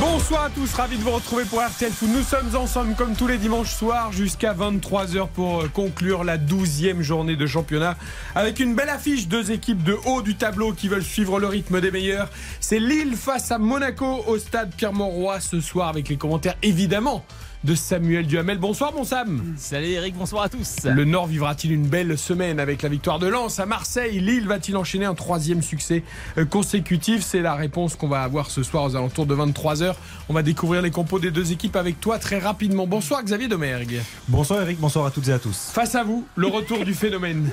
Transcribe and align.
Bonsoir 0.00 0.44
à 0.44 0.50
tous, 0.50 0.72
ravi 0.74 0.96
de 0.96 1.02
vous 1.02 1.10
retrouver 1.10 1.44
pour 1.44 1.60
RTL 1.60 1.90
Foot. 1.90 2.08
Nous 2.12 2.22
sommes 2.22 2.54
ensemble 2.54 2.94
comme 2.94 3.16
tous 3.16 3.26
les 3.26 3.36
dimanches 3.36 3.74
soirs 3.74 4.12
jusqu'à 4.12 4.54
23h 4.54 5.26
pour 5.28 5.62
euh, 5.62 5.68
conclure 5.68 6.22
la 6.22 6.38
12e 6.38 7.00
journée 7.00 7.34
de 7.34 7.46
championnat 7.46 7.96
avec 8.36 8.60
une 8.60 8.76
belle 8.76 8.90
affiche, 8.90 9.26
deux 9.26 9.50
équipes 9.50 9.82
de 9.82 9.96
haut 10.06 10.22
du 10.22 10.36
tableau 10.36 10.72
qui 10.72 10.86
veulent 10.86 11.02
suivre 11.02 11.40
le 11.40 11.48
rythme 11.48 11.80
des 11.80 11.90
meilleurs. 11.90 12.30
C'est 12.60 12.78
Lille 12.78 13.16
face 13.16 13.50
à 13.50 13.58
Monaco 13.58 14.22
au 14.28 14.38
stade 14.38 14.70
Pierre-Mauroy 14.76 15.40
ce 15.40 15.60
soir 15.60 15.88
avec 15.88 16.08
les 16.08 16.16
commentaires 16.16 16.54
évidemment 16.62 17.24
de 17.64 17.74
Samuel 17.74 18.26
Duhamel. 18.26 18.58
Bonsoir 18.58 18.92
mon 18.92 19.04
Sam. 19.04 19.54
Salut 19.56 19.88
Eric, 19.88 20.14
bonsoir 20.16 20.44
à 20.44 20.48
tous. 20.48 20.84
Le 20.84 21.04
Nord 21.04 21.26
vivra-t-il 21.26 21.72
une 21.72 21.86
belle 21.86 22.16
semaine 22.16 22.60
avec 22.60 22.82
la 22.82 22.88
victoire 22.88 23.18
de 23.18 23.26
Lens 23.26 23.58
à 23.58 23.66
Marseille? 23.66 24.20
Lille 24.20 24.46
va-t-il 24.46 24.76
enchaîner 24.76 25.04
un 25.04 25.14
troisième 25.14 25.62
succès 25.62 26.02
euh, 26.36 26.44
consécutif? 26.44 27.22
C'est 27.22 27.42
la 27.42 27.54
réponse 27.54 27.96
qu'on 27.96 28.08
va 28.08 28.22
avoir 28.22 28.50
ce 28.50 28.62
soir 28.62 28.84
aux 28.84 28.96
alentours 28.96 29.26
de 29.26 29.34
23h. 29.34 29.94
On 30.28 30.34
va 30.34 30.42
découvrir 30.42 30.82
les 30.82 30.90
compos 30.90 31.18
des 31.18 31.30
deux 31.30 31.52
équipes 31.52 31.76
avec 31.76 32.00
toi 32.00 32.18
très 32.18 32.38
rapidement. 32.38 32.86
Bonsoir 32.86 33.22
Xavier 33.22 33.48
Domergue. 33.48 34.00
Bonsoir 34.28 34.62
Eric, 34.62 34.78
bonsoir 34.78 35.06
à 35.06 35.10
toutes 35.10 35.28
et 35.28 35.32
à 35.32 35.38
tous. 35.38 35.70
Face 35.72 35.94
à 35.94 36.04
vous, 36.04 36.26
le 36.36 36.46
retour 36.46 36.84
du 36.84 36.94
phénomène. 36.94 37.50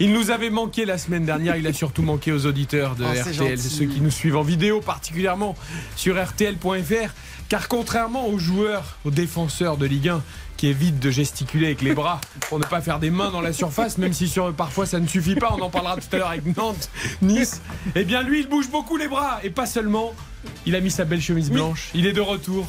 Il 0.00 0.12
nous 0.12 0.30
avait 0.30 0.50
manqué 0.50 0.84
la 0.84 0.98
semaine 0.98 1.24
dernière, 1.24 1.56
il 1.56 1.66
a 1.66 1.72
surtout 1.72 2.02
manqué 2.02 2.32
aux 2.32 2.46
auditeurs 2.46 2.96
de 2.96 3.04
Oh, 3.04 3.10
c'est 3.14 3.32
RTL, 3.32 3.58
ceux 3.58 3.84
qui 3.86 4.00
nous 4.00 4.10
suivent 4.10 4.36
en 4.36 4.42
vidéo 4.42 4.80
particulièrement 4.80 5.54
sur 5.96 6.16
rtl.fr. 6.16 7.10
Car 7.48 7.68
contrairement 7.68 8.26
aux 8.28 8.38
joueurs, 8.38 8.96
aux 9.04 9.10
défenseurs 9.10 9.76
de 9.76 9.86
Ligue 9.86 10.08
1 10.08 10.22
qui 10.56 10.68
évitent 10.68 10.98
de 10.98 11.10
gesticuler 11.10 11.66
avec 11.66 11.82
les 11.82 11.94
bras 11.94 12.20
pour 12.48 12.58
ne 12.58 12.64
pas 12.64 12.80
faire 12.80 12.98
des 12.98 13.10
mains 13.10 13.30
dans 13.30 13.40
la 13.40 13.52
surface, 13.52 13.98
même 13.98 14.12
si 14.12 14.28
sur, 14.28 14.52
parfois 14.54 14.86
ça 14.86 15.00
ne 15.00 15.06
suffit 15.06 15.34
pas, 15.34 15.52
on 15.56 15.60
en 15.60 15.70
parlera 15.70 15.96
tout 15.96 16.06
à 16.12 16.16
l'heure 16.16 16.30
avec 16.30 16.56
Nantes, 16.56 16.90
Nice, 17.22 17.60
eh 17.94 18.04
bien 18.04 18.22
lui 18.22 18.40
il 18.40 18.48
bouge 18.48 18.70
beaucoup 18.70 18.96
les 18.96 19.08
bras. 19.08 19.40
Et 19.42 19.50
pas 19.50 19.66
seulement, 19.66 20.14
il 20.66 20.74
a 20.74 20.80
mis 20.80 20.90
sa 20.90 21.04
belle 21.04 21.20
chemise 21.20 21.50
blanche, 21.50 21.90
il 21.94 22.06
est 22.06 22.12
de 22.12 22.20
retour. 22.20 22.66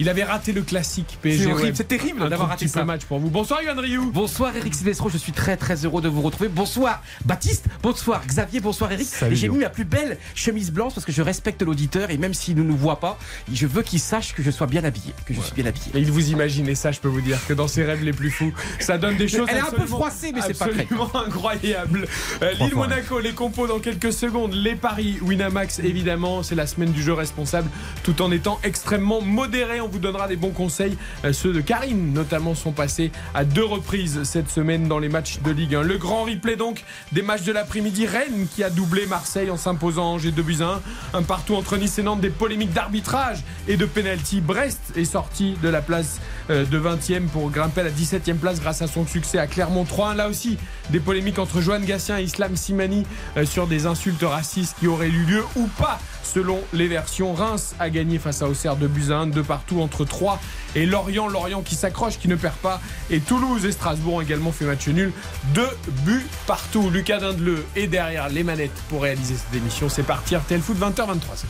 Il 0.00 0.08
avait 0.08 0.24
raté 0.24 0.52
le 0.52 0.62
classique 0.62 1.18
PSG. 1.22 1.44
C'est 1.44 1.52
horrible, 1.52 1.68
OM. 1.68 1.74
c'est 1.76 1.84
terrible 1.84 2.28
d'avoir 2.28 2.48
raté 2.48 2.66
ça. 2.66 2.84
match 2.84 3.04
pour 3.04 3.20
vous. 3.20 3.30
Bonsoir 3.30 3.62
Yohan 3.62 3.80
Rioux. 3.80 4.10
Bonsoir 4.12 4.56
Eric 4.56 4.74
Silvestro, 4.74 5.08
je 5.08 5.18
suis 5.18 5.30
très 5.30 5.56
très 5.56 5.84
heureux 5.84 6.02
de 6.02 6.08
vous 6.08 6.20
retrouver. 6.20 6.48
Bonsoir 6.48 7.00
Baptiste, 7.24 7.66
bonsoir 7.80 8.26
Xavier, 8.26 8.58
bonsoir 8.58 8.90
Eric. 8.90 9.06
Salut, 9.06 9.34
et 9.34 9.36
j'ai 9.36 9.48
mis 9.48 9.58
ma 9.58 9.68
plus 9.68 9.84
belle 9.84 10.18
chemise 10.34 10.72
blanche 10.72 10.94
parce 10.94 11.06
que 11.06 11.12
je 11.12 11.22
respecte 11.22 11.62
l'auditeur 11.62 12.10
et 12.10 12.16
même 12.16 12.34
s'il 12.34 12.56
ne 12.56 12.64
nous 12.64 12.76
voit 12.76 12.98
pas, 12.98 13.18
je 13.52 13.66
veux 13.68 13.82
qu'il 13.82 14.00
sache 14.00 14.34
que 14.34 14.42
je 14.42 14.50
sois 14.50 14.66
bien 14.66 14.82
habillé, 14.82 15.14
que 15.26 15.34
je 15.34 15.40
suis 15.40 15.54
bien 15.54 15.66
habillé. 15.66 15.86
Et 15.94 16.00
il 16.00 16.10
vous 16.10 16.30
imagine, 16.30 16.68
et 16.68 16.74
ça 16.74 16.90
je 16.90 16.98
peux 16.98 17.08
vous 17.08 17.20
dire 17.20 17.38
que 17.46 17.52
dans 17.52 17.68
ses 17.68 17.84
rêves 17.84 18.02
les 18.02 18.12
plus 18.12 18.30
fous, 18.30 18.52
ça 18.80 18.98
donne 18.98 19.16
des 19.16 19.28
choses 19.28 19.46
Elle 19.48 19.58
est 19.58 19.60
un 19.60 19.70
peu 19.70 19.86
froissée, 19.86 20.32
mais 20.34 20.40
c'est 20.42 20.58
pas 20.58 20.64
absolument 20.64 21.10
incroyable. 21.14 22.08
Euh, 22.42 22.52
Lille 22.54 22.74
Monaco, 22.74 23.20
les 23.20 23.32
compos 23.32 23.68
dans 23.68 23.78
quelques 23.78 24.12
secondes, 24.12 24.54
les 24.54 24.74
paris 24.74 25.18
Winamax 25.22 25.78
évidemment, 25.78 26.42
c'est 26.42 26.56
la 26.56 26.66
semaine 26.66 26.90
du 26.90 27.02
jeu 27.02 27.12
responsable, 27.12 27.70
tout 28.02 28.20
en 28.22 28.32
étant 28.32 28.58
extrêmement 28.64 29.20
modéré. 29.20 29.80
On 29.84 29.88
vous 29.88 29.98
donnera 29.98 30.28
des 30.28 30.36
bons 30.36 30.50
conseils. 30.50 30.96
Euh, 31.26 31.34
ceux 31.34 31.52
de 31.52 31.60
Karine 31.60 32.14
notamment 32.14 32.54
sont 32.54 32.72
passés 32.72 33.12
à 33.34 33.44
deux 33.44 33.64
reprises 33.64 34.22
cette 34.22 34.48
semaine 34.48 34.88
dans 34.88 34.98
les 34.98 35.10
matchs 35.10 35.40
de 35.40 35.50
Ligue 35.50 35.74
1. 35.74 35.82
Le 35.82 35.98
grand 35.98 36.24
replay 36.24 36.56
donc 36.56 36.84
des 37.12 37.20
matchs 37.20 37.42
de 37.42 37.52
l'après-midi. 37.52 38.06
Rennes 38.06 38.46
qui 38.54 38.64
a 38.64 38.70
doublé 38.70 39.04
Marseille 39.04 39.50
en 39.50 39.58
s'imposant 39.58 40.14
Angers 40.14 40.30
2 40.30 40.42
buts 40.42 40.56
à 40.60 40.80
1. 41.12 41.18
Un 41.18 41.22
partout 41.22 41.54
entre 41.54 41.76
Nice 41.76 41.98
et 41.98 42.02
Nantes, 42.02 42.22
des 42.22 42.30
polémiques 42.30 42.72
d'arbitrage 42.72 43.44
et 43.68 43.76
de 43.76 43.84
pénalty. 43.84 44.40
Brest 44.40 44.80
est 44.96 45.04
sorti 45.04 45.54
de 45.62 45.68
la 45.68 45.82
place 45.82 46.18
euh, 46.48 46.64
de 46.64 46.78
20e 46.78 47.26
pour 47.26 47.50
grimper 47.50 47.82
à 47.82 47.84
la 47.84 47.90
17e 47.90 48.36
place 48.36 48.60
grâce 48.60 48.80
à 48.80 48.86
son 48.86 49.06
succès 49.06 49.38
à 49.38 49.46
Clermont 49.46 49.84
3-1. 49.84 50.16
Là 50.16 50.28
aussi, 50.30 50.56
des 50.88 51.00
polémiques 51.00 51.38
entre 51.38 51.60
Johan 51.60 51.80
Gatien 51.80 52.18
et 52.18 52.22
Islam 52.22 52.56
Simani 52.56 53.04
euh, 53.36 53.44
sur 53.44 53.66
des 53.66 53.84
insultes 53.84 54.22
racistes 54.22 54.76
qui 54.80 54.86
auraient 54.86 55.08
eu 55.08 55.24
lieu 55.24 55.44
ou 55.56 55.66
pas 55.78 56.00
selon 56.24 56.60
les 56.72 56.88
versions. 56.88 57.34
Reims 57.34 57.74
a 57.78 57.90
gagné 57.90 58.18
face 58.18 58.42
à 58.42 58.48
Auxerre 58.48 58.76
2 58.76 58.88
buts 58.88 59.12
à 59.12 59.16
1, 59.16 59.26
de 59.28 59.42
partout 59.42 59.80
entre 59.80 60.04
3 60.04 60.40
et 60.74 60.86
Lorient. 60.86 61.28
Lorient 61.28 61.62
qui 61.62 61.74
s'accroche, 61.74 62.18
qui 62.18 62.28
ne 62.28 62.36
perd 62.36 62.56
pas. 62.56 62.80
Et 63.10 63.20
Toulouse 63.20 63.64
et 63.64 63.72
Strasbourg 63.72 64.14
ont 64.14 64.20
également 64.20 64.52
fait 64.52 64.64
match 64.64 64.88
nul. 64.88 65.12
Deux 65.54 65.70
buts 66.04 66.26
partout. 66.46 66.90
Lucas 66.90 67.18
Dindeleu 67.18 67.64
est 67.76 67.86
derrière 67.86 68.28
les 68.28 68.42
manettes 68.42 68.82
pour 68.88 69.02
réaliser 69.02 69.34
cette 69.36 69.54
émission. 69.54 69.88
C'est 69.88 70.02
parti, 70.02 70.36
RTL 70.36 70.60
Foot 70.60 70.78
20h23. 70.78 71.44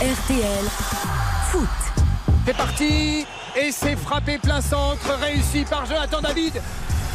RTL 0.00 0.64
Foot. 1.50 1.68
C'est 2.46 2.56
parti 2.56 3.26
et 3.60 3.72
c'est 3.72 3.96
frappé 3.96 4.38
plein 4.38 4.60
centre, 4.60 5.12
réussi 5.20 5.64
par 5.68 5.84
Jonathan 5.86 6.20
David. 6.20 6.62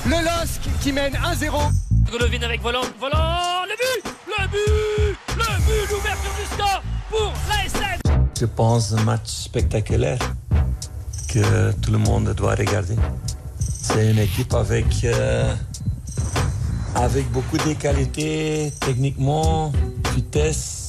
Le 0.06 0.12
LOSC 0.12 0.62
qui 0.82 0.92
mène 0.92 1.14
1-0. 1.14 1.50
Golovin 2.12 2.44
avec 2.44 2.62
volant, 2.62 2.82
volant, 3.00 3.64
le 3.68 3.76
but, 3.76 4.14
le 4.28 4.48
but, 4.48 5.18
le 5.38 5.53
but, 5.84 5.92
l'ouverture 5.92 6.32
du 6.40 6.46
score 6.54 6.84
pour. 7.10 7.34
Je 8.40 8.46
pense 8.46 8.94
un 8.94 9.04
match 9.04 9.30
spectaculaire 9.30 10.20
que 11.30 11.72
tout 11.74 11.92
le 11.92 11.98
monde 11.98 12.34
doit 12.36 12.56
regarder. 12.56 12.96
C'est 13.60 14.12
une 14.12 14.20
équipe 14.20 14.54
avec, 14.54 15.04
euh, 15.04 15.54
avec 16.96 17.32
beaucoup 17.32 17.58
de 17.58 17.74
qualités, 17.74 18.74
techniquement, 18.82 19.72
vitesse, 20.14 20.83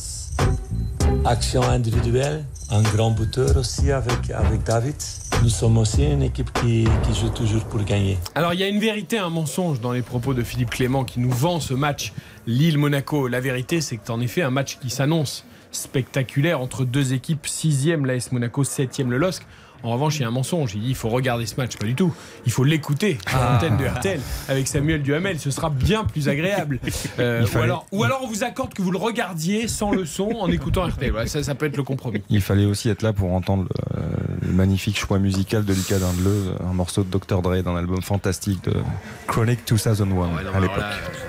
action 1.25 1.63
individuelle, 1.63 2.45
un 2.71 2.83
grand 2.83 3.11
buteur 3.11 3.57
aussi 3.57 3.93
avec, 3.93 4.31
avec 4.31 4.63
David. 4.65 4.95
Nous 5.43 5.49
sommes 5.49 5.79
aussi 5.79 6.05
une 6.05 6.23
équipe 6.23 6.53
qui, 6.53 6.87
qui 7.03 7.21
joue 7.21 7.29
toujours 7.31 7.65
pour 7.65 7.83
gagner. 7.85 8.19
Alors 8.35 8.55
il 8.55 8.61
y 8.61 8.63
a 8.63 8.69
une 8.69 8.81
vérité, 8.81 9.19
un 9.19 9.31
mensonge 9.31 9.81
dans 9.81 9.93
les 9.93 10.03
propos 10.03 10.35
de 10.35 10.43
Philippe 10.43 10.71
Clément 10.71 11.05
qui 11.05 11.21
nous 11.21 11.31
vend 11.31 11.61
ce 11.61 11.75
match 11.75 12.13
Lille-Monaco. 12.47 13.29
La 13.29 13.41
vérité, 13.41 13.81
c'est 13.81 13.97
que 13.97 14.11
en 14.11 14.21
effet 14.21 14.43
un 14.43 14.51
match 14.51 14.79
qui 14.81 14.91
s'annonce 14.91 15.45
spectaculaire 15.73 16.61
entre 16.61 16.85
deux 16.85 17.13
équipes, 17.13 17.47
6e 17.47 18.07
l'AS 18.07 18.33
Monaco, 18.33 18.63
7e 18.63 19.09
le 19.09 19.19
LOSC. 19.19 19.43
En 19.85 19.93
revanche, 19.93 20.17
il 20.19 20.23
y 20.23 20.25
a 20.25 20.29
un 20.29 20.33
mensonge. 20.33 20.73
Il 20.75 20.81
dit 20.83 20.89
il 20.89 20.95
faut 20.95 21.09
regarder 21.11 21.47
ce 21.47 21.57
match. 21.57 21.77
Pas 21.77 21.87
du 21.87 21.95
tout. 21.95 22.13
Il 22.47 22.53
faut 22.53 22.65
l'écouter 22.65 23.19
sur 23.29 23.39
l'antenne 23.39 23.77
de 23.77 23.85
RTL 23.87 24.21
avec 24.49 24.67
Samuel 24.67 25.03
Duhamel. 25.03 25.39
Ce 25.39 25.51
sera 25.51 25.71
bien 25.71 26.05
plus 26.05 26.29
agréable. 26.29 26.81
Euh, 27.19 27.47
ou, 27.55 27.59
alors, 27.59 27.87
ou 27.93 28.03
alors 28.03 28.21
on 28.25 28.27
vous 28.27 28.43
accorde 28.45 28.75
que 28.75 28.83
vous 28.83 28.91
le 28.91 28.99
regardiez 28.99 29.69
sans 29.69 29.93
le 29.93 30.05
son 30.05 30.31
en 30.31 30.51
écoutant 30.51 30.87
RTL. 30.89 31.11
Voilà, 31.13 31.27
ça, 31.27 31.43
ça 31.43 31.55
peut 31.55 31.67
être 31.67 31.77
le 31.77 31.83
compromis. 31.83 32.23
Il 32.29 32.41
fallait 32.41 32.65
aussi 32.65 32.89
être 32.89 33.03
là 33.03 33.13
pour 33.13 33.33
entendre 33.35 33.65
le, 33.65 34.01
euh, 34.01 34.07
le 34.43 34.53
magnifique 34.53 34.99
choix 34.99 35.19
musical 35.19 35.65
de 35.65 35.73
Lucas 35.73 35.99
Dindeleu, 35.99 36.55
un 36.69 36.73
morceau 36.73 37.05
de 37.05 37.11
Dr. 37.11 37.41
Dre 37.43 37.63
d'un 37.63 37.77
album 37.77 38.03
fantastique 38.03 38.65
de 38.65 38.75
Chronic 39.27 39.61
2001 39.69 40.05
Ouais, 40.15 40.43
non, 40.45 40.55
à 40.55 40.61
l'époque. 40.61 40.83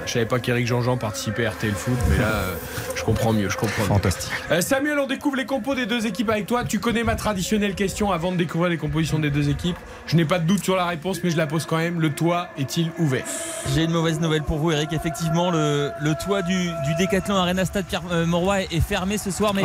je 0.06 0.12
savais 0.14 0.26
pas 0.26 0.40
qu'Éric 0.40 0.66
Jean-Jean 0.66 0.98
participait 0.98 1.46
à 1.46 1.52
RTL 1.52 1.74
Foot, 1.74 1.94
mais 2.10 2.18
là, 2.18 2.28
euh, 2.34 2.56
je 2.96 3.04
comprends 3.04 3.34
mieux. 3.34 3.50
Je 3.50 3.58
comprends. 3.58 3.84
Fantastique. 3.84 4.32
Euh, 4.52 4.62
Samuel, 4.62 4.98
on 5.00 5.08
découvre 5.08 5.36
les 5.36 5.46
compos 5.46 5.76
des 5.76 5.86
deux 5.86 6.06
équipes 6.08 6.30
avec 6.30 6.48
toi. 6.48 6.64
Tu 6.64 6.80
connais 6.80 7.04
ma 7.04 7.16
traditionnelle 7.16 7.76
question 7.76 8.12
avant 8.12 8.32
de 8.32 8.38
découvrir 8.46 8.70
les 8.70 8.78
compositions 8.78 9.20
des 9.20 9.32
deux 9.32 9.50
équipes. 9.50 9.78
Je 10.08 10.16
n'ai 10.16 10.26
pas 10.26 10.40
de 10.40 10.46
doute 10.46 10.64
sur 10.64 10.76
la 10.76 10.86
réponse, 10.86 11.20
mais 11.24 11.30
je 11.32 11.38
la 11.38 11.48
pose 11.48 11.66
quand 11.66 11.78
même. 11.78 12.00
Le 12.00 12.12
toit 12.12 12.50
est-il 12.58 12.92
ouvert? 13.00 13.26
J'ai 13.74 13.84
une 13.84 13.92
mauvaise 13.92 14.20
nouvelle 14.20 14.44
pour 14.44 14.58
vous, 14.60 14.72
Eric. 14.72 14.94
Effectivement, 14.94 15.52
le, 15.52 15.92
le 16.02 16.14
toit 16.24 16.42
du, 16.42 16.56
du 16.56 16.96
Décathlon 16.98 17.36
Arena 17.36 17.66
Stade 17.66 17.86
Pierre 17.86 18.04
euh, 18.12 18.26
Mauroy 18.26 18.62
est 18.64 18.80
fermé 18.80 19.18
ce 19.18 19.32
soir, 19.32 19.54
mais 19.54 19.64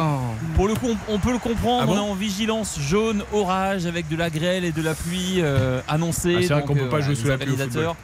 pour 0.56 0.66
le 0.66 0.74
coup, 0.74 0.88
on, 0.88 1.14
on 1.14 1.18
peut 1.18 1.32
le 1.32 1.38
comprendre. 1.38 1.82
Ah 1.82 1.86
bon 1.86 1.92
on 1.92 1.96
est 1.96 2.10
en 2.10 2.14
vigilance 2.14 2.78
jaune, 2.80 3.22
orage, 3.32 3.86
avec 3.86 4.08
de 4.08 4.16
la 4.16 4.30
grêle 4.30 4.64
et 4.64 4.72
de 4.72 4.82
la 4.82 4.94
pluie 4.94 5.40
euh, 5.40 5.80
annoncée. 5.88 6.34
Ah, 6.38 6.42
c'est 6.42 6.52
vrai 6.54 6.62
qu'on 6.62 6.74
peut 6.74 6.80
pas 6.84 6.88
voilà, 6.98 7.04
jouer 7.06 7.14
sous 7.14 7.28
la 7.28 7.38
pluie 7.38 7.54
au 7.54 7.94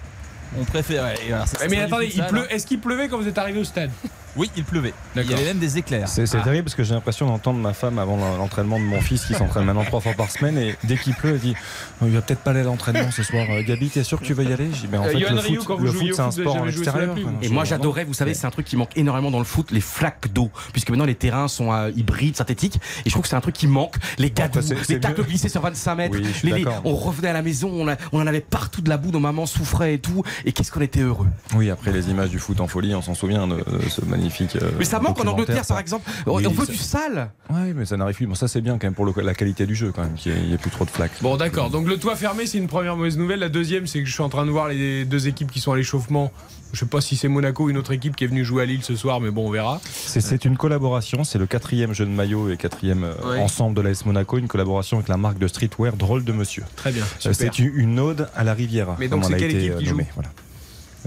On 0.60 0.65
préfère. 0.65 1.04
ouais, 1.04 1.15
et 1.28 1.32
alors, 1.32 1.48
ça, 1.48 1.59
ça 1.59 1.66
Mais 1.69 1.76
sera 1.76 1.86
attendez, 1.86 2.12
il 2.15 2.25
pleut. 2.25 2.47
Est-ce 2.53 2.66
qu'il 2.66 2.81
pleuvait 2.81 3.09
quand 3.09 3.19
vous 3.19 3.28
êtes 3.28 3.38
arrivé 3.38 3.59
au 3.59 3.65
stade? 3.65 3.91
Oui, 4.36 4.50
il 4.56 4.64
pleuvait. 4.64 4.92
Il 5.16 5.30
y 5.30 5.34
avait 5.34 5.44
même 5.44 5.58
des 5.58 5.78
éclairs. 5.78 6.08
C'est 6.08 6.24
Ah. 6.34 6.41
terrible 6.42 6.64
parce 6.64 6.74
que 6.74 6.84
j'ai 6.84 6.94
l'impression 6.94 7.26
d'entendre 7.26 7.58
ma 7.58 7.72
femme 7.72 7.98
avant 7.98 8.16
l'entraînement 8.36 8.78
de 8.78 8.84
mon 8.84 9.00
fils 9.00 9.24
qui 9.24 9.34
s'entraîne 9.34 9.65
maintenant 9.65 9.84
trois 9.84 10.00
fois 10.00 10.12
par 10.12 10.30
semaine 10.30 10.59
et 10.59 10.74
dès 10.84 10.97
qu'il 10.97 11.15
pleut, 11.15 11.30
elle 11.30 11.38
dit 11.41 11.54
Oh, 12.03 12.04
Il 12.06 12.12
va 12.12 12.21
peut-être 12.21 12.41
pas 12.41 12.50
aller 12.50 12.60
à 12.60 12.65
l'entraînement 12.65 13.10
ce 13.10 13.22
soir. 13.22 13.47
Euh, 13.50 13.62
Gabi, 13.66 13.88
t'es 13.88 14.04
sûr 14.04 14.21
que 14.21 14.24
tu 14.24 14.34
veux 14.34 14.44
y 14.44 14.53
aller? 14.53 14.68
Je 14.72 14.80
dis 14.83 14.86
Ben 14.88 15.00
en 15.00 15.04
Euh, 15.04 15.10
fait, 15.12 15.18
le 15.21 15.36
foot, 15.41 15.62
foot, 15.62 16.10
c'est 16.15 16.21
un 16.21 16.30
sport 16.30 16.68
extérieur. 16.68 17.16
Et 17.42 17.48
moi 17.48 17.65
j'adorais, 17.65 18.04
vous 18.04 18.15
savez, 18.15 18.34
c'est 18.34 18.47
un 18.47 18.50
truc 18.50 18.66
qui 18.66 18.77
manque 18.77 18.97
énormément 18.97 19.30
dans 19.30 19.38
le 19.38 19.44
foot, 19.44 19.71
les 19.71 19.80
flaques 19.80 20.33
d'eau. 20.33 20.50
Puisque 20.72 20.91
maintenant 20.91 21.06
les 21.06 21.15
terrains 21.15 21.48
sont 21.48 21.72
euh, 21.72 21.91
hybrides, 21.97 22.36
synthétiques. 22.36 22.77
Et 23.04 23.09
je 23.09 23.10
trouve 23.10 23.22
que 23.22 23.28
c'est 23.28 23.36
un 23.36 23.41
truc 23.41 23.54
qui 23.54 23.66
manque. 23.66 23.97
Les 24.18 24.30
gadous, 24.30 24.60
les 24.89 25.00
tacles 25.00 25.24
glissés 25.24 25.48
sur 25.48 25.62
25 25.62 25.94
mètres. 25.94 26.16
Oui, 26.18 26.27
les- 26.44 26.53
les- 26.53 26.65
on 26.84 26.94
revenait 26.94 27.28
à 27.28 27.32
la 27.32 27.42
maison, 27.42 27.71
on, 27.72 27.89
a- 27.89 27.97
on 28.12 28.21
en 28.21 28.27
avait 28.27 28.41
partout 28.41 28.82
de 28.82 28.89
la 28.91 28.98
boue, 28.98 29.10
nos 29.12 29.21
mamans 29.21 29.47
souffraient 29.47 29.94
et 29.94 29.98
tout. 29.98 30.22
Et 30.44 30.53
qu'est-ce 30.53 30.71
qu'on 30.71 30.80
était 30.82 31.00
heureux. 31.00 31.27
Oui, 31.54 31.71
après 31.71 31.91
les 31.92 32.10
images 32.10 32.30
du 32.30 32.39
foot 32.39 32.60
en 32.60 32.66
folie, 32.66 32.94
on 32.94 33.03
s'en 33.03 33.15
souvient 33.15 33.47
de, 33.47 33.56
de 33.56 33.89
ce 33.89 34.03
magnifique 34.04 34.26
magnifique. 34.27 34.57
euh, 34.63 34.71
Mais 34.78 34.84
ça 34.84 34.99
manque 35.01 35.19
en 35.25 35.27
Angleterre, 35.28 35.65
par 35.67 35.78
exemple. 35.78 36.09
On 36.27 36.37
Oui, 36.37 36.47
on 36.47 36.51
veut 36.53 36.67
ça- 36.67 36.73
du 36.73 36.78
sale. 36.78 37.31
Ouais, 37.51 37.73
mais 37.75 37.84
ça 37.87 37.97
n'arrive 37.97 38.17
plus. 38.17 38.27
Bon, 38.27 38.34
ça 38.34 38.49
c'est 38.49 38.61
bien 38.61 38.78
quand 38.78 38.87
même 38.87 38.95
pour 38.95 39.07
le- 39.07 39.13
la 39.23 39.34
qualité 39.34 39.67
du 39.67 39.75
jeu 39.75 39.93
quand 39.95 40.03
même, 40.03 40.15
qu'il 40.15 40.34
n'y 40.34 40.53
ait 40.55 40.59
plus 40.59 40.71
trop 40.71 40.84
de 40.84 40.91
flaques. 40.91 41.13
Bon, 41.23 41.37
d'accord. 41.37 41.71
Donc 41.71 41.87
le 41.89 41.97
toit 41.99 42.17
fermé, 42.17 42.47
c'est 42.47 42.59
une 42.59 42.69
première 42.69 42.97
mauvaise 42.97 43.17
nouvelle. 43.17 43.41
La 43.41 43.49
deuxième, 43.49 43.87
c'est 43.87 44.01
que 44.01 44.07
je 44.07 44.13
suis 44.13 44.23
en 44.23 44.28
train 44.28 44.45
de 44.47 44.51
voir 44.51 44.69
les 44.69 45.05
deux 45.05 45.28
équipes 45.28 45.51
qui 45.51 45.61
sont 45.61 45.73
à 45.73 45.77
l'échauffement. 45.77 46.33
Je 46.73 46.81
sais 46.81 46.87
pas 46.87 47.01
si 47.01 47.17
c'est 47.17 47.28
Monaco 47.28 47.65
ou 47.65 47.71
une 47.71 47.78
autre 47.78 47.93
équipe 47.93 48.17
qui 48.17 48.25
est 48.25 48.27
venue 48.27 48.45
jouer 48.45 48.65
à 48.65 48.67
Lille 48.67 48.83
ce 48.83 48.97
soir, 48.97 49.21
mais 49.21 49.31
bon, 49.31 49.47
on 49.47 49.51
verra. 49.51 49.81
C'est- 49.84 50.45
une 50.45 50.57
collaboration, 50.57 51.25
c'est 51.25 51.39
le 51.39 51.47
quatrième 51.47 51.95
jeu 51.95 52.05
de 52.05 52.11
maillot 52.11 52.51
et 52.51 52.57
quatrième 52.57 53.05
euh, 53.05 53.15
Ouais. 53.31 53.39
ensemble 53.41 53.75
de 53.77 53.81
l'AS 53.83 54.05
Monaco, 54.05 54.37
une 54.37 54.49
collaboration 54.49 54.99
avec 54.99 55.09
la 55.09 55.17
marque 55.17 55.39
de 55.39 55.47
streetwear 55.49 55.95
Drôle 55.97 56.25
de 56.25 56.33
Monsieur. 56.33 56.65
Très 56.75 56.91
bien. 56.93 57.05
Euh. 57.25 57.33
C'est 57.33 57.59
une, 57.61 57.99
ode 58.01 58.28
à 58.37 58.45
la 58.45 58.53
Riviera. 58.53 58.97
Mais 58.99 59.09
donc, 59.09 59.23
comme 59.23 59.31
c'est 59.31 59.37
elle 59.39 59.45
a 59.45 59.47
quelle 59.49 59.57
été, 59.57 59.67
équipe 59.67 59.78
qui 59.78 59.87
nommée, 59.91 60.03
joue 60.05 60.09
voilà. 60.17 60.28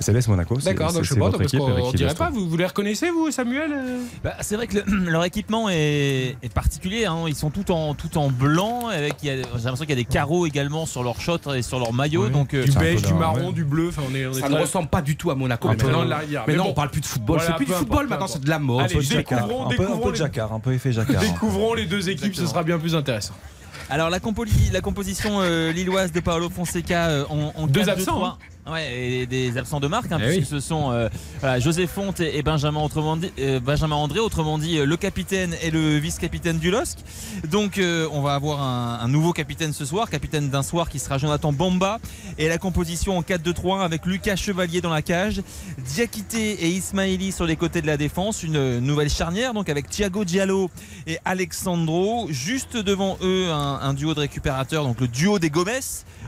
C'est 0.02 0.14
l'AS 0.14 0.28
Monaco. 0.28 0.60
c'est- 0.60 0.66
D'accord, 0.74 0.94
donc 0.94 1.04
je 1.04 1.08
sais 1.10 1.14
c'est 1.14 1.20
pas, 1.20 1.26
votre 1.28 1.38
parce 1.40 1.54
équipe, 1.54 1.60
qu'on 1.60 1.92
dirait 1.92 2.14
pas. 2.16 2.30
Vous, 2.30 2.48
vous 2.50 2.58
les 2.58 2.66
reconnaissez, 2.66 3.10
vous, 3.10 3.32
Samuel 3.32 3.72
euh? 3.74 4.00
Bah, 4.24 4.36
c'est 4.42 4.56
vrai 4.56 4.68
que 4.68 4.78
le- 4.78 4.84
leur 5.12 5.24
équipement 5.26 5.70
est, 5.70 6.38
est 6.42 6.54
particulier. 6.54 7.06
hein. 7.06 7.26
Ils 7.28 7.36
sont 7.36 7.50
tout 7.50 7.72
en, 7.72 7.94
tout 7.96 8.18
en 8.18 8.30
blanc. 8.30 8.88
Avec, 8.88 9.16
il 9.24 9.28
y 9.28 9.30
a- 9.32 9.36
j'ai 9.36 9.42
l'impression 9.44 9.76
qu'il 9.86 9.90
y 9.90 9.94
a 9.94 9.96
des 9.96 10.06
carreaux 10.06 10.46
également 10.46 10.86
sur 10.86 11.04
leur 11.04 11.20
shot 11.20 11.40
et 11.56 11.62
sur 11.62 11.80
leur 11.80 11.94
maillot. 11.94 12.26
Oui. 12.26 12.32
Donc, 12.32 12.54
euh, 12.54 12.64
Du 12.64 12.72
beige, 12.72 13.02
du 13.02 13.14
marron, 13.14 13.48
ouais. 13.48 13.54
du 13.54 13.64
bleu. 13.64 13.90
Enfin, 13.90 14.04
on 14.10 14.16
est, 14.16 14.26
on 14.26 14.32
est 14.32 14.40
Ça 14.42 14.50
ne 14.50 14.58
ressemble 14.58 14.90
pas 14.90 15.02
du 15.02 15.16
tout 15.16 15.32
à 15.32 15.36
Monaco. 15.36 15.68
Un 15.70 15.76
mais 16.48 16.56
non, 16.56 16.64
bon. 16.66 16.70
on 16.70 16.74
parle 16.74 16.90
plus 16.92 17.02
de 17.02 17.06
football. 17.06 17.38
Voilà, 17.38 17.52
c'est 17.52 17.58
plus 17.58 17.66
du 17.66 17.74
football 17.74 18.08
maintenant, 18.08 18.28
c'est 18.28 18.42
de 18.42 18.50
la. 18.50 18.56
Allez, 18.56 18.96
du 18.96 19.16
découvrons-. 19.16 19.68
Un 19.72 19.98
peu, 19.98 20.16
jacquard, 20.16 20.54
un 20.54 20.60
peu 20.60 20.74
effet 20.74 20.92
jacquard. 20.92 21.22
Découvrons 21.22 21.74
les 21.74 21.86
deux 21.86 22.10
équipes, 22.10 22.36
ce 22.36 22.46
sera 22.46 22.64
bien 22.64 22.78
plus 22.78 22.96
intéressant. 22.96 23.34
Alors 23.92 24.12
la, 24.12 24.20
composition 24.20 25.40
euh, 25.42 25.72
lilloise 25.72 26.12
de 26.12 26.20
Paolo 26.20 26.50
Fonseca 26.50 27.08
euh, 27.08 27.26
en, 27.30 27.52
en 27.56 27.66
Deux 27.68 27.82
4-2-3. 27.82 27.90
absents, 27.90 28.26
hein. 28.26 28.38
Ouais, 28.72 28.94
et 29.22 29.26
des 29.26 29.58
absents 29.58 29.80
de 29.80 29.88
marque, 29.88 30.12
hein, 30.12 30.18
Eh 30.22 30.26
puisque 30.26 30.40
oui. 30.42 30.46
ce 30.50 30.60
sont 30.60 30.92
euh, 30.92 31.10
voilà, 31.40 31.60
José 31.60 31.88
Fonte 31.88 32.20
et, 32.20 32.42
Benjamin, 32.44 32.82
autrement 32.82 33.18
dit, 33.18 33.32
euh, 33.40 33.60
Benjamin 33.60 33.96
André, 33.96 34.20
autrement 34.20 34.58
dit 34.58 34.78
euh, 34.78 34.86
le 34.86 34.98
capitaine 34.98 35.56
et 35.64 35.72
le 35.72 35.98
vice-capitaine 35.98 36.60
du 36.60 36.70
LOSC. 36.72 37.00
Donc 37.50 37.78
euh, 37.78 38.08
on 38.12 38.22
va 38.22 38.34
avoir 38.36 38.62
un, 38.62 39.00
un 39.02 39.08
nouveau 39.08 39.34
capitaine 39.34 39.74
ce 39.74 39.86
soir, 39.86 40.10
capitaine 40.10 40.50
d'un 40.50 40.64
soir 40.64 40.90
qui 40.90 41.00
sera 41.00 41.18
Jonathan 41.18 41.52
Bamba. 41.52 42.00
Et 42.38 42.48
la 42.48 42.58
composition 42.58 43.18
en 43.18 43.22
4-2-3 43.22 43.82
avec 43.82 44.06
Lucas 44.06 44.36
Chevalier 44.36 44.82
dans 44.82 44.90
la 44.92 45.02
cage, 45.02 45.42
Diakité 45.78 46.52
et 46.66 46.70
Ismaili 46.70 47.32
sur 47.32 47.46
les 47.46 47.56
côtés 47.56 47.82
de 47.82 47.88
la 47.88 47.98
défense. 47.98 48.44
Une 48.44 48.80
nouvelle 48.80 49.10
charnière, 49.10 49.54
donc 49.54 49.70
avec 49.70 49.90
Thiago 49.90 50.26
Diallo 50.26 50.70
et 51.08 51.18
Alexandro. 51.26 52.28
Juste 52.30 52.78
devant 52.78 53.18
eux, 53.22 53.50
un, 53.50 53.80
un 53.82 53.94
duo 53.94 54.14
de 54.14 54.20
récupérateurs, 54.20 54.84
donc 54.84 55.00
le 55.02 55.08
duo 55.08 55.40
des 55.40 55.50
Gomez. 55.50 55.80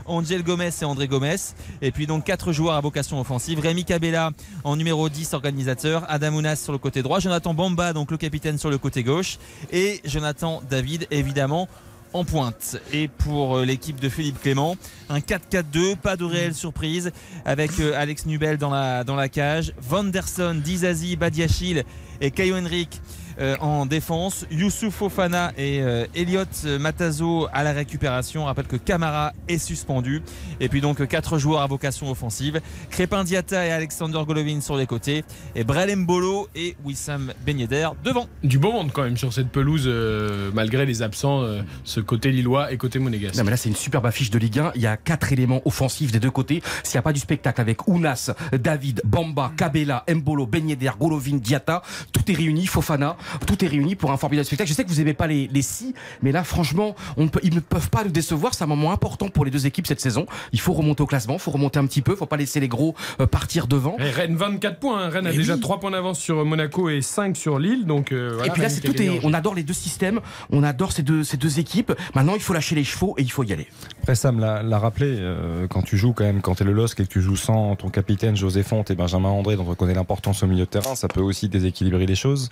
Angel 0.06 0.42
Gomez 0.42 0.70
et 0.80 0.84
André 0.84 1.08
Gomez. 1.08 1.36
Et 1.80 1.90
puis 1.90 2.06
donc 2.06 2.24
quatre 2.24 2.52
joueurs 2.52 2.74
à 2.74 2.80
vocation 2.80 3.20
offensive. 3.20 3.60
Rémi 3.60 3.84
Cabella 3.84 4.30
en 4.64 4.76
numéro 4.76 5.08
10 5.08 5.34
organisateur. 5.34 6.04
Adam 6.08 6.34
Ounas 6.34 6.56
sur 6.56 6.72
le 6.72 6.78
côté 6.78 7.02
droit. 7.02 7.20
Jonathan 7.20 7.54
Bamba, 7.54 7.92
donc 7.92 8.10
le 8.10 8.16
capitaine 8.16 8.58
sur 8.58 8.70
le 8.70 8.78
côté 8.78 9.02
gauche. 9.02 9.38
Et 9.72 10.00
Jonathan 10.04 10.62
David, 10.68 11.06
évidemment, 11.10 11.68
en 12.12 12.24
pointe. 12.24 12.76
Et 12.92 13.08
pour 13.08 13.56
euh, 13.56 13.64
l'équipe 13.64 14.00
de 14.00 14.08
Philippe 14.08 14.40
Clément, 14.40 14.76
un 15.08 15.18
4-4-2, 15.18 15.96
pas 15.96 16.16
de 16.16 16.24
réelle 16.24 16.54
surprise, 16.54 17.12
avec 17.44 17.70
euh, 17.80 17.94
Alex 17.96 18.26
Nubel 18.26 18.58
dans 18.58 18.70
la, 18.70 19.04
dans 19.04 19.16
la 19.16 19.28
cage, 19.28 19.72
Vanderson, 19.80 20.60
Dizazi, 20.62 21.16
Badiachil 21.16 21.84
et 22.20 22.30
Caio 22.30 22.56
Henrique 22.56 23.00
euh, 23.40 23.56
en 23.60 23.86
défense, 23.86 24.46
Youssouf 24.50 24.94
Fofana 24.94 25.52
et 25.56 25.82
euh, 25.82 26.06
Elliot 26.14 26.44
Matazo 26.80 27.48
à 27.52 27.62
la 27.62 27.72
récupération. 27.72 28.42
On 28.42 28.46
rappelle 28.46 28.66
que 28.66 28.76
Camara 28.76 29.32
est 29.48 29.58
suspendu. 29.58 30.22
Et 30.60 30.68
puis 30.68 30.80
donc 30.80 31.06
quatre 31.06 31.38
joueurs 31.38 31.62
à 31.62 31.66
vocation 31.66 32.10
offensive, 32.10 32.60
Crépin 32.90 33.24
Diata 33.24 33.66
et 33.66 33.70
Alexander 33.70 34.20
Golovin 34.26 34.60
sur 34.60 34.76
les 34.76 34.86
côtés, 34.86 35.24
et 35.54 35.64
Brelem 35.64 36.06
Bolo 36.06 36.48
et 36.54 36.76
Wissam 36.84 37.32
Ben 37.44 37.58
Yedder 37.58 37.88
devant. 38.04 38.28
Du 38.42 38.58
beau 38.58 38.72
monde 38.72 38.90
quand 38.92 39.02
même 39.02 39.16
sur 39.16 39.32
cette 39.32 39.50
pelouse, 39.50 39.84
euh, 39.86 40.50
malgré 40.54 40.86
les 40.86 41.02
absents, 41.02 41.42
euh, 41.42 41.62
ce 41.84 42.00
côté 42.00 42.30
lillois 42.30 42.72
et 42.72 42.76
côté 42.76 42.98
monégasque. 42.98 43.36
Non 43.36 43.44
mais 43.44 43.50
là 43.50 43.56
c'est 43.56 43.68
une 43.68 43.76
superbe 43.76 44.06
affiche 44.06 44.30
de 44.30 44.38
Ligue 44.38 44.58
1. 44.58 44.72
Il 44.74 44.82
y 44.82 44.86
a 44.86 44.96
quatre 44.96 45.32
éléments 45.32 45.62
offensifs 45.64 46.12
des 46.12 46.20
deux 46.20 46.30
côtés. 46.30 46.62
S'il 46.82 46.96
n'y 46.96 47.00
a 47.00 47.02
pas 47.02 47.12
du 47.12 47.20
spectacle 47.20 47.60
avec 47.60 47.88
Ounas, 47.88 48.30
David, 48.52 49.02
Bamba, 49.04 49.52
Cabella, 49.56 50.04
Mbolo, 50.08 50.46
Ben 50.46 50.68
Yedder, 50.68 50.92
Golovin, 50.98 51.36
Diata, 51.36 51.82
tout 52.12 52.30
est 52.30 52.34
réuni, 52.34 52.66
Fofana, 52.66 53.16
tout 53.46 53.64
est 53.64 53.68
réuni 53.68 53.94
pour 53.94 54.12
un 54.12 54.16
formidable 54.16 54.46
spectacle. 54.46 54.68
Je 54.70 54.74
sais 54.74 54.84
que 54.84 54.88
vous 54.88 55.00
aimez 55.00 55.14
pas 55.14 55.26
les, 55.26 55.48
les 55.52 55.62
six, 55.62 55.94
mais 56.22 56.32
là 56.32 56.44
franchement, 56.44 56.94
on 57.16 57.24
ne 57.24 57.28
peut- 57.28 57.40
ils 57.42 57.54
ne 57.54 57.60
peuvent 57.60 57.90
pas 57.90 58.04
nous 58.04 58.10
décevoir. 58.10 58.54
C'est 58.54 58.64
un 58.64 58.68
moment 58.68 58.92
important 58.92 59.28
pour 59.28 59.44
les 59.44 59.50
deux 59.50 59.66
équipes 59.66 59.86
cette 59.86 60.00
saison. 60.00 60.26
Il 60.52 60.60
faut 60.60 60.72
remonter 60.72 61.02
au 61.02 61.06
classement, 61.06 61.34
il 61.34 61.40
faut 61.40 61.50
remonter 61.50 61.78
un 61.78 61.86
petit 61.86 62.02
peu, 62.02 62.14
faut 62.16 62.26
pas 62.26 62.36
laisser 62.36 62.60
les 62.60 62.68
gros 62.68 62.94
euh, 63.20 63.26
partir 63.26 63.66
devant. 63.66 63.96
Et 63.98 64.10
Rennes 64.10 64.36
24 64.36 64.78
points, 64.78 65.02
hein. 65.04 65.08
Rennes 65.08 65.26
a 65.26 65.30
Mais 65.30 65.36
déjà 65.36 65.54
oui. 65.54 65.60
3 65.60 65.80
points 65.80 65.90
d'avance 65.90 66.18
sur 66.18 66.44
Monaco 66.44 66.88
et 66.88 67.02
5 67.02 67.36
sur 67.36 67.58
Lille. 67.58 67.86
Donc, 67.86 68.12
euh, 68.12 68.30
voilà, 68.34 68.48
et 68.48 68.50
puis 68.50 68.62
là, 68.62 68.68
c'est 68.68 68.80
tout 68.80 69.00
est, 69.00 69.20
on 69.24 69.32
adore 69.32 69.54
les 69.54 69.62
deux 69.62 69.72
systèmes, 69.74 70.20
on 70.50 70.62
adore 70.62 70.92
ces 70.92 71.02
deux, 71.02 71.24
ces 71.24 71.36
deux 71.36 71.58
équipes. 71.58 71.92
Maintenant, 72.14 72.34
il 72.34 72.40
faut 72.40 72.52
lâcher 72.52 72.74
les 72.74 72.84
chevaux 72.84 73.14
et 73.18 73.22
il 73.22 73.30
faut 73.30 73.44
y 73.44 73.52
aller. 73.52 73.66
Après, 74.00 74.14
Sam 74.14 74.40
l'a 74.40 74.62
l'a 74.62 74.78
rappelé, 74.78 75.06
euh, 75.18 75.66
quand 75.68 75.82
tu 75.82 75.96
joues 75.96 76.12
quand 76.12 76.24
même, 76.24 76.40
quand 76.40 76.54
tu 76.56 76.62
es 76.62 76.66
le 76.66 76.72
LOSC 76.72 77.00
et 77.00 77.04
que 77.04 77.08
tu 77.08 77.20
joues 77.22 77.36
sans 77.36 77.76
ton 77.76 77.88
capitaine 77.90 78.36
José 78.36 78.62
Fonte 78.62 78.90
et 78.90 78.94
Benjamin 78.94 79.28
André, 79.28 79.56
dont 79.56 79.66
on 79.68 79.74
connaît 79.74 79.94
l'importance 79.94 80.42
au 80.42 80.46
milieu 80.46 80.64
de 80.64 80.70
terrain, 80.70 80.94
ça 80.94 81.08
peut 81.08 81.20
aussi 81.20 81.48
déséquilibrer 81.48 82.06
les 82.06 82.14
choses. 82.14 82.48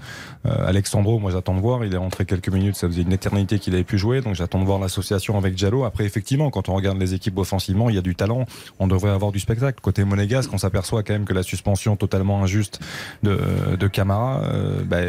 Euh, 0.47 0.60
Alexandro, 0.67 1.19
moi 1.19 1.31
j'attends 1.31 1.55
de 1.55 1.61
voir, 1.61 1.85
il 1.85 1.95
est 1.95 1.99
rentré 1.99 2.25
quelques 2.25 2.49
minutes, 2.49 2.77
ça 2.77 2.87
faisait 2.87 3.03
une 3.03 3.13
éternité 3.13 3.59
qu'il 3.59 3.75
avait 3.75 3.85
pu 3.85 3.99
jouer, 3.99 4.21
donc 4.21 4.35
j'attends 4.35 4.61
de 4.61 4.65
voir 4.65 4.79
l'association 4.79 5.37
avec 5.39 5.55
Diallo. 5.55 5.85
Après, 5.85 6.05
effectivement, 6.05 6.51
quand 6.51 6.69
on 6.69 6.75
regarde 6.75 6.99
les 6.99 7.15
équipes 7.15 7.39
offensivement, 7.39 7.89
il 7.89 7.97
y 7.97 7.99
a 7.99 8.03
du 8.03 8.15
talent, 8.15 8.47
on 8.79 8.87
devrait 8.87 9.11
avoir 9.11 9.33
du 9.33 9.41
spectacle. 9.41 9.81
Côté 9.81 10.05
monégasque, 10.05 10.53
on 10.53 10.59
s'aperçoit 10.59 11.03
quand 11.03 11.13
même 11.13 11.25
que 11.25 11.35
la 11.35 11.43
suspension 11.43 11.97
totalement 11.97 12.43
injuste 12.43 12.81
de, 13.23 13.39
de 13.79 13.87
Camara 13.87 14.43
euh, 14.45 14.83
bah, 14.85 15.01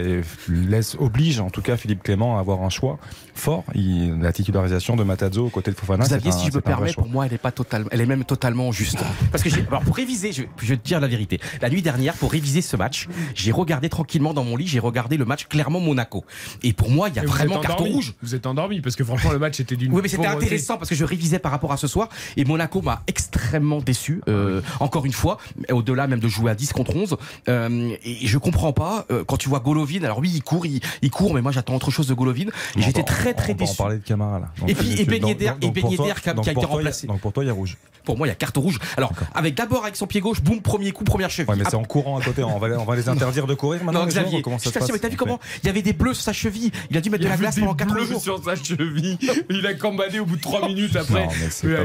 laisse, 0.48 0.96
oblige 1.00 1.40
en 1.40 1.50
tout 1.50 1.62
cas 1.62 1.78
Philippe 1.78 2.04
Clément 2.04 2.38
à 2.38 2.40
avoir 2.40 2.62
un 2.64 2.70
choix 2.70 3.00
fort. 3.36 3.64
Il, 3.76 4.20
la 4.22 4.32
titularisation 4.34 4.96
de 4.96 5.04
Matazzo 5.04 5.46
aux 5.46 5.50
côtés 5.50 5.72
de 5.72 5.76
Fofana, 5.76 6.04
Xavier, 6.06 6.30
un- 6.32 6.38
si 6.38 6.48
je 6.50 6.54
me 6.56 6.62
permets, 6.62 6.94
pour 6.94 7.08
moi, 7.08 7.26
elle 7.26 7.34
est 7.34 7.38
pas 7.38 7.52
totalement, 7.52 7.88
elle 7.92 8.02
est 8.02 8.06
même 8.06 8.24
totalement 8.26 8.72
juste. 8.72 9.00
Parce 9.32 9.44
que 9.44 9.50
j'ai, 9.50 9.66
alors 9.68 9.82
pour 9.82 9.96
réviser, 9.96 10.32
je, 10.32 10.44
je 10.62 10.68
vais 10.68 10.78
te 10.78 10.84
dire 10.86 11.00
la 11.00 11.08
vérité. 11.08 11.40
La 11.62 11.70
nuit 11.70 11.82
dernière, 11.82 12.14
pour 12.16 12.32
réviser 12.32 12.62
ce 12.62 12.76
match, 12.78 13.08
j'ai 13.36 13.52
regardé 13.52 13.90
tranquillement 13.90 14.34
dans 14.34 14.44
mon 14.44 14.56
lit, 14.56 14.68
j'ai 14.68 14.80
regardé 14.80 15.18
le 15.18 15.26
match 15.26 15.48
Clermont-Monaco. 15.48 16.26
Et 16.64 16.74
pour 16.74 16.90
moi, 16.90 17.10
il 17.10 17.16
y 17.16 17.20
a 17.20 17.24
Et 17.24 17.26
vraiment 17.26 17.60
carton 17.60 17.86
rouge. 17.86 18.14
Vous 18.22 18.36
êtes 18.36 18.46
endormi 18.46 18.82
parce 18.82 18.96
que 18.96 19.04
franchement, 19.04 19.32
le 19.32 19.40
match 19.40 19.60
était 19.60 19.76
d'une. 19.76 19.92
Oui, 19.94 20.02
mais 20.04 20.08
c'était 20.10 20.28
intéressant 20.28 20.78
parce 20.78 20.90
que 20.90 20.96
je 20.96 21.06
révisais 21.06 21.40
par 21.40 21.52
rapport 21.52 21.72
à 21.72 21.78
ce 21.78 21.88
soir 21.88 22.10
et 22.38 22.46
Monaco 22.46 22.82
m'a 22.82 23.02
extrêmement 23.08 23.80
déçu. 23.80 24.22
euh, 24.28 24.62
Encore 24.80 25.06
une 25.06 25.14
fois, 25.14 25.38
au-delà 25.72 26.08
même 26.08 26.20
de 26.20 26.28
jouer 26.28 26.52
à 26.52 26.56
10 26.56 26.74
contre 26.74 26.96
11. 26.96 27.18
euh, 27.50 27.96
et 28.04 28.28
je 28.28 28.38
comprends 28.38 28.74
pas 28.74 29.06
euh, 29.12 29.24
quand 29.26 29.38
tu 29.38 29.50
vois 29.50 29.60
Golovin. 29.60 30.04
Alors 30.04 30.20
oui, 30.20 30.32
il 30.34 30.44
court, 30.44 30.66
il, 30.66 30.80
il 31.02 31.10
court, 31.12 31.34
mais 31.34 31.42
moi 31.42 31.52
j'attends 31.52 31.76
autre 31.76 31.92
chose 31.92 32.08
de 32.08 32.14
Golovin. 32.14 32.46
J'étais 32.78 33.02
va- 33.02 33.06
très 33.22 33.34
très 33.34 33.54
on 33.54 33.56
va 33.56 33.64
en 33.64 33.66
déçu. 33.66 33.78
parler 33.78 33.98
de 33.98 34.04
Camara 34.04 34.40
là. 34.40 34.48
Et 34.68 34.76
puis- 34.76 35.00
et 35.02 35.06
Ben 35.06 35.20
donc- 35.22 35.30
Yedder- 35.30 35.46
donc- 35.48 35.56
et 35.58 35.66
donc 35.68 35.74
Ben 35.76 35.84
Yedder 35.86 35.96
toi- 35.98 36.14
qui 36.22 36.30
a- 36.30 36.34
donc 36.34 36.44
qui 36.44 36.50
a 36.50 36.54
pour 36.54 36.64
été 36.64 36.72
remplacé. 36.74 37.08
Donc 37.08 37.20
pour 37.22 37.34
toi, 37.34 37.44
il 37.44 37.48
y 37.48 37.50
a 37.50 37.54
rouge. 37.54 37.78
Pour 38.04 38.18
moi, 38.18 38.26
il 38.26 38.32
y 38.32 38.34
a 38.34 38.36
carton 38.36 38.62
rouge. 38.62 38.80
Alors 38.98 39.12
avec 39.36 39.54
d'abord 39.54 39.84
avec 39.84 39.96
son 39.96 40.08
pied 40.08 40.22
gauche, 40.22 40.42
boum, 40.42 40.60
premier 40.62 40.92
coup, 40.92 41.04
première 41.04 41.30
cheville. 41.30 41.48
Ouais, 41.52 41.56
mais 41.56 41.66
c'est 41.70 41.76
en 41.76 41.84
courant 41.84 42.18
à 42.18 42.24
côté. 42.24 42.44
On 42.44 42.58
va, 42.58 42.68
on 42.80 42.84
va 42.84 42.96
les 42.96 43.08
interdire 43.08 43.46
de 43.46 43.54
courir 43.54 43.84
maintenant. 43.84 44.00
non, 44.00 44.06
les 44.08 44.12
Xavier, 44.12 44.44
ça 44.58 44.82
se 44.88 44.92
mais 44.92 44.98
t'as 44.98 45.10
vu 45.10 45.18
comment 45.18 45.40
il 45.64 45.68
y 45.68 45.70
avait 45.70 45.84
des 45.84 45.94
bleus 45.94 46.16
sur 46.16 46.24
sa 46.24 46.34
cheville. 46.34 46.72
Il 46.90 46.98
a 46.98 47.02
dû 47.02 47.12
mettre 47.12 47.24
de 47.24 47.30
la 47.30 47.38
glace 47.38 47.60
pendant 47.60 47.76
4 47.76 47.94
bleus 47.94 48.06
jours. 48.06 48.22
sur 48.22 48.44
sa 48.44 48.56
cheville. 48.56 49.20
Il 49.52 49.66
a 49.68 49.76
cambadé 49.76 50.20
au 50.20 50.26
bout 50.26 50.36
de 50.36 50.42
3 50.42 50.68
minutes 50.68 50.96
après. 50.96 51.28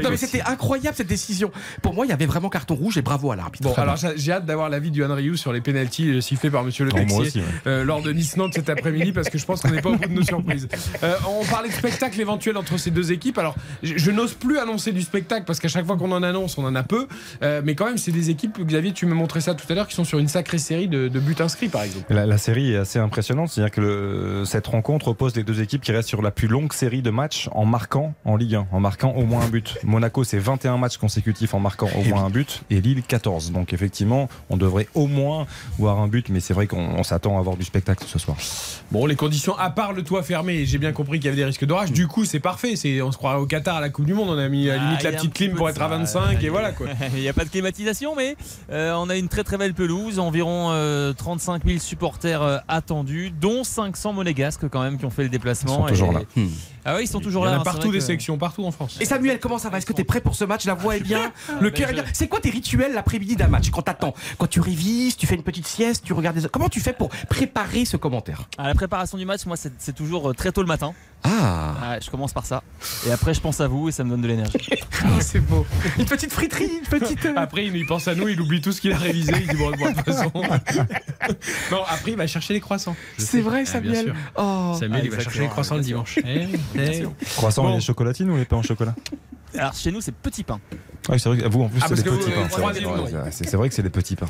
Non, 0.01 0.09
mais 0.09 0.17
c'était 0.17 0.41
incroyable 0.41 0.97
cette 0.97 1.07
décision. 1.07 1.51
Pour 1.83 1.93
moi, 1.93 2.05
il 2.05 2.09
y 2.09 2.13
avait 2.13 2.25
vraiment 2.25 2.49
carton 2.49 2.73
rouge 2.73 2.97
et 2.97 3.03
bravo 3.03 3.31
à 3.31 3.35
l'arbitre. 3.35 3.63
Bon, 3.67 3.73
alors 3.75 3.97
j'ai 4.15 4.31
hâte 4.31 4.45
d'avoir 4.45 4.69
l'avis 4.69 4.89
du 4.89 5.03
Ryu 5.03 5.37
sur 5.37 5.53
les 5.53 5.61
pénalties 5.61 6.09
euh, 6.09 6.21
sifflés 6.21 6.49
par 6.49 6.63
Monsieur 6.63 6.85
Le 6.85 6.91
Texier 6.91 7.43
euh, 7.67 7.83
lors 7.83 8.01
de 8.01 8.11
Nice-Nantes 8.11 8.53
cet 8.55 8.69
après-midi 8.69 9.11
parce 9.11 9.29
que 9.29 9.37
je 9.37 9.45
pense 9.45 9.61
qu'on 9.61 9.69
n'est 9.69 9.81
pas 9.81 9.89
au 9.89 9.95
bout 9.95 10.07
de 10.07 10.13
nos 10.13 10.23
surprises. 10.23 10.67
On 11.29 11.43
parlait 11.45 11.69
de 11.69 11.73
spectacle 11.73 12.19
éventuel 12.19 12.57
entre 12.57 12.77
ces 12.77 12.91
deux 12.91 13.11
équipes. 13.11 13.37
Alors, 13.37 13.55
je, 13.83 13.97
je 13.97 14.11
n'ose 14.11 14.33
plus 14.33 14.57
annoncer 14.59 14.91
du 14.91 15.01
spectacle 15.01 15.43
parce 15.45 15.59
qu'à 15.59 15.67
chaque 15.67 15.85
fois 15.85 15.97
qu'on 15.97 16.11
en 16.11 16.23
annonce, 16.23 16.57
on 16.57 16.65
en 16.65 16.75
a 16.75 16.83
peu. 16.83 17.07
Euh, 17.43 17.61
mais 17.63 17.75
quand 17.75 17.85
même, 17.85 17.97
c'est 17.97 18.11
des 18.11 18.29
équipes, 18.29 18.59
Xavier, 18.65 18.93
tu 18.93 19.05
me 19.05 19.13
montrais 19.13 19.41
ça 19.41 19.53
tout 19.53 19.65
à 19.69 19.75
l'heure, 19.75 19.87
qui 19.87 19.95
sont 19.95 20.03
sur 20.03 20.19
une 20.19 20.27
sacrée 20.27 20.57
série 20.57 20.87
de, 20.87 21.07
de 21.07 21.19
buts 21.19 21.35
inscrits, 21.39 21.69
par 21.69 21.83
exemple. 21.83 22.05
La, 22.13 22.25
la 22.25 22.37
série 22.37 22.73
est 22.73 22.77
assez 22.77 22.99
impressionnante, 22.99 23.49
c'est-à-dire 23.49 23.71
que 23.71 23.81
le- 23.81 24.43
cette 24.45 24.67
rencontre 24.67 25.09
oppose 25.09 25.35
les 25.35 25.43
deux 25.43 25.61
équipes 25.61 25.81
qui 25.81 25.91
restent 25.91 26.09
sur 26.09 26.21
la 26.21 26.31
plus 26.31 26.47
longue 26.47 26.73
série 26.73 27.01
de 27.01 27.09
matchs 27.09 27.49
en 27.53 27.65
marquant 27.65 28.13
en 28.25 28.35
Ligue 28.37 28.55
1, 28.55 28.67
en 28.71 28.79
marquant 28.79 29.11
au 29.11 29.25
moins 29.25 29.41
un 29.41 29.49
but. 29.49 29.77
Monaco, 29.83 30.23
c'est 30.23 30.39
21 30.39 30.77
matchs 30.77 30.97
consécutifs 30.97 31.53
en 31.53 31.59
marquant 31.59 31.89
au 31.97 32.03
moins 32.03 32.23
un 32.25 32.29
but, 32.29 32.63
et 32.69 32.79
Lille 32.81 33.03
14. 33.03 33.51
Donc 33.51 33.73
effectivement, 33.73 34.29
on 34.49 34.57
devrait 34.57 34.87
au 34.95 35.07
moins 35.07 35.45
voir 35.77 35.99
un 35.99 36.07
but, 36.07 36.29
mais 36.29 36.39
c'est 36.39 36.53
vrai 36.53 36.67
qu'on 36.67 36.77
on 36.97 37.03
s'attend 37.03 37.35
à 37.37 37.39
avoir 37.39 37.57
du 37.57 37.63
spectacle 37.65 38.03
ce 38.07 38.19
soir. 38.19 38.37
Bon, 38.91 39.05
les 39.05 39.15
conditions, 39.15 39.57
à 39.57 39.69
part 39.69 39.93
le 39.93 40.03
toit 40.03 40.23
fermé, 40.23 40.65
j'ai 40.65 40.77
bien 40.77 40.91
compris 40.91 41.16
qu'il 41.17 41.25
y 41.25 41.27
avait 41.29 41.37
des 41.37 41.45
risques 41.45 41.65
d'orage. 41.65 41.91
Du 41.91 42.07
coup, 42.07 42.25
c'est 42.25 42.39
parfait. 42.39 42.75
C'est, 42.75 43.01
on 43.01 43.11
se 43.11 43.17
croirait 43.17 43.39
au 43.39 43.45
Qatar 43.45 43.77
à 43.77 43.81
la 43.81 43.89
Coupe 43.89 44.05
du 44.05 44.13
Monde. 44.13 44.29
On 44.29 44.37
a 44.37 44.47
mis 44.49 44.69
à 44.69 44.75
la 44.75 44.81
Ah, 44.81 44.85
limite 44.85 44.99
il 45.01 45.07
y 45.07 45.11
la 45.11 45.17
petite 45.17 45.31
petit 45.33 45.45
clim 45.45 45.55
pour 45.55 45.69
être 45.69 45.81
à 45.81 45.89
ça. 45.89 45.97
25 45.97 46.43
et 46.43 46.49
voilà 46.49 46.71
quoi. 46.73 46.87
Il 47.15 47.21
n'y 47.21 47.27
a 47.29 47.33
pas 47.33 47.45
de 47.45 47.49
climatisation, 47.49 48.15
mais 48.15 48.35
euh, 48.71 48.93
on 48.95 49.09
a 49.09 49.15
une 49.17 49.27
très 49.29 49.43
très 49.43 49.57
belle 49.57 49.73
pelouse, 49.73 50.19
environ 50.19 50.69
euh, 50.71 51.13
35 51.13 51.63
000 51.65 51.79
supporters 51.79 52.41
euh, 52.41 52.57
attendus. 52.67 53.31
dont 53.31 53.63
500 53.63 54.13
monégasques 54.13 54.67
quand 54.69 54.81
même 54.81 54.97
qui 54.97 55.05
ont 55.05 55.09
fait 55.09 55.23
le 55.23 55.29
déplacement. 55.29 55.87
Ils 55.87 55.95
sont 55.97 56.05
toujours 56.05 56.11
Et- 56.11 56.15
là. 56.15 56.21
Hmm. 56.43 56.47
Ah 56.89 56.95
oui, 56.95 57.01
ils 57.03 57.07
sont 57.07 57.19
Il 57.19 57.23
toujours 57.25 57.43
y 57.43 57.47
en 57.49 57.51
là. 57.51 57.57
a 57.57 57.59
hein, 57.59 57.63
partout 57.65 57.91
des 57.91 57.97
que- 57.97 58.03
sections, 58.03 58.37
partout 58.37 58.63
en 58.65 58.71
France. 58.71 58.97
Et 59.01 59.05
Samuel, 59.05 59.39
comment 59.41 59.57
ça 59.57 59.69
va? 59.69 59.77
Est-ce 59.77 59.85
que 59.85 59.91
tu 59.91 60.01
es 60.01 60.05
prêt 60.05 60.21
pour 60.21 60.35
ce 60.35 60.45
match? 60.45 60.63
La 60.65 60.73
voix 60.73 60.95
est 60.95 61.01
bien, 61.01 61.33
le 61.59 61.69
cœur 61.69 61.89
est 61.89 61.93
bien. 61.93 62.05
C'est 62.13 62.29
quoi 62.29 62.39
tes 62.39 62.49
rituels 62.49 62.93
l'après-midi 62.93 63.35
d'un 63.35 63.47
match? 63.49 63.69
Quand 63.71 63.81
t'attends, 63.81 64.13
quand 64.37 64.47
tu 64.47 64.61
révises, 64.61 65.17
tu 65.17 65.27
fais 65.27 65.35
une 65.35 65.43
petite 65.43 65.67
sieste, 65.67 66.03
tu 66.05 66.13
regardes 66.13 66.37
des... 66.37 66.47
Comment 66.47 66.69
tu 66.69 66.79
fais 66.79 66.93
pour 66.93 67.09
préparer 67.09 67.83
ce 67.83 67.97
commentaire? 67.97 68.43
À 68.57 68.67
la 68.67 68.73
préparation 68.73 69.17
du 69.17 69.25
match, 69.25 69.45
moi, 69.45 69.57
c'est 69.57 69.93
toujours 69.95 70.29
euh, 70.29 70.33
très 70.33 70.53
tôt 70.53 70.61
le 70.61 70.67
matin. 70.67 70.93
Ah 71.23 71.97
je 72.01 72.09
commence 72.09 72.31
par 72.33 72.45
ça. 72.45 72.63
Et 73.05 73.11
après, 73.11 73.33
je 73.33 73.41
pense 73.41 73.59
à 73.59 73.67
vous 73.67 73.89
et 73.89 73.91
ça 73.91 74.03
me 74.03 74.09
donne 74.11 74.21
de 74.21 74.27
l'énergie. 74.27 74.57
C'est 75.19 75.39
beau. 75.39 75.65
Une 75.97 76.05
petite 76.05 76.31
friterie, 76.31 76.69
une 76.81 76.99
petite... 76.99 77.25
euh, 77.25 77.33
Après, 77.35 77.65
il 77.65 77.85
pense 77.85 78.07
à 78.07 78.15
nous, 78.15 78.27
il 78.27 78.39
oublie 78.39 78.61
tout 78.61 78.71
ce 78.71 78.79
qu'il 78.81 78.93
a 78.93 78.97
révisé. 78.97 79.33
Il 79.41 79.47
dit 79.47 79.55
bon, 79.55 79.71
bon, 79.71 79.89
de 79.91 79.95
toute 79.95 80.05
façon. 80.05 80.31
non, 81.71 81.83
après, 81.87 82.11
il 82.11 82.17
va 82.17 82.27
chercher 82.27 82.53
les 82.53 82.59
croissants. 82.61 82.95
C'est 83.17 83.41
vrai, 83.41 83.63
Ah, 83.73 83.79
bien 83.79 83.93
Samuel 83.95 84.05
sûr. 84.05 84.15
Oh 84.37 84.75
Samuel, 84.79 85.01
Ah, 85.01 85.05
il 85.05 85.11
va 85.11 85.19
chercher 85.19 85.39
les 85.41 85.47
croissants 85.47 85.75
le 85.75 85.81
dimanche. 85.81 86.19
Eh, 86.25 86.47
eh. 86.75 87.03
Croissant 87.35 87.63
Bon. 87.63 87.71
et 87.71 87.75
les 87.75 87.81
chocolatines 87.81 88.29
ou 88.29 88.37
les 88.37 88.45
pains 88.45 88.57
au 88.57 88.63
chocolat? 88.63 88.95
Alors, 89.55 89.73
chez 89.73 89.91
nous, 89.91 90.01
c'est 90.01 90.13
petit 90.13 90.43
pain. 90.43 90.59
Ah 91.09 91.13
oui, 91.13 91.19
c'est 91.19 91.29
vrai 91.29 91.37
que 91.37 91.47
vous 91.47 91.61
en 91.63 91.69
plus 91.69 91.79
Ah, 91.81 91.85
c'est 91.87 91.95
des 91.95 92.03
petits 92.03 92.29
pains. 92.31 92.47
c'est 92.49 92.59
vrai. 92.61 92.85
Ouais, 92.85 93.31
c'est- 93.31 93.31
C'est 93.43 93.49
c'est 93.49 93.57
vrai 93.57 93.69
que 93.69 93.75
c'est 93.75 93.81
des 93.83 93.89
petits 93.89 94.15
pains, 94.15 94.27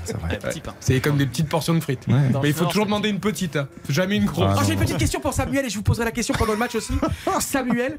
c'est 0.80 1.00
comme 1.02 1.18
des 1.18 1.26
petites 1.26 1.50
portions 1.50 1.74
de 1.74 1.80
frites. 1.80 2.08
Mais 2.08 2.16
il 2.44 2.54
faut 2.54 2.62
Nord, 2.64 2.72
toujours 2.72 2.86
demander 2.86 3.10
une 3.10 3.20
petite. 3.20 3.56
hein. 3.56 3.68
Jamais 3.90 4.18
une 4.18 4.26
grosse. 4.26 4.46
Ah, 4.50 4.56
Oh, 4.60 4.64
j'ai 4.66 4.74
une 4.74 4.80
petite 4.80 4.98
question 4.98 5.20
pour 5.20 5.34
Samuel 5.34 5.66
et 5.66 5.70
je 5.70 5.76
vous 5.76 5.84
poserai 5.84 6.06
la 6.06 6.12
question 6.12 6.36
pendant 6.38 6.54
le 6.54 6.60
match 6.60 6.76
aussi. 6.76 6.94
Samuel, 7.40 7.98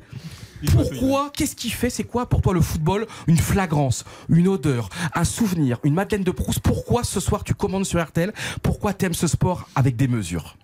pourquoi, 0.73 1.31
qu'est-ce 1.37 1.57
qui 1.57 1.71
fait, 1.71 1.91
c'est 1.91 2.05
quoi 2.05 2.29
pour 2.29 2.41
toi 2.41 2.53
le 2.55 2.61
football 2.61 3.07
Une 3.27 3.37
flagrance, 3.39 4.05
une 4.29 4.49
odeur, 4.49 4.89
un 5.15 5.25
souvenir, 5.25 5.79
une 5.85 5.95
Madeleine 5.95 6.23
de 6.25 6.31
Proust? 6.31 6.61
Pourquoi 6.61 7.05
ce 7.05 7.21
soir 7.21 7.45
tu 7.45 7.55
commandes 7.55 7.85
sur 7.85 8.01
RTL 8.03 8.33
Pourquoi 8.63 8.93
t'aimes 8.93 9.15
ce 9.15 9.27
sport 9.27 9.69
avec 9.75 9.97
des 9.97 10.09
mesures? 10.09 10.57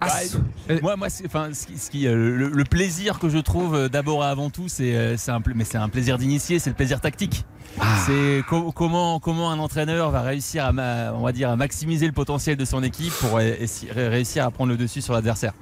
Ah, 0.00 0.08
ce- 0.24 0.80
Moi, 0.80 0.96
moi, 0.96 1.08
enfin, 1.26 1.50
ce 1.52 1.66
qui, 1.66 1.78
ce 1.78 1.90
qui, 1.90 2.06
euh, 2.06 2.14
le, 2.14 2.48
le 2.48 2.64
plaisir 2.64 3.18
que 3.18 3.28
je 3.28 3.38
trouve 3.38 3.74
euh, 3.74 3.88
d'abord 3.88 4.22
et 4.24 4.26
avant 4.28 4.48
tout, 4.48 4.68
c'est, 4.68 4.94
euh, 4.96 5.16
c'est 5.16 5.30
un, 5.30 5.40
mais 5.54 5.64
c'est 5.64 5.76
un 5.78 5.88
plaisir 5.88 6.16
d'initié, 6.16 6.58
c'est 6.58 6.70
le 6.70 6.76
plaisir 6.76 7.00
tactique. 7.00 7.44
Ah. 7.78 7.96
C'est 8.06 8.42
co- 8.48 8.72
comment, 8.72 9.20
comment 9.20 9.50
un 9.50 9.58
entraîneur 9.58 10.10
va 10.10 10.22
réussir 10.22 10.64
à, 10.64 10.72
ma- 10.72 11.12
on 11.12 11.22
va 11.22 11.32
dire, 11.32 11.50
à 11.50 11.56
maximiser 11.56 12.06
le 12.06 12.12
potentiel 12.12 12.56
de 12.56 12.64
son 12.64 12.82
équipe 12.82 13.12
pour 13.14 13.36
ré- 13.36 13.58
réussir 13.94 14.44
à 14.44 14.50
prendre 14.50 14.70
le 14.70 14.76
dessus 14.76 15.00
sur 15.02 15.14
l'adversaire. 15.14 15.52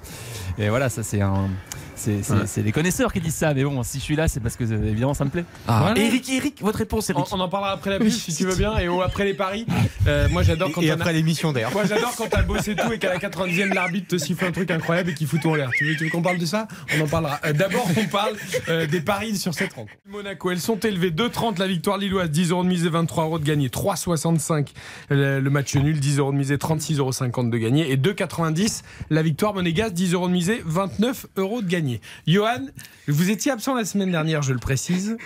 Et 0.59 0.69
voilà, 0.69 0.88
ça 0.88 1.03
c'est 1.03 1.21
un, 1.21 1.49
c'est, 1.95 2.23
c'est- 2.25 2.33
Ouais. 2.33 2.62
les 2.65 2.73
connaisseurs 2.73 3.12
qui 3.12 3.21
disent 3.21 3.35
ça. 3.35 3.55
Mais 3.55 3.62
bon, 3.65 3.83
si 3.83 3.99
je 3.99 4.03
suis 4.05 4.17
là, 4.17 4.27
c'est 4.29 4.41
parce 4.41 4.57
que 4.57 4.65
euh, 4.65 4.88
évidemment 4.91 5.15
ça 5.15 5.25
me 5.25 5.31
plaît. 5.31 5.45
Ah. 5.69 5.81
Voilà. 5.83 6.00
Eric, 6.00 6.29
Eric, 6.31 6.62
votre 6.62 6.79
réponse, 6.79 7.11
Eric. 7.11 7.25
On, 7.33 7.37
on 7.37 7.41
en 7.41 7.49
parlera 7.49 7.73
après 7.73 7.91
la 7.91 7.99
pub 8.00 8.09
si 8.09 8.35
tu 8.35 8.45
veux 8.47 8.57
bien 8.57 8.77
et 8.79 8.87
après 9.03 9.25
les 9.25 9.35
paris. 9.35 9.67
Euh, 10.07 10.29
moi 10.31 10.43
j'adore 10.43 10.73
quand 10.73 10.81
Et 10.83 10.91
après 10.91 11.11
a... 11.11 11.12
l'émission 11.12 11.53
d'ailleurs. 11.53 11.73
Moi 11.73 11.85
j'adore 11.85 12.15
quand 12.17 12.29
t'as 12.29 12.43
bossé 12.43 12.75
tout 12.75 12.91
et 12.93 12.99
qu'à 12.99 13.11
la 13.12 13.19
90e 13.19 13.75
l'arbitre 13.75 14.09
te 14.09 14.19
siffle 14.19 14.45
un 14.47 14.53
truc 14.53 14.71
incroyable 14.71 15.11
et 15.11 15.15
qu'il 15.15 15.27
fout 15.27 15.41
tout 15.41 15.50
en 15.50 15.55
l'air. 15.55 15.71
Tu 15.77 15.85
veux, 15.85 16.09
qu'on 16.11 16.23
parle 16.23 16.38
de 16.38 16.47
ça? 16.47 16.67
On 16.99 17.03
en 17.05 17.09
parlera. 17.09 17.38
Euh, 17.45 17.53
D'abord 17.53 17.87
on 17.97 18.05
parle 18.07 18.35
euh, 18.69 18.87
des 18.87 19.00
paris 19.00 19.37
sur 19.37 19.53
cette 19.55 19.73
rencontre. 19.75 19.93
Monaco, 20.09 20.50
elles 20.50 20.61
sont 20.61 20.79
élevées 20.81 21.11
2,30 21.11 21.59
la 21.59 21.67
victoire 21.67 21.98
lilloise, 21.99 22.31
10 22.31 22.50
euros 22.50 22.64
de 22.64 22.69
mise 22.69 22.85
et 22.85 22.88
23 22.88 23.25
euros 23.25 23.38
de 23.38 23.45
gagné, 23.45 23.69
3,65 23.69 24.69
le, 25.11 25.40
le 25.40 25.50
match 25.50 25.76
nul, 25.76 25.99
10 26.00 26.19
euros 26.19 26.33
de 26.33 26.37
mise 26.37 26.52
et 26.52 26.57
36,50 26.57 26.99
euros 26.99 27.50
de 27.50 27.59
gagné 27.59 27.90
et 27.90 27.97
2,90 27.97 28.83
la 29.11 29.23
victoire 29.23 29.55
monégasque, 29.55 29.95
10 29.95 30.14
euros 30.14 30.28
de 30.28 30.33
mise 30.33 30.50
et 30.50 30.62
29 30.64 31.26
euros 31.37 31.62
de 31.62 31.69
gagné. 31.69 32.00
Johan, 32.26 32.67
vous 33.07 33.31
étiez 33.31 33.52
absent 33.52 33.75
la 33.75 33.85
semaine 33.85 34.11
dernière, 34.11 34.43
je 34.43 34.52
le 34.52 34.59
précise. 34.59 35.17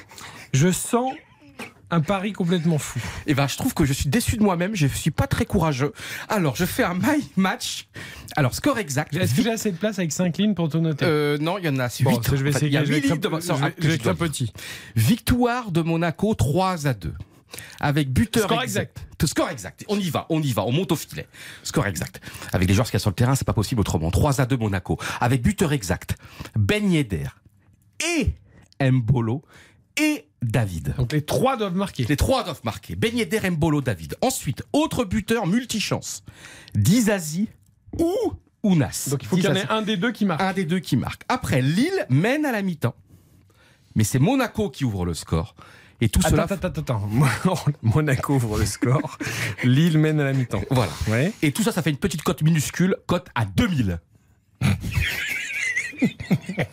Je 0.52 0.70
sens 0.70 1.12
un 1.92 2.00
pari 2.00 2.32
complètement 2.32 2.78
fou. 2.78 2.98
Eh 3.26 3.34
ben, 3.34 3.46
je 3.46 3.56
trouve 3.56 3.74
que 3.74 3.84
je 3.84 3.92
suis 3.92 4.08
déçu 4.08 4.36
de 4.36 4.42
moi-même. 4.42 4.74
Je 4.74 4.86
suis 4.88 5.10
pas 5.12 5.26
très 5.28 5.44
courageux. 5.44 5.92
Alors, 6.28 6.56
je 6.56 6.64
fais 6.64 6.82
un 6.82 6.94
my 6.94 7.30
match. 7.36 7.86
Alors, 8.34 8.54
score 8.54 8.78
exact. 8.78 9.14
Est-ce 9.14 9.34
que 9.34 9.42
j'ai 9.42 9.52
assez 9.52 9.70
de 9.70 9.76
place 9.76 9.98
avec 9.98 10.10
5 10.10 10.36
lignes 10.38 10.54
pour 10.54 10.68
tout 10.68 10.80
noter 10.80 11.04
Euh, 11.06 11.38
non, 11.38 11.58
il 11.58 11.66
y 11.66 11.68
en 11.68 11.78
a 11.78 11.88
8. 11.88 12.02
Bon, 12.04 12.20
je 12.22 12.34
vais 12.42 12.50
essayer. 12.50 12.66
il 12.68 12.72
y 12.72 12.76
a 12.78 12.84
je 12.84 12.88
vais 12.88 12.94
8 12.94 12.98
écrire- 13.04 13.14
livres 13.16 13.28
de 13.38 13.40
je 13.40 13.52
vais- 13.52 13.74
je 13.78 13.88
vais 13.88 13.94
écrire 13.94 14.16
petit. 14.16 14.52
Victoire 14.96 15.70
de 15.70 15.82
Monaco 15.82 16.34
3 16.34 16.86
à 16.88 16.94
2. 16.94 17.14
Avec 17.80 18.10
buteur 18.10 18.44
Score 18.44 18.62
exact. 18.62 18.98
Score 19.22 19.50
exact. 19.50 19.84
On 19.88 19.98
y 19.98 20.08
va, 20.08 20.24
on 20.30 20.40
y 20.40 20.52
va, 20.52 20.64
on 20.64 20.72
monte 20.72 20.90
au 20.92 20.96
filet. 20.96 21.28
Score 21.62 21.86
exact. 21.86 22.20
Avec 22.54 22.66
les 22.66 22.74
joueurs 22.74 22.86
qu'il 22.86 22.94
y 22.94 22.96
a 22.96 23.00
sur 23.00 23.10
le 23.10 23.14
terrain, 23.14 23.34
c'est 23.36 23.44
pas 23.46 23.52
possible 23.52 23.82
autrement. 23.82 24.10
3 24.10 24.40
à 24.40 24.46
2 24.46 24.56
Monaco. 24.56 24.98
Avec 25.20 25.42
buteur 25.42 25.72
exact. 25.74 26.16
Ben 26.56 26.90
Yedder 26.90 27.26
et 28.02 28.32
Mbolo 28.90 29.42
et 29.96 30.26
David. 30.42 30.94
Donc 30.96 31.12
les 31.12 31.22
trois 31.22 31.56
doivent 31.56 31.76
marquer. 31.76 32.04
Les 32.08 32.16
trois 32.16 32.44
doivent 32.44 32.60
marquer. 32.64 32.96
Ben 32.96 33.16
Yedder, 33.16 33.50
Mbolo, 33.50 33.80
David. 33.80 34.16
Ensuite, 34.20 34.62
autre 34.72 35.04
buteur 35.04 35.46
multichance. 35.46 36.24
Dizazi 36.74 37.48
ou 37.98 38.14
Ounas. 38.62 39.08
Donc 39.10 39.22
il 39.22 39.28
faut 39.28 39.36
qu'il 39.36 39.44
y 39.44 39.48
en 39.48 39.54
ait 39.54 39.68
un 39.68 39.82
des 39.82 39.96
deux 39.96 40.12
qui 40.12 40.24
marque. 40.24 40.40
Un 40.40 40.52
des 40.52 40.64
deux 40.64 40.80
qui 40.80 40.96
marque. 40.96 41.22
Après, 41.28 41.62
Lille 41.62 42.06
mène 42.08 42.44
à 42.44 42.52
la 42.52 42.62
mi-temps. 42.62 42.94
Mais 43.94 44.04
c'est 44.04 44.18
Monaco 44.18 44.70
qui 44.70 44.84
ouvre 44.84 45.04
le 45.04 45.14
score. 45.14 45.54
Et 46.00 46.08
tout 46.08 46.22
cela. 46.22 46.44
Attends, 46.44 46.54
attends, 46.56 46.80
attends, 46.80 47.08
attends. 47.44 47.64
Monaco 47.82 48.34
ouvre 48.34 48.58
le 48.58 48.66
score. 48.66 49.18
Lille 49.64 49.98
mène 49.98 50.20
à 50.20 50.24
la 50.24 50.32
mi-temps. 50.32 50.62
Voilà. 50.70 50.90
Ouais. 51.08 51.32
Et 51.42 51.52
tout 51.52 51.62
ça, 51.62 51.70
ça 51.70 51.82
fait 51.82 51.90
une 51.90 51.96
petite 51.96 52.22
cote 52.22 52.42
minuscule, 52.42 52.96
cote 53.06 53.28
à 53.34 53.44
2000. 53.44 54.00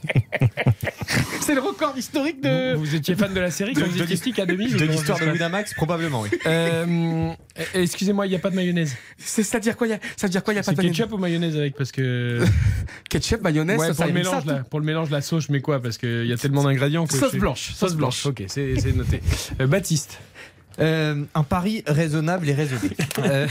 c'est 1.42 1.56
le 1.56 1.62
record 1.62 1.98
historique 1.98 2.42
de. 2.42 2.76
Vous, 2.76 2.86
vous 2.86 2.96
étiez 2.96 3.16
fan 3.16 3.34
de 3.34 3.40
la 3.40 3.52
série 3.52 3.74
quand 3.74 3.82
De- 3.82 3.86
vous 3.88 4.02
étiez 4.12 4.42
à 4.42 4.46
2000 4.46 4.78
De 4.78 4.86
l'histoire 4.86 5.20
de 5.20 5.26
ça 5.26 5.32
Winamax, 5.32 5.74
probablement, 5.74 6.22
oui. 6.22 6.30
Euh, 6.46 7.32
Excusez-moi, 7.74 8.28
il 8.28 8.30
n'y 8.30 8.36
a 8.36 8.40
pas 8.40 8.50
de 8.50 8.56
mayonnaise. 8.56 8.96
C'est- 9.18 9.44
C'est-à-dire 9.44 9.76
quoi 9.76 9.88
il 9.88 9.92
y 9.92 9.94
a- 9.94 10.00
Ça 10.18 10.28
veut 10.28 10.32
dire 10.32 10.44
quoi 10.44 10.54
Il 10.54 10.58
y 10.58 10.60
a 10.60 10.64
pas 10.64 10.72
de 10.72 10.78
mayonnaise 10.78 10.98
ketchup 10.98 11.14
ou 11.14 11.18
mayonnaise 11.18 11.56
avec 11.58 11.76
Parce 11.76 11.92
que. 11.92 12.44
Ketchup, 13.10 13.42
mayonnaise, 13.42 13.80
Ouais, 13.80 13.88
ça, 13.88 13.94
pour, 13.94 13.98
ça 13.98 14.06
le 14.08 14.12
ça, 14.12 14.14
mélange, 14.30 14.46
là, 14.46 14.64
pour 14.70 14.80
le 14.80 14.86
mélange, 14.86 15.10
la 15.10 15.22
sauce, 15.22 15.46
je 15.48 15.52
mets 15.52 15.62
quoi 15.62 15.82
Parce 15.82 15.98
qu'il 15.98 16.26
y 16.26 16.34
a 16.34 16.38
tellement 16.38 16.64
d'ingrédients 16.64 17.06
que. 17.06 17.16
Sauce 17.16 17.36
blanche, 17.36 17.72
Sauce 17.74 17.96
blanche, 17.96 18.26
ok, 18.26 18.44
c'est 18.48 18.76
c'est 18.80 18.96
noté. 18.96 19.22
Euh, 19.60 19.68
Baptiste. 19.68 20.20
Euh, 20.80 21.24
un 21.36 21.44
pari 21.44 21.84
raisonnable 21.88 22.48
et 22.48 22.54
raisonné. 22.54 22.90
Euh, 23.20 23.48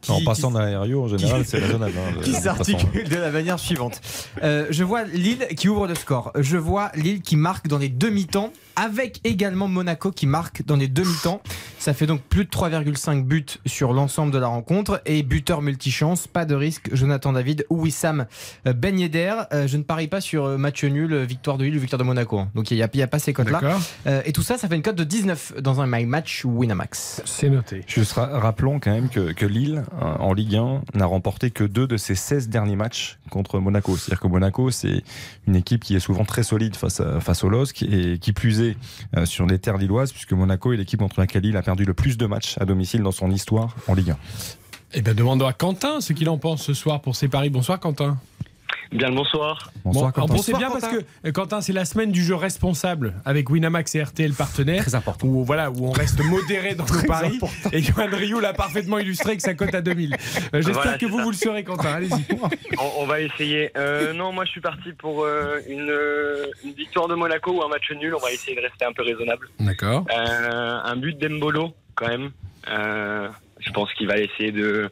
qui- 0.00 0.12
En 0.12 0.22
passant 0.24 0.48
qui- 0.52 0.54
d'un 0.58 0.80
Rio, 0.82 1.02
en 1.04 1.08
général, 1.08 1.44
c'est 1.44 1.58
raisonnable. 1.58 1.92
hein, 1.98 2.20
qui 2.22 2.32
s'articule 2.32 3.08
de 3.08 3.16
la 3.16 3.30
manière 3.32 3.58
suivante. 3.58 4.00
Euh, 4.44 4.66
je 4.70 4.84
vois 4.84 5.02
Lille 5.04 5.48
qui 5.56 5.68
ouvre 5.68 5.88
le 5.88 5.96
score. 5.96 6.30
Je 6.38 6.56
vois 6.56 6.92
Lille 6.94 7.22
qui 7.22 7.34
marque 7.34 7.66
dans 7.66 7.78
les 7.78 7.88
demi-temps, 7.88 8.52
avec 8.76 9.20
également 9.24 9.66
Monaco 9.66 10.12
qui 10.12 10.26
marque 10.28 10.64
dans 10.64 10.76
les 10.76 10.86
demi-temps. 10.86 11.42
Ça 11.80 11.94
fait 11.94 12.04
donc 12.06 12.20
plus 12.20 12.44
de 12.44 12.50
3,5 12.50 13.24
buts 13.24 13.46
sur 13.64 13.94
l'ensemble 13.94 14.32
de 14.32 14.38
la 14.38 14.48
rencontre. 14.48 15.00
Et 15.06 15.22
buteur 15.22 15.62
multichance, 15.62 16.26
pas 16.26 16.44
de 16.44 16.54
risque. 16.54 16.90
Jonathan 16.92 17.32
David 17.32 17.64
ou 17.70 17.80
Wissam 17.82 18.26
euh, 18.66 18.74
Ben 18.74 18.98
Yedder. 18.98 19.34
Euh, 19.54 19.66
je 19.66 19.78
ne 19.78 19.82
parie 19.82 20.06
pas 20.06 20.20
sur 20.20 20.44
euh, 20.44 20.58
match 20.58 20.84
nul, 20.84 21.16
victoire 21.24 21.56
de 21.56 21.64
Lille 21.64 21.76
ou 21.78 21.80
victoire 21.80 21.98
de 21.98 22.04
Monaco. 22.04 22.38
hein. 22.38 22.50
Donc 22.54 22.70
il 22.70 22.76
n'y 22.76 22.82
a, 23.02 23.06
pas 23.06 23.18
ces 23.18 23.32
cotes-là. 23.32 23.60
Euh, 24.06 24.20
et 24.26 24.32
tout 24.32 24.42
ça, 24.42 24.58
ça 24.58 24.68
fait 24.68 24.76
une 24.76 24.82
cote 24.82 24.96
de 24.96 25.04
19 25.04 25.54
dans 25.62 25.80
un 25.80 25.86
My 25.86 26.04
Match 26.04 26.44
Winamax. 26.44 27.22
C'est 27.24 27.48
noté. 27.48 27.82
Juste 27.86 28.12
ra- 28.12 28.38
rappelons 28.38 28.78
quand 28.78 28.90
même 28.92 29.08
que, 29.08 29.32
que 29.32 29.46
Lille, 29.46 29.82
hein, 29.98 30.16
en 30.20 30.34
Ligue 30.34 30.56
1, 30.56 30.82
n'a 30.94 31.06
remporté 31.06 31.50
que 31.50 31.64
deux 31.64 31.86
de 31.86 31.96
ses 31.96 32.14
16 32.14 32.50
derniers 32.50 32.76
matchs 32.76 33.18
contre 33.30 33.58
Monaco. 33.58 33.96
C'est-à-dire 33.96 34.20
que 34.20 34.28
Monaco, 34.28 34.70
c'est 34.70 35.02
une 35.50 35.56
équipe 35.56 35.84
qui 35.84 35.96
est 35.96 36.00
souvent 36.00 36.24
très 36.24 36.42
solide 36.42 36.76
face, 36.76 37.02
face 37.20 37.44
au 37.44 37.48
LOSC 37.48 37.82
et 37.82 38.18
qui 38.18 38.32
plus 38.32 38.60
est 38.60 38.76
euh, 39.16 39.26
sur 39.26 39.46
les 39.46 39.58
terres 39.58 39.76
lilloises, 39.76 40.12
puisque 40.12 40.32
Monaco 40.32 40.72
est 40.72 40.76
l'équipe 40.76 41.00
contre 41.00 41.20
laquelle 41.20 41.42
Lille 41.42 41.56
a 41.56 41.62
perdu 41.62 41.84
le 41.84 41.94
plus 41.94 42.16
de 42.16 42.26
matchs 42.26 42.56
à 42.58 42.64
domicile 42.64 43.02
dans 43.02 43.12
son 43.12 43.30
histoire 43.30 43.74
en 43.88 43.94
Ligue 43.94 44.10
1. 44.10 44.16
Eh 44.94 45.02
bien, 45.02 45.14
demandons 45.14 45.46
à 45.46 45.52
Quentin 45.52 46.00
ce 46.00 46.12
qu'il 46.12 46.28
en 46.28 46.38
pense 46.38 46.62
ce 46.62 46.74
soir 46.74 47.00
pour 47.00 47.16
ses 47.16 47.28
paris. 47.28 47.50
Bonsoir, 47.50 47.78
Quentin. 47.78 48.18
Bien 48.92 49.08
le 49.08 49.14
bonsoir. 49.14 49.70
Bonsoir, 49.84 50.12
bon, 50.12 50.22
Quentin. 50.22 50.34
bon, 50.34 50.42
c'est 50.42 50.56
bien 50.56 50.70
parce 50.70 50.88
que 50.88 51.30
Quentin, 51.30 51.60
c'est 51.60 51.72
la 51.72 51.84
semaine 51.84 52.10
du 52.10 52.24
jeu 52.24 52.34
responsable 52.34 53.14
avec 53.24 53.48
Winamax 53.50 53.94
et 53.94 54.02
RTL 54.02 54.32
partenaires. 54.32 54.82
Très 54.82 54.94
important. 54.96 55.26
Où, 55.28 55.44
voilà, 55.44 55.70
où 55.70 55.86
on 55.86 55.92
reste 55.92 56.20
modéré 56.24 56.74
dans 56.74 56.84
nos 56.92 57.02
paris. 57.06 57.38
Et 57.72 57.82
Johan 57.82 58.08
Rioux 58.12 58.40
l'a 58.40 58.52
parfaitement 58.52 58.98
illustré 58.98 59.30
avec 59.30 59.40
sa 59.40 59.54
cote 59.54 59.74
à 59.74 59.80
2000. 59.80 60.14
Euh, 60.14 60.16
J'espère 60.54 60.74
Voilà, 60.74 60.98
que 60.98 61.06
vous, 61.06 61.18
ça. 61.18 61.22
vous 61.24 61.30
le 61.30 61.36
serez, 61.36 61.62
Quentin. 61.64 61.92
Allez-y. 61.94 62.26
On, 62.78 63.02
on 63.02 63.06
va 63.06 63.20
essayer. 63.20 63.70
Euh, 63.76 64.12
non, 64.12 64.32
moi 64.32 64.44
je 64.44 64.50
suis 64.50 64.60
parti 64.60 64.92
pour 64.92 65.22
euh, 65.24 65.60
une, 65.68 65.94
une 66.64 66.74
victoire 66.74 67.06
de 67.08 67.14
Monaco 67.14 67.52
ou 67.52 67.62
un 67.62 67.68
match 67.68 67.90
nul. 67.92 68.14
On 68.14 68.20
va 68.20 68.32
essayer 68.32 68.56
de 68.56 68.60
rester 68.62 68.84
un 68.84 68.92
peu 68.92 69.02
raisonnable. 69.04 69.48
D'accord. 69.60 70.04
Euh, 70.12 70.78
un 70.84 70.96
but 70.96 71.16
d'Embolo 71.18 71.74
quand 71.94 72.08
même. 72.08 72.30
Je 73.60 73.70
pense 73.72 73.92
qu'il 73.94 74.06
va 74.06 74.16
essayer 74.18 74.52
de, 74.52 74.90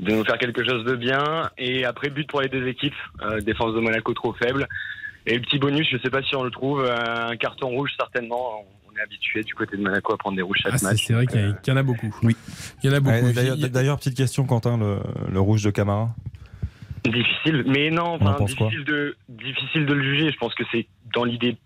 de 0.00 0.12
nous 0.12 0.24
faire 0.24 0.38
quelque 0.38 0.64
chose 0.64 0.84
de 0.84 0.94
bien. 0.96 1.50
Et 1.58 1.84
après, 1.84 2.08
but 2.10 2.28
pour 2.28 2.40
les 2.40 2.48
deux 2.48 2.66
équipes. 2.66 2.94
Euh, 3.22 3.40
défense 3.40 3.74
de 3.74 3.80
Monaco 3.80 4.12
trop 4.14 4.32
faible. 4.34 4.66
Et 5.26 5.34
le 5.34 5.40
petit 5.40 5.58
bonus, 5.58 5.86
je 5.90 5.98
sais 5.98 6.10
pas 6.10 6.22
si 6.22 6.34
on 6.36 6.42
le 6.44 6.50
trouve. 6.50 6.80
euh, 6.84 7.28
un 7.30 7.36
carton 7.36 7.68
rouge 7.68 7.90
certainement. 7.98 8.64
On 8.88 8.96
est 8.98 9.02
habitué 9.02 9.42
du 9.42 9.54
côté 9.54 9.76
de 9.76 9.82
Monaco 9.82 10.14
à 10.14 10.16
prendre 10.16 10.36
des 10.36 10.42
rouges 10.42 10.58
chaque 10.62 10.72
Ah, 10.74 10.78
c'est 10.78 10.86
match. 10.86 11.04
c'est 11.06 11.12
vrai 11.12 11.26
qu'il 11.26 11.54
y, 11.66 11.70
en 11.70 11.76
a 11.76 11.82
beaucoup. 11.82 12.14
Oui. 12.22 12.34
Il 12.82 12.90
y 12.90 12.92
en 12.92 12.96
a 12.96 13.00
beaucoup. 13.00 13.16
Ouais, 13.16 13.68
D'ailleurs, 13.68 13.98
petite 13.98 14.16
question, 14.16 14.44
Quentin, 14.46 14.78
le, 14.78 14.98
le 15.30 15.40
rouge 15.40 15.62
de 15.62 15.70
Camara. 15.70 16.14
Difficile, 17.04 17.64
mais 17.68 17.90
non, 17.90 18.16
On 18.20 18.26
en 18.26 18.30
enfin, 18.32 18.44
difficile, 18.44 18.84
de, 18.84 19.16
difficile 19.28 19.86
de 19.86 19.92
le 19.94 20.02
juger. 20.02 20.32
Je 20.32 20.36
pense 20.38 20.54
que 20.54 20.64
c'est 20.72 20.86
dans 21.14 21.24
l'idée 21.24 21.56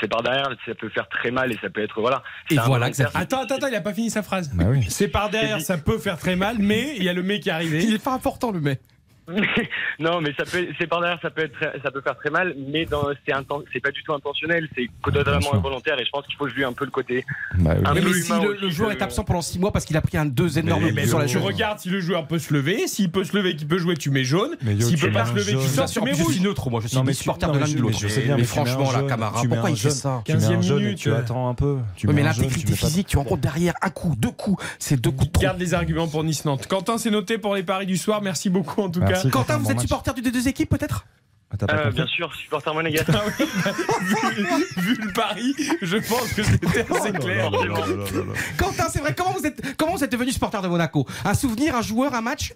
c'est 0.00 0.08
par 0.08 0.22
derrière, 0.22 0.48
ça 0.66 0.74
peut 0.74 0.88
faire 0.88 1.08
très 1.08 1.30
mal 1.30 1.52
et 1.52 1.58
ça 1.60 1.70
peut 1.70 1.82
être 1.82 2.00
voilà. 2.00 2.22
Et 2.50 2.54
voilà, 2.54 2.86
involontaire. 2.86 3.10
Attends, 3.14 3.42
attends, 3.42 3.56
attends, 3.56 3.66
il 3.68 3.74
a 3.74 3.80
pas 3.80 3.94
fini 3.94 4.10
sa 4.10 4.22
phrase. 4.22 4.50
Bah 4.54 4.64
oui. 4.68 4.86
C'est 4.88 5.08
par 5.08 5.30
derrière, 5.30 5.60
ça 5.60 5.78
peut 5.78 5.98
faire 5.98 6.18
très 6.18 6.36
mal, 6.36 6.56
mais 6.58 6.94
il 6.96 7.02
y 7.02 7.08
a 7.08 7.12
le 7.12 7.22
mec 7.22 7.42
qui 7.42 7.48
est 7.48 7.52
arrivé. 7.52 7.82
Il 7.82 7.94
est 7.94 8.02
pas 8.02 8.12
important 8.12 8.50
le 8.50 8.60
mec. 8.60 8.80
non, 9.98 10.20
mais 10.20 10.32
ça 10.38 10.44
peut, 10.44 10.66
c'est 10.78 10.86
par 10.86 11.00
derrière, 11.00 11.18
ça 11.20 11.30
peut 11.30 11.42
être, 11.44 11.58
ça 11.82 11.90
peut 11.90 12.00
faire 12.00 12.16
très 12.16 12.30
mal, 12.30 12.54
mais 12.70 12.84
dans, 12.86 13.08
c'est 13.26 13.32
inten- 13.32 13.62
c'est 13.72 13.80
pas 13.80 13.90
du 13.90 14.02
tout 14.02 14.12
intentionnel, 14.12 14.68
c'est 14.76 14.88
totalement 15.02 15.54
involontaire 15.54 15.98
et 16.00 16.04
je 16.04 16.10
pense 16.10 16.24
qu'il 16.26 16.36
faut 16.36 16.48
jouer 16.48 16.64
un 16.64 16.72
peu 16.72 16.84
le 16.84 16.90
côté. 16.90 17.24
Bah 17.58 17.72
oui. 17.76 17.82
Un 17.84 17.94
Mais, 17.94 18.00
peu 18.00 18.08
mais 18.08 18.12
si 18.20 18.32
le, 18.62 18.70
joueur 18.70 18.90
est 18.92 19.02
absent 19.02 19.24
pendant 19.24 19.42
6 19.42 19.58
mois 19.58 19.72
parce 19.72 19.84
qu'il 19.84 19.96
a 19.96 20.00
pris 20.00 20.16
un 20.16 20.26
deux 20.26 20.58
énormes 20.58 20.82
Mais- 20.82 20.88
buts 20.90 20.94
mais 20.96 21.06
sur 21.06 21.18
la 21.18 21.26
tu 21.26 21.38
regardes 21.38 21.78
si 21.78 21.88
le 21.90 22.00
joueur 22.00 22.26
peut 22.26 22.38
se 22.38 22.52
lever, 22.54 22.86
s'il 22.86 23.10
peut 23.10 23.24
se 23.24 23.36
lever, 23.36 23.54
qu'il 23.56 23.68
peut 23.68 23.78
jouer, 23.78 23.96
tu 23.96 24.10
mets 24.10 24.24
jaune. 24.24 24.56
Mais 24.62 24.74
yo, 24.74 24.86
S'il 24.86 24.98
tu 24.98 25.06
peut 25.06 25.12
pas 25.12 25.26
se 25.26 25.34
lever, 25.34 25.52
tu 25.52 25.58
jaune. 25.58 25.68
sors, 25.68 25.90
tu 25.90 26.00
mets 26.00 26.14
je 26.14 26.22
rouge. 26.22 26.34
suis 26.34 26.42
neutre, 26.42 26.70
moi 26.70 26.80
je 26.80 26.88
suis 26.88 26.96
Non, 26.96 27.04
mais 27.04 27.12
tu- 27.12 27.18
supporter 27.18 27.50
de 27.52 27.58
l'un 27.58 27.64
de 27.66 27.70
je- 27.70 27.78
l'autre. 27.78 27.98
mais 28.02 28.08
je 28.08 28.34
tu 28.36 28.44
franchement, 28.44 28.90
la 28.92 29.02
Camara, 29.02 29.40
tu 29.40 29.48
pourquoi 29.48 29.70
il 29.70 29.76
fait 29.76 29.90
ça 29.90 30.22
Tu 30.24 30.32
mets 30.32 30.44
un 30.44 30.48
15e 30.48 30.62
jaune 30.62 30.78
et 30.80 30.84
minute. 30.84 30.98
tu 30.98 31.12
attends 31.12 31.48
un 31.48 31.54
peu. 31.54 31.76
Tu 31.96 32.06
mais 32.08 32.22
l'intégrité 32.22 32.72
tu 32.72 32.78
physique, 32.78 33.06
tu 33.08 33.16
rencontres 33.18 33.42
derrière 33.42 33.74
un 33.82 33.90
coup, 33.90 34.14
deux 34.18 34.30
coups, 34.30 34.62
c'est 34.78 35.00
deux 35.00 35.10
coups. 35.10 35.38
Garde 35.40 35.58
les 35.58 35.74
arguments 35.74 36.08
pour 36.08 36.24
Nice-Nantes. 36.24 36.66
Quentin, 36.66 36.98
c'est 36.98 37.10
noté 37.10 37.38
pour 37.38 37.54
les 37.54 37.62
paris 37.62 37.86
du 37.86 37.96
soir. 37.96 38.22
Merci 38.22 38.50
beaucoup 38.50 38.82
en 38.82 38.90
tout 38.90 39.00
Merci. 39.24 39.30
Quentin, 39.30 39.56
Bon 39.56 39.64
vous 39.64 39.70
êtes 39.70 39.76
match. 39.76 39.82
supporter 39.86 40.14
d'une 40.14 40.24
des 40.24 40.30
deux 40.30 40.48
équipes 40.48 40.70
peut-être? 40.70 41.06
Ah, 41.50 41.56
Euh, 41.86 41.90
bien 41.90 42.06
sûr, 42.06 42.34
supporter 42.34 42.74
monégasque. 42.74 43.08
Ah 43.10 43.22
oui, 43.38 43.46
bah, 43.64 43.70
vu, 44.00 44.82
vu 44.82 44.94
le 45.00 45.12
pari, 45.14 45.54
je 45.80 45.96
pense 45.96 46.32
que 46.34 46.42
c'était 46.42 46.80
assez 46.94 47.10
clair. 47.12 47.50
Quentin, 48.58 48.84
c'est 48.90 48.98
vrai, 49.00 49.14
comment 49.16 49.30
vous 49.32 49.46
êtes, 49.46 49.76
comment 49.76 49.92
vous 49.96 50.04
êtes 50.04 50.12
devenu 50.12 50.30
supporter 50.30 50.60
de 50.60 50.68
Monaco? 50.68 51.06
Un 51.24 51.32
souvenir, 51.34 51.74
un 51.74 51.82
joueur, 51.82 52.14
un 52.14 52.20
match? 52.20 52.52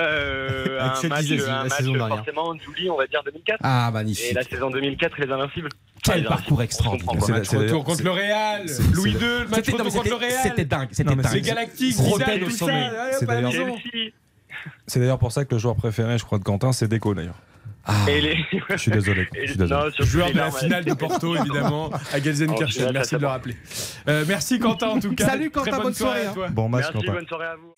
Euh, 0.00 0.80
Avec 0.80 1.04
un 1.04 1.08
match, 1.08 1.24
d'Izazi, 1.24 1.48
un 1.50 1.54
la 1.54 1.62
match 2.08 2.16
forcément, 2.16 2.52
Julie, 2.58 2.90
on 2.90 2.96
va 2.98 3.06
dire 3.06 3.22
2004. 3.24 3.60
Ah, 3.62 3.86
Et 3.88 3.92
magnifique. 3.92 4.34
la 4.34 4.42
saison 4.42 4.68
2004, 4.70 5.20
les 5.20 5.30
Invincibles. 5.32 5.68
Quel 6.02 6.14
Ah, 6.14 6.18
les 6.18 6.24
parcours 6.24 6.58
on 6.58 6.62
extraordinaire. 6.62 7.28
Match 7.28 7.46
c'est 7.48 7.56
retour 7.56 7.84
contre 7.84 8.02
le 8.02 8.10
Real. 8.10 8.66
Louis 8.92 9.12
II, 9.12 9.18
match 9.48 9.64
C'était 9.64 9.72
non, 9.72 9.78
mais 9.78 9.84
retour 9.84 9.94
contre 9.94 10.08
le 10.10 10.14
Real. 10.16 10.40
c'était 10.42 10.64
dingue, 10.64 10.88
c'était 10.90 11.10
Non, 11.10 11.16
mais 11.16 11.22
Les 11.22 11.28
dingue. 11.40 11.42
Galactiques, 11.42 11.96
Rodel 11.96 12.26
Zidane, 12.26 12.42
au 12.42 12.46
tout 12.46 12.56
ça. 12.56 12.66
C'est 13.18 13.26
C'est 14.86 15.00
d'ailleurs 15.00 15.18
pour 15.18 15.32
ça 15.32 15.44
que 15.44 15.54
le 15.54 15.60
joueur 15.60 15.76
préféré, 15.76 16.18
je 16.18 16.24
crois, 16.24 16.38
de 16.38 16.44
Quentin, 16.44 16.72
c'est 16.72 16.88
Deco 16.88 17.14
d'ailleurs. 17.14 17.36
Ah. 17.86 17.92
Et 18.08 18.20
les... 18.20 18.36
Je 18.70 18.76
suis 18.76 18.90
désolé. 18.90 19.28
Je 19.34 19.46
suis 19.48 19.58
désolé. 19.58 19.90
non, 19.98 20.06
Joueur 20.06 20.30
de 20.30 20.36
la 20.36 20.50
finale 20.50 20.84
de 20.84 20.94
Porto, 20.94 21.36
évidemment, 21.36 21.90
à 22.12 22.18
En 22.18 22.22
Gelsenkirchen. 22.22 22.92
Merci 22.92 23.14
de 23.16 23.20
le 23.20 23.26
rappeler. 23.26 23.56
Euh, 24.08 24.24
merci 24.26 24.58
Quentin 24.58 24.88
en 24.88 25.00
tout 25.00 25.14
cas. 25.14 25.26
Salut, 25.26 25.50
Quentin, 25.50 25.72
bonne, 25.72 25.82
bonne 25.82 25.94
soirée, 25.94 26.22
soirée, 26.22 26.30
à 26.30 26.32
toi. 26.32 26.48
Bon 26.48 26.68
match, 26.68 26.86
Merci, 26.92 27.06
Quentin. 27.06 27.18
bonne 27.18 27.28
soirée 27.28 27.46
à 27.46 27.56
vous. 27.56 27.74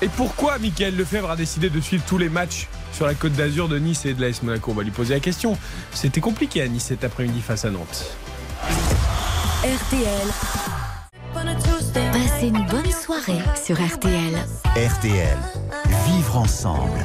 Et 0.00 0.08
pourquoi 0.08 0.58
Michael 0.58 0.96
Lefebvre 0.96 1.30
a 1.30 1.36
décidé 1.36 1.68
de 1.68 1.80
suivre 1.80 2.02
tous 2.06 2.18
les 2.18 2.30
matchs 2.30 2.66
sur 2.92 3.06
la 3.06 3.14
côte 3.14 3.32
d'Azur 3.32 3.68
de 3.68 3.78
Nice 3.78 4.06
et 4.06 4.14
de 4.14 4.22
l'AS 4.22 4.42
Monaco? 4.42 4.70
On 4.70 4.74
va 4.74 4.84
lui 4.84 4.90
poser 4.90 5.14
la 5.14 5.20
question. 5.20 5.58
C'était 5.92 6.20
compliqué 6.22 6.62
à 6.62 6.68
Nice 6.68 6.84
cet 6.84 7.04
après-midi 7.04 7.40
face 7.42 7.66
à 7.66 7.70
Nantes. 7.70 8.16
RTL. 9.62 10.28
Passez 12.12 12.48
une 12.48 12.66
bonne 12.66 12.81
soirée 13.02 13.42
sur 13.60 13.74
RTL. 13.74 14.34
RTL. 14.76 15.38
Vivre 16.06 16.36
ensemble. 16.36 17.00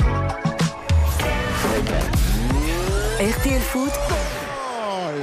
RTL 3.20 3.62
Foot, 3.62 3.92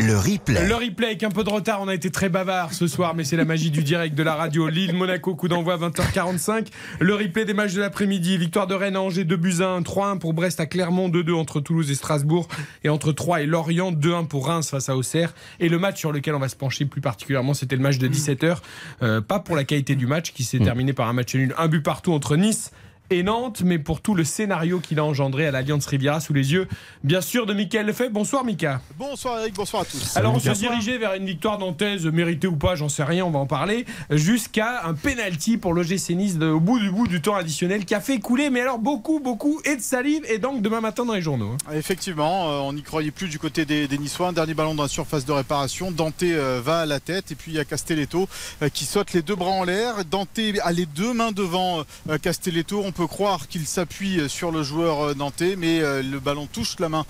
Le 0.00 0.16
replay. 0.16 0.66
Le 0.66 0.74
replay 0.74 1.06
avec 1.06 1.22
un 1.22 1.30
peu 1.30 1.44
de 1.44 1.50
retard, 1.50 1.80
on 1.80 1.88
a 1.88 1.94
été 1.94 2.10
très 2.10 2.28
bavard 2.28 2.72
ce 2.72 2.86
soir, 2.86 3.14
mais 3.14 3.24
c'est 3.24 3.36
la 3.36 3.44
magie 3.44 3.70
du 3.70 3.82
direct 3.82 4.14
de 4.14 4.22
la 4.22 4.34
radio. 4.34 4.68
Lille-Monaco, 4.68 5.34
coup 5.34 5.48
d'envoi 5.48 5.76
20h45. 5.76 6.66
Le 7.00 7.14
replay 7.14 7.44
des 7.44 7.54
matchs 7.54 7.74
de 7.74 7.80
l'après-midi. 7.80 8.36
Victoire 8.36 8.66
de 8.66 8.74
Rennes 8.74 8.96
à 8.96 9.00
Angers 9.00 9.24
2 9.24 9.36
buts 9.36 9.56
à 9.60 9.68
1, 9.68 9.82
3-1 9.82 10.18
pour 10.18 10.34
Brest 10.34 10.60
à 10.60 10.66
Clermont, 10.66 11.08
2-2 11.08 11.34
entre 11.34 11.60
Toulouse 11.60 11.90
et 11.90 11.94
Strasbourg, 11.94 12.48
et 12.82 12.88
entre 12.88 13.12
3 13.12 13.42
et 13.42 13.46
Lorient, 13.46 13.92
2-1 13.92 14.26
pour 14.26 14.48
Reims 14.48 14.70
face 14.70 14.88
à 14.88 14.96
Auxerre. 14.96 15.32
Et 15.60 15.68
le 15.68 15.78
match 15.78 15.98
sur 15.98 16.12
lequel 16.12 16.34
on 16.34 16.40
va 16.40 16.48
se 16.48 16.56
pencher 16.56 16.84
plus 16.84 17.00
particulièrement, 17.00 17.54
c'était 17.54 17.76
le 17.76 17.82
match 17.82 17.98
de 17.98 18.08
17h. 18.08 18.58
Euh, 19.02 19.20
pas 19.20 19.38
pour 19.38 19.56
la 19.56 19.64
qualité 19.64 19.94
du 19.94 20.06
match 20.06 20.32
qui 20.32 20.44
s'est 20.44 20.58
terminé 20.58 20.92
par 20.92 21.08
un 21.08 21.12
match 21.12 21.34
nul, 21.34 21.54
un 21.56 21.68
but 21.68 21.82
partout 21.82 22.12
entre 22.12 22.36
Nice 22.36 22.72
et 23.10 23.22
Nantes, 23.22 23.62
mais 23.64 23.78
pour 23.78 24.00
tout 24.00 24.14
le 24.14 24.24
scénario 24.24 24.80
qu'il 24.80 24.98
a 24.98 25.04
engendré 25.04 25.46
à 25.46 25.50
l'Alliance 25.50 25.86
Riviera 25.86 26.20
sous 26.20 26.32
les 26.32 26.52
yeux, 26.52 26.66
bien 27.02 27.20
sûr, 27.20 27.46
de 27.46 27.52
Michael 27.52 27.86
Lefebvre. 27.86 28.10
Bonsoir 28.10 28.44
Mika. 28.44 28.80
Bonsoir 28.98 29.40
Eric, 29.40 29.54
bonsoir 29.54 29.82
à 29.82 29.84
tous. 29.84 30.16
Alors 30.16 30.34
on 30.34 30.38
se 30.40 30.50
dirigeait 30.50 30.98
vers 30.98 31.14
une 31.14 31.26
victoire 31.26 31.58
nantaise, 31.58 32.06
méritée 32.06 32.46
ou 32.46 32.56
pas, 32.56 32.74
j'en 32.76 32.88
sais 32.88 33.04
rien, 33.04 33.24
on 33.24 33.30
va 33.30 33.38
en 33.38 33.46
parler, 33.46 33.84
jusqu'à 34.10 34.84
un 34.84 34.94
penalty 34.94 35.58
pour 35.58 35.74
l'OGC 35.74 36.10
Nice 36.10 36.36
au 36.40 36.60
bout 36.60 36.78
du 36.78 36.90
bout 36.90 37.06
du 37.06 37.20
temps 37.20 37.34
additionnel 37.34 37.84
qui 37.84 37.94
a 37.94 38.00
fait 38.00 38.18
couler, 38.20 38.50
mais 38.50 38.60
alors 38.60 38.78
beaucoup, 38.78 39.20
beaucoup, 39.20 39.60
et 39.64 39.76
de 39.76 39.82
salive, 39.82 40.22
et 40.28 40.38
donc 40.38 40.62
demain 40.62 40.80
matin 40.80 41.04
dans 41.04 41.14
les 41.14 41.22
journaux. 41.22 41.52
hein. 41.52 41.72
Effectivement, 41.74 42.50
euh, 42.50 42.58
on 42.60 42.72
n'y 42.72 42.82
croyait 42.82 43.10
plus 43.10 43.28
du 43.28 43.38
côté 43.38 43.64
des, 43.64 43.86
des 43.86 43.98
Niçois. 43.98 44.28
Un 44.28 44.32
dernier 44.32 44.54
ballon 44.54 44.74
dans 44.74 44.82
la 44.84 44.88
surface 44.88 45.24
de 45.24 45.32
réparation. 45.32 45.90
Dante 45.90 46.22
euh, 46.22 46.60
va 46.64 46.80
à 46.80 46.86
la 46.86 47.00
tête 47.00 47.30
et 47.32 47.34
puis 47.34 47.52
il 47.52 47.56
y 47.56 47.60
a 47.60 47.64
Castelletto 47.64 48.28
euh, 48.62 48.68
qui 48.68 48.84
saute 48.84 49.12
les 49.12 49.22
deux 49.22 49.36
bras 49.36 49.50
en 49.50 49.64
l'air. 49.64 50.04
Dante 50.10 50.38
a 50.62 50.72
les 50.72 50.86
deux 50.86 51.12
mains 51.12 51.32
devant 51.32 51.84
Castelletto. 52.22 52.82
On 52.84 52.92
peut 52.94 53.06
croire 53.06 53.48
qu'il 53.48 53.66
s'appuie 53.66 54.20
euh, 54.20 54.28
sur 54.28 54.50
le 54.50 54.62
joueur 54.62 55.00
euh, 55.02 55.14
nantais, 55.14 55.56
mais 55.56 55.80
euh, 55.80 56.02
le 56.02 56.20
ballon 56.20 56.46
touche 56.46 56.76
la 56.78 56.88
main 56.88 57.04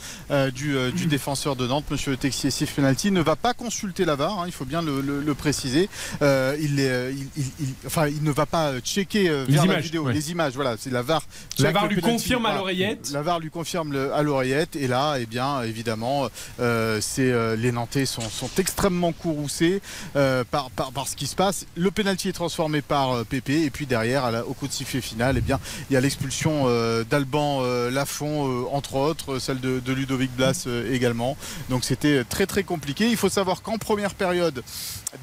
du, 0.55 0.76
du 0.93 1.07
défenseur 1.07 1.57
de 1.57 1.67
Nantes, 1.67 1.85
Monsieur 1.91 2.17
Texier 2.17 2.50
Sif 2.50 2.75
penalty. 2.75 3.11
Ne 3.11 3.21
va 3.21 3.37
pas 3.37 3.55
consulter 3.55 4.04
la 4.04 4.17
VAR, 4.17 4.41
hein, 4.41 4.45
il 4.47 4.52
faut 4.52 4.65
bien 4.65 4.82
le, 4.82 5.00
le- 5.00 5.21
le 5.21 5.35
préciser. 5.35 5.89
Euh, 6.23 6.56
il, 6.61 6.80
est, 6.80 7.13
il, 7.13 7.26
il- 7.37 7.50
il- 7.61 7.75
enfin, 7.87 8.08
il 8.08 8.23
ne 8.23 8.30
va 8.32 8.47
pas 8.47 8.80
checker 8.80 9.28
euh, 9.28 9.45
Les 9.47 9.54
vers 9.54 9.67
la 9.67 9.73
images, 9.75 9.85
vidéo, 9.85 10.04
ouais. 10.04 10.13
les 10.13 10.30
images. 10.30 10.54
Voilà, 10.54 10.76
c'est 10.78 10.91
la 10.91 11.02
VAR. 11.02 11.23
La 11.58 11.73
lui 11.87 12.00
confirme 12.00 12.47
à 12.47 12.54
l'oreillette. 12.56 13.11
La 13.13 13.23
VAR 13.23 13.39
lui 13.41 13.50
confirme 13.50 13.93
le- 13.93 14.13
à 14.13 14.23
l'oreillette 14.23 14.76
et 14.76 14.87
là, 14.89 15.17
eh 15.19 15.26
bien, 15.26 15.63
évidemment, 15.63 16.28
euh, 16.61 16.99
c'est 17.00 17.30
euh, 17.30 17.56
les 17.56 17.73
Nantais 17.73 18.06
sont, 18.06 18.28
sont 18.28 18.50
extrêmement 18.58 19.13
courroucés 19.13 19.80
par, 20.15 20.71
par, 20.71 20.93
par 20.93 21.08
ce 21.08 21.17
qui 21.17 21.26
se 21.26 21.37
passe. 21.37 21.67
Le 21.76 21.91
penalty 21.91 22.28
est 22.28 22.32
transformé 22.32 22.80
par 22.82 23.25
Pépé 23.26 23.63
et 23.63 23.71
puis 23.71 23.87
derrière, 23.87 24.25
à 24.25 24.30
la- 24.30 24.47
au 24.47 24.54
coup 24.54 24.67
de 24.69 24.73
sifflet 24.73 25.00
final, 25.00 25.37
eh 25.37 25.41
bien, 25.41 25.61
il 25.91 25.95
y 25.95 25.97
a 25.97 26.00
l'expulsion 26.00 26.65
euh, 26.67 27.04
d'Alban 27.04 27.60
euh, 27.63 27.91
Lafont 27.91 28.49
euh, 28.49 28.65
entre 28.73 28.97
autres, 28.97 29.39
celle 29.39 29.60
de, 29.60 29.80
de 29.80 29.93
Ludovic 29.93 30.34
Blas 30.37 30.67
également. 30.91 31.37
Donc 31.71 31.84
c'était 31.84 32.25
très 32.25 32.47
très 32.47 32.63
compliqué. 32.63 33.08
Il 33.08 33.17
faut 33.17 33.28
savoir 33.28 33.63
qu'en 33.63 33.78
première 33.78 34.15
période, 34.15 34.63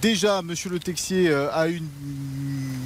déjà, 0.02 0.42
Monsieur 0.42 0.70
Le 0.70 0.80
Texier 0.80 1.30
euh, 1.30 1.52
a 1.52 1.68
une, 1.68 1.88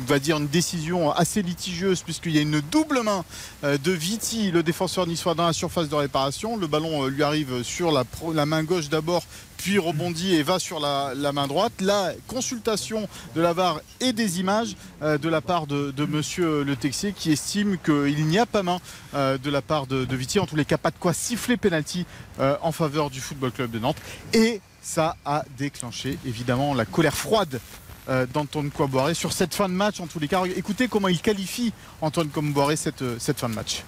va 0.08 0.20
dire, 0.20 0.38
une 0.38 0.48
décision 0.48 1.12
assez 1.12 1.42
litigieuse 1.42 2.02
puisqu'il 2.02 2.36
y 2.36 2.40
a 2.40 2.42
une 2.42 2.62
double 2.72 3.02
main 3.04 3.26
euh, 3.64 3.78
de 3.78 3.92
Viti, 3.92 4.52
le 4.52 4.64
défenseur 4.64 5.08
niçois 5.08 5.36
dans 5.36 5.46
la 5.46 5.54
surface 5.54 5.90
de 5.90 5.96
réparation. 5.96 6.58
Le 6.58 6.68
ballon 6.68 7.06
euh, 7.06 7.10
lui 7.10 7.24
arrive 7.24 7.64
sur 7.64 7.92
la, 7.92 8.46
main 8.46 8.64
gauche 8.64 8.90
d'abord, 8.90 9.24
puis 9.58 9.78
rebondit 9.78 10.36
et 10.36 10.44
va 10.44 10.60
sur 10.60 10.80
la, 10.80 11.14
main 11.32 11.48
droite. 11.48 11.74
La 11.80 12.14
consultation 12.28 13.08
de 13.36 13.42
la 13.42 13.54
VAR 13.54 13.82
et 14.00 14.14
des 14.14 14.40
images 14.40 14.76
de 15.02 15.30
la 15.30 15.42
part 15.42 15.68
de, 15.68 15.92
de 15.92 16.06
Monsieur 16.06 16.64
Le 16.64 16.76
Texier 16.76 17.14
qui 17.14 17.32
estime 17.32 17.78
qu'il 17.78 18.26
n'y 18.26 18.38
a 18.38 18.46
pas 18.46 18.64
main 18.64 18.80
de 19.14 19.50
la 19.50 19.62
part 19.62 19.88
de, 19.88 20.16
Viti. 20.16 20.40
En 20.40 20.46
tous 20.46 20.56
les 20.56 20.66
cas, 20.66 20.78
pas 20.78 20.92
de 20.92 20.98
quoi 21.00 21.14
siffler 21.14 21.58
penalty 21.58 22.06
euh, 22.40 22.58
en 22.62 22.74
faveur 22.74 23.10
du 23.10 23.22
Football 23.22 23.52
Club 23.52 23.72
de 23.72 23.80
Nantes. 23.80 23.96
Et 24.34 24.60
ça 24.86 25.18
a 25.26 25.44
déclenché 25.58 26.20
évidemment 26.28 26.76
la 26.76 26.86
colère 26.86 27.16
froide 27.16 27.60
euh, 28.08 28.28
d'Antoine 28.32 28.70
Coiboiré 28.70 29.16
sur 29.16 29.34
cette 29.34 29.56
fin 29.56 29.68
de 29.68 29.74
match 29.74 30.00
en 30.00 30.06
tous 30.06 30.20
les 30.20 30.28
cas. 30.28 30.44
Écoutez 30.56 30.88
comment 30.88 31.08
il 31.08 31.20
qualifie 31.20 31.74
Antoine 32.02 32.30
cette, 32.76 33.02
euh, 33.02 33.16
cette 33.18 33.40
fin 33.40 33.50
de 33.50 33.56
match. 33.56 33.84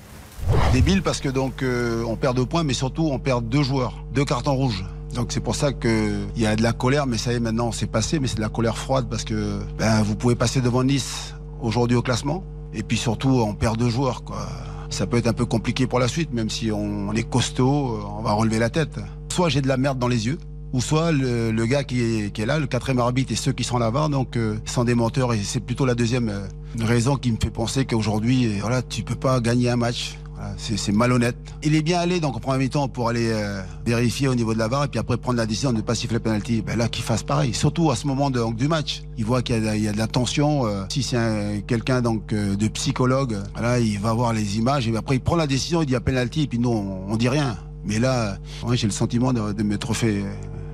Débile 0.74 1.04
parce 1.04 1.22
que 1.22 1.30
donc 1.30 1.62
euh, 1.62 2.04
on 2.08 2.16
perd 2.16 2.36
deux 2.36 2.48
points, 2.48 2.64
mais 2.64 2.74
surtout 2.74 3.10
on 3.12 3.20
perd 3.20 3.48
deux 3.48 3.62
joueurs, 3.62 4.04
deux 4.12 4.26
cartons 4.26 4.56
rouges. 4.56 4.86
Donc 5.14 5.32
c'est 5.32 5.40
pour 5.40 5.56
ça 5.56 5.72
que 5.72 6.26
il 6.36 6.42
y 6.42 6.48
a 6.48 6.56
de 6.56 6.64
la 6.64 6.74
colère, 6.74 7.06
mais 7.06 7.20
ça 7.20 7.32
y 7.32 7.36
est 7.36 7.40
maintenant 7.40 7.72
c'est 7.72 7.86
passé, 7.86 8.20
mais 8.20 8.28
c'est 8.28 8.38
de 8.38 8.42
la 8.42 8.50
colère 8.50 8.78
froide 8.78 9.08
parce 9.08 9.24
que 9.24 9.60
ben, 9.78 10.02
vous 10.02 10.16
pouvez 10.16 10.36
passer 10.36 10.62
devant 10.62 10.84
Nice 10.84 11.36
aujourd'hui 11.62 11.96
au 11.96 12.02
classement, 12.02 12.44
et 12.74 12.82
puis 12.82 12.98
surtout 12.98 13.30
on 13.30 13.54
perd 13.54 13.78
deux 13.78 13.90
joueurs 13.90 14.24
quoi. 14.24 14.48
Ça 14.90 15.06
peut 15.06 15.18
être 15.18 15.28
un 15.28 15.34
peu 15.34 15.46
compliqué 15.46 15.86
pour 15.86 16.00
la 16.00 16.08
suite, 16.08 16.34
même 16.34 16.50
si 16.50 16.72
on, 16.72 17.14
est 17.14 17.30
costaud, 17.30 18.00
on 18.18 18.22
va 18.22 18.32
relever 18.32 18.58
la 18.58 18.70
tête. 18.70 19.00
Soit 19.32 19.50
j'ai 19.50 19.62
de 19.62 19.68
la 19.68 19.76
merde 19.76 20.00
dans 20.00 20.08
les 20.08 20.28
yeux, 20.28 20.40
ou 20.74 20.82
soit 20.82 21.12
le, 21.12 21.66
gars 21.66 21.84
qui 21.84 22.02
est, 22.02 22.46
là, 22.46 22.60
le 22.60 22.68
quatrième 22.68 23.00
arbitre 23.00 23.32
et 23.32 23.36
ceux 23.36 23.54
qui 23.54 23.64
sont 23.64 23.78
là-bas, 23.78 24.10
donc 24.10 24.36
euh, 24.38 24.58
sont 24.66 24.84
des 24.84 24.96
menteurs 24.96 25.34
et 25.34 25.40
c'est 25.44 25.60
plutôt 25.62 25.86
la 25.86 25.96
deuxième 25.96 26.30
euh, 26.30 26.48
raison 26.80 27.16
qui 27.16 27.32
me 27.32 27.38
fait 27.42 27.50
penser 27.50 27.86
qu'aujourd'hui, 27.86 28.46
euh, 28.48 28.58
voilà, 28.62 28.82
tu 28.82 29.04
peux 29.04 29.16
pas 29.16 29.40
gagner 29.40 29.70
un 29.70 29.78
match. 29.78 30.18
C'est 30.58 30.92
malhonnête. 30.92 31.36
Il 31.64 31.74
est 31.74 31.82
bien 31.82 32.00
allé 32.00 32.20
donc 32.20 32.36
en 32.36 32.40
premier 32.40 32.66
mi-temps 32.66 32.88
pour 32.90 33.10
aller 33.10 33.32
euh, 33.32 33.60
vérifier 33.88 34.28
au 34.28 34.36
niveau 34.36 34.54
de 34.54 34.60
la 34.60 34.68
VAR 34.68 34.84
et 34.84 34.88
puis 34.88 35.00
après 35.00 35.18
prendre 35.18 35.38
la 35.38 35.48
décision 35.48 35.72
de 35.72 35.78
ne 35.78 35.82
pas 35.82 35.96
siffler 35.96 36.20
penalty. 36.20 36.62
Ben 36.62 36.78
là, 36.78 36.88
qu'il 36.88 37.04
fasse 37.04 37.24
pareil. 37.24 37.56
Surtout 37.56 37.90
à 37.90 37.96
ce 37.96 38.06
moment 38.06 38.30
du 38.30 38.68
match. 38.68 39.02
Il 39.18 39.26
voit 39.26 39.42
qu'il 39.42 39.56
y, 39.64 39.88
a 39.88 39.92
de- 39.92 39.98
la 39.98 40.06
tension. 40.08 40.66
si 40.90 41.02
c'est 41.02 41.18
un- 41.18 41.60
quelqu'un 41.66 42.02
donc 42.04 42.28
de 42.28 42.68
psychologue, 42.68 43.36
il 43.82 43.98
va 44.00 44.14
voir 44.14 44.32
les 44.32 44.58
images 44.60 44.88
et 44.88 44.96
après 44.96 45.16
il 45.16 45.22
prend 45.22 45.36
la 45.38 45.48
décision. 45.48 45.82
Il 45.82 45.88
dit 45.88 45.96
à 45.96 46.02
penalty 46.02 46.44
et 46.44 46.48
puis 46.48 46.60
nous 46.60 46.70
on, 46.70 47.12
on 47.12 47.18
dit 47.18 47.30
rien. 47.30 47.58
Mais 47.84 47.98
là, 47.98 48.38
j'ai 48.74 48.86
le 48.88 48.94
sentiment 48.94 49.34
de, 49.34 49.54
de 49.54 49.64
m'être 49.64 49.94
fait 49.96 50.24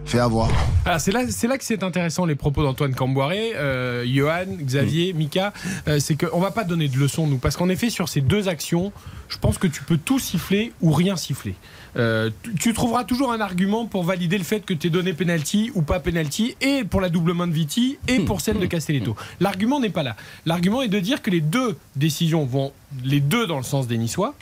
fait 0.05 0.19
avoir. 0.19 0.49
Alors 0.85 0.99
c'est 0.99 1.11
là, 1.11 1.21
c'est 1.29 1.47
là 1.47 1.57
que 1.57 1.63
c'est 1.63 1.81
intéressant 1.83 2.25
les 2.25 2.35
propos 2.35 2.61
d'Antoine 2.63 2.93
Camboiré, 2.93 3.53
euh, 3.55 4.05
Johan, 4.05 4.45
Xavier, 4.61 5.13
Mika. 5.13 5.53
Euh, 5.87 5.99
c'est 5.99 6.15
qu'on 6.15 6.39
va 6.39 6.51
pas 6.51 6.63
donner 6.65 6.87
de 6.89 6.97
leçons 6.97 7.25
nous, 7.25 7.37
parce 7.37 7.55
qu'en 7.57 7.69
effet 7.69 7.89
sur 7.89 8.09
ces 8.09 8.21
deux 8.21 8.47
actions, 8.47 8.91
je 9.29 9.37
pense 9.37 9.57
que 9.57 9.67
tu 9.67 9.81
peux 9.83 9.97
tout 9.97 10.19
siffler 10.19 10.73
ou 10.81 10.91
rien 10.91 11.15
siffler. 11.15 11.55
Euh, 11.95 12.29
tu- 12.43 12.53
tu 12.55 12.73
trouveras 12.73 13.03
toujours 13.05 13.31
un 13.31 13.39
argument 13.39 13.85
pour 13.85 14.03
valider 14.03 14.37
le 14.37 14.43
fait 14.43 14.65
que 14.65 14.73
tu 14.73 14.87
es 14.87 14.89
donné 14.89 15.13
penalty 15.13 15.71
ou 15.73 15.81
pas 15.83 15.99
penalty, 15.99 16.55
et 16.61 16.83
pour 16.83 16.99
la 17.01 17.09
double 17.09 17.33
main 17.33 17.47
de 17.47 17.53
Viti 17.53 17.97
et 18.07 18.19
pour 18.19 18.41
celle 18.41 18.59
de 18.59 18.65
Castelletto. 18.65 19.15
L'argument 19.39 19.79
n'est 19.79 19.89
pas 19.89 20.03
là. 20.03 20.15
L'argument 20.45 20.81
est 20.81 20.87
de 20.89 20.99
dire 20.99 21.21
que 21.21 21.29
les 21.31 21.41
deux 21.41 21.77
décisions 21.95 22.45
vont 22.45 22.71
les 23.03 23.19
deux 23.21 23.47
dans 23.47 23.57
le 23.57 23.63
sens 23.63 23.87
des 23.87 23.97
Niçois. 23.97 24.35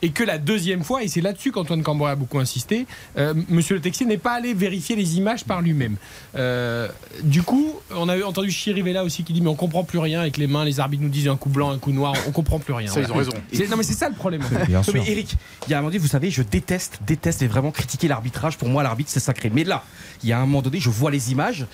Et 0.00 0.10
que 0.10 0.22
la 0.22 0.38
deuxième 0.38 0.84
fois, 0.84 1.02
et 1.02 1.08
c'est 1.08 1.20
là-dessus 1.20 1.50
qu'Antoine 1.50 1.82
Camboire 1.82 2.12
a 2.12 2.16
beaucoup 2.16 2.38
insisté, 2.38 2.86
euh, 3.16 3.34
Monsieur 3.48 3.74
le 3.74 3.80
Texier 3.80 4.06
n'est 4.06 4.18
pas 4.18 4.32
allé 4.32 4.54
vérifier 4.54 4.94
les 4.94 5.16
images 5.16 5.44
par 5.44 5.60
lui-même. 5.60 5.96
Euh, 6.36 6.88
du 7.22 7.42
coup, 7.42 7.74
on 7.90 8.08
a 8.08 8.22
entendu 8.22 8.50
Chirivella 8.50 9.02
aussi 9.02 9.24
qui 9.24 9.32
dit 9.32 9.40
mais 9.40 9.48
on 9.48 9.56
comprend 9.56 9.84
plus 9.84 9.98
rien 9.98 10.20
avec 10.20 10.36
les 10.36 10.46
mains, 10.46 10.64
les 10.64 10.78
arbitres 10.80 11.02
nous 11.02 11.08
disent 11.08 11.28
un 11.28 11.36
coup 11.36 11.48
blanc, 11.48 11.70
un 11.70 11.78
coup 11.78 11.92
noir, 11.92 12.14
on 12.28 12.30
comprend 12.30 12.58
plus 12.58 12.74
rien. 12.74 12.90
Ça, 12.90 13.00
ils 13.00 13.10
ont 13.10 13.16
raison. 13.16 13.32
Non 13.70 13.76
mais 13.76 13.82
c'est 13.82 13.94
ça 13.94 14.08
le 14.08 14.14
problème. 14.14 14.42
en 14.42 14.48
fait. 14.48 14.66
Bien 14.66 14.78
Non, 14.78 14.82
sûr. 14.82 14.94
mais 14.94 15.10
Eric, 15.10 15.36
il 15.66 15.70
y 15.70 15.74
a 15.74 15.78
un 15.78 15.80
moment 15.80 15.90
donné, 15.90 15.98
vous 15.98 16.08
savez, 16.08 16.30
je 16.30 16.42
déteste, 16.42 17.00
déteste 17.06 17.42
et 17.42 17.46
vraiment 17.48 17.70
critiquer 17.70 18.08
l'arbitrage. 18.08 18.56
Pour 18.56 18.68
moi, 18.68 18.82
l'arbitre, 18.82 19.10
c'est 19.10 19.20
sacré. 19.20 19.50
Mais 19.52 19.64
là, 19.64 19.84
il 20.22 20.28
y 20.28 20.32
a 20.32 20.38
un 20.38 20.46
moment 20.46 20.62
donné, 20.62 20.78
je 20.80 20.90
vois 20.90 21.10
les 21.10 21.32
images 21.32 21.66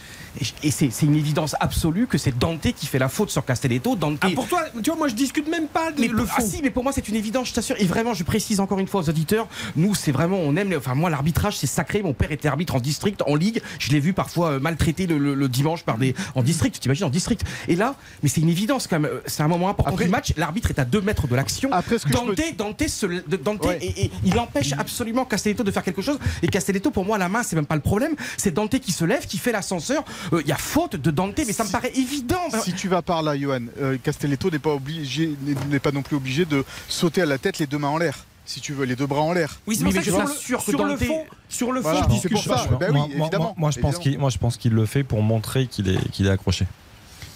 et, 0.62 0.70
c'est 0.70 0.90
une 1.02 1.14
évidence 1.14 1.54
absolue 1.60 2.06
que 2.06 2.18
c'est 2.18 2.36
Dante 2.36 2.72
qui 2.72 2.86
fait 2.86 2.98
la 2.98 3.08
faute 3.08 3.30
sur 3.30 3.44
Castelletto. 3.44 3.94
Dante. 3.96 4.18
Ah, 4.20 4.28
pour 4.34 4.48
toi, 4.48 4.64
tu 4.82 4.90
vois, 4.90 4.96
moi 4.96 5.08
je 5.08 5.14
discute 5.14 5.48
même 5.48 5.68
pas 5.68 5.92
de 5.92 6.00
mais 6.00 6.08
le 6.08 6.24
ah 6.28 6.40
fond. 6.40 6.46
si, 6.46 6.60
mais 6.62 6.70
pour 6.70 6.82
moi 6.82 6.92
c'est 6.92 7.08
une 7.08 7.14
évidence, 7.14 7.48
je 7.48 7.54
t'assure. 7.54 7.76
Et 7.78 7.84
vraiment, 7.84 8.13
je 8.14 8.24
précise 8.24 8.60
encore 8.60 8.78
une 8.78 8.86
fois 8.86 9.00
aux 9.02 9.08
auditeurs, 9.08 9.48
nous 9.76 9.94
c'est 9.94 10.12
vraiment, 10.12 10.38
on 10.38 10.56
aime, 10.56 10.70
les- 10.70 10.76
enfin 10.76 10.94
moi 10.94 11.10
l'arbitrage 11.10 11.56
c'est 11.56 11.66
sacré. 11.66 12.02
Mon 12.02 12.12
père 12.14 12.32
était 12.32 12.48
arbitre 12.48 12.74
en 12.76 12.80
district, 12.80 13.22
en 13.26 13.34
ligue. 13.34 13.60
Je 13.78 13.90
l'ai 13.90 14.00
vu 14.00 14.12
parfois 14.12 14.52
euh, 14.52 14.60
maltraité 14.60 15.06
le, 15.06 15.18
le- 15.18 15.34
le 15.34 15.48
dimanche 15.48 15.82
par 15.84 15.98
des 15.98 16.14
en 16.34 16.42
district. 16.42 16.74
Tu 16.74 16.80
t'imagines 16.80 17.04
en 17.06 17.10
district. 17.10 17.44
Et 17.68 17.76
là, 17.76 17.94
mais 18.22 18.28
c'est 18.28 18.40
une 18.40 18.48
évidence 18.48 18.86
quand 18.86 18.98
même. 19.00 19.10
euh, 19.12 19.20
C'est 19.26 19.42
un 19.42 19.48
moment 19.48 19.68
important 19.68 19.92
Après- 19.92 20.04
du 20.06 20.10
match. 20.10 20.32
L'arbitre 20.36 20.70
est 20.70 20.78
à 20.78 20.84
deux 20.84 21.00
mètres 21.00 21.26
de 21.28 21.34
l'action. 21.34 21.70
Après, 21.72 21.98
ce 21.98 22.04
que 22.04 22.10
je 22.10 22.14
Dante, 22.14 22.34
peux- 22.36 22.42
Dante, 22.56 22.88
se- 22.88 23.36
Dante 23.36 23.64
Ouais. 23.64 23.78
et, 23.80 24.04
et 24.06 24.10
il 24.24 24.38
empêche 24.38 24.72
absolument 24.72 25.24
Castelletto 25.24 25.62
de 25.64 25.70
faire 25.70 25.82
quelque 25.82 26.02
chose. 26.02 26.18
Et 26.42 26.48
Castelletto, 26.48 26.90
pour 26.90 27.04
moi, 27.04 27.18
la 27.18 27.28
main, 27.28 27.42
c'est 27.42 27.56
même 27.56 27.66
pas 27.66 27.74
le 27.76 27.80
problème. 27.80 28.14
C'est 28.36 28.52
Dante 28.52 28.78
qui 28.78 28.92
se 28.92 29.04
lève, 29.04 29.26
qui 29.26 29.38
fait 29.38 29.52
l'ascenseur. 29.52 30.04
Euh, 30.32 30.40
Il 30.44 30.48
y 30.48 30.52
a 30.52 30.56
faute 30.56 30.96
de 30.96 31.10
Dante, 31.10 31.38
mais 31.46 31.52
ça 31.52 31.64
me 31.64 31.70
paraît 31.70 31.92
évident. 31.94 32.40
Si 32.62 32.72
tu 32.74 32.88
vas 32.88 33.00
par 33.02 33.22
là, 33.22 33.36
Johan, 33.38 33.60
euh, 33.80 33.96
Castelletto 34.02 34.50
n'est 34.50 34.58
pas 34.58 34.74
obligé, 34.74 35.30
n'est 35.70 35.78
pas 35.78 35.92
non 35.92 36.02
plus 36.02 36.16
obligé 36.16 36.44
de 36.44 36.64
sauter 36.88 37.22
à 37.22 37.26
la 37.26 37.38
tête 37.38 37.58
les 37.58 37.66
deux 37.66 37.78
mains 37.78 37.88
en 37.88 37.98
l'air. 37.98 38.03
Si 38.46 38.60
tu 38.60 38.74
veux, 38.74 38.84
les 38.84 38.94
deux 38.96 39.06
bras 39.06 39.22
en 39.22 39.32
l'air. 39.32 39.56
Oui, 39.66 39.74
c'est 39.74 39.84
Oui, 39.84 39.92
pour 39.92 39.92
mais 39.92 39.92
ça 39.92 39.98
que 40.00 40.04
je 40.04 40.10
sur, 40.10 40.20
le, 40.20 40.26
t'assure 40.26 40.58
que 40.58 40.64
sur 40.70 40.78
dans 40.78 40.84
le 40.84 40.90
le 40.92 40.96
fond, 40.98 41.24
sur 41.48 41.72
le 41.72 41.80
fond, 41.80 41.88
Voilà, 41.90 42.06
je 42.22 42.36
ça. 42.36 42.66
Bah 42.78 42.86
oui, 42.88 42.92
moi, 42.92 42.92
moi- 42.92 43.08
évidemment, 43.26 43.54
moi, 43.56 43.70
je 43.70 43.80
pense 43.80 43.94
évidemment. 43.94 44.02
qu'il, 44.02 44.18
moi, 44.18 44.30
je 44.30 44.38
pense 44.38 44.56
qu'il 44.58 44.72
le 44.74 44.84
fait 44.84 45.02
pour 45.02 45.22
montrer 45.22 45.66
qu'il 45.66 45.88
est, 45.88 46.10
qu'il 46.10 46.26
est 46.26 46.30
accroché. 46.30 46.66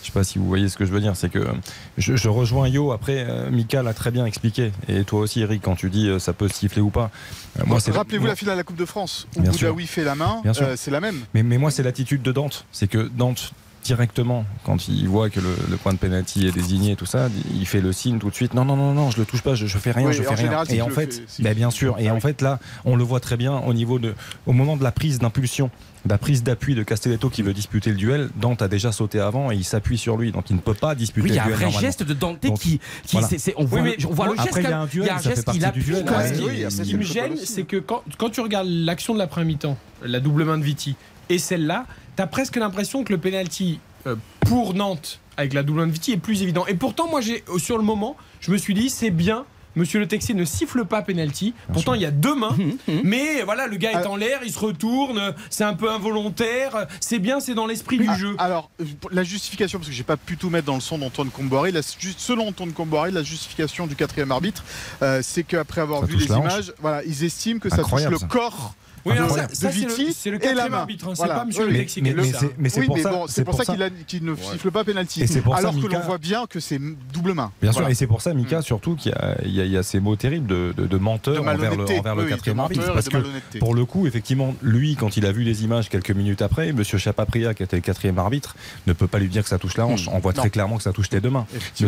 Je 0.02 0.06
sais 0.08 0.12
pas 0.12 0.22
si 0.22 0.38
vous 0.38 0.46
voyez 0.46 0.68
ce 0.68 0.76
que 0.76 0.84
je 0.84 0.92
veux 0.92 1.00
dire. 1.00 1.16
C'est 1.16 1.30
que 1.30 1.38
euh, 1.38 1.52
je, 1.96 2.14
je 2.16 2.28
rejoins 2.28 2.68
Yo. 2.68 2.92
Après, 2.92 3.24
euh, 3.26 3.50
Mika 3.50 3.82
l'a 3.82 3.94
très 3.94 4.10
bien 4.10 4.26
expliqué. 4.26 4.70
Et 4.86 5.04
toi 5.04 5.20
aussi, 5.20 5.40
Eric, 5.40 5.62
quand 5.62 5.76
tu 5.76 5.88
dis 5.90 6.08
euh, 6.08 6.18
ça 6.18 6.32
peut 6.34 6.48
siffler 6.48 6.82
ou 6.82 6.90
pas. 6.90 7.10
Euh, 7.58 7.62
moi, 7.66 7.80
c'est 7.80 7.90
Rappelez-vous 7.90 8.24
moi- 8.24 8.30
la 8.32 8.36
finale 8.36 8.54
de 8.56 8.60
la 8.60 8.64
Coupe 8.64 8.76
de 8.76 8.84
France 8.86 9.26
où. 9.36 9.40
Boudaoui 9.42 9.86
fait 9.86 10.04
la 10.04 10.14
main, 10.14 10.42
euh, 10.44 10.74
c'est 10.76 10.90
la 10.90 11.00
même. 11.00 11.20
Mais, 11.34 11.42
mais 11.42 11.56
moi, 11.58 11.70
c'est 11.70 11.82
l'attitude 11.82 12.20
de 12.22 12.32
Dante. 12.32 12.66
C'est 12.70 12.86
que 12.86 13.08
Dante, 13.14 13.52
directement, 13.88 14.44
quand 14.64 14.86
il 14.88 15.08
voit 15.08 15.30
que 15.30 15.40
le, 15.40 15.48
le 15.70 15.76
point 15.78 15.94
de 15.94 15.98
pénalty 15.98 16.46
est 16.46 16.52
désigné 16.52 16.92
et 16.92 16.96
tout 16.96 17.06
ça, 17.06 17.30
il 17.54 17.66
fait 17.66 17.80
le 17.80 17.94
signe 17.94 18.18
tout 18.18 18.28
de 18.28 18.34
suite. 18.34 18.52
Non, 18.52 18.66
non, 18.66 18.76
non, 18.76 18.92
non, 18.92 19.10
je 19.10 19.16
le 19.18 19.24
touche 19.24 19.40
pas, 19.40 19.54
je, 19.54 19.64
je 19.66 19.78
fais 19.78 19.92
rien, 19.92 20.08
Oui, 20.08 20.12
je 20.12 20.22
fais 20.22 20.28
rien. 20.28 20.36
général, 20.36 20.66
Et 20.70 20.82
en 20.82 20.90
fait, 20.90 21.22
bah, 21.38 21.54
bien 21.54 21.70
sûr. 21.70 21.96
Et 21.98 22.08
Ah 22.08 22.12
en 22.12 22.16
oui. 22.16 22.20
fait, 22.20 22.42
là, 22.42 22.58
on 22.84 22.96
le 22.96 23.02
voit 23.04 23.18
très 23.20 23.38
bien 23.38 23.54
au 23.60 23.72
niveau 23.72 23.98
de, 23.98 24.14
au 24.46 24.52
moment 24.52 24.76
de 24.76 24.84
la 24.84 24.92
prise 24.92 25.18
d'impulsion. 25.18 25.70
La 26.06 26.18
prise 26.18 26.42
d'appui 26.42 26.74
de 26.74 26.82
Castelletto 26.82 27.30
qui 27.30 27.42
veut 27.42 27.54
disputer 27.54 27.88
le 27.90 27.96
duel, 27.96 28.28
Dante 28.36 28.60
a 28.62 28.68
déjà 28.68 28.92
sauté 28.92 29.20
avant 29.20 29.50
et 29.50 29.56
il 29.56 29.64
s'appuie 29.64 29.96
sur 29.98 30.18
lui, 30.18 30.32
donc 30.32 30.50
il 30.50 30.56
ne 30.56 30.60
peut 30.60 30.74
pas 30.74 30.94
disputer 30.94 31.24
Oui, 31.24 31.30
il 31.32 31.36
y 31.36 31.38
a 31.38 31.46
le 31.46 31.54
un 31.54 31.56
duel. 31.56 31.70
vrai 31.70 31.80
geste 31.80 32.02
de 32.02 32.12
Dante 32.14 32.42
Donc, 32.42 32.58
qui, 32.60 32.78
qui 33.04 33.12
voilà. 33.12 33.26
c'est- 33.26 33.38
c'est- 33.38 33.54
on 33.56 33.64
voit, 33.64 33.80
Oui, 33.80 33.94
mais 33.98 34.06
on 34.06 34.12
voit 34.12 34.26
le 34.28 34.34
geste. 34.36 34.48
après, 34.48 34.62
il 34.62 34.68
y 34.68 34.72
a 34.72 34.78
un 34.80 34.86
duel, 34.86 35.04
il 35.04 35.06
y 35.06 35.10
a 35.10 35.14
un 35.14 35.18
ça 35.18 35.30
fait 35.30 35.36
geste 35.36 35.48
appuie. 35.64 35.82
Ce 36.70 36.82
qui 36.82 36.94
me 36.96 37.02
gêne, 37.02 37.36
c'est 37.42 37.64
que 37.64 37.76
quand, 37.78 38.02
quand 38.18 38.30
tu 38.30 38.40
regardes 38.40 38.68
l'action 38.68 39.14
de 39.14 39.18
la 39.18 39.26
première 39.26 39.46
mi-temps, 39.48 39.78
la 40.04 40.20
double 40.20 40.44
main 40.44 40.58
de 40.58 40.62
Viti, 40.62 40.94
et 41.30 41.38
celle-là, 41.38 41.84
tu 42.18 42.22
as 42.22 42.26
presque 42.26 42.56
l'impression 42.56 43.04
que 43.04 43.12
le 43.12 43.18
penalty 43.20 43.78
euh, 44.08 44.16
pour 44.40 44.74
Nantes 44.74 45.20
avec 45.36 45.52
la 45.54 45.62
double 45.62 45.88
Viti 45.88 46.10
est 46.10 46.16
plus 46.16 46.42
évident. 46.42 46.66
Et 46.66 46.74
pourtant, 46.74 47.08
moi, 47.08 47.20
j'ai 47.20 47.44
sur 47.58 47.78
le 47.78 47.84
moment, 47.84 48.16
je 48.40 48.50
me 48.50 48.56
suis 48.58 48.74
dit, 48.74 48.90
c'est 48.90 49.10
bien. 49.10 49.44
Monsieur 49.76 50.00
le 50.00 50.08
Texier 50.08 50.34
ne 50.34 50.44
siffle 50.44 50.84
pas 50.84 51.02
penalty. 51.02 51.54
Pourtant, 51.72 51.94
il 51.94 52.02
y 52.02 52.06
a 52.06 52.10
deux 52.10 52.34
mains. 52.34 52.56
Mais 53.04 53.42
voilà, 53.44 53.68
le 53.68 53.76
gars 53.76 53.92
est 53.92 53.94
Alors- 53.94 54.14
en 54.14 54.16
l'air, 54.16 54.40
il 54.44 54.52
se 54.52 54.58
retourne. 54.58 55.32
C'est 55.48 55.62
un 55.62 55.74
peu 55.74 55.88
involontaire. 55.92 56.88
C'est 56.98 57.20
bien, 57.20 57.38
c'est 57.38 57.54
dans 57.54 57.66
l'esprit 57.66 57.98
du 57.98 58.08
Ah, 58.08 58.16
jeu. 58.18 58.34
Alors, 58.38 58.68
euh, 58.80 58.84
la 59.12 59.22
justification, 59.22 59.78
parce 59.78 59.88
que 59.88 59.94
j'ai 59.94 60.02
pas 60.02 60.16
pu 60.16 60.36
tout 60.36 60.50
mettre 60.50 60.66
dans 60.66 60.74
le 60.74 60.80
son 60.80 60.98
d'Antoine 60.98 61.30
Comboiré, 61.30 61.70
selon 62.16 62.48
Antoine 62.48 62.72
Comboiré, 62.72 63.12
la 63.12 63.22
justification 63.22 63.86
du 63.86 63.94
quatrième 63.94 64.32
arbitre, 64.32 64.64
euh, 65.02 65.20
c'est 65.22 65.44
qu'après 65.44 65.82
avoir 65.82 66.00
Ça 66.00 66.06
vu 66.06 66.16
les 66.16 66.26
images, 66.26 66.72
voilà, 66.80 67.04
ils 67.04 67.22
estiment 67.22 67.60
que 67.60 67.68
ça 67.70 67.84
touche 67.84 68.02
le 68.10 68.18
ça. 68.18 68.26
corps. 68.26 68.74
Oui, 69.08 69.12
alors 69.16 69.24
Incroyable. 69.26 69.54
ça, 69.54 69.60
ça, 69.60 69.68
de 69.68 69.72
c'est 69.72 69.80
le, 69.86 69.88
Viti 69.94 70.12
c'est 70.18 70.30
le 70.30 70.36
et 70.36 70.38
la 70.40 70.44
quatrième 70.46 70.72
main. 70.72 70.78
arbitre. 70.78 71.08
hein, 71.08 71.12
Voilà. 71.16 71.32
C'est 71.34 71.38
pas 71.40 71.44
monsieur 71.46 71.62
Oui, 71.64 71.70
le 71.72 71.78
mais- 71.78 71.86
c'est- 72.32 72.54
mais 72.58 72.68
c'est 72.68 72.80
oui, 72.80 72.86
pour 72.86 72.98
ça- 72.98 73.10
bon, 73.10 73.26
c'est 73.26 73.32
c'est 73.34 73.44
pour, 73.44 73.56
pour 73.56 73.64
ça 73.64 73.76
ça- 73.76 73.90
qu'il 74.06 74.24
ne 74.24 74.34
siffle 74.36 74.70
pas 74.70 74.84
penalty. 74.84 75.22
Et 75.22 75.26
c'est 75.26 75.40
pour 75.40 75.54
ça, 75.54 75.60
Alors 75.60 75.74
que 75.80 75.86
l'on 75.86 76.00
voit 76.00 76.18
bien 76.18 76.46
que 76.46 76.60
c'est 76.60 76.78
double 77.12 77.32
main. 77.34 77.50
Bien 77.62 77.70
Voilà. 77.70 77.86
sûr, 77.86 77.90
et 77.90 77.94
c'est 77.94 78.06
pour 78.06 78.22
ça, 78.22 78.34
Mika, 78.34 78.62
surtout 78.62 78.96
qu'il 78.96 79.12
y 79.46 79.76
a, 79.76 79.82
ces 79.82 80.00
mots 80.00 80.16
terribles 80.16 80.46
de, 80.46 80.74
de, 80.76 80.86
de 80.86 80.96
menteur 80.98 81.34
De 81.34 81.40
envers 81.48 81.74
le, 81.76 82.24
quatrième 82.26 82.58
arbitre. 82.60 82.88
et 82.88 82.92
Parce 82.92 83.08
que 83.08 83.58
pour 83.58 83.74
le 83.74 83.84
coup, 83.84 84.06
effectivement, 84.06 84.54
lui, 84.62 84.96
quand 84.96 85.16
il 85.16 85.24
a 85.26 85.32
vu 85.32 85.42
les 85.42 85.64
images 85.64 85.88
quelques 85.88 86.10
minutes 86.10 86.42
après, 86.42 86.72
Monsieur 86.72 86.98
Chapapria, 86.98 87.54
qui 87.54 87.62
était 87.62 87.76
le 87.76 87.82
quatrième 87.82 88.18
arbitre, 88.18 88.56
ne 88.86 88.92
peut 88.92 89.06
pas 89.06 89.18
lui 89.18 89.28
dire 89.28 89.42
que 89.42 89.48
ça 89.48 89.58
touche 89.58 89.76
la 89.76 89.86
hanche. 89.86 90.08
On 90.12 90.18
voit 90.18 90.32
très 90.32 90.50
clairement 90.50 90.76
que 90.76 90.82
ça 90.82 90.92
touche 90.92 91.10
les 91.10 91.20
deux 91.20 91.30
mains. 91.30 91.46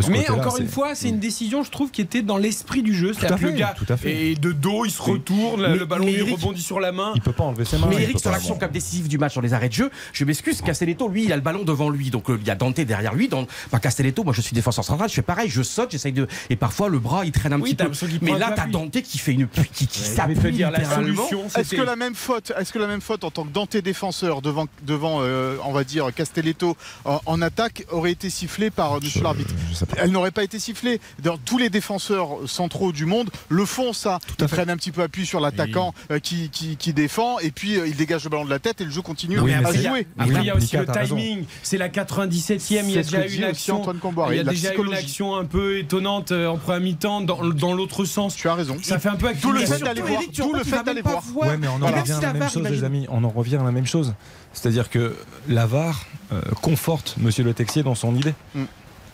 Mais 0.09 0.29
encore 0.29 0.57
une 0.57 0.67
fois, 0.67 0.95
c'est 0.95 1.09
une 1.09 1.19
décision, 1.19 1.63
je 1.63 1.71
trouve, 1.71 1.91
qui 1.91 2.01
était 2.01 2.21
dans 2.21 2.37
l'esprit 2.37 2.81
du 2.83 2.93
jeu. 2.95 3.13
C'est-à-dire 3.13 3.35
à 3.35 3.39
que 3.39 3.45
le 3.45 3.51
fait, 3.51 3.57
gars 3.57 3.75
tout 3.77 3.85
à 3.91 3.97
fait. 3.97 4.31
est 4.31 4.39
de 4.39 4.51
dos, 4.51 4.85
il 4.85 4.91
se 4.91 5.01
retourne, 5.01 5.65
le 5.73 5.85
ballon 5.85 6.05
lui 6.05 6.21
rebondit 6.33 6.61
sur 6.61 6.79
la 6.79 6.91
main. 6.91 7.10
Il 7.15 7.21
peut 7.21 7.31
pas 7.33 7.43
enlever 7.43 7.65
ses 7.65 7.77
mains. 7.77 7.87
Mais 7.89 8.01
Eric, 8.03 8.19
sur 8.19 8.31
l'action 8.31 8.57
cap 8.57 8.71
décisive 8.71 9.07
du 9.07 9.17
match 9.17 9.31
sur 9.33 9.41
les 9.41 9.53
arrêts 9.53 9.69
de 9.69 9.73
jeu, 9.73 9.91
je 10.13 10.25
m'excuse, 10.25 10.61
Castelletto, 10.61 11.07
lui, 11.07 11.25
il 11.25 11.33
a 11.33 11.35
le 11.35 11.41
ballon 11.41 11.63
devant 11.63 11.89
lui. 11.89 12.09
Donc 12.09 12.29
euh, 12.29 12.37
il 12.41 12.47
y 12.47 12.51
a 12.51 12.55
Dante 12.55 12.79
derrière 12.79 13.13
lui. 13.13 13.27
Dans... 13.27 13.41
Enfin, 13.67 13.79
Castelletto, 13.79 14.23
moi 14.23 14.33
je 14.33 14.41
suis 14.41 14.53
défenseur 14.53 14.83
central, 14.85 15.09
je 15.09 15.13
fais 15.15 15.21
pareil, 15.21 15.49
je 15.49 15.61
saute, 15.63 15.91
j'essaye 15.91 16.13
de. 16.13 16.27
Et 16.49 16.55
parfois 16.55 16.89
le 16.89 16.99
bras 16.99 17.25
il 17.25 17.31
traîne 17.31 17.53
un 17.53 17.59
Oui, 17.61 17.73
petit 17.75 18.05
peu. 18.05 18.07
Mais 18.21 18.37
là, 18.37 18.51
t'as. 18.55 18.67
Dante 18.67 19.01
qui 19.01 19.17
fait 19.17 19.33
une. 19.33 19.47
qui, 19.73 19.87
qui 19.87 19.99
s'appuie 19.99 20.51
dire 20.51 20.71
la 20.71 20.83
solution. 20.85 21.45
Est-ce 21.57 21.75
que 21.75 21.81
la 21.81 21.95
même 21.95 22.15
faute, 22.15 22.51
est-ce 22.57 22.71
que 22.71 22.79
la 22.79 22.87
même 22.87 23.01
faute 23.01 23.23
en 23.23 23.31
tant 23.31 23.43
que 23.43 23.49
Dante 23.51 23.75
défenseur 23.77 24.41
devant, 24.41 24.67
devant 24.83 25.19
euh, 25.21 25.57
on 25.65 25.71
va 25.73 25.83
dire 25.83 26.13
Castelletto 26.13 26.77
en, 27.05 27.19
en 27.25 27.41
attaque 27.41 27.85
aurait 27.91 28.11
été 28.11 28.29
sifflée 28.29 28.69
par 28.69 28.93
euh, 28.93 28.99
Monsieur 29.01 29.19
Je- 29.19 29.23
l'arbitre. 29.23 29.53
Elle 29.97 30.11
n'aurait 30.11 30.31
pas 30.31 30.43
été 30.43 30.59
sifflée. 30.59 30.99
Dans 31.21 31.37
tous 31.37 31.57
les 31.57 31.69
défenseurs 31.69 32.29
centraux 32.45 32.91
du 32.91 33.05
monde 33.05 33.29
le 33.49 33.65
font 33.65 33.93
ça. 33.93 34.19
Ils 34.39 34.47
prennent 34.47 34.69
un 34.69 34.77
petit 34.77 34.91
peu 34.91 35.01
appui 35.01 35.25
sur 35.25 35.39
l'attaquant 35.39 35.93
qui, 36.23 36.49
qui, 36.49 36.77
qui 36.77 36.90
défend 36.93 37.39
et 37.39 37.51
puis 37.51 37.77
euh, 37.77 37.87
il 37.87 37.95
dégage 37.95 38.23
le 38.23 38.29
ballon 38.29 38.45
de 38.45 38.49
la 38.49 38.59
tête 38.59 38.81
et 38.81 38.85
le 38.85 38.91
jeu 38.91 39.01
continue 39.01 39.39
Oui, 39.39 39.51
mais 39.59 39.65
à 39.67 39.73
jouer. 39.73 40.07
Après, 40.17 40.41
il 40.41 40.45
y 40.45 40.49
a 40.49 40.55
aussi 40.55 40.77
le 40.77 40.85
timing. 40.85 41.45
C'est 41.63 41.77
la 41.77 41.89
97e. 41.89 42.61
Il 42.69 42.91
y 42.91 42.97
a 42.97 43.03
déjà 43.03 43.25
une 43.27 43.43
action. 43.43 43.83
Il 44.29 44.35
y 44.35 44.39
a 44.39 44.43
déjà 44.43 44.73
eu 44.75 44.85
une 44.85 44.93
action 44.93 45.35
un 45.35 45.45
peu 45.45 45.77
étonnante 45.79 46.31
euh, 46.31 46.47
en 46.47 46.57
première 46.57 46.81
mi-temps 46.81 47.21
dans, 47.21 47.47
dans 47.49 47.73
l'autre 47.73 48.05
sens. 48.05 48.35
Tu 48.35 48.47
as 48.47 48.55
raison. 48.55 48.77
Ça 48.81 48.99
fait 48.99 49.09
un 49.09 49.15
peu 49.15 49.29
D'où 49.41 49.51
le 49.51 49.65
fait 49.65 49.79
d'aller 49.79 50.01
voir. 50.01 50.21
Vois, 50.21 50.57
le 50.57 50.63
fait 50.63 50.83
d'aller 50.83 51.01
voir. 51.01 51.23
Ouais, 51.35 51.57
mais 51.57 51.67
on 51.67 51.81
en 51.81 51.87
revient 51.87 52.11
à 52.13 52.21
la 52.21 52.33
même 52.33 52.49
chose, 52.49 52.67
les 52.69 52.83
amis. 52.83 53.05
On 53.09 53.23
en 53.23 53.29
revient 53.29 53.57
à 53.57 53.63
la 53.63 53.71
même 53.71 53.87
chose. 53.87 54.13
C'est-à-dire 54.53 54.89
que 54.89 55.15
la 55.47 55.65
VAR 55.65 56.05
euh, 56.33 56.41
conforte 56.61 57.15
Monsieur 57.17 57.43
Le 57.43 57.53
Texier 57.53 57.83
dans 57.83 57.95
son 57.95 58.15
idée. 58.15 58.33
Mm. 58.53 58.63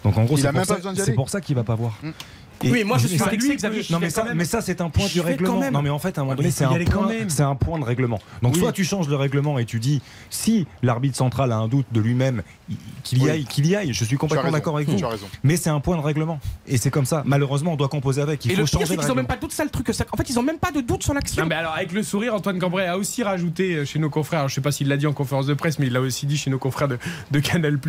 Donc 0.03 0.17
en 0.17 0.23
gros, 0.23 0.37
c'est 0.37 0.51
pour, 0.51 0.65
ça- 0.65 0.77
pour 1.15 1.29
ça 1.29 1.41
qu'il 1.41 1.55
va 1.55 1.63
pas 1.63 1.75
voir. 1.75 1.99
Oui, 2.63 2.83
moi, 2.83 2.97
je 2.97 3.07
suis 3.07 3.17
ça- 3.17 3.29
vexé, 3.29 3.55
Xavier, 3.55 3.83
Non, 3.89 3.99
mais 3.99 4.09
ça, 4.09 4.25
mais 4.33 4.45
ça, 4.45 4.61
c'est 4.61 4.81
un 4.81 4.89
point 4.89 5.07
du 5.07 5.21
règlement. 5.21 5.71
Non, 5.71 5.81
mais 5.81 5.89
en 5.89 5.99
fait, 5.99 6.17
à 6.17 6.21
un 6.21 6.23
moment 6.23 6.31
mais 6.35 6.37
donné, 6.37 6.51
c'est 6.51 6.63
un, 6.63 6.69
point- 7.55 7.79
de 7.79 7.83
règlement. 7.83 8.19
Donc, 8.41 8.55
soit 8.57 8.71
tu 8.71 8.83
changes 8.83 9.07
le 9.07 9.15
règlement 9.15 9.59
et 9.59 9.65
tu 9.65 9.79
dis, 9.79 10.01
si 10.29 10.65
l'arbitre 10.81 11.17
central 11.17 11.51
a 11.51 11.57
un 11.57 11.67
doute 11.67 11.87
de 11.91 11.99
lui-même, 11.99 12.41
qu'il 13.03 13.19
y 13.19 13.23
Oui. 13.23 13.29
aille, 13.29 13.45
qu'il 13.45 13.65
y 13.67 13.75
aille. 13.75 13.93
Je 13.93 14.03
suis 14.03 14.17
complètement 14.17 14.51
d'accord 14.51 14.75
avec 14.75 14.89
vous. 14.89 14.95
Tu 14.97 15.05
as 15.05 15.09
raison. 15.09 15.27
Mais 15.43 15.55
c'est 15.57 15.69
un 15.69 15.79
point 15.79 15.95
de 15.97 16.01
règlement. 16.01 16.39
Et 16.67 16.77
c'est 16.77 16.89
comme 16.91 17.05
ça. 17.05 17.23
Malheureusement, 17.25 17.73
on 17.73 17.75
doit 17.75 17.87
composer 17.89 18.21
avec. 18.21 18.45
Il 18.45 18.51
Et 18.51 18.55
faut 18.55 18.61
le 18.61 18.65
pire, 18.65 18.73
changer 18.79 18.85
c'est 18.87 18.95
le 18.95 19.01
qu'ils 19.01 19.11
ont 19.11 19.15
même 19.15 19.27
pas 19.27 19.35
de 19.35 19.41
doute, 19.41 19.51
ça 19.53 19.63
le 19.63 19.69
truc. 19.69 19.87
ça- 19.93 20.05
En 20.11 20.17
fait, 20.17 20.29
ils 20.29 20.37
ont 20.37 20.43
même 20.43 20.59
pas 20.59 20.71
de 20.71 20.81
doute 20.81 21.03
sur 21.03 21.13
l'action. 21.13 21.41
Non, 21.43 21.49
mais 21.49 21.55
alors, 21.55 21.73
avec 21.73 21.91
le 21.93 22.03
sourire, 22.03 22.33
Antoine 22.33 22.59
Cambrai 22.59 22.87
a 22.87 22.97
aussi 22.97 23.23
rajouté 23.23 23.75
euh, 23.75 23.85
chez 23.85 23.99
nos 23.99 24.09
confrères, 24.09 24.39
alors, 24.39 24.49
je 24.49 24.55
sais 24.55 24.61
pas 24.61 24.71
s'il 24.71 24.87
l'a 24.87 24.97
dit 24.97 25.07
en 25.07 25.13
conférence 25.13 25.45
de 25.47 25.53
presse, 25.53 25.79
mais 25.79 25.87
il 25.87 25.93
l'a 25.93 26.01
aussi 26.01 26.25
dit 26.25 26.37
chez 26.37 26.49
nos 26.49 26.59
confrères 26.59 26.87
de, 26.87 26.97
de 27.31 27.39
Canal, 27.39 27.79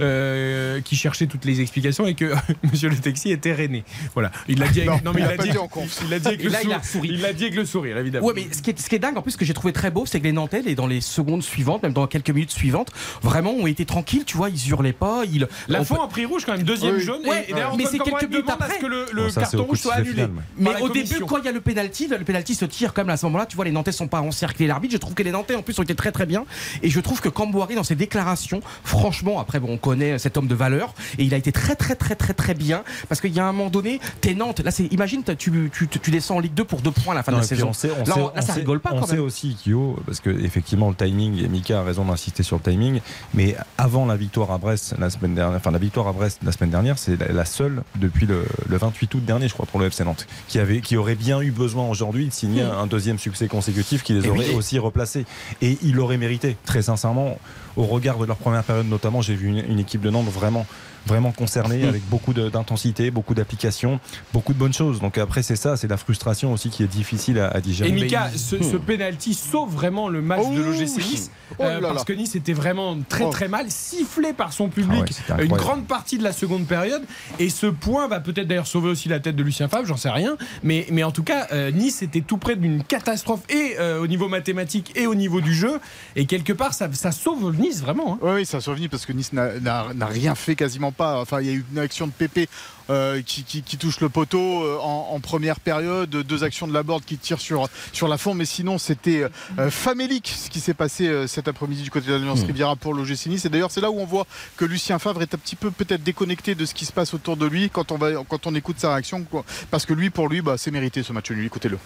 euh, 0.00 0.80
qui 0.80 0.96
cherchaient 0.96 1.26
toutes 1.26 1.44
les 1.44 1.60
explications 1.60 2.06
et 2.06 2.14
que 2.14 2.32
Monsieur 2.70 2.88
Le 2.88 2.96
Texier 2.96 3.32
était 3.32 3.54
rené. 3.54 3.84
Voilà, 4.14 4.30
il 4.48 4.58
l'a 4.58 4.68
dit 4.68 4.82
avec, 4.82 5.04
Non, 5.04 5.12
mais 5.12 5.20
il 5.22 5.26
l'a 5.26 5.36
dit, 5.36 5.50
dit 5.50 5.58
en 5.58 5.68
conf. 5.68 6.00
il 6.04 6.10
l'a 6.10 6.18
dit 6.18 6.28
avec 6.28 6.42
le 6.44 6.50
là, 6.50 6.58
il 6.62 6.72
a 6.72 6.82
sourire. 6.82 6.84
souri. 6.84 7.08
Il 7.12 7.20
l'a 7.20 7.32
dit 7.32 7.44
avec 7.44 7.56
le 7.56 7.64
sourire, 7.64 7.98
évidemment. 7.98 8.26
Ouais, 8.26 8.32
mais 8.34 8.46
ce 8.52 8.62
qui, 8.62 8.70
est, 8.70 8.78
ce 8.80 8.88
qui 8.88 8.94
est 8.94 8.98
dingue, 8.98 9.16
en 9.16 9.22
plus, 9.22 9.32
ce 9.32 9.36
que 9.36 9.44
j'ai 9.44 9.54
trouvé 9.54 9.72
très 9.72 9.90
beau, 9.90 10.06
c'est 10.06 10.18
que 10.20 10.24
les 10.24 10.32
Nantais, 10.32 10.62
et 10.66 10.74
dans 10.74 10.86
les 10.86 11.00
secondes 11.00 11.42
suivantes, 11.42 11.82
même 11.82 11.92
dans 11.92 12.06
quelques 12.06 12.30
minutes 12.30 12.50
suivantes, 12.50 12.90
vraiment 13.22 13.52
ont 13.52 13.66
été 13.66 13.84
tranquilles, 13.84 14.19
tu 14.24 14.36
vois, 14.36 14.48
ils 14.50 14.68
hurlaient 14.68 14.92
pas. 14.92 15.22
Ils, 15.30 15.46
La 15.68 15.80
on 15.80 15.84
fond 15.84 16.02
a 16.02 16.08
pris 16.08 16.24
rouge 16.26 16.44
quand 16.44 16.52
même, 16.52 16.62
deuxième 16.62 16.96
Oui. 16.96 17.00
jaune. 17.02 17.20
Ouais, 17.26 17.44
et, 17.46 17.50
et 17.50 17.54
d'ailleurs, 17.54 17.76
mais 17.76 17.84
c'est 17.86 17.98
quelques 17.98 18.28
minutes 18.28 18.48
après. 18.48 18.78
que 18.78 18.86
le, 18.86 19.06
le 19.12 19.22
Bon, 19.24 19.28
ça, 19.30 19.44
c'est 19.44 19.56
carton 19.56 19.64
rouge 19.64 19.78
soit 19.80 19.94
annulé. 19.94 20.26
Mais 20.58 20.80
au 20.80 20.88
début, 20.88 21.20
quand 21.26 21.38
il 21.38 21.44
y 21.44 21.48
a 21.48 21.52
le 21.52 21.60
penalty, 21.60 22.08
le 22.08 22.18
penalty 22.24 22.54
se 22.54 22.64
tire 22.64 22.92
quand 22.92 23.02
même 23.02 23.10
à 23.10 23.16
ce 23.16 23.26
moment-là. 23.26 23.46
Tu 23.46 23.56
vois, 23.56 23.64
les 23.64 23.72
Nantais 23.72 23.92
sont 23.92 24.08
pas 24.08 24.20
encerclés 24.20 24.66
l'arbitre. 24.66 24.92
Je 24.92 24.98
trouve 24.98 25.14
que 25.14 25.22
les 25.22 25.30
Nantais 25.32 25.54
en 25.54 25.62
plus 25.62 25.78
ont 25.78 25.82
été 25.82 25.94
très 25.94 26.12
très 26.12 26.26
bien. 26.26 26.44
Et 26.82 26.90
je 26.90 27.00
trouve 27.00 27.20
que 27.20 27.28
Camboire 27.28 27.68
dans 27.74 27.84
ses 27.84 27.94
déclarations, 27.94 28.60
franchement, 28.84 29.38
après 29.40 29.60
bon, 29.60 29.68
on 29.72 29.76
connaît 29.78 30.18
cet 30.18 30.36
homme 30.36 30.46
de 30.48 30.54
valeur 30.54 30.94
et 31.18 31.24
il 31.24 31.32
a 31.34 31.36
été 31.36 31.52
très 31.52 31.76
très 31.76 31.94
très 31.94 32.14
très 32.16 32.34
très 32.34 32.54
bien 32.54 32.82
parce 33.08 33.20
qu'il 33.20 33.32
y 33.32 33.38
a 33.40 33.46
un 33.46 33.52
moment 33.52 33.70
donné, 33.70 34.00
t'es 34.20 34.34
Nantes. 34.34 34.60
Là, 34.60 34.70
c'est 34.70 34.84
imagine, 34.92 35.22
tu, 35.38 35.70
tu, 35.72 35.88
tu 35.88 36.10
descends 36.10 36.36
en 36.36 36.40
Ligue 36.40 36.54
2 36.54 36.64
pour 36.64 36.80
deux 36.80 36.90
points 36.90 37.12
à 37.12 37.16
la 37.16 37.22
fin 37.22 37.32
Non, 37.32 37.38
de 37.38 37.42
la 37.42 37.48
saison. 37.48 37.68
on 37.68 37.72
sait, 37.72 37.90
on 37.92 37.98
là, 38.00 38.04
sait- 38.14 38.20
on- 38.20 38.32
là, 38.34 38.40
ça 38.42 38.54
sait- 38.54 38.60
rigole 38.60 38.80
pas 38.80 38.90
on 38.94 39.00
quand 39.00 39.06
sait 39.06 39.16
même. 39.16 39.24
aussi, 39.24 39.56
Kyo, 39.64 39.96
parce 40.06 40.20
que 40.20 40.30
effectivement 40.30 40.88
le 40.88 40.94
timing, 40.96 41.42
et 41.44 41.48
Mika 41.48 41.80
a 41.80 41.82
raison 41.84 42.04
d'insister 42.04 42.42
sur 42.42 42.56
le 42.56 42.62
timing, 42.62 43.00
mais 43.34 43.56
avant 43.78 44.06
la 44.10 44.16
victoire 44.16 44.50
à 44.50 44.58
Brest 44.58 44.94
la 44.98 45.10
semaine 45.10 45.34
dernière, 45.34 45.56
enfin 45.56 45.70
la 45.70 45.78
victoire 45.78 46.08
à 46.08 46.12
Brest 46.12 46.40
la 46.44 46.52
semaine 46.52 46.70
dernière, 46.70 46.98
c'est 46.98 47.16
la, 47.32 47.44
seule 47.44 47.82
depuis 47.96 48.26
le, 48.26 48.44
le 48.68 48.76
28 48.76 49.14
août 49.14 49.24
dernier, 49.24 49.48
je 49.48 49.54
crois, 49.54 49.66
pour 49.66 49.80
le 49.80 49.86
FC 49.86 50.04
Nantes, 50.04 50.26
qui 50.48 50.58
avait, 50.58 50.80
qui 50.80 50.96
aurait 50.96 51.14
bien 51.14 51.40
eu 51.40 51.50
besoin 51.50 51.88
aujourd'hui 51.88 52.26
de 52.26 52.32
signer 52.32 52.62
un 52.62 52.86
deuxième 52.86 53.18
succès 53.18 53.48
consécutif 53.48 54.02
qui 54.02 54.12
les 54.12 54.28
aurait 54.28 54.48
oui. 54.50 54.54
aussi 54.54 54.78
replacés. 54.78 55.24
Et 55.62 55.78
il 55.82 55.94
l'aurait 55.94 56.18
mérité, 56.18 56.56
très 56.64 56.82
sincèrement, 56.82 57.38
au 57.76 57.84
regard 57.84 58.18
de 58.18 58.26
leur 58.26 58.36
première 58.36 58.64
période 58.64 58.88
notamment, 58.88 59.22
j'ai 59.22 59.34
vu 59.34 59.48
une, 59.48 59.58
une 59.58 59.78
équipe 59.78 60.00
de 60.00 60.10
Nantes 60.10 60.28
vraiment 60.28 60.66
vraiment 61.06 61.32
concernée 61.32 61.86
avec 61.86 62.02
beaucoup 62.08 62.32
d'intensité, 62.34 63.10
beaucoup 63.10 63.34
d'application, 63.34 64.00
beaucoup 64.32 64.52
de 64.52 64.58
bonnes 64.58 64.72
choses. 64.72 65.00
Donc 65.00 65.18
après 65.18 65.42
c'est 65.42 65.56
ça, 65.56 65.76
c'est 65.76 65.88
la 65.88 65.96
frustration 65.96 66.52
aussi 66.52 66.70
qui 66.70 66.82
est 66.82 66.86
difficile 66.88 67.38
à, 67.38 67.48
à 67.48 67.60
digérer. 67.60 67.88
Et 67.88 67.92
Mika, 67.92 68.30
ce, 68.36 68.62
ce 68.62 68.76
penalty 68.76 69.34
sauve 69.34 69.72
vraiment 69.72 70.08
le 70.08 70.22
match 70.22 70.42
Oh 70.44 70.54
de 70.54 70.62
l'OGC 70.62 70.96
oui. 70.98 71.04
Nice 71.10 71.30
Oh 71.58 71.62
euh, 71.64 71.80
là 71.80 71.88
parce 71.88 72.04
que 72.04 72.12
Nice 72.12 72.34
était 72.36 72.52
vraiment 72.52 72.96
très 73.08 73.24
Oh. 73.24 73.30
très 73.30 73.48
mal, 73.48 73.66
sifflé 73.68 74.32
par 74.32 74.52
son 74.52 74.68
public 74.68 75.04
Ah 75.28 75.36
ouais, 75.36 75.44
une 75.46 75.52
grande 75.52 75.86
partie 75.86 76.16
de 76.16 76.22
la 76.22 76.32
seconde 76.32 76.66
période. 76.66 77.02
Et 77.38 77.48
ce 77.50 77.66
point 77.66 78.06
va 78.08 78.20
peut-être 78.20 78.46
d'ailleurs 78.46 78.66
sauver 78.66 78.88
aussi 78.88 79.08
la 79.08 79.20
tête 79.20 79.36
de 79.36 79.42
Lucien 79.42 79.68
Favre, 79.68 79.84
j'en 79.86 79.96
sais 79.96 80.10
rien. 80.10 80.36
Mais, 80.62 80.86
mais 80.92 81.02
en 81.02 81.10
tout 81.10 81.22
cas, 81.24 81.48
euh, 81.52 81.70
Nice 81.70 82.02
était 82.02 82.20
tout 82.20 82.36
près 82.38 82.56
d'une 82.56 82.82
catastrophe 82.84 83.40
et 83.48 83.74
euh, 83.80 84.00
au 84.00 84.06
niveau 84.06 84.28
mathématique 84.28 84.92
et 84.96 85.06
au 85.06 85.14
niveau 85.14 85.40
du 85.40 85.54
jeu. 85.54 85.80
Et 86.16 86.26
quelque 86.26 86.52
part, 86.52 86.72
ça, 86.74 86.88
ça 86.92 87.10
sauve 87.12 87.54
Nice 87.58 87.80
vraiment. 87.82 88.14
hein. 88.22 88.34
Oui, 88.36 88.46
ça 88.46 88.60
survit 88.60 88.88
parce 88.88 89.04
que 89.06 89.12
Nice 89.12 89.32
n'a 89.32 89.84
rien 90.06 90.34
fait 90.34 90.54
quasiment 90.54 90.89
pas. 90.92 91.20
Enfin, 91.20 91.40
il 91.40 91.46
y 91.46 91.50
a 91.50 91.52
eu 91.52 91.64
une 91.72 91.78
action 91.78 92.06
de 92.06 92.12
Pépé 92.12 92.48
euh, 92.90 93.22
qui, 93.22 93.44
qui- 93.44 93.62
qui 93.62 93.76
touche 93.76 94.00
le 94.00 94.08
poteau 94.08 94.64
euh, 94.64 94.78
en, 94.82 95.10
en 95.12 95.20
première 95.20 95.60
période, 95.60 96.10
deux 96.10 96.42
actions 96.44 96.66
de 96.66 96.72
la 96.72 96.82
board 96.82 97.04
qui 97.04 97.18
tirent 97.18 97.40
sur, 97.40 97.68
sur 97.92 98.08
la 98.08 98.18
fond, 98.18 98.34
mais 98.34 98.44
sinon 98.44 98.78
c'était 98.78 99.26
euh, 99.58 99.70
famélique 99.70 100.26
ce 100.28 100.50
qui 100.50 100.58
s'est 100.60 100.74
passé 100.74 101.06
euh, 101.06 101.26
cet 101.28 101.46
après-midi 101.46 101.82
du 101.82 101.90
côté 101.90 102.08
de 102.08 102.14
l'Alliance 102.14 102.42
Riviera 102.42 102.74
pour 102.74 102.92
l'OGC 102.94 103.26
Nice. 103.26 103.44
Et 103.44 103.48
d'ailleurs, 103.48 103.70
c'est 103.70 103.80
là 103.80 103.90
où 103.90 104.00
on 104.00 104.06
voit 104.06 104.26
que 104.56 104.64
Lucien 104.64 104.98
Favre 104.98 105.22
est 105.22 105.32
un 105.34 105.38
petit 105.38 105.56
peu 105.56 105.70
peut-être 105.70 106.02
déconnecté 106.02 106.54
de 106.56 106.64
ce 106.66 106.74
qui 106.74 106.84
se 106.84 106.92
passe 106.92 107.14
autour 107.14 107.36
de 107.36 107.46
lui 107.46 107.70
quand 107.70 107.92
on, 107.92 107.96
va, 107.96 108.10
quand 108.28 108.46
on 108.48 108.54
écoute 108.56 108.80
sa 108.80 108.92
réaction. 108.92 109.22
quoi. 109.22 109.44
Parce 109.70 109.86
que 109.86 109.94
lui, 109.94 110.10
pour 110.10 110.28
lui, 110.28 110.40
bah, 110.42 110.56
c'est 110.58 110.70
mérité 110.72 111.02
ce 111.04 111.12
match 111.12 111.30
nul. 111.30 111.46
Écoutez-le. 111.46 111.78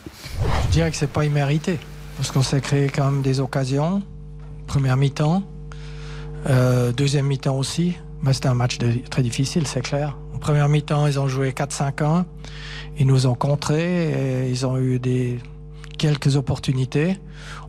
Je 0.66 0.70
dirais 0.70 0.90
que 0.90 0.96
c'est 0.96 1.06
pas 1.12 1.24
immérité. 1.26 1.78
Parce 2.16 2.30
qu'on 2.30 2.42
s'est 2.42 2.60
créé 2.60 2.88
quand 2.88 3.10
même 3.10 3.22
des 3.22 3.40
occasions. 3.40 4.02
Première 4.66 4.96
mi-temps. 4.96 5.42
Euh, 6.46 6.92
deuxième 6.92 7.26
mi-temps 7.26 7.56
aussi. 7.56 7.96
Mais 8.24 8.32
c'était 8.32 8.48
un 8.48 8.54
match 8.54 8.78
très 9.10 9.22
difficile, 9.22 9.66
c'est 9.66 9.82
clair. 9.82 10.16
En 10.34 10.38
première 10.38 10.68
mi-temps, 10.68 11.06
ils 11.06 11.20
ont 11.20 11.28
joué 11.28 11.50
4-5-1. 11.50 12.24
Ils 12.98 13.06
nous 13.06 13.26
ont 13.26 13.34
contrés 13.34 14.48
ils 14.48 14.66
ont 14.66 14.78
eu 14.78 14.98
des, 14.98 15.38
quelques 15.98 16.36
opportunités. 16.36 17.18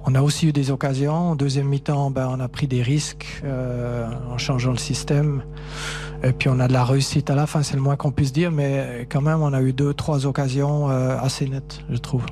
On 0.06 0.16
a 0.16 0.22
aussi 0.22 0.48
eu 0.48 0.54
des 0.54 0.72
occasions. 0.72 1.32
En 1.32 1.36
deuxième 1.36 1.68
mi-temps, 1.68 2.12
ben, 2.12 2.30
on 2.32 2.40
a 2.40 2.48
pris 2.48 2.68
des 2.68 2.82
risques 2.82 3.42
euh, 3.44 4.08
en 4.30 4.38
changeant 4.38 4.72
le 4.72 4.78
système. 4.78 5.44
Et 6.24 6.32
puis 6.32 6.50
on 6.50 6.60
a 6.60 6.68
de 6.68 6.74
la 6.74 6.84
réussite 6.84 7.30
à 7.30 7.36
la 7.36 7.48
fin, 7.48 7.64
c'est 7.64 7.76
le 7.76 7.82
moins 7.82 7.96
qu'on 7.96 8.12
puisse 8.12 8.34
dire. 8.34 8.52
Mais 8.52 9.08
quand 9.10 9.22
même, 9.22 9.42
on 9.42 9.54
a 9.54 9.62
eu 9.62 9.74
deux, 9.74 9.94
trois 9.94 10.26
occasions 10.26 10.90
euh, 10.90 11.18
assez 11.20 11.48
nettes, 11.48 11.82
je 11.90 11.98
trouve. 11.98 12.26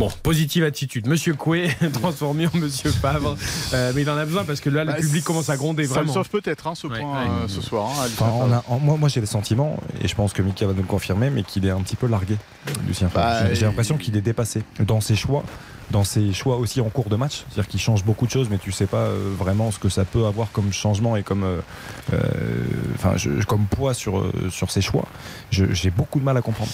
Bon, 0.00 0.08
positive 0.22 0.64
attitude. 0.64 1.06
Monsieur 1.06 1.34
Coué 1.34 1.68
transformé 1.92 2.46
en 2.46 2.56
Monsieur 2.56 2.90
Favre. 2.90 3.36
Euh, 3.74 3.92
mais 3.94 4.00
il 4.00 4.08
en 4.08 4.16
a 4.16 4.24
besoin 4.24 4.44
parce 4.44 4.60
que 4.60 4.70
là, 4.70 4.82
le 4.84 4.92
Bah, 4.92 4.98
public 4.98 5.22
commence 5.22 5.50
à 5.50 5.58
gronder 5.58 5.84
Ça 5.84 5.92
vraiment. 5.96 6.06
le 6.08 6.12
sauve 6.14 6.30
peut-être 6.30 6.66
hein, 6.66 6.74
ce 6.74 6.86
Ouais, 6.86 7.00
point 7.00 7.20
ouais. 7.22 7.28
euh, 7.44 7.48
ce 7.48 7.60
soir. 7.60 7.90
hein, 7.90 8.02
à 8.04 8.08
Lucien 8.08 8.26
Enfin, 8.26 8.34
on 8.34 8.40
Favre. 8.48 8.54
a- 8.66 8.72
en- 8.72 8.78
moi, 8.78 8.96
moi 8.96 9.08
j'ai 9.10 9.20
le 9.20 9.26
sentiment, 9.26 9.76
et 10.02 10.08
je 10.08 10.14
pense 10.14 10.32
que 10.32 10.40
Mika 10.40 10.66
va 10.66 10.72
nous 10.72 10.80
le 10.80 10.86
confirmer, 10.86 11.28
mais 11.28 11.42
qu'il 11.42 11.66
est 11.66 11.70
un 11.70 11.82
petit 11.82 11.96
peu 11.96 12.06
largué, 12.06 12.38
Lucien 12.88 13.10
Favre. 13.10 13.26
Bah, 13.26 13.52
J'ai- 13.52 13.66
l'impression 13.66 13.98
qu'il 13.98 14.16
est 14.16 14.22
dépassé 14.22 14.62
dans 14.78 15.02
ses 15.02 15.16
choix, 15.16 15.44
dans 15.90 16.04
ses 16.04 16.32
choix 16.32 16.56
aussi 16.56 16.80
en 16.80 16.88
cours 16.88 17.08
de 17.08 17.16
match. 17.16 17.44
C'est-à-dire 17.50 17.68
qu'il 17.68 17.80
change 17.80 18.04
beaucoup 18.04 18.26
de 18.26 18.30
choses, 18.30 18.48
mais 18.50 18.58
tu 18.58 18.72
sais 18.72 18.86
pas 18.86 18.98
euh, 19.04 19.32
vraiment 19.38 19.70
ce 19.70 19.78
que 19.78 19.88
ça 19.88 20.04
peut 20.04 20.26
avoir 20.26 20.50
comme 20.52 20.72
changement 20.72 21.16
et 21.16 21.22
comme, 21.22 21.42
euh, 21.44 21.60
euh, 22.12 22.18
enfin, 22.94 23.16
je- 23.16 23.44
comme 23.44 23.64
poids 23.66 23.94
sur, 23.94 24.18
euh, 24.18 24.32
sur 24.50 24.70
ses 24.70 24.80
choix. 24.80 25.04
J'ai 25.50 25.90
beaucoup 25.90 26.18
de 26.20 26.24
mal 26.24 26.36
à 26.36 26.42
comprendre. 26.42 26.70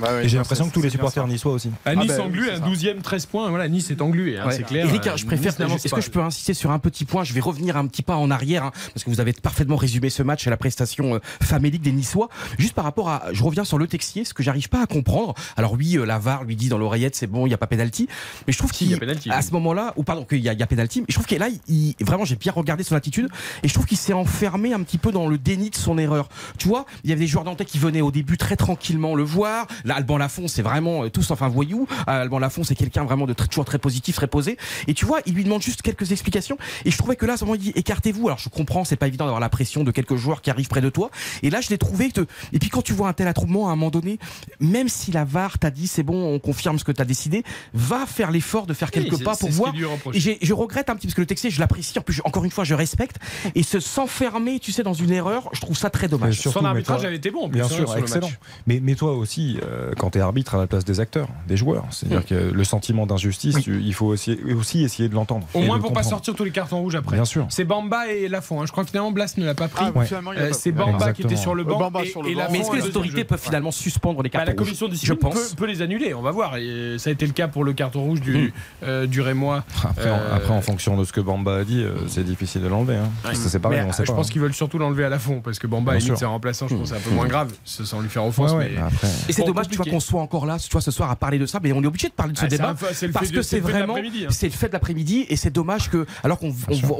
Bah 0.00 0.12
ouais, 0.14 0.24
et 0.24 0.28
j'ai 0.28 0.36
l'impression 0.38 0.68
que 0.68 0.74
tous 0.74 0.82
les 0.82 0.90
supporters 0.90 1.26
niçois 1.26 1.52
aussi. 1.52 1.70
À 1.84 1.94
Nice 1.94 2.10
Ah 2.14 2.18
ben, 2.18 2.24
englué, 2.26 2.46
c'est 2.48 2.54
un 2.54 2.58
ça. 2.60 2.64
12e 2.66 3.00
13 3.02 3.26
points. 3.26 3.48
Voilà, 3.50 3.68
Nice 3.68 3.90
est 3.90 4.00
englué, 4.00 4.38
hein, 4.38 4.46
Ouais. 4.46 4.52
c'est 4.56 4.62
clair. 4.62 4.86
Eric, 4.86 5.06
Euh, 5.06 5.16
je 5.16 5.26
préfère. 5.26 5.52
Nice 5.68 5.84
Est-ce 5.84 5.94
que 5.94 6.00
je 6.00 6.10
peux 6.10 6.20
insister 6.22 6.54
sur 6.54 6.70
un 6.70 6.78
petit 6.78 7.04
point? 7.04 7.24
Je 7.24 7.32
vais 7.34 7.40
revenir 7.40 7.76
un 7.76 7.86
petit 7.86 8.02
pas 8.02 8.16
en 8.16 8.30
arrière, 8.30 8.64
hein, 8.64 8.72
parce 8.94 9.04
que 9.04 9.10
vous 9.10 9.20
avez 9.20 9.32
parfaitement 9.32 9.76
résumé 9.76 10.10
ce 10.10 10.22
match 10.22 10.46
à 10.46 10.50
la 10.50 10.56
prestation 10.56 11.16
euh, 11.16 11.18
famélique 11.42 11.82
des 11.82 11.92
Niçois. 11.92 12.28
Juste 12.58 12.74
par 12.74 12.84
rapport 12.84 13.08
à. 13.08 13.24
Je 13.32 13.42
reviens 13.42 13.64
sur 13.64 13.78
le 13.78 13.86
Texier, 13.86 14.24
ce 14.24 14.32
que 14.34 14.42
j'arrive 14.42 14.68
pas 14.68 14.82
à 14.82 14.86
comprendre. 14.86 15.34
Alors, 15.56 15.72
oui, 15.72 15.96
euh, 15.96 16.04
la 16.04 16.18
VAR 16.18 16.44
lui 16.44 16.56
dit 16.56 16.68
dans 16.68 16.78
l'oreillette, 16.78 17.16
c'est 17.16 17.26
bon, 17.26 17.46
il 17.46 17.50
n'y 17.50 17.54
a 17.54 17.58
pas 17.58 17.66
pénalty. 17.66 18.08
Mais 18.46 18.52
je 18.52 18.58
trouve 18.60 18.72
Si, 18.72 18.84
il 18.86 18.90
y 18.90 18.94
a 18.94 19.14
qu'il. 19.14 19.32
À 19.32 19.42
ce 19.42 19.52
moment-là, 19.52 19.92
ou 19.96 20.04
pardon, 20.04 20.24
qu'il 20.24 20.38
y 20.38 20.48
a, 20.48 20.52
il 20.52 20.60
y 20.60 20.62
a 20.62 20.66
pénalty, 20.66 21.00
mais 21.00 21.06
je 21.08 21.14
trouve 21.14 21.26
qu'il 21.26 21.38
là, 21.38 21.48
il, 21.68 21.94
vraiment, 22.00 22.24
j'ai 22.24 22.36
bien 22.36 22.52
regardé 22.52 22.84
son 22.84 22.94
attitude, 22.94 23.28
et 23.62 23.68
je 23.68 23.74
trouve 23.74 23.86
qu'il 23.86 23.98
s'est 23.98 24.12
enfermé 24.12 24.72
un 24.72 24.82
petit 24.82 24.98
peu 24.98 25.12
dans 25.12 25.28
le 25.28 25.38
déni 25.38 25.70
de 25.70 25.76
son 25.76 25.98
erreur. 25.98 26.28
Tu 26.58 26.68
vois, 26.68 26.86
il 27.04 27.10
y 27.10 27.12
avait 27.12 27.20
des 27.20 27.26
joueurs 27.26 27.44
nantais 27.44 27.64
qui 27.64 27.78
venaient 27.78 28.00
au 28.00 28.10
début 28.10 28.36
très 28.36 28.56
tranquillement 28.56 29.14
le 29.14 29.22
voir. 29.22 29.66
Là, 29.84 29.96
Alban 29.96 30.18
Lafont, 30.18 30.48
c'est 30.48 30.62
vraiment 30.62 31.04
euh, 31.04 31.10
tous 31.10 31.30
enfin 31.30 31.48
voyou. 31.48 31.86
Euh, 32.08 32.22
Alban 32.22 32.38
Lafont, 32.38 32.64
c'est 32.64 32.74
quelqu'un 32.74 33.04
vraiment 33.04 33.26
de 33.26 33.32
très- 33.32 33.48
toujours 33.48 33.64
très 33.64 33.78
positif, 33.78 34.16
très 34.16 34.26
posé. 34.26 34.56
Et 34.86 34.94
tu 34.94 35.04
vois, 35.06 35.20
il 35.26 35.34
lui 35.34 35.44
demande 35.44 35.62
juste 35.62 35.82
quelques 35.82 36.12
explications. 36.12 36.58
Et 36.84 36.90
je 36.90 36.98
trouvais 36.98 37.16
que 37.16 37.26
là, 37.26 37.34
à 37.34 37.36
ce 37.36 37.44
moment, 37.44 37.54
il 37.54 37.60
dit 37.60 37.72
écartez-vous. 37.74 38.28
Alors 38.28 38.38
je 38.38 38.48
comprends, 38.48 38.84
c'est 38.84 38.96
pas 38.96 39.08
évident 39.08 39.24
d'avoir 39.24 39.40
la 39.40 39.48
pression 39.48 39.84
de 39.84 39.90
quelques 39.90 40.16
joueurs 40.16 40.42
qui 40.42 40.50
arrivent 40.50 40.68
près 40.68 40.80
de 40.80 40.90
toi. 40.90 41.10
Et 41.42 41.50
là, 41.50 41.60
je 41.60 41.68
l'ai 41.70 41.78
trouvé 41.78 42.10
que. 42.10 42.26
Et 42.52 42.58
puis 42.58 42.68
quand 42.68 42.82
tu 42.82 42.92
vois 42.92 43.08
un 43.08 43.12
tel 43.12 43.28
attroupement, 43.28 43.68
à 43.68 43.72
un 43.72 43.76
moment 43.76 43.90
donné, 43.90 44.18
même 44.60 44.88
si 44.88 45.12
la 45.12 45.24
VAR 45.24 45.58
t'a 45.58 45.70
dit 45.70 45.86
c'est 45.86 46.02
bon, 46.02 46.34
on 46.34 46.38
confirme 46.38 46.78
ce 46.78 46.84
que 46.84 46.92
t'as 46.92 47.04
décidé, 47.04 47.44
va 47.74 48.06
faire 48.06 48.30
l'effort 48.50 48.66
de 48.66 48.74
faire 48.74 48.90
quelques 48.90 49.22
pas 49.22 49.36
pour 49.36 49.50
voir. 49.50 49.72
Et 50.14 50.38
je 50.42 50.52
regrette 50.54 50.90
un 50.90 50.96
petit 50.96 51.06
parce 51.06 51.14
que 51.14 51.20
le 51.20 51.26
Texier, 51.26 51.50
je 51.50 51.60
l'apprécie. 51.60 51.96
En 51.98 52.02
plus, 52.02 52.14
je- 52.14 52.22
encore 52.24 52.44
une 52.44 52.50
fois, 52.50 52.64
je 52.64 52.74
respecte. 52.74 53.16
Et 53.54 53.62
se 53.62 53.78
s'enfermer, 53.80 54.58
tu 54.58 54.72
sais, 54.72 54.82
dans 54.82 54.92
une 54.94 55.12
erreur, 55.12 55.48
je 55.52 55.60
trouve 55.60 55.76
ça 55.76 55.88
très 55.90 56.06
Mais 56.06 56.10
dommage. 56.10 56.40
surtout, 56.40 56.58
Son 56.58 56.64
arbitrage 56.64 57.04
avait 57.04 57.16
été 57.16 57.30
bon, 57.30 57.44
en 57.44 57.48
plus, 57.48 57.56
Bien 57.56 57.64
hein, 57.64 57.68
sûr, 57.68 57.86
sur 57.86 57.94
le 57.96 58.00
excellent. 58.02 58.26
match. 58.28 58.38
Mais, 58.66 58.80
mais 58.82 58.94
toi 58.96 59.12
aussi, 59.14 59.58
euh, 59.62 59.92
quand 59.98 60.10
tu 60.10 60.18
es 60.18 60.20
arbitre 60.20 60.54
à 60.54 60.58
la 60.58 60.66
place 60.66 60.84
des 60.84 60.98
acteurs, 61.00 61.28
des 61.46 61.56
joueurs, 61.56 61.84
c'est-à-dire 61.90 62.20
Mm. 62.20 62.24
que 62.24 62.34
le 62.52 62.64
sentiment 62.64 63.06
d'injustice, 63.06 63.56
il 63.66 63.94
faut 63.94 64.06
aussi, 64.06 64.36
aussi 64.58 64.82
essayer 64.82 65.08
de 65.08 65.14
l'entendre. 65.14 65.46
Au 65.54 65.60
moins 65.60 65.66
pour 65.66 65.74
le 65.76 65.80
pas 65.80 65.86
comprendre. 66.00 66.08
sortir 66.10 66.34
tous 66.34 66.44
les 66.44 66.50
cartons 66.50 66.80
rouges 66.80 66.96
après. 66.96 67.16
Bien 67.16 67.24
sûr. 67.24 67.46
C'est 67.50 67.64
Bamba 67.64 68.08
et 68.08 68.28
Lafont. 68.28 68.60
hein. 68.60 68.66
Je 68.66 68.72
crois 68.72 68.84
que 68.84 68.90
finalement 68.90 69.12
Blas 69.12 69.34
ne 69.36 69.44
l'a 69.44 69.54
pas 69.54 69.68
pris. 69.68 69.84
Ah, 69.86 69.92
Ouais. 69.96 70.06
Euh, 70.38 70.50
c'est. 70.52 70.72
Bamba 70.72 71.12
qui 71.12 71.22
était 71.22 71.36
sur 71.36 71.54
le 71.54 71.62
Euh, 71.62 71.66
banc. 71.66 71.78
Bamba 71.78 72.02
et, 72.04 72.08
sur 72.08 72.22
le 72.22 72.30
et 72.30 72.34
banc. 72.34 72.40
Lafont 72.40 72.52
Mais 72.52 72.58
est-ce 72.60 72.70
que 72.70 72.76
les 72.76 72.84
autorités 72.86 73.24
peuvent 73.24 73.40
finalement 73.40 73.70
suspendre 73.70 74.22
les 74.22 74.28
Bah, 74.30 74.38
cartons 74.40 74.50
la 74.50 74.54
commission 74.56 74.86
de 74.88 74.92
rouges 74.92 75.00
Je 75.02 75.12
pense. 75.12 75.54
peut, 75.54 75.66
les 75.66 75.82
annuler, 75.82 76.14
on 76.14 76.22
va 76.22 76.30
voir. 76.30 76.52
Ça 76.98 77.10
a 77.10 77.12
été 77.12 77.26
le 77.26 77.32
cas 77.32 77.48
pour 77.48 77.64
le 77.64 77.72
carton 77.72 78.02
rouge 78.02 78.20
du, 78.20 78.39
euh, 78.82 79.06
du 79.06 79.20
Rémois. 79.20 79.64
Après, 79.84 80.10
en- 80.10 80.14
Euh, 80.14 80.36
après, 80.36 80.52
en 80.52 80.60
fonction 80.62 80.96
de 80.96 81.04
ce 81.04 81.12
que 81.12 81.20
Bamba 81.20 81.56
a 81.58 81.64
dit, 81.64 81.82
euh, 81.82 81.92
c'est 82.08 82.24
difficile 82.24 82.62
de 82.62 82.68
l'enlever. 82.68 82.96
hein. 82.96 83.10
Parce 83.22 83.38
que 83.38 83.48
c'est 83.48 83.58
pareil, 83.58 83.82
on 83.86 83.92
sait 83.92 84.02
euh, 84.02 84.04
je 84.06 84.10
pas. 84.10 84.16
pense 84.16 84.26
hein. 84.28 84.30
qu'ils 84.32 84.40
veulent 84.40 84.54
surtout 84.54 84.78
l'enlever 84.78 85.04
à 85.04 85.08
la 85.08 85.18
fond 85.18 85.40
parce 85.40 85.58
que 85.58 85.66
Bamba 85.66 85.98
sûr. 86.00 86.16
c'est 86.18 86.24
remplaçant, 86.24 86.68
je 86.68 86.74
pense 86.76 86.90
que 86.90 86.96
c'est 86.96 87.00
un 87.06 87.08
peu 87.08 87.14
moins 87.14 87.26
grave, 87.26 87.52
ce- 87.64 87.84
sans 87.84 88.00
lui 88.00 88.08
faire 88.08 88.24
offense. 88.24 88.52
Ouais, 88.52 88.56
ouais, 88.58 88.68
mais- 88.74 88.76
mais 88.80 88.86
après- 88.86 89.08
Et 89.28 89.32
c'est 89.32 89.44
dommage, 89.44 89.68
tu 89.68 89.76
vois, 89.76 89.86
qu'on 89.86 90.00
soit 90.00 90.20
encore 90.20 90.46
là, 90.46 90.58
tu 90.58 90.68
vois, 90.70 90.80
ce 90.80 90.90
soir 90.90 91.10
à 91.10 91.16
parler 91.16 91.38
de 91.38 91.46
ça, 91.46 91.60
mais 91.62 91.72
on 91.72 91.82
est 91.82 91.86
obligé 91.86 92.08
de 92.08 92.12
parler 92.14 92.32
de 92.32 92.38
ce 92.38 92.44
Ah, 92.44 92.48
débat 92.48 92.68
un 92.70 92.74
peu- 92.74 92.86
c'est 92.92 93.06
le 93.06 93.12
parce 93.12 93.26
fait 93.26 93.32
que 93.32 93.36
de- 93.38 93.42
c'est 93.42 93.60
vraiment, 93.60 93.94
l'après-midi, 93.94 94.24
hein. 94.26 94.30
c'est 94.30 94.46
le 94.46 94.52
fait 94.52 94.68
de 94.68 94.72
l'après-midi 94.72 95.26
et 95.28 95.36
c'est 95.36 95.50
dommage 95.50 95.90
que, 95.90 96.06
alors 96.24 96.38
qu'on 96.38 96.50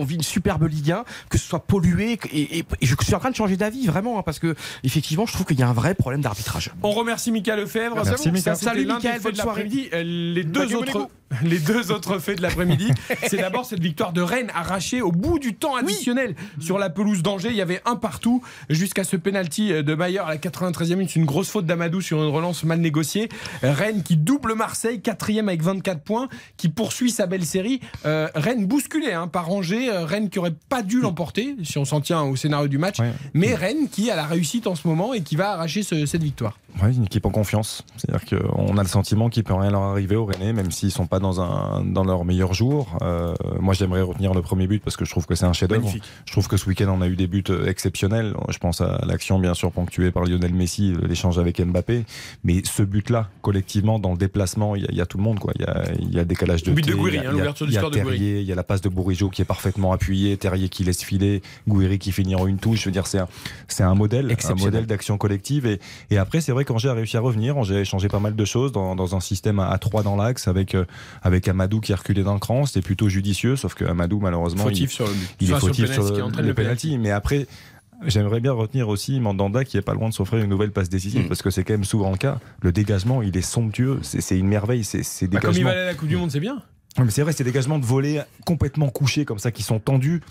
vit 0.04 0.14
une 0.16 0.22
superbe 0.22 0.66
Ligue 0.68 0.92
1, 0.92 1.04
que 1.28 1.38
ce 1.38 1.46
soit 1.46 1.60
pollué 1.66 2.18
et, 2.32 2.64
je 2.82 2.94
suis 3.02 3.14
en 3.14 3.18
train 3.18 3.30
de 3.30 3.36
changer 3.36 3.56
d'avis 3.56 3.86
vraiment 3.86 4.18
hein, 4.18 4.22
parce 4.24 4.38
que 4.38 4.54
effectivement, 4.84 5.26
je 5.26 5.32
trouve 5.32 5.46
qu'il 5.46 5.58
y 5.58 5.62
a 5.62 5.68
un 5.68 5.72
vrai 5.72 5.94
problème 5.94 6.20
d'arbitrage. 6.20 6.70
On 6.82 6.90
remercie 6.90 7.32
Mika 7.32 7.56
Lefebvre. 7.56 7.96
Merci, 8.04 8.30
Mika. 8.30 8.54
Salut, 8.54 8.86
faits 8.86 9.22
bonne 9.22 9.32
de 9.32 9.36
soirée. 9.38 9.62
l'après-midi. 9.64 9.88
Les 10.34 10.44
deux 10.44 10.60
Salut, 10.68 10.74
autres. 10.76 11.08
Les 11.42 11.58
deux 11.58 11.92
autres 11.92 12.18
faits 12.18 12.38
de 12.38 12.42
l'après-midi. 12.42 12.90
C'est 13.28 13.36
d'abord 13.38 13.64
cette 13.64 13.80
victoire 13.80 14.12
de 14.12 14.20
Rennes 14.20 14.50
arrachée 14.54 15.00
au 15.00 15.12
bout 15.12 15.38
du 15.38 15.54
temps 15.54 15.76
additionnel 15.76 16.34
sur 16.60 16.78
la 16.78 16.90
pelouse 16.90 17.22
d'Angers. 17.22 17.50
Il 17.50 17.56
y 17.56 17.60
avait 17.62 17.80
un 17.86 17.96
partout 17.96 18.42
jusqu'à 18.68 19.04
ce 19.04 19.16
penalty 19.16 19.68
de 19.82 19.94
Mayer 19.94 20.18
à 20.18 20.28
la 20.28 20.36
93e 20.36 20.96
minute. 20.96 21.14
Une 21.16 21.24
grosse 21.24 21.48
faute 21.50 21.66
d'Amadou 21.66 22.00
sur 22.00 22.22
une 22.22 22.30
relance 22.30 22.64
mal 22.64 22.80
négociée. 22.80 23.28
Rennes 23.62 24.02
qui 24.02 24.16
double 24.16 24.54
Marseille, 24.54 25.00
quatrième 25.00 25.48
avec 25.48 25.62
24 25.62 26.00
points, 26.02 26.28
qui 26.56 26.68
poursuit 26.68 27.10
sa 27.10 27.26
belle 27.26 27.44
série. 27.46 27.80
Euh, 28.06 28.28
Rennes 28.34 28.66
bousculé 28.66 29.12
hein, 29.12 29.28
par 29.28 29.50
Angers. 29.50 29.88
Euh, 29.90 30.04
Rennes 30.04 30.30
qui 30.30 30.38
aurait 30.38 30.54
pas 30.68 30.82
dû 30.82 31.00
l'emporter 31.00 31.56
si 31.62 31.78
on 31.78 31.84
s'en 31.84 32.00
tient 32.00 32.22
au 32.22 32.36
scénario 32.36 32.68
du 32.68 32.78
match. 32.78 32.96
Mais 33.34 33.54
Rennes 33.54 33.88
qui 33.90 34.10
a 34.10 34.16
la 34.16 34.24
réussite 34.26 34.66
en 34.66 34.74
ce 34.74 34.86
moment 34.88 35.14
et 35.14 35.22
qui 35.22 35.36
va 35.36 35.52
arracher 35.52 35.82
ce- 35.82 36.06
cette 36.06 36.22
victoire. 36.22 36.58
Ouais, 36.82 36.92
une 36.92 37.04
équipe 37.04 37.26
en 37.26 37.30
confiance. 37.30 37.84
C'est-à-dire 37.96 38.24
qu'on 38.38 38.76
a 38.78 38.82
le 38.82 38.88
sentiment 38.88 39.28
qu'il 39.28 39.44
peut 39.44 39.54
rien 39.54 39.70
leur 39.70 39.82
arriver 39.82 40.16
aux 40.16 40.24
Rennais, 40.24 40.52
même 40.52 40.70
s'ils 40.70 40.90
sont 40.92 41.06
pas 41.06 41.19
dans 41.20 41.40
un 41.40 41.84
dans 41.84 42.04
leur 42.04 42.24
meilleur 42.24 42.54
jour. 42.54 42.98
Euh, 43.02 43.34
moi, 43.60 43.74
j'aimerais 43.74 44.02
retenir 44.02 44.34
le 44.34 44.42
premier 44.42 44.66
but 44.66 44.82
parce 44.82 44.96
que 44.96 45.04
je 45.04 45.10
trouve 45.10 45.26
que 45.26 45.34
c'est 45.34 45.44
un 45.46 45.52
chef-d'œuvre. 45.52 45.88
Je 46.26 46.32
trouve 46.32 46.48
que 46.48 46.56
ce 46.56 46.66
week-end, 46.68 46.88
on 46.88 47.00
a 47.02 47.06
eu 47.08 47.16
des 47.16 47.26
buts 47.26 47.44
euh, 47.50 47.66
exceptionnels. 47.66 48.34
Je 48.48 48.58
pense 48.58 48.80
à 48.80 49.00
l'action, 49.06 49.38
bien 49.38 49.54
sûr, 49.54 49.70
ponctuée 49.72 50.10
par 50.10 50.24
Lionel 50.24 50.52
Messi, 50.54 50.92
euh, 50.94 51.06
l'échange 51.06 51.38
avec 51.38 51.60
Mbappé. 51.60 52.04
Mais 52.44 52.62
ce 52.64 52.82
but-là, 52.82 53.28
collectivement, 53.42 53.98
dans 53.98 54.12
le 54.12 54.18
déplacement, 54.18 54.74
il 54.76 54.82
y, 54.82 54.84
a- 54.86 54.88
il 54.90 54.96
y 54.96 55.00
a 55.00 55.06
tout 55.06 55.18
le 55.18 55.22
monde. 55.24 55.38
Quoi. 55.38 55.52
Il 55.56 55.62
y 55.62 55.64
a, 55.66 55.84
il 55.98 56.14
y 56.14 56.18
a 56.18 56.24
décalage 56.24 56.62
de 56.62 56.72
But 56.72 56.86
de 56.86 56.94
Gouiri, 56.94 57.16
il 57.18 57.22
y 57.22 57.26
a- 57.26 57.30
hein, 57.30 57.32
l'ouverture 57.32 57.66
du 57.66 57.72
score 57.72 57.90
de 57.90 57.98
Gouiri. 58.00 58.40
Il 58.40 58.46
y 58.46 58.52
a 58.52 58.54
la 58.54 58.64
passe 58.64 58.80
de 58.80 58.88
Bourigeau 58.88 59.28
qui 59.30 59.42
est 59.42 59.44
parfaitement 59.46 59.92
appuyée, 59.92 60.36
Terrier 60.36 60.68
qui 60.68 60.84
laisse 60.84 61.02
filer, 61.02 61.42
Gouiri 61.68 61.98
qui 61.98 62.12
finit 62.12 62.34
en 62.34 62.46
une 62.46 62.58
touche. 62.58 62.80
Je 62.80 62.84
veux 62.86 62.92
dire, 62.92 63.06
c'est 63.06 63.18
un, 63.18 63.28
c'est 63.68 63.82
un 63.82 63.94
modèle, 63.94 64.26
un 64.50 64.54
modèle 64.64 64.86
d'action 64.86 65.18
collective. 65.18 65.66
Et, 65.66 65.80
et 66.10 66.18
après, 66.18 66.40
c'est 66.40 66.52
vrai 66.52 66.64
qu'Angers 66.64 66.88
a 66.88 66.94
réussi 66.94 67.16
à 67.16 67.20
revenir. 67.20 67.56
Angers 67.56 67.80
a 67.80 67.84
changé 67.84 68.08
pas 68.08 68.20
mal 68.20 68.34
de 68.34 68.44
choses 68.44 68.72
dans, 68.72 68.94
dans 68.96 69.14
un 69.14 69.20
système 69.20 69.58
à, 69.60 69.68
à 69.68 69.78
3 69.78 70.02
dans 70.02 70.16
l'axe 70.16 70.48
avec, 70.48 70.74
avec 71.22 71.48
Amadou 71.48 71.80
qui 71.80 71.92
a 71.92 71.96
reculé 71.96 72.22
dans 72.22 72.34
le 72.34 72.40
cran. 72.40 72.66
C'était 72.66 72.82
plutôt 72.82 73.08
judicieux, 73.08 73.56
sauf 73.56 73.74
que 73.74 73.84
Amadou, 73.84 74.20
malheureusement, 74.20 74.64
Fautif 74.64 74.90
il, 74.92 74.94
sur 74.94 75.06
le 75.06 75.12
but. 75.14 75.28
il 75.40 75.44
est 75.44 75.46
sur 75.48 75.54
le 75.56 75.60
fautif 75.60 75.92
sur 75.92 76.02
le, 76.04 76.08
le 76.10 76.30
penalty. 76.30 76.54
penalty. 76.54 76.98
Mais 76.98 77.10
après, 77.10 77.46
J'aimerais 78.06 78.40
bien 78.40 78.52
retenir 78.52 78.88
aussi 78.88 79.20
Mandanda 79.20 79.62
qui 79.62 79.76
est 79.76 79.82
pas 79.82 79.92
loin 79.92 80.08
de 80.08 80.14
s'offrir 80.14 80.42
une 80.42 80.48
nouvelle 80.48 80.70
passe 80.72 80.88
décisive 80.88 81.24
Mm. 81.26 81.28
parce 81.28 81.42
que 81.42 81.50
c'est 81.50 81.64
quand 81.64 81.74
même 81.74 81.84
souvent 81.84 82.10
le 82.10 82.16
cas. 82.16 82.38
Le 82.62 82.72
dégagement, 82.72 83.20
il 83.20 83.36
est 83.36 83.42
somptueux, 83.42 83.98
c'est 84.00 84.22
c'est 84.22 84.38
une 84.38 84.48
merveille. 84.48 84.84
C'est 84.84 85.02
c'est 85.02 85.26
Bah, 85.28 85.38
comme 85.38 85.54
il 85.54 85.64
va 85.64 85.72
aller 85.72 85.80
à 85.80 85.84
la 85.84 85.92
Coupe 85.94 86.08
du 86.08 86.16
Monde, 86.16 86.30
c'est 86.30 86.40
bien. 86.40 86.62
Mais 86.98 87.10
c'est 87.10 87.20
vrai, 87.20 87.32
ces 87.34 87.44
dégagements 87.44 87.78
de 87.78 87.84
volets 87.84 88.22
complètement 88.46 88.88
couchés 88.88 89.26
comme 89.26 89.38
ça, 89.38 89.50
qui 89.52 89.62
sont 89.62 89.80
tendus, 89.80 90.22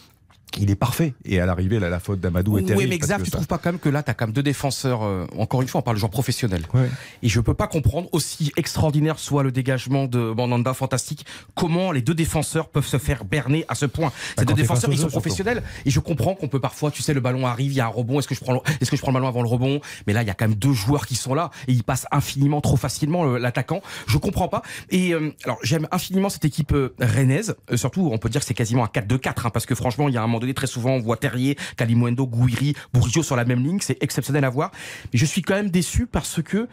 il 0.58 0.72
est 0.72 0.76
parfait. 0.76 1.14
Et 1.26 1.40
à 1.40 1.46
l'arrivée, 1.46 1.80
la 1.80 2.00
faute 2.00 2.20
d'Amadou 2.20 2.58
est 2.58 2.62
Oui, 2.62 2.66
terrible. 2.68 2.90
mais 2.90 2.98
parce 2.98 3.08
Xav, 3.10 3.20
que 3.20 3.24
tu 3.26 3.30
ça- 3.32 3.38
trouves 3.38 3.48
pas 3.48 3.58
quand 3.58 3.72
même 3.72 3.80
que 3.80 3.90
là, 3.90 4.04
tu 4.04 4.12
as 4.12 4.14
quand 4.14 4.26
même 4.28 4.34
deux 4.34 4.44
défenseurs. 4.44 5.04
euh, 5.04 5.26
encore 5.38 5.62
une 5.62 5.68
fois, 5.68 5.80
on 5.80 5.82
parle 5.82 5.98
de 5.98 6.00
joueurs 6.00 6.10
professionnels. 6.10 6.64
Ouais. 6.74 6.90
Et 7.24 7.30
je 7.30 7.40
peux 7.40 7.54
pas 7.54 7.68
comprendre, 7.68 8.10
aussi 8.12 8.52
extraordinaire 8.58 9.20
soit 9.20 9.44
le 9.44 9.52
dégagement 9.52 10.06
de 10.06 10.20
Mandanda, 10.20 10.74
fantastique, 10.74 11.26
comment 11.56 11.92
les 11.92 12.02
deux 12.02 12.14
défenseurs 12.14 12.70
peuvent 12.70 12.86
se 12.86 12.98
faire 12.98 13.26
berner 13.26 13.66
à 13.68 13.76
ce 13.76 13.86
point? 13.86 14.12
Ces 14.30 14.44
Bah, 14.44 14.46
deux 14.46 14.54
défenseurs, 14.56 14.90
ils 14.92 14.98
jeu, 14.98 15.04
sont 15.04 15.10
professionnels. 15.10 15.64
Et 15.86 15.90
je 15.92 16.00
comprends 16.00 16.36
qu'on 16.36 16.48
peut 16.48 16.60
parfois, 16.60 16.92
tu 16.92 17.02
sais, 17.04 17.14
le 17.14 17.22
ballon 17.22 17.46
arrive, 17.46 17.72
il 17.72 17.76
y 17.76 17.82
a 17.82 17.86
un 17.86 17.90
rebond, 17.90 18.20
est-ce 18.20 18.28
que 18.28 18.36
je 18.36 18.42
prends 18.42 18.54
le, 18.54 18.60
est-ce 18.82 18.90
que 18.90 18.98
je 18.98 19.02
prends 19.02 19.12
le 19.12 19.16
ballon 19.16 19.28
avant 19.28 19.42
le 19.44 19.48
rebond? 19.50 19.80
Mais 20.08 20.14
là, 20.14 20.22
il 20.24 20.28
y 20.28 20.32
a 20.32 20.34
quand 20.34 20.48
même 20.48 20.56
deux 20.58 20.74
joueurs 20.74 21.06
qui 21.06 21.16
sont 21.16 21.34
là 21.34 21.52
et 21.68 21.74
ils 21.74 21.84
passent 21.84 22.08
infiniment 22.12 22.62
trop 22.62 22.78
facilement 22.78 23.24
le- 23.24 23.38
l'attaquant. 23.38 23.82
Je 24.08 24.18
comprends 24.18 24.48
pas. 24.48 24.62
Et 24.90 25.14
euh, 25.14 25.32
alors, 25.46 25.58
j'aime 25.64 25.88
infiniment 25.92 26.30
cette 26.30 26.46
équipe 26.46 26.72
euh, 26.74 26.94
rennaise. 27.00 27.56
Euh, 27.72 27.78
surtout, 27.78 28.10
on 28.12 28.18
peut 28.18 28.30
dire 28.30 28.42
que 28.42 28.48
c'est 28.48 28.54
quasiment 28.54 28.84
un 28.84 28.88
4-2-4 28.88 29.46
hein, 29.48 29.50
parce 29.52 29.66
que 29.66 29.76
franchement, 29.76 30.08
il 30.10 30.16
y 30.16 30.18
a 30.18 30.24
un 30.24 30.28
donné, 30.40 30.54
très 30.54 30.68
souvent, 30.68 30.92
on 30.92 31.00
voit 31.00 31.18
Terrier, 31.18 31.58
Kalimundo, 31.78 32.26
Gouiri, 32.26 32.76
Bourgio 32.94 33.24
sur 33.24 33.36
la 33.36 33.46
même 33.46 33.64
ligne. 33.64 33.80
C'est 33.82 34.02
exceptionnel 34.02 34.46
à 34.46 34.50
voir. 34.50 34.72
Mais 35.14 35.20
je 35.20 35.26
suis 35.26 35.42
quand 35.42 35.56
même 35.56 35.70
déçu 35.70 36.06
parce 36.06 36.42
que 36.42 36.68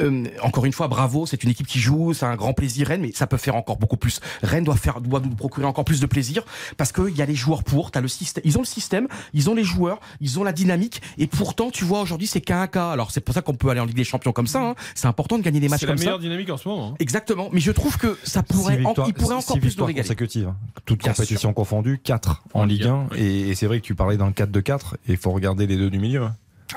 euh, 0.00 0.24
encore 0.42 0.64
une 0.64 0.72
fois, 0.72 0.88
bravo, 0.88 1.26
c'est 1.26 1.42
une 1.44 1.50
équipe 1.50 1.66
qui 1.66 1.78
joue, 1.80 2.14
c'est 2.14 2.26
un 2.26 2.36
grand 2.36 2.52
plaisir 2.52 2.88
Rennes, 2.88 3.02
mais 3.02 3.12
ça 3.12 3.26
peut 3.26 3.36
faire 3.36 3.54
encore 3.56 3.76
beaucoup 3.76 3.96
plus. 3.96 4.20
Rennes 4.42 4.64
doit 4.64 4.76
faire, 4.76 5.00
doit 5.00 5.20
nous 5.20 5.34
procurer 5.34 5.66
encore 5.66 5.84
plus 5.84 6.00
de 6.00 6.06
plaisir 6.06 6.44
parce 6.76 6.92
qu'il 6.92 7.16
y 7.16 7.22
a 7.22 7.26
les 7.26 7.34
joueurs 7.34 7.62
pour, 7.62 7.90
t'as 7.90 8.00
le 8.00 8.08
système, 8.08 8.42
ils 8.46 8.56
ont 8.58 8.62
le 8.62 8.66
système, 8.66 9.08
ils 9.34 9.50
ont 9.50 9.54
les 9.54 9.64
joueurs, 9.64 10.00
ils 10.20 10.38
ont 10.38 10.44
la 10.44 10.52
dynamique, 10.52 11.02
et 11.18 11.26
pourtant, 11.26 11.70
tu 11.70 11.84
vois, 11.84 12.00
aujourd'hui, 12.00 12.26
c'est 12.26 12.40
qu'un 12.40 12.66
cas. 12.66 12.90
Alors, 12.90 13.10
c'est 13.10 13.20
pour 13.20 13.34
ça 13.34 13.42
qu'on 13.42 13.54
peut 13.54 13.68
aller 13.70 13.80
en 13.80 13.84
Ligue 13.84 13.96
des 13.96 14.04
Champions 14.04 14.32
comme 14.32 14.46
ça. 14.46 14.62
hein. 14.62 14.74
C'est 14.94 15.06
important 15.06 15.38
de 15.38 15.42
gagner 15.42 15.60
des 15.60 15.68
matchs 15.68 15.80
C'est 15.80 15.86
la 15.86 15.92
comme 15.92 15.98
ça. 15.98 16.04
meilleure 16.04 16.18
dynamique 16.18 16.50
en 16.50 16.56
ce 16.56 16.68
moment. 16.68 16.88
hein. 16.92 16.96
Exactement, 16.98 17.48
mais 17.52 17.60
je 17.60 17.70
trouve 17.72 17.98
que 17.98 18.18
ça 18.24 18.42
pourrait, 18.42 18.82
en- 18.84 18.94
il 19.06 19.14
pourrait 19.14 19.34
encore 19.36 19.58
plus 19.58 19.76
nous 19.78 19.84
régaler. 19.84 20.02
consécutives, 20.06 20.48
hein. 20.48 20.56
toutes 20.84 21.00
Bien 21.00 21.12
compétitions 21.12 21.52
confondues, 21.52 21.98
4 22.02 22.42
en, 22.54 22.64
Ligue 22.64 22.86
1. 22.86 23.06
Et, 23.16 23.50
et 23.50 23.54
c'est 23.54 23.66
vrai 23.66 23.80
que 23.80 23.84
tu 23.84 23.94
parlais 23.94 24.16
d'un 24.16 24.30
4-2-4 24.30 24.94
et 25.08 25.12
il 25.12 25.16
faut 25.16 25.30
regarder 25.32 25.66
les 25.66 25.76
deux 25.76 25.90
du 25.90 25.98
milieu. 25.98 26.28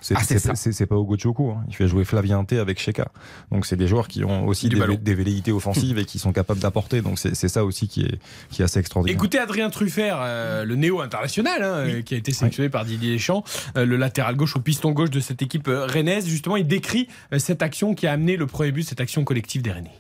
C'est 0.02 0.16
Ah, 0.18 0.56
c'est 0.56 0.86
pas 0.86 0.96
Hugo 0.96 1.18
Choco, 1.18 1.52
hein. 1.52 1.64
il 1.68 1.76
fait 1.76 1.88
jouer 1.88 2.04
Flavien 2.06 2.44
T 2.44 2.58
avec 2.60 2.80
Sheka. 2.80 3.08
Donc 3.52 3.66
c'est 3.66 3.76
des 3.76 3.88
joueurs 3.88 4.08
qui 4.08 4.24
ont 4.24 4.48
aussi 4.48 4.70
des, 4.70 5.16
velléités 5.16 5.52
offensives 5.52 5.98
et 5.98 6.06
qui 6.06 6.20
sont 6.20 6.34
capables 6.34 6.60
d'apporter. 6.60 7.02
Donc 7.02 7.20
c'est 7.20 7.48
ça 7.48 7.66
aussi 7.66 7.88
qui 7.88 8.02
est, 8.02 8.20
qui 8.50 8.62
est 8.62 8.66
assez 8.66 8.80
extraordinaire. 8.80 9.16
Écoutez 9.16 9.40
Adrien 9.40 9.70
Truffert, 9.70 10.18
euh, 10.22 10.66
le 10.66 10.76
néo 10.76 11.02
international, 11.02 11.64
hein, 11.64 11.76
euh, 11.88 12.02
qui 12.02 12.14
a 12.14 12.18
été 12.18 12.32
sélectionné 12.32 12.70
par 12.70 12.86
Didier 12.86 13.14
Deschamps, 13.14 13.44
euh, 13.78 13.86
le 13.86 13.98
latéral 13.98 14.36
gauche 14.36 14.56
au 14.56 14.60
piston 14.60 14.92
gauche 14.92 15.10
de 15.10 15.20
cette 15.20 15.42
équipe 15.42 15.68
rennaise. 15.68 16.28
Justement, 16.28 16.58
il 16.58 16.68
décrit 16.68 17.08
cette 17.38 17.62
action 17.62 17.94
qui 17.94 18.08
a 18.08 18.12
amené 18.12 18.38
le 18.38 18.48
premier 18.48 18.72
but, 18.72 18.84
cette 18.84 19.02
action 19.02 19.24
collective 19.24 19.62
des 19.62 19.72
Rennais. 19.72 19.92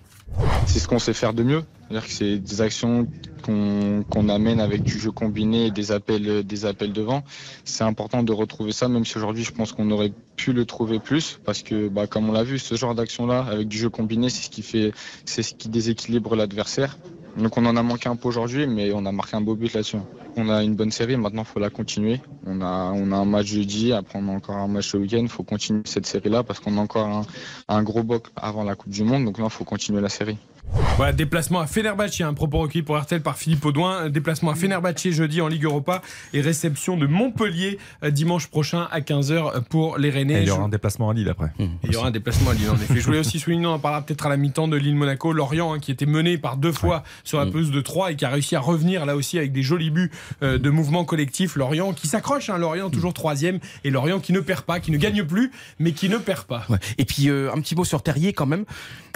C'est 0.67 0.79
ce 0.79 0.87
qu'on 0.87 0.99
sait 0.99 1.13
faire 1.13 1.33
de 1.33 1.43
mieux. 1.43 1.63
C'est 2.07 2.37
des 2.37 2.61
actions 2.61 3.07
qu'on 3.43 4.29
amène 4.29 4.59
avec 4.59 4.81
du 4.81 4.99
jeu 4.99 5.11
combiné 5.11 5.67
et 5.67 5.71
des 5.71 5.91
appels, 5.91 6.43
des 6.43 6.65
appels 6.65 6.91
devant. 6.91 7.23
C'est 7.63 7.83
important 7.83 8.23
de 8.23 8.33
retrouver 8.33 8.71
ça, 8.71 8.87
même 8.87 9.05
si 9.05 9.17
aujourd'hui 9.17 9.43
je 9.43 9.51
pense 9.51 9.71
qu'on 9.71 9.91
aurait 9.91 10.11
pu 10.35 10.51
le 10.51 10.65
trouver 10.65 10.99
plus, 10.99 11.39
parce 11.45 11.61
que 11.61 11.87
bah, 11.87 12.07
comme 12.07 12.27
on 12.27 12.31
l'a 12.31 12.43
vu, 12.43 12.59
ce 12.59 12.75
genre 12.75 12.95
d'action-là, 12.95 13.45
avec 13.49 13.67
du 13.67 13.77
jeu 13.77 13.89
combiné, 13.89 14.29
c'est 14.29 14.51
ce 14.51 14.91
c'est 15.25 15.43
ce 15.43 15.53
qui 15.53 15.69
déséquilibre 15.69 16.35
l'adversaire. 16.35 16.97
Donc 17.37 17.57
on 17.57 17.65
en 17.65 17.75
a 17.75 17.83
manqué 17.83 18.07
un 18.07 18.15
peu 18.15 18.29
aujourd'hui, 18.29 18.65
mais 18.65 18.91
on 18.93 19.05
a 19.05 19.11
marqué 19.11 19.35
un 19.35 19.41
beau 19.41 19.55
but 19.55 19.73
là-dessus. 19.73 19.97
On 20.37 20.49
a 20.49 20.63
une 20.63 20.75
bonne 20.75 20.91
série, 20.91 21.17
maintenant 21.17 21.41
il 21.41 21.47
faut 21.47 21.59
la 21.59 21.69
continuer. 21.69 22.21
On 22.45 22.61
a, 22.61 22.91
on 22.93 23.11
un 23.11 23.25
match 23.25 23.47
jeudi, 23.47 23.91
après 23.91 24.19
on 24.19 24.27
a 24.29 24.31
encore 24.31 24.55
un 24.55 24.67
match 24.67 24.93
le 24.93 25.01
week-end. 25.01 25.19
Il 25.21 25.29
faut 25.29 25.43
continuer 25.43 25.81
cette 25.85 26.05
série-là 26.05 26.43
parce 26.43 26.59
qu'on 26.59 26.77
a 26.77 26.81
encore 26.81 27.07
un, 27.07 27.25
un 27.67 27.83
gros 27.83 28.03
bloc 28.03 28.27
avant 28.35 28.63
la 28.63 28.75
Coupe 28.75 28.91
du 28.91 29.03
Monde. 29.03 29.25
Donc 29.25 29.37
là, 29.37 29.45
il 29.45 29.51
faut 29.51 29.65
continuer 29.65 30.01
la 30.01 30.09
série. 30.09 30.37
Voilà, 30.97 31.11
déplacement 31.11 31.59
à 31.59 31.67
Fenerbahçe, 31.67 32.21
un 32.21 32.33
propos 32.33 32.59
recueilli 32.59 32.81
pour 32.81 32.97
RTL 32.97 33.21
par 33.21 33.37
Philippe 33.37 33.65
Audouin. 33.65 34.09
Déplacement 34.09 34.51
à 34.51 34.55
Fenerbahçe 34.55 35.09
jeudi 35.11 35.41
en 35.41 35.49
Ligue 35.49 35.65
Europa 35.65 36.01
et 36.33 36.39
réception 36.39 36.95
de 36.95 37.05
Montpellier 37.05 37.79
euh, 38.03 38.11
dimanche 38.11 38.47
prochain 38.47 38.87
à 38.91 39.01
15h 39.01 39.63
pour 39.63 39.97
les 39.97 40.09
Rennais. 40.09 40.39
Et 40.39 40.41
il 40.43 40.47
y 40.47 40.51
aura 40.51 40.63
un 40.63 40.69
déplacement 40.69 41.09
à 41.09 41.13
Lille 41.13 41.27
après. 41.27 41.51
Et 41.59 41.67
il 41.83 41.91
y 41.91 41.95
aura 41.97 42.07
un 42.07 42.11
déplacement 42.11 42.51
à 42.51 42.53
Lille, 42.53 42.69
en 42.69 42.75
effet. 42.75 42.95
Je 42.95 43.05
voulais 43.05 43.19
aussi 43.25 43.39
souligner, 43.39 43.65
on 43.65 43.71
en 43.71 43.79
parlera 43.79 44.03
peut-être 44.03 44.25
à 44.25 44.29
la 44.29 44.37
mi-temps 44.37 44.69
de 44.69 44.77
Lille-Monaco, 44.77 45.33
Lorient, 45.33 45.73
hein, 45.73 45.79
qui 45.79 45.91
était 45.91 46.05
mené 46.05 46.37
par 46.37 46.55
deux 46.55 46.71
fois 46.71 47.03
sur 47.25 47.39
la 47.39 47.45
pelouse 47.45 47.71
de 47.71 47.81
3 47.81 48.11
et 48.11 48.15
qui 48.15 48.23
a 48.23 48.29
réussi 48.29 48.55
à 48.55 48.61
revenir 48.61 49.05
là 49.05 49.15
aussi 49.15 49.37
avec 49.37 49.51
des 49.51 49.63
jolis 49.63 49.91
buts 49.91 50.11
euh, 50.43 50.57
de 50.57 50.69
mouvement 50.69 51.03
collectif. 51.03 51.57
Lorient 51.57 51.91
qui 51.91 52.07
s'accroche, 52.07 52.49
hein, 52.49 52.57
Lorient 52.57 52.89
toujours 52.89 53.13
troisième, 53.13 53.59
et 53.83 53.89
Lorient 53.89 54.19
qui 54.19 54.31
ne 54.31 54.39
perd 54.39 54.61
pas, 54.61 54.79
qui 54.79 54.91
ne 54.91 54.97
gagne 54.97 55.23
plus, 55.23 55.51
mais 55.79 55.91
qui 55.91 56.07
ne 56.07 56.17
perd 56.17 56.45
pas. 56.45 56.65
Ouais. 56.69 56.77
Et 56.97 57.05
puis 57.05 57.29
euh, 57.29 57.51
un 57.53 57.59
petit 57.59 57.75
mot 57.75 57.83
sur 57.83 58.01
Terrier 58.01 58.31
quand 58.31 58.45
même. 58.45 58.65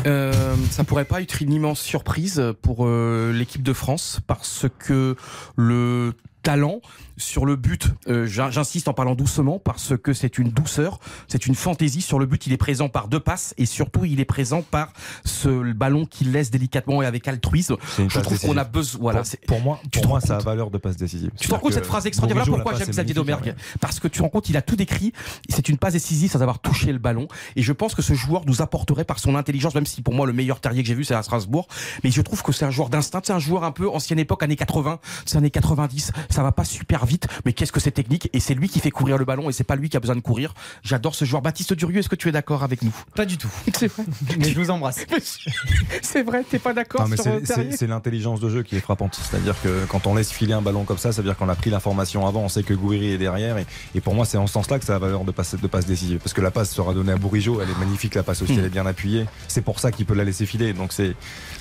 Euh, 0.05 0.33
ça 0.69 0.83
pourrait 0.83 1.05
pas 1.05 1.21
être 1.21 1.38
une 1.41 1.53
immense 1.53 1.81
surprise 1.81 2.41
pour 2.61 2.85
euh, 2.85 3.31
l'équipe 3.33 3.63
de 3.63 3.73
France 3.73 4.19
parce 4.27 4.65
que 4.79 5.15
le 5.55 6.13
talent 6.43 6.81
sur 7.17 7.45
le 7.45 7.57
but, 7.57 7.87
euh, 8.07 8.25
j'in- 8.25 8.49
j'insiste 8.49 8.87
en 8.87 8.93
parlant 8.93 9.13
doucement 9.13 9.59
parce 9.59 9.93
que 9.97 10.13
c'est 10.13 10.37
une 10.37 10.49
douceur, 10.51 10.99
c'est 11.27 11.47
une 11.47 11.55
fantaisie 11.55 12.01
sur 12.01 12.17
le 12.17 12.25
but. 12.25 12.47
Il 12.47 12.53
est 12.53 12.57
présent 12.57 12.87
par 12.87 13.09
deux 13.09 13.19
passes 13.19 13.53
et 13.57 13.65
surtout 13.65 14.05
il 14.05 14.19
est 14.21 14.25
présent 14.25 14.61
par 14.61 14.93
ce 15.25 15.73
ballon 15.73 16.05
qu'il 16.05 16.31
laisse 16.31 16.49
délicatement 16.49 17.01
et 17.01 17.05
avec 17.05 17.27
altruisme. 17.27 17.75
Je 17.97 18.19
trouve 18.19 18.39
qu'on 18.39 18.57
a 18.57 18.63
besoin. 18.63 19.01
Voilà, 19.01 19.23
pour, 19.23 19.57
pour 19.57 19.61
moi, 19.61 19.79
tu 19.83 19.89
pour 19.89 20.01
te 20.03 20.07
moi 20.07 20.21
ça 20.21 20.37
a 20.37 20.39
valeur 20.39 20.71
de 20.71 20.77
passe 20.77 20.95
décisive. 20.95 21.29
tu 21.37 21.47
te 21.49 21.53
rends 21.53 21.59
compte 21.59 21.73
cette 21.73 21.85
phrase 21.85 22.05
extraordinaire 22.05 22.45
Voilà 22.45 22.63
pourquoi 22.63 22.77
j'aime 22.79 22.89
Xavier 22.89 23.13
Domergue 23.13 23.55
Parce 23.81 23.99
que 23.99 24.07
tu 24.07 24.17
te 24.19 24.23
rends 24.23 24.29
compte, 24.29 24.49
il 24.49 24.55
a 24.57 24.61
tout 24.61 24.75
décrit. 24.77 25.11
C'est 25.49 25.67
une 25.67 25.77
passe 25.77 25.93
décisive 25.93 26.31
sans 26.31 26.41
avoir 26.41 26.59
touché 26.59 26.91
le 26.93 26.99
ballon. 26.99 27.27
Et 27.57 27.61
je 27.61 27.73
pense 27.73 27.95
que 27.95 28.01
ce 28.01 28.13
joueur 28.13 28.43
nous 28.45 28.61
apporterait 28.61 29.03
par 29.03 29.19
son 29.19 29.35
intelligence, 29.35 29.75
même 29.75 29.85
si 29.85 30.01
pour 30.01 30.13
moi 30.13 30.25
le 30.25 30.33
meilleur 30.33 30.61
terrier 30.61 30.83
que 30.83 30.87
j'ai 30.87 30.95
vu 30.95 31.03
c'est 31.03 31.15
à 31.15 31.23
Strasbourg. 31.23 31.67
Mais 32.05 32.11
je 32.11 32.21
trouve 32.21 32.41
que 32.43 32.53
c'est 32.53 32.65
un 32.65 32.71
joueur 32.71 32.87
d'instinct. 32.89 33.19
C'est 33.25 33.33
un 33.33 33.39
joueur 33.39 33.65
un 33.65 33.71
peu 33.71 33.89
ancienne 33.89 34.19
époque, 34.19 34.41
années 34.43 34.55
80, 34.55 34.99
c'est 35.25 35.37
années 35.37 35.51
90. 35.51 36.11
Ça 36.29 36.43
va 36.43 36.51
pas 36.51 36.63
super 36.63 37.05
vite, 37.05 37.27
mais 37.45 37.53
qu'est-ce 37.53 37.71
que 37.71 37.79
c'est 37.79 37.91
technique? 37.91 38.29
Et 38.33 38.39
c'est 38.39 38.53
lui 38.53 38.69
qui 38.69 38.79
fait 38.79 38.91
courir 38.91 39.17
le 39.17 39.25
ballon 39.25 39.49
et 39.49 39.53
c'est 39.53 39.63
pas 39.63 39.75
lui 39.75 39.89
qui 39.89 39.97
a 39.97 39.99
besoin 39.99 40.15
de 40.15 40.21
courir. 40.21 40.53
J'adore 40.83 41.15
ce 41.15 41.25
joueur. 41.25 41.41
Baptiste 41.41 41.73
Durieux, 41.73 41.99
est-ce 41.99 42.09
que 42.09 42.15
tu 42.15 42.29
es 42.29 42.31
d'accord 42.31 42.63
avec 42.63 42.81
nous? 42.83 42.93
Pas 43.15 43.25
du 43.25 43.37
tout. 43.37 43.49
C'est 43.77 43.87
vrai. 43.87 44.03
Mais 44.39 44.49
je 44.49 44.59
vous 44.59 44.69
embrasse. 44.69 45.05
c'est 46.01 46.23
vrai, 46.23 46.43
t'es 46.49 46.59
pas 46.59 46.73
d'accord 46.73 47.01
Non, 47.01 47.07
mais 47.07 47.15
sur 47.15 47.25
c'est- 47.25 47.45
c'est 47.45 47.53
Terrier 47.55 47.71
c'est 47.77 47.87
l'intelligence 47.87 48.39
de 48.39 48.49
jeu 48.49 48.63
qui 48.63 48.75
est 48.75 48.79
frappante. 48.79 49.19
C'est-à-dire 49.21 49.55
que 49.61 49.85
quand 49.87 50.07
on 50.07 50.15
laisse 50.15 50.31
filer 50.31 50.53
un 50.53 50.61
ballon 50.61 50.83
comme 50.83 50.97
ça, 50.97 51.11
ça 51.11 51.21
veut 51.21 51.27
dire 51.27 51.37
qu'on 51.37 51.49
a 51.49 51.55
pris 51.55 51.69
l'information 51.69 52.27
avant, 52.27 52.41
on 52.41 52.49
sait 52.49 52.63
que 52.63 52.73
Gouiri 52.73 53.11
est 53.13 53.17
derrière. 53.17 53.57
Et, 53.57 53.65
et 53.95 54.01
pour 54.01 54.13
moi, 54.15 54.25
c'est 54.25 54.37
en 54.37 54.47
ce 54.47 54.53
sens-là 54.53 54.79
que 54.79 54.85
ça 54.85 54.95
a 54.95 54.99
valeur 54.99 55.23
de 55.23 55.31
passe, 55.31 55.55
de 55.55 55.67
passe 55.67 55.85
décisive. 55.85 56.19
Parce 56.19 56.33
que 56.33 56.41
la 56.41 56.51
passe 56.51 56.71
sera 56.71 56.93
donnée 56.93 57.11
à 57.11 57.17
Bourigeau, 57.17 57.61
elle 57.61 57.69
est 57.69 57.79
magnifique, 57.79 58.15
la 58.15 58.23
passe 58.23 58.41
aussi, 58.41 58.53
elle 58.53 58.65
est 58.65 58.69
bien 58.69 58.85
appuyée. 58.85 59.25
C'est 59.47 59.61
pour 59.61 59.79
ça 59.79 59.91
qu'il 59.91 60.05
peut 60.05 60.15
la 60.15 60.23
laisser 60.23 60.45
filer. 60.45 60.73
Donc 60.73 60.93
c'est 60.93 61.15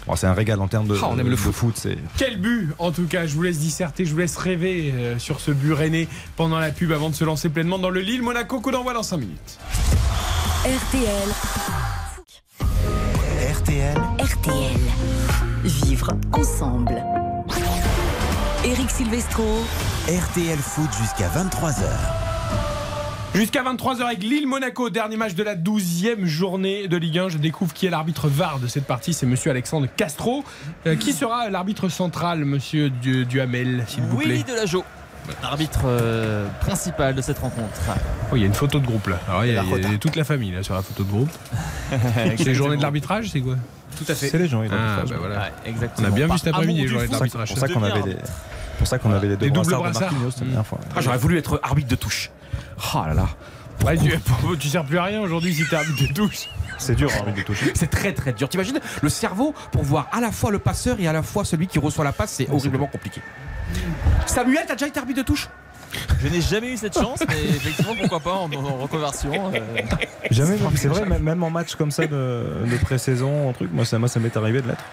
bon, 0.06 0.16
c'est 0.16 0.26
un 0.26 0.34
régal 0.34 0.60
en 0.60 0.68
termes 0.68 0.88
de, 0.88 0.96
Ah, 1.00 1.08
on 1.10 1.18
aime 1.18 1.26
le 1.26 1.32
de 1.32 1.36
foot. 1.36 1.54
foot. 1.54 1.74
c'est- 1.76 1.98
Quel 2.16 2.40
but 2.40 2.70
En 2.78 2.90
tout 2.92 3.06
cas, 3.06 3.26
je 3.26 3.34
vous 3.34 3.42
laisse 3.42 3.58
disserter, 3.58 4.04
je 4.04 4.12
vous 4.12 4.18
laisse 4.18 4.36
rêver 4.36 4.57
euh, 4.66 5.18
sur 5.18 5.40
ce 5.40 5.50
but 5.50 5.72
rennais 5.72 6.08
pendant 6.36 6.58
la 6.58 6.70
pub 6.70 6.92
avant 6.92 7.10
de 7.10 7.14
se 7.14 7.24
lancer 7.24 7.48
pleinement 7.48 7.78
dans 7.78 7.90
le 7.90 8.00
Lille-Monaco. 8.00 8.60
Coup 8.60 8.70
d'envoi 8.70 8.92
dans 8.92 9.02
5 9.02 9.16
minutes. 9.18 9.58
RTL. 10.64 11.28
RTL, 13.52 13.96
RTL. 14.18 14.78
Vivre 15.64 15.88
vivre 15.88 16.10
ensemble. 16.32 17.02
Eric 18.64 18.90
Silvestro. 18.90 19.44
RTL 20.08 20.58
Foot 20.58 20.90
jusqu'à 21.00 21.28
23h. 21.28 22.27
Jusqu'à 23.38 23.62
23h 23.62 24.02
avec 24.02 24.24
Lille-Monaco, 24.24 24.90
dernier 24.90 25.16
match 25.16 25.34
de 25.36 25.44
la 25.44 25.54
12e 25.54 26.24
journée 26.24 26.88
de 26.88 26.96
Ligue 26.96 27.20
1. 27.20 27.28
Je 27.28 27.38
découvre 27.38 27.72
qui 27.72 27.86
est 27.86 27.90
l'arbitre 27.90 28.26
VAR 28.26 28.58
de 28.58 28.66
cette 28.66 28.84
partie, 28.84 29.14
c'est 29.14 29.26
monsieur 29.26 29.52
Alexandre 29.52 29.86
Castro. 29.96 30.42
Euh, 30.88 30.96
qui 30.96 31.12
sera 31.12 31.48
l'arbitre 31.48 31.88
central, 31.88 32.44
monsieur 32.44 32.90
Du- 32.90 33.26
Duhamel, 33.26 33.84
s'il 33.86 34.02
vous 34.02 34.16
plaît 34.16 34.26
Willy 34.26 34.42
Delageau, 34.42 34.82
arbitre 35.44 35.82
euh, 35.84 36.48
principal 36.62 37.14
de 37.14 37.22
cette 37.22 37.38
rencontre. 37.38 37.80
Oh, 38.32 38.34
il 38.34 38.40
y 38.40 38.42
a 38.42 38.46
une 38.48 38.54
photo 38.54 38.80
de 38.80 38.86
groupe 38.86 39.06
là. 39.06 39.20
Alors, 39.28 39.44
il 39.44 39.52
y 39.52 39.56
a, 39.56 39.62
La 39.62 39.76
il 39.78 39.92
y 39.92 39.94
a 39.94 39.98
toute 39.98 40.16
la 40.16 40.24
famille 40.24 40.50
là 40.50 40.64
sur 40.64 40.74
la 40.74 40.82
photo 40.82 41.04
de 41.04 41.08
groupe. 41.08 41.30
c'est 42.36 42.42
les 42.44 42.54
journées 42.54 42.76
de 42.76 42.82
l'arbitrage, 42.82 43.28
c'est 43.30 43.40
quoi 43.40 43.54
Tout 43.96 44.10
à 44.10 44.16
fait. 44.16 44.30
C'est 44.30 44.38
les 44.38 44.48
journées 44.48 44.66
Ah, 44.72 44.96
d'arbitrage. 44.96 45.10
bah 45.10 45.16
voilà. 45.20 45.38
Ouais, 45.42 45.52
exactement. 45.70 46.08
On 46.08 46.10
a 46.10 46.14
bien 46.14 46.26
vu 46.26 46.38
cet 46.38 46.48
après-midi 46.48 46.80
les 46.82 46.88
journées 46.88 47.06
de 47.06 47.14
foot, 47.14 47.28
C'est 47.30 47.38
l'arbitrage. 47.38 47.48
pour 47.50 47.58
ça 47.58 47.68
qu'on 47.68 47.82
avait 47.84 48.10
les, 48.10 48.16
pour 48.78 48.86
ça 48.88 48.98
qu'on 48.98 49.12
avait 49.12 49.28
les 49.28 49.36
deux 49.36 49.44
Les 49.46 49.52
doubles 49.52 49.66
brassards 49.70 49.78
de 49.78 49.92
brassards. 49.92 50.12
Marquinhos 50.12 50.32
la 50.40 50.44
dernière 50.46 50.66
fois. 50.66 50.80
Ah, 50.96 51.00
J'aurais 51.02 51.18
voulu 51.18 51.38
être 51.38 51.60
arbitre 51.62 51.88
de 51.88 51.94
touche. 51.94 52.30
Oh 52.94 53.02
là 53.06 53.14
là. 53.14 53.28
Ouais, 53.84 53.96
tu, 53.96 54.10
tu 54.58 54.68
sers 54.68 54.84
plus 54.84 54.98
à 54.98 55.04
rien 55.04 55.20
aujourd'hui 55.20 55.54
si 55.54 55.64
t'es 55.68 55.76
arbitre 55.76 56.08
de 56.08 56.12
touche. 56.12 56.48
C'est 56.78 56.94
dur, 56.94 57.10
hein, 57.26 57.30
de 57.36 57.42
toucher. 57.42 57.72
C'est 57.74 57.88
très 57.90 58.12
très 58.12 58.32
dur. 58.32 58.48
T'imagines 58.48 58.80
le 59.02 59.08
cerveau 59.08 59.54
pour 59.72 59.82
voir 59.82 60.08
à 60.12 60.20
la 60.20 60.30
fois 60.32 60.50
le 60.50 60.58
passeur 60.58 60.96
et 61.00 61.06
à 61.08 61.12
la 61.12 61.22
fois 61.22 61.44
celui 61.44 61.66
qui 61.66 61.78
reçoit 61.78 62.04
la 62.04 62.12
passe, 62.12 62.32
c'est 62.32 62.48
horriblement 62.50 62.86
compliqué. 62.86 63.20
Samuel, 64.26 64.64
t'as 64.66 64.74
déjà 64.74 64.86
été 64.88 64.98
arbitre 64.98 65.18
de 65.20 65.24
touche? 65.24 65.48
Je 66.20 66.28
n'ai 66.28 66.40
jamais 66.40 66.72
eu 66.72 66.76
cette 66.76 66.94
chance, 66.94 67.20
mais 67.28 67.40
effectivement, 67.48 67.94
pourquoi 67.98 68.20
pas 68.20 68.32
en, 68.34 68.52
en 68.52 68.76
reconversion. 68.78 69.52
euh, 69.54 69.60
Jamais, 70.30 70.58
c'est 70.74 70.88
vrai, 70.88 71.04
même- 71.06 71.42
en 71.42 71.50
match 71.50 71.74
comme 71.76 71.90
ça 71.90 72.06
de, 72.06 72.44
de 72.70 72.76
pré-saison, 72.82 73.50
un 73.50 73.52
truc, 73.52 73.70
moi 73.72 73.84
ça, 73.84 73.98
moi, 73.98 74.08
ça 74.08 74.20
m'est 74.20 74.36
arrivé 74.36 74.60
de 74.60 74.68
l'être. 74.68 74.84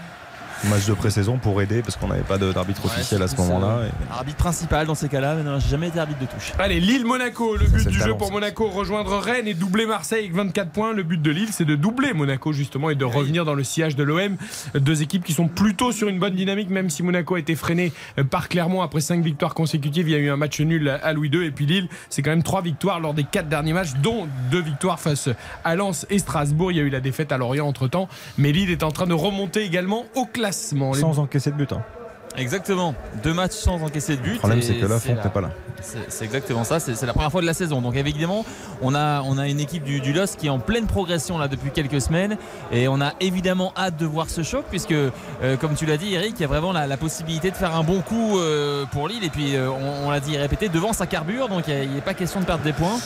Match 0.69 0.85
de 0.87 0.93
pré-saison 0.93 1.37
pour 1.37 1.61
aider 1.61 1.81
parce 1.81 1.95
qu'on 1.95 2.07
n'avait 2.07 2.21
pas 2.23 2.37
d'arbitre 2.37 2.83
ouais, 2.85 2.91
officiel 2.91 3.21
à 3.21 3.27
ce 3.27 3.35
moment-là. 3.37 3.81
et- 3.87 4.11
Arbitre 4.13 4.37
principal 4.37 4.87
dans 4.87 4.95
ces 4.95 5.07
cas-là, 5.09 5.35
mais 5.35 5.43
non, 5.43 5.59
jamais 5.59 5.89
été 5.89 5.99
arbitre 5.99 6.19
de 6.21 6.25
touche. 6.25 6.53
Allez, 6.57 6.79
Lille-Monaco, 6.79 7.55
le 7.55 7.67
but 7.67 7.87
du 7.87 7.93
jeu 7.93 7.99
talent, 7.99 8.17
pour. 8.17 8.31
Monaco, 8.31 8.67
rejoindre 8.69 9.17
Rennes 9.19 9.47
et 9.47 9.53
doubler 9.53 9.85
Marseille 9.85 10.19
avec 10.19 10.33
24 10.33 10.71
points. 10.71 10.93
Le 10.93 11.03
but 11.03 11.21
de 11.21 11.29
Lille, 11.31 11.49
c'est 11.51 11.65
de 11.65 11.75
doubler 11.75 12.13
Monaco 12.13 12.51
justement 12.51 12.89
et 12.89 12.95
de 12.95 13.05
revenir 13.05 13.45
dans 13.45 13.53
le 13.53 13.63
sillage 13.63 13.95
de 13.95 14.03
l'OM. 14.03 14.37
Deux 14.73 15.01
équipes 15.03 15.23
qui 15.23 15.33
sont 15.33 15.47
plutôt 15.47 15.91
sur 15.91 16.07
une 16.07 16.17
bonne 16.19 16.33
dynamique, 16.35 16.69
même 16.69 16.89
si 16.89 17.03
Monaco 17.03 17.35
a 17.35 17.39
été 17.39 17.55
freiné 17.55 17.93
euh, 18.17 18.23
par 18.23 18.49
Clermont 18.49 18.81
après 18.81 19.01
cinq 19.01 19.23
victoires 19.23 19.53
consécutives. 19.53 20.09
Il 20.09 20.11
y 20.13 20.15
a 20.15 20.19
eu 20.19 20.29
un 20.29 20.37
match 20.37 20.59
nul 20.61 20.89
à 20.89 21.13
Louis 21.13 21.29
II 21.29 21.45
et 21.45 21.51
puis 21.51 21.65
Lille, 21.67 21.87
c'est 22.09 22.21
quand 22.23 22.31
même 22.31 22.43
trois 22.43 22.61
victoires 22.61 22.99
lors 22.99 23.13
des 23.13 23.23
quatre 23.23 23.49
derniers 23.49 23.73
matchs, 23.73 23.93
dont 24.01 24.27
deux 24.49 24.61
victoires 24.61 24.99
face 24.99 25.29
à 25.63 25.75
Lens 25.75 26.05
et 26.09 26.17
Strasbourg. 26.19 26.71
Il 26.71 26.77
y 26.77 26.81
a 26.81 26.83
eu 26.83 26.89
la 26.89 27.01
défaite 27.01 27.31
à 27.31 27.37
Lorient 27.37 27.67
entre 27.67 27.87
temps, 27.87 28.09
mais 28.37 28.51
Lille 28.51 28.71
est 28.71 28.83
en 28.83 28.91
train 28.91 29.05
de 29.07 29.13
remonter 29.13 29.63
également 29.63 30.05
au 30.15 30.25
classement. 30.25 30.54
Sans 31.01 31.19
encaisser 31.19 31.51
de 31.51 31.55
but. 31.57 31.71
hein. 31.73 31.83
Exactement. 32.37 32.95
Deux 33.23 33.33
matchs 33.33 33.51
sans 33.53 33.81
encaisser 33.81 34.15
de 34.17 34.21
but. 34.21 34.33
Le 34.33 34.37
problème, 34.39 34.61
c'est 34.61 34.75
que 34.75 34.85
là, 34.85 34.99
c'est 34.99 35.09
Font 35.09 35.15
la- 35.15 35.23
n'est 35.23 35.29
pas 35.29 35.41
là. 35.41 35.49
C'est 36.07 36.25
exactement 36.25 36.63
ça, 36.63 36.79
c'est 36.79 36.99
la 37.05 37.13
première 37.13 37.31
fois 37.31 37.41
de 37.41 37.45
la 37.45 37.53
saison. 37.53 37.79
Donc 37.79 37.95
évidemment, 37.95 38.43
on 38.81 38.95
a, 38.95 39.21
on 39.21 39.37
a 39.37 39.47
une 39.47 39.59
équipe 39.59 39.83
du, 39.83 39.99
du 39.99 40.13
LOS 40.13 40.35
qui 40.35 40.47
est 40.47 40.49
en 40.49 40.57
pleine 40.57 40.87
progression 40.87 41.37
là 41.37 41.47
depuis 41.47 41.69
quelques 41.69 42.01
semaines 42.01 42.37
et 42.71 42.87
on 42.87 42.99
a 43.01 43.11
évidemment 43.19 43.71
hâte 43.77 43.95
de 43.97 44.05
voir 44.07 44.29
ce 44.29 44.41
choc 44.41 44.65
puisque, 44.69 44.93
euh, 44.93 45.11
comme 45.59 45.75
tu 45.75 45.85
l'as 45.85 45.97
dit 45.97 46.13
Eric, 46.15 46.33
il 46.37 46.41
y 46.41 46.45
a 46.45 46.47
vraiment 46.47 46.71
la, 46.71 46.87
la 46.87 46.97
possibilité 46.97 47.51
de 47.51 47.55
faire 47.55 47.75
un 47.75 47.83
bon 47.83 48.01
coup 48.01 48.39
euh, 48.39 48.85
pour 48.91 49.07
Lille 49.07 49.23
et 49.23 49.29
puis 49.29 49.55
euh, 49.55 49.69
on, 49.69 50.07
on 50.07 50.09
l'a 50.11 50.19
dit 50.21 50.33
et 50.33 50.37
répété, 50.39 50.69
devant 50.69 50.91
sa 50.93 51.05
carbure, 51.05 51.49
donc 51.49 51.65
il 51.67 51.91
n'est 51.93 52.01
pas 52.01 52.15
question 52.15 52.39
de 52.39 52.45
perdre 52.45 52.63
des 52.63 52.73
points 52.73 52.97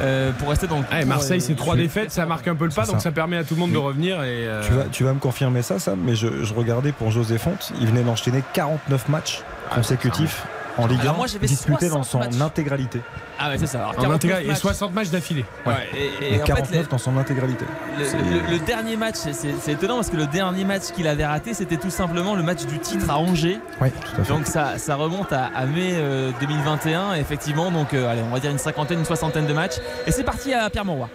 euh, 0.00 0.32
pour 0.38 0.48
rester 0.48 0.66
dans 0.66 0.78
le 0.78 0.84
Ah, 0.90 1.04
Marseille, 1.04 1.40
euh, 1.40 1.44
c'est 1.46 1.56
trois 1.56 1.76
défaites, 1.76 2.10
ça 2.10 2.24
marque 2.24 2.48
un 2.48 2.54
peu 2.54 2.64
le 2.64 2.70
pas, 2.70 2.86
donc 2.86 2.94
ça. 2.96 3.00
ça 3.00 3.12
permet 3.12 3.36
à 3.36 3.44
tout 3.44 3.54
le 3.54 3.60
monde 3.60 3.72
de 3.72 3.76
revenir. 3.78 4.22
Et 4.22 4.46
euh, 4.46 4.62
Tu, 4.66 4.72
vas, 4.72 4.84
tu 4.84 5.04
vas 5.04 5.12
me 5.12 5.18
confirmer 5.20 5.60
ça, 5.62 5.78
Sam, 5.78 5.98
mais 6.02 6.14
je, 6.14 6.42
je 6.42 6.54
regardais 6.54 6.92
pour 6.92 7.10
José 7.10 7.36
Fonte, 7.38 7.72
il 7.80 7.86
venait 7.88 8.02
d'enchaîner 8.02 8.42
49 8.64 9.08
matchs 9.08 9.42
consécutifs 9.74 10.42
en 10.76 10.86
Ligue 10.88 10.98
1 10.98 11.02
Alors 11.02 11.16
moi, 11.18 11.26
j'avais 11.28 11.46
disputés 11.46 11.88
dans 11.88 12.02
60 12.02 12.04
son 12.32 12.38
matchs. 12.38 12.40
intégralité. 12.50 13.00
Ah 13.38 13.48
ouais 13.50 13.58
c'est 13.58 13.66
ça. 13.66 13.78
Alors, 13.78 13.90
en 13.90 13.94
49 13.94 14.14
intégral 14.16 14.42
et 14.44 14.46
matchs. 14.48 14.58
60 14.58 14.92
matchs 14.92 15.08
d'affilée. 15.10 15.44
Ouais, 15.66 15.72
et- 15.94 16.24
et 16.24 16.34
Et 16.34 16.36
en 16.36 16.38
fait, 16.40 16.52
49 16.52 16.82
les- 16.82 16.88
dans 16.88 16.98
son 16.98 17.16
intégralité. 17.16 17.64
Le, 17.96 18.04
C'est- 18.04 18.16
le- 18.18 18.50
le 18.50 18.58
dernier 18.58 18.96
match, 18.96 19.14
c'est- 19.16 19.70
étonnant 19.70 19.96
parce 19.96 20.10
que 20.10 20.16
le 20.16 20.26
dernier 20.26 20.64
match 20.64 20.84
qu'il 20.94 21.06
avait 21.06 21.24
raté, 21.26 21.54
c'était 21.54 21.76
tout 21.76 21.90
simplement 21.90 22.34
le 22.34 22.42
match 22.42 22.64
du 22.66 22.78
titre 22.80 23.08
à 23.08 23.18
Angers. 23.18 23.60
Oui, 23.80 23.90
tout 23.92 24.20
à 24.20 24.24
fait. 24.24 24.32
Donc 24.32 24.46
ça, 24.46 24.78
ça 24.78 24.96
remonte 24.96 25.32
à, 25.32 25.44
à 25.54 25.64
mai 25.66 25.92
euh, 25.94 26.32
2021, 26.40 27.14
effectivement. 27.14 27.70
Donc 27.70 27.94
euh, 27.94 28.10
allez, 28.10 28.22
on 28.28 28.32
va 28.34 28.40
dire 28.40 28.50
une 28.50 28.58
cinquantaine, 28.58 28.98
une 28.98 29.04
soixantaine 29.04 29.46
de 29.46 29.52
matchs. 29.52 29.76
Et 30.08 30.10
c'est 30.10 30.24
parti 30.24 30.52
à 30.54 30.68
Pierre 30.70 30.84
Mauroy. 30.84 31.08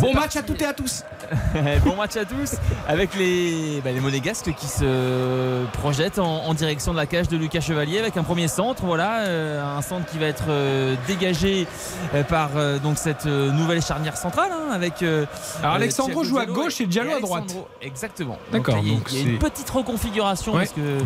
Bon 0.00 0.12
match 0.14 0.36
à 0.36 0.42
toutes 0.42 0.60
et 0.62 0.66
à 0.66 0.72
tous. 0.72 1.04
bon 1.84 1.96
match 1.96 2.16
à 2.16 2.24
tous 2.24 2.56
avec 2.88 3.14
les, 3.14 3.80
bah, 3.82 3.92
les 3.92 4.00
monégasques 4.00 4.52
qui 4.54 4.66
se 4.66 5.64
projettent 5.72 6.18
en, 6.18 6.44
en 6.46 6.54
direction 6.54 6.92
de 6.92 6.96
la 6.98 7.06
cage 7.06 7.28
de 7.28 7.36
Lucas 7.36 7.60
Chevalier 7.60 7.98
avec 7.98 8.16
un 8.16 8.22
premier 8.24 8.48
centre. 8.48 8.82
Voilà, 8.84 9.20
euh, 9.20 9.62
un 9.78 9.82
centre 9.82 10.06
qui 10.10 10.18
va 10.18 10.26
être 10.26 10.44
euh, 10.48 10.94
dégagé 11.06 11.66
euh, 12.14 12.22
par 12.24 12.50
donc 12.82 12.98
cette 12.98 13.26
nouvelle 13.26 13.82
charnière 13.82 14.16
centrale 14.16 14.50
hein, 14.52 14.72
avec. 14.72 15.02
euh, 15.02 15.24
Alors 15.62 15.74
Alexandro 15.76 16.24
joue 16.24 16.38
à 16.38 16.46
gauche 16.46 16.80
et 16.80 16.86
Diallo 16.86 17.14
à 17.16 17.20
droite. 17.20 17.54
Exactement. 17.80 18.38
D'accord, 18.52 18.78
il 18.82 18.88
y 18.88 18.96
a- 18.96 19.18
y 19.18 19.22
une 19.22 19.38
petite 19.38 19.70
reconfiguration 19.70 20.52
Ouais, 20.52 20.60
parce 20.60 20.72
que 20.72 21.02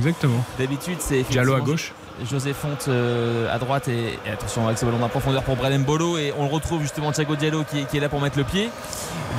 d'habitude 0.58 0.96
c'est 1.00 1.22
Diallo 1.22 1.54
à 1.54 1.60
gauche. 1.60 1.92
José 2.24 2.52
Fonte 2.52 2.86
euh, 2.88 3.54
à 3.54 3.58
droite 3.58 3.88
et, 3.88 4.18
attention 4.30 4.66
avec 4.66 4.78
ce 4.78 4.84
ballon 4.84 5.02
en 5.02 5.08
profondeur 5.08 5.42
pour 5.42 5.56
Brelem 5.56 5.84
Bolo 5.84 6.18
et 6.18 6.32
on 6.38 6.44
le 6.46 6.52
retrouve 6.52 6.82
justement 6.82 7.12
Thiago 7.12 7.36
Diallo 7.36 7.64
qui, 7.64 7.96
est- 7.96 8.00
là 8.00 8.08
pour 8.08 8.20
mettre 8.20 8.38
le 8.38 8.44
pied. 8.44 8.70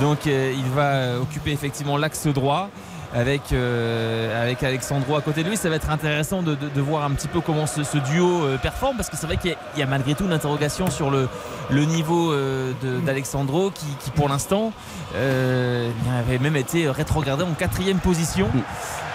Donc 0.00 0.26
euh, 0.26 0.52
il 0.56 0.64
va 0.70 1.20
occuper 1.20 1.52
effectivement 1.52 1.96
l'axe 1.96 2.26
droit 2.26 2.68
avec, 3.14 3.52
euh, 3.52 4.42
avec 4.42 4.62
Alexandro 4.62 5.16
à 5.16 5.20
côté 5.22 5.42
de 5.42 5.48
lui 5.48 5.56
ça 5.56 5.68
va 5.68 5.76
être 5.76 5.90
intéressant 5.90 6.42
de, 6.42 6.54
de- 6.54 6.68
de 6.68 6.80
voir 6.80 7.04
un 7.04 7.10
petit 7.10 7.26
peu 7.28 7.40
comment 7.40 7.66
ce, 7.66 7.82
ce 7.82 7.98
duo 7.98 8.44
euh, 8.44 8.56
performe 8.56 8.96
parce 8.96 9.10
que 9.10 9.16
c'est 9.16 9.26
vrai 9.26 9.36
qu'il 9.36 9.50
y, 9.50 9.54
a- 9.54 9.56
il 9.74 9.80
y 9.80 9.82
a 9.82 9.86
malgré 9.86 10.14
tout 10.14 10.24
une 10.24 10.32
interrogation 10.32 10.90
sur 10.90 11.10
le, 11.10 11.28
le 11.70 11.84
niveau 11.84 12.32
euh, 12.32 12.72
de- 12.82 13.00
d'Alexandro 13.00 13.70
qui, 13.72 13.86
qui, 14.04 14.10
pour 14.10 14.28
l'instant 14.28 14.72
euh, 15.16 15.90
avait 16.20 16.38
même 16.38 16.54
été 16.56 16.88
rétrogradé 16.88 17.42
en 17.42 17.52
quatrième 17.54 17.98
position 17.98 18.48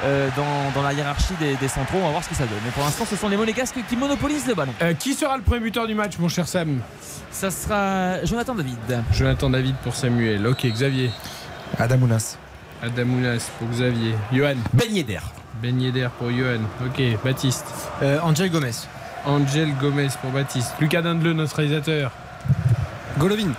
euh, 0.03 0.27
dans, 0.35 0.71
dans 0.79 0.85
la 0.85 0.91
hiérarchie 0.93 1.33
des, 1.39 1.55
des 1.55 1.67
centraux. 1.69 1.97
On 2.01 2.05
va 2.05 2.11
voir 2.11 2.23
ce 2.23 2.27
que 2.29 2.35
ça 2.35 2.43
donne. 2.45 2.59
Mais 2.65 2.71
pour 2.71 2.83
l'instant, 2.83 3.05
ce 3.09 3.15
sont 3.15 3.29
les 3.29 3.37
Monégasques 3.37 3.77
qui 3.87 3.95
monopolisent 3.95 4.45
le 4.45 4.53
ballon. 4.55 4.73
Euh, 4.81 4.93
qui 4.93 5.13
sera 5.13 5.37
le 5.37 5.43
premier 5.43 5.61
buteur 5.61 5.87
du 5.87 5.95
match, 5.95 6.17
mon 6.19 6.27
cher 6.27 6.47
Sam? 6.49 6.81
Ça 7.31 7.49
sera 7.49 8.23
Jonathan 8.25 8.55
David. 8.55 9.03
Jonathan 9.13 9.49
David 9.49 9.75
pour 9.83 9.95
Samuel. 9.95 10.45
Ok, 10.47 10.65
Xavier. 10.65 11.11
Adamounas. 11.79 12.37
Adamounas 12.81 13.49
pour 13.57 13.67
Xavier. 13.69 14.15
Johan. 14.31 14.55
Ben 14.73 14.91
Yedder. 14.91 15.19
Ben 15.61 15.79
Yedder 15.79 16.09
pour 16.17 16.29
Johan. 16.29 16.61
Ok, 16.85 17.01
Baptiste. 17.23 17.65
Euh, 18.01 18.19
Angel 18.21 18.49
Gomez. 18.51 18.71
Angel 19.25 19.73
Gomez 19.79 20.09
pour 20.21 20.31
Baptiste. 20.31 20.73
Lucas 20.79 21.01
Dindeleu, 21.01 21.33
notre 21.33 21.55
réalisateur. 21.55 22.11
Golovin. 23.17 23.51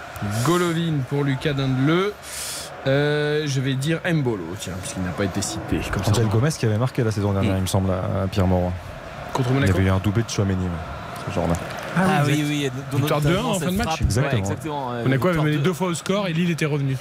Golovin 0.45 0.99
pour 1.09 1.25
Lucas 1.25 1.55
Dindeleu. 1.55 2.13
Euh, 2.87 3.43
je 3.47 3.61
vais 3.61 3.75
dire 3.75 4.01
Mbolo, 4.05 4.45
tiens, 4.61 4.75
puisqu'il 4.81 5.03
n'a 5.03 5.11
pas 5.11 5.25
été 5.25 5.43
cité. 5.43 5.81
Comme 5.91 6.03
Angel 6.09 6.29
Gomez 6.29 6.51
qui 6.57 6.67
avait 6.67 6.79
marqué 6.79 7.03
la 7.03 7.11
saison 7.11 7.33
dernière, 7.33 7.57
il 7.57 7.63
me 7.63 7.67
semble, 7.67 7.91
à 7.91 8.29
Pierre 8.31 8.47
Mauroy. 8.47 8.73
Contre 9.33 9.51
Il 9.61 9.67
y 9.67 9.71
avait 9.71 9.83
eu 9.83 9.91
un 9.91 9.99
doublé 9.99 10.23
de 10.23 10.31
Chouameni, 10.31 10.67
ce 11.29 11.35
genre-là. 11.35 11.55
Ah, 11.97 12.23
oui, 12.27 12.35
oui, 12.37 12.71
oui. 12.93 12.99
Victoire 12.99 13.21
notamment 13.23 13.53
2-1 13.53 13.57
en 13.57 13.61
fin 13.61 13.73
de 13.73 13.77
match. 13.77 14.01
Exactement. 14.03 14.33
Ouais, 14.33 14.39
exactement. 14.39 14.93
Monaco 15.05 15.29
avait 15.29 15.41
mené 15.43 15.57
de- 15.57 15.63
deux 15.63 15.73
fois 15.73 15.89
au 15.89 15.95
score 15.95 16.29
et 16.29 16.33
Lille 16.33 16.51
était 16.51 16.67
revenu. 16.67 16.97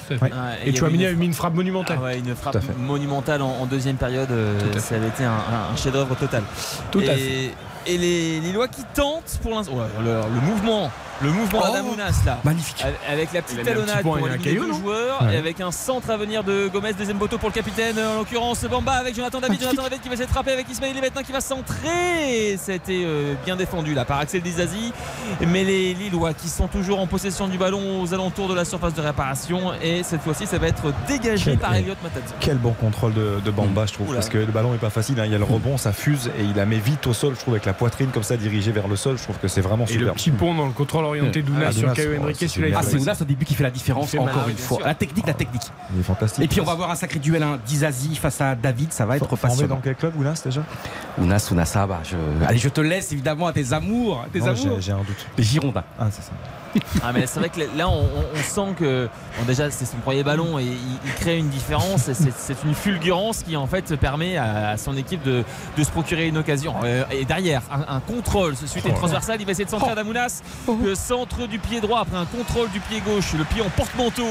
Et 0.65 0.75
Chouamini 0.75 1.03
avait 1.03 1.09
a 1.09 1.13
une- 1.13 1.19
mis 1.19 1.25
une 1.25 1.33
frappe 1.33 1.53
monumentale. 1.53 1.97
Ah 1.99 2.03
ouais, 2.05 2.19
une 2.19 2.35
frappe 2.35 2.57
monumentale 2.79 3.41
en, 3.41 3.49
en 3.61 3.65
deuxième 3.65 3.97
période. 3.97 4.31
euh, 4.31 4.59
ça 4.79 4.95
avait 4.95 5.07
été 5.07 5.23
un, 5.23 5.75
chef-d'œuvre 5.75 6.15
total. 6.15 6.43
Tout 6.91 7.01
et, 7.01 7.09
à 7.09 7.15
fait. 7.15 7.51
Et 7.87 7.97
les 7.99 8.39
Lillois 8.39 8.67
qui 8.67 8.83
tentent 8.95 9.37
pour 9.43 9.51
l'instant. 9.51 9.73
Le, 10.03 10.05
le 10.33 10.41
mouvement. 10.41 10.89
Le 11.21 11.31
mouvement 11.31 11.61
Oh, 11.63 11.67
d'Adamounas 11.71 12.21
là. 12.25 12.39
Magnifique. 12.43 12.83
Avec- 13.09 13.31
la 13.33 13.41
petite 13.41 13.57
petit 13.57 13.65
talonnade 13.65 14.01
point 14.01 14.17
pour 14.19 14.27
éliminer 14.27 14.59
Ouais. 14.83 15.33
et 15.33 15.37
avec 15.37 15.61
un 15.61 15.71
centre 15.71 16.09
à 16.09 16.17
venir 16.17 16.43
de 16.43 16.67
Gomez, 16.67 16.93
deuxième 16.93 17.17
poteau 17.17 17.37
pour 17.37 17.49
le 17.49 17.53
capitaine, 17.53 17.97
en 17.97 18.17
l'occurrence 18.19 18.63
Bamba 18.65 18.93
avec 18.93 19.15
Jonathan 19.15 19.39
David. 19.39 19.61
Jonathan 19.61 19.83
David 19.83 20.01
qui 20.01 20.07
va 20.09 20.13
essayer 20.15 20.27
de 20.27 20.31
frapper 20.31 20.51
avec 20.51 20.69
Ismaël 20.69 20.95
maintenant 21.01 21.21
qui 21.23 21.31
va 21.31 21.39
centrer. 21.41 22.57
C'était 22.57 23.03
euh, 23.05 23.33
bien 23.45 23.55
défendu 23.55 23.93
là 23.93 24.03
par 24.05 24.19
Axel 24.19 24.41
Dizazi. 24.41 24.91
Mais 25.47 25.63
les 25.63 25.93
Lillois 25.93 26.33
qui 26.33 26.49
sont 26.49 26.67
toujours 26.67 26.99
en 26.99 27.07
possession 27.07 27.47
du 27.47 27.57
ballon 27.57 28.01
aux 28.01 28.13
alentours 28.13 28.47
de 28.49 28.53
la 28.53 28.65
surface 28.65 28.93
de 28.93 29.01
réparation 29.01 29.73
et 29.81 30.03
cette 30.03 30.21
fois-ci 30.21 30.45
ça 30.45 30.57
va 30.57 30.67
être 30.67 30.93
dégagé 31.07 31.51
Quel- 31.51 31.59
par 31.59 31.75
Elliot 31.75 31.95
Matazzi. 32.03 32.33
Quel 32.39 32.57
bon 32.57 32.73
contrôle 32.73 33.13
de, 33.13 33.39
de 33.43 33.51
Bamba, 33.51 33.85
je 33.85 33.93
trouve, 33.93 34.09
Oula. 34.09 34.17
parce 34.19 34.29
que 34.29 34.37
le 34.37 34.45
ballon 34.47 34.73
est 34.73 34.77
pas 34.79 34.89
facile. 34.89 35.19
hein. 35.19 35.25
Il 35.25 35.31
y 35.31 35.35
a 35.35 35.37
le 35.39 35.43
rebond, 35.45 35.77
ça 35.77 35.93
fuse 35.93 36.29
et 36.37 36.43
il 36.43 36.55
la 36.55 36.65
met 36.65 36.77
vite 36.79 37.07
au 37.07 37.13
sol, 37.13 37.33
je 37.35 37.39
trouve, 37.39 37.53
avec 37.53 37.65
la 37.65 37.73
poitrine 37.73 38.09
comme 38.13 38.23
ça 38.23 38.35
dirigée 38.37 38.71
vers 38.71 38.87
le 38.87 38.95
sol. 38.95 39.17
Je 39.17 39.23
trouve 39.23 39.37
que 39.37 39.47
c'est 39.47 39.61
vraiment 39.61 39.85
Et 39.85 39.93
le 39.93 39.99
super. 39.99 40.13
petit 40.13 40.31
pont 40.31 40.53
dans 40.53 40.65
le 40.65 40.71
contrôle 40.73 41.04
l'orienté 41.05 41.41
d'Ounas 41.41 41.65
Ah, 41.67 41.71
sur 41.71 41.93
Caio 41.93 42.21
Henrique. 42.21 42.37
Celui-là. 42.47 42.77
Ah, 42.79 42.83
c'est 42.83 42.93
mal. 42.93 43.01
Ounas 43.01 43.17
au 43.21 43.25
début 43.25 43.45
qui 43.45 43.55
fait 43.55 43.63
la 43.63 43.71
différence, 43.71 44.13
encore 44.15 44.49
une 44.49 44.57
fois. 44.57 44.77
sûr. 44.77 44.85
La 44.87 44.95
technique, 44.95 45.27
la 45.27 45.33
technique. 45.33 45.61
Il 45.93 45.99
est 45.99 46.03
fantastique. 46.03 46.43
Et 46.43 46.47
puis 46.47 46.61
on 46.61 46.65
va 46.65 46.71
avoir 46.73 46.91
un 46.91 46.95
sacré 46.95 47.19
duel, 47.19 47.41
hein, 47.43 47.59
Dizazi 47.65 48.15
face 48.15 48.41
à 48.41 48.55
David, 48.55 48.91
ça 48.93 49.05
va 49.05 49.17
être 49.17 49.25
Formé 49.35 49.41
passionnant. 49.41 49.75
dans 49.75 49.81
quel 49.81 49.95
club, 49.95 50.13
Ounas, 50.17 50.41
déjà? 50.43 50.61
Ounas, 51.17 51.47
Ounas, 51.51 51.65
ça 51.65 51.85
va. 51.85 51.99
Je... 52.03 52.15
Allez, 52.45 52.57
je 52.57 52.69
te 52.69 52.81
laisse 52.81 53.11
évidemment 53.11 53.47
à 53.47 53.53
tes 53.53 53.71
amours. 53.73 54.21
à 54.25 54.29
Tes 54.29 54.39
Non, 54.39 54.47
amours. 54.47 54.81
J'ai 54.81 54.91
un 54.91 54.97
doute. 54.97 55.25
Les 55.37 55.43
Girondins. 55.43 55.83
Ah, 55.99 56.07
c'est 56.11 56.21
ça. 56.23 56.31
Ah, 57.03 57.11
mais 57.13 57.25
c'est 57.27 57.39
vrai 57.39 57.49
que 57.49 57.59
là, 57.77 57.87
on, 57.89 57.99
on- 58.01 58.25
on 58.33 58.43
sent 58.43 58.73
que 58.77 59.07
bon, 59.37 59.45
déjà 59.45 59.69
c'est 59.71 59.85
son 59.85 59.97
premier 59.97 60.23
ballon 60.23 60.59
et 60.59 60.63
il, 60.63 60.77
il 61.05 61.13
crée 61.13 61.37
une 61.37 61.49
différence. 61.49 62.09
C'est 62.11 62.55
une 62.65 62.73
fulgurance 62.75 63.43
qui 63.43 63.55
en 63.57 63.67
fait 63.67 63.95
permet 63.95 64.37
à, 64.37 64.69
à 64.69 64.77
son 64.77 64.95
équipe 64.97 65.23
de, 65.23 65.43
de 65.77 65.83
se 65.83 65.89
procurer 65.91 66.27
une 66.27 66.37
occasion. 66.37 66.75
Euh, 66.83 67.03
et 67.11 67.25
derrière, 67.25 67.61
un, 67.71 67.95
un 67.95 67.99
contrôle. 67.99 68.55
Ce 68.55 68.67
suite 68.67 68.85
est 68.85 68.93
transversal. 68.93 69.37
Il 69.39 69.45
va 69.45 69.51
essayer 69.51 69.65
de 69.65 69.69
centrer 69.69 69.91
Adamounas. 69.91 70.41
Le 70.83 70.95
centre 70.95 71.47
du 71.47 71.59
pied 71.59 71.81
droit 71.81 71.99
après 72.01 72.17
un 72.17 72.25
contrôle 72.25 72.69
du 72.71 72.79
pied 72.79 73.01
gauche. 73.01 73.33
Le 73.37 73.43
pied 73.43 73.61
en 73.61 73.69
porte-manteau 73.69 74.27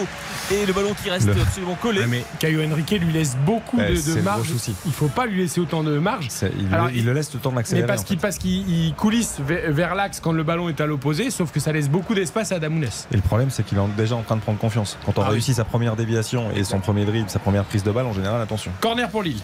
et 0.52 0.66
le 0.66 0.72
ballon 0.72 0.94
qui 1.02 1.10
reste 1.10 1.26
Le- 1.26 1.40
absolument 1.40 1.76
collé. 1.80 2.00
Ouais, 2.00 2.06
mais 2.06 2.24
Caio 2.38 2.60
Henrique 2.62 2.90
lui 2.90 3.12
laisse 3.12 3.36
beaucoup 3.44 3.76
Ouais, 3.78 3.90
de, 3.92 4.14
de 4.16 4.20
marge. 4.20 4.48
Il 4.86 4.92
faut 4.92 5.08
pas 5.08 5.26
lui 5.26 5.38
laisser 5.42 5.60
autant 5.60 5.82
de 5.82 5.98
marge. 5.98 6.28
Il, 6.58 6.72
Alors, 6.74 6.86
le- 6.88 6.94
il 6.96 7.04
le 7.04 7.12
laisse 7.12 7.32
le 7.32 7.40
temps 7.40 7.50
Mais 7.50 7.56
d'accélérer. 7.56 7.86
parce 7.86 8.02
en 8.02 8.04
qu'il 8.04 8.18
parce 8.18 8.38
qu'il 8.38 8.68
il 8.68 8.94
coulisse 8.94 9.36
vers, 9.40 9.72
vers 9.72 9.94
l'axe 9.94 10.20
quand 10.20 10.32
le 10.32 10.42
ballon 10.42 10.68
est 10.68 10.80
à 10.80 10.86
l'opposé, 10.86 11.30
sauf 11.30 11.50
que 11.52 11.60
ça 11.60 11.72
laisse 11.72 11.88
beaucoup 11.88 12.14
d'espace 12.14 12.33
à 12.36 12.58
Damounes. 12.58 12.84
Et 13.12 13.16
le 13.16 13.22
problème, 13.22 13.50
c'est 13.50 13.62
qu'il 13.64 13.78
est 13.78 13.96
déjà 13.96 14.16
en 14.16 14.22
train 14.22 14.36
de 14.36 14.40
prendre 14.40 14.58
confiance. 14.58 14.98
Quand 15.06 15.18
on 15.18 15.22
Ah 15.22 15.26
oui. 15.28 15.32
réussit 15.34 15.54
sa 15.54 15.64
première 15.64 15.96
déviation 15.96 16.50
et 16.54 16.64
son 16.64 16.80
premier 16.80 17.04
dribble, 17.04 17.30
sa 17.30 17.38
première 17.38 17.64
prise 17.64 17.82
de 17.82 17.90
balle, 17.92 18.06
en 18.06 18.12
général, 18.12 18.40
attention. 18.40 18.72
Corner 18.80 19.08
pour 19.08 19.22
Lille. 19.22 19.40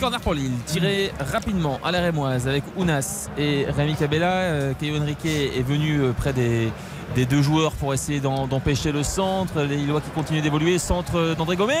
Corner 0.00 0.20
pour 0.20 0.34
Lille, 0.34 0.52
tiré 0.66 1.12
rapidement 1.20 1.78
à 1.84 1.92
la 1.92 2.00
Rémoise 2.00 2.48
avec 2.48 2.64
Ounas 2.76 3.28
et 3.38 3.66
Rémi 3.68 3.94
Cabella. 3.94 4.32
Euh, 4.32 4.72
Caio 4.78 4.96
Henrique 5.00 5.24
est 5.24 5.62
venu 5.62 6.00
euh, 6.00 6.12
près 6.12 6.32
des, 6.32 6.72
des 7.14 7.26
deux 7.26 7.42
joueurs 7.42 7.72
pour 7.72 7.92
essayer 7.92 8.20
d'empêcher 8.20 8.92
le 8.92 9.02
centre. 9.02 9.60
Les 9.62 9.76
Lillois 9.76 10.00
qui 10.00 10.10
continuent 10.10 10.42
d'évoluer. 10.42 10.78
Centre 10.78 11.34
d'André 11.36 11.56
Gomez, 11.56 11.74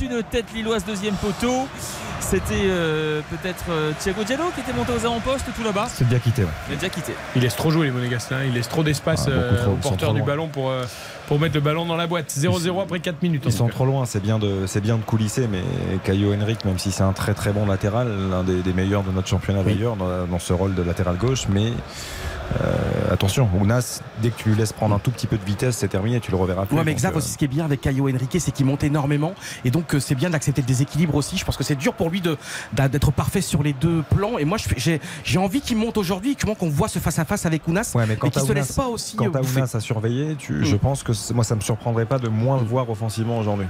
une 0.00 0.22
tête 0.22 0.46
lilloise, 0.54 0.84
deuxième 0.84 1.14
poteau. 1.14 1.66
C'était 2.20 2.54
euh, 2.64 3.20
peut-être 3.30 3.64
euh, 3.70 3.92
Thiago 3.98 4.24
Diallo 4.24 4.44
qui 4.54 4.60
était 4.60 4.72
monté 4.72 4.90
aux 4.92 5.06
avant-postes 5.06 5.46
tout 5.54 5.62
là-bas. 5.62 5.86
C'est 5.88 6.08
bien 6.08 6.18
quitté. 6.18 6.42
ouais. 6.42 6.48
Il 6.70 6.76
déjà 6.76 6.88
quitté. 6.88 7.12
Il 7.36 7.42
laisse 7.42 7.54
trop 7.56 7.70
jouer 7.70 7.86
les 7.86 7.92
Monégasques. 7.92 8.32
hein. 8.32 8.40
Il 8.46 8.52
laisse 8.54 8.68
trop 8.68 8.82
d'espace 8.82 9.24
Ah, 9.28 9.30
euh, 9.30 9.62
au 9.66 9.66
sont 9.66 9.76
porteur 9.76 10.12
du 10.14 10.22
ballon 10.22 10.48
pour, 10.48 10.70
euh, 10.70 10.84
pour 11.28 11.38
mettre 11.38 11.54
le 11.54 11.60
ballon 11.60 11.84
dans 11.84 11.96
la 11.96 12.06
boîte. 12.06 12.30
0-0 12.36 12.80
après 12.82 13.00
4 13.00 13.22
minutes. 13.22 13.42
Ils 13.46 13.52
sont 13.52 13.66
cas. 13.66 13.72
trop 13.72 13.84
loin, 13.86 14.06
c'est 14.06 14.20
bien, 14.22 14.38
de, 14.38 14.66
c'est 14.66 14.80
bien 14.80 14.96
de 14.96 15.02
coulisser, 15.02 15.46
mais 15.46 15.62
Caio 16.04 16.34
Henrique, 16.34 16.64
même 16.64 16.78
si 16.78 16.90
c'est 16.90 17.02
un 17.04 17.12
très 17.12 17.34
très 17.34 17.52
bon 17.52 17.66
latéral, 17.66 18.08
l'un 18.30 18.42
des, 18.42 18.60
des 18.62 18.72
meilleurs 18.72 19.02
de 19.04 19.12
notre 19.12 19.28
championnat 19.28 19.62
d'ailleurs, 19.62 19.96
dans, 19.96 20.26
dans 20.26 20.38
ce 20.38 20.52
rôle 20.52 20.74
de 20.74 20.82
latéral 20.82 21.16
gauche, 21.16 21.46
mais 21.48 21.72
euh, 22.60 23.12
attention, 23.12 23.48
Ounas, 23.60 24.00
dès 24.22 24.30
que 24.30 24.36
tu 24.36 24.48
lui 24.50 24.56
laisses 24.56 24.72
prendre 24.72 24.94
un 24.94 24.98
tout 24.98 25.10
petit 25.10 25.26
peu 25.26 25.36
de 25.36 25.44
vitesse, 25.44 25.76
c'est 25.78 25.88
terminé, 25.88 26.20
tu 26.20 26.30
le 26.30 26.36
reverras 26.36 26.66
plus. 26.66 26.76
Ouais, 26.76 26.84
mais 26.84 26.92
exact 26.92 27.14
euh, 27.14 27.18
aussi. 27.18 27.30
Ce 27.32 27.38
qui 27.38 27.44
est 27.44 27.48
bien 27.48 27.64
avec 27.64 27.80
Caio 27.80 28.08
Henrique, 28.08 28.36
c'est 28.38 28.50
qu'il 28.52 28.66
monte 28.66 28.84
énormément. 28.84 29.34
Et 29.64 29.70
donc, 29.70 29.94
euh, 29.94 30.00
c'est 30.00 30.14
bien 30.14 30.30
d'accepter 30.30 30.62
le 30.62 30.66
déséquilibre 30.66 31.14
aussi. 31.14 31.36
Je 31.36 31.44
pense 31.44 31.56
que 31.56 31.64
c'est 31.64 31.74
dur 31.74 31.94
pour 31.94 32.10
lui 32.10 32.22
d'être 32.72 33.10
parfait 33.12 33.40
sur 33.40 33.62
les 33.62 33.72
deux 33.72 34.02
plans. 34.14 34.38
Et 34.38 34.44
moi, 34.44 34.58
je 34.58 34.98
j'ai, 35.24 35.38
envie 35.38 35.60
qu'il 35.60 35.76
monte 35.76 35.96
aujourd'hui, 35.96 36.36
qu'on 36.36 36.68
voit 36.68 36.88
ce 36.88 36.98
face-à-face 36.98 37.46
avec 37.46 37.66
Ounas. 37.68 37.92
Ouais, 37.94 38.04
mais 38.06 38.16
quand 38.16 38.28
et 38.28 38.30
qu'il 38.30 38.42
se 38.42 38.46
Ounas- 38.46 38.54
laisse 38.54 38.72
pas 38.72 38.88
aussi. 38.88 39.16
Quand 39.16 39.26
euh, 39.26 39.30
t'as 39.30 39.40
bouffer. 39.40 39.58
Ounas 39.60 39.72
à 39.74 39.80
surveiller, 39.80 40.36
tu- 40.36 40.52
Mm. 40.54 40.64
je 40.64 40.76
pense 40.76 41.02
que 41.02 41.12
moi 41.34 41.44
ça 41.44 41.54
me 41.54 41.60
surprendrait 41.60 42.06
pas 42.06 42.18
de 42.18 42.28
moins 42.28 42.58
le 42.58 42.64
voir 42.66 42.88
offensivement 42.88 43.38
aujourd'hui. 43.38 43.66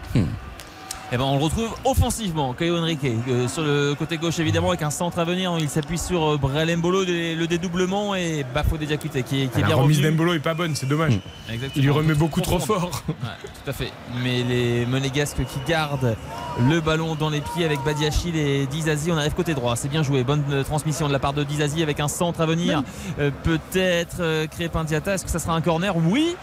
Et 1.12 1.16
ben 1.16 1.22
on 1.22 1.36
le 1.38 1.44
retrouve 1.44 1.68
offensivement, 1.84 2.52
Caio 2.52 2.76
Henrique, 2.78 3.04
euh, 3.04 3.46
sur 3.46 3.62
le 3.62 3.94
côté 3.94 4.18
gauche 4.18 4.40
évidemment 4.40 4.70
avec 4.70 4.82
un 4.82 4.90
centre 4.90 5.20
à 5.20 5.24
venir. 5.24 5.56
Il 5.60 5.68
s'appuie 5.68 5.98
sur 5.98 6.32
euh, 6.32 6.36
Brel 6.36 6.76
Mbolo, 6.76 7.04
le 7.04 7.34
le 7.36 7.46
dédoublement 7.46 8.16
et 8.16 8.44
Bafo 8.52 8.76
Diakité 8.76 9.22
qui 9.22 9.42
est, 9.42 9.46
qui 9.46 9.58
est 9.58 9.60
La 9.60 9.66
bien 9.68 9.76
remise 9.76 9.98
revenu. 9.98 10.10
d'Embolo 10.16 10.34
est 10.34 10.40
pas 10.40 10.54
bonne, 10.54 10.74
c'est 10.74 10.88
dommage. 10.88 11.12
Exactement. 11.48 11.72
Il 11.76 11.82
lui 11.82 11.90
remet 11.90 12.14
beaucoup 12.14 12.40
trop 12.40 12.58
fort. 12.58 13.04
Ouais, 13.08 13.14
tout 13.64 13.70
à 13.70 13.72
fait. 13.72 13.92
Mais 14.24 14.42
les 14.42 14.84
Monégasques 14.86 15.44
qui 15.44 15.60
gardent 15.70 16.16
le 16.68 16.80
ballon 16.80 17.14
dans 17.14 17.30
les 17.30 17.40
pieds 17.40 17.64
avec 17.64 17.84
Badiachil 17.84 18.34
et 18.36 18.66
Dizazi, 18.66 19.12
on 19.12 19.16
arrive 19.16 19.34
côté 19.34 19.54
droit. 19.54 19.76
C'est 19.76 19.88
bien 19.88 20.02
joué. 20.02 20.24
Bonne 20.24 20.42
euh, 20.50 20.64
transmission 20.64 21.06
de 21.06 21.12
la 21.12 21.20
part 21.20 21.34
de 21.34 21.44
Dizazi 21.44 21.84
avec 21.84 22.00
un 22.00 22.08
centre 22.08 22.40
à 22.40 22.46
venir. 22.46 22.82
Euh, 23.20 23.30
Peut-être 23.44 24.16
euh, 24.20 24.46
Crépin 24.48 24.82
Diata. 24.82 25.14
Est-ce 25.14 25.24
que 25.24 25.30
ça 25.30 25.38
sera 25.38 25.54
un 25.54 25.60
corner? 25.60 25.94
Oui. 25.96 26.34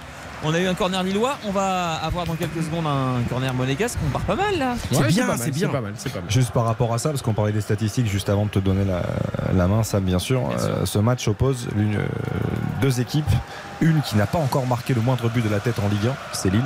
On 0.45 0.53
a 0.53 0.59
eu 0.59 0.67
un 0.67 0.73
corner 0.73 1.03
lillois. 1.03 1.37
On 1.47 1.51
va 1.51 1.93
avoir 1.95 2.25
dans 2.25 2.35
quelques 2.35 2.63
secondes 2.63 2.85
un 2.87 3.21
corner 3.29 3.53
monégasque. 3.53 3.97
On 4.05 4.09
part 4.09 4.21
pas 4.23 4.35
mal 4.35 4.57
là. 4.57 4.75
C'est 4.91 4.97
Ouais, 4.97 5.07
bien, 5.07 5.23
pas 5.25 5.31
mal, 5.37 5.39
c'est 5.41 5.51
bien. 5.51 5.69
pas 5.69 5.81
mal, 5.81 5.93
c'est 5.95 6.11
pas 6.11 6.19
mal. 6.21 6.29
Juste 6.31 6.51
par 6.51 6.65
rapport 6.65 6.93
à 6.93 6.97
ça, 6.97 7.09
parce 7.09 7.21
qu'on 7.21 7.33
parlait 7.33 7.51
des 7.53 7.61
statistiques 7.61 8.07
juste 8.07 8.27
avant 8.29 8.45
de 8.45 8.49
te 8.51 8.59
donner 8.59 8.83
la, 8.85 9.03
la 9.53 9.67
main, 9.67 9.83
Sam, 9.83 10.03
bien 10.03 10.19
sûr. 10.19 10.41
Bien 10.47 10.57
sûr. 10.57 10.67
euh, 10.67 10.85
ce 10.85 10.99
match 10.99 11.27
oppose 11.27 11.67
euh, 11.77 12.05
deux 12.81 12.99
équipes. 12.99 13.25
Une 13.81 14.01
qui 14.01 14.15
n'a 14.17 14.25
pas 14.27 14.37
encore 14.39 14.65
marqué 14.67 14.93
le 14.93 15.01
moindre 15.01 15.29
but 15.29 15.43
de 15.43 15.49
la 15.49 15.59
tête 15.59 15.79
en 15.79 15.87
Ligue 15.89 16.07
1, 16.07 16.13
c'est 16.33 16.49
Lille, 16.49 16.63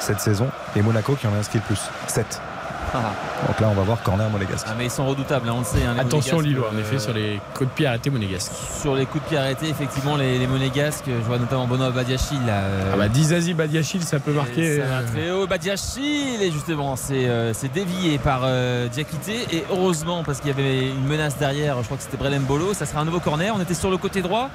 cette 0.00 0.20
saison, 0.20 0.48
et 0.76 0.82
Monaco 0.82 1.14
qui 1.14 1.26
en 1.26 1.32
a 1.34 1.38
inscrit 1.38 1.58
le 1.58 1.64
plus, 1.64 1.80
7. 2.06 2.40
Donc 3.46 3.60
là, 3.60 3.68
on 3.70 3.74
va 3.74 3.82
voir 3.82 4.02
corner 4.02 4.28
monégasque. 4.30 4.66
Ah, 4.68 4.74
mais 4.76 4.84
ils 4.86 4.90
sont 4.90 5.06
redoutables, 5.06 5.48
hein, 5.48 5.54
on 5.56 5.60
le 5.60 5.64
sait. 5.64 5.84
hein, 5.84 5.94
les 5.94 6.00
Attention 6.00 6.40
Lillois, 6.40 6.70
en 6.72 6.76
euh, 6.76 6.80
effet, 6.80 6.98
sur 6.98 7.12
les 7.12 7.40
coups 7.54 7.70
de 7.70 7.74
pied 7.74 7.86
arrêtés 7.86 8.10
monégasques. 8.10 8.52
sur 8.82 8.94
les 8.94 9.06
coups 9.06 9.22
de 9.24 9.28
pied 9.28 9.38
arrêtés, 9.38 9.68
effectivement, 9.68 10.16
les, 10.16 10.38
les 10.38 10.46
Monégasques. 10.46 11.04
Je 11.06 11.24
vois 11.26 11.38
notamment 11.38 11.66
Benoît 11.66 11.90
Badiachil. 11.90 12.38
là, 12.46 12.54
euh, 12.62 12.90
Ah 12.94 12.96
bah 12.96 13.08
Dizazi 13.08 13.54
Badiachil, 13.54 14.02
ça 14.02 14.18
peut 14.18 14.32
marquer. 14.32 14.78
Ça 14.78 14.84
va 14.86 14.98
euh, 14.98 15.06
très 15.12 15.30
haut. 15.30 15.46
Badiachil 15.46 16.42
et 16.42 16.50
justement 16.50 16.96
c'est 16.96 17.26
euh, 17.28 17.52
c'est 17.54 17.72
dévié 17.72 18.18
par 18.18 18.40
euh, 18.44 18.88
Diakité 18.88 19.46
et 19.52 19.64
heureusement 19.70 20.22
parce 20.24 20.38
qu'il 20.40 20.48
y 20.48 20.52
avait 20.52 20.88
une 20.88 21.06
menace 21.06 21.36
derrière 21.38 21.78
je 21.78 21.84
crois 21.84 21.96
que 21.96 22.02
c'était 22.02 22.16
Brelem 22.16 22.42
Bolo 22.42 22.74
ça 22.74 22.86
sera 22.86 23.00
un 23.00 23.04
nouveau 23.04 23.20
corner 23.20 23.52
on 23.56 23.60
était 23.60 23.74
sur 23.74 23.90
le 23.90 23.96
côté 23.98 24.22
droit 24.22 24.50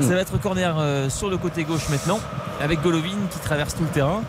ça 0.00 0.14
va 0.14 0.20
être 0.20 0.38
corner 0.40 0.74
euh, 0.78 1.08
sur 1.08 1.28
le 1.30 1.36
côté 1.36 1.64
gauche 1.64 1.88
maintenant 1.88 2.18
avec 2.60 2.80
Golovin 2.82 3.16
qui 3.30 3.38
traverse 3.38 3.74
tout 3.74 3.82
le 3.84 3.88
terrain 3.90 4.22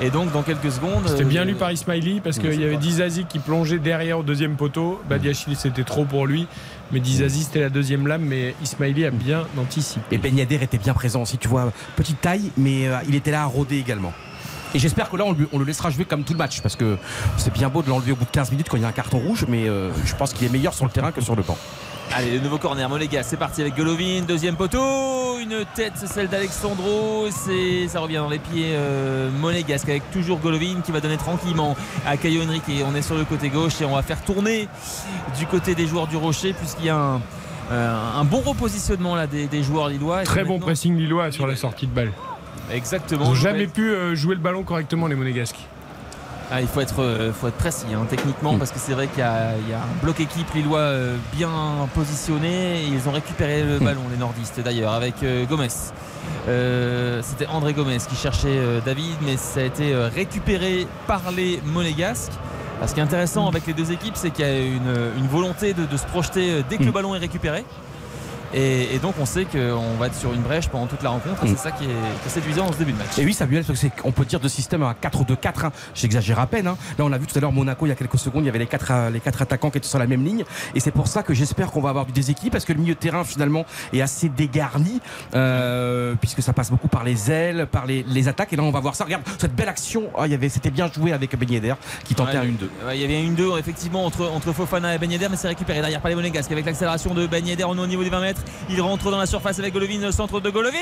et 0.00 0.10
donc 0.10 0.32
dans 0.32 0.42
quelques 0.42 0.70
secondes 0.72 1.06
C'était 1.06 1.24
bien 1.24 1.42
euh, 1.42 1.46
lu 1.46 1.54
par 1.54 1.70
Ismaili 1.72 2.20
parce 2.20 2.38
qu'il 2.38 2.58
y 2.60 2.64
avait 2.64 2.76
Dizazi 2.76 3.24
qui 3.26 3.38
plongeait 3.38 3.78
derrière 3.78 4.18
au 4.18 4.22
deuxième 4.22 4.56
poteau. 4.56 5.00
Badiachil 5.08 5.56
c'était 5.56 5.84
trop 5.84 6.04
pour 6.04 6.26
lui. 6.26 6.46
Mais 6.92 7.00
Dizazi 7.00 7.44
c'était 7.44 7.60
la 7.60 7.68
deuxième 7.70 8.06
lame, 8.06 8.22
mais 8.22 8.54
Ismaili 8.62 9.04
a 9.04 9.10
bien 9.10 9.44
anticipé. 9.58 10.16
Et 10.16 10.18
Ben 10.18 10.36
Yedder 10.36 10.56
était 10.62 10.78
bien 10.78 10.94
présent 10.94 11.22
aussi, 11.22 11.38
tu 11.38 11.48
vois, 11.48 11.72
petite 11.96 12.20
taille, 12.20 12.50
mais 12.56 12.88
euh, 12.88 12.96
il 13.08 13.14
était 13.14 13.30
là 13.30 13.42
à 13.42 13.46
rôder 13.46 13.78
également. 13.78 14.12
Et 14.74 14.78
j'espère 14.78 15.10
que 15.10 15.16
là, 15.16 15.24
on, 15.26 15.32
lui- 15.32 15.48
on 15.52 15.58
le 15.58 15.64
laissera 15.64 15.90
jouer 15.90 16.04
comme 16.04 16.22
tout 16.24 16.32
le 16.32 16.38
match, 16.38 16.60
parce 16.60 16.76
que 16.76 16.96
c'est 17.36 17.52
bien 17.52 17.68
beau 17.68 17.82
de 17.82 17.88
l'enlever 17.88 18.12
au 18.12 18.16
bout 18.16 18.24
de 18.24 18.30
15 18.30 18.50
minutes 18.52 18.68
quand 18.68 18.76
il 18.76 18.82
y 18.82 18.86
a 18.86 18.88
un 18.88 18.92
carton 18.92 19.18
rouge, 19.18 19.44
mais 19.48 19.68
euh, 19.68 19.90
je 20.04 20.14
pense 20.14 20.32
qu'il 20.32 20.46
est 20.46 20.50
meilleur 20.50 20.74
sur 20.74 20.84
le 20.84 20.90
terrain 20.92 21.10
que 21.12 21.20
sur 21.20 21.34
le 21.36 21.42
banc. 21.42 21.58
Allez, 22.12 22.32
le 22.32 22.40
nouveau 22.40 22.58
corner, 22.58 22.88
Monégas, 22.88 23.22
c'est 23.22 23.36
parti 23.36 23.60
avec 23.60 23.76
Golovin, 23.76 24.22
deuxième 24.26 24.56
poteau, 24.56 25.38
une 25.38 25.64
tête, 25.76 25.92
celle 25.96 26.28
d'Alexandro, 26.28 27.28
c'est, 27.30 27.86
ça 27.86 28.00
revient 28.00 28.16
dans 28.16 28.28
les 28.28 28.40
pieds 28.40 28.72
euh, 28.72 29.30
monégasques 29.30 29.88
avec 29.88 30.10
toujours 30.10 30.40
Golovin 30.40 30.80
qui 30.84 30.90
va 30.90 31.00
donner 31.00 31.16
tranquillement 31.16 31.76
à 32.04 32.16
Caio 32.16 32.42
Henrique 32.42 32.68
et 32.68 32.82
on 32.82 32.96
est 32.96 33.02
sur 33.02 33.14
le 33.16 33.24
côté 33.24 33.48
gauche 33.48 33.80
et 33.80 33.84
on 33.84 33.94
va 33.94 34.02
faire 34.02 34.22
tourner 34.24 34.68
du 35.38 35.46
côté 35.46 35.76
des 35.76 35.86
joueurs 35.86 36.08
du 36.08 36.16
Rocher 36.16 36.52
puisqu'il 36.52 36.86
y 36.86 36.90
a 36.90 36.96
un, 36.96 37.20
euh, 37.70 38.20
un 38.20 38.24
bon 38.24 38.40
repositionnement 38.40 39.14
là 39.14 39.28
des, 39.28 39.46
des 39.46 39.62
joueurs 39.62 39.88
lillois. 39.88 40.22
Et 40.22 40.24
Très 40.24 40.44
bon 40.44 40.58
pressing 40.58 40.96
lillois 40.96 41.30
sur 41.30 41.46
la 41.46 41.54
sortie 41.54 41.86
de 41.86 41.92
balle. 41.92 42.12
Exactement. 42.72 43.24
Ils 43.24 43.28
n'ont 43.28 43.34
jamais 43.34 43.68
pu 43.68 43.88
euh, 43.88 44.16
jouer 44.16 44.34
le 44.34 44.40
ballon 44.40 44.64
correctement 44.64 45.06
les 45.06 45.14
monégasques. 45.14 45.60
Ah, 46.52 46.60
il 46.60 46.66
faut 46.66 46.80
être, 46.80 47.00
euh, 47.00 47.32
faut 47.32 47.46
être 47.48 47.56
précis 47.56 47.86
hein, 47.94 48.04
techniquement 48.08 48.54
Mm. 48.54 48.58
parce 48.58 48.72
que 48.72 48.78
c'est 48.80 48.92
vrai 48.92 49.06
qu'il 49.06 49.20
y, 49.20 49.22
a 49.22 49.52
il 49.56 49.70
y 49.70 49.72
a 49.72 49.78
un 49.78 50.02
bloc 50.02 50.18
équipe 50.18 50.52
lillois 50.52 50.78
euh, 50.80 51.16
bien 51.32 51.50
positionné 51.94 52.82
et 52.82 52.86
ils 52.88 53.08
ont 53.08 53.12
récupéré 53.12 53.62
le 53.62 53.78
ballon 53.78 54.02
les 54.10 54.16
nordistes 54.16 54.58
d'ailleurs 54.60 54.92
avec 54.92 55.22
euh, 55.22 55.44
Gomez. 55.46 55.68
Euh, 56.48 57.20
C'était 57.22 57.46
André 57.46 57.72
Gomez 57.72 57.98
qui 58.08 58.16
cherchait 58.16 58.58
David 58.84 59.14
mais 59.24 59.36
ça 59.36 59.60
a 59.60 59.62
été 59.64 59.94
récupéré 59.94 60.86
par 61.06 61.22
les 61.36 61.60
monégasques. 61.66 62.32
Ce 62.86 62.94
qui 62.94 63.00
est 63.00 63.02
intéressant 63.02 63.46
avec 63.46 63.66
les 63.66 63.72
deux 63.74 63.92
équipes 63.92 64.16
c'est 64.16 64.30
qu'il 64.30 64.44
y 64.44 64.48
a 64.48 64.58
une, 64.58 64.94
une 65.18 65.26
volonté 65.28 65.72
de, 65.74 65.84
de 65.84 65.96
se 65.96 66.06
projeter 66.06 66.64
dès 66.68 66.78
que 66.78 66.84
le 66.84 66.92
ballon 66.92 67.14
est 67.14 67.18
récupéré. 67.18 67.64
Et, 68.54 68.94
et 68.94 68.98
donc 68.98 69.14
on 69.20 69.26
sait 69.26 69.44
qu'on 69.44 69.94
va 69.98 70.06
être 70.08 70.14
sur 70.16 70.32
une 70.32 70.42
brèche 70.42 70.68
pendant 70.68 70.86
toute 70.86 71.02
la 71.02 71.10
rencontre. 71.10 71.44
et 71.44 71.48
Mm. 71.50 71.56
C'est 71.56 71.62
ça 71.62 71.70
qui 71.70 71.84
est, 71.84 71.88
qui 71.88 72.26
est 72.26 72.30
séduisant 72.30 72.66
dans 72.66 72.72
ce 72.72 72.78
début 72.78 72.92
de 72.92 72.98
match. 72.98 73.18
Et 73.18 73.24
oui, 73.24 73.32
Samuel, 73.34 73.64
parce 73.64 73.78
que 73.78 73.86
c'est- 73.86 73.92
on 74.04 74.12
peut 74.12 74.24
dire 74.24 74.40
de 74.40 74.48
système 74.48 74.82
à 74.82 74.94
4-2-4. 75.00 75.64
hein. 75.64 75.72
J'exagère 75.94 76.38
à 76.40 76.46
peine. 76.46 76.66
hein. 76.66 76.76
Là, 76.98 77.04
on 77.04 77.12
a 77.12 77.18
vu 77.18 77.26
tout 77.26 77.36
à 77.36 77.40
l'heure 77.40 77.52
Monaco, 77.52 77.86
il 77.86 77.90
y 77.90 77.92
a 77.92 77.94
quelques 77.94 78.18
secondes, 78.18 78.42
il 78.42 78.46
y 78.46 78.48
avait 78.48 78.58
les 78.58 78.66
quatre, 78.66 78.90
euh, 78.90 79.10
les 79.10 79.20
quatre 79.20 79.42
attaquants 79.42 79.70
qui 79.70 79.78
étaient 79.78 79.88
sur 79.88 79.98
la 79.98 80.06
même 80.06 80.24
ligne. 80.24 80.44
Et 80.74 80.80
c'est 80.80 80.90
pour 80.90 81.06
ça 81.08 81.22
que 81.22 81.34
j'espère 81.34 81.70
qu'on 81.70 81.80
va 81.80 81.90
avoir 81.90 82.06
du 82.06 82.12
déséquilibre, 82.12 82.52
parce 82.52 82.64
que 82.64 82.72
le 82.72 82.80
milieu 82.80 82.94
de 82.94 82.98
terrain, 82.98 83.24
finalement, 83.24 83.64
est 83.92 84.00
assez 84.00 84.28
dégarni, 84.28 85.00
euh, 85.34 86.14
puisque 86.20 86.42
ça 86.42 86.52
passe 86.52 86.70
beaucoup 86.70 86.88
par 86.88 87.04
les 87.04 87.30
ailes, 87.30 87.66
par 87.70 87.86
les, 87.86 88.04
les 88.08 88.28
attaques. 88.28 88.52
Et 88.52 88.56
là, 88.56 88.62
on 88.62 88.70
va 88.70 88.80
voir 88.80 88.94
ça. 88.94 89.04
Regarde, 89.04 89.22
cette 89.38 89.54
belle 89.54 89.68
action. 89.68 90.04
Ah, 90.18 90.26
il 90.26 90.32
y 90.32 90.34
avait, 90.34 90.48
c'était 90.48 90.70
bien 90.70 90.90
joué 90.92 91.12
avec 91.12 91.36
Ben 91.38 91.48
Yedder, 91.50 91.74
qui 92.04 92.14
tentait 92.14 92.32
Ouais, 92.32 92.38
un 92.38 92.44
1-2. 92.44 92.68
ouais, 92.86 92.96
Il 92.98 93.00
y 93.00 93.04
avait 93.04 93.16
un 93.16 93.30
1-2 93.32 93.58
effectivement 93.58 94.04
entre, 94.04 94.26
entre 94.28 94.52
Fofana 94.52 94.94
et 94.94 94.98
Ben 94.98 95.10
Yedder, 95.10 95.28
mais 95.30 95.36
c'est 95.36 95.48
récupéré 95.48 95.80
derrière 95.80 96.00
par 96.00 96.08
les 96.08 96.14
Monégasques 96.14 96.52
avec 96.52 96.64
l'accélération 96.66 97.14
de 97.14 97.26
Ben 97.26 97.46
Yedder 97.46 97.64
on 97.64 97.76
est 97.76 97.80
au 97.80 97.86
niveau 97.86 98.02
des 98.04 98.10
20 98.10 98.20
mètres. 98.20 98.39
Il 98.68 98.80
rentre 98.80 99.10
dans 99.10 99.18
la 99.18 99.26
surface 99.26 99.58
avec 99.58 99.72
Golovin, 99.72 99.98
le 100.00 100.12
centre 100.12 100.40
de 100.40 100.50
Golovin 100.50 100.76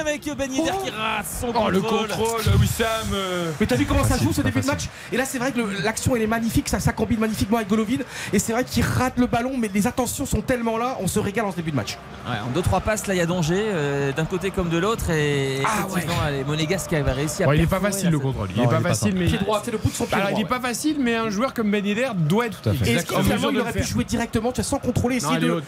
avec 0.00 0.24
Ben 0.36 0.52
Yedder 0.52 0.70
qui 0.84 0.90
rate 0.90 1.26
son 1.26 1.48
Oh, 1.54 1.70
le 1.70 1.80
contrôle. 1.80 2.08
contrôle, 2.08 2.40
Wissam. 2.60 2.86
euh, 3.14 3.50
Mais 3.60 3.66
t'as 3.66 3.76
vu 3.76 3.84
comment 3.86 4.02
ça 4.02 4.10
Facile, 4.10 4.26
joue 4.28 4.32
ce 4.32 4.42
début 4.42 4.60
de 4.60 4.66
match 4.66 4.84
Et 5.12 5.16
là 5.16 5.24
c'est 5.24 5.38
vrai 5.38 5.50
que 5.52 5.60
l'action 5.82 6.14
elle 6.14 6.22
est 6.22 6.26
magnifique, 6.26 6.68
ça, 6.68 6.78
ça 6.80 6.92
combine 6.92 7.18
magnifiquement 7.18 7.56
avec 7.56 7.68
Golovin 7.68 7.98
et 8.32 8.38
c'est 8.38 8.52
vrai 8.52 8.64
qu'il 8.64 8.84
rate 8.84 9.14
le 9.18 9.26
ballon 9.26 9.52
mais 9.58 9.70
les 9.72 9.86
attentions 9.86 10.26
sont 10.26 10.40
tellement 10.40 10.78
là, 10.78 10.96
on 11.00 11.06
se 11.08 11.18
régale 11.18 11.46
en 11.46 11.50
ce 11.50 11.56
début 11.56 11.70
de 11.70 11.76
match. 11.76 11.96
Ouais, 12.28 12.36
en 12.38 12.58
2-3 12.60 12.80
passes, 12.82 13.06
là, 13.06 13.14
il 13.14 13.18
y 13.18 13.20
a 13.20 13.26
danger 13.26 13.56
euh, 13.58 14.12
d'un 14.12 14.24
côté 14.26 14.50
comme 14.50 14.68
de 14.68 14.76
l'autre. 14.78 15.10
Et 15.10 15.62
Ah, 15.64 15.86
effectivement, 15.88 16.14
les 16.30 16.44
Monégasques 16.44 16.92
avaient 16.92 17.12
réussi 17.12 17.42
à. 17.42 17.46
Bon, 17.46 17.52
il 17.52 17.62
est 17.62 17.66
pas 17.66 17.80
facile 17.80 18.10
le 18.10 18.18
contrôle. 18.18 18.48
Il 18.54 18.62
Non, 18.62 18.70
est 18.70 18.74
il 18.76 18.82
pas 18.82 18.88
facile, 18.88 19.14
mais. 19.16 19.26
Pied 19.26 19.38
droit, 19.38 19.62
c'est 19.64 19.70
le 19.70 19.78
bout 19.78 19.88
de 19.88 19.94
son 19.94 20.04
pied 20.04 20.14
Alors, 20.14 20.28
droit. 20.28 20.38
il 20.40 20.44
est 20.44 20.48
pas 20.48 20.60
facile, 20.60 20.96
mais 21.00 21.16
un 21.16 21.30
joueur 21.30 21.54
comme 21.54 21.70
Ben 21.70 21.84
Yedder 21.84 22.08
doit 22.16 22.46
être 22.46 22.68
à 22.68 22.74
fait. 22.74 22.92
Et 22.92 22.98
finalement 23.22 23.48
il 23.50 23.60
aurait 23.60 23.72
pu 23.72 23.82
jouer 23.84 24.04
directement, 24.04 24.52
tu 24.52 24.60
vois, 24.60 24.64
sans 24.68 24.78
contrôler, 24.78 25.16
essayer 25.16 25.38
de, 25.38 25.60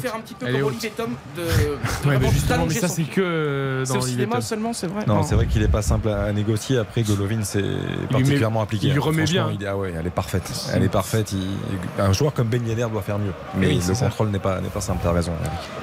faire 0.00 0.14
un 0.14 0.20
petit 0.20 0.34
peu 0.34 0.46
comme 0.46 0.59
Tom 0.96 1.10
de, 1.36 1.42
de 1.42 2.08
Ouais, 2.08 2.18
mais 2.20 2.30
justement, 2.30 2.66
mais 2.66 2.74
ça, 2.74 2.88
c'est 2.88 3.04
que 3.04 3.20
euh, 3.20 3.84
C'est 3.84 3.94
dans 3.94 4.00
cinéma 4.00 4.40
seulement, 4.40 4.72
c'est 4.72 4.86
vrai. 4.86 5.04
Non, 5.06 5.22
c'est 5.22 5.34
vrai 5.34 5.46
qu'il 5.46 5.62
est 5.62 5.68
pas 5.68 5.82
simple 5.82 6.08
à 6.08 6.32
négocier. 6.32 6.78
Après, 6.78 7.02
Golovin, 7.02 7.42
c'est 7.42 7.62
particulièrement 8.10 8.62
appliqué. 8.62 8.88
il 8.88 8.92
lui 8.92 9.00
remet 9.00 9.24
bien. 9.24 9.50
il 9.58 9.66
ah 9.66 9.76
ouais, 9.76 9.92
elle 9.98 10.06
est 10.06 10.10
parfaite. 10.10 10.50
Elle 10.74 10.82
est 10.84 10.88
parfaite. 10.88 11.32
Il- 11.32 12.02
un 12.02 12.12
joueur 12.12 12.32
comme 12.32 12.48
Ben 12.48 12.66
Yedder 12.66 12.86
doit 12.90 13.02
faire 13.02 13.18
mieux. 13.18 13.32
Mais 13.56 13.68
Oui, 13.68 13.82
le 13.86 13.94
contrôle 13.94 14.28
n'est 14.30 14.38
pas, 14.38 14.60
n'est 14.60 14.68
pas 14.68 14.80
simple. 14.80 15.00
T'as 15.02 15.12
raison. 15.12 15.32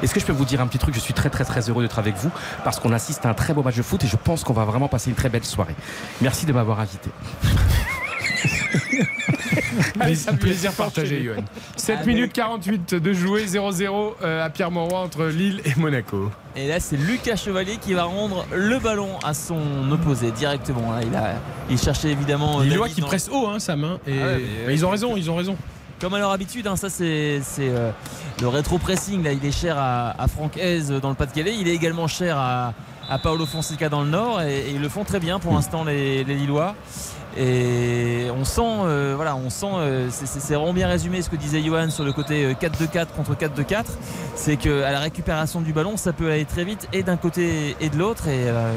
Est-ce 0.03 0.13
que 0.13 0.19
je 0.19 0.25
peux 0.25 0.33
vous 0.33 0.45
dire 0.45 0.61
un 0.61 0.67
petit 0.67 0.77
truc? 0.79 0.95
Je 0.95 0.99
suis 0.99 1.13
très 1.13 1.29
très 1.29 1.45
très 1.45 1.69
heureux 1.69 1.83
d'être 1.83 1.99
avec 1.99 2.15
vous 2.17 2.31
parce 2.63 2.79
qu'on 2.79 2.91
assiste 2.93 3.25
à 3.25 3.29
un 3.29 3.33
très 3.33 3.53
beau 3.53 3.63
match 3.63 3.75
de 3.75 3.81
foot 3.81 4.03
et 4.03 4.07
je 4.07 4.17
pense 4.17 4.43
qu'on 4.43 4.53
va 4.53 4.65
vraiment 4.65 4.87
passer 4.87 5.09
une 5.09 5.15
très 5.15 5.29
belle 5.29 5.45
soirée. 5.45 5.75
Merci 6.21 6.45
de 6.45 6.53
m'avoir 6.53 6.79
invité. 6.79 7.09
Plaisir, 9.99 10.37
plaisir 10.37 10.71
partagé, 10.73 11.21
Johan. 11.23 11.43
7 11.75 12.05
minutes 12.05 12.33
48 12.33 12.95
de 12.95 13.13
jouer 13.13 13.45
0-0 13.45 14.13
euh, 14.21 14.45
à 14.45 14.49
Pierre-Mauroy 14.49 14.99
entre 14.99 15.25
Lille 15.25 15.61
et 15.65 15.73
Monaco. 15.79 16.31
Et 16.55 16.67
là, 16.67 16.79
c'est 16.79 16.97
Lucas 16.97 17.35
Chevalier 17.35 17.77
qui 17.79 17.93
va 17.93 18.03
rendre 18.03 18.45
le 18.53 18.79
ballon 18.79 19.17
à 19.23 19.33
son 19.33 19.59
opposé 19.91 20.31
directement. 20.31 20.91
Là, 20.93 20.99
il, 21.03 21.15
a, 21.15 21.33
il 21.69 21.77
cherchait 21.77 22.09
évidemment. 22.11 22.53
Les 22.59 22.69
David 22.69 22.71
Lillois 22.71 22.89
qui 22.89 23.01
dans- 23.01 23.07
pressent 23.07 23.29
haut, 23.31 23.47
hein, 23.47 23.59
Sam. 23.59 23.83
hein, 23.83 23.99
et... 24.07 24.13
Ah 24.21 24.25
ouais, 24.25 24.35
mais- 24.37 24.67
mais 24.67 24.73
ils 24.73 24.85
ont 24.85 24.89
raison, 24.89 25.15
ils 25.17 25.29
ont 25.29 25.35
raison. 25.35 25.55
Comme 25.99 26.13
à 26.13 26.19
leur 26.19 26.29
habitude, 26.31 26.67
hein, 26.67 26.75
ça 26.75 26.89
c'est 26.91 27.39
c'est, 27.43 27.69
euh, 27.69 27.89
le 28.39 28.47
rétro-pressing. 28.47 29.23
Là, 29.23 29.31
il 29.31 29.43
est 29.43 29.51
cher 29.51 29.77
à, 29.79 30.11
à 30.21 30.27
Franck 30.27 30.55
Hez 30.57 30.81
dans 31.01 31.09
le 31.09 31.15
Pas-de-Calais. 31.15 31.55
Il 31.59 31.67
est 31.67 31.73
également 31.73 32.07
cher 32.07 32.37
à, 32.37 32.73
à 33.09 33.17
Paolo 33.17 33.47
Fonseca 33.47 33.89
dans 33.89 34.03
le 34.03 34.09
Nord. 34.09 34.41
Et, 34.43 34.59
et 34.59 34.71
ils 34.75 34.81
le 34.81 34.89
font 34.89 35.03
très 35.03 35.19
bien 35.19 35.39
pour 35.39 35.53
l'instant, 35.53 35.83
les, 35.83 36.23
les 36.23 36.35
Lillois. 36.35 36.75
Et 37.37 38.27
on 38.35 38.43
sent, 38.43 38.61
euh, 38.65 39.13
voilà, 39.15 39.35
on 39.35 39.49
sent, 39.49 39.67
euh, 39.75 40.07
c'est- 40.09 40.53
vraiment 40.55 40.73
bien 40.73 40.87
résumé 40.87 41.21
ce 41.21 41.29
que 41.29 41.35
disait 41.35 41.61
Johan 41.61 41.89
sur 41.89 42.03
le 42.03 42.11
côté 42.13 42.43
euh, 42.45 42.53
4-2-4 42.53 43.07
contre 43.15 43.35
4-2-4. 43.35 43.85
C'est 44.35 44.57
qu'à 44.57 44.91
la 44.91 44.99
récupération 44.99 45.61
du 45.61 45.71
ballon, 45.73 45.97
ça 45.97 46.13
peut 46.13 46.31
aller 46.31 46.45
très 46.45 46.63
vite 46.63 46.87
et 46.93 47.03
d'un 47.03 47.17
côté 47.17 47.75
et 47.79 47.89
de 47.89 47.97
l'autre. 47.97 48.27
Et, 48.27 48.47
euh, 48.47 48.71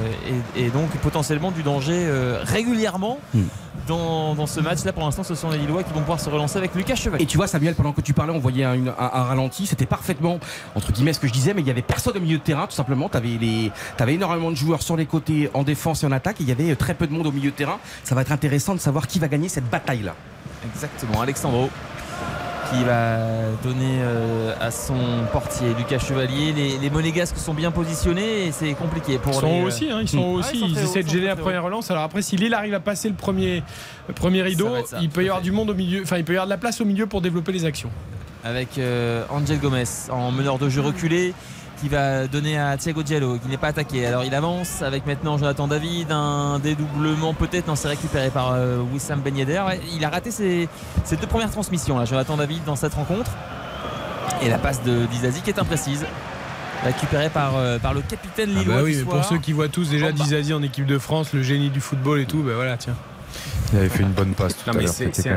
donc 0.74 0.90
potentiellement 1.02 1.50
du 1.50 1.62
danger 1.62 2.04
euh, 2.06 2.40
régulièrement. 2.44 3.18
Hmm. 3.34 3.44
Dans, 3.86 4.34
dans 4.34 4.46
ce 4.46 4.60
match-là, 4.60 4.92
pour 4.92 5.02
l'instant, 5.04 5.24
ce 5.24 5.34
sont 5.34 5.50
les 5.50 5.58
Lillois 5.58 5.82
qui 5.82 5.92
vont 5.92 6.00
pouvoir 6.00 6.20
se 6.20 6.28
relancer 6.30 6.58
avec 6.58 6.74
Lucas 6.74 6.94
Chevalier. 6.94 7.24
Et 7.24 7.26
tu 7.26 7.36
vois, 7.36 7.46
Samuel, 7.48 7.74
pendant 7.74 7.92
que 7.92 8.00
tu 8.00 8.12
parlais, 8.12 8.32
on 8.32 8.38
voyait 8.38 8.64
un, 8.64 8.74
une- 8.74 8.88
un- 8.88 8.94
un 8.98 9.22
ralenti. 9.24 9.66
C'était 9.66 9.86
parfaitement, 9.86 10.38
entre 10.76 10.92
guillemets, 10.92 11.12
ce 11.12 11.18
que 11.18 11.26
je 11.26 11.32
disais, 11.32 11.54
mais 11.54 11.62
il 11.62 11.66
y 11.66 11.70
avait 11.70 11.82
personne 11.82 12.16
au 12.16 12.20
milieu 12.20 12.38
de 12.38 12.42
terrain, 12.42 12.66
tout 12.66 12.74
simplement. 12.74 13.08
Tu 13.08 13.16
avais, 13.16 13.36
les... 13.40 13.72
avais 13.98 14.14
énormément 14.14 14.50
de 14.50 14.56
joueurs 14.56 14.82
sur 14.82 14.96
les 14.96 15.06
côtés, 15.06 15.50
en 15.54 15.62
défense 15.64 16.02
et 16.04 16.06
en 16.06 16.12
attaque. 16.12 16.40
Et 16.40 16.44
il 16.44 16.48
y 16.48 16.52
avait 16.52 16.74
très 16.76 16.94
peu 16.94 17.06
de 17.06 17.12
monde 17.12 17.26
au 17.26 17.32
milieu 17.32 17.50
de 17.50 17.56
terrain. 17.56 17.78
Ça 18.04 18.14
va 18.14 18.20
être 18.22 18.32
intéressant 18.32 18.74
de 18.74 18.80
savoir 18.80 19.06
qui 19.06 19.18
va 19.18 19.26
gagner 19.28 19.48
cette 19.48 19.68
bataille-là. 19.68 20.14
Exactement, 20.74 21.22
Alexandro 21.22 21.70
qui 22.70 22.84
va 22.84 23.18
donner 23.64 24.00
euh, 24.00 24.52
à 24.60 24.70
son 24.70 24.94
portier 25.32 25.68
Lucas 25.76 25.98
Chevalier. 25.98 26.52
Les, 26.52 26.78
les 26.78 26.90
Monégasques 26.90 27.36
sont 27.38 27.54
bien 27.54 27.70
positionnés 27.70 28.46
et 28.46 28.52
c'est 28.52 28.72
compliqué 28.74 29.18
pour 29.18 29.32
Ils 29.32 29.40
sont 29.40 29.58
les, 29.58 29.62
aussi, 29.64 29.90
hein, 29.90 29.98
ils 30.02 30.08
sont 30.08 30.18
hauts 30.18 30.34
Ouais, 30.34 30.40
aussi. 30.40 30.60
ils 30.64 30.76
sont 30.76 30.82
essaient 30.84 31.02
de 31.02 31.08
gêner 31.08 31.26
la 31.26 31.36
première 31.36 31.64
relance. 31.64 31.90
Alors 31.90 32.04
après, 32.04 32.22
si 32.22 32.36
Lille 32.36 32.54
arrive 32.54 32.74
à 32.74 32.80
passer 32.80 33.08
le 33.08 33.14
premier, 33.14 33.62
le 34.08 34.14
premier 34.14 34.42
rideau, 34.42 34.70
ça, 34.86 34.98
il 35.02 35.08
peut 35.10 35.22
y 35.24 35.28
avoir 35.28 35.42
du 35.42 35.52
monde 35.52 35.70
au 35.70 35.74
milieu. 35.74 36.02
Enfin, 36.02 36.18
il 36.18 36.24
peut 36.24 36.32
y 36.32 36.36
avoir 36.36 36.46
de 36.46 36.50
la 36.50 36.58
place 36.58 36.80
au 36.80 36.84
milieu 36.84 37.06
pour 37.06 37.20
développer 37.20 37.52
les 37.52 37.64
actions. 37.64 37.90
avec 38.44 38.78
euh, 38.78 39.24
Angel 39.30 39.58
Gomez 39.58 39.84
en 40.10 40.30
meneur 40.30 40.58
de 40.58 40.68
jeu 40.68 40.80
reculé 40.80 41.34
qui 41.80 41.88
va 41.88 42.26
donner 42.26 42.58
à 42.58 42.76
Thiago 42.76 43.02
Diallo 43.02 43.38
qui 43.38 43.48
n'est 43.48 43.56
pas 43.56 43.68
attaqué. 43.68 44.04
Alors 44.06 44.24
il 44.24 44.34
avance 44.34 44.82
avec 44.82 45.06
maintenant 45.06 45.38
Jonathan 45.38 45.66
David, 45.66 46.12
un 46.12 46.58
dédoublement 46.58 47.32
peut-être, 47.34 47.66
non 47.68 47.74
c'est 47.76 47.88
récupéré 47.88 48.30
par 48.30 48.52
euh, 48.52 48.78
Wissam 48.92 49.20
Ben 49.20 49.36
Yedder. 49.36 49.62
Il 49.96 50.04
a 50.04 50.10
raté 50.10 50.30
ses, 50.30 50.68
ses 51.04 51.16
deux 51.16 51.26
premières 51.26 51.50
transmissions 51.50 51.98
là, 51.98 52.04
Jonathan 52.04 52.36
David 52.36 52.64
dans 52.64 52.76
cette 52.76 52.94
rencontre. 52.94 53.30
Et 54.42 54.48
la 54.48 54.58
passe 54.58 54.82
de 54.82 55.06
Dizazi 55.06 55.42
qui 55.42 55.50
est 55.50 55.58
imprécise. 55.58 56.04
Récupérée 56.84 57.28
par, 57.28 57.56
euh, 57.56 57.78
par 57.78 57.92
le 57.92 58.00
capitaine 58.00 58.50
Ah 58.56 58.58
Lillois. 58.58 58.76
bah 58.76 58.80
oui, 58.82 58.92
du 58.92 58.98
mais 58.98 59.04
soir. 59.04 59.16
pour 59.16 59.24
ceux 59.26 59.36
qui 59.38 59.52
voient 59.52 59.68
tous 59.68 59.90
déjà. 59.90 60.12
Dizazi 60.12 60.54
en 60.54 60.62
équipe 60.62 60.86
de 60.86 60.98
France, 60.98 61.34
le 61.34 61.42
génie 61.42 61.68
du 61.68 61.80
football 61.80 62.20
et 62.20 62.24
tout, 62.26 62.42
ben 62.42 62.54
voilà, 62.54 62.78
tiens. 62.78 62.94
Il 63.72 63.78
avait 63.78 63.88
fait 63.88 64.02
une 64.02 64.10
bonne 64.10 64.34
passe 64.34 64.56
tout 64.56 64.62
Non, 64.66 64.72
à 64.72 64.76
mais 64.76 64.82
l'heure. 64.84 64.92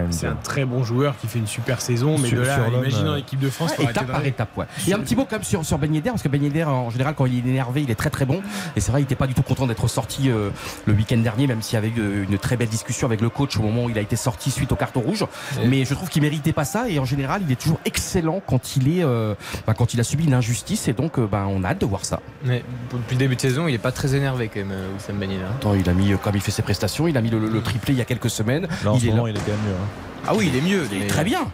c'est 0.10 0.26
un, 0.28 0.36
très 0.36 0.66
bon 0.66 0.84
joueur 0.84 1.16
qui 1.20 1.28
fait 1.28 1.40
une 1.40 1.48
super 1.48 1.82
saison, 1.82 2.18
mais 2.18 2.30
Sur- 2.30 2.40
de 2.40 2.44
là, 2.46 2.68
imaginer 2.68 3.10
en 3.10 3.14
euh, 3.14 3.18
équipe 3.18 3.40
de 3.40 3.50
France, 3.50 3.72
Ouais, 3.78 3.86
étape 3.86 4.08
par 4.08 4.26
étape, 4.26 4.58
ouais. 4.58 4.66
Et 4.88 4.94
un 4.94 5.00
petit 5.00 5.16
mot 5.16 5.26
quand 5.26 5.36
même 5.36 5.44
sur, 5.44 5.64
sur 5.64 5.78
Ben 5.78 5.94
Yedder, 5.94 6.10
parce 6.10 6.24
que 6.24 6.28
Ben 6.30 6.42
Yedder, 6.44 6.64
en 6.64 6.90
général, 6.90 7.14
quand 7.16 7.26
il 7.26 7.36
est 7.46 7.50
énervé, 7.50 7.84
il 7.84 7.92
est 7.92 7.96
très 7.96 8.10
très 8.10 8.26
bon. 8.26 8.42
Et 8.76 8.80
c'est 8.82 8.92
vrai, 8.92 9.02
il 9.02 9.04
n'était 9.04 9.16
pas 9.16 9.28
du 9.28 9.34
tout 9.34 9.44
content 9.44 9.68
d'être 9.68 9.88
sorti 9.88 10.30
euh, 10.30 10.50
le 10.86 10.94
week-end 10.94 11.18
dernier, 11.18 11.48
même 11.48 11.62
s'il 11.62 11.76
y 11.76 11.78
avait 11.78 11.90
eu 11.90 12.24
une 12.30 12.38
très 12.38 12.58
belle 12.58 12.70
discussion 12.70 13.08
avec 13.08 13.22
le 13.22 13.30
coach 13.30 13.58
au 13.58 13.62
moment 13.62 13.86
où 13.86 13.90
il 13.90 13.98
a 13.98 14.02
été 14.02 14.16
sorti 14.16 14.50
suite 14.52 14.72
au 14.72 14.76
carton 14.76 15.02
rouge. 15.02 15.26
Et- 15.62 15.68
Mais 15.68 15.86
je 15.86 15.94
trouve 15.94 16.10
qu'il 16.10 16.22
méritait 16.22 16.54
pas 16.54 16.66
ça. 16.66 16.90
Et 16.90 17.00
en 17.00 17.06
général, 17.06 17.42
il 17.46 17.52
est 17.52 17.62
toujours 17.62 17.80
excellent 17.86 18.42
quand 18.46 18.76
il 18.78 18.98
est, 19.00 19.04
euh, 19.04 19.36
bah, 19.68 19.74
quand 19.78 19.94
il 19.94 20.00
a 20.00 20.04
subi 20.04 20.26
une 20.26 20.34
injustice. 20.34 20.88
Et 20.88 20.94
donc, 20.94 21.20
euh, 21.20 21.28
bah, 21.28 21.46
on 21.48 21.64
a 21.64 21.70
hâte 21.70 21.82
de 21.82 21.86
voir 21.86 22.04
ça. 22.06 22.20
Mais 22.44 22.64
depuis 22.92 23.16
le 23.16 23.20
début 23.20 23.36
de 23.36 23.42
saison, 23.42 23.68
il 23.68 23.76
est 23.76 23.80
pas 23.80 23.92
très 23.92 24.16
énervé 24.16 24.50
quand 24.52 24.60
même, 24.60 24.72
euh, 24.72 24.94
Wissam 24.96 25.18
Ben 25.18 25.30
Yedder. 25.30 25.46
Attends, 25.46 25.74
il 25.76 25.88
a 25.90 25.94
mis, 25.94 26.14
euh, 26.14 26.18
comme 26.18 26.36
il 26.36 26.42
fait 26.42 26.52
ses 26.52 26.62
prestations, 26.64 27.08
il 27.08 27.16
a 27.18 27.22
mis 27.22 27.30
le, 27.30 27.40
le- 27.40 27.50
le 27.50 27.62
triplé 27.62 27.94
il 27.94 27.98
y 27.98 28.02
a 28.02 28.06
quelques 28.06 28.23
semaines. 28.30 28.68
Là, 28.84 28.92
en 28.92 28.96
il 28.96 29.02
ce 29.02 29.06
est 29.08 29.10
moment, 29.12 29.26
là. 29.26 29.32
il 29.32 29.38
est 29.38 29.40
quand 29.40 29.52
même 29.52 29.60
mieux. 29.68 29.76
hein. 29.76 29.88
Ah 30.28 30.34
oui, 30.36 30.50
il 30.52 30.56
est 30.58 30.62
mieux. 30.62 30.88
Il 30.92 31.02
est 31.04 31.08
très 31.08 31.24
bien. 31.24 31.48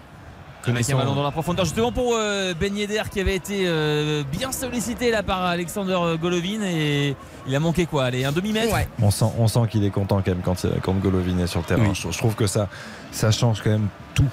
Avec 0.67 0.89
un 0.91 0.97
ballon 0.97 1.15
dans 1.15 1.23
la 1.23 1.31
profondeur 1.31 1.63
justement 1.65 1.91
pour 1.91 2.13
euh, 2.15 2.53
Ben 2.59 2.75
Yedder 2.75 3.01
qui 3.09 3.21
avait 3.21 3.35
été 3.35 3.63
euh, 3.65 4.23
bien 4.29 4.51
sollicité 4.51 5.09
là 5.09 5.23
par 5.23 5.41
Alexander 5.43 5.97
Golovin 6.21 6.61
et 6.63 7.15
il 7.47 7.55
a 7.55 7.59
manqué 7.61 7.85
quoi 7.85 8.03
Allez 8.05 8.25
un 8.25 8.31
demi-mètre? 8.33 8.71
Ouais. 8.73 8.87
On 9.01 9.09
sent, 9.09 9.25
on 9.39 9.47
sent 9.47 9.61
qu'il 9.71 9.83
est 9.85 9.89
content 9.89 10.17
quand 10.17 10.27
même 10.31 10.41
quand, 10.43 10.65
quand 10.83 10.93
Golovin 10.95 11.39
est 11.39 11.47
sur 11.47 11.61
le 11.61 11.65
terrain. 11.65 11.81
Oui. 11.87 11.93
Je, 11.95 12.11
je 12.11 12.17
trouve 12.17 12.35
que 12.35 12.45
ça, 12.45 12.67
ça 13.11 13.31
change 13.31 13.61
quand 13.63 13.69
même 13.71 13.87
tout 14.13 14.23
euh, 14.23 14.27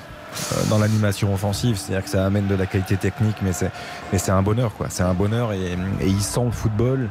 dans 0.68 0.78
l'animation 0.78 1.32
offensive. 1.34 1.76
C'est-à-dire 1.76 2.04
que 2.04 2.10
ça 2.10 2.24
amène 2.26 2.46
de 2.46 2.54
la 2.54 2.66
qualité 2.66 2.96
technique, 2.96 3.36
mais 3.42 3.52
c'est, 3.52 3.70
mais 4.12 4.18
c'est 4.18 4.32
un 4.32 4.42
bonheur. 4.42 4.72
quoi. 4.76 4.86
C'est 4.90 5.02
un 5.02 5.14
bonheur 5.14 5.52
et, 5.52 5.72
et 6.00 6.06
il 6.06 6.20
sent 6.22 6.44
le 6.44 6.50
football. 6.52 7.08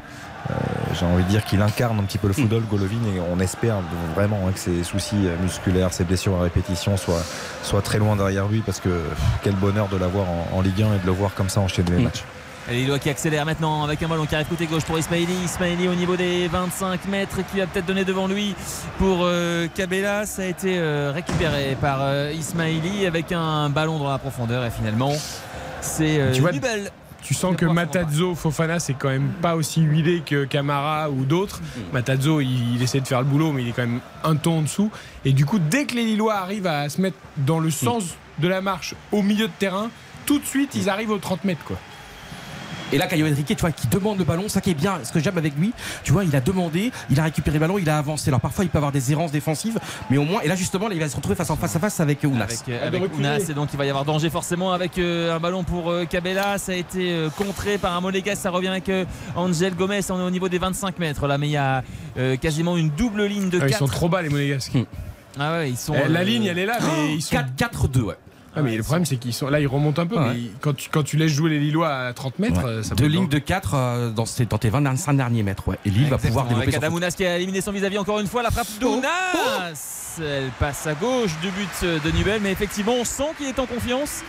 Euh, 0.51 0.53
J'ai 0.93 1.05
envie 1.07 1.23
de 1.23 1.29
dire 1.29 1.43
qu'il 1.43 1.59
incarne 1.63 1.97
un 1.99 2.03
petit 2.03 2.19
peu 2.19 2.27
le 2.27 2.33
football, 2.33 2.61
Golovin, 2.69 2.97
et 3.15 3.19
on 3.19 3.39
espère 3.39 3.77
vraiment 4.15 4.41
hein, 4.47 4.51
que 4.51 4.59
ses 4.59 4.83
soucis 4.83 5.25
euh, 5.25 5.35
musculaires, 5.41 5.91
ses 5.91 6.03
blessures 6.03 6.35
à 6.35 6.43
répétition 6.43 6.97
soient, 6.97 7.23
soient 7.63 7.81
très 7.81 7.97
loin 7.97 8.15
derrière 8.15 8.47
lui, 8.47 8.59
parce 8.59 8.79
que 8.79 8.89
pff, 8.89 9.17
quel 9.43 9.55
bonheur 9.55 9.87
de 9.87 9.97
l'avoir 9.97 10.27
en, 10.29 10.47
en 10.53 10.61
Ligue 10.61 10.83
1 10.83 10.95
et 10.97 10.99
de 10.99 11.05
le 11.07 11.11
voir 11.13 11.33
comme 11.33 11.49
ça 11.49 11.61
enchaîner 11.61 11.89
les 11.91 11.97
Mm. 11.97 12.03
matchs. 12.03 12.23
Et 12.69 12.73
Lillois 12.73 12.97
qui 12.97 13.09
accélère 13.09 13.45
maintenant 13.45 13.83
avec 13.83 14.01
un 14.01 14.07
ballon 14.07 14.25
qui 14.25 14.33
arrive 14.33 14.47
côté 14.47 14.65
gauche 14.65 14.83
pour 14.85 14.97
Ismaili. 14.97 15.33
Ismaili 15.45 15.87
au 15.87 15.93
niveau 15.93 16.15
des 16.15 16.47
25 16.47 17.05
mètres 17.07 17.37
qui 17.51 17.59
va 17.59 17.67
peut-être 17.67 17.85
donner 17.85 18.05
devant 18.05 18.27
lui 18.27 18.55
pour 18.97 19.19
euh, 19.21 19.67
Cabella. 19.75 20.25
Ça 20.25 20.41
a 20.41 20.45
été 20.45 20.79
euh, 20.79 21.11
récupéré 21.13 21.77
par 21.79 21.99
euh, 22.01 22.31
Ismaili 22.33 23.05
avec 23.05 23.31
un 23.31 23.69
ballon 23.69 23.99
dans 23.99 24.09
la 24.09 24.17
profondeur 24.17 24.65
et 24.65 24.71
finalement 24.71 25.13
c'est 25.81 26.19
euh, 26.19 26.51
Nubel. 26.51 26.89
Tu 27.21 27.33
sens 27.33 27.55
que 27.55 27.65
Matazzo, 27.65 28.35
Fofana, 28.35 28.79
c'est 28.79 28.93
quand 28.93 29.09
même 29.09 29.29
pas 29.41 29.55
aussi 29.55 29.81
huilé 29.81 30.21
que 30.23 30.45
Camara 30.45 31.09
ou 31.09 31.25
d'autres. 31.25 31.59
Matazzo, 31.91 32.39
il, 32.39 32.75
il 32.75 32.83
essaie 32.83 32.99
de 32.99 33.07
faire 33.07 33.19
le 33.19 33.25
boulot, 33.25 33.51
mais 33.51 33.63
il 33.63 33.69
est 33.69 33.71
quand 33.71 33.81
même 33.81 33.99
un 34.23 34.35
ton 34.35 34.59
en 34.59 34.61
dessous. 34.61 34.91
Et 35.23 35.33
du 35.33 35.43
coup, 35.43 35.57
dès 35.57 35.85
que 35.85 35.95
les 35.95 36.05
Lillois 36.05 36.35
arrivent 36.35 36.67
à 36.67 36.87
se 36.87 37.01
mettre 37.01 37.17
dans 37.37 37.59
le 37.59 37.71
sens 37.71 38.15
de 38.37 38.47
la 38.47 38.61
marche 38.61 38.93
au 39.11 39.23
milieu 39.23 39.47
de 39.47 39.53
terrain, 39.57 39.89
tout 40.27 40.37
de 40.37 40.45
suite, 40.45 40.75
ils 40.75 40.87
arrivent 40.87 41.09
aux 41.09 41.17
30 41.17 41.45
mètres. 41.45 41.63
Quoi. 41.65 41.77
Et 42.93 42.97
là, 42.97 43.07
Caio 43.07 43.25
Henrique, 43.27 43.47
tu 43.47 43.55
vois, 43.55 43.71
qui 43.71 43.87
demande 43.87 44.17
le 44.19 44.23
ballon, 44.23 44.47
ça 44.47 44.61
qui 44.61 44.71
est 44.71 44.75
bien. 44.75 44.99
Ce 45.03 45.11
que 45.11 45.19
j'aime 45.19 45.37
avec 45.37 45.55
lui, 45.57 45.73
tu 46.03 46.11
vois, 46.11 46.23
il 46.23 46.35
a 46.35 46.39
demandé, 46.41 46.91
il 47.09 47.19
a 47.19 47.23
récupéré 47.23 47.55
le 47.55 47.59
ballon, 47.61 47.77
il 47.79 47.89
a 47.89 47.97
avancé. 47.97 48.29
Alors 48.29 48.39
parfois, 48.41 48.63
il 48.63 48.69
peut 48.69 48.77
avoir 48.77 48.91
des 48.91 49.11
errances 49.11 49.31
défensives, 49.31 49.79
mais 50.09 50.17
au 50.17 50.23
moins, 50.23 50.41
et 50.41 50.47
là 50.47 50.55
justement, 50.55 50.87
là, 50.87 50.93
il 50.93 50.99
va 50.99 51.09
se 51.09 51.15
retrouver 51.15 51.35
face 51.35 51.49
en 51.49 51.55
face 51.55 51.75
à 51.75 51.79
face 51.79 51.99
avec 51.99 52.23
Ounas. 52.23 52.43
Avec, 52.45 52.59
euh, 52.69 52.87
avec 52.87 53.15
Ounas 53.17 53.39
et 53.49 53.53
donc 53.53 53.69
il 53.73 53.77
va 53.77 53.85
y 53.85 53.89
avoir 53.89 54.05
danger 54.05 54.29
forcément 54.29 54.71
avec 54.71 54.97
euh, 54.97 55.35
un 55.35 55.39
ballon 55.39 55.63
pour 55.63 55.89
euh, 55.89 56.05
Cabella 56.05 56.57
ça 56.57 56.71
a 56.73 56.75
été 56.75 57.11
euh, 57.11 57.29
contré 57.29 57.77
par 57.77 57.95
un 57.95 58.01
Monégas 58.01 58.35
ça 58.35 58.49
revient 58.49 58.67
avec 58.67 58.87
euh, 58.89 59.05
Angel 59.35 59.73
Gomez 59.75 59.99
on 60.09 60.19
est 60.19 60.23
au 60.23 60.29
niveau 60.29 60.49
des 60.49 60.57
25 60.59 60.99
mètres 60.99 61.27
là 61.27 61.37
mais 61.37 61.47
il 61.47 61.51
y 61.51 61.57
a 61.57 61.83
euh, 62.17 62.35
quasiment 62.37 62.77
une 62.77 62.89
double 62.89 63.25
ligne 63.25 63.49
de 63.49 63.57
Ah, 63.61 63.67
4 63.67 63.71
ils 63.71 63.77
sont 63.77 63.85
trop 63.87 64.09
bas, 64.09 64.21
les 64.21 64.29
Monégasques. 64.29 64.77
ah 65.39 65.53
ouais 65.53 65.69
ils 65.71 65.77
sont 65.77 65.93
Eh, 65.95 66.07
La 66.09 66.19
euh, 66.21 66.23
ligne, 66.23 66.45
elle 66.45 66.59
est 66.59 66.65
là, 66.65 66.77
mais 66.81 67.15
ils 67.15 67.21
sont. 67.21 67.35
4-4-2, 67.35 68.01
ouais. 68.01 68.15
Ah, 68.55 68.61
mais 68.61 68.77
le 68.77 68.83
problème, 68.83 69.05
c'est 69.05 69.17
qu'ils 69.17 69.33
sont 69.33 69.47
là, 69.49 69.59
ils 69.59 69.67
remontent 69.67 70.01
un 70.01 70.05
peu. 70.07 70.17
Ouais. 70.17 70.33
Mais 70.33 70.39
quand, 70.61 70.75
tu, 70.75 70.89
quand 70.89 71.03
tu 71.03 71.17
laisses 71.17 71.31
jouer 71.31 71.49
les 71.49 71.59
Lillois 71.59 71.89
à 71.93 72.13
30 72.13 72.39
mètres, 72.39 72.63
Ouais. 72.63 72.69
euh, 72.69 72.83
ça 72.83 72.95
Deux 72.95 73.05
peut- 73.05 73.09
lignes 73.09 73.27
de 73.27 73.39
4 73.39 74.11
dans, 74.13 74.25
ces- 74.25 74.45
dans 74.45 74.57
tes 74.57 74.69
25 74.69 75.13
derniers 75.13 75.43
mètres, 75.43 75.67
ouais. 75.67 75.77
Et 75.85 75.89
Lille 75.89 76.09
va 76.09 76.17
pouvoir 76.17 76.45
développer 76.45 76.67
avec 76.67 76.75
son 76.75 76.81
Adamounas 76.81 77.11
qui 77.11 77.25
a 77.25 77.37
éliminé 77.37 77.61
son 77.61 77.71
vis-à-vis 77.71 77.97
encore 77.97 78.19
une 78.19 78.27
fois 78.27 78.43
la 78.43 78.51
frappe 78.51 78.67
d'Ounas 78.79 80.13
elle 80.21 80.49
passe 80.59 80.87
à 80.87 80.93
gauche 80.93 81.31
du 81.41 81.49
but 81.51 82.01
de 82.03 82.11
Nubel 82.17 82.39
mais 82.41 82.51
effectivement 82.51 82.93
on 82.93 83.03
sent 83.03 83.23
qu'il 83.37 83.47
est 83.47 83.59
en 83.59 83.65
confiance 83.65 84.21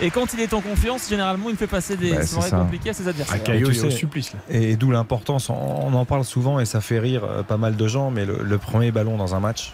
Et 0.00 0.10
quand 0.10 0.32
il 0.34 0.40
est 0.40 0.52
en 0.52 0.60
confiance, 0.60 1.08
généralement, 1.08 1.48
il 1.48 1.56
fait 1.56 1.66
passer 1.66 1.96
des 1.96 2.10
c'est 2.16 2.26
soirées 2.26 2.50
compliquées 2.50 2.90
à 2.90 2.92
ses 2.92 3.08
adversaires. 3.08 3.36
Et 3.36 3.42
tu 3.42 3.50
il 3.56 3.62
est 3.62 3.64
au 3.64 3.72
sais, 3.72 3.90
supplice, 3.90 4.32
là. 4.32 4.38
Et, 4.50 4.76
d'où 4.76 4.90
l'importance, 4.92 5.48
on, 5.50 5.54
on 5.54 5.92
en 5.94 6.04
parle 6.04 6.24
souvent 6.24 6.60
et 6.60 6.66
ça 6.66 6.80
fait 6.80 6.98
rire 7.00 7.22
euh, 7.24 7.42
pas 7.42 7.56
mal 7.56 7.74
de 7.74 7.88
gens, 7.88 8.10
mais 8.10 8.24
le, 8.24 8.42
le 8.44 8.58
premier 8.58 8.92
ballon 8.92 9.16
dans 9.16 9.34
un 9.34 9.40
match, 9.40 9.72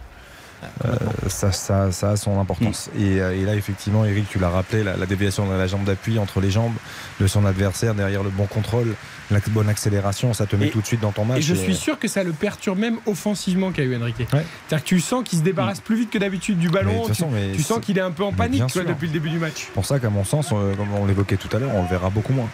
euh, 0.84 0.94
ça, 1.28 1.52
ça- 1.52 1.92
ça 1.92 2.10
a 2.10 2.16
son 2.16 2.38
importance. 2.40 2.90
Et, 2.98 3.20
euh, 3.20 3.34
et 3.36 3.44
là, 3.44 3.54
effectivement, 3.54 4.04
Eric, 4.04 4.28
tu 4.28 4.38
l'as 4.38 4.48
rappelé, 4.50 4.82
la, 4.84 4.96
la 4.96 5.06
déviation 5.06 5.46
de 5.48 5.54
la 5.54 5.66
jambe 5.66 5.84
d'appui 5.84 6.18
entre 6.18 6.40
les 6.40 6.50
jambes 6.50 6.74
de 7.20 7.26
son 7.26 7.44
adversaire, 7.46 7.94
derrière 7.94 8.22
le 8.22 8.30
bon 8.30 8.46
contrôle, 8.46 8.94
la 9.30 9.38
bonne 9.50 9.68
accélération, 9.68 10.34
ça 10.34 10.46
te 10.46 10.56
met 10.56 10.66
Et- 10.66 10.70
tout 10.70 10.80
de 10.80 10.86
suite 10.86 11.00
dans 11.00 11.12
ton 11.12 11.24
match. 11.24 11.38
Et 11.38 11.42
je 11.42 11.54
suis 11.54 11.74
sûr 11.74 11.98
que 11.98 12.08
ça 12.08 12.22
le 12.22 12.32
perturbe 12.32 12.78
même 12.78 12.98
offensivement 13.06 13.72
Caillou 13.72 14.00
Henrique. 14.00 14.18
Ouais. 14.32 14.44
C'est-à-dire 14.68 14.84
que 14.84 14.88
tu 14.88 15.00
sens 15.00 15.24
qu'il 15.24 15.38
se 15.38 15.44
débarrasse 15.44 15.80
plus 15.80 15.96
vite 15.96 16.10
que 16.10 16.18
d'habitude 16.18 16.58
du 16.58 16.68
ballon. 16.68 17.02
Tu, 17.02 17.08
façon, 17.08 17.30
tu 17.54 17.62
sens 17.62 17.80
qu'il 17.80 17.96
est 17.98 18.02
un 18.02 18.10
peu 18.10 18.24
en 18.24 18.32
panique 18.32 18.62
depuis 18.74 19.06
le 19.06 19.12
début 19.12 19.30
du 19.30 19.38
match. 19.38 19.68
pour 19.74 19.86
ça 19.86 19.98
qu'à 19.98 20.10
mon 20.10 20.24
sens, 20.24 20.48
euh, 20.52 20.74
comme 20.74 20.92
on 20.94 21.06
l'évoquait 21.06 21.36
tout 21.36 21.54
à 21.56 21.58
l'heure, 21.60 21.70
on 21.74 21.82
le 21.82 21.88
verra 21.88 22.10
beaucoup 22.10 22.32
moins 22.32 22.48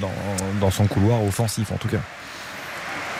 dans, 0.00 0.10
dans 0.60 0.70
son 0.70 0.86
couloir 0.86 1.22
offensif 1.24 1.70
en 1.72 1.76
tout 1.76 1.88
cas. 1.88 1.98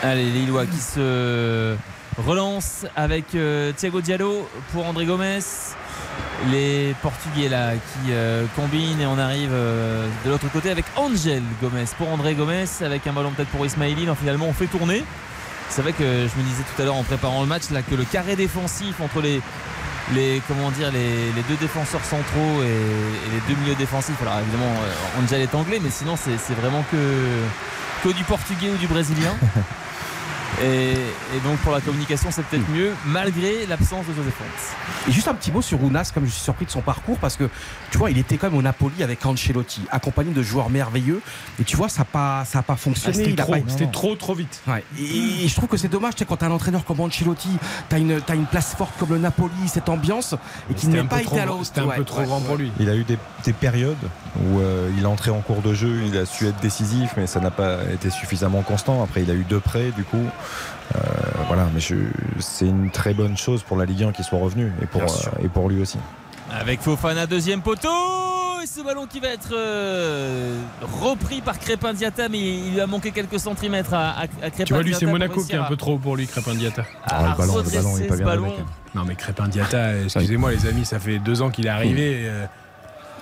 Allez, 0.03 0.25
les 0.25 0.31
Lillois 0.41 0.65
qui 0.65 0.77
se 0.77 1.75
relance 2.17 2.85
avec 2.95 3.35
euh, 3.35 3.71
Thiago 3.73 4.01
Diallo 4.01 4.47
pour 4.71 4.85
André 4.85 5.05
Gomez. 5.05 5.39
Les 6.51 6.95
Portugais 7.01 7.49
là 7.49 7.73
qui 7.73 8.11
euh, 8.11 8.45
combinent 8.55 9.01
et 9.01 9.05
on 9.05 9.17
arrive 9.17 9.51
euh, 9.51 10.07
de 10.25 10.29
l'autre 10.29 10.49
côté 10.51 10.69
avec 10.69 10.85
Angel 10.95 11.41
Gomez 11.61 11.85
pour 11.97 12.09
André 12.09 12.35
Gomez 12.35 12.65
avec 12.81 13.07
un 13.07 13.13
ballon 13.13 13.31
peut-être 13.31 13.49
pour 13.49 13.65
Ismaili. 13.65 14.07
Finalement 14.19 14.45
on 14.47 14.53
fait 14.53 14.67
tourner. 14.67 15.03
C'est 15.69 15.81
vrai 15.81 15.93
que 15.93 16.03
je 16.03 16.39
me 16.39 16.43
disais 16.43 16.63
tout 16.63 16.81
à 16.81 16.85
l'heure 16.85 16.95
en 16.95 17.03
préparant 17.03 17.41
le 17.41 17.47
match 17.47 17.63
que 17.89 17.95
le 17.95 18.03
carré 18.03 18.35
défensif 18.35 19.01
entre 19.01 19.21
les 19.21 19.41
les 20.13 20.35
les, 20.35 21.43
deux 21.49 21.55
défenseurs 21.59 22.05
centraux 22.05 22.61
et, 22.61 23.33
les 23.33 23.53
deux 23.53 23.59
milieux 23.61 23.75
défensifs. 23.75 24.21
Alors 24.21 24.39
évidemment 24.39 24.71
Angel 25.19 25.41
est 25.41 25.55
anglais, 25.55 25.79
mais 25.81 25.89
sinon 25.89 26.15
c'est 26.15 26.53
vraiment 26.53 26.83
que 26.91 28.13
du 28.13 28.23
portugais 28.25 28.69
ou 28.69 28.77
du 28.77 28.87
brésilien. 28.87 29.33
Et, 30.63 30.91
et 30.93 31.39
donc 31.43 31.57
pour 31.59 31.73
la 31.73 31.81
communication 31.81 32.29
c'est 32.31 32.43
peut-être 32.45 32.69
mieux 32.69 32.91
malgré 33.05 33.65
l'absence 33.67 34.05
de 34.07 34.13
José 34.13 34.31
Fontes. 34.31 35.07
Et 35.07 35.11
juste 35.11 35.27
un 35.27 35.33
petit 35.35 35.51
mot 35.51 35.61
sur 35.61 35.83
Ounas, 35.83 36.11
comme 36.13 36.25
je 36.25 36.31
suis 36.31 36.41
surpris 36.41 36.65
de 36.65 36.71
son 36.71 36.81
parcours, 36.81 37.17
parce 37.19 37.35
que 37.35 37.49
tu 37.91 37.97
vois, 37.97 38.09
il 38.11 38.17
était 38.17 38.37
quand 38.37 38.47
même 38.49 38.57
au 38.57 38.61
Napoli 38.61 39.03
avec 39.03 39.25
Ancelotti, 39.25 39.81
accompagné 39.91 40.31
de 40.33 40.41
joueurs 40.41 40.69
merveilleux. 40.69 41.21
Et 41.59 41.63
tu 41.63 41.77
vois, 41.77 41.89
ça 41.89 41.99
n'a 42.01 42.05
pas, 42.05 42.43
ça 42.45 42.59
a 42.59 42.61
pas 42.63 42.75
fonctionné. 42.75 43.15
c'était 43.15 43.31
il 43.31 43.39
a 43.39 43.43
trop, 43.43 43.53
pas- 43.53 43.59
c'était 43.67 43.87
trop, 43.91 44.15
trop 44.15 44.33
vite. 44.33 44.61
Ouais. 44.67 44.83
Et, 44.99 45.45
et 45.45 45.47
je 45.47 45.55
trouve 45.55 45.69
que 45.69 45.77
c'est 45.77 45.87
dommage, 45.89 46.15
tu 46.15 46.19
sais, 46.19 46.25
quand 46.25 46.37
tu 46.37 46.45
as 46.45 46.47
un 46.47 46.51
entraîneur 46.51 46.83
comme 46.85 46.99
Ancelotti, 47.01 47.49
tu 47.89 47.95
as 47.95 47.99
une, 47.99 48.19
t'as 48.21 48.35
une 48.35 48.45
place 48.45 48.73
forte 48.75 48.93
comme 48.97 49.09
le 49.09 49.19
Napoli, 49.19 49.51
cette 49.67 49.89
ambiance, 49.89 50.33
et 50.69 50.73
qu'il 50.73 50.89
C'était 50.89 51.03
n'est 51.03 51.07
pas 51.07 51.21
été 51.21 51.35
à 51.35 51.39
la 51.41 51.45
grand- 51.45 51.59
hausse. 51.59 51.67
c'était 51.67 51.81
un 51.81 51.87
peu 51.89 52.03
trop 52.03 52.23
grand 52.23 52.41
pour 52.41 52.55
lui. 52.57 52.71
Il 52.79 52.89
a 52.89 52.95
eu 52.95 53.03
des, 53.03 53.17
des 53.43 53.53
périodes 53.53 53.95
où 54.41 54.59
euh, 54.59 54.89
il 54.97 55.03
est 55.03 55.07
entré 55.07 55.31
en 55.31 55.41
cours 55.41 55.61
de 55.61 55.73
jeu, 55.73 56.01
il 56.05 56.17
a 56.17 56.25
su 56.25 56.47
être 56.47 56.59
décisif, 56.61 57.11
mais 57.17 57.27
ça 57.27 57.39
n'a 57.39 57.51
pas 57.51 57.77
été 57.93 58.09
suffisamment 58.09 58.61
constant. 58.63 59.03
Après, 59.03 59.21
il 59.23 59.29
a 59.31 59.33
eu 59.35 59.43
deux 59.47 59.59
prêts, 59.59 59.91
du 59.95 60.03
coup. 60.03 60.17
Euh, 60.95 60.99
voilà, 61.47 61.67
mais 61.73 61.81
c'est 62.39 62.65
une 62.67 62.89
très 62.91 63.13
bonne 63.13 63.37
chose 63.37 63.63
pour 63.63 63.77
la 63.77 63.85
Ligue 63.85 64.03
1 64.03 64.11
qu'il 64.11 64.23
soit 64.25 64.39
revenu 64.39 64.71
et 64.81 64.85
pour, 64.85 65.01
euh, 65.01 65.43
et 65.43 65.47
pour 65.49 65.69
lui 65.69 65.81
aussi. 65.81 65.97
Avec 66.51 66.79
Fofana 66.81 67.25
deuxième 67.25 67.61
poteau 67.61 67.89
et 68.63 68.67
ce 68.67 68.81
ballon 68.81 69.07
qui 69.07 69.19
va 69.19 69.29
être 69.29 69.49
euh, 69.53 70.59
repris 71.01 71.41
par 71.41 71.57
Crépin 71.59 71.93
Diata 71.93 72.29
mais 72.29 72.39
il 72.39 72.73
lui 72.73 72.81
a 72.81 72.87
manqué 72.87 73.11
quelques 73.11 73.39
centimètres 73.39 73.93
à, 73.93 74.11
à, 74.11 74.21
à 74.23 74.27
Crépin 74.27 74.63
Tu 74.65 74.73
vois, 74.73 74.83
lui, 74.83 74.93
c'est 74.93 75.05
Monaco 75.07 75.43
qui 75.43 75.53
est 75.53 75.57
un 75.57 75.63
peu 75.63 75.75
trop 75.75 75.93
haut 75.95 75.97
pour 75.99 76.15
lui, 76.15 76.27
Crépin 76.27 76.53
Diata. 76.53 76.83
Ah, 77.05 77.31
le 77.31 77.37
ballon- 77.37 77.57
le 77.57 77.63
ballon, 77.63 77.97
il 77.97 78.03
est 78.03 78.07
pas 78.07 78.15
bien 78.15 78.25
ballon. 78.25 78.43
même. 78.43 78.65
Non, 78.93 79.03
mais 79.05 79.15
Crépin 79.15 79.47
Diata, 79.47 79.97
excusez-moi, 80.03 80.51
les 80.51 80.67
amis, 80.67 80.85
ça 80.85 80.99
fait 80.99 81.19
deux 81.19 81.41
ans 81.41 81.49
qu'il 81.49 81.65
est 81.65 81.69
arrivé. 81.69 82.21
euh, 82.25 82.45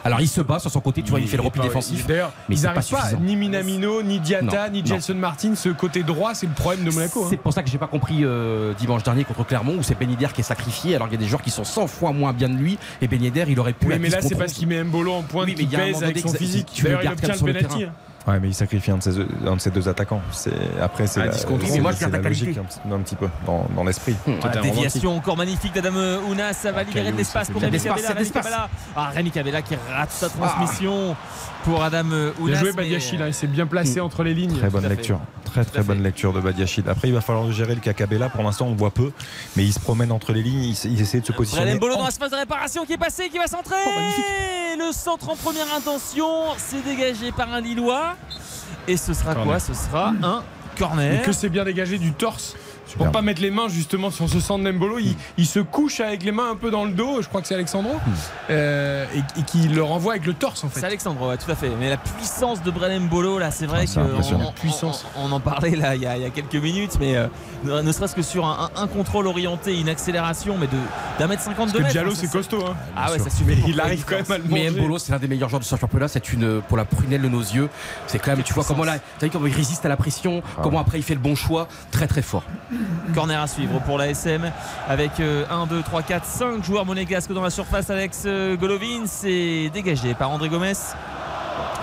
Alors 0.06 0.20
il 0.22 0.28
se 0.28 0.42
bat 0.42 0.60
sur 0.60 0.70
son 0.70 0.82
côté, 0.82 1.02
tu 1.02 1.10
vois, 1.12 1.20
il, 1.20 1.28
fait 1.28 1.38
le 1.38 1.44
repli 1.44 1.60
pas- 1.62 1.68
défensif. 1.68 2.06
D'ailleurs, 2.06 2.32
mais 2.50 2.56
ils 2.56 2.62
pas 2.62 2.74
n'arrivent 2.74 2.90
pas, 2.92 3.12
ni 3.22 3.36
Minamino, 3.36 4.04
ni 4.04 4.20
Diata, 4.20 4.68
Non, 4.68 4.74
ni 4.74 4.80
non. 4.82 4.86
Gelson 4.86 5.16
Martin. 5.16 5.56
Ce 5.56 5.70
côté 5.70 6.04
droit, 6.04 6.34
c'est 6.34 6.46
le 6.48 6.54
problème 6.54 6.84
de 6.84 6.92
Monaco. 6.92 7.24
hein. 7.24 7.28
C'est 7.30 7.38
pour 7.38 7.54
ça 7.54 7.64
que 7.64 7.70
j'ai 7.70 7.78
pas 7.78 7.88
compris 7.88 8.20
euh, 8.24 8.74
dimanche 8.74 9.04
dernier 9.04 9.24
contre 9.24 9.46
Clermont 9.46 9.76
où 9.80 9.84
c'est 9.84 9.98
Ben 9.98 10.10
Yedder 10.10 10.28
qui 10.34 10.42
est 10.42 10.44
sacrifié 10.44 10.96
alors 10.96 11.08
qu'il 11.08 11.18
y 11.20 11.22
a 11.22 11.24
des 11.24 11.30
joueurs 11.30 11.42
qui 11.42 11.52
sont 11.52 11.64
100 11.64 11.88
fois 11.88 12.12
moins 12.12 12.34
bien 12.34 12.50
de 12.50 12.56
lui 12.56 12.78
et 13.02 13.08
Ben 13.08 13.22
Yedder 13.22 13.46
il 13.48 13.60
aurait 13.60 13.74
pu 13.74 13.88
Oui, 13.88 13.96
mais 14.00 14.10
là, 14.10 14.20
10 14.20 14.28
c'est 14.28 14.36
parce 14.36 14.52
11. 14.52 14.58
qu'il 14.58 14.68
met 14.68 14.84
Mbolo 14.84 15.14
en 15.14 15.22
pointe 15.24 15.46
Oui, 15.48 15.56
mais 15.58 15.64
qui 15.66 15.70
il 15.70 15.72
y 15.72 15.76
a 15.76 15.80
un 15.84 15.86
pèse 15.88 16.04
avec 16.04 16.20
son 16.20 16.32
que 16.32 16.38
physique. 16.38 16.82
D'ailleurs, 16.84 17.02
il 17.04 17.10
obtient 17.10 17.34
le 17.36 17.54
penalty. 17.54 17.86
Ouais, 18.26 18.40
mais 18.40 18.48
il 18.48 18.54
sacrifie 18.54 18.90
un 18.92 18.98
de 18.98 19.04
ses, 19.04 19.12
un 19.46 19.56
de 19.56 19.60
ses 19.60 19.70
deux 19.70 19.90
attaquants. 19.90 20.22
C'est, 20.32 20.52
après, 20.82 21.08
c'est 21.08 21.20
Ah, 21.22 21.26
la, 21.26 21.32
10 21.34 21.44
contre 21.46 21.66
c'est- 21.66 21.74
11. 21.74 21.80
Moi, 21.82 21.92
je 21.92 22.06
la 22.06 22.10
la 22.10 22.30
logique 22.30 22.58
un, 22.58 22.64
petit- 22.64 22.80
un 22.90 23.00
petit 23.00 23.16
peu 23.16 23.28
dans, 23.46 23.66
dans 23.76 23.84
l'esprit. 23.84 24.16
Voilà, 24.26 24.40
Totalement 24.42 24.74
déviation 24.74 25.18
encore 25.18 25.36
magnifique 25.36 25.74
d'Adam 25.74 25.94
Ounas, 26.30 26.54
ça 26.54 26.72
va 26.72 26.84
libérer 26.84 27.12
de 27.12 27.18
l'espace 27.18 27.50
pour 27.52 27.62
Rémi 27.62 27.78
bien. 27.78 27.94
Cabella. 27.94 28.70
Ah, 28.96 29.10
Rémi 29.14 29.30
Cabella 29.30 29.62
qui 29.62 29.76
rate 29.94 30.12
sa 30.12 30.30
transmission 30.30 31.18
pour 31.64 31.84
Adam 31.84 32.06
Ounas. 32.40 32.52
Bien 32.52 32.60
joué, 32.60 32.70
mais- 32.70 32.84
Badiachil. 32.84 33.22
hein, 33.22 33.28
Il 33.28 33.34
s'est 33.34 33.48
bien 33.48 33.66
placé 33.66 34.00
entre 34.00 34.24
les 34.24 34.34
lignes. 34.34 34.58
Très 34.58 34.70
bonne 34.70 34.84
fait. 34.84 34.90
lecture. 34.90 35.20
Très 35.46 35.64
très 35.66 35.84
bonne 35.84 36.02
lecture 36.02 36.34
de 36.34 36.40
Badiachil. 36.42 36.84
Après, 36.88 37.08
il 37.10 37.14
va 37.14 37.22
falloir 37.22 37.52
gérer 37.52 37.76
le 37.76 37.82
Cacabella. 37.82 38.30
Pour 38.30 38.44
l'instant, 38.44 38.68
on 38.68 38.72
le 38.72 38.78
voit 38.78 38.92
peu, 38.92 39.12
mais 39.56 39.64
il 39.64 39.72
se 39.74 39.80
promène 39.80 40.12
entre 40.12 40.34
les 40.34 40.42
lignes. 40.42 40.74
Il, 40.84 41.00
essaie 41.02 41.20
de 41.22 41.26
se 41.26 41.32
positionner. 41.32 41.66
Brelen 41.66 41.80
Bolo 41.80 41.96
dans 41.96 42.06
la 42.06 42.12
phase 42.12 42.32
de 42.32 42.36
réparation 42.36 42.86
qui 42.86 42.94
est 42.94 42.98
passé, 42.98 43.30
qui 43.30 43.38
va 43.38 43.48
centrer. 43.48 43.76
Oh, 43.86 43.90
le 44.80 44.92
centre 44.92 45.30
en 45.30 45.36
première 45.36 45.72
intention, 45.76 46.28
c'est 46.58 46.84
dégagé 46.84 47.32
par 47.32 47.54
un 47.54 47.62
Lillois. 47.62 48.16
Et 48.88 48.98
ce 48.98 49.14
sera 49.14 49.34
Corner. 49.36 49.46
quoi? 49.46 49.60
Ce 49.60 49.74
sera 49.74 50.10
un 50.22 50.40
Et 50.76 50.80
corner. 50.80 51.22
que 51.22 51.32
c'est 51.32 51.50
bien 51.50 51.64
dégagé 51.64 51.98
du 52.00 52.12
torse. 52.14 52.56
Pour 52.94 53.08
Superbe. 53.08 53.14
pas 53.14 53.22
mettre 53.22 53.42
les 53.42 53.52
mains 53.52 53.68
justement 53.70 54.12
sur 54.12 54.30
ce 54.30 54.40
centre 54.40 54.64
d'Embolo, 54.64 55.00
il, 55.00 55.16
il 55.38 55.46
se 55.46 55.60
couche 55.60 56.00
avec 56.00 56.24
les 56.24 56.32
mains 56.32 56.52
un 56.52 56.56
peu 56.56 56.70
dans 56.72 56.86
le 56.86 56.92
dos, 56.92 57.22
je 57.22 57.28
crois 57.28 57.42
que 57.42 57.48
c'est 57.48 57.56
Alexandro, 57.56 57.96
euh, 58.50 59.06
et, 59.16 59.40
et 59.40 59.44
qui 59.44 59.68
le 59.68 59.84
renvoie 59.84 60.14
avec 60.14 60.26
le 60.26 60.34
torse 60.34 60.64
en 60.64 60.70
fait. 60.70 60.80
C'est 60.82 60.86
Alexandre, 60.86 61.28
ouais, 61.28 61.38
tout 61.38 61.50
à 61.50 61.56
fait. 61.56 61.70
Mais 61.80 61.90
la 61.90 61.98
puissance 61.98 62.62
de 62.64 62.72
Brelen 62.72 63.08
Bolo, 63.08 63.40
là, 63.40 63.52
c'est 63.52 63.66
vrai 63.66 63.86
Ah, 63.96 64.00
impressionnant. 64.02 64.50
on, 64.50 64.52
Puissance. 64.60 65.06
on- 65.18 65.26
on 65.28 65.32
en 65.32 65.40
parlait 65.40 65.76
là 65.76 65.96
il 65.96 66.02
y 66.02 66.06
a, 66.06 66.18
il 66.18 66.24
y 66.24 66.26
a 66.26 66.30
quelques 66.30 66.56
minutes, 66.56 66.98
mais 67.00 67.16
euh, 67.16 67.28
ne, 67.64 67.82
ne 67.82 67.92
serait-ce 67.92 68.16
que 68.16 68.22
sur 68.22 68.46
un, 68.46 68.70
un- 68.76 68.84
un 68.84 68.88
contrôle 68.88 69.28
orienté, 69.28 69.80
une 69.80 69.90
accélération, 69.90 70.58
mais 70.60 70.68
de 70.68 70.78
d'un 71.20 71.28
mètre 71.28 71.42
cinquante 71.44 71.68
de 71.72 71.74
que 71.74 71.80
mètres. 71.80 71.92
Diallo 71.92 72.12
hein, 72.12 72.16
c'est 72.18 72.32
costaud. 72.32 72.64
Hein. 72.66 72.76
Ah 72.96 73.12
ouais, 73.12 73.20
sûr. 73.20 73.30
ça 73.30 73.38
pour 73.44 73.70
il 73.70 73.80
arrive 73.80 74.04
quand 74.06 74.16
même 74.16 74.32
à 74.32 74.38
le 74.38 74.44
Mais. 74.50 74.70
Mbolo, 74.72 74.98
c'est 74.98 75.12
l'un 75.12 75.20
des 75.20 75.28
meilleurs 75.28 75.50
joueurs 75.50 75.60
de 75.60 75.66
ce 75.66 75.76
championnat. 75.76 76.08
C'est 76.08 76.32
une 76.34 76.62
pour 76.62 76.78
la 76.78 76.86
prunelle 76.86 77.22
de 77.22 77.30
nos 77.30 77.40
yeux. 77.42 77.70
C'est 78.08 78.20
quand 78.20 78.32
même, 78.36 78.44
tu 78.44 78.54
vois 78.54 78.64
comment 78.64 78.84
là, 78.84 78.98
t'as 79.20 79.28
vu 79.28 79.32
comment 79.32 79.46
il 79.48 79.54
résiste 79.54 79.86
à 79.86 79.90
la 79.90 79.98
pression, 79.98 80.42
Ah 80.58 80.62
comment 80.64 80.80
après 80.80 80.98
il 81.00 81.04
fait 81.04 81.14
le 81.14 81.20
bon 81.20 81.36
choix, 81.36 81.68
très 81.92 82.08
très 82.08 82.22
fort. 82.22 82.44
Corner 83.14 83.42
à 83.42 83.48
suivre 83.48 83.80
pour 83.82 83.98
la 83.98 84.10
SM 84.10 84.52
avec 84.88 85.12
1, 85.20 85.66
2, 85.68 85.82
3, 85.82 86.02
4, 86.04 86.26
5 86.26 86.64
joueurs 86.64 86.86
monégasques 86.86 87.32
dans 87.34 87.42
la 87.42 87.50
surface. 87.50 87.90
Alex 87.90 88.24
euh, 88.26 88.56
Golovin, 88.56 89.06
c'est 89.06 89.70
dégagé 89.74 90.14
par 90.14 90.32
André 90.32 90.50
Gomez. 90.50 90.74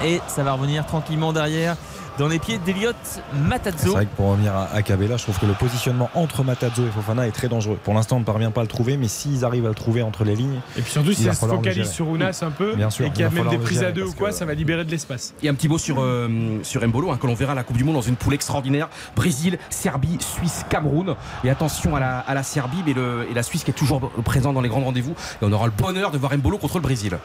Et 0.04 0.20
ça 0.28 0.42
va 0.42 0.52
revenir 0.52 0.86
tranquillement 0.86 1.32
derrière 1.32 1.76
dans 2.18 2.28
les 2.28 2.38
pieds 2.38 2.58
d'Eliott 2.58 2.96
C'est 3.02 3.22
Matazzo. 3.48 3.92
vrai 3.92 4.04
que 4.06 4.14
pour 4.16 4.30
revenir 4.30 4.52
à, 4.54 4.82
Cabella, 4.82 5.16
je 5.16 5.22
trouve 5.22 5.38
que 5.38 5.46
le 5.46 5.52
positionnement 5.54 6.10
entre 6.14 6.44
Matazzo 6.44 6.82
et 6.86 6.90
Fofana 6.90 7.26
est 7.26 7.30
très 7.32 7.48
dangereux. 7.48 7.78
Pour 7.82 7.94
l'instant, 7.94 8.16
on 8.16 8.20
ne 8.20 8.24
parvient 8.24 8.50
pas 8.50 8.60
à 8.60 8.64
le 8.64 8.68
trouver, 8.68 8.96
mais 8.96 9.08
s'ils 9.08 9.44
arrivent 9.44 9.64
à 9.64 9.68
le 9.70 9.74
trouver 9.74 10.02
entre 10.02 10.24
les 10.24 10.36
lignes, 10.36 10.60
Et 10.76 10.82
puis 10.82 10.90
surtout 10.92 11.12
si 11.12 11.22
Il 11.22 11.26
ça 11.26 11.32
se 11.34 11.46
focalise 11.46 11.90
sur 11.90 12.08
Ounas 12.08 12.40
un 12.42 12.50
peu, 12.50 12.74
Bien 12.74 12.90
sûr, 12.90 13.06
et 13.06 13.10
qu'il 13.10 13.20
y 13.20 13.22
il 13.22 13.26
a 13.26 13.30
même 13.42 13.48
des 13.48 13.58
prises 13.58 13.82
à 13.82 13.92
deux 13.92 14.04
ou 14.04 14.12
quoi, 14.12 14.28
que- 14.30 14.34
ça 14.34 14.44
va 14.44 14.54
libérer 14.54 14.84
de 14.84 14.90
l'espace. 14.90 15.34
Et 15.42 15.48
un 15.48 15.54
petit 15.54 15.68
mot 15.68 15.78
sur, 15.78 15.96
euh, 16.00 16.28
sur 16.62 16.86
Mbolo, 16.86 17.10
hein, 17.10 17.18
que 17.20 17.26
l'on 17.26 17.34
verra 17.34 17.52
à 17.52 17.54
la 17.56 17.62
Coupe 17.62 17.76
du 17.78 17.84
Monde 17.84 17.94
dans 17.94 18.00
une 18.02 18.16
poule 18.16 18.34
extraordinaire. 18.34 18.88
Brésil, 19.16 19.58
Serbie, 19.70 20.18
Suisse, 20.20 20.64
Cameroun. 20.68 21.14
Et 21.44 21.50
attention 21.50 21.96
à 21.96 22.00
la, 22.00 22.18
à 22.18 22.34
la 22.34 22.42
Serbie 22.42 22.82
mais 22.86 22.92
le, 22.92 23.26
et 23.30 23.34
la 23.34 23.42
Suisse 23.42 23.64
qui 23.64 23.70
est 23.70 23.74
toujours 23.74 24.00
présente 24.24 24.54
dans 24.54 24.60
les 24.60 24.68
grands 24.68 24.80
rendez-vous. 24.80 25.12
Et 25.12 25.44
on 25.44 25.52
aura 25.52 25.66
le 25.66 25.72
bonheur 25.72 26.10
de 26.10 26.18
voir 26.18 26.36
Mbolo 26.36 26.58
contre 26.58 26.76
le 26.76 26.82
Brésil. 26.82 27.18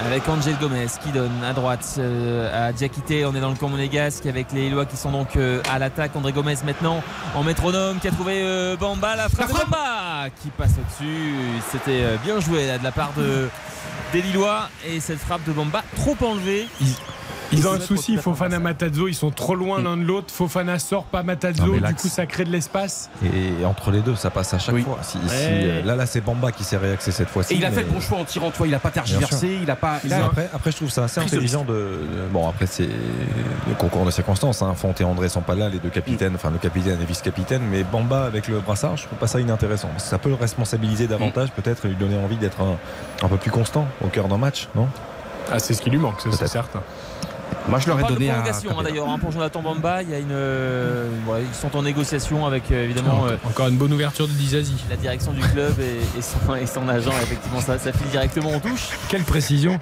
Avec 0.00 0.28
Angel 0.28 0.56
Gomez 0.60 0.86
qui 1.02 1.10
donne 1.12 1.44
à 1.44 1.52
droite 1.52 1.94
euh, 1.98 2.68
à 2.68 2.72
Diakité. 2.72 3.24
On 3.26 3.34
est 3.34 3.40
dans 3.40 3.50
le 3.50 3.54
camp 3.54 3.68
monégasque 3.68 4.26
avec 4.26 4.50
les 4.52 4.68
Lois 4.68 4.86
qui 4.86 4.96
sont 4.96 5.12
donc 5.12 5.36
euh, 5.36 5.62
à 5.72 5.78
l'attaque. 5.78 6.16
André 6.16 6.32
Gomez 6.32 6.56
maintenant 6.64 7.02
en 7.34 7.44
métronome 7.44 8.00
qui 8.00 8.08
a 8.08 8.10
trouvé 8.10 8.40
euh, 8.42 8.76
Bamba. 8.76 9.14
La 9.14 9.28
frappe 9.28 9.48
de 9.48 9.54
Bamba 9.54 10.30
qui 10.42 10.48
passe 10.50 10.72
au-dessus. 10.72 11.34
C'était 11.70 12.18
bien 12.24 12.40
joué 12.40 12.66
là, 12.66 12.78
de 12.78 12.84
la 12.84 12.90
part 12.90 13.12
de, 13.16 13.48
des 14.12 14.22
Lillois. 14.22 14.68
Et 14.84 14.98
cette 14.98 15.20
frappe 15.20 15.44
de 15.44 15.52
Bamba 15.52 15.82
trop 15.94 16.16
enlevée. 16.26 16.66
Ils 17.56 17.68
ont 17.68 17.72
un 17.72 17.80
souci, 17.80 18.16
Fofana 18.16 18.58
Matazzo, 18.58 19.08
ils 19.08 19.14
sont 19.14 19.30
trop 19.30 19.54
loin 19.54 19.80
l'un 19.82 19.96
de 19.96 20.04
l'autre. 20.04 20.32
Fofana 20.32 20.78
sort 20.78 21.04
pas 21.04 21.22
Matazzo, 21.22 21.74
du 21.78 21.94
coup 21.94 22.08
ça 22.08 22.26
crée 22.26 22.44
de 22.44 22.50
l'espace. 22.50 23.10
et 23.24 23.64
entre 23.64 23.90
les 23.90 24.00
deux, 24.00 24.14
ça 24.16 24.30
passe 24.30 24.52
à 24.54 24.58
chaque 24.58 24.74
Oui. 24.74 24.82
fois. 24.82 24.98
Si- 25.02 25.18
si, 25.18 25.24
Ouais. 25.26 25.30
euh, 25.64 25.82
là, 25.84 25.96
là, 25.96 26.06
c'est 26.06 26.20
Bamba 26.20 26.52
qui 26.52 26.64
s'est 26.64 26.76
réaxé 26.76 27.12
cette 27.12 27.28
fois-ci. 27.28 27.54
Et 27.54 27.56
il 27.56 27.64
a 27.64 27.70
mais- 27.70 27.76
fait 27.76 27.82
le 27.82 27.88
bon 27.88 28.00
choix 28.00 28.18
en 28.18 28.24
tirant, 28.24 28.50
tu 28.50 28.58
vois, 28.58 28.66
il 28.66 28.74
a 28.74 28.78
pas 28.78 28.90
tergiversé, 28.90 29.58
il 29.62 29.70
a 29.70 29.76
pas. 29.76 30.00
il 30.04 30.10
Là, 30.10 30.22
a- 30.22 30.26
après, 30.26 30.50
après, 30.52 30.70
je 30.72 30.76
trouve 30.76 30.90
ça 30.90 31.04
assez 31.04 31.20
intelligent 31.20 31.64
de, 31.64 32.00
Bon, 32.32 32.48
après, 32.48 32.66
c'est 32.66 32.88
le 32.88 33.74
concours 33.78 34.04
de 34.04 34.10
circonstances. 34.10 34.62
Hein. 34.62 34.74
Font 34.74 34.92
et 34.98 35.04
André 35.04 35.28
sont 35.28 35.40
pas 35.40 35.54
là, 35.54 35.68
les 35.68 35.78
deux 35.78 35.88
capitaines, 35.90 36.32
enfin 36.34 36.50
le 36.50 36.58
capitaine 36.58 36.98
et 37.00 37.04
vice-capitaine. 37.04 37.62
Mais 37.70 37.84
Bamba 37.84 38.24
avec 38.24 38.48
le 38.48 38.60
brassard, 38.60 38.96
je 38.96 39.06
trouve 39.06 39.18
pas 39.18 39.26
ça 39.26 39.40
inintéressant. 39.40 39.88
Ça 39.98 40.18
peut 40.18 40.28
le 40.28 40.34
responsabiliser 40.34 41.06
davantage, 41.06 41.50
peut-être, 41.52 41.84
et 41.86 41.88
lui 41.88 41.96
donner 41.96 42.16
envie 42.16 42.36
d'être 42.36 42.60
un, 42.60 42.76
un 43.24 43.28
peu 43.28 43.36
plus 43.36 43.50
constant 43.50 43.86
au 44.04 44.08
cœur 44.08 44.28
d'un 44.28 44.38
match, 44.38 44.68
non? 44.74 44.88
Ah, 45.52 45.58
c'est 45.58 45.74
ce 45.74 45.82
qui 45.82 45.90
lui 45.90 45.98
manque, 45.98 46.16
c'est 46.22 46.46
certain. 46.46 46.82
Moi, 47.68 47.78
je 47.78 47.86
leur 47.86 47.98
ai 47.98 48.02
donné 48.02 48.26
prolongation 48.28 48.78
hein, 48.78 48.82
d'ailleurs 48.82 49.08
hein, 49.08 49.18
pour 49.18 49.32
Jonathan 49.32 49.62
Bamba. 49.62 50.02
Il 50.02 50.10
y 50.10 50.14
a 50.14 50.18
une, 50.18 50.28
euh, 50.32 51.08
ouais, 51.26 51.42
ils 51.48 51.54
sont 51.54 51.74
en 51.76 51.82
négociation 51.82 52.44
avec 52.46 52.70
euh, 52.70 52.84
évidemment 52.84 53.24
euh, 53.26 53.36
Encore 53.44 53.68
une 53.68 53.76
bonne 53.78 53.92
ouverture 53.92 54.28
de 54.28 54.32
Dizazi. 54.32 54.74
la 54.90 54.96
direction 54.96 55.32
du 55.32 55.40
club 55.40 55.72
et, 55.80 56.18
et 56.18 56.22
son, 56.22 56.54
et 56.54 56.66
son 56.66 56.86
agent. 56.88 57.12
Effectivement, 57.22 57.60
ça, 57.60 57.78
ça 57.78 57.92
file 57.92 58.08
directement 58.10 58.50
en 58.50 58.60
touche. 58.60 58.90
Quelle 59.08 59.22
précision 59.22 59.78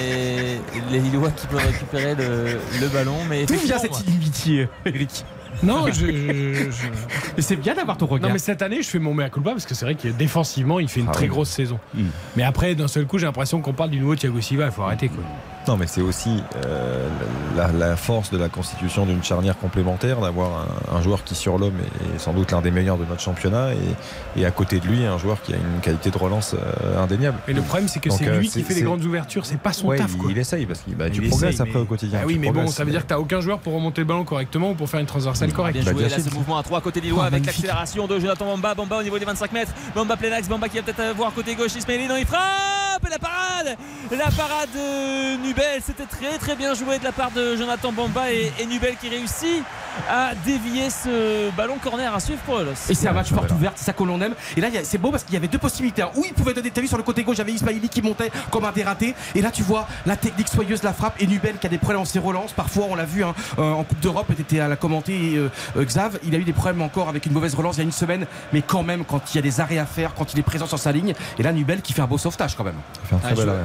et 0.00 0.56
les 0.90 0.98
Lillois 1.00 1.30
qui 1.30 1.46
peuvent 1.46 1.64
récupérer 1.66 2.14
le, 2.14 2.58
le 2.80 2.88
ballon. 2.88 3.16
Mais 3.28 3.44
D'où 3.44 3.54
vient 3.56 3.78
cette 3.78 4.00
inimitié, 4.08 4.66
Eric 4.86 5.24
Non, 5.62 5.84
je, 5.88 6.06
je- 6.06 7.42
c'est 7.42 7.56
bien 7.56 7.74
d'avoir 7.74 7.98
ton 7.98 8.06
regard. 8.06 8.28
Non 8.28 8.32
mais 8.32 8.38
cette 8.38 8.62
année 8.62 8.82
je 8.82 8.88
fais 8.88 8.98
mon 8.98 9.12
mea 9.12 9.28
culpa 9.28 9.50
parce 9.50 9.66
que 9.66 9.74
c'est 9.74 9.84
vrai 9.84 9.94
que 9.94 10.08
défensivement 10.08 10.80
il 10.80 10.88
fait 10.88 11.00
une 11.00 11.08
Ah 11.10 11.12
très 11.12 11.24
oui. 11.24 11.28
grosse 11.28 11.50
saison. 11.50 11.78
Hmm. 11.94 12.06
Mais 12.36 12.42
après 12.42 12.74
d'un 12.74 12.88
seul 12.88 13.06
coup 13.06 13.18
j'ai 13.18 13.26
l'impression 13.26 13.60
qu'on 13.60 13.74
parle 13.74 13.90
du 13.90 14.00
nouveau 14.00 14.16
Thiago 14.16 14.40
Silva, 14.40 14.64
il 14.64 14.72
faut 14.72 14.82
arrêter 14.82 15.08
quoi. 15.08 15.22
Non, 15.68 15.76
mais 15.76 15.86
c'est 15.86 16.00
aussi 16.00 16.42
euh, 16.66 17.08
la, 17.56 17.70
la 17.70 17.96
force 17.96 18.30
de 18.32 18.38
la 18.38 18.48
constitution 18.48 19.06
d'une 19.06 19.22
charnière 19.22 19.56
complémentaire, 19.56 20.20
d'avoir 20.20 20.66
un, 20.92 20.96
un 20.96 21.02
joueur 21.02 21.22
qui 21.22 21.36
sur 21.36 21.56
l'homme 21.56 21.76
est, 21.78 22.16
est 22.16 22.18
sans 22.18 22.32
doute 22.32 22.50
l'un 22.50 22.60
des 22.60 22.72
meilleurs 22.72 22.98
de 22.98 23.04
notre 23.04 23.20
championnat 23.20 23.68
et, 23.74 24.40
et 24.40 24.44
à 24.44 24.50
côté 24.50 24.80
de 24.80 24.86
lui 24.88 25.04
un 25.04 25.18
joueur 25.18 25.40
qui 25.40 25.52
a 25.54 25.56
une 25.56 25.80
qualité 25.80 26.10
de 26.10 26.18
relance 26.18 26.54
euh, 26.54 27.00
indéniable. 27.02 27.38
Mais 27.46 27.54
le 27.54 27.62
problème 27.62 27.86
c'est 27.86 28.00
que 28.00 28.10
c'est 28.10 28.26
euh, 28.26 28.38
lui 28.40 28.48
qui 28.48 28.62
fait 28.64 28.74
les 28.74 28.82
grandes 28.82 29.04
ouvertures, 29.04 29.46
c'est 29.46 29.56
pas 29.58 29.72
son 29.72 29.86
Ouais, 29.86 29.98
taf 29.98 30.10
il, 30.12 30.18
quoi. 30.18 30.30
il 30.32 30.38
essaye 30.38 30.66
parce 30.66 30.80
que 30.80 30.90
bah, 30.90 31.08
tu 31.10 31.18
essaye, 31.20 31.28
progresses 31.30 31.58
mais- 31.60 31.68
après 31.68 31.78
au 31.80 31.84
quotidien. 31.84 32.18
Ah 32.22 32.26
oui 32.26 32.38
mais 32.38 32.50
bon 32.50 32.66
ça 32.66 32.82
veut 32.84 32.90
dire 32.90 33.02
que 33.02 33.06
t'as 33.08 33.18
aucun 33.18 33.40
joueur 33.40 33.58
pour 33.60 33.72
remonter 33.74 34.00
le 34.00 34.06
ballon 34.06 34.24
correctement 34.24 34.70
ou 34.70 34.74
pour 34.74 34.88
faire 34.88 34.98
une 35.00 35.06
transversale 35.06 35.52
correcte. 35.52 35.76
Bien 35.78 35.84
Bah, 35.84 35.92
joué 35.92 36.08
là 36.08 36.18
ce 36.18 36.34
mouvement 36.34 36.58
à 36.58 36.62
3 36.64 36.80
côté 36.80 37.00
Lillois 37.00 37.20
Oh, 37.22 37.26
avec 37.26 37.46
l'accélération 37.46 38.06
de 38.08 38.18
Jonathan 38.18 38.46
Bamba. 38.46 38.74
Bamba 38.74 38.98
au 38.98 39.02
niveau 39.04 39.18
des 39.18 39.24
25 39.24 39.52
mètres. 39.52 39.72
Bamba 39.94 40.16
plein 40.16 40.32
axe. 40.32 40.48
Bamba 40.48 40.68
qui 40.68 40.76
va 40.78 40.82
peut-être 40.82 41.14
voir 41.16 41.32
côté 41.32 41.54
gauche 41.54 41.74
Ismaili. 41.76 42.08
Non, 42.08 42.16
il 42.16 42.26
frappe 42.26 43.06
et 43.06 43.10
la 43.10 43.18
parade 43.18 43.76
La 44.10 44.30
parade 44.30 44.68
de 44.74 45.36
Nubel. 45.52 45.80
C'était 45.84 46.06
très 46.06 46.38
très 46.38 46.56
bien 46.56 46.72
joué 46.74 46.98
de 46.98 47.04
la 47.04 47.12
part 47.12 47.30
de 47.30 47.56
Jonathan 47.56 47.92
Bamba 47.92 48.32
et, 48.32 48.50
et 48.58 48.64
Nubel 48.66 48.96
qui 48.96 49.08
réussit 49.10 49.62
à 50.10 50.30
dévier 50.46 50.88
ce 50.88 51.50
ballon 51.54 51.76
corner 51.82 52.14
à 52.14 52.18
suivre 52.20 52.40
pour 52.46 52.58
le. 52.60 52.70
Et 52.88 52.94
c'est 52.94 53.08
un 53.08 53.12
match 53.12 53.30
porte 53.30 53.50
ouverte, 53.50 53.74
c'est 53.76 53.84
ça 53.84 53.92
que 53.92 54.02
l'on 54.02 54.18
aime. 54.22 54.34
Et 54.56 54.60
là, 54.62 54.68
c'est 54.84 54.96
beau 54.96 55.10
parce 55.10 55.22
qu'il 55.24 55.34
y 55.34 55.36
avait 55.36 55.48
deux 55.48 55.58
possibilités. 55.58 56.00
hein. 56.00 56.10
Où 56.16 56.24
il 56.24 56.32
pouvait 56.32 56.54
donner, 56.54 56.70
t'as 56.70 56.80
vu 56.80 56.88
sur 56.88 56.96
le 56.96 57.02
côté 57.02 57.22
gauche, 57.24 57.36
j'avais 57.36 57.52
Ismaili 57.52 57.90
qui 57.90 58.00
montait 58.00 58.30
comme 58.50 58.64
un 58.64 58.72
dératé. 58.72 59.14
Et 59.34 59.42
là, 59.42 59.50
tu 59.50 59.62
vois 59.62 59.86
la 60.06 60.16
technique 60.16 60.48
soyeuse 60.48 60.80
de 60.80 60.86
la 60.86 60.94
frappe. 60.94 61.20
Et 61.20 61.26
Nubel 61.26 61.58
qui 61.58 61.66
a 61.66 61.70
des 61.70 61.76
problèmes 61.76 62.00
en 62.00 62.04
ses 62.06 62.18
relances. 62.18 62.52
Parfois, 62.52 62.86
on 62.88 62.94
l'a 62.94 63.04
vu 63.04 63.22
hein, 63.22 63.34
euh, 63.58 63.72
en 63.72 63.84
Coupe 63.84 64.00
d'Europe, 64.00 64.28
était 64.38 64.60
à 64.60 64.68
la 64.68 64.76
commenter. 64.76 65.34
euh, 65.36 65.50
euh, 65.76 65.84
Xav, 65.84 66.18
il 66.24 66.34
a 66.34 66.38
eu 66.38 66.44
des 66.44 66.54
problèmes 66.54 66.80
encore 66.80 67.10
avec 67.10 67.26
une 67.26 67.32
mauvaise 67.32 67.54
relance 67.54 67.76
il 67.76 67.80
y 67.80 67.82
a 67.82 67.84
une 67.84 67.92
semaine. 67.92 68.26
Mais 68.54 68.62
quand 68.62 68.82
même, 68.82 69.04
quand 69.04 69.20
il 69.34 69.36
y 69.36 69.38
a 69.38 69.42
des 69.42 69.60
arrêts 69.60 69.78
à 69.78 69.84
faire, 69.86 70.14
quand 70.14 70.32
il 70.32 70.38
est 70.40 70.42
présent 70.42 70.66
sur 70.66 70.78
sa 70.78 70.90
ligne. 70.92 71.12
Et 71.38 71.42
là, 71.42 71.52
Nubel 71.52 71.82
qui 71.82 71.92
fait 71.92 72.00
un 72.02 72.06
beau 72.06 72.16
sauvetage 72.18 72.56
quand 72.56 72.64
même. 72.64 72.76
Il 73.04 73.08
fait 73.08 73.14
un 73.16 73.18
très 73.18 73.32
Ah, 73.32 73.34
bel 73.34 73.44
je- 73.44 73.50
arrêt. 73.50 73.60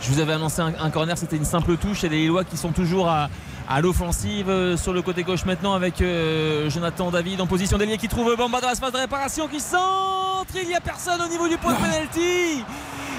Je 0.00 0.10
vous 0.12 0.20
avais 0.20 0.32
annoncé 0.32 0.62
un, 0.62 0.90
corner, 0.90 1.18
c'était 1.18 1.36
une 1.36 1.44
simple 1.44 1.76
touche 1.76 2.04
et 2.04 2.08
les 2.08 2.18
Lillois 2.18 2.44
qui 2.44 2.56
sont 2.56 2.70
toujours 2.70 3.08
à, 3.08 3.28
à 3.68 3.80
l'offensive 3.80 4.48
euh, 4.48 4.76
sur 4.76 4.92
le 4.92 5.02
côté 5.02 5.22
gauche 5.22 5.44
maintenant 5.44 5.74
avec 5.74 6.00
euh, 6.00 6.70
Jonathan 6.70 7.10
David 7.10 7.40
en 7.40 7.46
position 7.46 7.76
d'ailier 7.76 7.98
qui 7.98 8.08
trouve 8.08 8.34
Bamba 8.36 8.60
dans 8.60 8.68
l'espace 8.70 8.92
de 8.92 8.96
réparation 8.98 9.46
qui 9.46 9.60
centre. 9.60 10.46
Il 10.60 10.68
n'y 10.68 10.74
a 10.74 10.80
personne 10.80 11.20
au 11.20 11.28
niveau 11.28 11.48
du 11.48 11.58
point 11.58 11.72
de 11.74 11.78
penalty. 11.78 12.64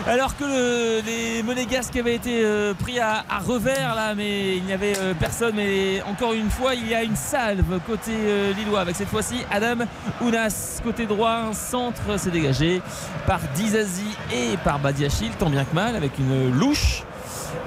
Alors 0.07 0.35
que 0.37 0.45
le- 0.45 1.01
les 1.05 1.43
Monégasques 1.43 1.95
avaient 1.97 2.15
été 2.15 2.41
euh, 2.43 2.73
pris 2.73 2.99
à, 2.99 3.25
à 3.29 3.39
revers 3.39 3.93
là, 3.95 4.15
mais 4.15 4.55
il 4.57 4.63
n'y 4.63 4.71
avait 4.73 4.97
euh, 4.97 5.13
personne. 5.13 5.55
Mais 5.55 6.01
encore 6.09 6.33
une 6.33 6.49
fois, 6.49 6.73
il 6.73 6.87
y 6.87 6.95
a 6.95 7.03
une 7.03 7.17
salve 7.17 7.79
côté 7.85 8.11
euh, 8.15 8.53
Lillois 8.53 8.79
avec 8.79 8.95
cette 8.95 9.09
fois-ci 9.09 9.41
Adam 9.51 9.85
Ounas 10.21 10.79
côté 10.83 11.05
droit, 11.05 11.31
un 11.49 11.53
centre 11.53 12.17
s'est 12.17 12.31
dégagé 12.31 12.81
par 13.27 13.39
Dizazi 13.55 14.07
et 14.33 14.55
par 14.63 14.79
Badiachil, 14.79 15.31
tant 15.37 15.49
bien 15.49 15.65
que 15.65 15.75
mal, 15.75 15.95
avec 15.95 16.17
une 16.17 16.49
louche. 16.57 17.03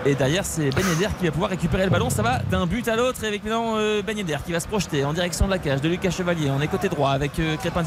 Et 0.05 0.15
derrière, 0.17 0.45
c'est 0.45 0.71
Ben 0.71 0.85
Yedder 0.87 1.09
qui 1.19 1.27
va 1.27 1.31
pouvoir 1.33 1.51
récupérer 1.51 1.85
le 1.85 1.91
ballon. 1.91 2.11
Ça 2.11 2.23
va 2.23 2.41
d'un 2.51 2.67
but 2.67 2.87
à 2.89 2.97
l'autre. 2.97 3.23
Et 3.23 3.29
avec 3.29 3.45
maintenant 3.45 3.75
euh, 3.77 4.03
Ben 4.03 4.17
Yedder 4.17 4.39
qui 4.45 4.53
va 4.53 4.59
se 4.61 4.67
projeter 4.67 5.05
en 5.05 5.13
direction 5.13 5.47
de 5.47 5.51
la 5.51 5.59
cage 5.59 5.81
de 5.81 5.89
Lucas 5.89 6.11
Chevalier. 6.11 6.51
On 6.51 6.61
est 6.61 6.67
côté 6.69 6.89
droit 6.89 7.11
avec 7.11 7.39
euh, 7.39 7.57
Crépin. 7.57 7.83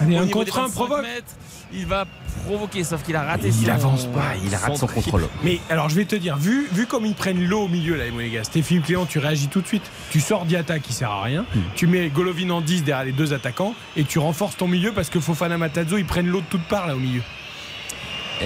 Allez, 0.00 0.16
Au 0.16 0.22
un 0.22 0.24
niveau 0.24 0.44
des 0.44 0.50
contre 0.50 0.58
un 0.58 0.62
25 0.66 0.74
provoque. 0.74 1.02
mètres, 1.02 1.32
Il 1.72 1.86
va 1.86 2.04
provoquer, 2.46 2.82
sauf 2.82 3.02
qu'il 3.04 3.14
a 3.14 3.22
raté 3.22 3.48
il 3.48 3.54
son- 3.54 3.68
avance 3.70 4.06
pas, 4.06 4.32
il 4.44 4.54
rate 4.54 4.76
son 4.76 4.86
contrôle. 4.88 5.26
Mais 5.44 5.60
alors 5.70 5.88
je 5.88 5.94
vais 5.94 6.04
te 6.04 6.16
dire, 6.16 6.36
vu, 6.36 6.66
vu 6.72 6.86
comme 6.86 7.06
ils 7.06 7.14
prennent 7.14 7.44
l'eau 7.46 7.62
au 7.64 7.68
milieu 7.68 7.94
là 7.96 8.04
les 8.06 8.10
Monégasques, 8.10 8.52
t'es 8.52 8.62
Philippe 8.62 8.86
Clément, 8.86 9.06
tu 9.06 9.18
réagis 9.20 9.48
tout 9.48 9.60
de 9.60 9.66
suite. 9.66 9.84
Tu 10.10 10.18
sors 10.20 10.44
Diata 10.44 10.78
qui 10.80 10.92
sert 10.92 11.10
à 11.10 11.22
rien, 11.22 11.44
tu 11.76 11.86
mets 11.86 12.08
Golovin 12.08 12.50
en 12.50 12.60
10 12.60 12.82
derrière 12.84 13.04
les 13.04 13.12
deux 13.12 13.32
attaquants 13.32 13.74
et 13.96 14.04
tu 14.04 14.18
renforces 14.18 14.56
ton 14.56 14.66
milieu 14.66 14.92
parce 14.92 15.08
que 15.10 15.20
Fofana 15.20 15.56
Matazo 15.58 15.96
ils 15.98 16.04
prennent 16.04 16.26
l'eau 16.28 16.40
de 16.40 16.46
toutes 16.50 16.64
parts 16.64 16.86
là 16.88 16.96
au 16.96 16.98
milieu. 16.98 17.22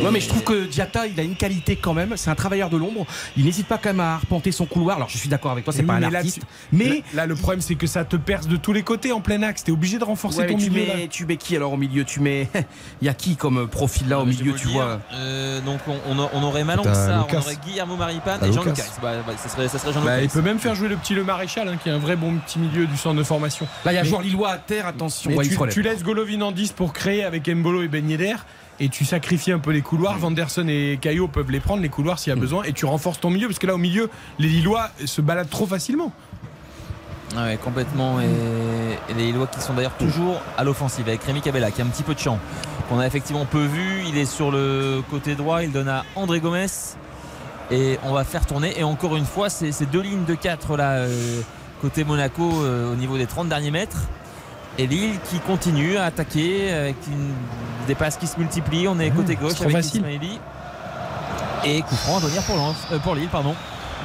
Ouais, 0.03 0.11
mais 0.13 0.21
je 0.21 0.29
trouve 0.29 0.43
que 0.45 0.67
Diatta, 0.67 1.07
il 1.07 1.19
a 1.19 1.23
une 1.23 1.37
qualité 1.37 1.77
quand 1.77 1.95
même. 1.95 2.15
C'est 2.17 2.31
un 2.31 2.35
travailleur 2.35 2.71
de 2.71 2.77
l'ombre. 2.77 3.07
Il 3.37 3.45
n'hésite 3.45 3.67
pas 3.67 3.79
quand 3.79 3.91
même 3.91 4.01
à 4.01 4.15
arpenter 4.15 4.53
son 4.53 4.67
couloir. 4.67 4.97
Alors, 4.97 5.09
je 5.09 5.17
suis 5.19 5.29
d'accord 5.29 5.53
avec 5.53 5.65
toi, 5.65 5.73
c'est 5.73 5.81
Oui, 5.81 5.87
pas 5.87 5.95
un 5.95 6.01
mais 6.01 6.11
là, 6.11 6.19
artiste. 6.19 6.41
tu- 6.41 6.47
mais 6.77 6.85
là, 6.89 6.95
là, 7.15 7.27
le 7.27 7.35
problème 7.35 7.61
c'est 7.61 7.75
que 7.75 7.87
ça 7.87 8.05
te 8.05 8.17
perce 8.17 8.47
de 8.49 8.57
tous 8.57 8.73
les 8.73 8.83
côtés 8.83 9.13
en 9.13 9.21
plein 9.21 9.43
axe. 9.43 9.65
T'es 9.65 9.73
obligé 9.73 9.99
de 9.99 10.05
renforcer 10.05 10.41
Ouais, 10.41 10.47
ton 10.47 10.57
tu, 10.59 10.71
milieu. 10.71 10.87
là. 10.87 10.97
mets, 10.97 11.09
tu 11.09 11.27
mets 11.27 11.37
qui 11.37 11.57
alors 11.57 11.73
au 11.73 11.77
milieu? 11.77 12.05
Tu 12.05 12.21
mets. 12.21 12.49
Il 13.01 13.07
y 13.07 13.09
a 13.09 13.15
qui 13.15 13.37
comme 13.37 13.67
profil 13.69 14.09
là 14.09 14.19
au 14.19 14.23
Ah, 14.23 14.25
vais 14.25 14.31
milieu, 14.31 14.53
tu 14.55 14.67
dire. 14.69 14.77
vois? 14.77 15.01
Euh, 15.15 15.61
donc 15.61 15.81
on, 15.89 16.19
on- 16.19 16.29
on 16.33 16.43
aurait 16.43 16.65
Malang 16.65 16.83
T'as 16.85 16.95
Sarr, 16.95 17.27
on 17.33 17.37
aurait 17.37 17.57
Guillermo 17.67 17.97
Maripane 17.97 18.45
et 18.45 18.53
Jean 18.53 18.65
Lucas. 18.65 18.85
Bah, 19.03 19.13
bah, 19.27 19.33
ça 19.37 19.49
serait, 19.49 19.69
ça 19.69 19.79
serait 19.79 19.93
Jean 19.93 20.03
Bah, 20.03 20.21
il 20.23 20.29
peut 20.29 20.43
même 20.43 20.59
faire 20.59 20.75
jouer 20.75 20.89
le 20.89 20.97
petit 20.97 21.15
Le 21.15 21.25
Maréchal 21.25 21.69
hein, 21.69 21.77
qui 21.83 21.89
est 21.89 21.93
un 21.93 21.99
vrai 21.99 22.17
bon 22.17 22.35
petit 22.47 22.59
milieu 22.59 22.87
du 22.87 22.97
centre 22.97 23.17
de 23.17 23.23
formation. 23.25 23.67
Là, 23.85 23.93
il 23.93 23.95
y 23.95 23.99
a 23.99 24.03
Mais- 24.03 24.09
joueur 24.09 24.23
lillois 24.23 24.51
à 24.51 24.59
terre, 24.59 24.87
attention. 24.87 25.31
Ouais, 25.33 25.47
tu 25.71 25.83
laisses 25.83 26.03
Golovin 26.03 26.41
en 26.43 26.53
10 26.53 26.73
pour 26.73 26.93
créer 26.93 27.25
avec 27.25 27.49
Mbolo 27.49 27.83
et 27.83 27.89
Ben 27.89 28.09
Yedder 28.09 28.35
et 28.81 28.89
tu 28.89 29.05
sacrifies 29.05 29.53
un 29.53 29.59
peu 29.59 29.71
les 29.71 29.83
couloirs. 29.83 30.19
Vanderson 30.19 30.67
et 30.69 30.99
Caillot 31.01 31.29
peuvent 31.29 31.51
les 31.51 31.61
prendre, 31.61 31.83
les 31.83 31.89
couloirs, 31.89 32.19
s'il 32.19 32.31
y 32.31 32.37
a 32.37 32.41
besoin, 32.41 32.65
et 32.65 32.73
tu 32.73 32.85
renforces 32.85 33.21
ton 33.21 33.31
milieu 33.31 33.47
parce 33.49 33.59
que 33.59 33.67
là, 33.67 33.75
au 33.75 33.79
milieu, 33.79 34.11
les 34.39 34.49
Lillois 34.49 34.91
se 35.05 35.21
baladent 35.21 35.51
trop 35.51 35.67
facilement. 35.67 36.13
Ah 37.37 37.45
ouais, 37.45 37.59
complètement. 37.63 38.21
Et, 38.21 38.25
et 39.11 39.15
les 39.15 39.27
Lillois 39.27 39.47
qui 39.47 39.61
sont 39.61 39.75
d'ailleurs 39.75 39.97
toujours 39.97 40.41
à 40.57 40.65
l'offensive 40.65 41.09
avec 41.09 41.23
Rémi 41.25 41.41
Cabella 41.41 41.71
qui 41.71 41.83
a 41.83 41.85
un 41.85 41.89
petit 41.89 42.03
peu 42.03 42.15
de 42.15 42.19
champ. 42.21 42.39
Qu'on 42.89 43.01
a 43.01 43.07
effectivement 43.07 43.45
peu 43.45 43.65
vu. 43.65 44.05
Il 44.09 44.17
est 44.17 44.27
sur 44.27 44.51
le 44.51 45.03
côté 45.11 45.35
droit. 45.35 45.63
Il 45.63 45.73
donne 45.73 45.89
à 45.89 46.05
André 46.15 46.41
Gomez. 46.41 46.67
Et 47.71 47.99
on 48.05 48.13
va 48.13 48.25
faire 48.25 48.47
tourner. 48.47 48.79
Et 48.79 48.85
encore 48.85 49.17
une 49.17 49.25
fois, 49.25 49.51
c'est 49.51 49.73
ces 49.73 49.87
deux 49.87 50.01
lignes 50.01 50.25
de 50.25 50.35
4 50.35 50.77
là, 50.77 50.93
euh, 50.93 51.41
côté 51.81 52.05
Monaco 52.05 52.63
euh, 52.63 52.93
au 52.93 52.95
niveau 52.95 53.19
des 53.19 53.27
30 53.27 53.49
derniers 53.49 53.73
mètres. 53.73 53.99
Et 54.79 54.87
Lille 54.87 55.19
qui 55.31 55.39
continue 55.41 55.97
à 55.97 56.05
attaquer 56.05 56.71
avec 56.73 56.97
une, 57.09 57.33
des 57.87 57.95
passes 57.95 58.17
qui 58.17 58.27
se 58.27 58.39
multiplient. 58.39 58.89
On 58.89 58.99
est 58.99 59.11
côté 59.11 59.29
c'est 59.29 59.35
gauche 59.37 59.61
avec. 59.63 59.95
Ismaili. 59.95 60.39
Et 61.65 61.83
coup 61.83 61.97
franc 61.97 62.19
à 62.19 62.21
venir 62.21 62.43
pour, 62.43 62.57
Lens- 62.57 62.87
euh, 62.93 62.99
pour 62.99 63.15
Lille, 63.15 63.29
pardon. 63.31 63.55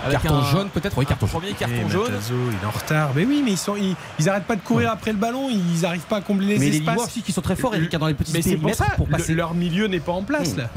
Avec 0.06 0.22
Carton 0.22 0.38
un- 0.40 0.52
jaune, 0.52 0.70
peut-être 0.70 0.98
Oui, 0.98 1.06
carton 1.06 1.28
jaune. 1.28 1.40
Premier 1.42 1.52
Et 1.52 1.56
carton 1.56 1.90
jaune. 1.90 2.12
Matazo, 2.12 2.34
il 2.50 2.54
est 2.64 2.66
en 2.68 2.72
retard. 2.72 3.10
Mais 3.16 3.26
oui, 3.26 3.42
mais 3.46 3.52
ils, 3.52 3.58
sont, 3.58 3.76
ils, 3.76 3.96
ils 4.20 4.30
arrêtent 4.30 4.46
pas 4.46 4.56
de 4.56 4.62
courir 4.62 4.92
après 4.92 5.12
le 5.12 5.18
ballon. 5.18 5.50
Ils 5.50 5.86
arrivent 5.86 6.02
pas 6.08 6.18
à 6.18 6.22
combler 6.22 6.48
les 6.48 6.60
Mais 6.60 6.66
les 6.70 6.78
espaces. 6.78 6.94
Lillois 6.96 7.06
aussi 7.06 7.22
qui 7.22 7.32
sont 7.32 7.42
très 7.42 7.56
forts, 7.56 7.76
Eric, 7.76 7.94
hein, 7.94 8.00
dans 8.00 8.08
les 8.08 8.14
petits 8.14 8.32
mais 8.34 8.42
c'est 8.42 8.58
pour 8.58 8.74
ça, 8.74 8.86
pour 8.98 9.06
le- 9.08 9.12
passer. 9.12 9.34
leur 9.36 9.54
milieu 9.54 9.88
n'est 9.88 10.00
pas 10.00 10.12
en 10.14 10.24
place 10.24 10.56
là. 10.56 10.70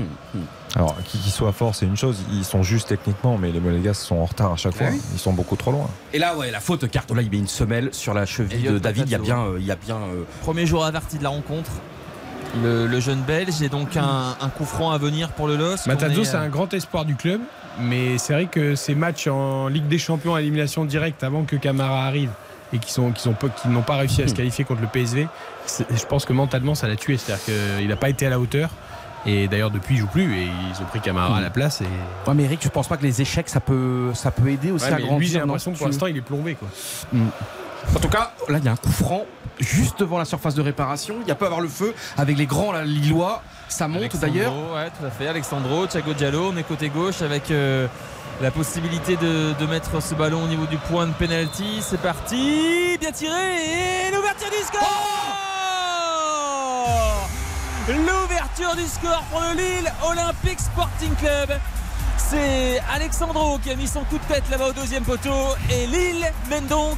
Alors, 0.77 0.97
qu'ils 1.05 1.21
soient 1.31 1.53
forts, 1.53 1.75
c'est 1.75 1.87
une 1.87 1.97
chose. 1.97 2.19
Ils 2.33 2.45
sont 2.45 2.63
justes 2.65 2.89
techniquement, 2.89 3.39
mais 3.39 3.53
les 3.53 3.61
Monégasques 3.61 4.03
sont 4.03 4.17
en 4.17 4.25
retard 4.25 4.53
à 4.53 4.57
chaque 4.57 4.75
fois. 4.75 4.89
oui. 4.91 5.01
Ils 5.13 5.19
sont 5.21 5.33
beaucoup 5.33 5.55
trop 5.57 5.71
loin. 5.73 5.89
Et 6.13 6.19
là, 6.19 6.37
ouais, 6.37 6.51
la 6.51 6.61
faute, 6.61 6.91
carton. 6.91 7.15
Là, 7.15 7.23
il 7.23 7.31
met 7.31 7.39
une 7.39 7.47
semelle 7.49 7.91
sur 7.93 8.13
la 8.13 8.27
cheville 8.27 8.59
Elliot 8.59 8.73
de 8.73 8.79
David. 8.81 9.05
Il 9.07 9.13
y 9.13 9.15
a 9.15 9.19
bien. 9.19 9.39
euh, 9.39 9.57
il 9.61 9.65
y 9.67 9.71
a 9.71 9.77
bien 9.77 9.97
euh, 9.97 10.25
Premier 10.43 10.67
jour 10.67 10.85
averti 10.85 11.17
de 11.19 11.23
la 11.23 11.29
rencontre. 11.31 11.71
Le, 12.63 12.87
le 12.87 13.01
jeune 13.01 13.21
belge 13.23 13.63
et 13.63 13.69
donc 13.69 13.97
un, 13.97 14.37
un 14.41 14.49
coup 14.49 14.65
franc 14.65 14.93
à 14.93 14.99
venir 14.99 15.31
pour 15.33 15.49
le 15.49 15.57
LOS. 15.57 15.87
Matazo, 15.87 16.23
c'est 16.25 16.37
euh, 16.37 16.41
un 16.43 16.49
grand 16.49 16.73
espoir 16.73 17.05
du 17.05 17.17
club, 17.17 17.41
mais 17.81 18.19
c'est 18.19 18.33
vrai 18.33 18.47
que 18.47 18.75
ces 18.75 18.95
matchs 18.95 19.27
en 19.27 19.69
Ligue 19.69 19.89
des 19.89 19.99
Champions 19.99 20.35
à 20.35 20.41
élimination 20.41 20.85
directe 20.85 21.23
avant 21.25 21.45
que 21.45 21.57
Camara 21.57 22.07
arrive 22.07 22.31
et 22.73 22.79
qui 22.79 22.93
sont, 22.93 23.13
qui 23.13 23.23
sont 23.23 23.35
pas- 23.35 23.49
qui 23.49 23.69
n'ont 23.69 23.83
pas 23.83 23.97
réussi 23.97 24.23
à 24.23 24.29
se 24.29 24.35
qualifier 24.35 24.65
contre 24.65 24.81
le 24.83 24.89
PSV, 24.89 25.29
je 25.91 26.05
pense 26.07 26.25
que 26.25 26.33
mentalement 26.33 26.75
ça 26.75 26.89
l'a 26.89 26.97
tué. 26.97 27.17
C'est-à-dire 27.17 27.45
qu'il 27.79 27.89
n'a 27.89 27.97
pas 27.97 28.09
été 28.09 28.27
à 28.27 28.31
la 28.31 28.39
hauteur. 28.41 28.71
Et 29.27 29.49
d'ailleurs 29.49 29.71
depuis 29.71 29.95
il 29.95 29.99
joue 30.01 30.07
plus 30.07 30.35
et 30.35 30.45
ils 30.45 30.83
ont 30.83 30.87
pris 30.87 31.01
Camara 31.01 31.39
à 31.39 31.41
la 31.41 31.49
place. 31.51 31.81
Et... 31.81 31.85
Ouais, 32.29 32.35
mais 32.35 32.45
Eric, 32.45 32.61
tu 32.61 32.69
penses 32.69 32.89
pas 32.89 32.99
que 32.99 33.03
les 33.05 33.23
échecs, 33.23 33.49
ça 33.49 33.59
peut, 33.61 34.11
ça 34.13 34.31
peut 34.31 34.49
aider 34.51 34.71
aussi 34.71 34.85
Ouais, 34.85 34.93
à 34.93 34.99
grandir 34.99 35.19
lui 35.19 35.27
j'ai 35.27 35.39
l'impression 35.39 35.73
que 35.73 35.79
pour 35.79 35.87
l'instant 35.87 36.07
il 36.09 36.17
est 36.19 36.21
plombé 36.21 36.55
quoi. 36.57 36.69
En 37.95 37.99
tout 37.99 38.09
cas, 38.09 38.33
là, 38.49 38.59
il 38.59 38.65
y 38.65 38.69
a 38.69 38.73
un 38.73 38.77
coup 38.77 38.93
franc 38.93 39.25
juste 39.61 40.01
devant 40.01 40.19
la 40.19 40.25
surface 40.25 40.55
de 40.55 40.63
réparation. 40.63 41.17
Il 41.23 41.29
y 41.29 41.31
a 41.31 41.35
peut 41.35 41.47
avoir 41.47 41.61
le 41.61 41.69
feu 41.69 41.95
avec 42.17 42.37
les 42.37 42.47
grands 42.47 42.73
là, 42.73 42.85
Lillois. 42.85 43.43
Ça 43.69 43.89
monte 43.89 44.17
d'ailleurs. 44.17 44.53
Ouais, 44.73 44.91
tout 44.91 45.05
à 45.07 45.11
fait. 45.11 45.27
Alexandro, 45.29 45.87
Thiago 45.87 46.13
Diallo, 46.13 46.51
on 46.53 46.57
est 46.57 46.63
côté 46.63 46.89
gauche 46.89 47.23
avec 47.23 47.51
euh, 47.51 47.87
la 48.41 48.51
possibilité 48.51 49.17
de, 49.17 49.53
de 49.59 49.67
mettre 49.67 50.03
ce 50.03 50.15
ballon 50.15 50.45
au 50.45 50.49
niveau 50.49 50.67
du 50.67 50.77
point 50.77 51.07
de 51.07 51.13
penalty. 51.13 51.81
C'est 51.81 52.01
parti, 52.01 52.97
bien 53.01 53.13
tiré 53.13 54.09
et 54.09 54.15
l'ouverture 54.15 54.51
du 54.51 54.65
score 54.67 55.15
L'ouverture 57.89 58.77
du 58.77 58.87
score 58.87 59.23
pour 59.31 59.41
le 59.41 59.57
Lille 59.57 59.93
Olympique 60.09 60.59
Sporting 60.59 61.15
Club. 61.17 61.51
C'est 62.17 62.81
Alexandro 62.95 63.59
qui 63.59 63.71
a 63.71 63.77
mis 63.77 63.87
son 63.87 64.01
coup 64.05 64.19
de 64.19 64.33
tête 64.35 64.45
là-bas 64.51 64.69
au 64.69 64.73
deuxième 64.73 65.03
poteau 65.05 65.31
et 65.71 65.87
Lille 65.87 66.25
mène 66.51 66.67
donc 66.67 66.97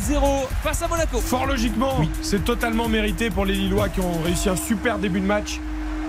1-0 0.00 0.14
face 0.62 0.82
à 0.82 0.88
Monaco. 0.88 1.20
Fort 1.20 1.46
logiquement, 1.46 2.00
c'est 2.22 2.44
totalement 2.44 2.88
mérité 2.88 3.30
pour 3.30 3.44
les 3.44 3.54
Lillois 3.54 3.88
qui 3.88 4.00
ont 4.00 4.20
réussi 4.24 4.48
un 4.48 4.56
super 4.56 4.98
début 4.98 5.20
de 5.20 5.26
match. 5.26 5.60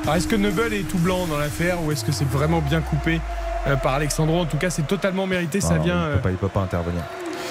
Alors 0.03 0.15
est-ce 0.15 0.27
que 0.27 0.35
Neubel 0.35 0.73
est 0.73 0.87
tout 0.87 0.97
blanc 0.99 1.25
dans 1.27 1.37
l'affaire 1.37 1.81
ou 1.83 1.91
est-ce 1.91 2.05
que 2.05 2.11
c'est 2.11 2.27
vraiment 2.29 2.61
bien 2.61 2.81
coupé 2.81 3.19
euh, 3.67 3.75
par 3.75 3.95
Alexandro? 3.95 4.39
En 4.41 4.45
tout 4.45 4.57
cas, 4.57 4.69
c'est 4.69 4.85
totalement 4.87 5.25
mérité. 5.25 5.59
Ça 5.61 5.73
Alors, 5.73 5.83
vient. 5.83 5.95
il, 5.95 6.11
euh, 6.11 6.13
peut 6.15 6.21
pas, 6.21 6.31
il 6.31 6.37
peut 6.37 6.47
pas 6.47 6.61
intervenir. 6.61 7.01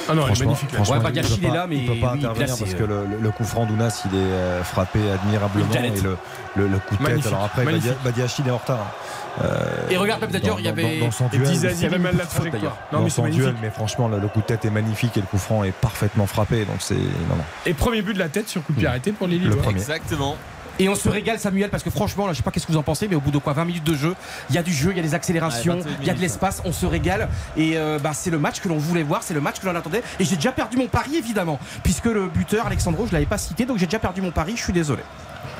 Ah 0.08 0.14
non, 0.14 0.22
elle 0.26 0.32
est 0.32 0.34
Franchement- 0.34 0.44
magnifique. 0.46 0.70
franchement, 0.74 0.94
Ouais, 0.96 1.00
il 1.12 1.18
est 1.18 1.48
pas- 1.48 1.54
là, 1.54 1.66
mais 1.68 1.76
il 1.76 1.86
peut 1.86 2.00
pas 2.00 2.12
oui, 2.12 2.18
intervenir 2.24 2.56
parce 2.58 2.74
que 2.74 2.82
le, 2.84 3.30
coup 3.30 3.44
franc 3.44 3.64
d'Ounas, 3.66 4.02
il 4.04 4.14
est 4.16 4.22
euh, 4.22 4.62
frappé 4.62 5.00
admirablement 5.10 5.72
et 5.74 6.00
le, 6.00 6.16
le- 6.56 6.68
le 6.68 6.78
coup 6.78 6.94
de 6.94 6.98
tête. 6.98 7.00
Magnifique, 7.00 7.26
Alors 7.32 7.44
après, 7.44 7.64
Badiachil 8.04 8.46
est 8.46 8.50
en 8.50 8.58
retard. 8.58 8.86
Euh, 9.42 9.88
Et 9.90 9.96
regarde, 9.96 10.24
d'ailleurs, 10.30 10.54
dans- 10.56 10.58
il 10.60 10.64
y 10.64 10.68
avait. 10.68 11.00
dans, 11.00 11.10
son 11.10 11.26
duel, 11.28 11.48
il 11.52 11.86
a 11.86 11.88
même 11.90 12.02
mal 12.02 12.16
la 12.16 12.24
faute, 12.24 12.30
trajectoire. 12.34 12.52
d'ailleurs. 12.52 12.76
Non, 12.92 12.98
dans 12.98 13.04
mais 13.04 13.10
son 13.10 13.26
duel, 13.28 13.54
mais 13.60 13.70
franchement, 13.70 14.08
le, 14.08 14.18
le 14.20 14.28
coup 14.28 14.40
de 14.40 14.46
tête 14.46 14.64
est 14.64 14.70
magnifique 14.70 15.16
et 15.16 15.20
le 15.20 15.26
coup 15.26 15.38
franc 15.38 15.64
est 15.64 15.72
parfaitement 15.72 16.26
frappé. 16.26 16.64
Donc 16.64 16.76
c'est 16.80 16.94
non, 16.94 17.36
non. 17.36 17.44
Et 17.66 17.74
premier 17.74 18.02
but 18.02 18.14
de 18.14 18.18
la 18.18 18.28
tête 18.28 18.48
sur 18.48 18.62
coup 18.62 18.72
de 18.72 18.78
pied 18.78 18.86
arrêté 18.86 19.12
pour 19.12 19.26
les 19.26 19.38
Le 19.38 19.44
Lillois. 19.48 19.62
premier. 19.62 19.80
Exactement. 19.80 20.36
Et 20.80 20.88
on 20.88 20.96
se 20.96 21.08
régale, 21.08 21.38
Samuel, 21.38 21.70
parce 21.70 21.84
que 21.84 21.90
franchement, 21.90 22.26
là, 22.26 22.32
je 22.32 22.38
sais 22.38 22.42
pas 22.42 22.50
qu'est-ce 22.50 22.66
que 22.66 22.72
vous 22.72 22.78
en 22.78 22.82
pensez, 22.82 23.06
mais 23.06 23.14
au 23.14 23.20
bout 23.20 23.30
de 23.30 23.38
quoi 23.38 23.52
20 23.52 23.64
minutes 23.64 23.84
de 23.84 23.94
jeu, 23.94 24.16
il 24.50 24.56
y 24.56 24.58
a 24.58 24.62
du 24.64 24.72
jeu, 24.72 24.90
il 24.90 24.96
y 24.96 24.98
a 25.00 25.04
des 25.04 25.14
accélérations, 25.14 25.74
Ouais, 25.74 25.82
28 25.82 25.96
il 26.00 26.06
y 26.08 26.10
a 26.10 26.14
de 26.14 26.20
l'espace, 26.20 26.62
on 26.64 26.72
se 26.72 26.84
régale. 26.84 27.28
Et 27.56 27.76
euh, 27.76 28.00
bah, 28.00 28.10
c'est 28.12 28.30
le 28.30 28.40
match 28.40 28.58
que 28.60 28.68
l'on 28.68 28.76
voulait 28.78 29.04
voir, 29.04 29.22
c'est 29.22 29.34
le 29.34 29.40
match 29.40 29.60
que 29.60 29.66
l'on 29.66 29.76
attendait. 29.76 30.02
Et 30.18 30.24
j'ai 30.24 30.34
déjà 30.34 30.50
perdu 30.50 30.76
mon 30.76 30.88
pari, 30.88 31.14
évidemment, 31.16 31.60
puisque 31.84 32.06
le 32.06 32.26
buteur, 32.26 32.66
Alexandro, 32.66 33.06
je 33.06 33.12
l'avais 33.12 33.24
pas 33.26 33.38
cité, 33.38 33.66
donc 33.66 33.78
j'ai 33.78 33.86
déjà 33.86 34.00
perdu 34.00 34.20
mon 34.20 34.32
pari, 34.32 34.54
je 34.56 34.62
suis 34.64 34.72
désolé. 34.72 35.02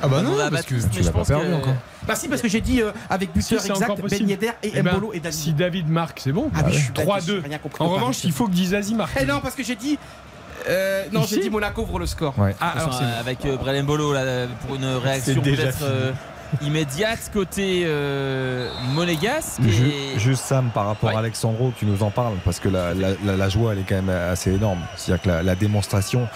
Ah 0.02 0.08
bah 0.08 0.16
On 0.20 0.22
non, 0.22 0.36
l'a 0.36 0.50
parce 0.50 0.62
que 0.66 0.74
tu 0.74 0.80
je 0.92 0.98
l'as 1.00 1.10
pas 1.12 1.18
pense 1.18 1.28
perdu 1.28 1.46
que- 1.46 1.54
encore. 1.54 1.74
Bah 2.06 2.14
si, 2.14 2.28
parce 2.28 2.42
que 2.42 2.48
j'ai 2.48 2.60
dit 2.60 2.82
euh, 2.82 2.92
avec 3.08 3.32
buteur 3.32 3.64
exact. 3.64 4.00
Ben 4.02 4.28
Yedder 4.28 4.50
et 4.62 4.72
Eh 4.74 4.82
ben, 4.82 4.92
Mbolo 4.92 5.12
et 5.14 5.20
David. 5.20 5.38
Si 5.38 5.52
David 5.54 5.88
marque, 5.88 6.20
c'est 6.22 6.32
bon. 6.32 6.50
Ah 6.54 6.62
oui, 6.66 6.72
je 6.74 6.78
suis 6.80 6.92
bête, 6.92 7.06
3-2. 7.06 7.20
j'ai 7.26 7.38
rien 7.40 7.58
compris 7.58 7.82
En 7.84 7.88
revanche, 7.88 8.24
il 8.24 8.32
faut 8.32 8.46
que 8.46 8.52
Dizazi 8.52 8.94
marque. 8.94 9.16
Eh 9.20 9.24
non, 9.24 9.40
parce 9.40 9.54
que 9.54 9.62
j'ai 9.62 9.76
dit. 9.76 9.98
euh, 10.68 11.04
non, 11.12 11.22
j'ai 11.28 11.40
dit 11.40 11.48
Monaco 11.50 11.82
ouvre 11.82 11.98
le 11.98 12.06
score. 12.06 12.38
Ouais. 12.38 12.54
Ah, 12.60 12.72
alors 12.76 12.90
bon. 12.90 12.96
avec 13.20 13.44
euh, 13.46 13.56
Brelem 13.56 13.86
Bolo 13.86 14.12
là, 14.12 14.46
pour 14.66 14.76
une 14.76 14.84
réaction 14.84 15.40
peut-être 15.40 15.78
euh, 15.82 16.12
immédiate 16.62 17.30
côté 17.32 17.82
euh, 17.86 18.70
Monégasque. 18.94 19.60
Et... 19.60 20.18
Juste 20.18 20.44
Sam, 20.44 20.70
par 20.72 20.86
rapport 20.86 21.10
Ouais. 21.10 21.16
à 21.16 21.18
Alexandro, 21.20 21.72
tu 21.78 21.86
nous 21.86 22.02
en 22.02 22.10
parles 22.10 22.34
parce 22.44 22.60
que 22.60 22.68
la, 22.68 22.94
la- 22.94 23.10
la- 23.24 23.36
la 23.36 23.48
joie, 23.48 23.72
elle 23.72 23.80
est 23.80 23.84
quand 23.88 24.00
même 24.02 24.08
assez 24.10 24.52
énorme. 24.52 24.80
C'est-à-dire 24.96 25.22
que 25.22 25.28
la, 25.28 25.42
la 25.42 25.54
démonstration, 25.54 26.28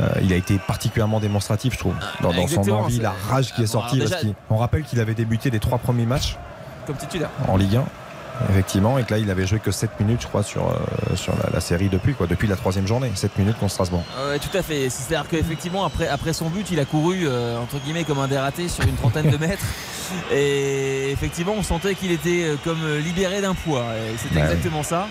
euh, 0.00 0.08
il 0.22 0.32
a 0.32 0.36
été 0.36 0.58
particulièrement 0.58 1.20
démonstratif, 1.20 1.74
je 1.74 1.78
trouve, 1.78 1.94
dans, 2.22 2.32
dans 2.32 2.46
son 2.46 2.68
envie, 2.70 2.98
la 3.00 3.12
rage 3.28 3.52
qui 3.54 3.62
est 3.62 3.66
Bon, 3.66 3.80
sortie. 3.80 3.98
déjà- 3.98 4.16
qu'il- 4.16 4.34
on 4.50 4.56
rappelle 4.56 4.82
qu'il 4.82 5.00
avait 5.00 5.14
débuté 5.14 5.50
les 5.50 5.58
trois 5.60 5.78
premiers 5.78 6.06
matchs 6.06 6.36
Comme 6.86 6.96
titulaire. 6.96 7.30
en 7.48 7.56
Ligue 7.56 7.76
1. 7.76 7.84
Effectivement, 8.50 8.98
et 8.98 9.04
que 9.04 9.12
là 9.14 9.18
il 9.18 9.30
avait 9.30 9.46
joué 9.46 9.58
que 9.60 9.70
7 9.70 10.00
minutes, 10.00 10.22
je 10.22 10.26
crois, 10.26 10.42
sur, 10.42 10.68
euh, 10.68 11.16
sur 11.16 11.34
la, 11.36 11.50
la 11.52 11.60
série 11.60 11.88
depuis, 11.88 12.14
quoi, 12.14 12.26
depuis 12.26 12.48
la 12.48 12.56
troisième 12.56 12.86
journée, 12.86 13.10
7 13.14 13.38
minutes 13.38 13.58
contre 13.58 13.72
Strasbourg. 13.72 14.02
Ouais, 14.28 14.38
tout 14.38 14.56
à 14.56 14.62
fait. 14.62 14.90
C'est-à-dire 14.90 15.28
qu'effectivement, 15.30 15.84
après, 15.84 16.08
après 16.08 16.32
son 16.32 16.48
but, 16.50 16.70
il 16.70 16.80
a 16.80 16.84
couru 16.84 17.26
euh, 17.26 17.58
entre 17.58 17.78
guillemets 17.78 18.04
comme 18.04 18.18
un 18.18 18.28
dératé 18.28 18.68
sur 18.68 18.84
une 18.84 18.96
trentaine 18.96 19.30
de 19.30 19.36
mètres. 19.46 19.64
Et 20.32 21.10
effectivement, 21.10 21.54
on 21.56 21.62
sentait 21.62 21.94
qu'il 21.94 22.10
était 22.12 22.44
euh, 22.44 22.56
comme 22.62 22.82
euh, 22.84 23.00
libéré 23.00 23.40
d'un 23.40 23.54
poids. 23.54 23.84
Et 23.96 24.16
C'était 24.18 24.36
Ouais, 24.36 24.42
exactement 24.42 24.82
ça. 24.82 25.08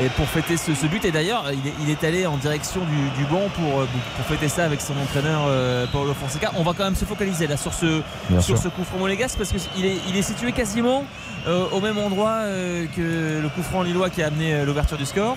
Et 0.00 0.08
pour 0.16 0.26
fêter 0.26 0.56
ce, 0.56 0.74
ce 0.74 0.86
but, 0.86 1.04
et 1.04 1.10
d'ailleurs, 1.12 1.44
il 1.52 1.68
est, 1.68 1.74
il 1.82 1.90
est 1.90 2.02
allé 2.02 2.26
en 2.26 2.38
direction 2.38 2.80
du, 2.80 3.10
du 3.22 3.28
banc 3.30 3.42
pour, 3.54 3.80
euh, 3.80 3.86
pour 4.16 4.24
fêter 4.26 4.48
ça 4.48 4.64
avec 4.64 4.80
son 4.80 4.94
entraîneur 4.96 5.42
euh, 5.46 5.84
Paolo 5.92 6.14
Fonseca. 6.14 6.50
On 6.56 6.62
va 6.62 6.72
quand 6.76 6.84
même 6.84 6.94
se 6.96 7.04
focaliser 7.04 7.46
là 7.46 7.58
sur 7.58 7.74
ce, 7.74 8.00
Bien 8.30 8.40
sur 8.40 8.56
sûr. 8.56 8.64
ce 8.64 8.68
coup 8.68 8.84
franc 8.84 8.96
monégasque 8.98 9.36
parce 9.36 9.50
qu'il 9.52 9.84
est, 9.84 9.98
il 10.08 10.16
est 10.16 10.22
situé 10.22 10.52
quasiment 10.52 11.04
euh, 11.46 11.66
au 11.72 11.80
même 11.80 11.98
endroit 11.98 12.36
euh, 12.40 12.86
que 12.96 13.42
le 13.42 13.48
coup 13.50 13.62
franc 13.62 13.82
lillois 13.82 14.08
qui 14.08 14.22
a 14.22 14.28
amené 14.28 14.64
l'ouverture 14.64 14.96
du 14.96 15.04
score. 15.04 15.36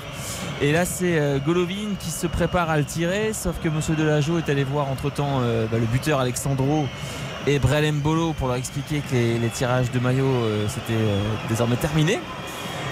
Et 0.61 0.71
là, 0.71 0.85
c'est 0.85 1.19
Golovin 1.45 1.95
qui 1.99 2.09
se 2.09 2.25
prépare 2.27 2.69
à 2.69 2.77
le 2.77 2.85
tirer, 2.85 3.33
sauf 3.33 3.55
que 3.61 3.67
Monsieur 3.67 3.93
Delageau 3.95 4.37
est 4.37 4.49
allé 4.49 4.63
voir 4.63 4.87
entre 4.89 5.09
temps 5.11 5.41
le 5.41 5.85
buteur 5.91 6.21
Alexandro 6.21 6.85
et 7.45 7.59
Brel 7.59 7.91
Mbolo 7.91 8.31
pour 8.31 8.47
leur 8.47 8.55
expliquer 8.55 8.99
que 9.01 9.13
les, 9.13 9.37
les 9.37 9.49
tirages 9.49 9.91
de 9.91 9.99
maillot 9.99 10.31
c'était 10.69 10.97
désormais 11.49 11.75
terminé. 11.75 12.19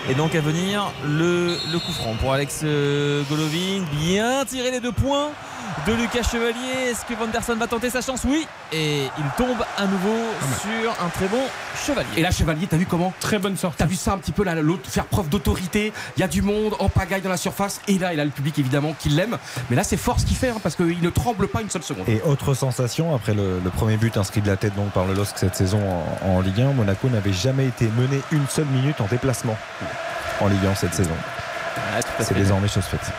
Et 0.09 0.15
donc 0.15 0.35
à 0.35 0.41
venir 0.41 0.91
le, 1.05 1.55
coup 1.79 1.93
franc 1.93 2.15
pour 2.19 2.33
Alex 2.33 2.61
euh, 2.65 3.23
Golovin. 3.29 3.85
Bien 4.01 4.43
tiré 4.43 4.69
les 4.69 4.81
deux 4.81 4.91
points 4.91 5.29
de 5.87 5.93
Lucas 5.93 6.23
Chevalier. 6.23 6.89
Est-ce 6.91 7.05
que 7.05 7.13
Vanderson 7.13 7.55
va 7.55 7.67
tenter 7.67 7.89
sa 7.89 8.01
chance 8.01 8.21
Oui. 8.25 8.47
Et 8.71 9.03
il 9.17 9.25
tombe 9.37 9.57
à 9.77 9.85
nouveau 9.85 10.17
sur 10.61 10.91
un 11.03 11.09
très 11.09 11.27
bon 11.27 11.41
Chevalier. 11.85 12.07
Et 12.17 12.21
là, 12.21 12.31
Chevalier, 12.31 12.67
t'as 12.67 12.77
vu 12.77 12.85
comment 12.85 13.13
Très 13.19 13.39
bonne 13.39 13.57
sortie. 13.57 13.77
T'as 13.77 13.85
vu 13.85 13.95
ça 13.95 14.13
un 14.13 14.17
petit 14.17 14.31
peu 14.31 14.43
là, 14.43 14.55
l'autre 14.55 14.89
faire 14.89 15.05
preuve 15.05 15.29
d'autorité. 15.29 15.93
Il 16.17 16.21
y 16.21 16.23
a 16.23 16.27
du 16.27 16.41
monde 16.41 16.75
en 16.79 16.89
pagaille 16.89 17.21
dans 17.21 17.29
la 17.29 17.37
surface. 17.37 17.81
Et 17.87 17.97
là, 17.99 18.13
il 18.13 18.19
a 18.19 18.25
le 18.25 18.31
public 18.31 18.57
évidemment 18.59 18.95
qui 18.97 19.09
l'aime. 19.09 19.37
Mais 19.69 19.75
là, 19.75 19.83
c'est 19.83 19.97
fort 19.97 20.19
ce 20.19 20.25
qu'il 20.25 20.37
fait 20.37 20.49
hein, 20.49 20.57
parce 20.61 20.75
qu'il 20.75 21.01
ne 21.01 21.09
tremble 21.09 21.47
pas 21.47 21.61
une 21.61 21.69
seule 21.69 21.83
seconde. 21.83 22.07
Et 22.07 22.21
autre 22.25 22.53
sensation, 22.53 23.15
après 23.15 23.33
le, 23.33 23.59
le 23.63 23.69
premier 23.69 23.97
but 23.97 24.15
inscrit 24.17 24.41
de 24.41 24.47
la 24.47 24.57
tête 24.57 24.75
donc 24.75 24.91
par 24.91 25.05
le 25.05 25.13
LOSC 25.13 25.37
cette 25.37 25.55
saison 25.55 25.81
en, 26.23 26.27
en 26.27 26.41
Ligue 26.41 26.61
1, 26.61 26.73
Monaco 26.73 27.09
n'avait 27.09 27.33
jamais 27.33 27.65
été 27.65 27.87
mené 27.97 28.21
une 28.31 28.47
seule 28.47 28.65
minute 28.65 29.01
en 29.01 29.05
déplacement 29.05 29.57
en 30.39 30.47
Ligue 30.47 30.65
1 30.65 30.75
cette 30.75 30.93
saison. 30.93 31.15
C'est 32.19 32.33
désormais 32.33 32.67
chose 32.67 32.85
faite. 32.85 33.11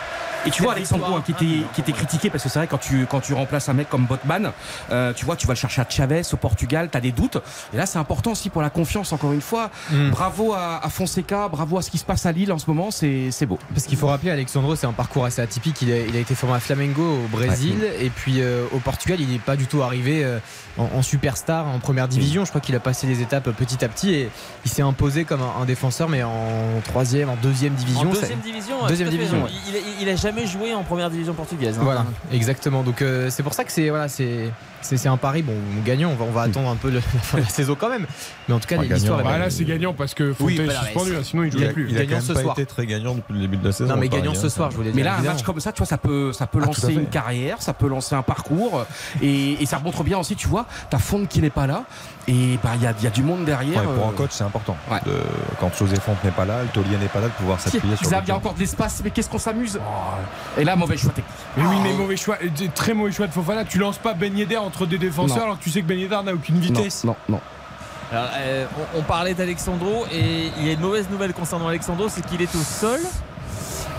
Et 0.45 0.51
tu 0.51 0.63
vois 0.63 0.73
Alexandro 0.73 1.15
hein, 1.15 1.23
qui 1.25 1.31
était, 1.31 1.63
qui 1.73 1.81
était 1.81 1.91
critiqué 1.91 2.29
parce 2.29 2.43
que 2.43 2.49
c'est 2.49 2.59
vrai 2.59 2.67
quand 2.67 2.77
tu, 2.77 3.05
quand 3.09 3.19
tu 3.19 3.33
remplaces 3.33 3.69
un 3.69 3.73
mec 3.73 3.89
comme 3.89 4.05
Botman, 4.05 4.51
euh, 4.91 5.13
tu 5.13 5.25
vois 5.25 5.35
tu 5.35 5.47
vas 5.47 5.53
le 5.53 5.57
chercher 5.59 5.81
à 5.81 5.85
Chavez 5.89 6.21
au 6.33 6.37
Portugal, 6.37 6.89
tu 6.91 6.97
as 6.97 7.01
des 7.01 7.11
doutes. 7.11 7.37
Et 7.73 7.77
là 7.77 7.85
c'est 7.85 7.97
important 7.99 8.31
aussi 8.31 8.49
pour 8.49 8.61
la 8.61 8.69
confiance 8.69 9.11
encore 9.13 9.33
une 9.33 9.41
fois. 9.41 9.69
Mm. 9.91 10.09
Bravo 10.11 10.53
à, 10.53 10.79
à 10.83 10.89
Fonseca, 10.89 11.47
bravo 11.49 11.77
à 11.77 11.81
ce 11.81 11.89
qui 11.91 11.97
se 11.97 12.05
passe 12.05 12.25
à 12.25 12.31
Lille 12.31 12.51
en 12.51 12.59
ce 12.59 12.65
moment, 12.69 12.91
c'est 12.91 13.29
c'est 13.31 13.45
beau. 13.45 13.59
Parce 13.73 13.85
qu'il 13.87 13.97
faut 13.97 14.07
rappeler, 14.07 14.31
Alexandro, 14.31 14.75
c'est 14.75 14.87
un 14.87 14.93
parcours 14.93 15.25
assez 15.25 15.41
atypique. 15.41 15.81
Il 15.81 15.91
a, 15.91 15.97
il 15.99 16.15
a 16.15 16.19
été 16.19 16.35
formé 16.35 16.55
à 16.55 16.59
Flamengo 16.59 17.03
au 17.25 17.27
Brésil 17.27 17.83
et 17.99 18.09
puis 18.09 18.41
euh, 18.41 18.65
au 18.73 18.79
Portugal, 18.79 19.19
il 19.19 19.27
n'est 19.29 19.39
pas 19.39 19.55
du 19.55 19.65
tout 19.67 19.81
arrivé 19.81 20.23
euh, 20.23 20.39
en, 20.77 20.89
en 20.97 21.01
superstar, 21.01 21.65
en 21.67 21.79
première 21.79 22.07
division. 22.07 22.45
Je 22.45 22.49
crois 22.49 22.61
qu'il 22.61 22.75
a 22.75 22.79
passé 22.79 23.07
les 23.07 23.21
étapes 23.21 23.49
petit 23.51 23.83
à 23.83 23.89
petit 23.89 24.13
et 24.13 24.29
il 24.65 24.71
s'est 24.71 24.81
imposé 24.81 25.23
comme 25.25 25.41
un, 25.41 25.61
un 25.61 25.65
défenseur, 25.65 26.09
mais 26.09 26.23
en 26.23 26.81
troisième, 26.83 27.29
en 27.29 27.37
deuxième 27.41 27.73
division. 27.73 28.09
En 28.09 28.13
Ça- 28.13 28.21
deuxième 28.21 28.39
division, 28.39 28.75
Deuxième 28.87 29.09
division, 29.09 29.43
ouais. 29.43 29.49
Il, 29.69 29.75
il, 29.75 30.01
il 30.03 30.09
a 30.09 30.15
jamais 30.15 30.34
joué 30.45 30.73
en 30.73 30.83
première 30.83 31.09
division 31.09 31.33
portugaise. 31.33 31.77
hein. 31.79 31.83
Voilà, 31.83 32.05
exactement. 32.31 32.83
Donc 32.83 33.01
euh, 33.01 33.29
c'est 33.29 33.43
pour 33.43 33.53
ça 33.53 33.63
que 33.63 33.71
c'est 33.71 33.89
voilà, 33.89 34.07
c'est 34.07 34.51
c'est 34.81 34.97
c'est 34.97 35.07
un 35.09 35.17
pari 35.17 35.41
bon 35.41 35.53
gagnant. 35.85 36.11
On 36.11 36.15
va, 36.15 36.25
on 36.25 36.31
va 36.31 36.41
attendre 36.43 36.69
un 36.69 36.75
peu 36.75 36.89
le- 36.89 36.95
la 37.13 37.19
fin 37.21 37.37
de 37.37 37.43
la 37.43 37.49
saison 37.49 37.75
quand 37.79 37.89
même. 37.89 38.05
Mais 38.47 38.53
en 38.53 38.59
tout 38.59 38.67
cas, 38.67 38.77
l'histoire 38.81 39.23
Bah 39.23 39.37
là, 39.39 39.49
c'est 39.49 39.63
gagnant 39.65 39.93
parce 39.93 40.13
que 40.13 40.33
Oui, 40.39 40.55
Fontaine 40.57 40.67
bah 40.67 40.73
est 40.73 40.75
là, 40.75 40.83
suspendu, 40.83 41.13
là, 41.13 41.23
sinon 41.23 41.43
il 41.43 41.47
il 41.53 41.55
a- 41.55 41.59
jouait 41.65 41.73
plus. 41.73 41.87
il 41.89 41.97
a- 41.97 42.05
Gagnant 42.05 42.21
ce 42.21 42.33
soir. 42.35 42.55
très 42.67 42.85
gagnant 42.85 43.15
depuis 43.15 43.33
le 43.33 43.39
début 43.39 43.57
de 43.57 43.65
la 43.65 43.71
saison. 43.71 43.93
Non 43.93 43.99
mais 43.99 44.09
gagnant 44.09 44.33
ce 44.35 44.45
hein. 44.45 44.49
soir, 44.49 44.71
je 44.71 44.75
voulais 44.75 44.89
dire. 44.91 44.95
Mais 44.97 45.03
là, 45.03 45.15
un 45.17 45.21
match 45.21 45.43
comme 45.43 45.59
ça, 45.59 45.71
tu 45.71 45.77
vois, 45.79 45.87
ça 45.87 45.97
peut, 45.97 46.33
ça 46.33 46.45
peut 46.47 46.59
Ah, 46.61 46.65
lancer 46.67 46.93
une 46.93 47.07
carrière, 47.07 47.61
ça 47.61 47.73
peut 47.73 47.87
lancer 47.87 48.15
un 48.15 48.21
parcours. 48.23 48.85
Et, 49.21 49.53
et 49.61 49.65
ça 49.65 49.79
montre 49.79 50.03
bien 50.03 50.17
aussi, 50.19 50.35
tu 50.35 50.47
vois, 50.47 50.65
ta 50.89 50.97
fonte 50.99 51.27
qui 51.29 51.41
n'est 51.41 51.49
pas 51.49 51.67
là. 51.67 51.83
Et 52.27 52.57
bah, 52.63 52.71
il 52.75 52.81
y, 52.81 52.87
a, 52.87 52.93
y 53.03 53.05
a 53.07 53.11
du 53.11 53.21
monde 53.21 53.45
derrière. 53.45 53.81
Ouais, 53.87 53.95
pour 53.95 54.07
un 54.07 54.09
euh, 54.09 54.13
coach, 54.13 54.31
c'est 54.31 54.43
important. 54.43 54.75
Ouais. 54.89 54.99
De- 55.05 55.21
quand 55.59 55.69
José 55.77 55.95
Fonte 55.97 56.23
n'est 56.23 56.31
pas 56.31 56.45
là, 56.45 56.63
le 56.63 56.69
taulier 56.69 56.97
n'est 56.97 57.07
pas 57.07 57.19
là, 57.19 57.27
de 57.27 57.33
pouvoir 57.33 57.59
s'appuyer 57.59 57.95
sur 57.97 58.07
il 58.07 58.27
y 58.27 58.31
a 58.31 58.35
encore 58.35 58.55
de 58.55 58.59
l'espace, 58.59 59.01
mais 59.03 59.11
qu'est-ce 59.11 59.29
qu'on 59.29 59.37
s'amuse 59.37 59.79
Oh. 59.79 60.59
Et 60.59 60.63
là, 60.63 60.75
mauvais 60.75 60.97
choix 60.97 61.11
technique. 61.11 61.31
Mais 61.55 61.63
oui, 61.65 61.75
mais 61.83 61.93
mauvais 61.93 62.17
choix, 62.17 62.37
euh, 62.43 62.47
très 62.73 62.93
mauvais 62.95 63.11
choix 63.11 63.27
de 63.27 63.31
Fofana. 63.31 63.63
Tu 63.63 63.77
lances 63.77 63.99
pas 63.99 64.13
Ben 64.15 64.35
Yedder 64.35 64.57
entre 64.57 64.87
des 64.87 64.97
défenseurs 64.97 65.37
Non. 65.37 65.43
alors 65.43 65.59
que 65.59 65.63
tu 65.63 65.69
sais 65.69 65.81
que 65.81 65.87
Ben 65.87 65.99
Yedder 65.99 66.17
n'a 66.25 66.33
aucune 66.33 66.55
Non, 66.55 66.61
vitesse. 66.61 67.03
non, 67.03 67.15
non. 67.29 67.39
Alors, 68.11 68.29
euh, 68.37 68.65
on, 68.95 68.99
on 68.99 69.01
parlait 69.03 69.33
d'Alexandro 69.35 70.05
et 70.11 70.51
il 70.57 70.65
y 70.65 70.69
a 70.69 70.73
une 70.73 70.79
mauvaise 70.79 71.07
nouvelle 71.11 71.33
concernant 71.33 71.67
Alexandro, 71.67 72.07
c'est 72.09 72.25
qu'il 72.25 72.41
est 72.41 72.55
au 72.55 72.59
sol. 72.63 72.99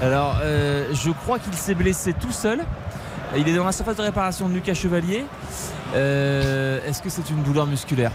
Alors, 0.03 0.39
euh, 0.43 0.89
je 0.93 1.11
crois 1.11 1.39
qu'il 1.39 1.55
s'est 1.55 1.75
blessé 1.75 2.13
tout 2.13 2.33
seul. 2.33 2.61
Il 3.37 3.49
est 3.49 3.55
dans 3.55 3.65
la 3.65 3.73
surface 3.73 3.97
de 3.97 4.03
réparation 4.03 4.49
de 4.49 4.55
Lucas 4.55 4.75
Chevalier. 4.75 5.25
Euh, 5.95 6.79
Est-ce 6.87 7.03
que 7.03 7.11
c'est 7.11 7.29
une 7.31 7.43
douleur 7.43 7.67
musculaire 7.67 8.13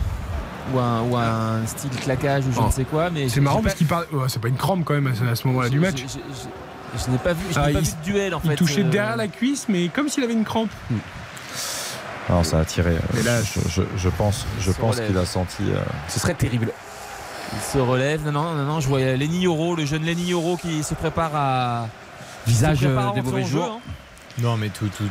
ou 0.74 0.80
un, 0.80 1.02
ou 1.02 1.18
un 1.18 1.66
style 1.66 1.90
claquage 1.92 2.46
ou 2.48 2.52
je 2.54 2.60
Oh. 2.60 2.68
ne 2.68 2.72
sais 2.72 2.86
quoi 2.86 3.10
mais 3.10 3.28
C'est 3.30 3.42
marrant 3.42 3.62
parce 3.62 3.76
qu'il 3.76 3.88
parle. 3.88 4.06
oh, 4.14 4.24
c'est 4.28 4.40
pas 4.42 4.48
une 4.48 4.56
crampe 4.58 4.84
quand 4.86 4.94
même 4.94 5.08
à 5.08 5.36
ce, 5.36 5.48
moment-là 5.48 5.70
du 5.70 5.80
match. 5.80 5.98
je- 5.98 6.04
je- 6.08 6.98
je- 6.98 7.04
je 7.06 7.12
n'ai 7.12 7.18
pas 7.18 7.34
vu, 7.34 7.44
je 7.52 7.60
Ah, 7.60 7.68
n'ai 7.68 7.74
pas 7.74 7.80
il- 7.80 7.86
vu 7.86 7.92
de 7.92 8.04
duel 8.04 8.36
en 8.36 8.42
Il 8.44 8.50
fait. 8.52 8.56
touchait 8.56 8.82
euh, 8.82 8.90
derrière 8.90 9.18
la 9.18 9.28
cuisse, 9.28 9.66
mais 9.70 9.90
comme 9.90 10.08
s'il 10.10 10.24
avait 10.24 10.34
une 10.34 10.46
crampe. 10.46 10.70
Non, 12.30 12.44
ça 12.44 12.60
a 12.60 12.66
tiré. 12.66 12.92
euh, 12.92 13.20
Et 13.20 13.24
là, 13.24 13.42
je, 13.44 13.60
je- 13.70 13.82
je 13.98 14.10
pense, 14.10 14.46
je 14.60 14.72
se 14.72 14.78
pense 14.80 15.00
qu'il 15.02 15.18
a 15.18 15.26
senti. 15.26 15.64
euh, 15.70 15.82
Ce 16.08 16.20
serait 16.20 16.34
terrible. 16.36 16.70
Il 17.54 17.60
se 17.60 17.78
relève. 17.80 18.24
Non, 18.26 18.32
non, 18.32 18.54
non, 18.56 18.64
non, 18.64 18.80
je 18.80 18.88
vois 18.88 19.00
Lenny 19.00 19.42
Yoro, 19.42 19.76
le 19.76 19.86
jeune 19.86 20.04
Lenny 20.04 20.28
Yoro 20.28 20.56
qui 20.58 20.84
se 20.84 20.94
prépare 20.94 21.32
à. 21.36 21.88
Visage 22.48 22.78
se 22.78 22.86
prépare 22.86 23.10
à 23.12 23.14
des 23.14 23.22
mauvais 23.22 23.44
jeu, 23.44 23.50
jours. 23.50 23.80
hein. 23.86 23.92
Non 24.40 24.58
mais 24.58 24.70
tout 24.70 24.88
tout. 24.88 25.04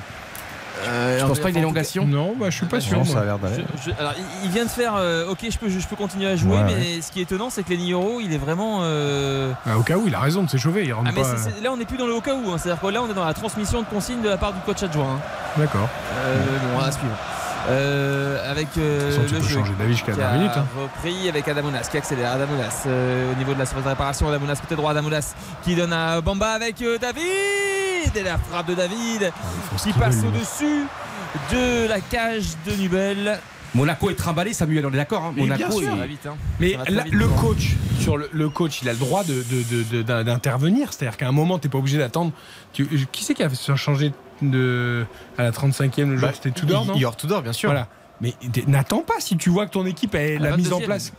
Euh, 0.87 1.19
Je 1.21 1.27
pense 1.27 1.41
pas 1.41 1.51
une 1.51 1.59
élongation. 1.59 2.07
Non, 2.07 2.35
bah 2.39 2.47
je 2.49 2.57
suis 2.57 2.65
pas 2.67 2.81
sûr. 2.81 2.97
non, 2.99 3.05
moi. 3.05 3.15
ça 3.15 3.21
a 3.21 3.25
l'air 3.25 3.39
d'aller. 3.39 3.65
Je- 3.85 3.91
je- 3.91 3.97
alors, 3.99 4.15
il, 4.17 4.47
il 4.47 4.51
vient 4.51 4.65
de 4.65 4.71
faire. 4.71 4.95
euh, 4.97 5.29
ok, 5.29 5.39
je 5.51 5.59
peux, 5.59 5.69
je, 5.69 5.79
je 5.79 5.87
peux 5.87 5.97
continuer 5.97 6.27
à 6.27 6.37
jouer, 6.37 6.57
Ouais, 6.57 6.65
mais 6.65 7.03
ce 7.03 7.11
qui 7.13 7.19
est 7.21 7.25
étonnant, 7.25 7.51
c'est 7.51 7.63
que 7.65 7.71
Lenny 7.71 7.89
Yoro, 7.89 8.19
il 8.21 8.33
est 8.33 8.39
vraiment. 8.39 8.79
euh, 8.83 9.53
Ah, 9.67 9.77
au 9.77 9.83
cas 9.83 9.97
où, 9.99 10.05
il 10.07 10.15
a 10.15 10.21
raison 10.21 10.43
de 10.43 10.49
s'échauffer. 10.49 10.85
Il 10.87 10.93
rentre 10.95 11.09
Ah, 11.11 11.13
mais 11.15 11.21
pas. 11.23 11.37
c'est- 11.37 11.51
c'est- 11.51 11.61
là, 11.63 11.71
on 11.71 11.77
n'est 11.77 11.85
plus 11.85 11.99
dans 11.99 12.07
le 12.07 12.15
au 12.15 12.23
cas 12.23 12.35
où. 12.35 12.51
hein. 12.51 12.57
C'est-à-dire 12.57 12.81
que 12.81 12.87
là, 12.87 13.03
on 13.03 13.11
est 13.11 13.15
dans 13.15 13.27
la 13.27 13.35
transmission 13.35 13.83
de 13.83 13.87
consignes 13.89 14.23
de 14.23 14.31
la 14.31 14.39
part 14.39 14.55
du 14.55 14.61
coach 14.61 14.83
adjoint. 14.83 15.17
hein. 15.17 15.21
D'accord. 15.59 15.89
Euh, 16.25 16.37
bon, 16.75 16.81
à 16.81 16.91
suivre. 16.93 17.13
Euh, 17.69 18.51
avec 18.51 18.69
euh, 18.79 19.11
façon, 19.11 19.35
le 19.35 19.43
jeu 19.43 19.59
changer 19.59 19.73
d'avis 19.79 19.93
jusqu'à 19.93 20.13
qui 20.13 20.19
20 20.21 20.27
a 20.29 20.33
minutes. 20.39 20.51
hein. 20.57 20.65
repris 20.81 21.29
avec 21.29 21.47
Adamounas 21.47 21.89
qui 21.91 21.99
accélère 21.99 22.33
Adamounas 22.33 22.85
euh, 22.87 23.31
au 23.33 23.37
niveau 23.37 23.53
de 23.53 23.59
la 23.59 23.67
surface 23.67 23.85
de 23.85 23.89
réparation 23.91 24.29
Adamounas 24.29 24.57
côté 24.57 24.77
droit 24.77 24.93
Adamounas 24.93 25.35
qui 25.63 25.75
donne 25.77 25.93
à 25.93 26.23
Bamba 26.23 26.53
avec 26.53 26.81
euh, 26.81 26.97
David 26.97 27.21
et 28.17 28.23
la 28.23 28.39
frappe 28.39 28.67
de 28.69 28.75
David 28.75 29.33
faut 29.71 29.77
qui 29.77 29.93
se 29.93 29.99
passe 29.99 30.17
au-dessus 30.25 30.85
de 31.53 31.89
la 31.89 32.01
cage 32.01 32.45
de 32.67 32.73
Nubel 32.81 33.39
Monaco 33.73 34.11
est 34.11 34.15
trimballé, 34.17 34.53
Samuel, 34.53 34.85
on 34.85 34.93
est 34.93 34.97
d'accord. 34.97 35.23
hein 35.27 35.33
Mais 35.37 35.43
Monaco 35.43 35.81
est- 35.81 36.07
vite, 36.09 36.27
hein. 36.27 36.35
Mais 36.59 36.77
vite, 36.89 37.13
le 37.13 37.25
hein. 37.25 37.29
coach, 37.41 37.69
sur 38.01 38.17
le, 38.17 38.29
le 38.33 38.49
coach, 38.49 38.83
il 38.83 38.89
a 38.89 38.93
le 38.93 38.99
droit 38.99 39.23
de, 39.23 39.35
de- 39.35 39.63
de- 39.63 39.83
de- 39.85 40.03
d'in- 40.03 40.25
d'intervenir. 40.25 40.93
C'est-à-dire 40.93 41.17
qu'à 41.17 41.29
un 41.29 41.33
moment, 41.33 41.57
tu 41.61 41.69
n'es 41.69 41.71
pas 41.71 41.79
obligé 41.79 41.97
d'attendre. 41.97 42.33
Qui 42.73 42.85
c'est 43.23 43.33
qui 43.35 43.45
a 43.45 43.49
fait 43.49 43.77
changer 43.77 44.13
de, 44.43 45.07
à 45.39 45.45
la 45.45 45.53
35e 45.53 46.09
le 46.11 46.17
jour 46.17 46.29
Bah, 46.29 46.35
C'était 46.35 46.51
Tudor, 46.51 46.85
non? 46.85 46.95
Tudor, 47.17 47.43
bien 47.43 47.53
sûr. 47.53 47.69
Voilà. 47.71 47.87
Mais 48.21 48.35
n'attends 48.67 49.03
pas 49.03 49.21
si 49.21 49.37
tu 49.37 49.51
vois 49.51 49.67
que 49.67 49.71
ton 49.71 49.87
équipe 49.87 50.17
est 50.17 50.37
À 50.37 50.41
la 50.41 50.57
mise 50.57 50.73
en 50.73 50.81
22e. 50.81 50.85
place. 50.87 51.13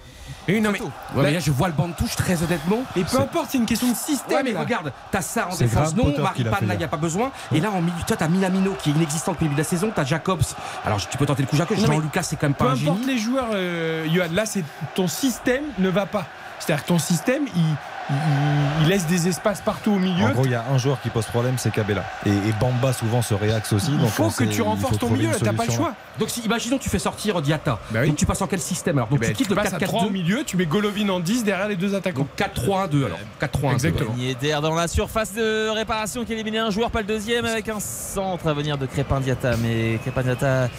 Oui, 0.48 0.60
non, 0.62 0.72
mais, 0.72 0.82
Ouais, 0.82 0.88
mais 1.16 1.32
là, 1.32 1.40
je 1.40 1.52
vois 1.52 1.68
le 1.68 1.74
banc 1.74 1.88
de 1.88 1.94
touche, 1.94 2.16
très 2.16 2.42
honnêtement. 2.44 2.84
et 2.96 3.04
peu 3.04 3.20
importe, 3.20 3.48
c'est 3.52 3.58
une 3.58 3.66
question 3.66 3.90
de 3.90 3.96
système. 3.96 4.38
Ouais, 4.38 4.44
mais 4.44 4.52
là. 4.54 4.62
regarde, 4.62 4.92
t'as 5.12 5.22
ça 5.22 5.48
en 5.52 5.56
défense, 5.56 5.96
non, 5.96 6.14
Maripane, 6.18 6.68
là, 6.68 6.74
il 6.74 6.78
n'y 6.78 6.84
a 6.84 6.88
pas 6.88 6.98
besoin. 6.98 7.32
Et 7.54 7.60
là, 7.60 7.72
en 7.72 7.82
milieu, 7.82 7.96
toi, 8.08 8.18
t'as 8.18 8.28
Minamino 8.28 8.74
qui 8.82 8.90
est 8.90 8.94
inexistant 8.94 9.34
depuis 9.34 9.46
le 9.46 9.50
début 9.50 9.62
de 9.62 9.64
la 9.66 9.70
saison, 9.70 9.92
t'as 9.94 10.04
Jacobs. 10.04 10.42
Alors, 10.86 10.98
tu 11.06 11.18
peux 11.18 11.26
tenter 11.26 11.44
le 11.44 11.48
coup 11.48 11.56
Jacobs, 11.58 11.78
Jean-Lucas, 11.78 12.24
c'est 12.24 12.36
quand 12.38 12.48
même 12.48 12.54
Peu 12.56 12.66
pas 12.66 12.72
un 12.72 12.74
importe 12.76 12.98
génie. 13.00 13.06
les 13.14 13.18
joueurs, 13.18 13.50
euh, 13.54 14.06
Johan, 14.12 14.28
là, 14.32 14.46
c'est 14.46 14.64
ton 14.96 15.08
système 15.08 15.64
ne 15.78 15.90
va 15.90 16.06
pas. 16.06 16.26
C'est-à-dire 16.60 16.84
que 16.84 16.90
ton 16.90 17.00
système, 17.00 17.44
il, 17.56 17.62
il- 18.10 18.84
il 18.84 18.88
laisse 18.90 19.06
des 19.08 19.28
espaces 19.28 19.62
partout 19.62 19.92
au 19.92 20.00
milieu. 20.00 20.26
En 20.26 20.32
gros, 20.32 20.46
il 20.46 20.52
y 20.52 20.56
a 20.56 20.66
un 20.72 20.78
joueur 20.78 21.00
qui 21.02 21.10
pose 21.10 21.26
problème, 21.26 21.56
c'est 21.58 21.72
Cabella. 21.72 22.04
Et, 22.26 22.30
et 22.30 22.54
Bamba 22.60 22.94
souvent 22.94 23.22
se 23.22 23.34
réaxe 23.34 23.72
aussi. 23.74 23.92
il 23.92 24.00
donc 24.00 24.10
faut 24.10 24.24
on 24.26 24.30
que 24.32 24.44
tu 24.46 24.62
renforces 24.62 24.98
ton 24.98 25.10
milieu, 25.10 25.30
t'as 25.42 25.54
pas 25.54 25.66
le 25.66 25.72
choix. 25.72 25.94
Donc, 26.20 26.30
si, 26.30 26.42
imaginons, 26.42 26.78
tu 26.78 26.90
fais 26.90 27.00
sortir 27.00 27.42
Diata. 27.42 27.80
Bah 27.92 28.00
oui. 28.02 28.08
Donc, 28.08 28.18
tu 28.18 28.26
passes 28.26 28.42
en 28.42 28.48
quel 28.48 28.60
système 28.60 28.98
alors 28.98 29.08
Donc, 29.10 29.20
Eh 29.22 29.28
ben, 29.28 29.32
tu 29.32 29.36
quittes 29.36 29.48
tu 29.48 29.54
le 29.56 29.62
passes 29.62 29.74
à 29.74 29.80
3 29.80 30.04
au 30.04 30.06
4-4-2. 30.08 30.12
milieu, 30.12 30.44
tu 30.44 30.58
mets 30.58 30.66
Golovin 30.66 31.10
en 31.10 31.20
10 31.20 31.44
derrière 31.44 31.68
les 31.68 31.76
deux 31.76 31.96
attaquants. 31.96 32.20
Donc, 32.22 32.30
4-3-1-2 32.38 33.06
alors. 33.06 33.20
4-3-1-2. 33.40 33.74
Exactement. 33.74 34.62
Dans 34.62 34.76
la 34.76 34.88
surface 34.88 35.34
de 35.34 35.70
réparation 35.70 36.26
qui 36.26 36.34
élimine 36.34 36.58
un 36.58 36.70
joueur, 36.72 36.92
pas 36.92 37.00
le 37.02 37.08
deuxième, 37.08 37.46
avec 37.46 37.70
un 37.70 37.80
centre 37.80 38.48
à 38.48 38.54
venir 38.54 38.78
de 38.78 38.86
Crépin 38.86 39.20
Diata. 39.20 39.56
Mais 39.58 39.98
Crépin 40.02 40.22
Diata 40.24 40.70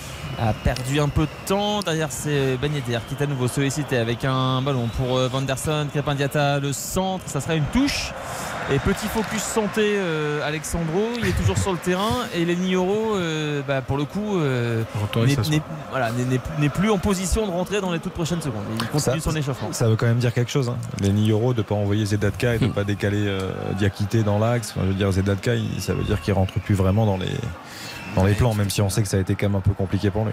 a 0.41 0.53
perdu 0.53 1.01
un 1.01 1.09
peu 1.09 1.23
de 1.23 1.47
temps. 1.47 1.81
Derrière, 1.81 2.09
c'est 2.11 2.57
Ben 2.61 2.73
Yedder 2.73 2.99
qui 3.09 3.15
est 3.15 3.23
à 3.23 3.27
nouveau 3.27 3.49
sollicité 3.49 3.97
avec 3.99 4.25
un 4.25 4.63
ballon 4.63 4.89
pour 4.97 5.17
euh, 5.19 5.29
Vanderson. 5.29 5.87
Crépin 5.91 6.15
Diata, 6.15 6.59
le 6.59 6.73
centre, 6.73 7.25
ça 7.27 7.41
sera 7.41 7.55
une 7.55 7.65
touche. 7.73 8.13
Et 8.73 8.79
petit 8.79 9.09
focus 9.09 9.43
santé, 9.43 9.83
euh, 9.97 10.47
Alexandro, 10.47 11.09
il 11.19 11.27
est 11.27 11.33
toujours 11.33 11.59
sur 11.59 11.73
le 11.73 11.79
terrain. 11.79 12.27
Et 12.33 12.45
Lenny 12.45 12.77
Oro, 12.77 13.17
euh, 13.17 13.61
bah, 13.67 13.83
pour 13.83 13.97
le 13.97 14.05
coup, 14.05 14.39
euh, 14.39 14.85
Retourner 15.03 15.35
n'est- 15.51 15.61
voilà, 15.91 16.11
plus 16.73 16.89
en 16.91 16.97
position 16.99 17.45
de 17.47 17.51
rentrer 17.51 17.81
dans 17.81 17.91
les 17.93 17.99
toutes 17.99 18.13
prochaines 18.13 18.41
secondes. 18.41 18.63
Il 18.81 18.87
continue 18.87 19.19
Ça- 19.21 19.31
son 19.31 19.37
échauffement. 19.37 19.69
Ça 19.73 19.89
veut 19.89 19.97
quand 19.97 20.07
même 20.07 20.19
dire 20.21 20.33
quelque 20.33 20.51
chose. 20.51 20.69
Hein. 20.69 20.77
Les 21.01 21.11
Euro 21.31 21.53
de 21.55 21.59
ne 21.59 21.63
pas 21.65 21.75
envoyer 21.75 22.07
Zedatka 22.07 22.55
et 22.55 22.59
de 22.61 22.67
ne 22.67 22.71
pas 22.73 22.85
décaler 22.85 23.27
euh, 23.27 23.51
Diakité 23.79 24.23
dans 24.23 24.39
l'axe. 24.39 24.71
Enfin, 24.71 24.83
je 24.85 24.89
veux 24.93 24.95
dire, 24.99 25.11
Zedatka, 25.11 25.57
il- 25.57 25.83
ça 25.83 25.93
veut 25.93 26.05
dire 26.05 26.21
qu'il 26.21 26.33
rentre 26.33 26.55
plus 26.61 26.77
vraiment 26.77 27.05
dans 27.05 27.17
les, 27.17 27.27
dans 28.17 28.25
les 28.25 28.35
plans, 28.35 28.55
même 28.55 28.71
si 28.71 28.81
on 28.83 28.89
sait 28.91 29.03
que 29.03 29.09
ça 29.09 29.17
a 29.17 29.21
été 29.21 29.35
quand 29.35 29.47
même 29.49 29.57
un 29.57 29.61
peu 29.61 29.73
compliqué 29.73 30.11
pour 30.11 30.25
lui. 30.25 30.33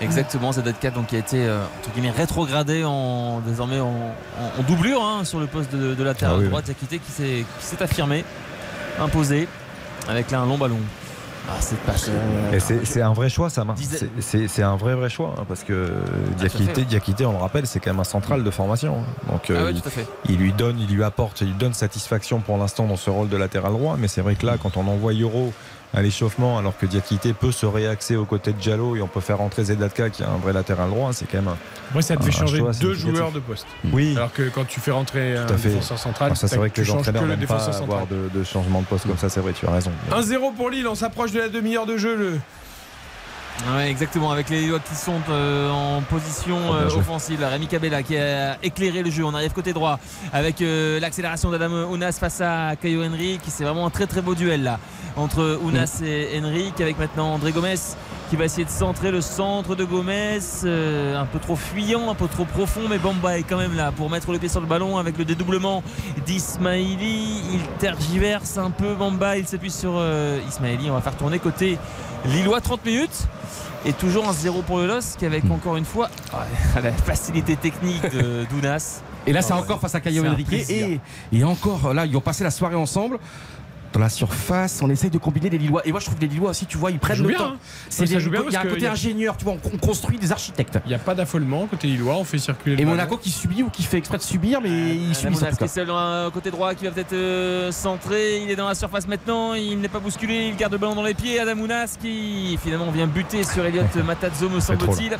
Exactement, 0.00 0.50
ZD4 0.50 0.92
donc, 0.92 1.06
qui 1.06 1.16
a 1.16 1.20
été 1.20 1.46
euh, 1.46 1.64
entre 1.80 1.90
guillemets 1.94 2.10
rétrogradé 2.10 2.84
en, 2.84 3.40
désormais 3.40 3.80
en, 3.80 3.86
en- 3.88 4.60
en 4.60 4.62
doublure 4.68 5.02
hein, 5.02 5.24
sur 5.24 5.40
le 5.40 5.46
poste 5.46 5.74
de, 5.74 5.94
de 5.94 6.04
latéral 6.04 6.34
Ah 6.36 6.40
oui, 6.42 6.48
droite. 6.48 6.68
Yakité 6.68 6.98
qui 6.98 7.10
s'est 7.10 7.44
qui 7.60 7.64
s'est 7.66 7.82
affirmé, 7.82 8.22
imposé, 9.00 9.48
avec 10.06 10.30
là 10.30 10.40
un 10.40 10.46
long 10.46 10.58
ballon. 10.58 10.76
Ah, 11.48 11.52
cette 11.60 11.78
passe. 11.78 12.08
euh, 12.10 12.52
Et 12.52 12.60
c'est 12.60 12.84
c'est 12.84 13.00
un 13.00 13.14
vrai 13.14 13.30
choix, 13.30 13.48
ça. 13.48 13.64
Disait- 13.74 13.98
C'est- 13.98 14.10
C'est 14.20 14.48
c'est 14.48 14.62
un 14.62 14.76
vrai, 14.76 14.94
vrai 14.96 15.08
choix. 15.08 15.34
hein, 15.38 15.44
parce 15.48 15.62
que 15.62 15.86
tout 15.86 16.32
à 16.34 16.36
Diakité. 16.40 16.84
Diakité, 16.84 17.24
on 17.24 17.32
le 17.32 17.38
rappelle, 17.38 17.66
c'est 17.66 17.80
quand 17.80 17.90
même 17.92 18.00
un 18.00 18.04
central 18.04 18.44
de 18.44 18.50
formation. 18.50 18.98
hein. 18.98 19.30
Donc, 19.32 19.44
Ah 19.48 19.52
euh, 19.52 19.72
il 20.28 20.36
lui 20.36 20.52
donne, 20.52 20.78
il 20.78 20.94
lui 20.94 21.04
apporte, 21.04 21.40
il 21.40 21.46
lui 21.46 21.54
donne 21.54 21.72
satisfaction 21.72 22.40
pour 22.40 22.58
l'instant 22.58 22.84
dans 22.86 22.96
ce 22.96 23.08
rôle 23.08 23.30
de 23.30 23.36
latéral 23.38 23.72
droit. 23.72 23.96
Mais 23.98 24.08
c'est 24.08 24.20
vrai 24.20 24.34
que 24.34 24.44
là, 24.44 24.56
quand 24.62 24.76
on 24.76 24.86
envoie 24.88 25.12
Euro 25.14 25.54
à 25.96 26.02
l'échauffement, 26.02 26.58
alors 26.58 26.76
que 26.76 26.84
Diakité 26.86 27.32
peut 27.32 27.50
se 27.50 27.64
réaxer 27.66 28.16
aux 28.16 28.26
côtés 28.26 28.52
de 28.52 28.58
Diallo 28.58 28.94
et 28.96 29.02
on 29.02 29.06
peut 29.08 29.20
faire 29.20 29.38
rentrer 29.38 29.64
Zedatka 29.64 30.10
qui 30.10 30.22
est 30.22 30.26
un 30.26 30.36
vrai 30.36 30.52
latéral 30.52 30.90
droit, 30.90 31.12
c'est 31.14 31.24
quand 31.24 31.38
même. 31.38 31.48
un- 31.48 31.56
Moi, 31.94 32.02
ça 32.02 32.16
te 32.16 32.22
fait 32.22 32.30
changer 32.30 32.58
choix 32.58 32.72
deux 32.72 32.92
joueurs 32.94 33.32
de 33.32 33.40
poste. 33.40 33.66
Oui. 33.92 34.14
Alors 34.16 34.30
que 34.32 34.48
quand 34.50 34.66
tu 34.66 34.78
fais 34.78 34.90
rentrer 34.90 35.36
un 35.38 35.46
défenseur 35.46 35.98
central, 35.98 36.26
Alors 36.26 36.36
ça, 36.36 36.48
c'est 36.48 36.56
vrai 36.58 36.68
que 36.70 36.74
tu 36.74 36.82
les 36.82 36.90
entraîneurs 36.90 37.22
n'aiment 37.22 37.30
pas 37.30 37.36
défenseur 37.56 37.82
avoir 37.82 38.00
central. 38.00 38.30
de, 38.34 38.38
de 38.38 38.44
changement 38.44 38.82
de 38.82 38.86
poste 38.86 39.06
comme 39.06 39.16
ça, 39.16 39.30
c'est 39.30 39.40
vrai, 39.40 39.52
tu 39.54 39.66
as 39.66 39.70
raison. 39.72 39.90
1-0 40.12 40.54
pour 40.54 40.68
Lille, 40.70 40.86
on 40.86 40.94
s'approche 40.94 41.32
de 41.32 41.38
la 41.40 41.48
demi-heure 41.48 41.86
de 41.86 41.96
jeu. 41.96 42.14
Le... 42.14 42.38
Ouais, 43.64 43.90
exactement, 43.90 44.30
avec 44.30 44.48
les 44.50 44.60
Lillois 44.60 44.78
qui 44.78 44.94
sont 44.94 45.20
euh, 45.28 45.70
en 45.70 46.02
position 46.02 46.56
bien 46.56 46.74
euh, 46.74 46.96
offensive. 46.96 47.40
Là, 47.40 47.48
Rémi 47.48 47.66
Cabella 47.66 48.02
qui 48.02 48.16
a 48.16 48.58
éclairé 48.62 49.02
le 49.02 49.10
jeu. 49.10 49.24
On 49.24 49.34
arrive 49.34 49.52
côté 49.52 49.72
droit 49.72 49.98
avec 50.32 50.60
euh, 50.60 51.00
l'accélération 51.00 51.50
d'Adam 51.50 51.90
Ounas 51.90 52.16
face 52.20 52.40
à 52.40 52.76
Caio 52.80 53.02
Henry. 53.02 53.38
Qui 53.42 53.50
c'est 53.50 53.64
vraiment 53.64 53.86
un 53.86 53.90
très 53.90 54.06
très 54.06 54.20
beau 54.20 54.34
duel 54.34 54.62
là 54.62 54.78
entre 55.16 55.58
Ounas 55.64 56.00
et 56.04 56.38
Henry. 56.38 56.72
Avec 56.78 56.98
maintenant 56.98 57.32
André 57.34 57.50
Gomez 57.52 57.74
qui 58.28 58.36
va 58.36 58.44
essayer 58.44 58.64
de 58.64 58.70
centrer 58.70 59.10
le 59.10 59.20
centre 59.20 59.74
de 59.74 59.84
Gomez. 59.84 60.40
euh, 60.64 61.16
un 61.16 61.26
peu 61.26 61.38
trop 61.38 61.56
fuyant, 61.56 62.10
un 62.10 62.14
peu 62.14 62.28
trop 62.28 62.44
profond. 62.44 62.82
Mais 62.88 62.98
Bamba 62.98 63.38
est 63.38 63.44
quand 63.44 63.58
même 63.58 63.74
là 63.76 63.92
pour 63.92 64.10
mettre 64.10 64.32
le 64.32 64.38
pied 64.38 64.48
sur 64.48 64.60
le 64.60 64.66
ballon 64.66 64.98
avec 64.98 65.16
le 65.18 65.24
dédoublement 65.24 65.82
d'Ismaili. 66.26 67.40
Il 67.52 67.60
tergiverse 67.78 68.58
un 68.58 68.70
peu 68.70 68.94
Bamba. 68.94 69.38
Il 69.38 69.46
s'appuie 69.46 69.70
sur 69.70 69.92
euh, 69.96 70.40
Ismaili. 70.48 70.90
On 70.90 70.94
va 70.94 71.00
faire 71.00 71.16
tourner 71.16 71.38
côté 71.38 71.78
Lillois 72.26 72.60
30 72.60 72.84
minutes. 72.84 73.26
Et 73.84 73.92
toujours 73.92 74.28
un 74.28 74.32
0 74.32 74.62
pour 74.62 74.78
le 74.78 74.86
LOSC 74.88 75.22
avec 75.22 75.44
encore 75.48 75.76
une 75.76 75.84
fois 75.84 76.10
la 76.82 76.92
facilité 76.92 77.54
technique 77.54 78.02
de 78.10 78.44
Dounas. 78.50 79.02
Et 79.28 79.32
là, 79.32 79.42
c'est 79.42 79.52
Ah 79.52 79.58
encore 79.58 79.80
face 79.80 79.94
à 79.94 80.00
Caio 80.00 80.24
Henrique. 80.26 80.52
et 80.52 81.44
encore, 81.44 81.94
là, 81.94 82.04
ils 82.06 82.16
ont 82.16 82.20
passé 82.20 82.42
la 82.42 82.50
soirée 82.50 82.74
ensemble. 82.74 83.18
Dans 83.92 84.00
la 84.00 84.08
surface, 84.08 84.80
on 84.82 84.90
essaye 84.90 85.10
de 85.10 85.18
combiner 85.18 85.48
les 85.48 85.58
Lillois. 85.58 85.80
Et 85.86 85.90
moi, 85.90 86.00
je 86.00 86.04
trouve 86.06 86.16
que 86.16 86.22
les 86.22 86.28
Lillois 86.28 86.50
aussi, 86.50 86.66
tu 86.66 86.76
vois, 86.76 86.90
ils 86.90 86.98
prennent 86.98 87.22
le 87.22 87.28
bien, 87.28 87.38
temps. 87.38 87.44
hein. 87.54 87.56
C'est 87.88 88.04
des- 88.04 88.20
joue 88.20 88.30
bien 88.30 88.42
il 88.46 88.52
y 88.52 88.56
a 88.56 88.60
un 88.60 88.64
côté 88.66 88.86
a- 88.86 88.92
ingénieur, 88.92 89.36
tu 89.36 89.44
vois, 89.44 89.54
on, 89.54 89.70
on 89.72 89.78
construit 89.78 90.18
des 90.18 90.32
architectes. 90.32 90.78
Il 90.84 90.88
n'y 90.88 90.94
a 90.94 90.98
pas 90.98 91.14
d'affolement 91.14 91.66
côté 91.66 91.86
Lillois, 91.86 92.16
on 92.16 92.24
fait 92.24 92.38
circuler 92.38 92.76
le 92.76 92.82
Et. 92.82 92.84
Monaco 92.84 93.16
qui 93.16 93.30
subit 93.30 93.62
ou 93.62 93.70
qui 93.70 93.82
fait 93.84 93.96
exprès 93.98 94.18
de 94.18 94.22
subir, 94.22 94.60
mais 94.60 94.68
il 94.96 95.14
subit 95.14 95.28
Adamounas 95.36 95.40
ça. 95.40 95.46
en 95.46 95.50
tout 95.50 95.56
qui 95.56 95.64
est 95.64 95.66
cas. 95.68 95.72
seul 95.72 95.86
dans 95.86 95.96
un 95.96 96.30
côté 96.30 96.50
droit 96.50 96.74
qui 96.74 96.84
va 96.84 96.90
peut-être 96.90 97.12
euh, 97.14 97.72
centrer. 97.72 98.42
Il 98.42 98.50
est 98.50 98.56
dans 98.56 98.68
la 98.68 98.74
surface 98.74 99.06
maintenant. 99.08 99.54
Il 99.54 99.78
n'est 99.80 99.88
pas 99.88 100.00
bousculé. 100.00 100.48
Il 100.48 100.56
garde 100.56 100.72
le 100.72 100.78
ballon 100.78 100.94
dans 100.94 101.02
les 101.02 101.14
pieds. 101.14 101.38
Adamounas 101.40 101.96
qui 102.00 102.58
finalement 102.62 102.90
vient 102.90 103.06
buter 103.06 103.44
sur 103.44 103.64
Elliot 103.64 103.82
Matazzo, 104.04 104.48
me 104.50 104.60
semble-t-il. 104.60 105.16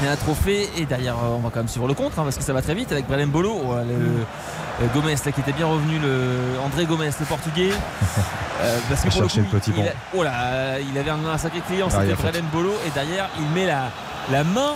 Il 0.00 0.06
y 0.06 0.08
a 0.08 0.12
un 0.12 0.16
trophée 0.16 0.68
et 0.76 0.84
derrière 0.86 1.14
euh, 1.16 1.34
on 1.36 1.38
va 1.40 1.50
quand 1.50 1.58
même 1.60 1.68
suivre 1.68 1.88
le 1.88 1.94
contre 1.94 2.18
hein, 2.20 2.24
parce 2.24 2.36
que 2.36 2.44
ça 2.44 2.52
va 2.52 2.62
très 2.62 2.74
vite 2.74 2.92
avec 2.92 3.06
Brelem 3.08 3.30
Bolo 3.30 3.52
oh, 3.52 3.74
le- 3.86 4.24
le 4.80 4.88
Gomez 4.94 5.16
là, 5.26 5.32
qui 5.32 5.40
était 5.40 5.52
bien 5.52 5.66
revenu 5.66 5.98
le 5.98 6.60
André 6.64 6.84
Gomez 6.86 7.10
le 7.18 7.26
portugais 7.26 7.70
Euh, 8.60 8.76
parce 8.88 9.02
que 9.02 9.08
pour 9.10 9.22
le 9.22 9.28
chercher 9.28 9.42
coup 9.42 9.54
le 9.54 9.60
petit 9.60 9.70
il, 9.70 9.76
pont. 9.76 9.82
a- 9.88 10.16
oh 10.16 10.22
là, 10.24 10.80
il 10.80 10.98
avait 10.98 11.10
un, 11.10 11.24
un 11.24 11.38
sacré 11.38 11.60
client 11.60 11.86
Ah, 11.92 11.98
il 12.04 12.10
c'était. 12.10 12.20
Brelem 12.20 12.44
Bolo 12.52 12.72
et 12.84 12.90
derrière 12.90 13.28
il 13.38 13.46
met 13.54 13.66
la, 13.66 13.92
la 14.32 14.42
main 14.42 14.74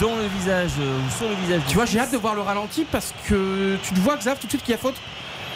dans 0.00 0.14
le 0.14 0.22
visage 0.38 0.70
euh, 0.78 0.98
ou 1.04 1.10
sur 1.10 1.28
le 1.28 1.34
visage 1.34 1.58
du 1.62 1.66
Tu 1.66 1.74
vois, 1.74 1.84
j'ai 1.84 1.98
hâte 1.98 2.12
de 2.12 2.16
voir 2.16 2.36
le 2.36 2.42
ralenti 2.42 2.84
parce 2.92 3.12
que 3.28 3.74
tu 3.82 3.92
te 3.92 3.98
vois, 3.98 4.16
Xav, 4.18 4.38
tout 4.38 4.46
de 4.46 4.50
suite 4.52 4.62
qu'il 4.62 4.70
y 4.70 4.74
a 4.76 4.78
faute. 4.78 4.94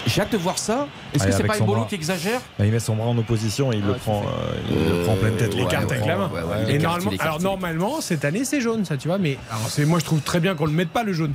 J'ai 0.09 0.23
hâte 0.23 0.33
de 0.33 0.39
voir 0.39 0.59
ça. 0.59 0.87
Est-ce 1.15 1.25
Ah, 1.25 1.27
que 1.27 1.33
c'est 1.33 1.43
pas 1.45 1.61
Embolo 1.61 1.81
bras. 1.81 1.89
qui 1.89 1.95
exagère 1.95 2.41
Bah, 2.59 2.65
il 2.67 2.73
met 2.73 2.81
son 2.81 2.97
bras 2.97 3.07
en 3.09 3.19
opposition 3.19 3.73
et 3.73 3.77
il 3.77 3.83
Ah, 3.85 3.89
le 3.89 3.95
tout 3.95 4.01
prend, 4.01 4.23
euh, 4.23 4.53
il 4.71 4.89
le 4.99 5.03
prend 5.05 5.13
en 5.13 5.17
pleine 5.17 5.37
tête. 5.37 5.55
Les 5.55 5.67
cartes 5.67 5.91
avec 5.93 6.07
la 6.07 6.17
main. 6.17 6.31
Ouais, 6.33 6.43
ouais, 6.43 6.75
Et 6.75 6.79
normalement, 6.79 7.13
alors 7.21 7.41
normalement, 7.41 8.01
cette 8.01 8.25
année, 8.25 8.45
c'est 8.45 8.61
jaune, 8.61 8.85
ça, 8.85 8.97
tu 8.97 9.09
vois. 9.09 9.19
Mais 9.19 9.39
alors, 9.51 9.69
c'est, 9.69 9.85
moi, 9.85 9.99
je 9.99 10.05
trouve 10.05 10.21
très 10.23 10.41
bien 10.41 10.55
qu'on 10.55 10.67
le 10.67 10.73
mette 10.73 10.91
pas 10.91 11.03
le 11.05 11.13
jaune. 11.13 11.33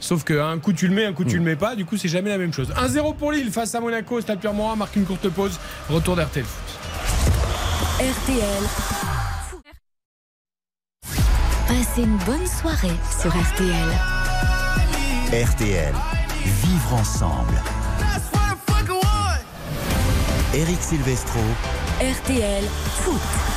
Sauf 0.00 0.24
qu'un 0.24 0.58
coup 0.58 0.72
tu 0.72 0.88
le 0.88 0.94
mets, 0.94 1.04
un 1.06 1.12
coup 1.12 1.24
tu 1.24 1.36
le 1.36 1.44
mets 1.44 1.54
pas, 1.54 1.76
du 1.76 1.84
coup 1.84 1.96
c'est 1.96 2.08
jamais 2.08 2.30
la 2.30 2.36
même 2.38 2.52
chose. 2.52 2.72
1-0 2.76 3.14
pour 3.14 3.30
Lille 3.30 3.52
face 3.52 3.72
à 3.76 3.80
Monaco, 3.80 4.20
Stade 4.20 4.40
Pierre-Mauroy 4.40 4.74
marque 4.74 4.96
une 4.96 5.04
courte 5.04 5.28
pause, 5.28 5.60
retour 5.88 6.16
d'RTL 6.16 6.44
Foot. 6.44 6.80
RTL. 8.00 9.62
Passez 11.68 12.02
une 12.02 12.16
bonne 12.26 12.46
soirée 12.48 12.96
sur 13.20 13.30
RTL. 13.30 13.88
RTL. 15.46 15.94
Vivre 16.64 16.94
ensemble. 16.94 17.54
Eric 20.54 20.82
Silvestro. 20.82 21.40
RTL 21.98 22.64
Foot. 23.02 23.51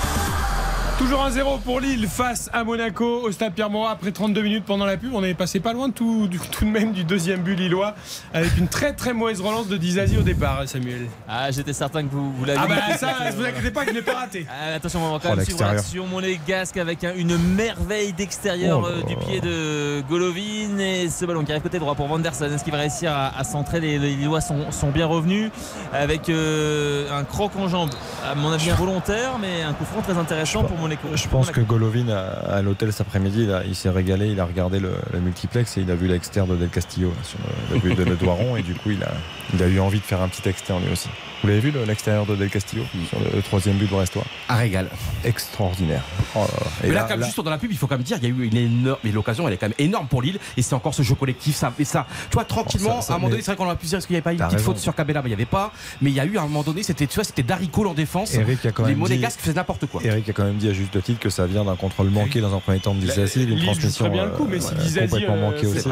Toujours 0.97 1.27
1-0 1.27 1.59
pour 1.59 1.81
Lille 1.81 2.07
face 2.07 2.49
à 2.53 2.63
Monaco 2.63 3.21
au 3.23 3.31
Stade 3.31 3.53
Pierre-Mauroy 3.53 3.89
après 3.91 4.11
32 4.13 4.41
minutes 4.41 4.63
pendant 4.65 4.85
la 4.85 4.95
pub. 4.95 5.13
On 5.13 5.23
est 5.25 5.33
passé 5.33 5.59
pas 5.59 5.73
loin 5.73 5.89
tout, 5.89 6.27
du- 6.27 6.39
tout 6.39 6.63
de 6.63 6.69
même 6.69 6.93
du 6.93 7.03
deuxième 7.03 7.41
but 7.41 7.55
lillois 7.55 7.95
avec 8.33 8.57
une 8.57 8.69
très 8.69 8.93
très 8.93 9.11
mauvaise 9.13 9.41
relance 9.41 9.67
de 9.67 9.75
Dizazi 9.75 10.17
au 10.17 10.21
départ, 10.21 10.61
Samuel. 10.67 11.07
Ah, 11.27 11.51
j'étais 11.51 11.73
certain 11.73 12.03
que 12.03 12.11
vous, 12.11 12.31
vous 12.31 12.45
l'aviez 12.45 12.63
Ah 12.63 12.67
bah 12.89 12.97
ça, 12.97 13.13
ne 13.29 13.31
vous 13.35 13.43
inquiétez 13.43 13.71
pas 13.71 13.83
que 13.83 13.89
je 13.91 13.95
l'ai 13.95 14.01
pas 14.01 14.13
raté. 14.15 14.45
Ah, 14.57 14.75
attention, 14.75 15.01
on 15.03 15.11
va 15.11 15.19
quand 15.21 15.29
Oh, 15.33 15.35
même 15.35 15.43
suivre 15.45 15.59
l'action 15.65 16.07
monégasque 16.07 16.77
avec 16.77 17.03
un- 17.03 17.13
une 17.15 17.37
merveille 17.37 18.13
d'extérieur 18.13 18.79
Oh 18.81 18.87
euh, 18.87 19.01
du 19.03 19.17
pied 19.17 19.41
de 19.41 20.01
Golovin 20.09 20.79
et 20.79 21.09
ce 21.09 21.25
ballon 21.25 21.43
qui 21.43 21.51
arrive 21.51 21.61
côté 21.63 21.77
droit 21.77 21.95
pour 21.95 22.07
Vanderson. 22.07 22.45
Est-ce 22.45 22.63
qu'il 22.63 22.71
va 22.71 22.79
réussir 22.79 23.11
à, 23.11 23.37
à 23.37 23.43
centrer? 23.43 23.81
Les, 23.81 23.99
les 23.99 24.15
Lillois 24.15 24.39
sont, 24.41 24.71
sont 24.71 24.91
bien 24.91 25.07
revenus 25.07 25.51
avec 25.91 26.29
euh, 26.29 27.09
un 27.11 27.25
croc 27.25 27.51
en 27.57 27.67
jambe, 27.67 27.89
à 28.25 28.33
mon 28.35 28.49
avis 28.53 28.69
involontaire, 28.69 29.37
mais 29.41 29.61
un 29.61 29.73
coup 29.73 29.83
franc 29.83 30.01
très 30.01 30.17
intéressant 30.17 30.63
pour 30.63 30.77
Je 31.15 31.27
pense 31.27 31.51
que 31.51 31.61
Golovin 31.61 32.07
à, 32.09 32.61
l'hôtel 32.61 32.91
cet 32.91 33.07
après-midi, 33.07 33.47
il 33.67 33.75
s'est 33.75 33.89
régalé, 33.89 34.27
il 34.29 34.39
a 34.39 34.45
regardé 34.45 34.79
le, 34.79 34.91
le 35.13 35.19
multiplex 35.19 35.77
et 35.77 35.81
il 35.81 35.91
a 35.91 35.95
vu 35.95 36.07
l'externe 36.07 36.49
de 36.49 36.55
Del 36.55 36.69
Castillo 36.69 37.11
sur 37.23 37.39
le, 37.39 37.75
le 37.75 37.79
but 37.81 37.97
de 37.97 38.03
Le 38.03 38.15
Doiron 38.15 38.55
et 38.55 38.61
du 38.61 38.73
coup 38.73 38.91
il 38.91 39.03
a, 39.03 39.11
il 39.53 39.61
a 39.61 39.67
eu 39.67 39.79
envie 39.79 39.99
de 39.99 40.05
faire 40.05 40.21
un 40.21 40.27
petit 40.27 40.47
externe 40.47 40.83
lui 40.83 40.91
aussi. 40.91 41.09
Vous 41.45 41.49
l'avez 41.51 41.61
vu 41.61 41.69
le- 41.69 41.85
l'extérieur 41.85 42.25
de 42.25 42.35
Del 42.35 42.49
Castillo 42.49 42.81
sur 43.07 43.19
le, 43.19 43.27
le 43.35 43.41
troisième 43.43 43.75
but 43.75 43.87
brestois 43.87 44.23
Un 44.49 44.55
régal. 44.55 44.87
Extraordinaire. 45.23 46.01
Oh 46.33 46.39
là 46.39 46.45
là. 46.45 46.67
Et 46.83 46.87
Mais 46.87 46.93
là, 46.95 47.01
là- 47.01 47.07
comme 47.07 47.19
là- 47.19 47.25
juste 47.27 47.39
dans 47.39 47.51
la 47.51 47.59
pub, 47.59 47.71
il 47.71 47.77
faut 47.77 47.85
quand 47.85 47.95
même 47.97 48.03
dire, 48.03 48.17
il 48.19 48.23
y 48.23 48.31
a 48.31 48.35
eu 48.35 48.47
une 48.47 48.57
énorme, 48.57 48.97
mais 49.03 49.11
l'occasion, 49.11 49.47
elle 49.47 49.53
est 49.53 49.57
quand 49.57 49.67
même 49.67 49.75
énorme 49.77 50.07
pour 50.07 50.23
Lille, 50.23 50.39
et 50.57 50.63
c'est 50.63 50.73
encore 50.73 50.95
ce 50.95 51.03
jeu 51.03 51.13
collectif, 51.13 51.55
ça, 51.55 51.71
et 51.77 51.85
ça, 51.85 52.07
tu 52.31 52.33
vois, 52.33 52.45
tranquillement, 52.45 52.93
Oh, 52.93 53.01
ça- 53.01 53.07
ça- 53.09 53.13
à 53.13 53.15
un 53.17 53.19
moment 53.19 53.27
mais- 53.27 53.31
donné, 53.33 53.43
c'est 53.43 53.51
vrai 53.51 53.57
qu'on 53.57 53.65
aurait 53.65 53.75
pu 53.75 53.85
dire, 53.85 53.99
est-ce 53.99 54.07
qu'il 54.07 54.15
n'y 54.15 54.17
avait 54.17 54.23
pas 54.23 54.31
une 54.31 54.39
T'as 54.39 54.45
petite 54.47 54.57
raison. 54.59 54.71
faute 54.71 54.79
sur 54.79 54.95
Cabella, 54.95 55.21
mais 55.21 55.27
il 55.27 55.33
n'y 55.33 55.35
avait 55.35 55.45
pas, 55.45 55.71
mais 56.01 56.09
il 56.09 56.15
y 56.15 56.19
a 56.19 56.25
eu 56.25 56.35
à 56.37 56.41
un 56.41 56.45
moment 56.45 56.63
donné, 56.63 56.81
c'était, 56.81 57.05
tu 57.05 57.13
vois, 57.13 57.23
c'était 57.23 57.43
Darico 57.43 57.85
en 57.87 57.93
défense, 57.93 58.33
Eric 58.33 58.65
a 58.65 58.71
quand 58.71 58.81
les 58.83 58.89
même 58.89 58.95
dit- 58.95 59.01
Monégasques 59.01 59.39
faisaient 59.39 59.53
n'importe 59.53 59.85
quoi. 59.85 60.01
Eric 60.03 60.27
a 60.29 60.33
quand 60.33 60.45
même 60.45 60.57
dit 60.57 60.67
à 60.69 60.73
juste 60.73 60.99
titre 61.03 61.19
que 61.19 61.29
ça 61.29 61.45
vient 61.45 61.63
d'un 61.63 61.75
contrôle 61.75 62.09
manqué 62.09 62.41
dans 62.41 62.55
un 62.55 62.59
premier 62.59 62.79
temps 62.79 62.95
de 62.95 63.01
Dissassi, 63.01 63.45
d'une 63.45 63.49
Lille 63.49 63.59
joue 63.59 63.65
transmission 63.65 64.05
très 64.05 64.13
bien 64.13 64.25
le 64.25 64.31
coup, 64.31 64.47
mais 64.49 64.57
euh, 64.57 64.61
si 64.61 64.73
euh, 64.99 65.05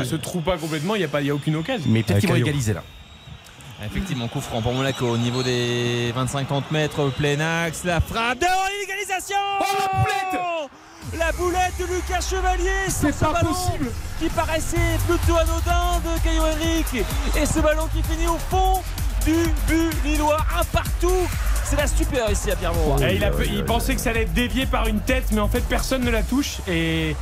aussi. 0.02 0.10
se 0.10 0.16
trouve 0.16 0.42
pas 0.42 0.58
complètement, 0.58 0.96
il 0.96 1.00
n'y 1.00 1.06
a, 1.06 1.10
pas- 1.10 1.22
il 1.22 1.28
y 1.28 1.30
a 1.30 1.36
aucune 1.36 1.56
occasion. 1.58 1.86
Mais 1.90 2.02
peut-être 2.02 2.20
qu'ils 2.22 2.30
vont 2.30 2.36
égaliser 2.36 2.74
là. 2.74 2.84
Effectivement, 3.86 4.28
coup 4.28 4.42
franc 4.42 4.62
pour 4.62 4.74
Monaco 4.74 5.06
au 5.08 5.18
niveau 5.18 5.44
des 5.44 6.14
25-30 6.14 6.64
mètres, 6.72 7.10
plein 7.12 7.40
axe, 7.40 7.84
la 7.84 8.00
frappe 8.00 8.40
de 8.40 8.46
l'égalisation 8.80 9.36
Oh 9.60 9.66
la 9.80 10.00
boulette 10.00 11.20
La 11.20 11.32
boulette 11.34 11.74
de 11.80 11.86
Lucas 11.86 12.22
Chevalier 12.22 12.70
C'est 12.88 13.12
sur 13.12 13.14
ce 13.14 13.26
pas 13.26 13.34
ballon 13.34 13.54
possible 13.54 13.92
qui 14.20 14.30
paraissait 14.30 14.98
plutôt 15.08 15.38
anodin 15.38 16.00
de 16.06 16.24
Caio 16.24 16.44
Henrique 16.44 17.06
et 17.36 17.46
ce 17.46 17.60
ballon 17.60 17.88
qui 17.94 18.04
finit 18.04 18.28
au 18.28 18.38
fond 18.38 18.82
du 19.26 19.36
but 19.68 19.92
lillois, 20.04 20.46
un 20.60 20.64
partout 20.66 21.28
c'est 21.64 21.78
la 21.78 21.88
super 21.88 22.30
ici 22.30 22.52
à 22.52 22.56
Pierre 22.56 22.74
Mauroy. 22.74 23.10
Et 23.10 23.16
il, 23.16 23.24
a 23.24 23.32
il 23.46 23.64
pensait 23.64 23.96
que 23.96 24.02
ça 24.02 24.10
allait 24.12 24.24
être 24.24 24.34
dévié 24.34 24.66
par 24.66 24.88
une 24.88 25.00
tête, 25.00 25.26
mais 25.32 25.40
en 25.40 25.48
fait 25.48 25.62
personne 25.62 26.04
ne 26.04 26.12
la 26.12 26.22
touche. 26.22 26.58
Et 26.68 27.16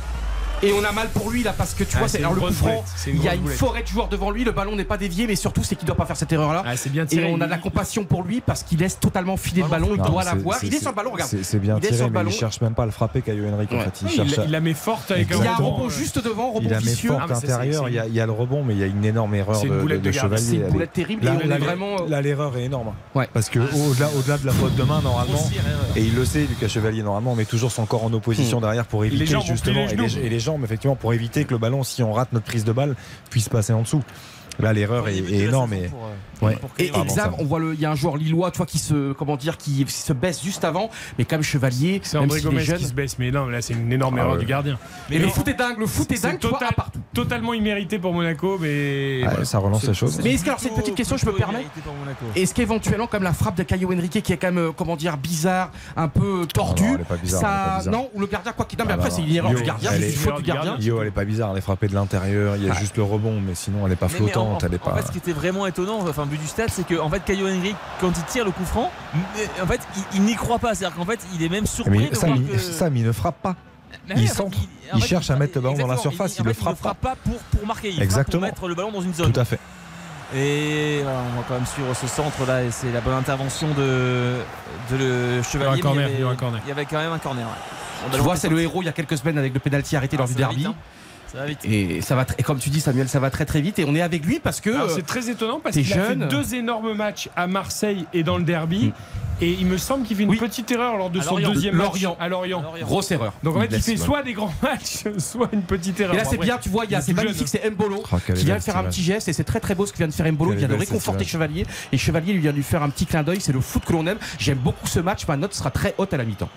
Et 0.62 0.72
on 0.72 0.84
a 0.84 0.92
mal 0.92 1.08
pour 1.08 1.30
lui 1.30 1.42
là 1.42 1.52
parce 1.56 1.74
que 1.74 1.82
tu 1.84 1.90
Ah, 1.94 1.98
vois, 2.00 2.08
c'est 2.08 2.18
c'est 2.18 2.24
alors 2.24 2.34
le 2.34 2.40
coup 2.40 2.52
franc, 2.52 2.84
il 3.08 3.22
y 3.22 3.28
a 3.28 3.34
une 3.34 3.42
boulette. 3.42 3.58
forêt 3.58 3.82
de 3.82 3.86
joueurs 3.88 4.08
devant 4.08 4.30
lui, 4.30 4.44
le 4.44 4.52
ballon 4.52 4.76
n'est 4.76 4.84
pas 4.84 4.96
dévié, 4.96 5.26
mais 5.26 5.34
surtout 5.34 5.64
c'est 5.64 5.74
qu'il 5.74 5.86
doit 5.86 5.96
pas 5.96 6.06
faire 6.06 6.16
cette 6.16 6.32
erreur 6.32 6.52
là. 6.52 6.62
Ah, 6.64 6.76
c'est 6.76 6.90
bien 6.90 7.04
Et 7.04 7.08
tiré. 7.08 7.30
on 7.32 7.40
a 7.40 7.46
de 7.46 7.50
la 7.50 7.58
compassion 7.58 8.04
pour 8.04 8.22
lui 8.22 8.40
parce 8.40 8.62
qu'il 8.62 8.78
laisse 8.78 9.00
totalement 9.00 9.36
filer 9.36 9.62
le 9.62 9.68
ballon, 9.68 9.90
il 9.96 10.02
doit 10.02 10.24
l'avoir. 10.24 10.58
Il 10.62 10.74
est 10.74 10.78
sur 10.78 10.90
le 10.90 10.94
ballon, 10.96 11.12
regarde. 11.12 11.30
C'est 11.42 11.58
bien 11.58 11.76
Il 11.78 11.84
est 11.84 11.88
tiré, 11.88 11.96
sur 11.96 12.06
le 12.06 12.10
mais 12.12 12.14
ballon. 12.14 12.30
il 12.30 12.36
cherche 12.36 12.60
même 12.60 12.74
pas 12.74 12.84
à 12.84 12.86
le 12.86 12.92
frapper, 12.92 13.22
Caillou 13.22 13.48
Henrique. 13.52 13.72
En 13.72 13.80
fait, 13.80 14.02
il 14.02 14.08
cherche 14.08 14.36
la 14.48 14.60
met 14.60 14.74
forte 14.74 15.10
avec 15.10 15.28
Il 15.30 15.44
y 15.44 15.46
a 15.46 15.52
un 15.52 15.56
rebond 15.56 15.88
juste 15.88 16.22
devant, 16.22 16.50
rebond 16.52 16.60
Il 16.62 16.70
la 16.70 16.80
met 16.80 16.86
vicieux. 16.86 17.12
intérieur, 17.12 17.88
il 17.88 17.94
y, 17.94 18.20
a, 18.20 18.26
le 18.26 18.32
rebond, 18.32 18.62
mais 18.62 18.74
il 18.74 18.80
y 18.80 18.84
a 18.84 18.86
une 18.86 19.04
énorme 19.04 19.34
erreur 19.34 19.60
de. 19.62 20.12
Chevalier. 20.12 20.42
C'est 20.42 20.56
une 20.56 20.68
boulette 20.68 20.92
terrible 20.92 21.24
Là, 21.24 21.32
euh, 21.32 22.08
là, 22.08 22.20
l'erreur 22.20 22.56
est 22.56 22.64
énorme. 22.64 22.92
Parce 23.32 23.48
que 23.48 23.58
au-delà, 23.58 24.08
au-delà 24.16 24.38
de 24.38 24.46
la 24.46 24.52
faute 24.52 24.74
de 24.76 24.82
main, 24.82 25.00
normalement, 25.00 25.48
et 25.96 26.02
il 26.02 26.14
le 26.14 26.24
sait, 26.24 26.40
Lucas 26.40 26.68
Chevalier, 26.68 27.02
normalement, 27.02 27.32
on 27.32 27.36
met 27.36 27.44
toujours 27.44 27.72
son 27.72 27.86
corps 27.86 28.04
en 28.04 28.12
opposition 28.12 28.60
derrière 28.60 28.84
pour 28.86 29.04
éviter 29.04 29.26
justement, 29.26 29.86
les 29.86 29.92
et, 30.18 30.28
les, 30.28 30.40
genoux. 30.40 30.51
Jambes, 30.52 30.64
effectivement, 30.64 30.96
pour 30.96 31.14
éviter 31.14 31.44
que 31.44 31.52
le 31.52 31.58
ballon, 31.58 31.82
si 31.82 32.02
on 32.02 32.12
rate 32.12 32.32
notre 32.32 32.46
prise 32.46 32.64
de 32.64 32.72
balle, 32.72 32.94
puisse 33.30 33.48
passer 33.48 33.72
en 33.72 33.82
dessous. 33.82 34.02
Là, 34.60 34.72
l'erreur 34.72 35.08
est, 35.08 35.20
la 35.20 35.36
énorme. 35.44 35.72
Et, 35.72 35.88
pour, 35.88 36.04
euh, 36.42 36.46
ouais. 36.46 36.56
pour 36.56 36.70
Et 36.78 36.90
Henrique. 36.92 37.04
Exam, 37.10 37.34
on 37.38 37.44
voit 37.44 37.58
le, 37.58 37.74
il 37.74 37.80
y 37.80 37.86
a 37.86 37.90
un 37.90 37.94
joueur 37.94 38.16
lillois, 38.16 38.50
tu 38.50 38.58
vois, 38.58 38.66
qui 38.66 38.78
se, 38.78 39.12
comment 39.12 39.36
dire, 39.36 39.56
qui 39.56 39.84
se 39.88 40.12
baisse 40.12 40.42
juste 40.42 40.64
avant, 40.64 40.90
mais 41.18 41.24
comme 41.24 41.42
Chevalier, 41.42 42.00
C'est 42.04 42.16
même 42.18 42.24
André 42.24 42.38
est 42.40 42.42
Gomez 42.42 42.60
jeune. 42.62 42.76
qui 42.78 42.84
se 42.84 42.92
baisse, 42.92 43.18
mais 43.18 43.30
non, 43.30 43.46
là 43.46 43.62
c'est 43.62 43.72
une 43.74 43.90
énorme 43.92 44.16
Ah 44.18 44.22
erreur 44.22 44.32
ouais. 44.34 44.38
du 44.40 44.46
gardien. 44.46 44.78
Mais 45.10 45.18
le 45.18 45.28
foot 45.28 45.48
est 45.48 45.54
dingue, 45.54 45.78
le 45.78 45.86
foot 45.86 46.10
est 46.12 46.16
C'est 46.16 46.28
dingue, 46.28 46.44
vois, 46.44 46.58
partout. 46.76 47.00
totalement 47.14 47.54
immérité 47.54 47.98
pour 47.98 48.12
Monaco, 48.12 48.58
mais 48.60 49.22
Ah, 49.24 49.28
voilà. 49.30 49.44
ça 49.46 49.58
relance 49.58 49.84
les 49.88 49.94
choses. 49.94 50.20
Mais 50.22 50.34
est-ce 50.34 50.44
que 50.44 50.48
alors 50.50 50.60
cette 50.60 50.74
petite 50.74 50.94
question, 50.94 51.16
je 51.16 51.26
me 51.26 51.32
permets 51.32 51.66
pour. 51.84 52.28
Est-ce 52.36 52.52
qu'éventuellement, 52.54 53.06
comme 53.06 53.22
la 53.22 53.32
frappe 53.32 53.56
de 53.56 53.62
Caio 53.62 53.90
Henrique, 53.92 54.22
qui 54.22 54.32
est 54.32 54.36
quand 54.36 54.48
même, 54.48 54.58
euh, 54.58 54.72
comment 54.76 54.96
dire, 54.96 55.16
bizarre, 55.16 55.70
un 55.96 56.08
peu 56.08 56.46
tordu, 56.52 56.84
Ah 57.10 57.14
non, 57.22 57.28
ça, 57.28 57.80
ou 58.14 58.20
le 58.20 58.26
gardien, 58.26 58.52
quoi 58.52 58.64
qu'il 58.66 58.78
non, 58.78 58.84
mais 58.86 58.92
Ah 58.92 58.96
après, 58.96 59.10
c'est 59.10 59.22
une 59.22 59.34
erreur 59.34 59.54
du 59.54 59.62
gardien, 59.62 59.90
c'est 59.92 60.00
est- 60.02 60.10
une 60.10 60.16
faute 60.16 60.36
du 60.36 60.42
gardien. 60.42 60.76
Yo, 60.78 61.00
elle 61.00 61.08
est 61.08 61.10
pas 61.10 61.24
bizarre, 61.24 61.50
elle 61.52 61.58
est 61.58 61.62
frappée 61.62 61.88
de 61.88 61.94
l'intérieur, 61.94 62.56
il 62.56 62.66
y 62.66 62.70
a 62.70 62.74
juste 62.74 62.96
le 62.96 63.02
rebond, 63.02 63.40
mais 63.40 63.54
sinon 63.54 63.86
elle 63.86 63.92
est 63.92 63.96
pas 63.96 64.08
flottante, 64.08 64.41
en, 64.42 64.58
elle 64.58 64.74
est 64.74 64.82
en 64.82 64.90
pas. 64.90 64.96
fait, 64.96 65.06
ce 65.06 65.12
qui 65.12 65.18
était 65.18 65.32
vraiment 65.32 65.66
étonnant, 65.66 65.98
enfin, 66.00 66.26
but 66.26 66.38
du 66.40 66.46
stade, 66.46 66.70
c'est 66.70 66.86
que 66.86 66.98
en 66.98 67.08
fait, 67.10 67.22
Caio 67.24 67.46
Henrique, 67.48 67.76
quand 68.00 68.12
il 68.16 68.24
tire 68.24 68.44
le 68.44 68.50
coup 68.50 68.64
franc, 68.64 68.90
en 69.62 69.66
fait, 69.66 69.80
il, 69.96 70.02
il 70.18 70.22
n'y 70.22 70.34
croit 70.34 70.58
pas. 70.58 70.74
C'est-à-dire 70.74 70.96
qu'en 70.96 71.04
fait, 71.06 71.20
il 71.34 71.42
est 71.42 71.48
même 71.48 71.66
surpris 71.66 71.98
Mais 71.98 72.08
de 72.10 72.14
Sam, 72.14 72.28
voir 72.30 72.38
il, 72.38 72.48
que. 72.48 72.58
Sam, 72.58 72.96
il 72.96 73.04
ne 73.04 73.12
frappe 73.12 73.40
pas. 73.42 73.56
Mais 74.08 74.14
il 74.16 74.28
centre, 74.28 74.56
en 74.58 74.96
il 74.96 75.02
fait, 75.02 75.08
cherche 75.08 75.30
à 75.30 75.36
mettre 75.36 75.52
le 75.56 75.60
ballon 75.60 75.76
dans 75.76 75.86
la 75.86 75.96
surface, 75.98 76.32
en 76.40 76.42
il 76.42 76.46
le 76.46 76.52
fait, 76.54 76.60
frappe 76.60 76.76
Il 76.76 76.78
ne 76.78 76.82
frappe 76.82 76.98
pas 77.00 77.16
pour, 77.22 77.38
pour 77.38 77.66
marquer, 77.66 77.88
il 77.88 77.94
frappe 77.94 78.04
Exactement. 78.04 78.40
pour 78.40 78.46
mettre 78.48 78.68
le 78.68 78.74
ballon 78.74 78.90
dans 78.92 79.02
une 79.02 79.14
zone. 79.14 79.32
Tout 79.32 79.40
à 79.40 79.44
fait. 79.44 79.58
Et 80.34 81.00
voilà, 81.02 81.18
on 81.18 81.36
va 81.40 81.44
quand 81.46 81.54
même 81.54 81.66
suivre 81.66 81.94
ce 81.94 82.06
centre 82.06 82.46
là, 82.46 82.64
et 82.64 82.70
c'est 82.70 82.90
la 82.90 83.02
bonne 83.02 83.14
intervention 83.14 83.68
de, 83.74 84.38
de 84.90 84.96
le 84.96 85.42
Chevalier. 85.42 85.72
Il 85.74 85.78
y 85.78 85.82
corner, 85.82 86.08
il 86.08 86.14
y 86.20 86.22
il 86.66 86.70
avait 86.70 86.86
quand 86.86 86.98
même 86.98 87.12
un 87.12 87.18
corner. 87.18 87.46
ouais. 87.46 88.08
Le 88.10 88.16
Tu 88.16 88.22
vois, 88.22 88.34
est 88.34 88.36
c'est 88.38 88.48
le 88.48 88.60
héros 88.60 88.82
il 88.82 88.86
y 88.86 88.88
a 88.88 88.92
quelques 88.92 89.18
semaines 89.18 89.36
avec 89.38 89.52
le 89.52 89.60
pénalty 89.60 89.94
arrêté 89.94 90.16
Ah, 90.16 90.20
lors 90.20 90.28
du 90.28 90.34
derby. 90.34 90.56
vite, 90.56 90.66
hein. 90.68 90.74
Ça 91.32 91.38
va 91.38 91.46
vite. 91.46 91.64
Et 91.64 92.00
ça 92.02 92.14
va, 92.14 92.26
et 92.36 92.42
comme 92.42 92.58
tu 92.58 92.68
dis, 92.70 92.80
Samuel, 92.80 93.08
ça 93.08 93.20
va 93.20 93.30
très 93.30 93.46
très 93.46 93.60
vite. 93.60 93.78
Et 93.78 93.84
on 93.86 93.94
est 93.94 94.02
avec 94.02 94.24
lui 94.24 94.38
parce 94.40 94.60
que. 94.60 94.70
C'est 94.94 95.06
très 95.06 95.30
étonnant 95.30 95.60
parce 95.62 95.76
qu'il 95.76 95.92
a 95.92 96.04
fait 96.04 96.16
deux 96.16 96.54
énormes 96.54 96.94
matchs 96.94 97.28
à 97.36 97.46
Marseille 97.46 98.06
et 98.12 98.22
dans 98.22 98.36
le 98.38 98.44
derby. 98.44 98.88
Mm. 98.88 98.92
Et 99.40 99.56
il 99.58 99.66
me 99.66 99.76
semble 99.76 100.06
qu'il 100.06 100.16
fait 100.16 100.22
une 100.22 100.28
Oui. 100.28 100.36
petite 100.36 100.70
erreur 100.70 100.96
lors 100.96 101.10
de 101.10 101.20
son 101.20 101.36
deuxième 101.36 101.74
Lorient. 101.76 102.10
match 102.10 102.18
à 102.20 102.28
Lorient. 102.28 102.60
À 102.60 102.62
Lorient. 102.62 102.84
Grosse 102.84 103.10
erreur. 103.10 103.32
Donc 103.42 103.56
en 103.56 103.60
fait, 103.62 103.68
il 103.72 103.82
fait 103.82 103.96
soit 103.96 104.22
des 104.22 104.34
grands 104.34 104.54
matchs, 104.62 105.02
soit 105.18 105.48
une 105.52 105.62
petite 105.62 105.98
erreur. 105.98 106.14
Et 106.14 106.18
là, 106.18 106.24
c'est 106.24 106.36
bien, 106.36 106.58
tu 106.58 106.68
vois, 106.68 106.84
il 106.84 106.92
y 106.92 106.94
a, 106.94 106.98
il 106.98 107.00
est 107.00 107.04
c'est 107.06 107.12
magnifique, 107.12 107.48
c'est 107.48 107.68
Mbolo 107.70 108.04
Oh, 108.12 108.16
qui 108.24 108.44
vient 108.44 108.56
de 108.56 108.62
faire 108.62 108.76
un 108.76 108.84
petit 108.84 109.02
geste 109.02 109.26
et 109.28 109.32
c'est 109.32 109.42
très 109.42 109.58
très 109.58 109.74
beau 109.74 109.84
ce 109.84 109.92
que 109.92 109.98
vient 109.98 110.06
de 110.06 110.12
faire 110.12 110.30
Mbolo. 110.30 110.52
Il 110.52 110.58
vient 110.58 110.68
de 110.68 110.74
réconforter. 110.74 111.24
Chevalier 111.24 111.66
et 111.90 111.98
Chevalier 111.98 112.34
lui 112.34 112.40
vient 112.40 112.52
de 112.52 112.56
lui 112.56 112.62
faire 112.62 112.82
un 112.84 112.90
petit 112.90 113.06
clin 113.06 113.22
d'œil. 113.22 113.40
C'est 113.40 113.52
le 113.52 113.60
foot 113.60 113.84
que 113.84 113.92
l'on 113.92 114.06
aime. 114.06 114.18
J'aime 114.38 114.58
beaucoup 114.58 114.86
ce 114.86 115.00
match. 115.00 115.26
Ma 115.26 115.36
note 115.36 115.54
sera 115.54 115.70
très 115.70 115.94
haute 115.98 116.12
à 116.14 116.18
la 116.18 116.24
mi-temps. 116.24 116.50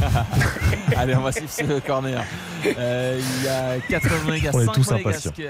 Allez, 0.96 1.14
on 1.16 1.20
va 1.20 1.32
suivre 1.32 1.50
ce 1.50 1.80
corner. 1.80 2.24
Euh, 2.78 3.20
il 3.20 3.44
y 3.44 3.48
a 3.48 3.78
4 4.00 4.03
monégasques, 4.24 4.54
On 4.56 4.60
est 4.60 4.66
5 4.66 4.72
tous 4.74 4.92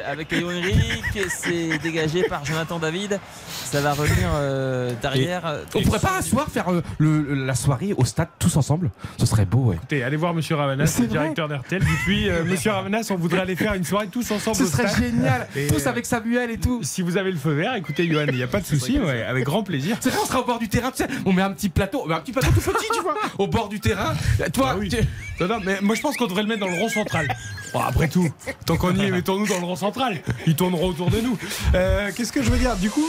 avec 0.07 0.33
Henrique. 0.33 1.19
C'est 1.29 1.79
dégagé 1.79 2.25
par 2.25 2.45
Jonathan 2.45 2.79
David. 2.79 3.19
Ça 3.49 3.81
va 3.81 3.93
revenir 3.95 4.29
euh, 4.35 4.93
derrière. 5.03 5.61
On 5.75 5.83
pourrait 5.83 5.99
pas 5.99 6.19
un 6.19 6.23
soir 6.23 6.47
faire 6.53 6.73
euh, 6.73 6.83
le- 6.99 7.35
la 7.35 7.55
soirée 7.55 7.93
au 7.97 8.05
stade 8.05 8.29
tous 8.39 8.57
ensemble? 8.57 8.91
Ce 9.19 9.27
serait 9.27 9.45
beau, 9.47 9.67
ouais. 9.71 9.77
Écoutez, 9.77 10.03
allez 10.03 10.17
voir 10.17 10.35
Monsieur 10.35 10.55
Ravanas, 10.57 10.97
le 11.01 11.07
directeur 11.07 11.49
d'RTL. 11.49 11.83
Dites-lui, 11.83 12.29
euh, 12.31 12.45
Monsieur 12.47 12.71
Ravanas, 12.71 13.09
on 13.11 13.17
voudrait 13.17 13.41
aller 13.41 13.57
faire 13.57 13.75
une 13.75 13.85
soirée 13.85 14.09
tous 14.09 14.31
ensemble 14.31 14.57
Ce 14.57 14.63
au 14.63 14.67
serait 14.67 14.89
stade. 14.89 15.03
génial. 15.03 15.49
Et, 15.57 15.67
Tous 15.67 15.87
euh, 15.87 15.91
avec 15.91 16.07
Samuel 16.07 16.51
et 16.51 16.59
tout. 16.59 16.81
Si 16.83 17.03
vous 17.03 17.17
avez 17.17 17.31
le 17.33 17.39
feu 17.39 17.53
vert, 17.53 17.75
écoutez, 17.75 18.07
Johan, 18.07 18.27
il 18.29 18.37
n'y 18.37 18.43
a 18.43 18.47
pas 18.49 18.61
de 18.61 18.67
souci, 18.67 18.99
ouais, 18.99 19.23
avec 19.23 19.45
grand 19.45 19.63
plaisir. 19.63 19.97
C'est 20.01 20.11
vrai, 20.11 20.19
on 20.23 20.27
sera 20.27 20.41
au 20.41 20.45
bord 20.45 20.59
du 20.59 20.69
terrain, 20.69 20.91
tu 20.91 20.99
sais, 21.05 21.09
on 21.25 21.33
met 21.33 21.43
un 21.43 21.51
petit 21.53 21.69
plateau, 21.69 22.03
on 22.05 22.09
met 22.09 22.15
un 22.15 22.21
petit 22.21 22.33
plateau 22.33 22.51
tout 22.53 22.61
petit, 22.61 22.87
tu 22.95 23.01
vois, 23.03 23.15
au 23.39 23.47
bord 23.47 23.69
du 23.69 23.81
terrain. 23.81 24.15
Toi, 24.53 24.71
Ah 24.73 24.77
oui. 24.79 24.89
tu- 24.89 24.97
Non, 25.41 25.49
non, 25.49 25.61
mais 25.65 25.79
moi 25.83 25.95
je 25.95 26.01
pense 26.01 26.17
qu'on 26.17 26.27
devrait 26.27 26.43
le 26.43 26.49
mettre 26.49 26.61
dans 26.61 26.69
le 26.69 26.79
rond 26.79 26.89
central. 26.89 27.29
Bon, 27.75 27.81
après 27.81 28.09
tout, 28.09 28.31
tant 28.67 28.77
qu'on 28.77 28.95
y 28.95 29.03
est, 29.05 29.11
mettons-nous 29.11 29.49
dans 29.49 29.59
le 29.59 29.65
rond 29.67 29.77
central. 29.77 30.21
Ils 30.47 30.55
tourneront 30.57 30.89
autour 30.89 31.11
de 31.11 31.21
nous. 31.21 31.37
Euh, 31.75 32.11
Qu'est-ce 32.17 32.33
que 32.33 32.43
je 32.43 32.51
veux 32.51 32.59
dire? 32.59 32.77
Du 32.77 32.89
coup, 32.89 33.05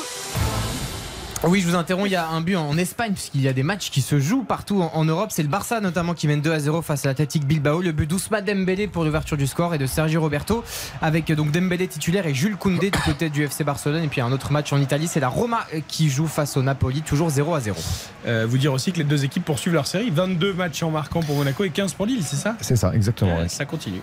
Oui, 1.43 1.61
je 1.61 1.67
vous 1.67 1.75
interromps. 1.75 2.07
Il 2.07 2.13
y 2.13 2.15
a 2.15 2.27
un 2.27 2.41
but 2.41 2.55
en 2.55 2.75
Espagne, 2.75 3.13
puisqu'il 3.13 3.41
y 3.41 3.47
a 3.47 3.53
des 3.53 3.61
matchs 3.61 3.91
qui 3.91 4.01
se 4.01 4.19
jouent 4.19 4.43
partout 4.43 4.81
en, 4.81 4.89
en 4.95 5.05
Europe. 5.05 5.29
C'est 5.31 5.43
le 5.43 5.49
Barça 5.49 5.79
notamment 5.81 6.15
qui 6.15 6.27
mène 6.27 6.41
2 6.41 6.51
à 6.51 6.57
0 6.59 6.81
face 6.81 7.05
à 7.05 7.09
l'Athletic 7.09 7.45
Bilbao. 7.45 7.81
Le 7.81 7.91
but 7.91 8.09
d'Ousmane 8.09 8.43
Dembélé 8.43 8.87
pour 8.87 9.03
l'ouverture 9.03 9.37
du 9.37 9.45
score 9.45 9.75
et 9.75 9.77
de 9.77 9.85
Sergio 9.85 10.19
Roberto, 10.19 10.63
avec 11.03 11.31
donc 11.31 11.51
Dembélé 11.51 11.87
titulaire 11.87 12.25
et 12.25 12.33
Jules 12.33 12.55
Koundé 12.57 12.89
du 12.89 12.97
côté 12.99 13.29
du 13.29 13.43
FC 13.43 13.63
Barcelone. 13.63 14.03
Et 14.03 14.07
puis 14.07 14.21
un 14.21 14.31
autre 14.31 14.51
match 14.51 14.73
en 14.73 14.81
Italie, 14.81 15.07
c'est 15.07 15.19
la 15.19 15.29
Roma 15.29 15.67
euh, 15.75 15.81
qui 15.87 16.09
joue 16.09 16.25
face 16.25 16.57
au 16.57 16.63
Napoli, 16.63 17.03
toujours 17.03 17.29
0 17.29 17.53
à 17.53 17.59
0. 17.59 17.77
euh, 18.25 18.47
vous 18.49 18.57
dire 18.57 18.73
aussi 18.73 18.91
que 18.91 18.97
les 18.97 19.03
deux 19.03 19.23
équipes 19.25 19.45
poursuivent 19.45 19.73
leur 19.75 19.85
série. 19.85 20.09
22 20.09 20.53
matchs 20.53 20.81
en 20.81 20.89
marquant 20.89 21.19
pour 21.19 21.35
Monaco 21.35 21.63
et 21.63 21.69
15 21.69 21.93
pour 21.93 22.07
Lille, 22.07 22.23
c'est 22.25 22.37
ça? 22.37 22.55
C'est 22.61 22.75
ça, 22.77 22.91
exactement. 22.95 23.37
Euh, 23.37 23.43
ouais. 23.43 23.49
Ça 23.49 23.65
continue. 23.65 24.01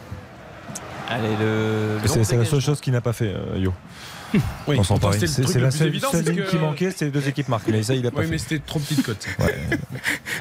Allez, 1.15 1.37
le. 1.41 1.99
le 2.03 2.25
C'est 2.25 2.37
la 2.37 2.45
seule 2.45 2.61
chose 2.61 2.81
qu'il 2.81 2.93
n'a 2.93 3.01
pas 3.01 3.13
fait, 3.13 3.35
euh, 3.35 3.59
Yo. 3.59 3.73
Oui, 4.67 4.77
On 4.79 4.83
s'en 4.83 4.97
C'est 5.13 5.59
la 5.61 5.71
seule, 5.71 5.89
évident, 5.89 6.11
seule 6.11 6.25
ligne 6.25 6.37
que- 6.37 6.49
qui 6.51 6.57
manquait, 6.57 6.91
c'est 6.91 7.05
les 7.05 7.11
deux 7.11 7.29
équipes 7.29 7.51
marquent. 7.51 7.69
Mais 7.69 7.83
ça, 7.83 7.95
il 7.95 8.07
a 8.07 8.11
pas 8.11 8.21
Oui, 8.21 8.25
fait. 8.25 8.31
mais 8.31 8.39
c'était 8.39 8.61
trop 8.61 8.79
petite 8.79 9.03
cote. 9.03 9.27
Ouais. 9.39 9.55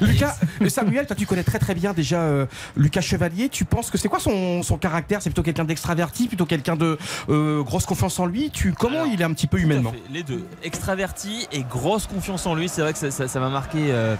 Lucas, 0.00 0.34
Samuel, 0.68 1.06
toi 1.06 1.14
tu 1.14 1.26
connais 1.26 1.42
très 1.42 1.58
très 1.58 1.74
bien 1.74 1.92
déjà 1.92 2.20
euh, 2.20 2.46
Lucas 2.74 3.02
Chevalier. 3.02 3.50
Tu 3.50 3.66
penses 3.66 3.90
que 3.90 3.98
c'est 3.98 4.08
quoi 4.08 4.18
son, 4.18 4.62
son 4.62 4.78
caractère? 4.78 5.20
C'est 5.20 5.28
plutôt 5.28 5.42
quelqu'un 5.42 5.64
d'extraverti, 5.64 6.26
plutôt 6.28 6.46
quelqu'un 6.46 6.76
de 6.76 6.96
euh, 7.28 7.62
grosse 7.62 7.84
confiance 7.84 8.18
en 8.18 8.24
lui? 8.24 8.50
Tu 8.50 8.72
comment 8.72 9.02
Alors, 9.02 9.12
il 9.12 9.20
est 9.20 9.24
un 9.24 9.32
petit 9.34 9.46
peu 9.46 9.58
humainement? 9.58 9.92
Les 10.10 10.22
deux, 10.22 10.46
extraverti 10.62 11.46
et 11.52 11.62
grosse 11.62 12.06
confiance 12.06 12.46
en 12.46 12.54
lui. 12.54 12.70
C'est 12.70 12.80
vrai 12.80 12.94
que 12.94 12.98
ça- 12.98 13.10
ça 13.10 13.28
ça 13.28 13.40
m'a 13.40 13.50
marqué 13.50 13.78
euh, 13.90 14.16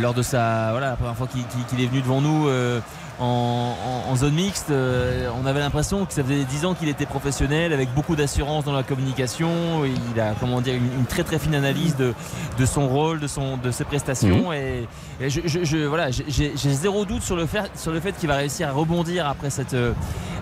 lors 0.00 0.14
de 0.14 0.22
sa 0.22 0.72
voilà 0.72 0.90
la 0.90 0.96
première 0.96 1.16
fois 1.16 1.28
qu'il 1.28 1.44
qu'il- 1.46 1.64
qu'il 1.66 1.80
est 1.80 1.86
venu 1.86 2.00
devant 2.02 2.20
nous 2.20 2.48
euh, 2.48 2.80
en, 3.22 3.76
en- 4.06 4.10
en 4.10 4.16
zone 4.16 4.34
mixte. 4.34 4.70
euh, 4.70 5.28
on 5.42 5.46
avait 5.46 5.60
l'impression 5.60 6.04
que 6.04 6.12
ça 6.12 6.22
faisait 6.22 6.44
10 6.44 6.64
ans 6.66 6.74
qu'il 6.74 6.88
était 6.88 7.06
professionnel, 7.06 7.72
avec 7.72 7.92
beaucoup 7.94 8.16
d'assurance 8.16 8.64
dans 8.64 8.72
la 8.72 8.82
communication. 8.82 9.84
Il 10.14 10.20
a 10.20 10.34
comment 10.40 10.60
dire 10.60 10.74
une, 10.74 10.92
une 10.98 11.06
très 11.06 11.22
très 11.24 11.38
fine 11.38 11.54
analyse 11.54 11.96
de, 11.96 12.14
de 12.58 12.66
son 12.66 12.88
rôle, 12.88 13.20
de 13.20 13.26
son 13.26 13.56
de 13.56 13.70
ses 13.70 13.84
prestations. 13.84 14.52
Et, 14.52 14.86
et 15.20 15.30
je, 15.30 15.40
je- 15.44 15.64
je- 15.64 15.86
voilà, 15.86 16.10
j'ai- 16.10 16.52
zéro 16.56 17.04
doute 17.04 17.22
sur 17.22 17.36
le 17.36 17.46
fait 17.46 17.70
sur 17.76 17.92
le 17.92 18.00
fait 18.00 18.12
qu'il 18.12 18.28
va 18.28 18.36
réussir 18.36 18.68
à 18.68 18.72
rebondir 18.72 19.26
après 19.28 19.50
cette 19.50 19.74
euh, 19.74 19.92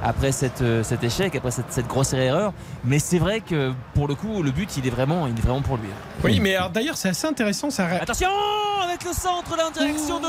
après 0.03 0.33
cette, 0.33 0.63
euh, 0.63 0.83
cet 0.83 1.05
échec, 1.05 1.37
après 1.37 1.51
cette, 1.51 1.71
cette 1.71 1.87
grossière 1.87 2.21
erreur. 2.23 2.53
Mais 2.85 2.99
c'est 2.99 3.19
vrai 3.19 3.41
que 3.41 3.73
pour 3.95 4.09
le 4.09 4.15
coup, 4.15 4.43
le 4.43 4.51
but, 4.51 4.79
il 4.79 4.87
est 4.87 4.91
vraiment, 4.91 5.27
il 5.27 5.37
est 5.39 5.43
vraiment 5.43 5.61
pour 5.61 5.77
lui. 5.77 5.89
Oui, 6.25 6.41
mais 6.41 6.55
alors, 6.57 6.71
d'ailleurs, 6.71 6.97
c'est 6.97 7.11
assez 7.11 7.27
intéressant. 7.27 7.69
Ça... 7.69 7.85
Attention 8.01 8.29
avec 8.83 9.05
le 9.05 9.13
centre 9.13 9.53
en 9.53 9.71
direction 9.71 10.19
de 10.19 10.27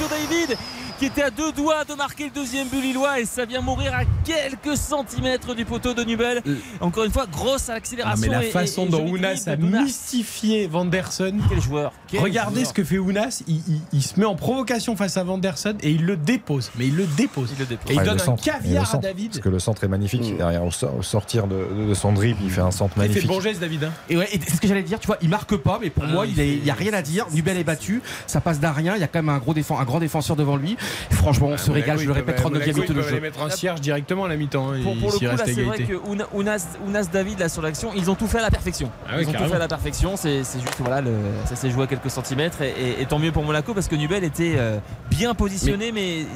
Joe 0.00 0.08
David 0.10 0.58
qui 1.04 1.10
était 1.10 1.22
à 1.22 1.30
deux 1.30 1.52
doigts 1.52 1.84
de 1.84 1.92
marquer 1.92 2.24
le 2.24 2.30
deuxième 2.30 2.66
but 2.68 2.80
lillois 2.80 3.20
et 3.20 3.26
ça 3.26 3.44
vient 3.44 3.60
mourir 3.60 3.92
à 3.94 4.04
quelques 4.24 4.74
centimètres 4.78 5.54
du 5.54 5.66
poteau 5.66 5.92
de 5.92 6.02
Nubel. 6.02 6.42
Encore 6.80 7.04
une 7.04 7.12
fois, 7.12 7.26
grosse 7.26 7.68
Ah, 7.68 7.74
accélération. 7.74 8.22
mais 8.26 8.34
la 8.34 8.44
et- 8.44 8.50
façon 8.50 8.84
et- 8.84 8.86
et 8.86 8.90
dont 8.90 9.06
Ounas 9.06 9.44
a 9.46 9.56
mystifié 9.56 10.66
Vanderson. 10.66 11.34
Quel 11.50 11.60
joueur 11.60 11.92
quel 12.08 12.20
Regardez 12.20 12.60
joueur. 12.60 12.68
ce 12.68 12.72
que 12.72 12.84
fait 12.84 12.96
Ounas. 12.98 13.42
Il, 13.46 13.56
il- 13.68 13.80
il 13.92 14.02
se 14.02 14.18
met 14.18 14.24
en 14.24 14.34
provocation 14.34 14.96
face 14.96 15.18
à 15.18 15.24
Vanderson 15.24 15.74
et 15.82 15.90
il 15.90 16.06
le 16.06 16.16
dépose. 16.16 16.70
Mais 16.78 16.86
il 16.86 16.96
le 16.96 17.04
dépose. 17.04 17.50
Et 17.52 17.92
il 17.92 17.96
donne 17.96 18.06
le 18.06 18.10
un 18.12 18.18
centre. 18.18 18.42
Et 18.48 18.50
le 18.50 18.56
caviar 18.56 18.94
à 18.94 18.98
David. 18.98 19.30
Parce 19.32 19.40
que 19.44 19.48
le 19.50 19.58
centre 19.58 19.84
est 19.84 19.88
magnifique. 19.88 20.36
Derrière, 20.38 20.64
au, 20.64 20.70
so- 20.70 20.88
au 20.98 21.02
sortir 21.02 21.46
de, 21.46 21.56
de- 21.56 21.88
de 21.90 21.94
son 21.94 22.14
dribble, 22.14 22.40
il 22.42 22.50
fait 22.50 22.62
un 22.62 22.70
centre 22.70 22.94
Il 22.96 23.02
fait 23.02 23.08
magnifique. 23.08 23.22
le 23.24 23.28
bon 23.28 23.40
geste, 23.42 23.60
David. 23.60 23.84
hein. 23.84 23.92
Et 24.08 24.16
ouais, 24.16 24.28
et 24.32 24.40
c'est 24.40 24.56
ce 24.56 24.60
que 24.60 24.68
j'allais 24.68 24.82
dire, 24.82 24.98
tu 25.00 25.06
vois, 25.06 25.18
il 25.20 25.28
marque 25.28 25.54
pas, 25.56 25.78
mais 25.82 25.90
pour 25.90 26.04
Ah 26.04 26.12
moi, 26.12 26.26
il 26.26 26.38
il 26.38 26.62
n'y 26.62 26.70
a 26.70 26.74
rien 26.74 26.94
à 26.94 27.02
dire. 27.02 27.26
Nubel 27.32 27.58
est 27.58 27.64
battu, 27.64 28.00
ça 28.26 28.40
passe 28.40 28.58
d'un 28.58 28.72
rien, 28.72 28.94
il 28.96 29.00
y 29.00 29.04
a 29.04 29.06
quand 29.08 29.18
même 29.18 29.28
un, 29.28 29.38
gros 29.38 29.52
défense, 29.52 29.78
un 29.80 29.84
grand 29.84 29.98
défenseur 30.00 30.36
devant 30.36 30.56
lui. 30.56 30.78
Franchement, 31.10 31.48
on 31.52 31.56
se 31.56 31.70
régale, 31.70 31.98
je 31.98 32.06
le 32.06 32.12
répète, 32.12 32.38
39e 32.38 32.52
Monaco, 32.52 32.72
minute 32.72 32.84
ils 32.90 32.94
de 32.94 33.02
jeu. 33.02 33.08
aller 33.08 33.20
mettre 33.20 33.42
un 33.42 33.50
cierge 33.50 33.80
directement 33.80 34.24
à 34.24 34.28
la 34.28 34.36
mi-temps. 34.36 34.72
hein, 34.72 34.78
Pour, 34.82 34.94
le 35.12 35.18
coup, 35.18 35.24
là, 35.24 35.36
c'est 35.46 35.62
vrai 35.62 35.78
que 35.78 35.94
Ouna- 35.94 36.26
Ounas, 36.34 36.66
Ounas 36.86 37.08
David, 37.12 37.38
là, 37.38 37.48
sur 37.48 37.62
l'action, 37.62 37.90
ils 37.96 38.10
ont 38.10 38.14
tout 38.14 38.26
fait 38.26 38.38
à 38.38 38.42
la 38.42 38.50
perfection. 38.50 38.90
Ah 39.08 39.12
oui, 39.16 39.22
ils 39.22 39.28
ont 39.28 39.32
tout 39.32 39.44
fait 39.48 39.54
à 39.56 39.58
la 39.58 39.68
perfection. 39.68 40.16
C'est 40.16 40.44
c'est 40.44 40.60
juste, 40.60 40.74
voilà, 40.80 41.00
le- 41.00 41.12
ça 41.46 41.56
s'est 41.56 41.70
joué 41.70 41.84
à 41.84 41.86
quelques 41.86 42.10
centimètres. 42.10 42.60
Et, 42.62 42.68
et- 42.70 43.02
et 43.02 43.06
tant 43.06 43.18
mieux 43.18 43.32
pour 43.32 43.42
Monaco 43.44 43.74
parce 43.74 43.88
que 43.88 43.96
Nubel 43.96 44.24
était 44.24 44.54
euh, 44.56 44.78
bien 45.10 45.34
positionné, 45.34 45.92
mais, 45.92 46.26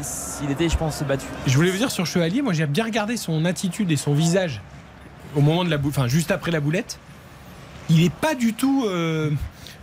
il 0.43 0.51
était, 0.51 0.69
je 0.69 0.77
pense, 0.77 1.03
battu. 1.03 1.27
Je 1.47 1.55
voulais 1.57 1.71
vous 1.71 1.79
dire 1.79 1.91
sur 1.91 2.07
Chevalier, 2.07 2.43
moi 2.43 2.53
j'ai 2.53 2.67
bien 2.67 2.85
regardé 2.85 3.17
son 3.17 3.45
attitude 3.45 3.91
et 3.91 3.97
son 3.97 4.15
visage 4.15 4.61
au 5.37 5.41
moment 5.41 5.65
de 5.65 5.71
la 5.71 5.77
boule, 5.77 5.91
enfin 5.91 6.09
juste 6.09 6.31
après 6.31 6.51
la 6.51 6.61
boulette. 6.61 6.99
Il 7.91 8.03
est 8.05 8.13
pas 8.13 8.35
du 8.35 8.53
tout, 8.55 8.85
euh, 8.87 9.31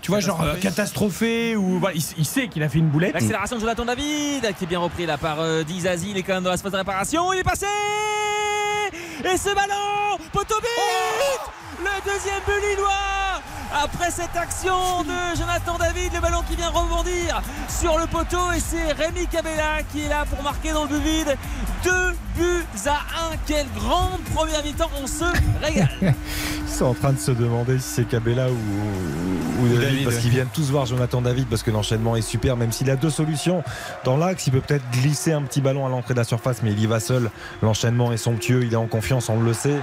tu 0.06 0.12
vois, 0.12 0.20
genre 0.20 0.40
euh, 0.44 0.54
catastrophé 0.58 1.56
ou 1.56 1.80
voilà, 1.80 1.96
il, 1.96 2.04
il 2.20 2.26
sait 2.28 2.48
qu'il 2.48 2.62
a 2.62 2.70
fait 2.70 2.78
une 2.78 2.90
boulette. 2.90 3.16
L'accélération 3.16 3.56
de 3.56 3.62
Jonathan 3.62 3.86
David 3.86 4.54
qui 4.56 4.66
est 4.66 4.68
bien 4.68 4.78
repris 4.78 5.08
là 5.08 5.18
par 5.18 5.42
euh, 5.42 5.64
Dizazi. 5.64 6.12
Il 6.12 6.18
est 6.18 6.22
quand 6.22 6.36
même 6.36 6.44
dans 6.44 6.52
la 6.52 6.58
phase 6.58 6.72
de 6.72 6.78
réparation. 6.78 7.34
Il 7.34 7.40
est 7.40 7.44
passé 7.44 7.66
Et 9.24 9.36
ce 9.36 9.56
ballon 9.56 10.20
Poteau 10.32 10.60
but 10.62 11.84
Le 11.84 12.04
deuxième 12.06 12.40
but 12.46 12.70
lillois 12.70 13.42
après 13.84 14.10
cette 14.10 14.36
action 14.36 15.04
de 15.04 15.38
Jonathan 15.38 15.78
David, 15.78 16.14
le 16.14 16.22
ballon 16.22 16.42
qui 16.48 16.56
vient 16.56 16.70
rebondir 16.70 17.42
sur 17.68 17.98
le 17.98 18.08
poteau 18.08 18.52
et 18.56 18.60
c'est 18.60 18.94
Rémi 18.94 19.28
Cabella 19.28 19.84
qui 19.92 20.02
est 20.02 20.10
là 20.10 20.26
pour 20.30 20.42
marquer 20.44 20.72
dans 20.72 20.84
le 20.84 20.90
but 20.90 21.04
vide. 21.04 21.38
Deux 21.84 22.16
buts 22.38 22.66
à 22.86 22.92
un. 22.92 23.36
Quelle 23.46 23.68
grande 23.76 24.22
première 24.34 24.64
mi-temps, 24.64 24.90
on 25.02 25.08
se 25.08 25.26
régale. 25.62 25.90
Ils 26.02 26.74
sont 26.74 26.86
en 26.86 26.94
train 26.94 27.14
de 27.14 27.20
se 27.20 27.32
demander 27.32 27.80
si 27.80 27.88
c'est 27.88 28.04
Cabella 28.06 28.48
ou, 28.50 29.64
ou 29.64 29.68
David, 29.68 29.82
David, 29.82 30.04
parce 30.06 30.18
qu'ils 30.18 30.32
viennent 30.32 30.50
tous 30.54 30.72
voir 30.72 30.86
Jonathan 30.86 31.22
David 31.22 31.48
parce 31.48 31.64
que 31.64 31.72
l'enchaînement 31.72 32.16
est 32.16 32.22
super, 32.22 32.58
même 32.58 32.72
s'il 32.72 32.90
a 32.90 32.96
deux 32.96 33.10
solutions 33.10 33.64
dans 34.04 34.18
l'axe, 34.18 34.48
il 34.48 34.52
peut 34.52 34.62
peut-être 34.62 34.90
glisser 34.92 35.32
un 35.32 35.42
petit 35.44 35.62
ballon 35.62 35.86
à 35.86 35.90
l'entrée 35.90 36.14
de 36.14 36.20
la 36.20 36.26
surface, 36.26 36.62
mais 36.64 36.72
il 36.72 36.80
y 36.80 36.88
va 36.88 37.00
seul. 37.00 37.30
L'enchaînement 37.62 38.12
est 38.12 38.18
somptueux, 38.18 38.64
il 38.64 38.74
est 38.74 38.78
en 38.78 38.88
confiance, 38.88 39.30
on 39.30 39.40
le 39.40 39.54
sait. 39.54 39.80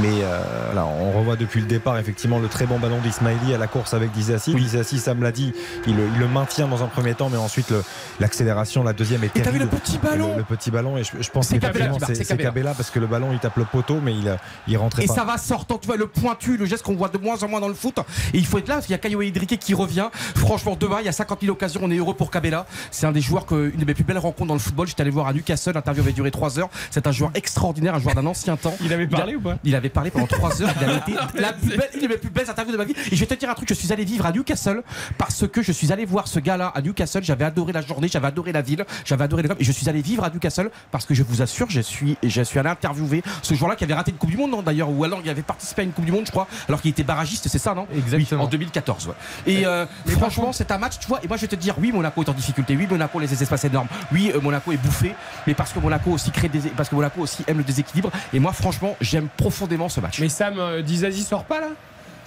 Mais 0.00 0.22
euh, 0.22 0.74
là, 0.74 0.86
on 0.86 1.18
revoit 1.18 1.36
depuis 1.36 1.60
le 1.60 1.66
départ 1.66 1.98
effectivement 1.98 2.38
le 2.38 2.48
très 2.48 2.66
bon 2.66 2.78
ballon 2.78 2.98
d'Ismaili 3.34 3.54
à 3.54 3.58
la 3.58 3.66
course 3.66 3.94
avec 3.94 4.10
Dizassi. 4.12 4.54
Dizassi, 4.54 4.98
ça 4.98 5.14
me 5.14 5.22
l'a 5.22 5.32
dit, 5.32 5.52
il, 5.86 5.96
le- 5.96 6.08
il 6.14 6.18
le 6.20 6.28
maintient 6.28 6.66
dans 6.68 6.82
un 6.82 6.86
premier 6.86 7.14
temps, 7.14 7.28
mais 7.30 7.36
ensuite 7.38 7.72
l'accélération, 8.20 8.82
la 8.82 8.92
deuxième 8.92 9.22
est 9.24 9.26
Et 9.26 9.30
t'as 9.40 9.50
vu 9.50 9.58
terrible. 9.58 9.70
le 9.72 9.78
petit 9.78 9.98
ballon 9.98 10.32
le, 10.32 10.38
le 10.38 10.44
petit 10.44 10.70
ballon, 10.70 10.96
et 10.98 11.04
je, 11.04 11.10
je 11.20 11.30
pense 11.30 11.50
marque, 11.50 12.14
c'est 12.14 12.24
Cabella. 12.24 12.74
Parce 12.74 12.90
que 12.90 12.98
le 12.98 13.06
ballon 13.06 13.28
il 13.32 13.38
tape 13.38 13.56
le 13.56 13.64
poteau, 13.64 13.98
mais 14.02 14.12
il, 14.12 14.36
il 14.66 14.76
rentrait 14.76 15.04
Et 15.04 15.06
pas. 15.06 15.14
ça 15.14 15.24
va 15.24 15.38
sortant, 15.38 15.78
tu 15.78 15.86
vois, 15.86 15.96
le 15.96 16.06
pointu, 16.06 16.56
le 16.56 16.64
geste 16.66 16.82
qu'on 16.84 16.94
voit 16.94 17.08
de 17.08 17.18
moins 17.18 17.42
en 17.42 17.48
moins 17.48 17.60
dans 17.60 17.68
le 17.68 17.74
foot. 17.74 17.98
Et 18.34 18.38
il 18.38 18.46
faut 18.46 18.58
être 18.58 18.68
là 18.68 18.74
parce 18.74 18.86
qu'il 18.86 18.92
y 18.92 18.96
a 18.96 18.98
Caio 18.98 19.22
Idrique 19.22 19.58
qui 19.58 19.74
revient. 19.74 20.08
Franchement, 20.36 20.76
demain, 20.78 20.96
il 21.00 21.06
y 21.06 21.08
a 21.08 21.12
50 21.12 21.40
000 21.40 21.52
occasions. 21.52 21.80
On 21.82 21.90
est 21.90 21.96
heureux 21.96 22.14
pour 22.14 22.30
Cabella. 22.30 22.66
C'est 22.90 23.06
un 23.06 23.12
des 23.12 23.20
joueurs 23.20 23.46
que, 23.46 23.70
une 23.72 23.80
de 23.80 23.84
mes 23.84 23.94
plus 23.94 24.04
belles 24.04 24.18
rencontres 24.18 24.48
dans 24.48 24.54
le 24.54 24.60
football. 24.60 24.86
J'étais 24.86 25.02
allé 25.02 25.10
voir 25.10 25.26
à 25.28 25.32
Newcastle. 25.32 25.72
L'interview 25.74 26.02
avait 26.02 26.12
duré 26.12 26.30
3 26.30 26.58
heures. 26.58 26.68
C'est 26.90 27.06
un 27.06 27.12
joueur 27.12 27.30
extraordinaire, 27.34 27.94
un 27.94 28.00
joueur 28.00 28.14
d'un 28.14 28.26
ancien 28.26 28.56
temps. 28.56 28.74
Il 28.82 28.92
avait 28.92 29.06
parlé 29.06 29.34
a- 29.34 29.36
ou 29.36 29.40
pas? 29.40 29.58
Il 29.64 29.74
avait 29.74 29.88
parlé 29.88 30.10
pendant 30.10 30.26
3 30.26 30.62
heures. 30.62 30.70
Il 30.80 30.84
avait 30.88 30.98
été 31.08 31.12
la 31.40 31.52
plus 31.52 31.68
belle, 31.76 31.90
une 31.94 32.00
de 32.02 32.08
mes 32.08 32.16
plus 32.16 32.30
belles 32.30 32.48
interviews 32.50 32.72
de 32.72 32.78
ma 32.78 32.84
vie. 32.84 32.94
Et 33.10 33.16
je 33.16 33.20
vais 33.20 33.26
te 33.26 33.34
dire 33.34 33.50
un 33.50 33.54
truc. 33.54 33.68
Je 33.68 33.74
suis 33.74 33.92
allé 33.92 34.04
vivre 34.04 34.26
à 34.26 34.32
Newcastle 34.32 34.82
parce 35.16 35.46
que 35.46 35.62
je 35.62 35.72
suis 35.72 35.92
allé 35.92 36.04
voir 36.04 36.28
ce 36.28 36.38
gars-là 36.40 36.72
à 36.74 36.82
Newcastle. 36.82 37.22
J'avais 37.22 37.44
adoré 37.44 37.72
la 37.72 37.82
journée, 37.82 38.08
j'avais 38.08 38.26
adoré 38.26 38.52
la 38.52 38.62
ville, 38.62 38.84
j'avais 39.04 39.24
adoré 39.24 39.42
les 39.42 39.48
clubs. 39.48 39.60
Et 39.60 39.64
je 39.64 39.72
suis 39.72 39.88
allé 39.88 40.02
vivre 40.02 40.24
à 40.24 40.30
Newcastle 40.30 40.70
parce 40.90 41.06
que 41.06 41.14
je 41.14 41.22
vous 41.22 41.42
assure, 41.42 41.70
je 41.70 41.80
suis, 41.80 42.16
je 42.22 42.42
suis 42.42 42.58
allé 42.58 42.68
interviewer 42.68 43.22
ce 43.42 43.54
joueur-là 43.54 43.76
qui 43.76 43.84
avait 43.84 43.94
raté 43.94 44.10
une 44.10 44.16
Coupe 44.16 44.30
du 44.30 44.36
Monde, 44.36 44.50
non, 44.50 44.62
d'ailleurs, 44.62 44.90
ou 44.90 45.04
alors 45.04 45.20
il 45.24 45.30
avait 45.30 45.42
participé 45.42 45.82
à 45.82 45.84
une 45.84 45.92
Coupe 45.92 46.04
du 46.04 46.12
Monde, 46.12 46.26
je 46.26 46.30
crois, 46.30 46.48
alors 46.68 46.80
qu'il 46.80 46.90
était 46.90 47.04
barragiste, 47.04 47.48
c'est 47.48 47.58
ça, 47.58 47.74
non? 47.74 47.86
Exactement. 47.94 48.42
Oui, 48.42 48.46
en 48.46 48.50
2014, 48.50 49.08
ouais. 49.08 49.14
Et 49.46 49.66
euh, 49.66 49.86
franchement, 50.08 50.52
c'est 50.52 50.70
un 50.70 50.78
match, 50.78 50.98
tu 50.98 51.08
vois, 51.08 51.20
et 51.22 51.28
moi 51.28 51.36
je 51.36 51.42
vais 51.42 51.48
te 51.48 51.56
dire, 51.56 51.74
oui, 51.78 51.92
Monaco 51.92 52.22
est 52.22 52.28
en 52.28 52.34
difficulté, 52.34 52.76
oui, 52.76 52.86
Monaco 52.88 53.18
les 53.20 53.42
espaces 53.42 53.64
énormes, 53.64 53.88
oui, 54.12 54.32
euh, 54.34 54.40
Monaco 54.40 54.72
est 54.72 54.76
bouffé, 54.76 55.14
mais 55.46 55.54
parce 55.54 55.72
que 55.72 55.78
Monaco 55.78 56.10
aussi 56.10 56.30
crée 56.30 56.48
des, 56.48 56.60
parce 56.76 56.88
que 56.88 56.94
Monaco 56.94 57.20
aussi 57.20 57.44
aime 57.46 57.58
le 57.58 57.64
déséquilibre. 57.64 58.10
Et 58.32 58.38
moi, 58.40 58.52
franchement, 58.52 58.96
j'aime 59.00 59.28
profondément 59.36 59.88
ce 59.88 60.00
match. 60.00 60.20
Mais 60.20 60.28
Sam 60.28 60.58
euh, 60.58 60.82
Dizazi 60.82 61.22
sort 61.22 61.44
pas 61.44 61.60
là? 61.60 61.68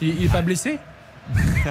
Il, 0.01 0.19
il 0.21 0.25
est 0.25 0.29
pas 0.31 0.41
blessé 0.41 0.79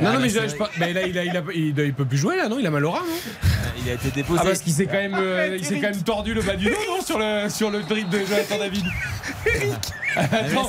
Non, 0.00 0.12
non, 0.12 0.20
mais, 0.20 0.28
je, 0.28 0.46
je 0.48 0.54
pense- 0.54 0.68
mais 0.78 0.92
là, 0.92 1.02
il, 1.06 1.18
a, 1.18 1.24
il, 1.24 1.36
a- 1.36 1.42
il- 1.54 1.78
il 1.78 1.94
peut 1.94 2.04
plus 2.04 2.18
jouer 2.18 2.36
là, 2.36 2.48
non? 2.48 2.58
Il 2.60 2.66
a 2.66 2.70
mal 2.70 2.84
au 2.84 2.90
rein, 2.90 3.00
non? 3.00 3.50
Il 3.84 3.90
a 3.90 3.94
été 3.94 4.10
déposé. 4.10 4.40
Ah, 4.42 4.46
parce 4.46 4.60
qu'il 4.60 4.72
s'est 4.72 4.84
quand, 4.86 4.92
même, 4.92 5.14
euh, 5.18 5.56
il 5.58 5.64
s'est 5.64 5.76
quand 5.80 5.90
même 5.90 6.02
tordu 6.02 6.34
le 6.34 6.42
bas 6.42 6.54
du 6.54 6.66
dos, 6.66 6.76
non? 6.86 7.00
Sur 7.02 7.18
le, 7.18 7.48
sur 7.48 7.70
le 7.70 7.80
dribble 7.82 8.10
de 8.10 8.18
Jonathan 8.26 8.58
David. 8.58 8.84
Attends, 10.14 10.66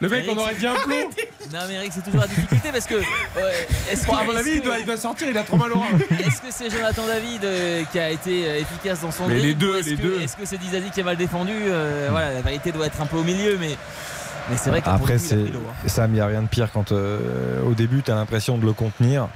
le 0.00 0.08
mec, 0.08 0.24
on 0.28 0.36
aurait 0.36 0.54
dit 0.56 0.66
un 0.66 0.74
plomb. 0.74 1.08
Non 1.52 1.60
mais 1.68 1.74
Eric 1.74 1.92
c'est 1.94 2.02
toujours 2.04 2.20
la 2.20 2.26
difficulté 2.26 2.70
parce 2.72 2.86
que 2.86 2.94
ouais, 2.96 3.02
est-ce 3.90 4.04
Bon, 4.06 4.12
que- 4.14 4.20
à 4.20 4.24
mon 4.24 4.32
est-ce 4.32 4.38
avis, 4.40 4.50
il 4.56 4.62
doit, 4.62 4.78
il 4.78 4.84
doit 4.84 4.96
sortir, 4.96 5.28
il 5.30 5.38
a 5.38 5.42
trop 5.42 5.56
mal 5.56 5.72
au 5.72 5.78
rein. 5.80 5.86
Est-ce 6.18 6.40
que 6.42 6.48
c'est 6.50 6.70
Jonathan 6.70 7.06
David 7.06 7.44
euh, 7.44 7.82
qui 7.90 7.98
a 7.98 8.10
été 8.10 8.46
euh, 8.48 8.60
efficace 8.60 9.00
dans 9.00 9.10
son 9.12 9.26
Mais 9.26 9.34
les 9.38 9.54
deux, 9.54 9.76
est-ce 9.78 9.90
les 9.90 9.96
que- 9.96 10.02
deux. 10.02 10.20
Est-ce 10.20 10.36
que 10.36 10.44
c'est 10.44 10.58
Dizazi 10.58 10.90
qui 10.90 11.00
a 11.00 11.04
mal 11.04 11.16
défendu 11.16 11.52
Euh, 11.52 12.08
Voilà, 12.10 12.32
la 12.34 12.40
vérité 12.42 12.70
doit 12.72 12.86
être 12.86 13.00
un 13.00 13.06
peu 13.06 13.16
au 13.16 13.24
milieu, 13.24 13.56
mais, 13.58 13.76
mais 14.50 14.56
c'est 14.56 14.70
vrai 14.70 14.80
que 14.82 14.88
Après, 14.88 15.14
le 15.14 15.18
coup, 15.18 15.26
il 15.30 15.36
a 15.36 15.58
hein. 15.58 15.88
Sam, 15.88 16.10
il 16.12 16.14
n'y 16.14 16.20
a 16.20 16.26
rien 16.26 16.42
de 16.42 16.48
pire 16.48 16.70
quand 16.72 16.92
euh, 16.92 17.62
au 17.66 17.74
début, 17.74 18.02
tu 18.02 18.10
as 18.10 18.14
l'impression 18.14 18.58
de 18.58 18.64
le 18.66 18.72
contenir. 18.72 19.28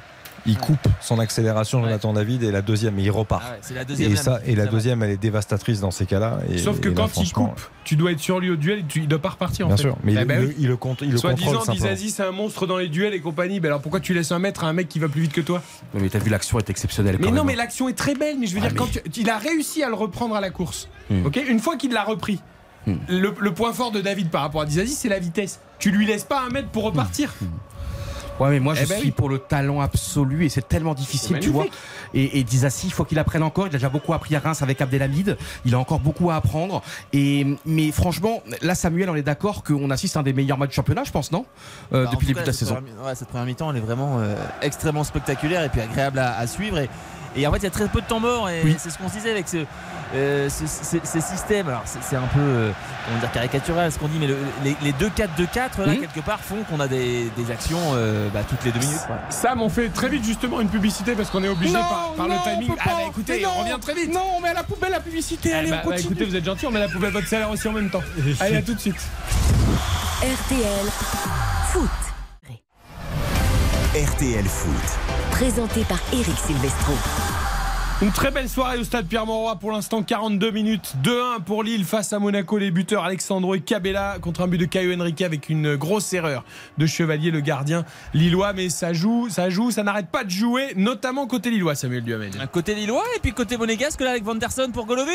Il 0.47 0.59
coupe 0.59 0.87
son 1.01 1.19
accélération, 1.21 1.83
Jonathan 1.83 2.13
David, 2.13 2.43
et 2.43 2.51
la 2.53 2.61
deuxième, 2.61 2.99
et 2.99 3.05
il 3.05 3.11
repart. 3.11 3.43
Ah 3.47 3.53
ouais, 3.53 3.59
c'est 3.63 3.73
la 3.73 3.87
deuxième 3.87 4.13
et, 4.13 4.17
ça, 4.17 4.41
et 4.45 4.55
la 4.55 4.67
deuxième, 4.67 5.03
elle 5.03 5.09
est 5.09 5.17
dévastatrice 5.17 5.81
dans 5.81 5.91
ces 5.91 6.05
cas-là. 6.05 6.41
Sauf 6.59 6.81
que 6.81 6.89
et 6.91 6.95
là, 6.95 6.97
quand 7.15 7.23
il 7.23 7.33
coupe, 7.33 7.59
tu 7.83 7.97
dois 7.97 8.13
être 8.13 8.21
sur 8.21 8.41
lui 8.41 8.51
au 8.51 8.57
duel, 8.57 8.85
tu, 8.87 8.99
il 8.99 9.09
doit 9.09 9.21
pas 9.23 9.31
repartir 9.31 9.65
en 9.65 9.69
Bien 9.71 9.79
fait. 9.79 9.85
sûr, 9.85 9.97
mais 10.05 10.13
Eh 10.15 10.21
il, 10.21 10.25
ben 10.27 10.43
il- 10.43 10.49
oui. 10.49 10.55
il 10.59 10.69
le, 10.69 10.77
compte, 10.77 10.99
il 11.01 11.13
le 11.13 11.17
Soit 11.17 11.31
contrôle 11.31 11.57
disant. 11.61 11.73
Dizazi 11.73 12.11
c'est 12.11 12.25
un 12.25 12.31
monstre 12.31 12.67
dans 12.67 12.77
les 12.77 12.89
duels 12.89 13.15
et 13.15 13.21
compagnie, 13.21 13.59
ben 13.59 13.69
alors 13.69 13.81
pourquoi 13.81 14.01
tu 14.01 14.13
laisses 14.13 14.33
un 14.33 14.39
mètre 14.39 14.65
à 14.65 14.67
un 14.69 14.75
mec 14.75 14.87
qui 14.91 14.99
va 14.99 15.09
plus 15.09 15.23
vite 15.23 15.33
que 15.33 15.41
toi? 15.41 15.63
Ouais, 15.95 16.01
Mais 16.03 16.09
t'as 16.11 16.19
vu, 16.19 16.29
l'action 16.29 16.59
est 16.59 16.69
exceptionnelle. 16.69 17.17
Mais 17.19 17.25
quand 17.25 17.31
non, 17.31 17.37
même. 17.37 17.47
mais 17.47 17.57
l'action 17.57 17.89
est 17.89 17.95
très 17.97 18.15
belle, 18.15 18.37
mais 18.39 18.47
je 18.47 18.55
veux 18.55 18.61
Ah, 18.63 18.69
dire, 18.69 18.77
quand 18.77 18.91
tu- 18.91 19.01
il 19.23 19.31
a 19.31 19.39
réussi 19.39 19.83
à 19.83 19.89
le 19.89 19.95
reprendre 19.95 20.35
à 20.37 20.43
la 20.43 20.51
course, 20.51 20.89
Hmm. 21.09 21.25
ok? 21.25 21.41
Une 21.49 21.59
fois 21.61 21.77
qu'il 21.79 21.93
l'a 21.95 22.05
repris, 22.05 22.39
Hmm. 22.87 22.97
le, 23.09 23.35
le 23.39 23.55
point 23.55 23.73
fort 23.73 23.93
de 23.93 24.01
David 24.01 24.29
par 24.31 24.43
rapport 24.43 24.61
à 24.61 24.67
Dizazi, 24.67 24.93
c'est 24.95 25.09
la 25.09 25.19
vitesse. 25.19 25.59
Tu 25.79 25.91
lui 25.91 26.05
laisses 26.07 26.25
pas 26.25 26.43
un 26.43 26.51
mètre 26.51 26.69
pour 26.69 26.85
repartir. 26.85 27.33
Ouais, 28.41 28.51
mais 28.51 28.59
moi 28.59 28.75
je 28.75 28.83
Eh 28.83 28.87
ben 28.87 28.97
suis 28.99 29.07
oui. 29.07 29.11
pour 29.13 29.29
le 29.29 29.39
talent 29.39 29.81
absolu 29.81 30.45
et 30.45 30.49
c'est 30.49 30.67
tellement 30.69 30.95
difficile, 30.95 31.39
tu 31.39 31.51
vois. 31.51 31.67
Et, 32.15 32.41
et 32.41 32.43
Dizassi, 32.43 32.89
il 32.89 32.93
faut 32.93 33.05
qu'il 33.05 33.19
apprenne 33.21 33.45
encore. 33.45 33.67
Il 33.67 33.71
a 33.71 33.73
déjà 33.75 33.89
beaucoup 33.89 34.13
appris 34.13 34.35
à 34.35 34.41
Reims 34.41 34.61
avec 34.61 34.81
Abdelhamid. 34.81 35.37
Il 35.65 35.73
a 35.75 35.79
encore 35.79 36.01
beaucoup 36.01 36.31
à 36.33 36.37
apprendre. 36.37 36.83
Et 37.13 37.47
mais 37.65 37.93
franchement, 37.93 38.43
là, 38.61 38.75
Samuel, 38.75 39.09
on 39.09 39.15
est 39.15 39.23
d'accord 39.23 39.63
qu'on 39.63 39.89
assiste 39.91 40.17
à 40.17 40.21
un 40.21 40.23
des 40.25 40.33
meilleurs 40.33 40.59
matchs 40.59 40.71
du 40.71 40.75
championnat, 40.75 41.05
je 41.05 41.13
pense, 41.13 41.31
non? 41.31 41.47
Euh, 41.93 42.05
Bah, 42.07 42.11
Depuis 42.13 42.27
le 42.27 42.35
début 42.35 42.39
cas, 42.39 42.43
de 42.43 42.47
la 42.49 42.53
cette 42.53 42.59
saison. 42.67 42.75
première 42.75 42.95
mi- 42.95 43.01
ouais, 43.07 43.15
cette 43.15 43.29
première 43.29 43.47
mi-temps, 43.47 43.71
elle 43.71 43.77
est 43.77 43.81
vraiment 43.81 44.19
euh, 44.19 44.35
extrêmement 44.63 45.05
spectaculaire 45.05 45.63
et 45.63 45.69
puis 45.69 45.81
agréable 45.81 46.19
à, 46.19 46.37
à 46.37 46.47
suivre. 46.49 46.79
Et, 46.79 46.91
et 47.37 47.47
en 47.47 47.53
fait, 47.53 47.59
il 47.59 47.65
y 47.65 47.67
a 47.67 47.71
très 47.71 47.89
peu 47.89 48.01
de 48.01 48.07
temps 48.07 48.21
mort. 48.21 48.49
Et 48.49 48.63
Oui. 48.65 48.77
c'est 48.79 48.91
ce 48.91 48.99
qu'on 48.99 49.09
se 49.09 49.15
disait 49.15 49.31
avec 49.31 49.49
ce, 49.49 49.65
euh, 50.15 50.49
ce- 50.49 50.67
ce- 50.67 50.99
ces 51.03 51.21
systèmes. 51.21 51.69
Alors, 51.69 51.83
c'est 51.85 52.03
c'est 52.03 52.17
un 52.17 52.27
peu 52.33 52.41
euh, 52.41 52.71
comment 53.07 53.19
dire, 53.19 53.33
caricatural 53.33 53.91
ce 53.93 53.99
qu'on 53.99 54.09
dit, 54.09 54.19
mais 54.21 54.27
le- 54.27 54.39
les, 54.63 54.77
les 54.83 54.93
2-4-2-4, 54.93 55.81
là, 55.85 55.95
quelque 55.97 56.21
part, 56.21 56.41
font 56.41 56.63
qu'on 56.69 56.81
a 56.81 56.87
des, 56.89 57.31
des 57.37 57.51
actions 57.51 57.79
euh, 57.95 58.29
bah, 58.33 58.41
toutes 58.49 58.65
les 58.65 58.71
deux 58.73 58.81
minutes. 58.81 59.01
quoi. 59.07 59.17
Sam, 59.31 59.61
on 59.63 59.69
fait 59.69 59.89
très 59.89 60.09
vite 60.09 60.25
justement 60.25 60.61
une 60.61 60.69
publicité 60.69 61.15
parce 61.15 61.31
qu'on 61.31 61.43
est 61.45 61.49
obligé 61.49 61.73
Non, 61.75 61.81
par, 61.81 62.13
par 62.17 62.29
non, 62.29 62.35
le 62.35 62.51
timing. 62.51 62.77
Ah 62.81 62.85
bah 62.87 62.93
écoutez, 63.09 63.43
non. 63.43 63.49
on 63.57 63.61
revient 63.63 63.79
très 63.81 63.95
vite. 63.95 64.13
Non, 64.13 64.25
on 64.37 64.41
met 64.41 64.51
à 64.51 64.55
la 64.55 64.63
poubelle 64.63 64.93
la 64.93 65.01
publicité. 65.01 65.51
Eh 65.53 65.55
Allez, 65.57 65.71
bah, 65.71 65.81
on 65.85 65.89
bah, 65.89 65.93
continue. 65.97 66.13
écoutez, 66.13 66.25
vous 66.27 66.37
êtes 66.37 66.45
gentil, 66.45 66.67
on 66.67 66.71
met 66.71 66.81
la 66.81 66.89
poubelle 66.89 67.13
votre 67.13 67.27
salaire 67.29 67.51
aussi 67.51 67.67
en 67.69 67.73
même 67.73 67.91
temps. 67.91 68.03
Allez, 68.41 68.57
à 68.57 68.63
tout 68.63 68.75
de 68.75 68.81
suite. 68.81 68.97
RTL 70.23 70.87
Foot. 71.73 71.91
RTL 73.95 74.45
Foot. 74.47 74.99
Présenté 75.35 75.83
par 75.89 75.99
Eric 76.13 76.39
Silvestro. 76.39 76.93
Une 78.03 78.13
très 78.13 78.31
belle 78.31 78.49
soirée 78.49 78.79
au 78.79 78.85
stade 78.85 79.09
Pierre-Mauroy. 79.09 79.57
Pour 79.57 79.73
l'instant, 79.73 80.05
42 80.05 80.53
minutes. 80.53 80.95
2-1 81.03 81.43
pour 81.45 81.65
Lille 81.65 81.85
face 81.85 82.13
à 82.13 82.21
Monaco. 82.21 82.57
Les 82.57 82.71
buteurs 82.71 83.03
Alexandro 83.03 83.57
et 83.57 83.61
Cabella 83.61 84.19
contre 84.21 84.43
un 84.43 84.47
but 84.47 84.59
de 84.59 84.67
Caio 84.67 84.95
Henrique 84.97 85.23
avec 85.23 85.49
une 85.49 85.75
grosse 85.75 86.13
erreur 86.13 86.45
de 86.79 86.87
Chevalier, 86.87 87.33
le 87.33 87.41
gardien 87.41 87.85
lillois. 88.13 88.53
Mais 88.53 88.69
ça 88.69 88.93
joue, 88.93 89.29
ça 89.29 89.51
joue, 89.51 89.73
ça 89.73 89.83
n'arrête 89.83 90.07
pas 90.07 90.23
de 90.23 90.31
jouer, 90.31 90.73
notamment 90.77 91.27
côté 91.27 91.51
lillois, 91.51 91.75
Samuel 91.75 92.05
Duhamel. 92.05 92.31
Côté 92.53 92.77
lillois 92.77 93.03
et 93.17 93.19
puis 93.19 93.33
côté 93.33 93.57
monégasque 93.57 94.03
là 94.03 94.11
avec 94.11 94.23
Vanderson 94.23 94.71
pour 94.73 94.87
Golovin. 94.87 95.11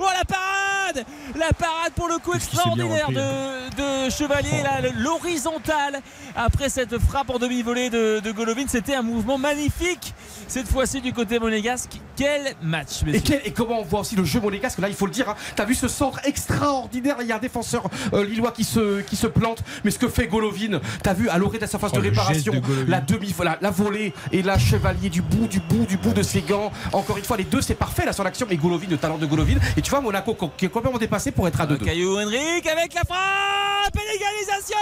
Oh 0.00 0.06
la 0.18 0.24
parade 0.24 1.06
La 1.38 1.52
parade 1.52 1.92
pour 1.94 2.08
le 2.08 2.18
coup 2.18 2.34
extraordinaire 2.34 3.08
de, 3.08 4.04
de 4.06 4.10
Chevalier, 4.10 4.62
le- 4.82 5.02
l'horizontale 5.02 6.00
après 6.36 6.68
cette 6.68 6.98
frappe 6.98 7.30
en 7.30 7.38
demi-volée 7.38 7.90
de, 7.90 8.20
de 8.20 8.32
Golovin. 8.32 8.64
C'était 8.68 8.94
un 8.94 9.02
mouvement 9.02 9.38
magnifique 9.38 10.14
cette 10.46 10.68
fois-ci 10.68 11.00
du 11.00 11.12
côté 11.12 11.38
monégasque. 11.38 11.92
Quel 12.16 12.54
match, 12.62 13.02
Et, 13.12 13.20
quel- 13.20 13.40
et 13.44 13.50
comment 13.52 13.80
on 13.80 13.84
voit 13.84 14.00
aussi 14.00 14.14
le 14.16 14.24
jeu 14.24 14.40
monégasque 14.40 14.78
Là, 14.78 14.88
il 14.88 14.94
faut 14.94 15.06
le 15.06 15.12
dire. 15.12 15.28
hein. 15.28 15.34
T'as 15.56 15.64
vu 15.64 15.74
ce 15.74 15.88
centre 15.88 16.20
extraordinaire 16.24 17.16
Il 17.20 17.26
y 17.26 17.32
a 17.32 17.36
un 17.36 17.40
défenseur 17.40 17.84
euh, 18.12 18.24
lillois 18.24 18.52
qui 18.52 18.64
se, 18.64 19.00
qui 19.00 19.16
se 19.16 19.26
plante. 19.26 19.62
Mais 19.84 19.90
ce 19.90 19.98
que 19.98 20.08
fait 20.08 20.26
Golovin, 20.28 20.80
t'as 21.02 21.14
vu 21.14 21.28
à 21.28 21.38
l'orée 21.38 21.56
de 21.58 21.62
la 21.62 21.68
surface 21.68 21.90
Oh, 21.94 21.96
de 21.98 22.02
réparation, 22.02 22.52
de 22.52 22.84
la 22.90 23.00
demi, 23.00 23.34
la, 23.42 23.58
la 23.60 23.70
volée 23.70 24.12
et 24.32 24.42
la 24.42 24.58
chevalier 24.58 25.08
du 25.10 25.22
bout, 25.22 25.46
du 25.48 25.60
bout, 25.60 25.86
du 25.86 25.96
bout 25.96 26.12
de 26.12 26.22
ses 26.22 26.42
gants. 26.42 26.70
Encore 26.92 27.18
une 27.18 27.24
fois, 27.24 27.36
les 27.36 27.44
deux, 27.44 27.60
c'est 27.60 27.74
parfait 27.74 28.04
là 28.04 28.12
sur 28.12 28.22
l'action. 28.24 28.46
Et 28.50 28.56
Golovin, 28.56 28.86
le 28.90 28.96
talent 28.96 29.18
de 29.18 29.26
Golovin. 29.26 29.53
Et 29.76 29.82
tu 29.82 29.90
vois, 29.90 30.00
Monaco 30.00 30.34
co- 30.34 30.50
qui 30.56 30.66
est 30.66 30.68
complètement 30.68 30.98
dépassé 30.98 31.30
pour 31.30 31.46
être 31.48 31.60
à 31.60 31.66
2-2. 31.66 31.84
Caillou 31.84 32.18
Henrik 32.18 32.66
avec 32.66 32.94
la 32.94 33.02
frappe 33.02 33.94
et 33.96 34.12
l'égalisation 34.12 34.76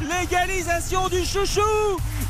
L'égalisation 0.00 1.08
du 1.08 1.24
chouchou 1.24 1.60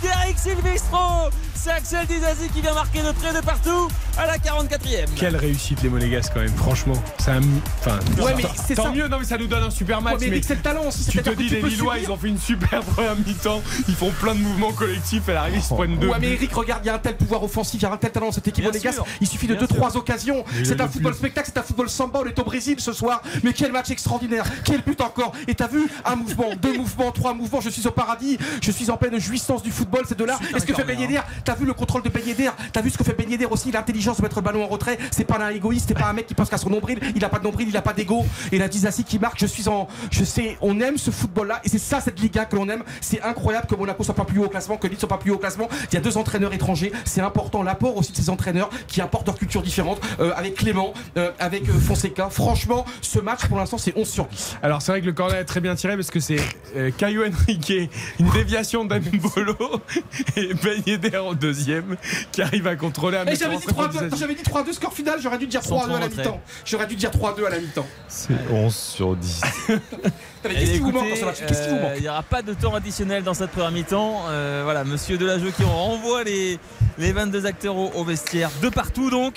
d'Eric 0.07 0.39
Silvestro 0.39 1.31
C'est 1.55 1.71
Axel 1.73 2.07
Dizazi 2.07 2.49
qui 2.55 2.61
vient 2.61 2.75
marquer 2.75 3.03
de 3.03 3.11
près 3.13 3.33
de 3.33 3.41
partout 3.45 3.89
à 4.17 4.27
la 4.27 4.39
44e. 4.39 5.07
Quelle 5.17 5.37
réussite 5.37 5.83
les 5.83 5.89
Monégasques 5.89 6.33
quand 6.35 6.41
même, 6.41 6.55
franchement. 6.57 6.95
C'est 7.19 7.33
un. 7.33 7.41
Enfin, 7.81 7.99
Ouais, 8.23 8.33
mais 8.37 8.43
tant- 8.43 8.49
c'est 8.67 8.75
tant 8.75 8.85
ça. 8.85 8.91
mieux, 8.91 9.09
non 9.09 9.19
mais 9.19 9.25
ça 9.25 9.37
nous 9.37 9.47
donne 9.47 9.65
un 9.65 9.71
super 9.71 10.01
match. 10.01 10.15
Ouais, 10.15 10.21
mais 10.23 10.27
mais 10.27 10.33
Eric, 10.37 10.45
c'est 10.47 10.55
le 10.55 10.61
talent 10.63 10.87
aussi. 10.89 11.05
tu 11.11 11.19
te 11.23 11.31
dis, 11.31 11.49
tu 11.49 11.55
les 11.57 11.63
Lillois, 11.63 11.95
subir. 11.95 12.09
ils 12.09 12.13
ont 12.13 12.17
fait 12.17 12.29
une 12.29 12.39
super 12.39 12.81
première 12.83 13.17
mi-temps. 13.17 13.63
Ils 13.89 13.95
font 13.95 14.11
plein 14.21 14.35
de 14.35 14.41
mouvements 14.41 14.73
collectifs. 14.73 15.29
À 15.29 15.33
l'arrivée, 15.35 15.59
ils 15.59 15.63
se 15.63 15.75
prennent 15.75 15.99
deux. 15.99 16.09
Ouais, 16.09 16.19
mais. 16.21 16.31
Eric, 16.33 16.53
regarde, 16.55 16.83
il 16.85 16.87
y 16.87 16.91
a 16.91 16.95
un 16.95 16.99
tel 16.99 17.17
pouvoir 17.17 17.43
offensif, 17.43 17.81
il 17.81 17.83
y 17.83 17.87
a 17.87 17.93
un 17.93 17.97
tel 17.97 18.13
talent 18.13 18.27
dans 18.27 18.33
cette 18.33 18.47
équipe 18.49 18.63
Bien 18.63 18.71
monégasque. 18.73 18.95
sûr. 18.97 19.07
Il 19.21 19.27
suffit 19.27 19.47
de 19.49 19.55
Bien 19.55 19.67
2-3 19.67 19.91
sûr. 19.91 20.01
occasions. 20.01 20.45
C'est 20.65 20.81
un 20.81 20.89
football 20.89 21.13
plus- 21.13 21.19
spectacle, 21.19 21.51
c'est 21.53 21.59
un 21.59 21.63
football 21.65 21.91
samba. 21.91 22.21
On 22.23 22.27
est 22.27 22.39
au 22.39 22.45
Brésil 22.45 22.77
ce 22.79 22.93
soir. 22.93 23.21
Mais 23.43 23.53
quel 23.53 23.73
match 23.73 23.91
extraordinaire. 23.91 24.45
Quel 24.65 24.83
but 24.83 25.01
encore. 25.01 25.33
Et 25.49 25.55
t'as 25.55 25.67
vu 25.69 25.89
un 26.05 26.17
mouvement, 26.17 26.51
deux 26.63 26.77
mouvements, 26.79 27.11
trois 27.13 27.35
mouvements. 27.35 27.61
Je 27.61 27.71
suis 27.71 27.87
au 27.87 27.91
paradis. 27.91 28.39
Je 28.63 28.71
suis 28.71 28.89
en 28.91 28.97
pleine 28.97 29.19
jouissance 29.19 29.63
du 29.63 29.71
football. 29.73 29.96
C'est 30.07 30.19
de 30.19 30.25
là. 30.25 30.37
Super 30.37 30.57
Et 30.57 30.61
ce 30.61 30.67
que 30.67 30.75
fait 30.75 30.85
Ben 30.85 30.99
Yedder, 30.99 31.21
t'as 31.45 31.55
vu 31.55 31.65
le 31.67 31.75
contrôle 31.75 32.03
de 32.03 32.09
Ben 32.09 32.23
Yedder. 32.25 32.51
T'as 32.73 32.81
vu 32.83 32.91
ce 32.91 32.99
que 32.99 33.05
fait 33.05 33.15
Ben 33.15 33.29
Yedder 33.31 33.47
aussi. 33.47 33.71
L'intelligence 33.73 34.19
de 34.19 34.23
mettre 34.23 34.37
le 34.37 34.43
ballon 34.43 34.65
en 34.65 34.69
retrait. 34.69 34.99
C'est 35.11 35.25
pas 35.25 35.39
un 35.39 35.51
égoïste. 35.51 35.87
C'est 35.89 35.95
pas 35.99 36.07
un 36.09 36.13
mec 36.13 36.27
qui 36.27 36.35
pense 36.35 36.49
qu'à 36.51 36.59
son 36.59 36.71
nombril. 36.71 36.99
Il 37.15 37.25
a 37.25 37.29
pas 37.29 37.39
de 37.39 37.45
nombril, 37.45 37.69
il 37.69 37.77
a 37.77 37.83
pas 37.83 37.93
d'ego. 37.93 38.25
Et 38.53 38.59
la 38.59 38.69
Dizassi 38.69 39.05
qui 39.05 39.19
marque. 39.19 39.39
Je 39.39 39.47
suis 39.47 39.69
en. 39.69 39.89
Je 40.11 40.25
sais, 40.25 40.57
on 40.61 40.79
aime 40.81 40.99
ce 40.99 41.11
football-là. 41.11 41.61
Et 41.65 41.69
c'est 41.69 41.79
ça, 41.79 42.01
cette 42.01 42.21
Liga 42.21 42.45
que 42.45 42.57
l'on 42.57 42.69
aime. 42.69 42.83
C'est 43.01 43.23
incroyable 43.23 43.67
que 43.67 43.75
Monaco 43.75 44.03
soit 44.05 44.15
pas 44.15 44.25
plus 44.25 44.41
haut 44.41 44.47
au 44.47 44.49
classement, 44.49 44.77
que 44.77 44.87
Lille 44.87 44.99
soit 44.99 45.09
pas 45.09 45.19
plus 45.19 45.31
haut 45.31 45.37
au 45.37 45.39
classement. 45.39 45.69
Il 45.91 45.95
y 45.95 45.99
a 45.99 46.01
deux 46.01 46.17
entraîneurs 46.17 46.53
étrangers. 46.53 46.93
C'est 47.05 47.21
important 47.21 47.63
l'apport 47.63 47.97
aussi 47.97 48.13
de 48.13 48.17
ces 48.17 48.31
entraîneurs 48.31 48.71
qui 48.87 49.01
apportent 49.01 49.27
leur 49.27 49.39
culture 49.39 49.63
différente. 49.63 50.01
euh, 50.21 50.33
avec 50.37 50.55
Clément, 50.57 50.93
euh, 51.17 51.31
avec 51.39 51.69
euh, 51.69 51.73
Fonseca. 51.79 52.29
Franchement, 52.31 52.85
ce 53.01 53.19
match 53.19 53.47
pour 53.47 53.59
l'instant, 53.59 53.79
c'est 53.79 53.93
11 53.97 54.09
sur 54.09 54.27
10. 54.27 54.57
Alors 54.63 54.83
c'est 54.83 54.93
vrai 54.93 55.01
que 55.01 55.07
le 55.07 55.13
corner 55.13 55.39
est 55.39 55.45
très 55.45 55.61
bien 55.61 55.75
tiré 55.75 55.97
parce 55.97 56.11
que 56.11 56.21
c'est 56.21 56.39
euh, 56.77 56.91
Caio 56.97 57.23
Henrique, 57.25 57.73
une 58.19 58.31
déviation 58.31 58.85
d'Ambolo 58.85 59.76
et 60.37 60.55
Ben 60.55 60.83
Yedder 60.87 61.19
au 61.19 61.35
deuxième 61.35 61.97
qui 62.33 62.43
arrive 62.43 62.67
à 62.67 62.77
contrôler 62.77 63.19
un 63.19 63.25
mec 63.25 63.39
j'avais 63.39 63.57
en 63.57 63.59
dit 63.59 63.67
rentrée 63.67 63.87
3-2, 63.87 63.91
pour 63.93 64.03
attends, 64.03 64.17
j'avais 64.17 64.35
dit 64.35 64.43
3-2 64.43 64.73
score 64.73 64.93
final, 64.93 65.19
j'aurais 65.23 65.39
dû 65.39 65.47
dire 65.47 65.63
Sans 65.63 65.87
3-2 65.87 65.95
à 65.97 66.01
la 66.01 66.09
mi-temps. 66.09 66.41
J'aurais 66.65 66.87
dû 66.87 66.97
dire 66.97 67.11
3-2 67.11 67.47
à 67.47 67.51
la 67.51 67.59
mi-temps. 67.59 67.87
C'est 68.09 68.35
11 68.51 68.75
sur 68.75 69.17
10. 69.17 69.41
T'avais- 70.43 70.55
Eh 70.55 70.55
Qu'est-ce 70.55 70.73
qui 70.73 70.79
vous 70.79 70.93
manque 70.93 71.09
match 71.09 71.21
euh, 71.43 71.83
manque 71.83 71.93
Il 71.97 72.03
n'y 72.03 72.09
aura 72.09 72.23
pas 72.23 72.43
de 72.43 72.55
temps 72.55 72.75
additionnel 72.75 73.23
dans 73.23 73.35
cette 73.35 73.51
première 73.51 73.71
mi-temps. 73.73 74.23
Euh, 74.29 74.63
voilà, 74.65 74.85
monsieur 74.85 75.19
Delajeux 75.19 75.51
qui 75.51 75.65
renvoie 75.65 76.25
les, 76.25 76.59
les 76.99 77.13
22 77.13 77.47
acteurs 77.47 77.77
au, 77.77 77.91
au 77.95 78.05
vestiaire 78.05 78.51
de 78.63 78.69
partout 78.69 79.11
donc. 79.11 79.35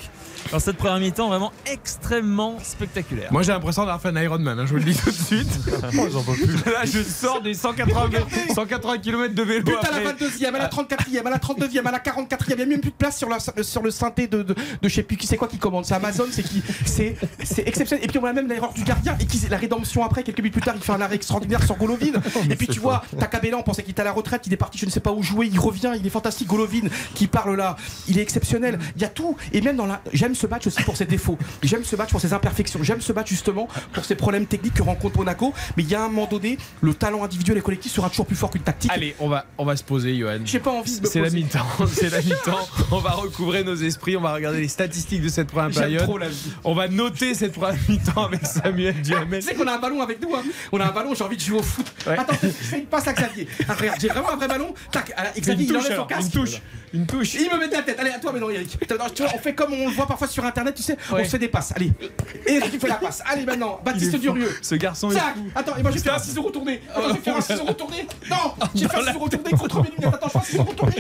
Dans 0.52 0.60
cette 0.60 0.78
première 0.78 1.00
mi-temps 1.00 1.28
vraiment 1.28 1.52
extrêmement 1.66 2.58
spectaculaire. 2.64 3.32
Moi 3.32 3.44
j'ai 3.44 3.52
l'impression 3.52 3.84
d'avoir 3.84 4.02
fait 4.02 4.10
un 4.10 4.22
Ironman, 4.22 4.60
hein, 4.60 4.66
je 4.66 4.72
vous 4.72 4.78
le 4.78 4.84
dis 4.84 4.96
tout 4.96 5.12
de 5.12 5.16
suite. 5.16 5.60
J'en 6.12 6.24
peux 6.24 6.34
plus. 6.34 6.48
Là 6.72 6.86
je 6.86 7.04
sors 7.04 7.42
des 7.42 7.54
180, 7.54 8.10
180 8.54 8.98
km 9.00 9.36
de 9.36 9.44
vélo. 9.44 9.72
À 9.82 9.92
la 9.92 10.10
après. 10.10 10.26
22e, 10.28 10.54
à 10.54 10.60
la 10.60 10.68
34e, 10.68 11.26
à 11.26 11.30
la 11.30 11.38
39e, 11.38 11.86
à 11.86 11.92
la 11.92 12.00
44e. 12.00 12.38
Il 12.50 12.56
n'y 12.56 12.62
a 12.62 12.66
même 12.66 12.82
plus 12.82 12.92
de 12.92 12.96
place 12.96 13.18
sur, 13.18 13.30
la, 13.30 13.38
sur 13.64 13.82
le 13.82 13.92
synthé 13.92 14.28
de, 14.28 14.44
de, 14.44 14.54
de 14.54 14.90
je 14.90 14.90
sais 14.90 15.04
plus 15.04 15.18
qui 15.18 15.28
c'est 15.28 15.38
quoi 15.38 15.48
qui 15.48 15.58
commande. 15.58 15.86
C'est 15.86 15.94
Amazon, 15.96 16.26
c'est 16.32 16.44
qui 16.44 16.64
C'est 16.86 17.18
exceptionnel. 17.66 18.04
Et 18.04 18.08
puis 18.08 18.20
on 18.20 18.26
a 18.26 18.34
même 18.34 18.48
l'erreur 18.48 18.74
du 18.74 18.84
gardien 18.84 19.16
et 19.20 19.26
qui, 19.26 19.40
la 19.50 19.58
rédemption 19.58 20.04
après, 20.04 20.24
quelques 20.24 20.40
minutes 20.40 20.54
plus 20.54 20.62
tard, 20.62 20.76
il 20.76 20.82
fait 20.82 20.92
un 20.92 21.02
arrêt 21.02 21.16
extraordinaire 21.16 21.64
sur 21.64 21.78
Golovin. 21.78 22.14
et 22.50 22.56
puis 22.56 22.68
tu 22.68 22.80
vois, 22.80 23.04
Takabela, 23.20 23.58
on 23.58 23.64
pensait 23.64 23.84
qu'il 23.84 23.92
était 23.92 24.02
à 24.02 24.06
la 24.06 24.12
retraite, 24.12 24.44
il 24.48 24.54
est 24.54 24.58
parti, 24.58 24.78
je 24.78 24.86
ne 24.86 24.92
sais 24.92 25.00
pas 25.00 25.12
où 25.12 25.22
jouer, 25.24 25.50
il 25.52 25.60
revient, 25.60 25.94
il 25.98 26.06
est 26.06 26.10
fantastique. 26.10 26.48
Golovin 26.48 26.88
qui 27.14 27.28
parle 27.28 27.56
là, 27.56 27.76
il 28.08 28.18
est 28.18 28.22
exceptionnel. 28.22 28.80
Il 28.96 29.02
y 29.02 29.06
a 29.06 29.10
tout. 29.10 29.36
Et 29.54 29.62
même 29.62 29.76
dans 29.76 29.86
la. 29.86 30.02
J'aime 30.30 30.36
ce 30.36 30.46
match 30.46 30.68
aussi 30.68 30.84
pour 30.84 30.96
ses 30.96 31.06
défauts. 31.06 31.40
J'aime 31.64 31.84
ce 31.84 31.96
match 31.96 32.12
pour 32.12 32.22
ses 32.22 32.34
imperfections. 32.34 32.84
J'aime 32.84 33.02
ce 33.02 33.12
match 33.14 33.30
justement 33.30 33.68
pour 33.94 34.06
ses 34.06 34.14
problèmes 34.14 34.46
techniques 34.46 34.76
que 34.76 34.84
rencontre 34.84 35.18
Monaco. 35.18 35.56
Mais 35.76 35.82
il 35.82 35.90
y 35.90 35.96
a 35.96 36.04
un 36.04 36.08
moment 36.08 36.28
donné, 36.28 36.60
le 36.82 36.94
talent 36.94 37.24
individuel 37.24 37.58
et 37.58 37.62
collectif 37.62 37.92
sera 37.92 38.12
toujours 38.12 38.28
plus 38.28 38.36
fort 38.36 38.52
qu'une 38.52 38.62
tactique. 38.62 38.92
Allez, 38.94 39.16
on 39.20 39.28
va, 39.28 39.48
on 39.58 39.66
va 39.66 39.76
se 39.76 39.84
poser, 39.84 40.16
Johan. 40.16 40.42
J'ai 40.46 40.60
pas 40.60 40.70
envie 40.70 41.00
de 41.00 41.08
C'est 41.08 41.20
la 41.20 41.32
mi-temps, 41.32 41.66
c'est 41.92 42.12
la 42.12 42.22
mi-temps. 42.22 42.60
On 42.92 43.00
va 43.00 43.10
recouvrer 43.10 43.64
nos 43.64 43.74
esprits, 43.74 44.18
on 44.18 44.22
va 44.22 44.36
regarder 44.36 44.62
les 44.62 44.68
statistiques 44.68 45.24
de 45.24 45.30
cette 45.30 45.48
première 45.48 45.72
période. 45.72 46.04
trop 46.04 46.20
la 46.20 46.30
vie. 46.30 46.52
On 46.64 46.76
va 46.76 46.88
noter 46.88 47.34
cette 47.34 47.54
première 47.54 47.80
mi-temps 47.90 48.28
avec 48.28 48.46
Samuel 48.46 49.02
Duhamel. 49.02 49.42
Tu 49.42 49.48
sais 49.48 49.56
qu'on 49.56 49.66
a 49.66 49.74
un 49.78 49.80
ballon 49.80 50.00
avec 50.04 50.22
nous, 50.22 50.36
hein. 50.36 50.44
On 50.72 50.80
a 50.80 50.86
un 50.86 50.92
ballon, 50.92 51.16
j'ai 51.16 51.24
envie 51.24 51.38
de 51.38 51.42
jouer 51.42 51.58
au 51.58 51.64
foot. 51.64 51.88
Attends, 52.06 52.38
je 52.44 52.50
fais 52.50 52.78
une 52.78 52.86
passe 52.86 53.08
à 53.08 53.14
Xavier. 53.14 53.48
Ah, 53.68 53.74
regarde, 53.74 53.98
j'ai 54.00 54.10
vraiment 54.10 54.32
un 54.32 54.36
vrai 54.36 54.48
ballon. 54.48 54.76
Tac, 54.92 55.12
Xavier, 55.40 55.66
il 55.66 55.76
enlève 55.76 55.96
son 55.96 56.06
casque. 56.06 56.36
une 56.36 56.42
touche, 56.42 56.62
une 56.94 57.06
touche. 57.08 57.34
Il 57.34 57.50
me 57.52 57.58
met 57.58 57.68
de 57.68 57.74
la 57.74 57.82
tête. 57.82 57.98
Allez, 58.00 58.12
à 58.12 58.20
toi 58.20 58.32
maintenant, 58.32 58.52
Eric. 58.52 58.78
Tu 59.16 59.24
vois, 59.24 59.32
on 59.34 59.40
fait 59.40 59.54
comme 59.56 59.74
on 59.74 59.88
le 59.88 59.94
voit 59.96 60.06
parfois 60.06 60.19
sur 60.28 60.46
internet, 60.46 60.76
tu 60.76 60.84
sais, 60.84 60.98
on 61.12 61.18
se 61.18 61.30
fait 61.30 61.40
des 61.40 61.48
passes. 61.48 61.74
Allez, 61.76 61.92
Eric, 62.46 62.72
il 62.74 62.80
fait 62.80 62.88
la 62.88 62.96
passe. 62.96 63.22
Allez, 63.26 63.46
maintenant, 63.46 63.80
Baptiste. 63.84 64.16
Durieux. 64.20 64.50
Ce 64.62 64.76
garçon 64.76 65.10
Tac. 65.10 65.36
Attends, 65.56 65.76
et 65.78 65.82
moi 65.82 65.92
je 65.92 65.98
vais 65.98 66.04
faire 66.04 66.16
un 66.16 66.20
ciseau 66.20 66.42
retourné. 66.42 66.82
Attends, 66.94 67.10
je 67.10 67.14
vais 67.14 67.20
faire 67.20 67.38
un 67.38 67.42
ciseau 67.42 67.64
retourné. 67.66 68.08
Non, 68.30 68.36
je 68.76 68.82
vais 68.82 68.88
faire 68.88 69.00
un 69.00 69.06
ciseau 69.06 69.20
retourné 69.20 69.52
contre 69.52 69.82
mes 69.84 69.90
lunettes. 69.90 70.14
Attends, 70.14 70.28
je 70.28 70.32
fais 70.32 70.40
un 70.40 70.44
ciseau 70.44 70.64
retourné. 70.64 70.96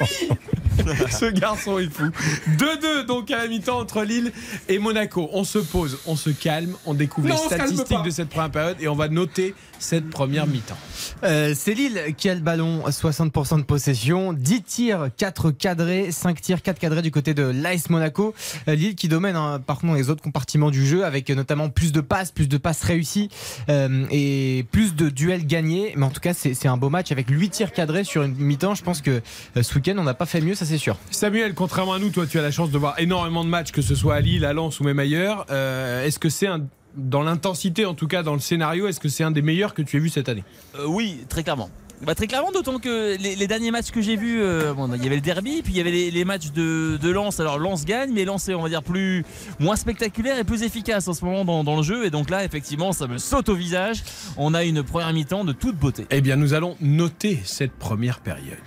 Oui. 0.00 0.28
Ce 1.10 1.26
garçon 1.26 1.78
est 1.78 1.92
fou. 1.92 2.10
2-2 2.58 3.06
donc 3.06 3.30
à 3.30 3.38
la 3.38 3.48
mi-temps 3.48 3.78
entre 3.78 4.02
Lille 4.02 4.32
et 4.68 4.78
Monaco. 4.78 5.28
On 5.32 5.44
se 5.44 5.58
pose, 5.58 5.98
on 6.06 6.16
se 6.16 6.30
calme, 6.30 6.74
on 6.86 6.94
découvre 6.94 7.28
Non, 7.28 7.34
les 7.34 7.56
statistiques 7.56 8.02
de 8.02 8.10
cette 8.10 8.28
première 8.28 8.50
période 8.50 8.76
et 8.80 8.88
on 8.88 8.94
va 8.94 9.08
noter 9.08 9.54
cette 9.84 10.08
première 10.08 10.46
mi-temps. 10.46 10.78
Euh, 11.24 11.52
c'est 11.54 11.74
Lille 11.74 12.00
qui 12.16 12.30
a 12.30 12.34
le 12.34 12.40
ballon, 12.40 12.82
60% 12.88 13.58
de 13.58 13.62
possession, 13.64 14.32
10 14.32 14.62
tirs, 14.62 15.08
4 15.16 15.50
cadrés, 15.50 16.10
5 16.10 16.40
tirs, 16.40 16.62
4 16.62 16.78
cadrés 16.78 17.02
du 17.02 17.10
côté 17.10 17.34
de 17.34 17.42
l'AS 17.42 17.90
Monaco. 17.90 18.34
Euh, 18.66 18.74
Lille 18.74 18.94
qui 18.94 19.08
domine 19.08 19.36
hein, 19.36 19.60
par 19.64 19.78
contre 19.78 19.94
les 19.94 20.08
autres 20.08 20.22
compartiments 20.22 20.70
du 20.70 20.86
jeu 20.86 21.04
avec 21.04 21.28
notamment 21.28 21.68
plus 21.68 21.92
de 21.92 22.00
passes, 22.00 22.32
plus 22.32 22.48
de 22.48 22.56
passes 22.56 22.82
réussies 22.82 23.28
euh, 23.68 24.06
et 24.10 24.64
plus 24.72 24.94
de 24.94 25.10
duels 25.10 25.46
gagnés. 25.46 25.92
Mais 25.96 26.06
en 26.06 26.10
tout 26.10 26.20
cas, 26.20 26.32
c'est 26.32 26.66
un 26.66 26.78
beau 26.78 26.88
match 26.88 27.12
avec 27.12 27.28
8 27.28 27.50
tirs 27.50 27.72
cadrés 27.72 28.04
sur 28.04 28.22
une 28.22 28.34
mi-temps. 28.34 28.74
Je 28.74 28.82
pense 28.82 29.02
que 29.02 29.20
euh, 29.56 29.62
ce 29.62 29.74
week-end, 29.74 29.96
on 29.98 30.04
n'a 30.04 30.14
pas 30.14 30.26
fait 30.26 30.40
mieux, 30.40 30.54
ça 30.54 30.64
c'est 30.64 30.78
sûr. 30.78 30.96
Samuel, 31.10 31.52
contrairement 31.52 31.92
à 31.92 31.98
nous, 31.98 32.08
toi 32.08 32.26
tu 32.26 32.38
as 32.38 32.42
la 32.42 32.50
chance 32.50 32.70
de 32.70 32.78
voir 32.78 32.98
énormément 32.98 33.44
de 33.44 33.50
matchs, 33.50 33.70
que 33.70 33.82
ce 33.82 33.94
soit 33.94 34.14
à 34.14 34.20
Lille, 34.20 34.46
à 34.46 34.54
Lens 34.54 34.80
ou 34.80 34.84
même 34.84 34.98
ailleurs. 34.98 35.44
Est-ce 35.50 36.18
que 36.18 36.30
c'est 36.30 36.46
un 36.46 36.62
dans 36.96 37.22
l'intensité, 37.22 37.86
en 37.86 37.94
tout 37.94 38.06
cas 38.06 38.22
dans 38.22 38.34
le 38.34 38.40
scénario, 38.40 38.86
est-ce 38.88 39.00
que 39.00 39.08
c'est 39.08 39.24
un 39.24 39.30
des 39.30 39.42
meilleurs 39.42 39.74
que 39.74 39.82
tu 39.82 39.96
aies 39.96 40.00
vu 40.00 40.08
cette 40.08 40.28
année? 40.28 40.44
Euh, 40.78 40.86
oui, 40.86 41.24
très 41.28 41.42
clairement. 41.42 41.70
Bah, 42.04 42.14
très 42.14 42.26
clairement, 42.26 42.50
d'autant 42.52 42.78
que 42.78 43.16
les, 43.16 43.36
les 43.36 43.46
derniers 43.46 43.70
matchs 43.70 43.90
que 43.90 44.02
j'ai 44.02 44.16
vus, 44.16 44.42
euh, 44.42 44.74
bon, 44.74 44.92
il 44.94 45.02
y 45.02 45.06
avait 45.06 45.14
le 45.14 45.22
derby, 45.22 45.62
puis 45.62 45.72
il 45.72 45.76
y 45.76 45.80
avait 45.80 45.92
les, 45.92 46.10
les 46.10 46.24
matchs 46.24 46.50
de, 46.50 46.98
de 47.00 47.10
Lens. 47.10 47.40
Alors 47.40 47.58
Lens 47.58 47.84
gagne, 47.84 48.12
mais 48.12 48.24
Lens 48.24 48.48
est, 48.48 48.54
on 48.54 48.62
va 48.62 48.68
dire, 48.68 48.82
plus, 48.82 49.24
moins 49.58 49.76
spectaculaire 49.76 50.38
et 50.38 50.44
plus 50.44 50.64
efficace 50.64 51.08
en 51.08 51.14
ce 51.14 51.24
moment 51.24 51.44
dans, 51.44 51.64
dans 51.64 51.76
le 51.76 51.82
jeu. 51.82 52.04
Et 52.04 52.10
donc 52.10 52.30
là, 52.30 52.44
effectivement, 52.44 52.92
ça 52.92 53.06
me 53.06 53.16
saute 53.18 53.48
au 53.48 53.54
visage. 53.54 54.02
On 54.36 54.54
a 54.54 54.64
une 54.64 54.82
première 54.82 55.12
mi-temps 55.12 55.44
de 55.44 55.52
toute 55.52 55.76
beauté. 55.76 56.06
Eh 56.10 56.20
bien, 56.20 56.36
nous 56.36 56.52
allons 56.52 56.76
noter 56.80 57.40
cette 57.44 57.72
première 57.72 58.20
période. 58.20 58.58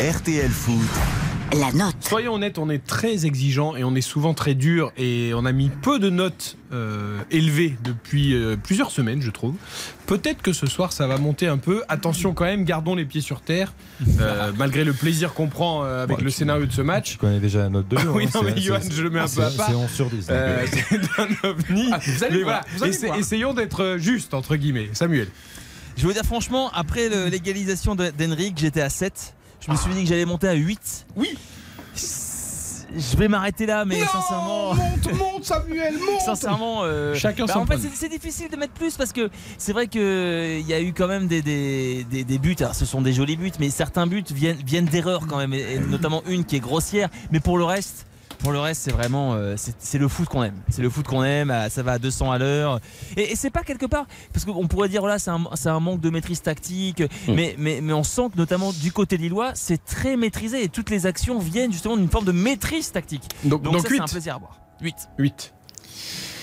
RTL 0.00 0.50
Foot. 0.50 1.31
La 1.58 1.70
note. 1.72 1.96
Soyons 2.00 2.34
honnêtes, 2.34 2.56
on 2.58 2.70
est 2.70 2.78
très 2.84 3.26
exigeant 3.26 3.76
et 3.76 3.84
on 3.84 3.94
est 3.94 4.00
souvent 4.00 4.32
très 4.32 4.54
dur 4.54 4.90
et 4.96 5.32
on 5.34 5.44
a 5.44 5.52
mis 5.52 5.68
peu 5.68 5.98
de 5.98 6.08
notes 6.08 6.56
euh, 6.72 7.18
élevées 7.30 7.76
depuis 7.84 8.34
euh, 8.34 8.56
plusieurs 8.56 8.90
semaines, 8.90 9.20
je 9.20 9.30
trouve. 9.30 9.54
Peut-être 10.06 10.40
que 10.40 10.54
ce 10.54 10.66
soir 10.66 10.92
ça 10.94 11.06
va 11.06 11.18
monter 11.18 11.48
un 11.48 11.58
peu. 11.58 11.82
Attention 11.88 12.32
quand 12.32 12.44
même, 12.44 12.64
gardons 12.64 12.94
les 12.94 13.04
pieds 13.04 13.20
sur 13.20 13.42
terre, 13.42 13.74
euh, 14.20 14.50
malgré 14.56 14.82
le 14.84 14.94
plaisir 14.94 15.34
qu'on 15.34 15.48
prend 15.48 15.84
euh, 15.84 16.04
avec 16.04 16.18
Ouais, 16.18 16.24
le 16.24 16.30
scénario 16.30 16.64
de 16.64 16.72
ce 16.72 16.80
match. 16.80 17.12
Tu 17.12 17.18
connais 17.18 17.40
déjà 17.40 17.58
la 17.60 17.68
note 17.68 17.88
de 17.88 17.98
jeu. 17.98 18.08
oui, 18.10 18.24
hein, 18.26 18.30
non, 18.34 18.42
mais 18.44 18.58
Johan, 18.58 18.78
je 18.90 19.02
le 19.02 19.10
mets 19.10 19.20
un 19.20 19.26
peu 19.28 19.42
à 19.44 19.50
part. 19.50 19.66
C'est 19.68 19.74
11 19.74 19.90
sur 19.90 20.06
10. 20.08 20.26
donc, 20.26 20.30
Euh, 20.30 20.64
euh, 20.64 20.66
c'est 20.88 21.20
un 21.20 21.48
ovni. 21.50 21.90
Ah, 21.92 21.98
vous 22.02 22.24
allez 22.24 22.36
Mais 22.38 22.42
voir, 22.44 22.64
vous 22.76 22.82
allez 22.82 22.92
Essa- 22.94 23.06
voir. 23.08 23.18
Essayons 23.18 23.52
d'être 23.52 23.96
juste, 23.98 24.32
entre 24.32 24.56
guillemets. 24.56 24.88
Samuel. 24.94 25.28
Je 25.98 26.06
veux 26.06 26.14
dire, 26.14 26.24
franchement, 26.24 26.70
après 26.72 27.10
l'égalisation 27.28 27.94
d'Henrik, 27.94 28.56
j'étais 28.58 28.80
à 28.80 28.88
7. 28.88 29.34
Je 29.64 29.70
me 29.70 29.76
suis 29.76 29.92
dit 29.94 30.02
que 30.02 30.08
j'allais 30.08 30.24
monter 30.24 30.48
à 30.48 30.54
8. 30.54 31.06
Oui. 31.16 31.36
Je 32.94 33.16
vais 33.16 33.26
m'arrêter 33.28 33.64
là, 33.64 33.84
mais 33.86 34.00
Non, 34.00 34.06
sincèrement. 34.06 34.74
monte, 34.74 35.12
monte, 35.14 35.44
Samuel, 35.44 35.94
monte. 35.98 36.20
Sincèrement, 36.26 36.80
euh, 36.82 37.14
Chacun 37.14 37.46
bah, 37.46 37.52
son 37.54 37.60
en 37.60 37.66
fait, 37.66 37.78
c'est- 37.78 37.90
c'est 37.94 38.08
difficile 38.10 38.50
de 38.50 38.56
mettre 38.56 38.74
plus 38.74 38.96
parce 38.98 39.12
que 39.14 39.30
c'est 39.56 39.72
vrai 39.72 39.86
qu'il 39.86 40.60
y 40.66 40.74
a 40.74 40.80
eu 40.80 40.92
quand 40.92 41.08
même 41.08 41.26
des, 41.26 41.40
des, 41.40 42.04
des- 42.04 42.24
des 42.24 42.38
buts. 42.38 42.56
Alors, 42.60 42.74
ce 42.74 42.84
sont 42.84 43.00
des 43.00 43.14
jolis 43.14 43.36
buts, 43.36 43.50
mais 43.60 43.70
certains 43.70 44.06
buts 44.06 44.24
viennent, 44.34 44.58
viennent 44.66 44.84
d'erreurs 44.84 45.26
quand 45.26 45.38
même, 45.38 45.54
et, 45.54 45.74
et 45.74 45.78
notamment 45.78 46.22
une 46.26 46.44
qui 46.44 46.56
est 46.56 46.60
grossière. 46.60 47.08
Mais 47.30 47.40
pour 47.40 47.56
le 47.56 47.64
reste, 47.64 48.06
pour 48.42 48.52
le 48.52 48.58
reste, 48.58 48.82
c'est 48.82 48.90
vraiment 48.90 49.34
euh, 49.34 49.54
c'est 49.56 49.98
le 49.98 50.08
foot 50.08 50.28
qu'on 50.28 50.42
aime. 50.42 50.56
C'est 50.68 50.82
le 50.82 50.90
foot 50.90 51.06
qu'on 51.06 51.22
aime. 51.22 51.54
Ça 51.70 51.82
va 51.82 51.92
à 51.92 51.98
200 51.98 52.30
à 52.32 52.38
l'heure. 52.38 52.80
Et, 53.16 53.32
et 53.32 53.36
c'est 53.36 53.50
pas 53.50 53.62
quelque 53.62 53.86
part 53.86 54.06
parce 54.32 54.44
qu'on 54.44 54.66
pourrait 54.66 54.88
dire 54.88 55.00
voilà, 55.00 55.18
c'est 55.18 55.30
un, 55.30 55.80
manque 55.80 56.00
de 56.00 56.10
maîtrise 56.10 56.42
tactique. 56.42 57.02
Hmm. 57.28 57.34
Mais, 57.34 57.54
mais 57.56 57.80
mais 57.80 57.92
on 57.92 58.02
sent 58.02 58.30
que 58.32 58.38
notamment 58.38 58.72
du 58.72 58.92
côté 58.92 59.16
lillois, 59.16 59.52
c'est 59.54 59.84
très 59.84 60.16
maîtrisé 60.16 60.64
et 60.64 60.68
toutes 60.68 60.90
les 60.90 61.06
actions 61.06 61.38
viennent 61.38 61.72
justement 61.72 61.96
d'une 61.96 62.10
forme 62.10 62.24
de 62.24 62.32
maîtrise 62.32 62.90
tactique. 62.90 63.24
Donc, 63.44 63.62
donc 63.62 63.76
ça, 63.76 63.82
c'est 63.82 63.94
8. 63.94 64.00
un 64.00 64.06
plaisir 64.06 64.34
à 64.34 64.38
voir. 64.38 64.58
8. 64.80 64.94
8. 65.18 65.54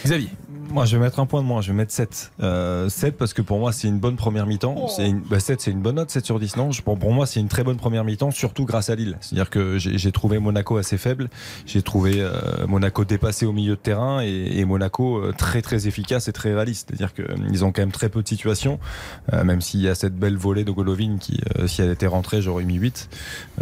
Xavier. 0.05 0.29
Moi, 0.71 0.85
je 0.85 0.95
vais 0.97 1.01
mettre 1.01 1.19
un 1.19 1.25
point 1.25 1.41
de 1.41 1.47
moins, 1.47 1.61
je 1.61 1.71
vais 1.71 1.77
mettre 1.77 1.91
7. 1.91 2.31
Euh, 2.43 2.89
7 2.89 3.17
parce 3.17 3.33
que 3.33 3.41
pour 3.41 3.57
moi, 3.57 3.71
c'est 3.73 3.87
une 3.87 3.97
bonne 3.97 4.17
première 4.17 4.45
mi-temps. 4.45 4.87
C'est 4.87 5.09
une- 5.09 5.21
bah, 5.21 5.39
7, 5.39 5.61
c'est 5.61 5.71
une 5.71 5.81
bonne 5.81 5.95
note, 5.95 6.11
7 6.11 6.23
sur 6.27 6.39
10. 6.39 6.57
Non, 6.57 6.71
je- 6.71 6.83
pour, 6.83 6.95
pour 6.99 7.11
moi, 7.11 7.25
c'est 7.25 7.39
une 7.39 7.47
très 7.47 7.63
bonne 7.63 7.77
première 7.77 8.03
mi-temps, 8.03 8.29
surtout 8.29 8.65
grâce 8.65 8.91
à 8.91 8.95
Lille. 8.95 9.17
C'est-à-dire 9.19 9.49
que 9.49 9.79
j'ai 9.79 10.11
trouvé 10.11 10.37
Monaco 10.37 10.77
assez 10.77 10.99
faible. 10.99 11.27
J'ai 11.65 11.81
trouvé 11.81 12.17
euh, 12.19 12.67
Monaco 12.67 13.03
dépassé 13.03 13.47
au 13.47 13.51
milieu 13.51 13.71
de 13.71 13.79
terrain 13.79 14.21
et, 14.21 14.59
et 14.59 14.65
Monaco 14.65 15.17
euh, 15.17 15.33
très 15.35 15.63
très 15.63 15.87
efficace 15.87 16.27
et 16.27 16.33
très 16.33 16.53
réaliste. 16.53 16.89
C'est-à-dire 16.91 17.15
qu'ils 17.15 17.65
ont 17.65 17.71
quand 17.71 17.81
même 17.81 17.91
très 17.91 18.09
peu 18.09 18.21
de 18.21 18.27
situations, 18.27 18.79
euh, 19.33 19.43
même 19.43 19.61
s'il 19.61 19.81
y 19.81 19.87
a 19.87 19.95
cette 19.95 20.15
belle 20.19 20.37
volée 20.37 20.65
de 20.65 20.71
Golovin 20.71 21.17
qui, 21.19 21.41
euh, 21.57 21.65
si 21.65 21.81
elle 21.81 21.89
était 21.89 22.05
rentrée, 22.05 22.43
j'aurais 22.43 22.63
mis 22.63 22.75
8. 22.75 23.09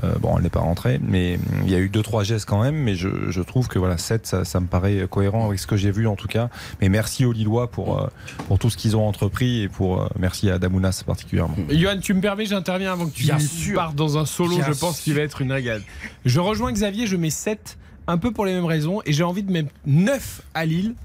Euh, 0.04 0.12
bon, 0.20 0.36
elle 0.36 0.44
n'est 0.44 0.50
pas 0.50 0.60
rentrée, 0.60 1.00
mais 1.02 1.40
il 1.64 1.72
y 1.72 1.76
a 1.76 1.80
eu 1.80 1.88
2-3 1.88 2.26
gestes 2.26 2.46
quand 2.50 2.62
même. 2.62 2.76
Mais 2.76 2.96
je, 2.96 3.08
je 3.32 3.42
trouve 3.42 3.70
que 3.70 3.80
voilà, 3.80 3.98
7, 3.98 4.28
ça, 4.28 4.44
ça 4.44 4.60
me 4.60 4.68
paraît 4.68 5.08
cohérent 5.10 5.48
avec 5.48 5.58
ce 5.60 5.68
que 5.68 5.78
j'ai 5.78 5.92
vu 5.92 6.06
en 6.06 6.18
tout 6.18 6.27
cas. 6.28 6.50
Mais 6.82 6.90
merci 6.90 7.26
aux 7.26 7.32
Lillois 7.32 7.70
pour, 7.72 8.00
euh, 8.02 8.08
pour 8.48 8.60
tout 8.60 8.70
ce 8.70 8.78
qu'ils 8.78 8.96
ont 8.96 9.08
entrepris 9.08 9.62
et 9.64 9.68
pour 9.70 10.02
euh, 10.02 10.08
merci 10.20 10.50
à 10.50 10.60
Damounas 10.60 11.04
particulièrement. 11.06 11.56
Johan, 11.70 12.00
tu 12.00 12.14
me 12.14 12.22
permets, 12.22 12.46
j'interviens 12.46 12.94
avant 12.94 13.08
que 13.08 13.14
tu 13.14 13.24
Bien 13.24 13.40
sûr. 13.40 13.76
partes 13.76 13.96
dans 13.96 14.18
un 14.18 14.26
solo, 14.26 14.56
Bien 14.58 14.66
je 14.68 14.78
pense 14.78 15.00
qu'il 15.02 15.14
va 15.14 15.22
être 15.22 15.42
une 15.42 15.52
régale. 15.52 15.82
Je 16.26 16.40
rejoins 16.40 16.72
Xavier, 16.72 17.08
je 17.08 17.16
mets 17.16 17.30
7, 17.30 17.78
un 18.08 18.18
peu 18.18 18.32
pour 18.32 18.46
les 18.46 18.54
mêmes 18.54 18.66
raisons, 18.66 19.02
et 19.06 19.14
j'ai 19.14 19.24
envie 19.24 19.44
de 19.44 19.52
mettre 19.52 19.70
9 19.86 20.42
à 20.54 20.66
Lille, 20.66 20.96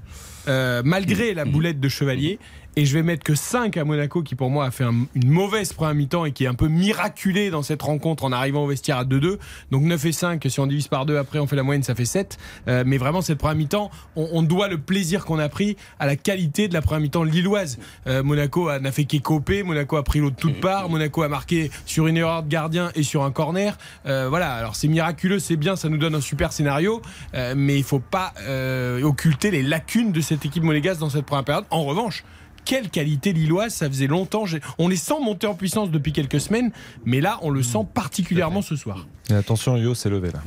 euh, 0.47 0.81
malgré 0.83 1.33
la 1.33 1.45
boulette 1.45 1.79
de 1.79 1.89
Chevalier. 1.89 2.39
Et 2.75 2.85
je 2.87 2.93
vais 2.95 3.03
mettre 3.03 3.23
que 3.23 3.35
5 3.35 3.77
à 3.77 3.83
Monaco, 3.83 4.23
qui 4.23 4.33
pour 4.33 4.49
moi 4.49 4.65
a 4.65 4.71
fait 4.71 4.83
un- 4.83 5.05
une 5.13 5.29
mauvaise 5.29 5.73
première 5.73 5.93
mi-temps 5.93 6.25
et 6.25 6.31
qui 6.31 6.45
est 6.45 6.47
un 6.47 6.55
peu 6.55 6.67
miraculé 6.67 7.51
dans 7.51 7.61
cette 7.61 7.83
rencontre 7.83 8.23
en 8.23 8.31
arrivant 8.31 8.63
au 8.63 8.67
vestiaire 8.67 8.97
à 8.97 9.05
2-2. 9.05 9.37
Donc 9.69 9.83
9 9.83 10.03
et 10.05 10.11
5, 10.11 10.43
si 10.49 10.59
on 10.59 10.65
divise 10.65 10.87
par 10.87 11.05
2, 11.05 11.17
après 11.17 11.37
on 11.37 11.45
fait 11.45 11.55
la 11.55 11.61
moyenne, 11.61 11.83
ça 11.83 11.93
fait 11.93 12.05
7. 12.05 12.39
Euh, 12.67 12.83
mais 12.83 12.97
vraiment, 12.97 13.21
cette 13.21 13.37
première 13.37 13.57
mi-temps, 13.57 13.91
on, 14.15 14.27
on 14.31 14.41
doit 14.41 14.69
le 14.69 14.79
plaisir 14.79 15.23
qu'on 15.23 15.37
a 15.37 15.49
pris 15.49 15.77
à 15.99 16.07
la 16.07 16.15
qualité 16.15 16.67
de 16.67 16.73
la 16.73 16.81
première 16.81 17.01
mi-temps 17.01 17.23
lilloise. 17.23 17.77
Euh, 18.07 18.23
Monaco 18.23 18.71
n'a 18.79 18.91
fait 18.91 19.03
qu'écoper, 19.05 19.61
Monaco 19.61 19.95
a 19.97 20.03
pris 20.03 20.17
l'eau 20.19 20.31
de 20.31 20.35
toutes 20.35 20.59
parts, 20.59 20.89
Monaco 20.89 21.21
a 21.21 21.27
marqué 21.29 21.69
sur 21.85 22.07
une 22.07 22.17
erreur 22.17 22.41
de 22.41 22.49
gardien 22.49 22.89
et 22.95 23.03
sur 23.03 23.23
un 23.23 23.29
corner. 23.31 23.77
Euh, 24.07 24.29
voilà, 24.29 24.51
alors 24.51 24.75
c'est 24.75 24.87
miraculeux, 24.87 25.37
c'est 25.37 25.57
bien, 25.57 25.75
ça 25.75 25.89
nous 25.89 25.97
donne 25.97 26.15
un 26.15 26.21
super 26.21 26.51
scénario, 26.51 27.03
euh, 27.35 27.53
mais 27.55 27.77
il 27.77 27.83
faut 27.83 27.99
pas 27.99 28.33
euh, 28.47 29.03
occulter 29.03 29.51
les 29.51 29.61
lacunes 29.61 30.11
de 30.11 30.21
cette 30.21 30.43
équipe 30.43 30.63
monégasque 30.63 31.01
dans 31.01 31.11
cette 31.11 31.27
première 31.27 31.43
période. 31.45 31.65
En 31.69 31.83
revanche, 31.83 32.23
quelle 32.65 32.89
qualité 32.89 33.33
lilloise, 33.33 33.73
ça 33.73 33.87
faisait 33.87 34.07
longtemps. 34.07 34.45
On 34.77 34.87
les 34.87 34.95
sent 34.95 35.19
monter 35.21 35.47
en 35.47 35.55
puissance 35.55 35.91
depuis 35.91 36.13
quelques 36.13 36.39
semaines, 36.39 36.71
mais 37.05 37.21
là, 37.21 37.39
on 37.41 37.49
le 37.49 37.63
sent 37.63 37.85
particulièrement 37.93 38.61
ce 38.61 38.75
soir. 38.75 39.07
Et 39.29 39.33
attention, 39.35 39.77
Yo 39.77 39.95
s'est 39.95 40.09
levé 40.09 40.31
là. 40.31 40.39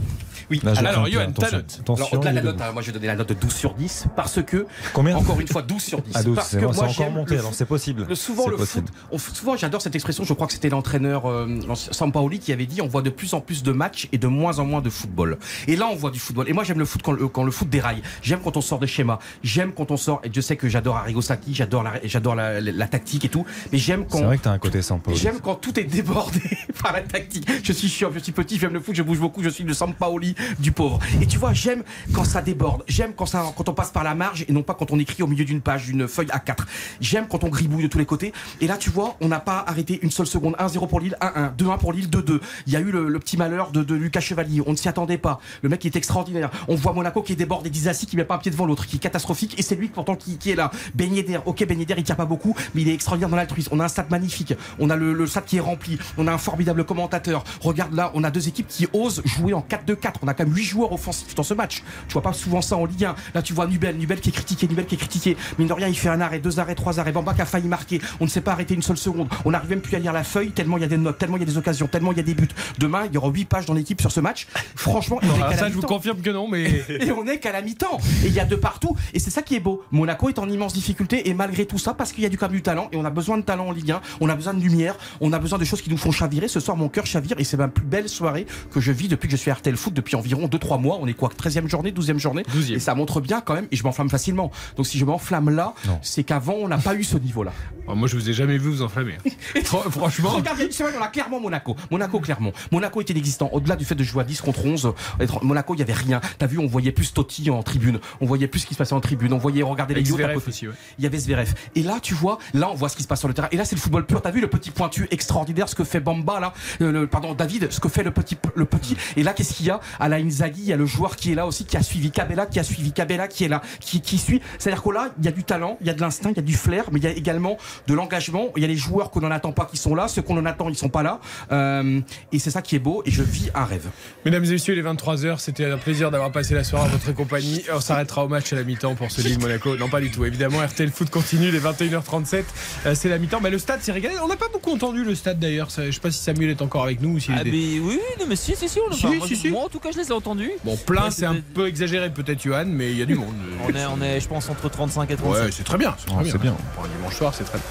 Oui, 0.51 0.61
Là, 0.63 0.73
alors, 0.77 0.93
sens 0.95 1.05
que- 1.07 1.11
Johan, 1.11 1.25
ta 1.25 1.31
attention, 1.31 1.57
note. 1.57 1.77
attention, 1.81 2.05
Alors, 2.07 2.15
au-delà 2.19 2.31
de 2.31 2.37
la 2.37 2.43
note, 2.43 2.61
hein, 2.61 2.73
moi 2.73 2.83
je 2.83 2.87
vais 2.89 2.93
donner 2.93 3.07
la 3.07 3.17
note 3.17 3.29
de 3.31 3.35
12 3.35 3.53
sur 3.55 3.75
10 3.75 4.07
parce 4.15 4.43
que, 4.43 4.67
Combien 4.93 5.17
encore 5.17 5.41
une 5.41 5.49
fois, 5.49 5.63
12 5.63 5.83
sur 5.83 6.03
10. 6.03 6.15
À 6.15 6.23
12, 6.23 6.37
parce 6.37 6.51
c'est 6.51 6.59
que 6.61 6.65
moi 6.67 6.85
encore 6.85 7.11
monté, 7.11 7.35
le 7.35 7.41
alors 7.41 7.55
c'est 7.55 7.65
possible. 7.65 8.05
le- 8.09 8.15
souvent 8.15 8.47
le 8.49 8.57
possible. 8.57 8.87
foot, 8.87 8.95
on- 9.11 9.19
souvent 9.19 9.57
j'adore 9.57 9.81
cette 9.83 9.95
expression, 9.95 10.23
je 10.25 10.33
crois 10.35 10.47
que 10.47 10.53
c'était 10.53 10.69
l'entraîneur 10.69 11.27
euh, 11.29 11.49
Sampaoli 11.75 12.39
qui 12.39 12.53
avait 12.53 12.67
dit 12.67 12.81
on 12.83 12.87
voit 12.87 13.03
de 13.03 13.11
plus 13.11 13.33
en 13.35 13.41
plus 13.41 13.63
de 13.63 13.73
matchs 13.73 14.09
et 14.13 14.19
de 14.19 14.27
moins 14.29 14.59
en 14.59 14.67
moins 14.67 14.83
de 14.83 14.91
football. 14.91 15.39
Et 15.67 15.75
là 15.75 15.89
on 15.91 15.97
voit 15.97 16.11
du 16.11 16.21
football. 16.21 16.49
Et 16.49 16.53
moi 16.53 16.63
j'aime 16.63 16.79
le 16.79 16.85
foot 16.85 17.01
quand 17.03 17.13
le, 17.13 17.27
quand 17.29 17.45
le 17.45 17.51
foot 17.51 17.69
déraille. 17.71 18.03
J'aime 18.23 18.41
quand 18.45 18.57
on 18.57 18.61
sort 18.61 18.79
de 18.79 18.87
schéma. 18.87 19.19
J'aime 19.43 19.73
quand 19.73 19.91
on 19.91 19.97
sort, 19.97 20.21
et 20.23 20.31
je 20.33 20.41
sais 20.43 20.57
que 20.57 20.69
j'adore 20.69 20.97
Arrigo 20.99 21.23
Sacchi, 21.23 21.55
j'adore 21.55 21.83
la, 21.83 21.95
j'adore 22.05 22.35
la, 22.35 22.61
la- 22.61 22.73
la 22.73 22.87
tactique 22.87 23.25
et 23.25 23.29
tout, 23.31 23.47
mais 23.73 23.79
j'aime 23.79 24.05
quand... 24.07 24.19
C'est 24.19 24.25
vrai 24.25 24.37
que 24.39 24.43
t'as 24.45 24.53
un 24.53 24.59
côté 24.59 24.83
sympa. 24.83 25.13
J'aime 25.15 25.41
quand 25.41 25.55
tout 25.57 25.81
est 25.81 25.85
débordé 25.85 26.41
par 26.83 26.93
la 26.93 27.01
tactique. 27.01 27.49
Je 27.65 27.73
suis 27.73 27.89
chiant, 27.89 28.11
je 28.15 28.19
suis 28.21 28.33
petit, 28.33 28.59
j'aime 28.67 28.75
le 28.75 28.81
foot, 28.81 28.97
je 28.97 29.03
bouge 29.03 29.21
beaucoup, 29.21 29.45
je 29.45 29.49
suis 29.49 29.63
le 29.63 29.75
Sampaoli 29.75 30.35
du 30.59 30.73
pauvre. 30.73 30.99
Et 31.23 31.27
tu 31.27 31.39
vois, 31.39 31.53
j'aime 31.53 31.85
quand 32.13 32.25
ça 32.25 32.43
déborde. 32.43 32.83
J'aime 32.89 33.13
quand 33.15 33.27
ça, 33.27 33.45
quand 33.57 33.69
on 33.69 33.75
passe 33.75 33.93
par 33.93 34.03
la 34.03 34.17
marge 34.17 34.45
et 34.49 34.53
non 34.53 34.65
pas 34.65 34.75
quand 34.75 34.91
on 34.91 34.99
écrit 34.99 35.23
au 35.23 35.29
milieu 35.29 35.45
d'une 35.45 35.61
page, 35.61 35.87
d'une 35.87 36.09
feuille 36.09 36.27
A4. 36.27 36.65
J'aime 37.01 37.29
quand 37.29 37.45
on 37.45 37.49
gribouille 37.49 37.85
de 37.85 37.89
tous 37.89 37.99
les 37.99 38.07
côtés. 38.07 38.33
Et 38.61 38.67
là, 38.67 38.77
tu 38.77 38.91
vois, 38.91 39.17
on 39.21 39.29
n'a 39.29 39.39
pas 39.39 39.65
arrêté 39.69 40.01
une 40.03 40.11
seule 40.11 40.27
seconde. 40.27 40.57
1-0 40.57 40.89
pour 40.89 40.99
Lille, 40.99 41.17
1-1, 41.21 41.55
2-1 41.57 41.79
pour 41.79 41.93
Lille, 41.93 42.09
2-2. 42.09 42.41
Il 42.67 42.73
y 42.73 42.77
a 42.77 42.81
eu 42.81 42.91
le, 42.91 43.19
petit 43.21 43.37
malheur 43.37 43.71
de, 43.71 43.95
Lucas 43.95 44.19
Chevalier. 44.19 44.63
On 44.67 44.73
ne 44.73 44.77
s'y 44.77 44.89
attendait 44.89 45.17
pas. 45.17 45.39
Le 45.63 45.69
mec 45.69 45.87
est 45.87 45.95
extraordinaire. 45.95 46.51
On 46.67 46.75
voit 46.75 46.93
Monaco 46.93 47.23
qui 47.23 47.37
déborde 47.37 47.65
et 47.69 47.71
Dizassi 47.71 48.07
qui 48.07 48.17
met 48.17 48.25
pas 48.25 48.35
un 48.35 48.39
pied 48.39 48.51
devant 48.51 48.67
l'autre, 48.67 48.87
qui 48.87 48.97
est 48.97 49.01
catastrophique. 49.01 49.57
Et 49.61 49.63
c'est 49.63 49.77
lui 49.77 49.87
pourtant 49.87 50.17
qui, 50.17 50.51
est 50.51 50.57
là. 50.57 50.73
Ben 50.97 51.09
ok, 51.45 51.67
Ben 51.69 51.81
il 51.81 52.03
tire 52.03 52.17
pas 52.17 52.25
beaucoup, 52.25 52.57
mais 52.75 52.83
il 52.83 52.89
est 52.89 52.95
extraordinaire 52.95 53.29
dans 53.29 53.37
l'altruisme. 53.37 53.71
On 53.73 53.79
a 53.79 53.85
un 53.85 53.89
stade 53.89 54.11
magnifique. 54.11 54.55
On 54.81 54.91
a 54.91 54.97
le, 54.97 55.13
le 55.13 55.27
stade 55.29 55.45
qui 55.45 55.59
est 55.59 55.61
rempli. 55.61 55.99
On 56.19 56.27
a 56.27 56.33
un 56.33 56.39
formidable 56.39 56.85
commentateur. 56.85 57.45
Regarde 57.61 57.95
là, 57.95 58.11
on 58.15 58.25
a 58.25 58.31
deux 58.31 58.49
équipes 58.49 58.56
qui 58.65 58.87
osent 58.93 59.23
jouer 59.25 59.55
en 59.55 59.61
4-2-4. 59.61 60.15
On 60.23 60.29
a 60.29 60.35
quand 60.35 60.45
même 60.45 60.55
8 60.55 60.65
joueurs 60.65 60.93
offensifs 60.93 61.35
dans 61.35 61.43
ce 61.43 61.55
match. 61.55 61.83
Tu 62.09 62.13
vois 62.13 62.23
pas 62.23 62.33
souvent 62.33 62.63
ça 62.63 62.77
en 62.77 62.85
Ligue 62.85 63.05
1. 63.05 63.15
Là, 63.35 63.43
tu 63.43 63.53
vois 63.53 63.67
Nubel, 63.67 63.97
Nubel 63.97 64.21
qui 64.21 64.31
est 64.31 64.33
critiqué, 64.33 64.69
Nubel 64.69 64.87
qui 64.87 64.95
est 64.95 64.99
critiqué. 64.99 65.37
Mine 65.59 65.69
de 65.69 65.73
rien, 65.73 65.89
il 65.89 65.97
fait 65.97 66.09
un 66.09 66.21
arrêt, 66.21 66.39
deux 66.39 66.59
arrêts, 66.59 66.75
trois 66.75 66.99
arrêts. 67.01 67.13
Bamba 67.13 67.35
qui 67.35 67.43
a 67.43 67.47
failli 67.47 67.69
marquer. 67.69 68.01
On 68.21 68.25
ne 68.25 68.31
s'est 68.31 68.41
pas 68.41 68.53
arrêté 68.53 68.75
une 68.75 68.83
seule 68.83 68.97
seconde. 68.97 69.29
On 69.45 69.51
n'arrive 69.51 69.71
même 69.71 69.81
plus 69.81 69.97
à 69.97 69.99
lire 69.99 70.13
la 70.13 70.25
feuille 70.25 70.51
tellement 70.51 70.77
il 70.77 70.83
y 70.83 70.85
a 70.85 70.89
des 70.89 70.99
notes, 70.99 71.19
tellement 71.19 71.37
il 71.37 71.41
y 71.41 71.43
a 71.43 71.47
des 71.47 71.59
occasions, 71.59 71.87
tellement 71.87 72.13
il 72.13 72.19
y 72.19 72.21
a 72.21 72.25
des 72.25 72.35
buts. 72.35 72.49
Demain, 72.79 73.05
il 73.07 73.15
y 73.15 73.19
aura 73.19 73.29
8 73.29 73.45
pages 73.45 73.67
dans 73.67 73.75
l'équipe 73.75 74.01
sur 74.01 74.11
ce 74.11 74.21
match. 74.21 74.47
Franchement, 74.75 75.19
on 75.23 75.37
est 75.37 75.39
la 75.39 75.57
ça, 75.57 75.69
je 75.69 75.75
vous 75.75 75.83
confirme 75.83 76.21
que 76.21 76.31
non, 76.31 76.49
mais. 76.49 76.65
Et 76.89 77.11
on 77.13 77.27
est 77.27 77.39
qu'à 77.39 77.53
la 77.53 77.63
mi-temps. 77.63 77.99
Et 78.25 78.29
il 78.29 78.33
y 78.33 78.41
a 78.41 78.45
de 78.45 78.57
partout. 78.57 78.97
Et 79.15 79.19
c'est 79.19 79.31
ça 79.31 79.43
qui 79.43 79.57
est 79.57 79.61
beau. 79.61 79.83
Monaco 79.91 80.29
est 80.29 80.39
en 80.39 80.49
immense 80.49 80.73
difficulté. 80.73 81.29
Et 81.29 81.35
malgré 81.35 81.67
tout 81.67 81.79
ça, 81.79 81.95
parce 81.95 82.13
qu'il 82.13 82.23
y 82.23 82.27
a 82.27 82.29
du 82.29 82.39
quand 82.39 82.47
même 82.47 82.57
du 82.57 82.63
talent. 82.63 82.89
Et 82.93 82.97
on 82.97 83.05
a 83.05 83.11
besoin 83.11 83.39
de 83.39 83.43
talent 83.43 83.69
en 83.69 83.73
Ligue 83.73 83.93
1. 83.93 84.01
On 84.21 84.29
a 84.29 84.35
besoin 84.35 84.55
de 84.55 84.61
lumière. 84.61 84.97
On 85.21 85.33
a 85.33 85.39
besoin 85.39 85.59
de 85.59 85.65
choses 85.65 85.83
qui 85.83 85.91
nous 85.91 85.97
font 85.97 86.11
chavirer. 86.11 86.49
Ce 86.49 86.61
soir, 86.61 86.77
mon 86.77 86.89
cœur 86.89 87.07
chavire. 87.07 87.37
Et 87.39 87.45
c'est 87.45 87.57
ma 87.57 87.69
plus 87.69 87.85
belle 87.85 88.09
soirée 88.09 88.46
que 88.71 88.81
je 88.81 88.93
vis 88.93 89.09
depuis 89.09 89.27
que 89.29 89.33
je 89.33 89.37
suis 89.37 89.51
à 89.51 89.55
RTL 89.55 89.77
Foot 89.77 89.95
depuis 89.95 90.17
environ 90.17 90.47
2-3 90.47 90.81
mois. 90.81 90.99
On 91.01 91.07
est 91.07 91.15
quoi 91.15 91.29
13e 91.31 91.69
journée, 91.69 91.93
12e 91.93 92.19
journée 92.19 92.43
12e. 92.55 92.75
Et 92.75 92.79
ça 92.79 92.95
montre 92.95 93.21
bien 93.21 93.41
quand 93.41 93.55
même. 93.55 93.67
Et 93.71 93.77
je 93.77 93.83
m'enflamme 93.85 94.11
facilement. 94.11 94.51
Donc 94.77 94.87
si 94.87 94.99
je 94.99 95.05
m'enflamme 95.05 95.51
là, 95.51 95.75
c'est 96.03 96.25
qu'avant, 96.25 96.55
on 96.55 96.69
n'a 96.69 96.79
pas 96.79 96.95
eu 96.95 97.05
ce 97.05 97.17
niveau-là. 97.17 97.53
Oh, 97.89 97.95
moi, 97.95 98.09
je 98.09 98.17
vous 98.17 98.29
ai 98.29 98.33
jamais 98.33 98.59
vu 98.59 98.69
vous 98.69 98.83
enflammer. 98.83 99.17
Fran- 99.65 99.83
Franchement. 99.91 100.31
Regarde, 100.31 100.57
il 100.59 100.61
y 100.61 100.65
a 100.65 100.67
une 100.67 100.73
semaine, 100.73 100.95
on 100.99 101.03
a 101.03 101.07
clairement 101.09 101.39
Monaco. 101.41 101.77
Monaco, 101.91 102.19
clairement. 102.19 102.53
Monaco 102.73 103.01
était 103.01 103.13
inexistant. 103.13 103.49
Au-delà 103.53 103.77
du 103.77 103.85
fait 103.85 103.95
de 103.95 104.03
jouer 104.03 104.23
à 104.23 104.25
10 104.25 104.41
contre 104.41 104.65
11, 104.67 104.93
être- 105.21 105.45
Monaco, 105.45 105.75
il 105.75 105.79
y 105.79 105.83
avait 105.83 105.93
rien. 105.93 106.21
T'as 106.39 106.47
vu, 106.47 106.59
on 106.59 106.67
voyait 106.67 106.91
plus 106.93 107.13
Totti 107.15 107.49
en 107.51 107.63
tribune. 107.63 108.01
On 108.21 108.27
voyait 108.27 108.49
plus 108.49 108.61
ce 108.61 108.67
qui 108.67 108.75
se 108.75 108.79
passait 108.79 108.95
en 108.95 109.01
tribune. 109.01 109.33
On 109.33 109.39
voyait 109.39 109.63
regarder 109.63 109.95
les 109.95 110.03
aussi, 110.13 110.67
ouais. 110.67 110.75
Il 110.99 111.05
y 111.05 111.07
avait 111.07 111.19
Zverev. 111.19 111.55
Et 111.77 111.83
là, 111.83 111.99
tu 112.03 112.15
vois, 112.15 112.39
là, 112.55 112.69
on 112.71 112.75
voit 112.75 112.89
ce 112.89 112.97
qui 112.97 113.03
se 113.05 113.09
passe 113.09 113.21
sur 113.21 113.29
le 113.29 113.35
terrain. 113.35 113.49
Et 113.53 113.57
là, 113.57 113.65
c'est 113.65 113.77
le 113.77 113.81
football 113.81 114.05
pur. 114.05 114.21
T'as 114.21 114.31
vu 114.33 114.41
le 114.41 114.49
petit 114.49 114.71
pointu 114.73 115.07
extraordinaire, 115.13 115.69
ce 115.69 115.75
que 115.77 115.85
fait 115.85 116.01
Bamba, 116.01 116.41
là, 116.41 116.53
euh, 116.81 116.91
le- 116.93 117.07
pardon, 117.07 117.35
David, 117.35 117.71
ce 117.73 117.79
que 117.81 117.89
fait 117.89 118.03
le 118.03 118.11
petit, 118.11 118.36
le 118.55 118.65
petit. 118.65 118.97
Et 119.17 119.23
là, 119.23 119.33
qu'est-ce 119.33 119.55
qu'il 119.55 119.67
y 119.67 119.71
a? 119.71 119.81
À 120.01 120.09
la 120.09 120.17
Inzaghi, 120.17 120.61
il 120.63 120.67
y 120.69 120.73
a 120.73 120.77
le 120.77 120.87
joueur 120.87 121.17
qui 121.17 121.33
est 121.33 121.35
là 121.35 121.47
aussi, 121.47 121.65
qui 121.65 121.77
a 121.77 121.83
suivi 121.83 122.11
Cabella, 122.11 122.47
qui 122.47 122.59
a 122.59 122.65
suivi 122.65 122.93
Cabella, 122.93 123.29
qui 123.29 123.45
est 123.45 123.49
là, 123.49 123.63
qui, 123.81 124.01
qui 124.01 124.19
suit. 124.19 124.41
C'est-à-dire 124.59 124.83
que 124.83 124.91
là, 124.91 125.11
il 125.19 125.25
y 125.25 125.29
a 125.29 125.33
du 125.33 125.45
talent, 125.45 125.77
il 125.81 125.87
y 125.87 125.91
a 125.91 125.95
de 125.95 126.01
l'instinct, 126.01 126.31
il 126.31 126.37
y 126.37 126.41
a 126.41 126.43
du 126.43 126.55
flair, 126.55 126.85
mais 126.93 126.99
il 127.01 127.05
y 127.05 127.07
a 127.07 127.11
également 127.11 127.57
de 127.87 127.95
l'engagement. 127.95 128.49
Il 128.57 128.63
y 128.63 128.65
a 128.65 128.69
les 128.69 128.77
joueurs 128.77 129.11
qu'on 129.11 129.21
n'en 129.21 129.31
attend 129.31 129.53
pas 129.53 129.65
qui 129.67 129.77
sont 129.77 129.95
là, 129.95 130.09
ceux 130.09 130.23
qu'on 130.23 130.37
en 130.39 130.47
attend, 130.47 130.69
ils 130.69 130.77
sont 130.77 130.89
pas 130.89 131.03
là. 131.03 131.21
Euh, 131.53 132.01
et 132.33 132.39
c'est 132.39 132.51
ça 132.51 132.63
qui 132.63 132.77
est 132.77 132.81
beau. 132.81 133.03
Et 133.07 133.11
je 133.11 133.23
vis 133.23 133.51
un 133.55 133.65
rêve. 133.65 133.87
Mesdames 134.25 134.45
et 134.45 134.51
messieurs, 134.51 134.75
il 134.75 134.79
est 134.79 134.83
23h. 134.89 135.39
C'était 135.39 135.71
un 135.71 135.79
plaisir 135.79 136.11
d'avoir 136.11 136.33
passé 136.33 136.55
la 136.55 136.65
soirée 136.65 136.87
en 136.87 136.89
votre 136.93 137.13
compagnie. 137.13 137.63
On 137.73 137.81
s'arrêtera 137.81 138.25
au 138.25 138.29
match 138.29 138.53
à 138.53 138.57
la 138.57 138.65
mi-temps 138.65 138.95
pour 138.95 139.11
ce 139.11 139.21
Lille 139.23 139.39
Monaco. 139.39 139.77
Non, 139.77 139.89
pas 139.89 140.01
du 140.01 140.11
tout. 140.11 140.25
Évidemment, 140.25 140.59
RTL 140.65 140.91
Foot 140.91 141.11
continue 141.11 141.51
les 141.51 141.61
21h37. 141.61 142.45
Euh, 142.87 142.95
c'est 142.95 143.09
la 143.09 143.19
mi-temps. 143.19 143.41
Mais 143.41 143.51
le 143.51 143.59
stade 143.59 143.81
s'est 143.83 143.93
régalé. 143.93 144.15
On 144.23 144.29
n'a 144.29 144.37
pas 144.37 144.49
beaucoup 144.53 144.73
entendu 144.73 145.05
le 145.05 145.15
stade 145.15 145.39
d'ailleurs. 145.39 145.69
Je 145.71 145.91
sais 145.91 146.01
pas 146.01 146.11
si 146.11 146.23
Samuel 146.23 146.51
est 146.51 146.63
encore 146.63 146.83
avec 146.85 147.01
nous 147.01 147.11
ou 147.17 147.21
s'il 147.21 147.35
Ah, 147.37 147.43
est- 147.43 147.45
mais 147.51 147.79
oui, 147.81 147.99
non, 148.21 148.26
mais 148.29 148.37
si, 148.37 148.55
si, 148.57 148.69
si, 148.69 148.79
on 148.81 148.93
Si, 148.93 149.07
moi, 149.07 149.27
si, 149.27 149.37
si. 149.37 149.49
moi, 149.51 149.65
en 149.65 149.69
tout 149.69 149.79
cas, 149.79 149.91
je 149.93 149.99
les 149.99 150.09
ai 150.09 150.13
entendus. 150.13 150.51
Bon, 150.65 150.77
plein, 150.77 151.05
Ouais, 151.05 151.11
c'est 151.11 151.27
un 151.27 151.37
peu 151.55 151.67
exagéré 151.67 152.11
peut-être, 152.11 152.43
Johan, 152.43 152.65
mais 152.67 152.91
il 152.93 152.99
y 152.99 153.03
a 153.03 153.07
du 153.07 153.15
monde. 153.15 153.35
On 153.65 153.69
est, 153.75 153.87
on 153.87 154.03
est, 154.03 154.21
je 154.21 154.29
pense, 154.29 154.49
entre 154.49 154.69
35 154.69 155.11
et 155.11 155.17
37. 155.17 155.45
Ouais, 155.45 155.51
c'est 155.53 155.65
très 155.65 155.79
bien. 155.79 155.95
C'est 155.99 156.07
très 156.07 156.17
Ouais, 156.17 156.39
bien. 156.39 156.57
Pour 156.75 156.85
un 156.85 156.89
dimanche 156.89 157.17
soir, 157.17 157.35
c'est 157.35 157.45
très 157.45 157.59
bien. 157.59 157.67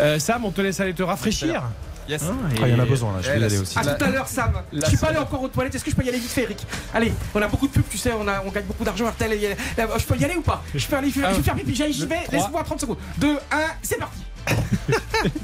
Euh, 0.00 0.18
Sam, 0.18 0.44
on 0.44 0.50
te 0.50 0.60
laisse 0.60 0.78
aller 0.80 0.94
te 0.94 1.02
rafraîchir. 1.02 1.62
Yes. 2.08 2.22
Hein, 2.22 2.36
Ah, 2.62 2.68
il 2.68 2.72
y 2.72 2.74
en 2.74 2.78
a 2.78 2.84
besoin 2.84 3.12
là, 3.14 3.18
je 3.20 3.30
vais 3.32 3.40
y 3.40 3.44
aller 3.44 3.58
aussi. 3.58 3.76
À 3.76 3.82
tout 3.84 4.04
à 4.04 4.08
l'heure, 4.08 4.28
Sam. 4.28 4.52
la- 4.72 4.84
je 4.84 4.90
suis 4.90 4.96
pas 4.98 5.08
allé 5.08 5.18
encore 5.18 5.42
aux 5.42 5.48
toilettes. 5.48 5.74
Est-ce 5.74 5.82
que 5.84 5.90
je 5.90 5.96
peux 5.96 6.04
y 6.04 6.08
aller 6.08 6.18
vite 6.18 6.30
fait, 6.30 6.42
Eric 6.44 6.64
Allez, 6.94 7.12
on 7.34 7.42
a 7.42 7.48
beaucoup 7.48 7.66
de 7.66 7.72
pubs, 7.72 7.82
tu 7.90 7.98
sais, 7.98 8.12
on, 8.12 8.28
a, 8.28 8.44
on 8.46 8.50
gagne 8.52 8.64
beaucoup 8.64 8.84
d'argent. 8.84 9.06
A- 9.06 9.12
Je 9.18 10.04
peux 10.04 10.16
y 10.16 10.24
aller 10.24 10.36
ou 10.36 10.40
pas? 10.42 10.62
Je 10.72 10.86
peux 10.86 10.94
aller, 10.96 11.10
je 11.10 11.20
vais, 11.20 11.26
je 11.32 11.36
vais 11.38 11.42
faire 11.42 11.54
pipi, 11.56 11.74
j'y 11.74 12.06
vais. 12.06 12.16
Laisse-moi 12.30 12.62
30 12.62 12.80
secondes. 12.80 12.98
2, 13.18 13.36
1, 13.50 13.56
c'est 13.82 13.98
parti. 13.98 14.18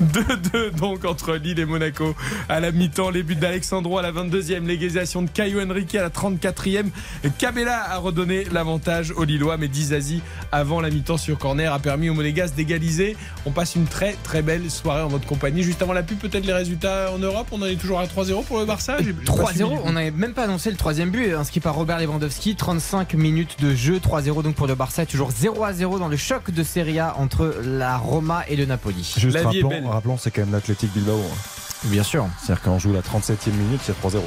2-2 0.00 0.70
donc 0.76 1.04
entre 1.04 1.34
Lille 1.36 1.58
et 1.60 1.66
Monaco 1.66 2.14
à 2.48 2.60
la 2.60 2.72
mi-temps. 2.72 3.10
Les 3.10 3.22
buts 3.22 3.36
d'Alexandro 3.36 3.98
à 3.98 4.02
la 4.02 4.10
22e, 4.10 4.64
l'égalisation 4.66 5.20
de 5.22 5.28
Caio 5.28 5.60
Henrique 5.60 5.94
à 5.94 6.02
la 6.02 6.08
34e. 6.08 6.86
Cabella 7.38 7.84
a 7.90 7.98
redonné 7.98 8.44
l'avantage 8.50 9.12
aux 9.16 9.24
Lillois, 9.24 9.58
mais 9.58 9.68
Dizazi 9.68 10.22
avant 10.50 10.80
la 10.80 10.88
mi-temps 10.88 11.18
sur 11.18 11.36
corner 11.38 11.72
a 11.72 11.78
permis 11.78 12.08
aux 12.08 12.14
Monégas 12.14 12.52
d'égaliser. 12.56 13.16
On 13.44 13.50
passe 13.50 13.74
une 13.76 13.84
très 13.86 14.16
très 14.22 14.40
belle 14.40 14.70
soirée 14.70 15.02
en 15.02 15.08
votre 15.08 15.26
compagnie. 15.26 15.62
Juste 15.62 15.82
avant 15.82 15.92
la 15.92 16.02
pub, 16.02 16.18
peut-être 16.18 16.46
les 16.46 16.54
résultats 16.54 17.10
en 17.14 17.18
Europe? 17.18 17.48
On 17.52 17.60
en 17.60 17.66
est 17.66 17.76
toujours 17.76 18.00
à 18.00 18.06
3-0 18.06 18.44
pour 18.44 18.58
le 18.58 18.64
Barça? 18.64 18.96
J'ai- 18.98 19.04
j'ai 19.06 19.12
pas 19.12 19.24
3-0, 19.24 19.46
suivi, 19.52 19.70
du 19.70 19.76
coup. 19.76 19.82
on 19.84 19.92
n'avait 19.92 20.10
même 20.10 20.32
pas 20.32 20.44
annoncé 20.44 20.70
le 20.70 20.76
troisième 20.76 21.10
but 21.10 21.34
inscrit 21.34 21.60
par 21.60 21.74
Robert 21.74 21.98
Lewandowski. 22.00 22.56
35 22.56 23.12
minutes 23.14 23.56
de 23.60 23.74
jeu, 23.74 23.98
3-0 24.00 24.42
donc 24.42 24.54
pour 24.54 24.66
le 24.66 24.74
Barça. 24.74 25.04
Toujours 25.04 25.30
0-0 25.32 25.98
dans 25.98 26.08
le 26.08 26.16
choc 26.16 26.50
de 26.50 26.62
Serie 26.62 26.98
A 26.98 27.14
entre 27.18 27.54
la 27.62 27.98
Roma 27.98 28.35
et 28.48 28.56
le 28.56 28.66
Napoli. 28.66 29.14
Juste 29.16 29.36
rappelons, 29.38 29.88
rappelons, 29.88 30.18
c'est 30.18 30.30
quand 30.30 30.42
même 30.42 30.52
l'Athletic 30.52 30.92
Bilbao. 30.92 31.18
hein. 31.18 31.36
Bien 31.84 32.02
sûr. 32.02 32.26
C'est-à-dire 32.42 32.62
qu'on 32.62 32.78
joue 32.78 32.92
la 32.92 33.00
37e 33.02 33.50
minute, 33.52 33.80
c'est 33.84 33.92
3-0. 34.00 34.20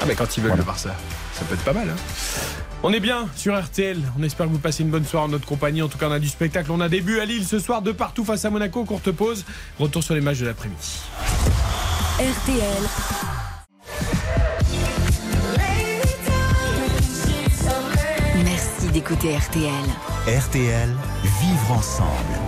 Ah 0.00 0.04
mais 0.06 0.14
quand 0.14 0.36
ils 0.36 0.42
veulent 0.42 0.56
le 0.56 0.62
Barça, 0.62 0.94
ça 1.34 1.44
peut 1.44 1.54
être 1.54 1.64
pas 1.64 1.72
mal. 1.72 1.88
hein. 1.90 1.96
On 2.84 2.92
est 2.92 3.00
bien 3.00 3.26
sur 3.34 3.60
RTL. 3.60 3.98
On 4.18 4.22
espère 4.22 4.46
que 4.46 4.52
vous 4.52 4.58
passez 4.60 4.84
une 4.84 4.90
bonne 4.90 5.04
soirée 5.04 5.26
en 5.26 5.28
notre 5.28 5.46
compagnie. 5.46 5.82
En 5.82 5.88
tout 5.88 5.98
cas, 5.98 6.06
on 6.08 6.12
a 6.12 6.20
du 6.20 6.28
spectacle. 6.28 6.70
On 6.70 6.80
a 6.80 6.88
début 6.88 7.18
à 7.18 7.24
Lille 7.24 7.44
ce 7.44 7.58
soir, 7.58 7.82
de 7.82 7.90
partout 7.90 8.24
face 8.24 8.44
à 8.44 8.50
Monaco. 8.50 8.84
Courte 8.84 9.10
pause. 9.10 9.44
Retour 9.80 10.04
sur 10.04 10.14
les 10.14 10.20
matchs 10.20 10.38
de 10.38 10.46
l'après-midi. 10.46 11.00
RTL. 12.20 13.88
Merci 18.44 18.88
d'écouter 18.92 19.36
RTL. 19.36 19.72
RTL, 20.28 20.88
vivre 21.40 21.72
ensemble. 21.72 22.47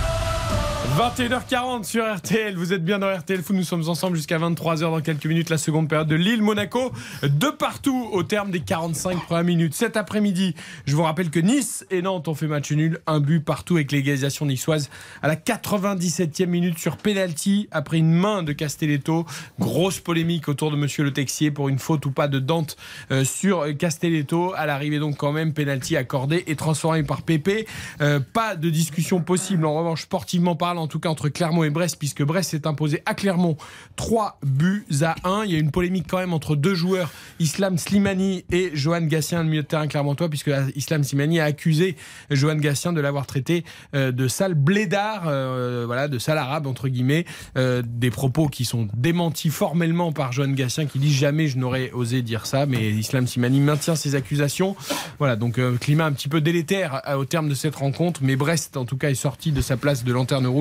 21h40 0.89 1.83
sur 1.83 2.03
RTL, 2.15 2.55
vous 2.55 2.73
êtes 2.73 2.83
bien 2.83 2.97
dans 2.97 3.15
RTL 3.15 3.41
Foot, 3.43 3.55
nous 3.55 3.63
sommes 3.63 3.87
ensemble 3.87 4.17
jusqu'à 4.17 4.39
23h 4.39 4.79
dans 4.79 4.99
quelques 4.99 5.27
minutes, 5.27 5.49
la 5.51 5.59
seconde 5.59 5.87
période 5.87 6.07
de 6.07 6.15
Lille-Monaco, 6.15 6.91
de 7.21 7.47
partout 7.47 8.09
au 8.11 8.23
terme 8.23 8.49
des 8.49 8.59
45 8.61 9.23
premières 9.25 9.43
minutes. 9.43 9.75
Cet 9.75 9.95
après-midi, 9.95 10.55
je 10.85 10.95
vous 10.95 11.03
rappelle 11.03 11.29
que 11.29 11.39
Nice 11.39 11.85
et 11.91 12.01
Nantes 12.01 12.27
ont 12.27 12.33
fait 12.33 12.47
match 12.47 12.71
nul, 12.71 12.99
un 13.05 13.19
but 13.19 13.39
partout 13.39 13.75
avec 13.75 13.91
l'égalisation 13.91 14.45
niçoise 14.47 14.89
à 15.21 15.27
la 15.27 15.35
97e 15.35 16.47
minute 16.47 16.79
sur 16.79 16.97
penalty 16.97 17.69
après 17.71 17.99
une 17.99 18.11
main 18.11 18.41
de 18.41 18.51
Castelletto. 18.51 19.25
Grosse 19.59 19.99
polémique 19.99 20.49
autour 20.49 20.71
de 20.71 20.75
Monsieur 20.75 21.03
Le 21.03 21.13
Texier 21.13 21.51
pour 21.51 21.69
une 21.69 21.79
faute 21.79 22.05
ou 22.07 22.11
pas 22.11 22.27
de 22.27 22.39
Dante 22.39 22.75
euh, 23.11 23.23
sur 23.23 23.65
Castelletto. 23.77 24.53
À 24.55 24.65
l'arrivée 24.65 24.99
donc 24.99 25.17
quand 25.17 25.31
même, 25.31 25.53
penalty 25.53 25.95
accordé 25.95 26.43
et 26.47 26.55
transformé 26.55 27.03
par 27.03 27.21
Pépé. 27.21 27.67
Euh, 28.01 28.19
pas 28.19 28.55
de 28.55 28.69
discussion 28.71 29.21
possible 29.21 29.65
en 29.65 29.75
revanche 29.75 30.01
sportivement 30.01 30.55
en 30.77 30.87
tout 30.87 30.99
cas 30.99 31.09
entre 31.09 31.29
Clermont 31.29 31.63
et 31.63 31.69
Brest, 31.69 31.97
puisque 31.97 32.23
Brest 32.23 32.51
s'est 32.51 32.67
imposé 32.67 33.01
à 33.05 33.13
Clermont 33.13 33.57
3 33.95 34.39
buts 34.43 34.85
à 35.01 35.15
1. 35.23 35.45
Il 35.45 35.51
y 35.51 35.55
a 35.55 35.59
une 35.59 35.71
polémique 35.71 36.05
quand 36.07 36.17
même 36.17 36.33
entre 36.33 36.55
deux 36.55 36.75
joueurs, 36.75 37.11
Islam 37.39 37.77
Slimani 37.77 38.45
et 38.51 38.71
Johan 38.73 39.01
Gassien, 39.01 39.43
le 39.43 39.49
milieu 39.49 39.63
de 39.63 39.67
terrain 39.67 39.87
clermontois, 39.87 40.29
puisque 40.29 40.51
Islam 40.75 41.03
Slimani 41.03 41.39
a 41.39 41.45
accusé 41.45 41.95
Johan 42.29 42.55
Gassien 42.55 42.93
de 42.93 43.01
l'avoir 43.01 43.25
traité 43.25 43.63
euh, 43.95 44.11
de 44.11 44.27
sale 44.27 44.53
blédard, 44.53 45.23
euh, 45.27 45.83
voilà, 45.85 46.07
de 46.07 46.19
sale 46.19 46.37
arabe 46.37 46.67
entre 46.67 46.87
guillemets, 46.87 47.25
Euh, 47.57 47.81
des 47.85 48.11
propos 48.11 48.47
qui 48.47 48.65
sont 48.65 48.87
démentis 48.93 49.49
formellement 49.49 50.11
par 50.11 50.31
Johan 50.31 50.51
Gassien 50.51 50.85
qui 50.85 50.99
dit 50.99 51.13
jamais 51.13 51.47
je 51.47 51.57
n'aurais 51.57 51.91
osé 51.91 52.21
dire 52.21 52.45
ça, 52.45 52.65
mais 52.65 52.91
Islam 52.91 53.27
Slimani 53.27 53.59
maintient 53.59 53.95
ses 53.95 54.15
accusations. 54.15 54.75
Voilà, 55.19 55.35
donc 55.35 55.59
climat 55.79 56.05
un 56.05 56.11
petit 56.11 56.27
peu 56.27 56.41
délétère 56.41 57.01
au 57.15 57.25
terme 57.25 57.49
de 57.49 57.55
cette 57.55 57.75
rencontre, 57.75 58.21
mais 58.23 58.35
Brest 58.35 58.77
en 58.77 58.85
tout 58.85 58.97
cas 58.97 59.09
est 59.09 59.15
sorti 59.15 59.51
de 59.51 59.61
sa 59.61 59.77
place 59.77 60.03
de 60.03 60.11
lanterne 60.11 60.47
rouge 60.47 60.60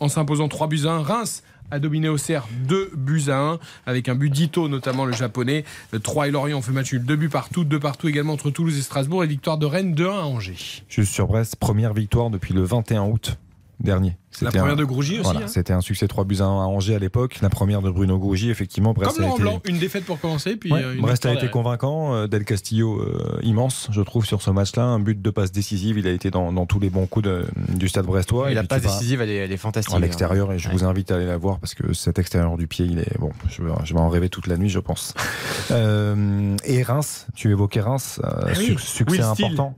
en 0.00 0.08
s'imposant 0.08 0.48
3 0.48 0.66
buts 0.68 0.82
à 0.86 0.90
1. 0.90 1.02
Reims 1.02 1.42
a 1.70 1.78
dominé 1.78 2.08
Auxerre 2.08 2.46
2 2.66 2.90
buts 2.96 3.24
à 3.28 3.38
1 3.38 3.58
avec 3.86 4.08
un 4.08 4.14
but 4.14 4.30
d'Ito 4.30 4.68
notamment 4.68 5.04
le 5.04 5.12
japonais. 5.12 5.64
Le 5.92 6.00
3 6.00 6.28
et 6.28 6.30
Lorient 6.30 6.58
ont 6.58 6.62
fait 6.62 6.72
match 6.72 6.92
nul 6.92 7.04
2 7.04 7.16
buts 7.16 7.28
partout, 7.28 7.64
2 7.64 7.78
partout 7.78 8.08
également 8.08 8.32
entre 8.32 8.50
Toulouse 8.50 8.76
et 8.78 8.82
Strasbourg 8.82 9.24
et 9.24 9.26
victoire 9.26 9.58
de 9.58 9.66
Rennes 9.66 9.94
2 9.94 10.08
1 10.08 10.10
à 10.10 10.22
Angers. 10.22 10.82
Juste 10.88 11.12
sur 11.12 11.26
Brest, 11.26 11.56
première 11.56 11.94
victoire 11.94 12.30
depuis 12.30 12.54
le 12.54 12.62
21 12.62 13.04
août 13.04 13.36
dernier. 13.80 14.16
La 14.42 14.48
C'était 14.50 14.58
première 14.60 14.74
un- 14.74 14.76
de 14.76 14.84
Grougy 14.84 15.14
aussi, 15.14 15.22
voilà, 15.22 15.40
hein. 15.40 15.48
C'était 15.48 15.72
un 15.72 15.80
succès 15.80 16.06
3 16.06 16.24
buts 16.24 16.36
à 16.40 16.44
1 16.44 16.46
à 16.62 16.66
Angers 16.66 16.94
à 16.94 16.98
l'époque. 17.00 17.38
La 17.42 17.48
première 17.50 17.82
de 17.82 17.90
Bruno 17.90 18.16
Grougy, 18.18 18.48
effectivement. 18.50 18.92
Brest 18.92 19.16
Comme 19.16 19.22
Laurent 19.24 19.34
été... 19.34 19.42
Blanc, 19.42 19.60
une 19.64 19.78
défaite 19.78 20.04
pour 20.04 20.20
commencer 20.20 20.54
puis 20.56 20.72
Ouais, 20.72 20.82
euh, 20.84 20.94
une 20.94 21.00
Brest 21.00 21.26
a 21.26 21.34
été 21.34 21.48
convaincant. 21.48 22.14
euh, 22.14 22.26
Del 22.28 22.44
Castillo, 22.44 23.00
euh, 23.00 23.40
immense, 23.42 23.88
je 23.90 24.00
trouve, 24.02 24.24
sur 24.24 24.40
ce 24.42 24.50
match-là. 24.50 24.84
Un 24.84 25.00
but 25.00 25.20
de 25.20 25.30
passe 25.30 25.50
décisive. 25.50 25.98
Il 25.98 26.06
a 26.06 26.10
été 26.12 26.30
dans, 26.30 26.52
dans 26.52 26.64
tous 26.66 26.78
les 26.78 26.90
bons 26.90 27.06
coups 27.06 27.24
de- 27.26 27.44
du 27.74 27.88
stade 27.88 28.06
brestois. 28.06 28.50
Et 28.52 28.54
la 28.54 28.62
passe 28.62 28.82
décisive, 28.82 29.20
elle 29.20 29.30
est, 29.30 29.36
elle 29.36 29.52
est 29.52 29.56
fantastique. 29.56 29.94
À 29.94 29.98
l'extérieur, 29.98 30.52
et 30.52 30.58
je 30.60 30.68
Ouais. 30.68 30.74
vous 30.74 30.84
invite 30.84 31.10
à 31.10 31.16
aller 31.16 31.26
la 31.26 31.36
voir 31.36 31.58
parce 31.58 31.74
que 31.74 31.92
cet 31.92 32.18
extérieur 32.20 32.56
du 32.56 32.68
pied, 32.68 32.86
il 32.88 33.00
est 33.00 33.18
bon. 33.18 33.30
Je 33.48 33.62
vais, 33.62 33.70
je 33.84 33.94
vais 33.94 34.00
en 34.00 34.08
rêver 34.08 34.28
toute 34.28 34.46
la 34.46 34.56
nuit, 34.56 34.68
je 34.68 34.78
pense. 34.78 35.14
Euh, 35.72 36.56
et 36.64 36.82
Reims, 36.82 37.26
tu 37.34 37.50
évoquais 37.50 37.80
Reims, 37.80 38.20
euh, 38.24 38.52
oui, 38.58 38.66
suc- 38.66 38.80
succès 38.80 39.12
Will 39.12 39.22
important. 39.22 39.74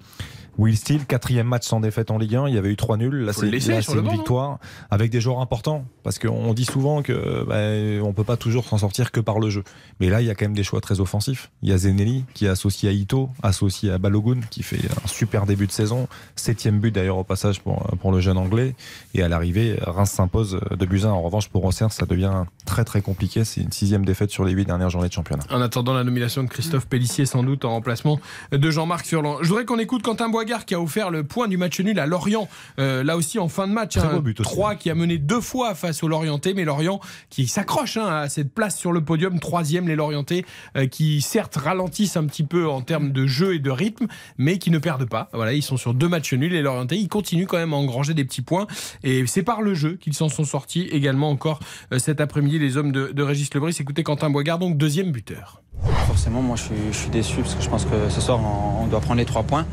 Will 0.59 0.77
Steele, 0.77 1.05
quatrième 1.07 1.47
match 1.47 1.67
sans 1.67 1.81
défaite 1.81 2.11
en 2.11 2.19
Ligue 2.19 2.37
1. 2.37 2.49
Il 2.49 2.55
y 2.55 2.59
avait 2.59 2.71
eu 2.71 2.77
trois 2.77 2.97
nuls. 2.97 3.25
Là, 3.25 3.33
c'est 3.33 3.49
une 3.49 4.09
victoire 4.11 4.59
avec 4.91 5.11
des 5.11 5.21
joueurs 5.21 5.41
importants. 5.41 5.85
Parce 6.03 6.19
qu'on 6.19 6.53
dit 6.55 6.65
souvent 6.65 7.03
que 7.03 7.45
bah, 7.45 8.05
on 8.05 8.13
peut 8.13 8.25
pas 8.25 8.37
toujours 8.37 8.65
s'en 8.67 8.79
sortir 8.79 9.13
que 9.13 9.21
par 9.21 9.39
le 9.39 9.51
jeu. 9.51 9.65
Mais 10.01 10.09
là, 10.09 10.21
il 10.21 10.27
y 10.27 10.31
a 10.31 10.35
quand 10.35 10.45
même 10.45 10.55
des 10.55 10.65
choix 10.65 10.81
très 10.81 11.01
offensifs. 11.01 11.51
Il 11.63 11.69
y 11.69 11.73
a 11.73 11.79
Zenelli 11.79 12.25
qui 12.35 12.47
est 12.47 12.49
associé 12.49 12.89
à 12.89 12.93
Ito, 12.93 13.31
associé 13.43 13.91
à 13.91 13.99
Balogun 13.99 14.41
qui 14.51 14.63
fait 14.63 14.81
un 15.05 15.09
super 15.09 15.47
début 15.47 15.67
de 15.67 15.73
saison. 15.73 16.09
Septième 16.37 16.81
but 16.81 16.93
d'ailleurs 16.93 17.19
au 17.19 17.25
passage 17.25 17.61
pour, 17.61 17.83
pour 18.01 18.13
le 18.13 18.21
jeune 18.21 18.37
anglais. 18.37 18.75
Et 19.15 19.23
à 19.23 19.29
l'arrivée, 19.29 19.79
Reims 19.83 20.11
s'impose 20.11 20.61
de 20.71 20.87
un. 21.07 21.11
En 21.11 21.23
revanche, 21.23 21.49
pour 21.49 21.65
Auxerre, 21.65 21.93
ça 21.93 22.07
devient 22.07 22.45
très 22.67 22.85
très 22.85 23.01
compliqué. 23.01 23.45
C'est 23.45 23.63
une 23.63 23.73
sixième 23.73 24.05
défaite 24.05 24.31
sur 24.31 24.45
les 24.45 24.53
huit 24.53 24.65
dernières 24.65 24.91
journées 24.91 25.09
de 25.09 25.13
championnat. 25.13 25.45
En 25.51 25.61
attendant 25.61 25.95
la 25.95 26.05
nomination 26.05 26.43
de 26.45 26.49
Christophe 26.49 26.87
Pellissier, 26.87 27.27
sans 27.27 27.43
doute 27.43 27.65
en 27.65 27.71
remplacement 27.71 28.21
de 28.51 28.71
Jean-Marc 28.71 29.07
Furlan. 29.07 29.39
Je 29.43 29.49
voudrais 29.49 29.65
qu'on 29.65 29.79
écoute 29.79 30.03
Quentin 30.03 30.29
Boigard 30.43 30.65
qui 30.65 30.75
a 30.75 30.81
offert 30.81 31.11
le 31.11 31.23
point 31.23 31.47
du 31.47 31.57
match 31.57 31.79
nul 31.79 32.01
à 32.01 32.07
Lorient. 32.07 32.49
Euh, 32.81 33.05
là 33.05 33.17
aussi 33.17 33.39
en 33.39 33.49
fin 33.49 33.69
de 33.69 33.73
match. 33.73 33.97
Hein, 33.97 34.11
beau 34.15 34.21
but 34.21 34.41
aussi. 34.41 34.51
3 34.51 34.75
qui 34.75 34.91
a 34.91 34.95
mené 34.97 35.17
deux 35.17 35.41
fois 35.41 35.77
face 35.77 36.03
aux 36.03 36.09
Lorientais, 36.09 36.53
mais 36.53 36.65
Lorient 36.65 36.99
qui 37.31 37.47
s'accroche 37.47 37.97
hein, 37.97 38.09
à 38.09 38.29
cette 38.29 38.53
place 38.53 38.77
sur 38.77 38.91
le 38.91 39.05
podium. 39.05 39.39
Troisième, 39.39 39.87
les 39.87 39.95
Lorientais 39.95 40.45
euh, 40.77 40.89
qui 40.89 41.21
certes 41.21 41.55
ralentissent 41.55 42.17
un 42.17 42.25
petit 42.27 42.43
peu 42.43 42.69
en 42.69 42.81
termes 42.81 43.13
de 43.13 43.25
jeu 43.29 43.55
et 43.55 43.61
de 43.61 43.71
rythme, 43.71 44.09
mais 44.37 44.59
qui 44.59 44.73
ne 44.73 44.79
perdent 44.79 45.09
pas. 45.09 45.29
Voilà, 45.33 45.53
ils 45.53 45.63
sont 45.63 45.77
sur 45.77 45.95
deux 45.95 46.09
matchs 46.09 46.33
nuls. 46.33 46.51
Les 46.51 46.63
Lorientais, 46.63 46.99
ils 46.99 47.09
continuent 47.09 47.47
quand 47.47 47.59
même 47.59 47.73
à 47.73 47.77
engranger 47.77 48.13
des 48.13 48.25
petits 48.25 48.43
points. 48.43 48.67
Et 49.05 49.25
c'est 49.29 49.45
par 49.45 49.63
le 49.63 49.75
jeu 49.75 49.95
qu'ils 49.95 50.15
s'en 50.15 50.29
sont 50.29 50.45
sortis 50.45 50.89
également 50.91 51.31
encore 51.31 51.61
euh, 51.93 52.01
cet 52.01 52.21
après-midi, 52.21 52.59
les 52.59 52.77
hommes 52.77 52.91
de, 52.91 53.13
de 53.13 53.23
Régis 53.23 53.55
Lebris. 53.55 53.77
Écoutez 53.79 54.03
Quentin 54.03 54.29
Boigard, 54.29 54.59
donc 54.59 54.77
deuxième 54.77 55.13
buteur. 55.13 55.63
Forcément, 56.07 56.43
moi 56.43 56.57
je 56.57 56.63
suis, 56.63 56.75
je 56.91 56.97
suis 56.97 57.11
déçu 57.11 57.37
parce 57.43 57.55
que 57.55 57.63
je 57.63 57.69
pense 57.69 57.85
que 57.85 58.09
ce 58.09 58.21
soir 58.21 58.41
on, 58.41 58.85
on 58.85 58.87
doit 58.89 59.01
prendre 59.01 59.19
les 59.19 59.25
trois 59.25 59.45
points. 59.45 59.67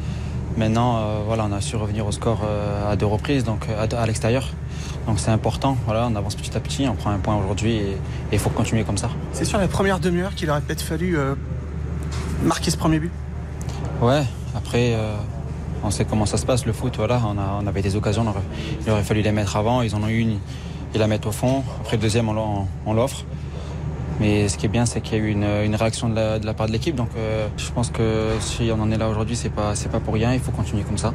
Maintenant, 0.60 0.98
euh, 0.98 1.20
voilà, 1.26 1.46
on 1.50 1.54
a 1.54 1.62
su 1.62 1.78
revenir 1.78 2.06
au 2.06 2.12
score 2.12 2.42
euh, 2.44 2.92
à 2.92 2.98
deux 2.98 3.06
reprises, 3.06 3.46
donc 3.46 3.66
euh, 3.70 3.86
à, 3.98 4.02
à 4.02 4.06
l'extérieur. 4.06 4.50
Donc 5.08 5.18
c'est 5.20 5.32
important. 5.32 5.78
Voilà, 5.86 6.08
on 6.12 6.16
avance 6.18 6.36
petit 6.36 6.56
à 6.56 6.60
petit, 6.60 6.86
on 6.88 6.96
prend 6.96 7.12
un 7.12 7.18
point 7.18 7.36
aujourd'hui 7.38 7.76
et 7.78 7.98
il 8.34 8.40
faut 8.40 8.50
continuer 8.50 8.84
comme 8.84 8.98
ça. 8.98 9.10
C'est 9.32 9.46
sur 9.46 9.58
la 9.58 9.70
première 9.70 10.00
demi-heure 10.02 10.36
qu'il 10.36 10.50
aurait 10.52 10.60
peut-être 10.62 10.82
fallu 10.82 11.18
marquer 12.44 12.70
ce 12.72 12.78
premier 12.78 13.00
but. 13.00 13.12
Ouais. 14.02 14.24
Après, 14.56 14.96
on 15.84 15.90
sait 15.92 16.04
comment 16.06 16.26
ça 16.26 16.36
se 16.38 16.46
passe 16.46 16.66
le 16.66 16.74
foot. 16.74 16.96
Voilà, 16.98 17.22
on, 17.26 17.38
a- 17.40 17.60
on 17.64 17.66
avait 17.66 17.82
des 17.82 17.96
occasions, 17.96 18.24
on 18.26 18.30
aurait- 18.30 18.42
il 18.86 18.92
aurait 18.92 19.04
fallu 19.04 19.22
les 19.22 19.32
mettre 19.32 19.56
avant. 19.56 19.82
Ils 19.82 19.96
en 19.96 20.04
ont 20.04 20.10
eu 20.10 20.18
une, 20.20 20.40
ils 20.94 21.00
la 21.00 21.08
mettent 21.08 21.26
au 21.26 21.32
fond. 21.32 21.64
Après 21.80 21.96
le 21.96 22.02
deuxième, 22.02 22.28
on 22.30 22.94
l'offre. 22.94 23.24
Mais 24.20 24.50
ce 24.50 24.58
qui 24.58 24.66
est 24.66 24.70
bien, 24.70 24.86
c'est 24.86 25.02
qu'il 25.02 25.18
y 25.18 25.22
a 25.22 25.24
eu 25.24 25.30
une, 25.30 25.44
une 25.44 25.76
réaction 25.76 26.10
de 26.10 26.16
la, 26.16 26.40
de 26.40 26.46
la 26.46 26.54
part 26.54 26.68
de 26.68 26.72
l'équipe. 26.74 26.96
Donc 26.96 27.10
euh, 27.18 27.48
je 27.58 27.72
pense 27.72 27.90
que 27.90 28.30
si 28.42 28.70
on 28.72 28.82
en 28.82 28.92
est 28.92 28.98
là 28.98 29.08
aujourd'hui, 29.10 29.36
c'est 29.36 29.50
pas, 29.50 29.76
c'est 29.76 29.90
pas 29.90 30.00
pour 30.00 30.14
rien. 30.14 30.34
Il 30.34 30.40
faut 30.40 30.52
continuer 30.52 30.84
comme 30.84 30.98
ça. 30.98 31.14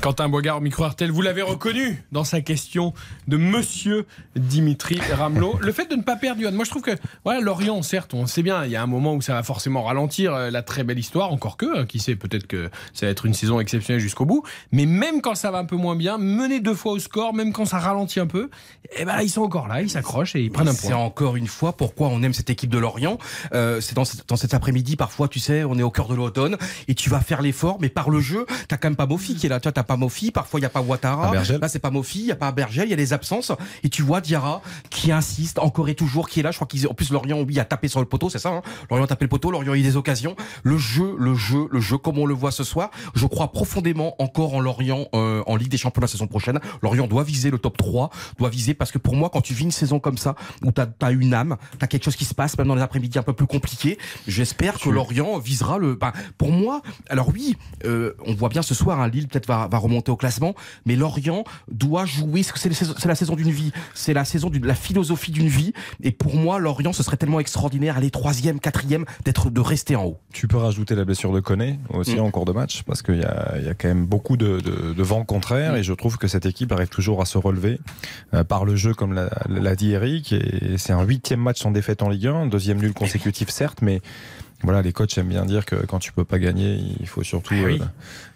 Quentin 0.00 0.28
Boigard 0.28 0.60
micro 0.60 0.84
RTL, 0.84 1.10
vous 1.10 1.22
l'avez 1.22 1.42
reconnu 1.42 2.02
dans 2.10 2.24
sa 2.24 2.40
question 2.40 2.92
de 3.28 3.36
Monsieur 3.36 4.06
Dimitri 4.36 4.98
Ramelot. 5.12 5.58
Le 5.60 5.72
fait 5.72 5.88
de 5.88 5.94
ne 5.94 6.02
pas 6.02 6.16
perdre, 6.16 6.40
Johan, 6.40 6.52
moi 6.52 6.64
je 6.64 6.70
trouve 6.70 6.82
que 6.82 6.96
voilà, 7.24 7.40
Lorient, 7.40 7.80
certes, 7.82 8.14
on 8.14 8.26
sait 8.26 8.42
bien, 8.42 8.64
il 8.64 8.70
y 8.70 8.76
a 8.76 8.82
un 8.82 8.86
moment 8.86 9.14
où 9.14 9.20
ça 9.20 9.34
va 9.34 9.42
forcément 9.42 9.82
ralentir 9.84 10.34
euh, 10.34 10.50
la 10.50 10.62
très 10.62 10.82
belle 10.82 10.98
histoire, 10.98 11.32
encore 11.32 11.56
que, 11.56 11.80
hein, 11.80 11.86
qui 11.86 11.98
sait, 12.00 12.16
peut-être 12.16 12.46
que 12.46 12.70
ça 12.92 13.06
va 13.06 13.12
être 13.12 13.26
une 13.26 13.34
saison 13.34 13.60
exceptionnelle 13.60 14.00
jusqu'au 14.00 14.24
bout. 14.24 14.42
Mais 14.72 14.86
même 14.86 15.20
quand 15.20 15.34
ça 15.36 15.50
va 15.50 15.58
un 15.58 15.64
peu 15.64 15.76
moins 15.76 15.94
bien, 15.96 16.18
mener 16.18 16.58
deux 16.60 16.74
fois 16.74 16.92
au 16.92 16.98
score, 16.98 17.34
même 17.34 17.52
quand 17.52 17.66
ça 17.66 17.78
ralentit 17.78 18.18
un 18.20 18.26
peu, 18.26 18.50
eh 18.98 19.04
ben, 19.04 19.20
ils 19.22 19.30
sont 19.30 19.42
encore 19.42 19.68
là, 19.68 19.82
ils 19.82 19.90
s'accrochent 19.90 20.34
et 20.34 20.40
ils 20.40 20.50
prennent 20.50 20.68
un 20.68 20.72
C'est 20.72 20.88
point. 20.88 20.96
encore 20.96 21.36
une 21.36 21.46
fois 21.46 21.72
pourquoi 21.72 22.08
on 22.08 22.22
aime 22.22 22.31
cette 22.32 22.50
équipe 22.50 22.70
de 22.70 22.78
Lorient. 22.78 23.18
Euh, 23.54 23.80
c'est 23.80 23.94
dans, 23.94 24.04
cet 24.04 24.54
après-midi, 24.54 24.96
parfois, 24.96 25.28
tu 25.28 25.40
sais, 25.40 25.64
on 25.64 25.78
est 25.78 25.82
au 25.82 25.90
cœur 25.90 26.08
de 26.08 26.14
l'automne 26.14 26.56
et 26.88 26.94
tu 26.94 27.10
vas 27.10 27.20
faire 27.20 27.42
l'effort, 27.42 27.78
mais 27.80 27.88
par 27.88 28.10
le 28.10 28.20
jeu, 28.20 28.46
t'as 28.68 28.76
quand 28.76 28.88
même 28.88 28.96
pas 28.96 29.06
Mofi 29.06 29.34
qui 29.34 29.46
est 29.46 29.48
là. 29.48 29.60
tu 29.60 29.64
vois, 29.64 29.72
t'as 29.72 29.82
pas 29.82 29.96
Mofi, 29.96 30.30
parfois 30.30 30.60
il 30.60 30.64
y 30.64 30.66
a 30.66 30.70
pas 30.70 30.80
Ouattara. 30.80 31.28
Abergel. 31.28 31.60
Là, 31.60 31.68
c'est 31.68 31.78
pas 31.78 31.90
Mofi, 31.90 32.20
il 32.20 32.26
y 32.26 32.32
a 32.32 32.36
pas 32.36 32.52
Bergel, 32.52 32.86
il 32.86 32.90
y 32.90 32.94
a 32.94 32.96
des 32.96 33.12
absences. 33.12 33.52
Et 33.82 33.88
tu 33.88 34.02
vois 34.02 34.20
Diarra 34.20 34.62
qui 34.90 35.12
insiste 35.12 35.58
encore 35.58 35.88
et 35.88 35.94
toujours, 35.94 36.28
qui 36.28 36.40
est 36.40 36.42
là. 36.42 36.50
Je 36.50 36.56
crois 36.56 36.66
qu'ils, 36.66 36.86
en 36.86 36.94
plus, 36.94 37.10
Lorient, 37.10 37.42
lui, 37.42 37.58
a 37.58 37.64
tapé 37.64 37.88
sur 37.88 38.00
le 38.00 38.06
poteau, 38.06 38.28
c'est 38.28 38.38
ça. 38.38 38.50
Hein 38.50 38.62
Lorient 38.90 39.04
a 39.04 39.08
tapé 39.08 39.24
le 39.24 39.28
poteau, 39.28 39.50
Lorient 39.50 39.72
a 39.72 39.76
eu 39.76 39.82
des 39.82 39.96
occasions. 39.96 40.36
Le 40.62 40.78
jeu, 40.78 41.14
le 41.18 41.34
jeu, 41.34 41.68
le 41.70 41.80
jeu, 41.80 41.98
comme 41.98 42.18
on 42.18 42.26
le 42.26 42.34
voit 42.34 42.50
ce 42.50 42.64
soir. 42.64 42.90
Je 43.14 43.26
crois 43.26 43.52
profondément 43.52 44.20
encore 44.22 44.54
en 44.54 44.60
Lorient 44.60 45.08
euh, 45.14 45.42
en 45.46 45.56
Ligue 45.56 45.68
des 45.68 45.76
Champions 45.76 46.02
la 46.02 46.08
saison 46.08 46.26
prochaine. 46.26 46.60
Lorient 46.82 47.06
doit 47.06 47.22
viser 47.22 47.50
le 47.50 47.58
top 47.58 47.76
3, 47.76 48.10
doit 48.38 48.50
viser 48.50 48.74
parce 48.74 48.90
que 48.90 48.98
pour 48.98 49.16
moi, 49.16 49.30
quand 49.32 49.40
tu 49.40 49.54
vis 49.54 49.64
une 49.64 49.70
saison 49.70 50.00
comme 50.00 50.18
ça, 50.18 50.34
où 50.62 50.72
t'as 50.72 50.86
as 51.00 51.10
une 51.12 51.34
âme, 51.34 51.56
t'as 51.78 51.86
quelque 51.86 52.04
chose 52.04 52.16
qui 52.16 52.21
se 52.24 52.34
passe, 52.34 52.56
même 52.58 52.68
dans 52.68 52.74
les 52.74 52.82
après-midi 52.82 53.18
un 53.18 53.22
peu 53.22 53.32
plus 53.32 53.46
compliqués, 53.46 53.98
j'espère 54.26 54.78
que 54.78 54.88
Lorient 54.90 55.38
visera 55.38 55.78
le. 55.78 55.94
ben, 55.94 56.12
pour 56.38 56.50
moi, 56.52 56.82
alors 57.08 57.30
oui, 57.32 57.56
euh, 57.84 58.12
on 58.26 58.34
voit 58.34 58.48
bien 58.48 58.62
ce 58.62 58.74
soir, 58.74 59.00
hein, 59.00 59.08
Lille 59.08 59.28
peut-être 59.28 59.46
va, 59.46 59.68
va 59.70 59.78
remonter 59.78 60.10
au 60.10 60.16
classement, 60.16 60.54
mais 60.86 60.96
Lorient 60.96 61.44
doit 61.70 62.04
jouer. 62.04 62.42
C'est 62.42 62.68
la 63.06 63.14
saison- 63.14 63.34
d'une 63.36 63.50
vie, 63.50 63.72
c'est 63.94 64.12
la 64.12 64.24
saison 64.24 64.50
de 64.50 64.64
la 64.66 64.74
philosophie 64.74 65.32
d'une 65.32 65.48
vie. 65.48 65.72
Et 66.02 66.10
pour 66.10 66.34
moi, 66.36 66.58
Lorient, 66.58 66.92
ce 66.92 67.02
serait 67.02 67.16
tellement 67.16 67.40
extraordinaire, 67.40 67.96
aller 67.96 68.10
troisième, 68.10 68.60
quatrième, 68.60 69.04
d'être 69.24 69.48
de 69.50 69.60
rester 69.60 69.96
en 69.96 70.04
haut. 70.04 70.18
Tu 70.32 70.48
peux 70.48 70.58
rajouter 70.58 70.94
la 70.94 71.04
blessure 71.04 71.32
de 71.32 71.40
Koné 71.40 71.78
aussi 71.88 72.16
Mm. 72.16 72.20
en 72.20 72.30
cours 72.30 72.44
de 72.44 72.52
match 72.52 72.82
parce 72.82 73.00
qu'il 73.02 73.18
y 73.20 73.24
a, 73.24 73.54
il 73.58 73.64
y 73.64 73.68
a 73.68 73.74
quand 73.74 73.88
même 73.88 74.04
beaucoup 74.06 74.36
de, 74.36 74.60
de, 74.60 74.92
de 74.92 75.02
vent 75.02 75.24
contraire 75.24 75.76
et 75.76 75.82
je 75.82 75.92
trouve 75.94 76.18
que 76.18 76.28
cette 76.28 76.44
équipe 76.46 76.72
arrive 76.72 76.88
toujours 76.88 77.22
à 77.22 77.24
se 77.24 77.38
relever 77.38 77.80
euh, 78.34 78.44
par 78.44 78.64
le 78.64 78.76
jeu 78.76 78.92
comme 78.94 79.14
l'a 79.14 79.76
dit 79.76 79.92
Eric 79.92 80.32
et 80.32 80.76
c'est 80.78 80.92
un 80.92 81.02
huitième 81.04 81.40
match 81.40 81.60
sans 81.62 81.70
défaite 81.70 82.02
en 82.02 82.10
Ligue 82.12 82.26
1, 82.26 82.46
deuxième 82.46 82.78
nul 82.78 82.92
consécutif 82.92 83.48
certes 83.48 83.80
mais 83.80 84.00
voilà, 84.62 84.82
les 84.82 84.92
coachs 84.92 85.16
aiment 85.18 85.28
bien 85.28 85.44
dire 85.44 85.64
que 85.64 85.76
quand 85.76 85.98
tu 85.98 86.12
peux 86.12 86.24
pas 86.24 86.38
gagner, 86.38 86.78
il 87.00 87.06
faut 87.08 87.22
surtout 87.22 87.54
Ah 87.58 87.64
oui. 87.64 87.80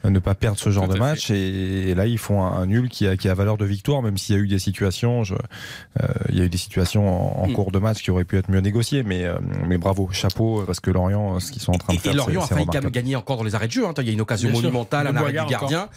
euh, 0.05 0.11
ne 0.11 0.19
pas 0.19 0.35
perdre 0.35 0.59
ce 0.59 0.71
genre 0.71 0.87
Tout 0.89 0.95
de 0.95 0.99
match. 0.99 1.31
Et, 1.31 1.91
et 1.91 1.95
là, 1.95 2.07
ils 2.07 2.19
font 2.19 2.43
un, 2.43 2.53
un 2.63 2.67
nul 2.67 2.89
qui 2.89 3.07
a, 3.07 3.17
qui 3.17 3.29
a 3.29 3.35
valeur 3.35 3.57
de 3.57 3.65
victoire, 3.65 4.03
même 4.03 4.19
s'il 4.19 4.35
y 4.37 4.39
a 4.39 4.43
eu 4.43 4.49
des 4.49 4.59
situations. 4.59 5.25
Je, 5.25 5.35
euh, 5.35 6.07
il 6.31 6.39
y 6.39 6.41
a 6.41 6.45
eu 6.45 6.49
des 6.49 6.59
situations 6.59 7.09
en, 7.41 7.45
en 7.45 7.49
Mm. 7.49 7.53
cours 7.53 7.71
de 7.73 7.79
match 7.79 8.03
qui 8.03 8.11
auraient 8.11 8.25
pu 8.25 8.37
être 8.37 8.51
mieux 8.51 8.61
négociées, 8.61 9.03
mais, 9.03 9.25
euh, 9.25 9.35
mais 9.67 9.79
bravo, 9.79 10.09
chapeau, 10.13 10.63
parce 10.67 10.81
que 10.81 10.91
Lorient, 10.91 11.39
ce 11.41 11.53
qu'ils 11.53 11.63
sont 11.63 11.73
en 11.73 11.79
train 11.79 11.95
de 11.95 11.99
faire, 12.01 12.13
et 12.13 12.17
Lorient 12.17 12.43
a 12.43 12.47
failli 12.47 12.61
remarquable. 12.63 12.91
gagner 12.91 13.17
encore 13.17 13.37
dans 13.37 13.45
les 13.45 13.55
arrêts 13.55 13.67
de 13.69 13.73
jeu. 13.73 13.87
hein. 13.87 13.93
Il 13.99 14.07
y 14.07 14.11
a 14.11 14.13
une 14.13 14.21
occasion 14.21 14.51
Bien 14.51 14.61
monumentale, 14.61 15.05
Le 15.07 15.13
un 15.13 15.17
arrêt 15.17 15.33
du 15.33 15.39
gardien. 15.47 15.89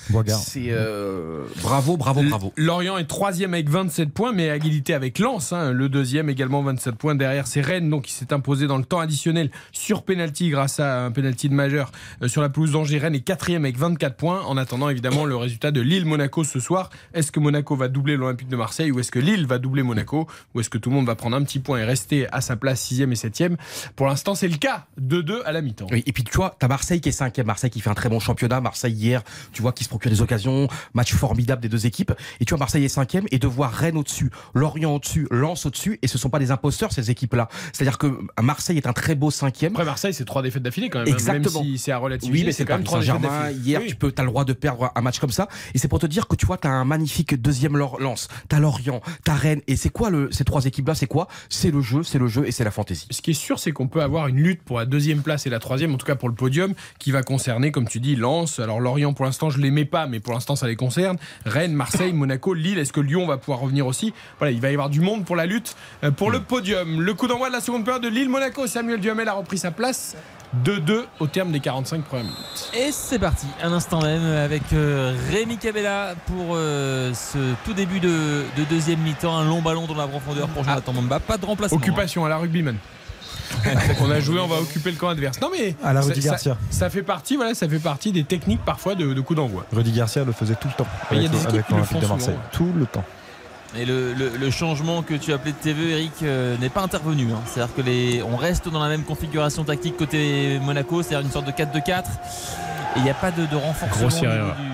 C'est 0.42 0.68
euh, 0.70 1.46
bravo, 1.62 1.98
bravo, 1.98 2.22
bravo. 2.30 2.54
Lorient 2.56 2.98
est 2.98 3.06
troisième 3.06 3.54
avec 3.54 3.70
27 3.70 4.10
points, 4.12 4.32
mais 4.32 4.50
à 4.50 4.56
égalité 4.56 4.94
avec 4.94 5.20
Lens. 5.20 5.54
hein. 5.54 5.72
Le 5.72 5.90
deuxième 5.90 6.30
également 6.30 6.62
27 6.62 6.96
points. 6.96 7.16
Derrière, 7.16 7.48
c'est 7.48 7.62
Rennes, 7.62 7.90
donc 7.90 8.04
qui 8.04 8.14
s'est 8.14 8.32
imposé 8.34 8.68
dans 8.68 8.78
le 8.78 8.86
temps 8.86 9.00
additionnel 9.00 9.50
sur 9.72 10.04
penalty 10.20 10.50
grâce 10.50 10.82
à 10.82 11.06
un 11.06 11.12
penalty 11.12 11.48
de 11.48 11.54
majeur 11.54 11.94
euh, 12.22 12.28
sur 12.28 12.42
la 12.42 12.50
pelouse 12.50 12.74
d'Angers. 12.74 12.98
Rennes 12.98 13.16
est 13.16 13.22
quatrième 13.22 13.64
avec 13.64 13.78
24 13.78 14.18
points. 14.18 14.42
En 14.42 14.58
attendant, 14.58 14.90
évidemment, 14.90 15.24
le 15.24 15.38
résultat 15.38 15.72
de 15.72 15.80
Lille-Monaco 15.80 16.44
ce 16.44 16.60
soir. 16.60 16.90
Est-ce 17.14 17.32
que 17.32 17.40
Monaco 17.40 17.74
va 17.78 17.88
doubler 17.88 18.18
l'Olympique 18.18 18.50
de 18.50 18.58
Marseille 18.58 18.92
ou 18.92 19.00
est-ce 19.00 19.12
que 19.12 19.20
Lille 19.20 19.48
va 19.48 19.60
doubler 19.60 19.82
Monaco 19.82 20.28
ou 20.54 20.60
est-ce 20.60 20.70
que 20.70 20.78
tout 20.78 20.90
le 20.90 20.98
monde 20.98 21.06
va 21.06 21.16
prendre 21.16 21.38
un 21.38 21.44
petit 21.44 21.60
point 21.60 21.80
et 21.80 21.86
rester 21.86 22.28
à 22.34 22.42
sa 22.42 22.58
place 22.58 22.82
sixième 22.82 23.14
et 23.14 23.16
septième? 23.16 23.56
Pour 23.96 24.08
l'instant, 24.08 24.36
c'est 24.36 24.50
le 24.50 24.58
cas. 24.58 24.88
2-2 25.02 25.42
à 25.46 25.54
la 25.54 25.62
mi-temps. 25.62 25.88
Oui, 25.90 26.04
et 26.06 26.12
puis 26.12 26.26
tu 26.26 26.36
vois, 26.36 26.58
t'as 26.60 26.68
Marseille 26.68 27.00
qui 27.00 27.08
est 27.08 27.14
cinquième, 27.14 27.48
Marseille 27.48 27.70
qui 27.70 27.80
fait 27.80 27.90
un 27.90 27.94
très 27.94 28.10
bon 28.10 28.20
championnat, 28.20 28.60
Marseille 28.60 28.94
hier, 28.94 29.24
tu 29.54 29.62
vois, 29.62 29.72
qui 29.72 29.86
se 29.86 29.90
procure 29.90 30.12
des 30.12 30.22
occasions, 30.22 30.68
match 30.94 31.14
formidable 31.14 31.62
des 31.62 31.70
deux 31.70 31.86
équipes, 31.86 32.12
et 32.42 32.46
tu 32.46 32.50
vois, 32.50 32.60
Marseille 32.60 32.84
est 32.84 32.90
cinquième, 32.90 33.26
et 33.32 33.40
de 33.40 33.48
voir 33.48 33.72
Rennes 33.72 33.98
au-dessus, 33.98 34.32
Lorient 34.54 34.96
au-dessus, 34.96 35.28
Lens 35.32 35.66
au-dessus, 35.66 35.98
et 36.02 36.08
ce 36.08 36.18
sont 36.18 36.30
pas 36.30 36.40
des 36.40 36.52
imposteurs 36.52 36.92
ces 36.92 37.10
équipes-là. 37.10 37.48
C'est-à-dire 37.72 37.98
que 37.98 38.20
Marseille 38.42 38.78
est 38.78 38.88
un 38.88 38.94
très 38.94 39.16
beau 39.16 39.32
cinquième. 39.32 39.74
Après, 39.74 39.86
Marseille, 39.86 40.09
c'est 40.12 40.26
trois 40.26 40.42
défaites 40.42 40.64
d'affilée 40.64 40.90
quand 40.90 41.00
même. 41.00 41.08
hein. 41.08 41.12
Exactement. 41.14 41.62
Même 41.64 41.72
si 41.74 41.78
c'est 41.78 41.92
à 41.92 41.98
relativiser. 41.98 42.40
Oui, 42.40 42.44
mais 42.46 42.52
c'est 42.52 42.66
quand 42.66 42.76
même 42.76 42.84
trois 42.84 43.00
défaites 43.00 43.22
d'affilée. 43.22 43.60
Hier, 43.60 43.82
Oui. 43.82 43.88
tu 43.90 43.96
peux, 43.96 44.12
t'as 44.12 44.24
le 44.24 44.30
droit 44.30 44.46
de 44.46 44.54
perdre 44.54 44.92
un 44.96 45.02
match 45.02 45.20
comme 45.20 45.32
ça. 45.32 45.48
Et 45.74 45.78
c'est 45.78 45.88
pour 45.88 46.00
te 46.00 46.06
dire 46.08 46.28
que 46.28 46.36
tu 46.36 46.46
vois, 46.46 46.58
t'as 46.58 46.70
un 46.70 46.86
magnifique 46.86 47.40
deuxième 47.42 47.78
lance. 47.78 48.28
T'as 48.48 48.60
Lorient, 48.60 49.02
t'as 49.24 49.36
Rennes. 49.36 49.62
Et 49.68 49.76
c'est 49.76 49.90
quoi 49.90 50.10
le, 50.10 50.30
ces 50.32 50.44
trois 50.44 50.66
équipes-là? 50.66 50.96
C'est 50.96 51.08
quoi? 51.08 51.28
C'est 51.50 51.72
le 51.72 51.82
jeu, 51.82 52.04
c'est 52.04 52.20
le 52.20 52.28
jeu 52.28 52.48
et 52.48 52.52
c'est 52.52 52.64
la 52.64 52.72
fantaisie. 52.72 53.08
Ce 53.12 53.22
qui 53.22 53.32
est 53.32 53.34
sûr, 53.34 53.60
c'est 53.60 53.72
qu'on 53.72 53.88
peut 53.88 54.02
avoir 54.02 54.28
une 54.28 54.38
lutte 54.38 54.62
pour 54.64 54.78
la 54.80 54.86
deuxième 54.86 55.22
place 55.22 55.46
et 55.46 55.50
la 55.50 55.60
troisième, 55.60 55.94
en 55.94 55.98
tout 55.98 56.06
cas 56.06 56.16
pour 56.16 56.30
le 56.30 56.36
podium, 56.36 56.74
qui 57.00 57.12
va 57.12 57.24
concerner, 57.24 57.72
comme 57.72 57.88
tu 57.88 58.00
dis, 58.00 58.16
Lens. 58.16 58.60
Alors 58.60 58.80
Lorient, 58.80 59.14
pour 59.14 59.26
l'instant, 59.26 59.50
je 59.50 59.60
les 59.60 59.72
mets 59.72 59.86
pas, 59.86 60.08
mais 60.08 60.20
pour 60.20 60.34
l'instant, 60.34 60.56
ça 60.56 60.68
les 60.68 60.76
concerne. 60.76 61.18
Rennes, 61.46 61.74
Marseille, 61.74 62.14
Monaco, 62.14 62.54
Lille. 62.54 62.78
Est-ce 62.80 62.94
que 62.94 63.02
Lyon 63.02 63.28
va 63.28 63.38
pouvoir 63.38 63.60
revenir 63.60 63.88
aussi? 63.88 64.14
Voilà, 64.40 64.52
il 64.52 64.62
va 64.62 64.70
y 64.70 64.74
avoir 64.74 64.90
du 64.90 65.02
monde 65.02 65.26
pour 65.26 65.36
la 65.36 65.46
lutte 65.46 65.76
euh, 66.04 66.12
pour 66.12 66.32
le 66.32 66.42
podium. 66.42 67.02
Le 67.02 67.14
coup 67.14 67.28
d'envoi 67.28 67.48
de 67.50 67.54
la 67.54 67.62
seconde 67.62 67.86
période 67.86 68.04
de 68.04 68.10
Lille-Monaco. 68.10 68.68
Samuel 68.68 69.00
Duhamel 69.00 69.28
a 69.28 69.34
repris 69.34 69.58
sa 69.58 69.72
place. 69.72 69.99
2-2 70.66 71.04
au 71.20 71.28
terme 71.28 71.52
des 71.52 71.60
45 71.60 72.04
premières 72.04 72.24
minutes. 72.26 72.72
Et 72.74 72.92
c'est 72.92 73.20
parti, 73.20 73.46
un 73.64 73.72
instant 73.72 74.02
même 74.02 74.26
avec 74.26 74.64
euh, 74.74 75.16
Rémi 75.32 75.58
Cabella 75.58 76.16
pour 76.26 76.56
euh, 76.56 77.14
ce 77.14 77.38
tout 77.66 77.74
début 77.74 78.00
de, 78.00 78.44
de 78.58 78.64
deuxième 78.70 79.00
mi-temps. 79.02 79.38
Un 79.38 79.46
long 79.46 79.62
ballon 79.62 79.86
dans 79.86 79.94
la 79.96 80.08
profondeur 80.08 80.48
pour 80.50 80.64
Jonathan 80.64 80.94
Mamba. 80.94 81.20
Pas 81.20 81.38
de 81.38 81.46
remplacement. 81.46 81.78
hein. 81.78 81.82
Occupation 81.82 82.26
à 82.26 82.30
la 82.30 82.38
rugbyman. 82.38 82.76
on 84.02 84.12
a 84.12 84.20
joué, 84.20 84.40
on 84.40 84.48
va 84.48 84.60
occuper 84.62 84.92
le 84.92 84.98
camp 84.98 85.10
adverse. 85.10 85.40
Non 85.42 85.50
mais 85.52 85.76
À 85.84 85.92
la 85.94 86.02
ça- 86.02 86.08
Rudy 86.10 86.22
ça, 86.22 86.30
Garcia. 86.32 86.58
ça 86.70 86.90
fait 86.90 87.02
partie, 87.04 87.36
voilà, 87.36 87.54
ça 87.56 87.68
fait 87.68 87.80
partie 87.80 88.12
des 88.12 88.24
techniques 88.24 88.64
parfois 88.64 88.94
de, 88.96 89.14
de 89.14 89.22
coup 89.22 89.34
d'envoi. 89.36 89.66
Rudy 89.74 89.92
Garcia 89.92 90.24
le 90.24 90.32
faisait 90.32 90.56
tout 90.56 90.68
le 90.68 90.74
temps 90.76 90.88
il 91.12 91.18
y 91.18 91.26
a 91.26 91.30
avec, 91.30 91.32
des 91.32 91.38
équipes 91.38 91.50
avec 91.56 91.66
qui 91.68 91.72
le 91.74 91.78
l'Olympique 91.80 91.98
font 91.98 92.00
de 92.06 92.08
Marseille. 92.08 92.36
souvent. 92.54 92.72
Tout 92.74 92.80
le 92.80 92.86
temps. 92.86 93.04
Et 93.78 93.86
le, 93.86 94.14
le- 94.14 94.32
le 94.38 94.52
changement 94.52 95.04
que 95.04 95.14
tu 95.14 95.32
appelais 95.32 95.52
de 95.52 95.58
TV, 95.58 95.92
Eric, 95.92 96.12
euh, 96.24 96.58
n'est 96.58 96.70
pas 96.70 96.82
intervenu. 96.82 97.28
hein. 97.32 97.40
C'est-à-dire 97.46 97.74
que 97.76 97.82
les, 97.82 98.24
on 98.24 98.36
reste 98.36 98.68
dans 98.70 98.82
la 98.82 98.90
même 98.90 99.04
configuration 99.04 99.64
tactique 99.64 99.96
côté 99.98 100.60
Monaco, 100.62 101.04
c'est-à-dire 101.04 101.26
une 101.28 101.32
sorte 101.32 101.46
de 101.46 101.52
4-2-4. 101.52 102.00
Et 102.00 102.04
il 102.98 103.04
n'y 103.04 103.10
a 103.12 103.14
pas 103.14 103.30
de, 103.32 103.46
de 103.46 103.56
renforcement 103.56 104.08
du, 104.10 104.26
erreur. 104.26 104.56
du- 104.56 104.64
du- 104.64 104.70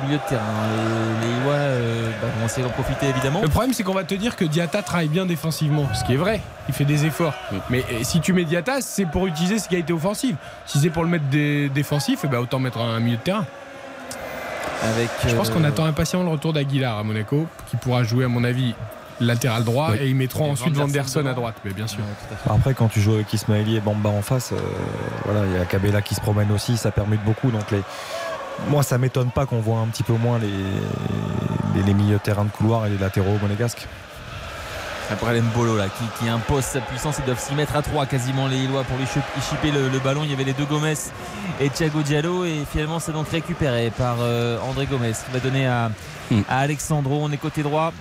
du 0.00 0.06
milieu 0.06 0.16
de 0.18 0.28
terrain. 0.28 0.42
Les, 1.22 1.26
les 1.28 1.34
Lillois, 1.34 1.52
euh, 1.52 2.10
bah, 2.22 2.28
vont 2.40 2.46
essayer 2.46 2.62
d'en 2.66 2.72
profiter 2.72 3.08
évidemment. 3.10 3.42
Le 3.42 3.48
problème, 3.48 3.74
c'est 3.74 3.82
qu'on 3.82 3.92
va 3.94 4.04
te 4.04 4.14
dire 4.14 4.36
que 4.36 4.46
Diata 4.46 4.80
travaille 4.82 5.08
bien 5.08 5.26
défensivement, 5.26 5.86
ce 5.94 6.02
qui 6.04 6.14
est 6.14 6.18
vrai. 6.18 6.40
Il 6.68 6.74
fait 6.74 6.86
des 6.86 7.04
efforts. 7.04 7.34
Mais 7.68 7.80
euh, 7.92 7.98
si 8.02 8.20
tu 8.20 8.32
mets 8.32 8.44
Diata, 8.44 8.80
c'est 8.80 9.04
pour 9.04 9.26
utiliser 9.26 9.58
ses 9.58 9.68
qualités 9.68 9.92
offensives. 9.92 10.36
Si 10.64 10.78
c'est 10.78 10.88
pour 10.90 11.02
le 11.04 11.10
mettre 11.10 11.26
des 11.26 11.68
défensif, 11.68 12.20
eh 12.24 12.28
ben, 12.28 12.38
autant 12.38 12.58
mettre 12.58 12.78
un 12.78 13.00
milieu 13.00 13.18
de 13.18 13.22
terrain. 13.22 13.44
Avec, 14.82 15.08
Je 15.26 15.34
pense 15.34 15.48
euh, 15.50 15.52
qu'on 15.54 15.64
attend 15.64 15.84
impatiemment 15.84 16.24
le 16.24 16.30
retour 16.30 16.52
d'Aguilar 16.52 16.98
à 16.98 17.02
Monaco, 17.02 17.46
qui 17.70 17.76
pourra 17.76 18.02
jouer, 18.04 18.24
à 18.24 18.28
mon 18.28 18.44
avis, 18.44 18.74
latéral 19.20 19.64
droit, 19.64 19.90
Oui. 19.92 19.98
et 20.00 20.08
ils 20.08 20.16
mettront 20.16 20.46
Et 20.46 20.50
ensuite 20.50 20.74
Vanderson 20.74 21.24
à 21.26 21.32
droite. 21.34 21.54
Mais 21.64 21.72
bien 21.72 21.86
sûr. 21.86 22.00
Après, 22.50 22.74
quand 22.74 22.88
tu 22.88 23.00
joues 23.00 23.14
avec 23.14 23.32
Ismaili 23.32 23.76
et 23.76 23.80
Bamba 23.80 24.10
en 24.10 24.22
face, 24.22 24.52
euh, 24.52 24.56
voilà, 25.24 25.40
il 25.46 25.58
y 25.58 25.60
a 25.60 25.64
Cabella 25.64 26.02
qui 26.02 26.14
se 26.14 26.20
promène 26.20 26.50
aussi, 26.50 26.76
ça 26.76 26.90
permute 26.90 27.22
beaucoup. 27.24 27.50
Donc 27.50 27.70
les... 27.70 27.80
Moi, 28.68 28.82
ça 28.82 28.98
m'étonne 28.98 29.30
pas 29.30 29.46
qu'on 29.46 29.60
voit 29.60 29.78
un 29.78 29.86
petit 29.86 30.04
peu 30.04 30.12
moins 30.12 30.38
les, 30.38 30.46
les, 31.74 31.82
les 31.82 31.94
milieux 31.94 32.16
de 32.16 32.20
terrain 32.22 32.44
de 32.44 32.50
couloir 32.50 32.86
et 32.86 32.90
les 32.90 32.98
latéraux 32.98 33.36
monégasques. 33.42 33.86
Après 35.10 35.38
Mbolo 35.40 35.76
là, 35.76 35.86
qui, 35.88 36.04
qui 36.18 36.28
impose 36.30 36.64
sa 36.64 36.80
puissance, 36.80 37.16
ils 37.18 37.24
doivent 37.26 37.38
s'y 37.38 37.54
mettre 37.54 37.76
à 37.76 37.82
3 37.82 38.06
quasiment 38.06 38.46
les 38.46 38.56
Lillois 38.56 38.84
pour 38.84 38.96
lui 38.96 39.06
chipper 39.06 39.70
le, 39.70 39.88
le 39.88 39.98
ballon. 39.98 40.22
Il 40.24 40.30
y 40.30 40.34
avait 40.34 40.44
les 40.44 40.54
deux 40.54 40.64
Gomez 40.64 40.94
et 41.60 41.68
Thiago 41.68 42.00
Diallo 42.02 42.44
et 42.44 42.64
finalement 42.70 42.98
c'est 42.98 43.12
donc 43.12 43.28
récupéré 43.28 43.92
par 43.96 44.16
euh, 44.20 44.58
André 44.68 44.86
Gomez 44.86 45.12
qui 45.12 45.32
va 45.32 45.40
donner 45.40 45.66
à, 45.66 45.90
à 46.48 46.58
Alexandro. 46.60 47.20
On 47.22 47.30
est 47.30 47.36
côté 47.36 47.62
droit 47.62 47.92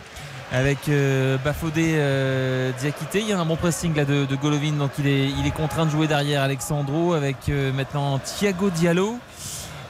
avec 0.53 0.87
euh, 0.87 1.37
Bafodé 1.43 1.93
euh, 1.95 2.71
Diakité. 2.79 3.19
Il 3.19 3.27
y 3.27 3.33
a 3.33 3.39
un 3.39 3.45
bon 3.45 3.57
pressing 3.57 3.93
là 3.95 4.05
de, 4.05 4.25
de 4.25 4.35
Golovin 4.35 4.71
donc 4.73 4.91
il 4.99 5.07
est, 5.07 5.29
il 5.29 5.45
est 5.45 5.51
contraint 5.51 5.85
de 5.85 5.91
jouer 5.91 6.07
derrière 6.07 6.41
Alexandro 6.41 7.13
avec 7.13 7.35
euh, 7.49 7.73
maintenant 7.73 8.17
Thiago 8.19 8.69
Diallo. 8.69 9.17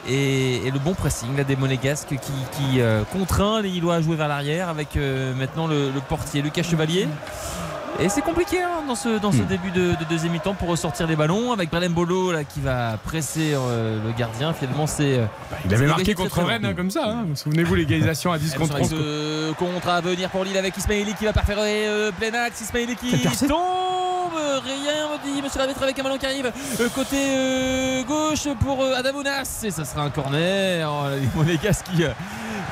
Et, 0.08 0.70
le 0.72 0.80
bon 0.80 0.94
pressing 0.94 1.36
des 1.44 1.56
Monégasques 1.56 2.10
qui, 2.10 2.18
qui, 2.18 2.82
euh, 2.82 3.04
contraint 3.12 3.62
les 3.62 3.70
Lillois 3.70 3.96
à 3.96 4.02
jouer 4.02 4.16
vers 4.16 4.28
l'arrière 4.28 4.70
avec 4.70 4.98
euh, 4.98 5.34
maintenant 5.36 5.68
le, 5.68 5.92
le 5.92 6.02
portier 6.02 6.42
Lucas 6.42 6.64
Chevalier. 6.64 7.08
Et 8.00 8.10
c'est 8.10 8.22
compliqué 8.22 8.62
hein, 8.62 8.82
dans 8.88 8.96
ce, 8.96 9.20
dans 9.20 9.32
ce 9.32 9.38
Mm. 9.38 9.46
début 9.46 9.72
de, 9.72 9.92
de 9.92 10.04
deuxième 10.10 10.34
mi-temps 10.34 10.56
pour 10.56 10.68
ressortir 10.70 11.06
les 11.08 11.16
ballons 11.16 11.52
avec 11.54 11.70
Brelem 11.70 11.94
Bolo 11.94 12.32
là, 12.32 12.44
qui 12.44 12.60
va 12.60 12.98
presser 13.06 13.54
euh, 13.54 13.98
le 14.04 14.12
gardien. 14.14 14.52
Finalement, 14.54 14.88
c'est. 14.88 15.20
euh, 15.20 15.26
Il 15.64 15.70
c'est 15.70 15.76
avait 15.76 15.86
marqué 15.88 16.14
contre 16.16 16.32
très, 16.32 16.42
très 16.42 16.52
Rennes 16.54 16.66
hein, 16.66 16.74
comme 16.76 16.90
ça. 16.92 17.04
hein. 17.06 17.26
Souvenez-vous 17.36 17.76
l'égalisation 17.76 18.32
à 18.32 18.38
10 18.40 18.56
contre 18.56 18.80
11. 18.82 18.90
Ce 18.90 19.52
contre 19.54 19.88
à 19.90 20.02
venir 20.02 20.30
pour 20.30 20.44
Lille 20.44 20.58
avec 20.58 20.76
Ismaili 20.76 21.14
qui 21.14 21.26
va 21.26 21.34
perforer 21.34 21.88
euh, 21.88 22.12
plein 22.12 22.34
axe. 22.34 22.62
Ismaili 22.62 22.96
qui 22.96 23.12
tombe. 23.48 23.60
Rien 24.36 25.10
me 25.12 25.24
dit 25.36 25.42
Monsieur 25.42 25.60
l'arbitre 25.60 25.84
avec 25.84 25.98
un 26.00 26.04
ballon 26.04 26.18
qui 26.18 26.26
arrive 26.26 26.52
euh, 26.80 26.90
côté 26.90 27.18
euh, 27.20 28.04
gauche 28.04 28.48
pour 28.60 28.84
euh, 28.84 28.96
Adamounas. 28.96 29.62
Et 29.64 29.72
ça 29.72 29.86
sera 29.86 30.02
un 30.04 30.10
corner. 30.10 30.90
Oh, 30.92 31.06
les 31.20 31.28
Monégasques 31.36 31.86
qui, 31.96 32.04
euh, 32.04 32.10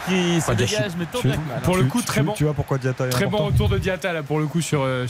qui 0.08 0.42
se 0.42 0.52
dégagent, 0.54 0.84
chute. 0.86 0.96
mais 0.98 1.06
tant 1.06 1.20
Tu- 1.20 1.28
bien 1.28 1.38
que 1.38 1.48
mal. 1.48 1.62
pour 1.62 1.78
le 1.78 1.84
coup, 1.84 2.00
tu- 2.00 2.06
très 2.06 2.22
bon. 2.22 2.34
Tu 2.34 2.44
vois 2.46 2.54
pourquoi 2.54 2.78
Diata 2.80 3.06
est 3.06 3.10
Très 3.10 3.26
bon 3.28 3.46
retour 3.46 3.70
de 3.70 3.78
Diata 3.78 4.12
là 4.14 4.24
pour 4.24 4.40
le 4.40 4.48
coup 4.48 4.62
sur, 4.62 4.82
euh, 4.82 5.06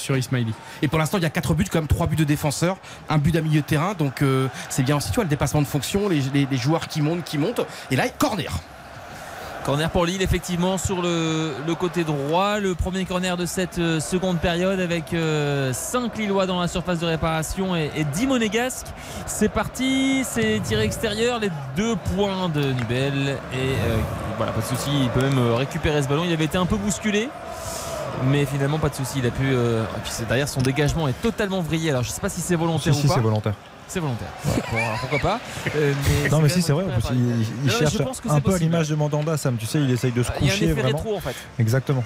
Et 0.82 0.88
pour 0.88 1.00
l'instant, 1.00 1.18
il 1.18 1.24
y 1.24 1.26
a 1.26 1.30
4 1.30 1.54
buts, 1.54 1.66
quand 1.72 1.80
même 1.80 1.88
3 1.88 2.08
buts 2.08 2.16
de 2.16 2.24
défenseurs, 2.24 2.78
un 3.10 3.18
but 3.18 3.32
d'un 3.32 3.42
milieu 3.42 3.62
de 3.62 3.66
terrain. 3.66 3.94
Donc 3.94 4.22
euh, 4.22 4.48
c'est 4.70 4.84
bien 4.84 4.98
aussi, 4.98 5.12
tu 5.12 5.20
le 5.22 5.28
dépassement 5.28 5.62
de 5.62 5.68
fonction, 5.68 6.10
les, 6.10 6.58
joueurs 6.58 6.88
qui 6.88 7.02
montent, 7.02 7.24
qui 7.24 7.38
montent. 7.38 7.62
Et 7.90 7.96
là, 7.96 8.10
corner. 8.10 8.60
Corner 9.66 9.92
pour 9.92 10.08
Lille, 10.08 10.24
effectivement, 10.24 10.80
sur 10.80 11.04
le, 11.04 11.54
côté 11.80 12.04
droit. 12.04 12.60
Le 12.60 12.74
premier 12.74 13.06
corner 13.06 13.38
de 13.38 13.46
cette 13.46 13.78
euh, 13.78 14.00
seconde 14.00 14.40
période 14.40 14.80
avec 14.80 15.16
5 15.74 16.18
Lillois 16.18 16.48
dans 16.48 16.60
la 16.60 16.68
surface 16.68 17.00
de 17.00 17.06
réparation 17.06 17.76
et, 17.76 17.92
et 17.96 18.04
10 18.04 18.28
monégasques. 18.28 18.88
C'est 19.26 19.50
parti, 19.50 20.24
c'est 20.24 20.60
tiré 20.64 20.84
extérieur, 20.84 21.40
les 21.40 21.50
deux 21.76 21.96
points 22.16 22.50
de 22.50 22.62
Nubel. 22.74 23.38
Et 23.54 23.56
euh, 23.56 23.98
voilà, 24.38 24.52
pas 24.52 24.62
de 24.62 24.66
souci, 24.66 24.90
il 25.04 25.10
peut 25.10 25.22
même 25.22 25.38
euh, 25.38 25.56
récupérer 25.56 26.02
ce 26.02 26.08
ballon. 26.08 26.24
Il 26.26 26.34
avait 26.34 26.46
été 26.46 26.58
un 26.58 26.66
peu 26.66 26.78
bousculé. 26.78 27.30
Mais 28.26 28.46
finalement, 28.46 28.78
pas 28.80 28.90
de 28.90 28.96
souci. 28.96 29.20
Il 29.20 29.26
a 29.26 29.32
pu. 29.32 29.44
euh, 29.46 29.84
et 29.84 30.00
puis 30.04 30.12
c'est- 30.12 30.28
derrière, 30.28 30.48
son 30.50 30.62
dégagement 30.62 31.08
est 31.08 31.20
totalement 31.22 31.62
vrillé. 31.62 31.90
Alors, 31.92 32.04
je 32.04 32.10
sais 32.12 32.22
pas 32.22 32.30
si 32.30 32.42
c'est 32.42 32.56
volontaire 32.56 32.94
Si, 32.94 33.00
ou 33.00 33.02
si, 33.04 33.08
pas. 33.08 33.14
c'est 33.16 33.20
volontaire. 33.22 33.54
C'est 33.88 34.00
volontaire. 34.00 34.28
Bon, 34.46 34.78
alors, 34.78 35.00
pourquoi 35.00 35.20
pas 35.20 35.40
Euh, 35.76 35.94
mais 36.24 36.30
Non, 36.30 36.40
mais 36.40 36.50
si, 36.50 36.62
c'est 36.62 36.72
vrai. 36.74 36.84
En 36.84 36.88
plus, 36.88 36.96
réparé. 36.96 37.16
il, 37.16 37.22
il 37.22 37.28
Non, 37.40 37.46
mais 37.66 37.72
cherche 37.72 37.94
je 37.98 38.04
pense 38.04 38.22
que 38.22 38.30
un 38.30 38.40
peu 38.40 38.54
à 38.54 38.58
l'image 38.58 38.90
de 38.90 38.96
Mandanda, 38.96 39.36
Sam. 39.38 39.58
Tu 39.58 39.66
sais, 39.66 39.80
il 39.82 39.92
essaye 39.92 40.12
de 40.12 40.24
se 40.24 40.32
Il 40.40 40.48
y 40.48 40.50
a 40.50 40.54
un 40.54 40.56
coucher 40.56 40.66
effet 40.70 40.82
vraiment. 40.82 40.98
rétro, 40.98 41.16
en 41.18 41.20
fait. 41.20 41.36
Exactement. 41.60 42.04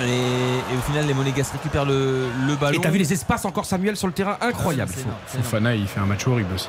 Et, 0.00 0.04
et 0.04 0.76
au 0.78 0.80
final, 0.82 1.06
les 1.06 1.14
Monégas 1.14 1.50
récupèrent 1.52 1.84
le, 1.84 2.26
le 2.46 2.54
ballon. 2.56 2.78
Et 2.78 2.80
t'as 2.80 2.90
vu 2.90 2.98
les 2.98 3.12
espaces 3.12 3.44
encore 3.44 3.64
Samuel 3.64 3.96
sur 3.96 4.06
le 4.06 4.12
terrain? 4.12 4.36
Incroyable. 4.40 4.92
Fofana, 5.26 5.74
il 5.74 5.86
fait 5.88 5.98
un 6.00 6.06
match 6.06 6.26
horrible 6.28 6.54
aussi. 6.54 6.68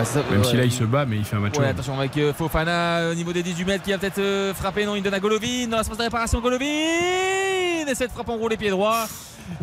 Ah, 0.00 0.04
ça, 0.04 0.20
Même 0.30 0.40
ouais, 0.40 0.44
si 0.46 0.56
là, 0.56 0.64
il 0.64 0.72
se 0.72 0.84
bat, 0.84 1.04
mais 1.06 1.16
il 1.16 1.24
fait 1.24 1.36
un 1.36 1.40
match 1.40 1.58
Ouais, 1.58 1.66
attention 1.66 1.98
avec 1.98 2.16
euh, 2.18 2.32
Fofana 2.32 2.98
euh, 2.98 3.12
au 3.12 3.14
niveau 3.14 3.32
des 3.32 3.42
18 3.42 3.64
mètres 3.64 3.82
qui 3.84 3.90
va 3.90 3.98
peut-être 3.98 4.18
euh, 4.18 4.54
frapper. 4.54 4.84
Non, 4.86 4.94
il 4.94 5.02
donne 5.02 5.14
à 5.14 5.20
Golovin 5.20 5.66
dans 5.68 5.76
la 5.78 5.82
surface 5.82 5.98
de 5.98 6.02
réparation. 6.04 6.40
Golovin 6.40 6.64
et 6.66 7.94
cette 7.94 8.12
frappe 8.12 8.28
en 8.28 8.36
roue 8.36 8.48
les 8.48 8.56
pieds 8.56 8.70
droits 8.70 9.06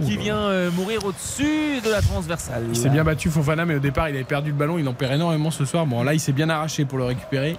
qui 0.03 0.17
vient 0.17 0.37
euh, 0.37 0.71
mourir 0.71 1.05
au-dessus 1.05 1.79
de 1.83 1.89
la 1.91 2.01
transversale. 2.01 2.63
Il 2.69 2.75
s'est 2.75 2.89
bien 2.89 3.03
battu 3.03 3.29
Fofana, 3.29 3.65
mais 3.65 3.75
au 3.75 3.79
départ, 3.79 4.09
il 4.09 4.15
avait 4.15 4.23
perdu 4.23 4.49
le 4.49 4.55
ballon. 4.57 4.77
Il 4.79 4.87
en 4.89 4.93
perd 4.93 5.13
énormément 5.13 5.51
ce 5.51 5.63
soir. 5.63 5.85
Bon, 5.85 6.01
là, 6.03 6.13
il 6.13 6.19
s'est 6.19 6.31
bien 6.33 6.49
arraché 6.49 6.85
pour 6.85 6.97
le 6.97 7.03
récupérer. 7.05 7.55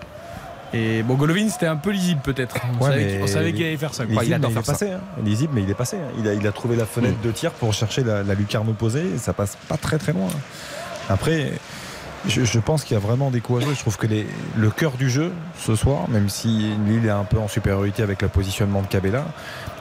Et 0.74 1.02
bon, 1.04 1.14
Golovin, 1.14 1.48
c'était 1.48 1.66
un 1.68 1.76
peu 1.76 1.90
lisible 1.90 2.20
peut-être. 2.24 2.56
On, 2.78 2.84
Ouais, 2.84 2.90
savait, 2.90 3.04
mais 3.18 3.22
on 3.22 3.26
savait 3.28 3.52
qu'il 3.52 3.64
allait 3.64 3.76
faire 3.76 3.94
ça. 3.94 4.04
Lisible, 4.04 4.40
mais 4.42 4.48
il 4.50 4.58
est 4.58 4.62
passé. 4.62 4.90
hein. 4.90 5.00
Lisible, 5.24 5.52
mais 5.54 5.62
il 5.62 5.70
est 5.70 5.74
passé. 5.74 5.96
hein. 5.96 6.10
Il 6.18 6.28
a, 6.28 6.34
il 6.34 6.46
a 6.46 6.52
trouvé 6.52 6.74
la 6.76 6.84
fenêtre 6.84 7.18
de 7.22 7.30
tir 7.30 7.52
pour 7.52 7.72
chercher 7.72 8.02
la, 8.02 8.22
la 8.24 8.34
lucarne 8.34 8.68
opposée. 8.68 9.04
Et 9.14 9.18
ça 9.18 9.32
passe 9.32 9.56
pas 9.68 9.76
très 9.76 9.96
très 9.98 10.12
loin. 10.12 10.28
Après, 11.08 11.52
je, 12.28 12.58
pense 12.58 12.84
qu'il 12.84 12.94
y 12.94 12.96
a 12.96 13.00
vraiment 13.00 13.30
des 13.30 13.40
coups 13.40 13.62
à 13.62 13.64
jouer. 13.66 13.74
Je 13.74 13.80
trouve 13.80 13.96
que 13.96 14.06
les- 14.06 14.26
le 14.56 14.70
cœur 14.70 14.92
du 14.92 15.08
jeu 15.10 15.32
ce 15.58 15.74
soir, 15.74 16.08
même 16.08 16.28
si 16.28 16.48
Lille 16.86 17.06
est 17.06 17.10
un 17.10 17.24
peu 17.24 17.38
en 17.38 17.48
supériorité 17.48 18.02
avec 18.02 18.22
le 18.22 18.28
positionnement 18.28 18.82
de 18.82 18.86
Cabella, 18.86 19.24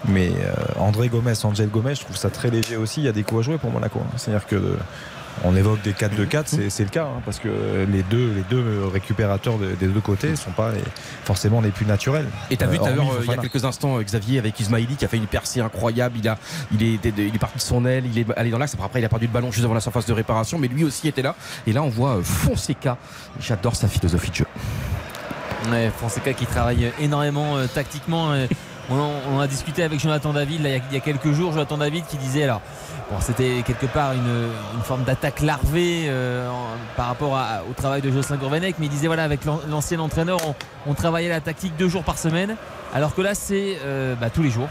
mais 0.07 0.29
euh, 0.29 0.53
André 0.79 1.09
Gomez, 1.09 1.33
Angel 1.43 1.69
Gomez, 1.69 1.95
je 1.95 2.01
trouve 2.01 2.17
ça 2.17 2.29
très 2.29 2.49
léger 2.49 2.77
aussi. 2.77 3.01
Il 3.01 3.05
y 3.05 3.09
a 3.09 3.11
des 3.11 3.23
coups 3.23 3.41
à 3.41 3.43
jouer 3.43 3.57
pour 3.57 3.71
Monaco. 3.71 3.99
hein. 4.01 4.07
C'est-à-dire 4.17 4.45
que 4.47 4.77
on 5.43 5.55
évoque 5.55 5.81
des 5.81 5.91
4-2-4, 5.93 6.47
c'est- 6.47 6.69
c'est 6.69 6.83
le 6.83 6.89
cas, 6.89 7.03
hein, 7.05 7.21
parce 7.25 7.39
que 7.39 7.49
les 7.91 8.03
deux, 8.03 8.31
les 8.35 8.41
deux 8.49 8.85
récupérateurs 8.91 9.57
de- 9.57 9.73
des 9.73 9.87
deux 9.87 9.99
côtés 9.99 10.29
ne 10.31 10.35
sont 10.35 10.51
pas 10.51 10.71
les- 10.71 10.79
forcément 11.23 11.61
les 11.61 11.69
plus 11.71 11.85
naturels. 11.85 12.25
Et 12.49 12.57
t'as 12.57 12.67
vu 12.67 12.75
Euh, 12.75 12.79
tout 12.79 12.85
à 12.85 12.91
l'heure, 12.91 13.11
euh, 13.11 13.19
il 13.23 13.29
y 13.29 13.33
a 13.33 13.37
quelques 13.37 13.65
instants, 13.65 13.97
euh, 13.97 14.01
Xavier 14.03 14.39
avec 14.39 14.59
Ismaili 14.59 14.95
qui 14.95 15.05
a 15.05 15.07
fait 15.07 15.17
une 15.17 15.27
percée 15.27 15.59
incroyable. 15.61 16.17
Il, 16.19 16.27
a, 16.29 16.37
il, 16.71 16.81
est, 16.83 16.99
il 17.17 17.35
est 17.35 17.39
parti 17.39 17.57
de 17.57 17.61
son 17.61 17.85
aile, 17.85 18.05
il 18.05 18.17
est 18.19 18.25
allé 18.37 18.49
dans 18.49 18.57
l'axe. 18.57 18.75
Après, 18.83 18.99
il 19.01 19.05
a 19.05 19.09
perdu 19.09 19.27
le 19.27 19.31
ballon 19.33 19.51
juste 19.51 19.63
devant 19.63 19.73
la 19.73 19.81
surface 19.81 20.05
de 20.05 20.13
réparation, 20.13 20.57
mais 20.57 20.67
lui 20.67 20.83
aussi 20.83 21.07
était 21.07 21.21
là. 21.21 21.35
Et 21.67 21.73
là, 21.73 21.83
on 21.83 21.89
voit 21.89 22.19
Fonseca. 22.23 22.97
J'adore 23.39 23.75
sa 23.75 23.87
philosophie 23.87 24.31
de 24.31 24.35
jeu. 24.35 24.45
Ouais, 25.71 25.91
Fonseca 25.99 26.33
qui 26.33 26.45
travaille 26.45 26.91
énormément 26.99 27.57
euh, 27.57 27.65
tactiquement. 27.67 28.31
euh, 28.31 28.45
on, 28.89 28.95
en, 28.99 29.11
on 29.31 29.37
en 29.37 29.39
a 29.39 29.47
discuté 29.47 29.81
avec 29.83 29.99
Jonathan 29.99 30.31
David 30.31 30.61
là, 30.61 30.69
il, 30.69 30.75
y 30.75 30.79
a, 30.79 30.81
il 30.91 30.93
y 30.93 30.97
a 30.97 31.01
quelques 31.01 31.31
jours. 31.31 31.53
Jonathan 31.53 31.77
David 31.77 32.05
qui 32.07 32.17
disait 32.17 32.43
alors, 32.43 32.61
bon, 33.11 33.17
c'était 33.19 33.63
quelque 33.65 33.85
part 33.85 34.13
une, 34.13 34.47
une 34.75 34.81
forme 34.83 35.03
d'attaque 35.03 35.41
larvée 35.41 36.05
euh, 36.07 36.49
en- 36.49 36.65
par 36.95 37.07
rapport 37.07 37.35
à- 37.37 37.61
au 37.69 37.73
travail 37.73 38.01
de 38.01 38.11
Jocelyn 38.11 38.37
Gourvenec, 38.37 38.75
mais 38.79 38.85
il 38.87 38.89
disait 38.89 39.07
voilà, 39.07 39.23
avec 39.23 39.45
l'an- 39.45 39.61
l'ancien 39.69 39.99
entraîneur, 39.99 40.37
on, 40.47 40.55
on 40.91 40.93
travaillait 40.93 41.29
la 41.29 41.41
tactique 41.41 41.75
deux 41.77 41.89
jours 41.89 42.03
par 42.03 42.17
semaine. 42.17 42.55
Alors 42.93 43.13
que 43.13 43.21
là, 43.21 43.35
c'est 43.35 43.77
euh, 43.83 44.15
bah, 44.15 44.29
tous 44.29 44.41
les 44.41 44.49
jours, 44.49 44.69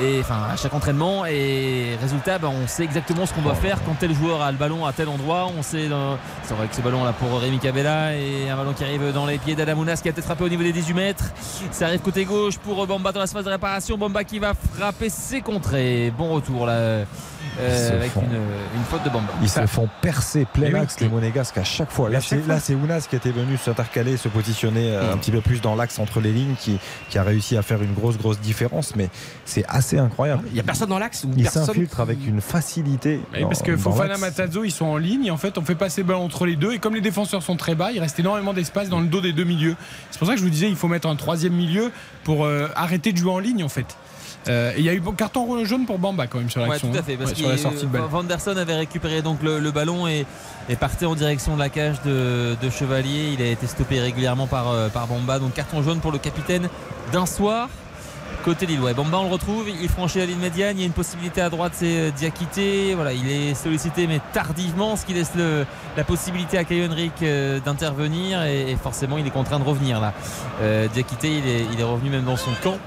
et 0.00 0.20
enfin 0.20 0.36
à 0.50 0.56
chaque 0.56 0.72
entraînement. 0.72 1.26
Et 1.26 1.94
résultat, 2.00 2.38
bah, 2.38 2.48
on 2.50 2.66
sait 2.66 2.84
exactement 2.84 3.26
ce 3.26 3.34
qu'on 3.34 3.42
doit 3.42 3.54
faire 3.54 3.76
quand 3.84 3.94
tel 3.98 4.14
joueur 4.14 4.40
a 4.40 4.50
le 4.50 4.56
ballon 4.56 4.86
à 4.86 4.94
tel 4.94 5.08
endroit. 5.08 5.48
On 5.58 5.62
sait, 5.62 5.88
dans- 5.88 6.16
c'est 6.44 6.54
vrai 6.54 6.68
que 6.68 6.74
ce 6.76 6.80
ballon 6.80 7.04
là 7.04 7.12
pour 7.12 7.38
Rémi 7.38 7.58
Cabella 7.58 8.16
et 8.16 8.48
un 8.48 8.56
ballon 8.56 8.72
qui 8.72 8.82
arrive 8.82 9.12
dans 9.12 9.26
les 9.26 9.36
pieds 9.36 9.56
d'Adamounas 9.56 9.96
qui 10.02 10.08
a 10.08 10.12
peut-être 10.12 10.24
frappé 10.24 10.44
au 10.44 10.48
niveau 10.48 10.62
des 10.62 10.72
18 10.72 10.94
mètres. 10.94 11.24
Ça 11.70 11.86
arrive 11.86 12.00
côté 12.00 12.24
gauche 12.24 12.56
pour 12.56 12.86
Bamba 12.86 13.12
dans 13.12 13.20
la 13.20 13.26
phase 13.26 13.44
de 13.44 13.50
réparation. 13.50 13.98
Bamba 13.98 14.24
qui 14.24 14.38
va 14.38 14.54
frapper, 14.78 15.10
c'est 15.10 15.42
contré. 15.42 16.10
Bon 16.16 16.30
retour 16.32 16.64
là, 16.64 17.00
euh, 17.60 17.68
Ils 17.84 17.88
se 17.88 17.92
avec 17.92 18.10
font- 18.12 18.22
une, 18.22 18.36
une 18.78 18.84
faute 18.88 19.02
de 19.04 19.10
Bamba. 19.10 19.28
Ils 19.42 19.48
se 19.48 19.66
font 19.66 19.88
percer 20.00 20.46
plein 20.52 20.68
Mais 20.68 20.74
oui. 20.74 20.80
axe 20.80 21.00
les 21.00 21.08
Monégasques 21.08 21.58
à 21.58 21.64
chaque 21.64 21.90
fois. 21.90 22.08
Là, 22.10 22.20
c'est, 22.20 22.38
fois. 22.38 22.54
là, 22.54 22.60
c'est 22.60 22.74
Ounas 22.74 23.06
qui 23.08 23.16
était 23.16 23.30
venu 23.32 23.56
s'intercaler, 23.56 24.16
se 24.16 24.28
positionner 24.28 24.92
euh, 24.94 25.12
un 25.12 25.16
petit 25.16 25.30
peu 25.30 25.40
plus 25.40 25.60
dans 25.60 25.74
l'axe 25.74 25.98
entre 25.98 26.20
les 26.20 26.32
lignes, 26.32 26.54
qui, 26.58 26.78
qui 27.08 27.18
a 27.18 27.22
réussi 27.22 27.56
à 27.56 27.62
faire 27.62 27.82
une 27.82 27.94
grosse, 27.94 28.18
grosse 28.18 28.40
différence. 28.40 28.94
Mais 28.96 29.08
c'est 29.44 29.64
assez 29.68 29.98
incroyable. 29.98 30.44
Il 30.50 30.56
y 30.56 30.60
a 30.60 30.62
personne 30.62 30.88
dans 30.88 30.98
l'axe 30.98 31.24
ou 31.24 31.30
Il 31.36 31.42
personne 31.42 31.64
s'infiltre 31.66 32.00
avec 32.00 32.18
une 32.26 32.40
facilité. 32.40 33.20
Dans- 33.38 33.48
parce 33.48 33.62
que 33.62 33.76
Fofana 33.76 34.08
l'axe. 34.08 34.20
Matazzo 34.20 34.64
ils 34.64 34.70
sont 34.70 34.86
en 34.86 34.96
ligne 34.96 35.26
et 35.26 35.30
en 35.30 35.36
fait 35.36 35.58
on 35.58 35.62
fait 35.64 35.74
passer 35.74 36.02
le 36.02 36.06
ballon 36.08 36.24
entre 36.24 36.46
les 36.46 36.56
deux 36.56 36.72
et 36.72 36.78
comme 36.78 36.94
les 36.94 37.00
défenseurs 37.00 37.42
sont 37.42 37.56
très 37.56 37.74
bas 37.74 37.90
il 37.92 38.00
reste 38.00 38.18
énormément 38.20 38.52
d'espace 38.52 38.88
dans 38.88 39.00
le 39.00 39.06
dos 39.06 39.20
des 39.20 39.32
deux 39.32 39.44
milieux 39.44 39.76
c'est 40.10 40.18
pour 40.18 40.26
ça 40.28 40.34
que 40.34 40.38
je 40.38 40.44
vous 40.44 40.50
disais 40.50 40.68
il 40.68 40.76
faut 40.76 40.88
mettre 40.88 41.08
un 41.08 41.16
troisième 41.16 41.52
milieu 41.54 41.90
pour 42.24 42.44
euh, 42.44 42.68
arrêter 42.76 43.12
de 43.12 43.18
jouer 43.18 43.32
en 43.32 43.38
ligne 43.38 43.64
en 43.64 43.68
fait 43.68 43.86
Euh, 44.48 44.72
et 44.74 44.78
il 44.78 44.84
y 44.84 44.88
a 44.88 44.94
eu 44.94 45.02
carton 45.16 45.62
jaune 45.64 45.84
pour 45.84 45.98
Bamba 45.98 46.26
quand 46.26 46.38
même 46.38 46.48
sur 46.48 46.62
Ouais, 46.62 46.68
l'action 46.68 46.90
tout 46.90 46.96
à 46.96 47.00
hein. 47.00 47.02
fait. 47.06 47.16
Parce 47.16 47.30
Ouais, 47.32 47.36
sur 47.36 47.48
la 47.48 47.58
sortie 47.58 47.82
de 47.82 47.90
balle 47.90 48.02
Vanderson 48.10 48.56
avait 48.56 48.74
récupéré 48.76 49.20
donc 49.20 49.42
le, 49.42 49.58
le 49.58 49.70
ballon 49.70 50.06
et, 50.08 50.24
et 50.68 50.76
partait 50.76 51.04
en 51.06 51.14
direction 51.14 51.54
de 51.54 51.58
la 51.58 51.68
cage 51.68 52.00
de, 52.06 52.56
de 52.60 52.70
Chevalier. 52.70 53.34
Il 53.38 53.42
a 53.42 53.50
été 53.50 53.66
stoppé 53.66 54.00
régulièrement 54.00 54.46
par, 54.46 54.70
euh, 54.70 54.88
par 54.88 55.06
Bamba. 55.06 55.38
Donc 55.38 55.52
carton 55.54 55.82
jaune 55.82 55.98
pour 56.00 56.10
le 56.12 56.18
capitaine 56.18 56.68
d'un 57.12 57.26
soir. 57.26 57.68
Côté 58.44 58.64
Lillois. 58.64 58.94
Bamba, 58.94 59.18
on 59.18 59.24
le 59.24 59.32
retrouve. 59.32 59.66
Il 59.68 59.88
franchit 59.90 60.18
la 60.20 60.24
ligne 60.24 60.38
médiane. 60.38 60.74
Il 60.78 60.80
y 60.80 60.84
a 60.84 60.86
une 60.86 60.92
possibilité 60.94 61.42
à 61.42 61.50
droite, 61.50 61.72
c'est 61.74 61.98
euh, 61.98 62.10
Diakité. 62.10 62.94
Voilà, 62.94 63.12
il 63.12 63.28
est 63.30 63.52
sollicité, 63.54 64.06
mais 64.06 64.20
tardivement, 64.32 64.96
ce 64.96 65.04
qui 65.04 65.12
laisse 65.12 65.32
le- 65.36 65.66
la 65.98 66.04
possibilité 66.04 66.56
à 66.56 66.64
Caio 66.64 66.86
Henrique 66.90 67.22
d'intervenir. 67.64 68.42
Et, 68.44 68.70
et 68.70 68.76
forcément, 68.76 69.18
il 69.18 69.26
est 69.26 69.30
contraint 69.30 69.58
de 69.58 69.64
revenir 69.64 70.00
là. 70.00 70.14
Euh, 70.62 70.88
Diakité, 70.88 71.28
il 71.28 71.46
est, 71.46 71.66
il 71.74 71.80
est 71.80 71.84
revenu 71.84 72.08
même 72.08 72.24
dans 72.24 72.38
son 72.38 72.52
camp. 72.62 72.78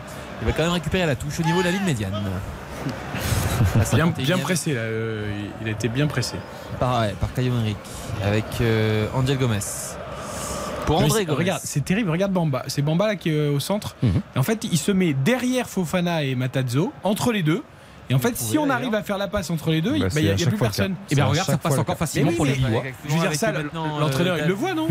Il 0.44 0.48
va 0.48 0.52
quand 0.52 0.64
même 0.64 0.74
récupérer 0.74 1.06
la 1.06 1.16
touche 1.16 1.40
au 1.40 1.44
niveau 1.44 1.60
de 1.60 1.66
la 1.66 1.72
ligne 1.72 1.86
médiane. 1.86 2.12
Bien, 3.94 4.08
51e. 4.08 4.26
bien 4.26 4.38
pressé 4.40 4.74
là 4.74 4.82
euh, 4.82 5.32
il 5.62 5.68
a 5.70 5.72
été 5.72 5.88
bien 5.88 6.06
pressé 6.08 6.36
par, 6.82 7.00
ouais, 7.00 7.16
par 7.18 7.34
Caio 7.34 7.54
Henrique 7.54 7.78
avec 8.22 8.44
euh, 8.60 9.08
Angel 9.16 9.38
Gomez. 9.38 9.60
Pour 10.86 11.00
André 11.00 11.24
Gomez. 11.24 11.38
Regarde, 11.38 11.62
c'est 11.64 11.86
terrible. 11.86 12.10
Regarde 12.10 12.34
Bamba. 12.34 12.64
C'est 12.68 12.82
Bamba 12.82 13.08
là 13.08 13.16
qui 13.16 13.30
est 13.30 13.48
au 13.48 13.62
centre. 13.62 13.96
Et 14.04 14.38
en 14.40 14.44
fait, 14.44 14.68
il 14.70 14.78
se 14.78 14.92
met 14.92 15.14
derrière 15.14 15.70
Fofana 15.70 16.24
et 16.24 16.36
Matazzo, 16.36 16.92
entre 17.04 17.32
les 17.32 17.42
deux. 17.42 17.64
Et 18.10 18.14
en 18.14 18.20
fait, 18.20 18.38
si 18.38 18.58
on 18.58 18.70
arrive 18.70 18.94
à 18.96 19.02
faire 19.04 19.18
la 19.18 19.28
passe 19.28 19.50
entre 19.50 19.72
les 19.72 19.82
deux, 19.82 19.96
il 19.96 20.02
Bah, 20.02 20.08
n'y 20.08 20.12
c'est 20.12 20.30
à 20.30 20.34
a, 20.34 20.38
chaque 20.38 20.50
plus 20.50 20.58
personne. 20.58 20.96
Et 21.10 21.16
bien, 21.16 21.16
C'est 21.16 21.22
à 21.22 21.26
regarde, 21.26 21.48
ça 21.52 21.58
passe 21.58 21.78
encore 21.78 21.98
facilement 21.98 22.30
oui, 22.32 22.36
pour 22.36 22.46
les 22.46 22.54
Lillois. 22.56 22.84
Je 23.08 23.14
veux 23.14 23.20
dire 23.20 23.36
ça, 23.36 23.52
maintenant, 23.52 24.00
l'entraîneur 24.00 24.36
euh, 24.36 24.40
il 24.42 24.48
le 24.48 24.54
voit, 24.54 24.74
non 24.74 24.88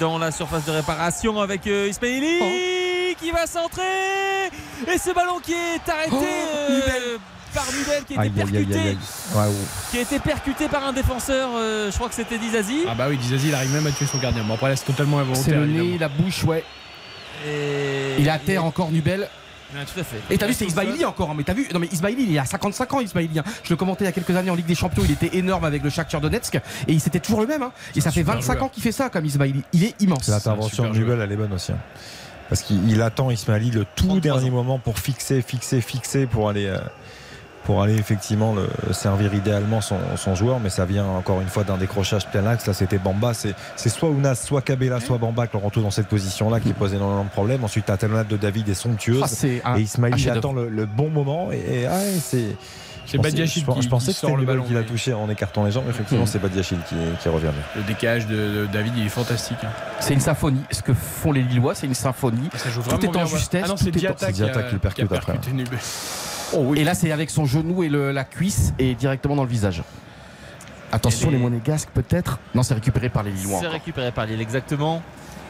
dans 0.00 0.18
la 0.18 0.30
surface 0.30 0.64
de 0.64 0.70
réparation 0.72 1.40
avec 1.40 1.66
euh, 1.66 1.88
Ismaili 1.88 2.38
Oh. 2.40 3.14
qui 3.20 3.30
va 3.32 3.46
centrer 3.46 3.82
et 4.92 4.98
ce 4.98 5.12
ballon 5.12 5.38
qui 5.42 5.52
est 5.52 5.90
arrêté 5.90 6.14
euh, 6.14 7.16
par 7.54 7.64
Nubel 7.72 8.04
qui 8.06 8.16
a 8.16 8.24
été 8.26 8.34
percuté 8.34 8.78
ouais. 8.78 9.44
qui 9.90 9.98
a 9.98 10.00
été 10.02 10.18
percuté 10.20 10.68
par 10.68 10.86
un 10.86 10.92
défenseur 10.92 11.48
euh, 11.56 11.90
je 11.90 11.96
crois 11.96 12.08
que 12.08 12.14
c'était 12.14 12.38
Dizazi 12.38 12.82
Ah 12.88 12.94
bah 12.94 13.06
oui, 13.08 13.16
Dizazi, 13.16 13.48
il 13.48 13.54
arrive 13.54 13.72
même 13.72 13.86
à 13.86 13.90
tuer 13.90 14.06
son 14.06 14.18
gardien. 14.18 14.44
Bon 14.44 14.54
après 14.54 14.68
là, 14.68 14.76
c'est 14.76 14.84
totalement 14.84 15.18
involontaire. 15.18 15.44
C'est 15.44 15.50
le 15.54 15.66
nez, 15.66 15.98
la 15.98 16.08
bouche, 16.08 16.44
ouais. 16.44 16.62
Et- 17.46 18.16
Il 18.18 18.26
est 18.26 18.30
à 18.30 18.38
terre 18.38 18.64
encore, 18.64 18.90
Nubel. 18.92 19.28
Ouais, 19.74 19.84
tout 19.84 20.00
à 20.00 20.04
fait 20.04 20.16
Et 20.30 20.38
t'as 20.38 20.46
vu, 20.46 20.54
c'est 20.54 20.64
Ismaili 20.64 21.04
encore. 21.04 21.30
hein, 21.30 21.34
Mais 21.36 21.44
t'as 21.44 21.52
vu, 21.52 21.66
non 21.74 21.78
mais 21.78 21.88
Ismaili, 21.92 22.24
il 22.28 22.34
est 22.34 22.38
à 22.38 22.44
55 22.46 22.94
ans, 22.94 23.00
Ismaili. 23.00 23.38
hein. 23.38 23.44
Je 23.64 23.70
le 23.70 23.76
commentais 23.76 24.04
il 24.04 24.06
y 24.06 24.08
a 24.08 24.12
quelques 24.12 24.34
années 24.34 24.50
en 24.50 24.54
Ligue 24.54 24.66
des 24.66 24.74
Champions. 24.74 25.02
Il 25.04 25.10
était 25.12 25.36
énorme 25.36 25.64
avec 25.64 25.82
le 25.82 25.90
Shakhtar 25.90 26.20
Donetsk 26.22 26.54
et 26.54 26.60
il 26.88 27.00
c'était 27.00 27.20
toujours 27.20 27.42
le 27.42 27.46
même. 27.46 27.62
hein. 27.62 27.72
Et 27.94 28.00
ça 28.00 28.10
fait 28.10 28.20
super 28.20 28.36
25 28.36 28.52
joueur. 28.54 28.64
ans 28.64 28.68
qu'il 28.70 28.82
fait 28.82 28.92
ça, 28.92 29.10
comme 29.10 29.26
Ismaili. 29.26 29.62
Il 29.74 29.84
est 29.84 30.00
immense. 30.00 30.26
L'intervention 30.28 30.90
de 30.90 30.98
Nubel, 30.98 31.20
elle 31.20 31.32
est 31.32 31.36
bonne 31.36 31.52
aussi. 31.52 31.72
hein. 31.72 31.78
Parce 32.48 32.62
qu'il 32.62 32.88
il 32.90 33.02
attend 33.02 33.30
Ismaili 33.30 33.70
le 33.70 33.84
tout 33.94 34.20
dernier 34.20 34.50
moment 34.50 34.78
pour 34.78 34.98
fixer, 34.98 35.42
fixer, 35.42 35.82
fixer 35.82 36.26
pour 36.26 36.48
aller, 36.48 36.64
euh, 36.64 36.78
pour 37.68 37.82
aller 37.82 37.96
effectivement 37.96 38.54
le, 38.54 38.66
servir 38.94 39.34
idéalement 39.34 39.82
son, 39.82 39.98
son 40.16 40.34
joueur. 40.34 40.58
Mais 40.58 40.70
ça 40.70 40.86
vient 40.86 41.04
encore 41.04 41.42
une 41.42 41.48
fois 41.48 41.64
d'un 41.64 41.76
décrochage 41.76 42.26
plein 42.26 42.46
axe. 42.46 42.66
Là, 42.66 42.72
c'était 42.72 42.96
Bamba. 42.96 43.32
C'est 43.34 43.54
soit 43.90 44.08
Ounas, 44.08 44.36
soit 44.36 44.62
Cabella, 44.62 45.00
soit 45.00 45.18
Bamba 45.18 45.46
qui 45.46 45.52
l'auront 45.52 45.68
tous 45.68 45.82
dans 45.82 45.90
cette 45.90 46.08
position-là 46.08 46.60
qui 46.60 46.72
pose 46.72 46.94
énormément 46.94 47.24
de 47.24 47.28
problèmes. 47.28 47.62
Ensuite, 47.64 47.86
la 47.90 47.98
talonnade 47.98 48.26
de 48.28 48.38
David 48.38 48.70
est 48.70 48.74
somptueuse. 48.74 49.22
Ah, 49.64 49.78
et 49.78 49.84
chef-d'œuvre. 49.86 50.38
attend 50.38 50.52
le, 50.54 50.70
le 50.70 50.86
bon 50.86 51.10
moment. 51.10 51.52
Et, 51.52 51.82
et, 51.82 51.86
ah, 51.86 52.00
c'est. 52.22 52.56
C'est 53.04 53.16
je 53.16 53.22
pensais- 53.22 53.44
qui- 53.44 53.60
Je 53.60 53.64
pensais 53.64 53.80
qui 53.82 54.14
que 54.14 54.20
sort 54.20 54.30
c'était 54.30 54.40
le 54.40 54.46
ballon, 54.46 54.64
qui 54.64 54.72
l'a 54.74 54.80
mais- 54.80 54.86
touché 54.86 55.12
en 55.14 55.28
écartant 55.30 55.64
les 55.64 55.70
jambes. 55.70 55.84
Effectivement, 55.90 56.24
Mhm. 56.24 56.26
c'est 56.30 56.38
Badiachil 56.38 56.78
qui, 56.88 56.94
qui 57.22 57.28
revient. 57.30 57.48
Le 57.76 57.82
décalage 57.82 58.26
de, 58.26 58.34
de 58.34 58.68
David, 58.72 58.92
il 58.98 59.04
est 59.06 59.08
fantastique. 59.10 59.56
hein. 59.62 59.68
C'est 60.00 60.12
une 60.14 60.20
symphonie. 60.20 60.60
Ce 60.70 60.80
que 60.82 60.92
font 60.94 61.32
les 61.32 61.42
Lillois, 61.42 61.74
c'est 61.74 61.86
une 61.86 61.94
symphonie. 61.94 62.48
Ça 62.56 62.68
joue 62.70 62.82
Tout 62.82 63.02
est 63.02 63.08
en 63.08 63.10
bien. 63.12 63.26
justesse. 63.26 63.62
Ah 63.64 63.68
non, 63.68 63.76
c'est 63.78 63.90
tout 63.90 63.98
est 63.98 64.08
en- 64.08 64.12
Diatta 64.14 64.32
qui, 64.32 64.42
a- 64.42 64.62
qui 64.62 64.72
le 64.74 64.78
percute 64.78 65.12
a 65.12 65.16
après. 65.16 65.32
percuté 65.34 65.52
Nubel. 66.56 66.78
Et 66.78 66.84
là, 66.84 66.94
c'est 66.94 67.12
avec 67.12 67.30
son 67.30 67.44
genou 67.46 67.82
et 67.82 67.88
le- 67.88 68.12
la 68.12 68.24
cuisse 68.24 68.72
et 68.78 68.94
directement 68.94 69.36
dans 69.36 69.44
le 69.44 69.48
visage. 69.48 69.82
Attention, 70.92 71.30
les 71.30 71.36
les- 71.36 71.42
monégasques 71.42 71.90
peut-être. 71.92 72.38
Non, 72.54 72.62
c'est 72.62 72.74
récupéré 72.74 73.08
par 73.10 73.22
les 73.22 73.30
Lillois. 73.30 73.58
C'est 73.60 73.66
récupéré 73.68 74.10
par 74.12 74.26
Lille, 74.26 74.40
exactement. 74.40 75.02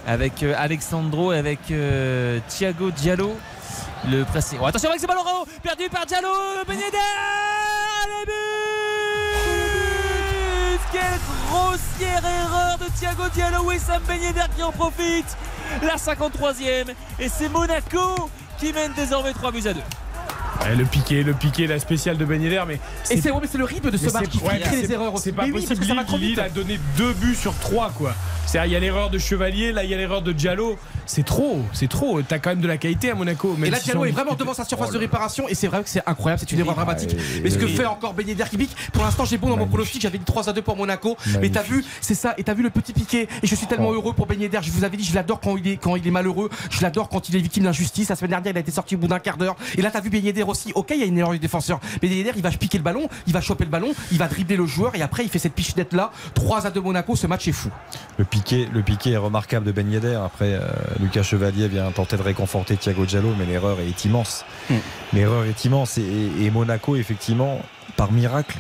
Avec 0.07 0.43
euh, 0.43 0.55
Alexandro 0.57 1.33
et 1.33 1.39
avec 1.39 1.59
euh, 1.71 2.41
Thiago 2.49 2.91
Diallo. 2.91 3.37
Le 4.11 4.25
pressing. 4.25 4.59
Oh, 4.63 4.67
attention 4.67 4.89
avec 4.91 5.01
ce 5.01 5.07
ballon 5.07 5.21
perdu 5.63 5.89
par 5.91 6.07
Diallo. 6.07 6.29
Le 6.59 6.65
but 6.65 6.77
Quelle 10.93 11.21
grossière 11.51 12.23
erreur 12.25 12.79
de 12.79 12.85
Thiago 12.99 13.25
Diallo 13.35 13.71
et 13.73 13.79
Sam 13.79 14.01
Ben 14.07 14.21
Yedder 14.23 14.41
qui 14.57 14.63
en 14.63 14.73
profite. 14.73 15.37
La 15.83 15.97
53e. 15.97 16.95
Et 17.19 17.29
c'est 17.29 17.49
Monaco 17.49 18.31
qui 18.59 18.73
mène 18.73 18.93
désormais 18.95 19.33
3 19.33 19.53
buts 19.53 19.67
à 19.67 19.75
2. 19.75 19.81
Ouais, 20.69 20.77
le 20.77 20.85
piqué, 20.85 21.23
le 21.23 21.33
piqué, 21.35 21.67
la 21.67 21.79
spéciale 21.79 22.17
de 22.17 22.25
Ben 22.25 22.41
Yedder, 22.43 22.63
mais 22.67 22.75
Et 23.11 23.21
c'est 23.21 23.31
ouais, 23.31 23.39
mais 23.41 23.49
c'est 23.51 23.59
le 23.59 23.65
rythme 23.65 23.91
de 23.91 23.97
ce 23.97 24.07
mais 24.07 24.13
match 24.13 24.25
c'est- 24.25 24.39
qui 24.39 24.45
ouais, 24.45 24.59
crée 24.61 24.77
les 24.83 24.87
c'est- 24.87 24.93
erreurs 24.93 25.15
aussi. 25.15 25.25
C'est 25.25 25.33
pas 25.33 25.43
Mais 25.43 25.49
oui, 25.49 25.53
possible. 25.55 25.69
parce 25.69 25.81
que 25.81 25.87
ça 25.87 25.95
va 25.95 26.01
Lille, 26.01 26.07
trop 26.09 26.17
vite. 26.19 26.29
Lille 26.31 26.41
a 26.41 26.49
donné 26.49 26.81
deux 26.97 27.13
buts 27.15 27.35
sur 27.35 27.55
trois, 27.59 27.91
quoi. 27.97 28.15
C'est-à-dire, 28.47 28.71
il 28.71 28.73
y 28.73 28.77
a 28.77 28.81
l'erreur 28.81 29.11
de 29.11 29.19
Chevalier, 29.19 29.73
là, 29.73 29.85
il 29.85 29.91
y 29.91 29.95
a 29.95 29.97
l'erreur 29.99 30.23
de 30.23 30.33
Diallo. 30.33 30.79
C'est 31.07 31.25
trop, 31.25 31.61
c'est 31.73 31.89
trop. 31.89 32.23
T'as 32.23 32.39
quand 32.39 32.51
même 32.51 32.61
de 32.61 32.67
la 32.69 32.77
qualité 32.79 33.11
à 33.11 33.15
Monaco. 33.15 33.55
Et 33.57 33.61
même 33.61 33.71
là, 33.71 33.77
s'ils 33.77 33.87
Diallo 33.87 34.05
est 34.07 34.11
vraiment 34.11 34.35
devant 34.35 34.55
sa 34.55 34.65
surface 34.65 34.89
Oh 34.91 34.95
de 34.95 34.99
réparation 34.99 35.49
et 35.49 35.55
c'est 35.55 35.67
vrai 35.69 35.83
que 35.83 35.89
c'est 35.89 36.03
incroyable, 36.07 36.41
c'est 36.41 36.53
une 36.53 36.61
erreur 36.61 36.75
dramatique. 36.75 37.13
et- 37.15 37.41
Mais 37.43 37.51
ce 37.51 37.59
que 37.59 37.65
et- 37.67 37.69
fait 37.69 37.85
encore 37.87 38.15
Ben 38.15 38.27
Yedder 38.27 38.45
qui 38.51 38.57
pique, 38.57 38.75
pour 38.93 39.05
l'instant 39.05 39.25
j'ai 39.25 39.37
bon 39.39 39.49
dans 39.51 39.57
mon 39.57 39.67
pronostic, 39.67 40.01
j'avais 40.03 40.19
dit 40.19 40.25
3 40.25 40.49
à 40.49 40.53
2 40.53 40.63
pour 40.63 40.77
Monaco. 40.77 41.17
Mais 41.41 41.51
t'as 41.51 41.63
vu, 41.63 41.85
c'est 42.01 42.15
ça, 42.15 42.35
et 42.39 42.45
t'as 42.45 42.55
vu 42.55 42.63
le 42.63 42.71
petit 42.71 42.93
piqué. 42.93 43.29
Et 43.43 43.47
je 43.47 43.55
suis 43.55 43.67
tellement 43.67 43.89
Oh. 43.91 43.95
heureux 43.95 44.13
pour 44.15 44.27
Ben 44.27 44.41
Yedder. 44.41 44.61
Je 44.63 44.71
vous 44.71 44.85
avais 44.85 44.97
dit, 44.97 45.05
je 45.05 45.15
l'adore 45.15 45.41
quand 45.41 45.57
il 45.57 45.67
est 45.69 45.77
quand 45.77 45.97
il 45.97 46.07
est 46.07 46.11
malheureux, 46.11 46.49
je 46.71 46.81
l'adore 46.83 47.09
quand 47.09 47.29
il 47.29 47.37
est 47.37 47.41
victime 47.41 47.65
d'injustice. 47.65 48.09
La 48.09 48.17
semaine 48.17 48.31
dernière, 48.31 48.53
il 48.53 48.57
a 48.57 48.61
été 48.61 48.71
sorti 48.73 48.95
au 48.95 48.99
bout 48.99 49.09
d'un 49.09 49.19
quart 49.19 49.37
d'heure. 49.37 49.57
Et 49.77 49.83
là, 49.83 49.91
t'as 49.91 50.01
vu 50.01 50.09
Ben 50.11 50.23
Yedder 50.25 50.43
aussi. 50.59 50.73
Ok, 50.75 50.91
il 50.91 51.01
y 51.01 51.03
a 51.03 51.07
une 51.07 51.19
erreur 51.19 51.33
du 51.33 51.39
défenseur. 51.39 51.81
Ben 52.03 52.11
Yedder, 52.11 52.33
il 52.37 52.43
va 52.43 52.51
piquer 52.51 52.79
le 52.79 52.85
ballon, 52.85 53.09
il 53.27 53.33
va 53.33 53.41
choper 53.41 53.65
le 53.65 53.71
ballon, 53.71 53.95
il 54.11 54.19
va 54.19 54.29
dribbler 54.29 54.57
le 54.57 54.67
joueur 54.67 54.95
et 54.95 55.03
après 55.03 55.25
il 55.25 55.31
fait 55.31 55.39
cette 55.39 55.55
pichenette 55.55 55.93
là. 55.93 56.11
3 56.35 56.67
à 56.67 56.71
2 56.71 56.81
Monaco, 56.81 57.17
ce 57.17 57.27
match 57.27 57.49
est 57.49 57.53
fou. 57.53 57.71
Le 58.17 58.25
piqué, 58.25 58.69
le 58.73 58.83
piqué 58.83 59.13
est 59.13 59.17
remarquable 59.17 59.67
de 59.67 59.73
Ben 59.73 59.91
Yedder. 59.91 60.19
Après, 60.25 60.55
euh, 60.55 60.69
Lucas 61.01 61.23
Chevalier 61.23 61.69
vient 61.69 61.91
tenter 61.91 62.17
de 62.17 62.23
réconforter 62.23 62.77
Thiago 62.77 63.07
Diallo, 63.07 63.35
mais 63.39 63.47
l'erreur 63.47 63.79
est 63.81 64.05
immense. 64.05 64.45
Mm. 64.71 64.75
L'erreur 65.13 65.45
est 65.45 65.65
immense. 65.65 65.99
Et, 65.99 66.03
et 66.41 66.51
Monaco, 66.51 66.97
effectivement, 66.97 67.61
par 67.97 68.13
miracle, 68.13 68.59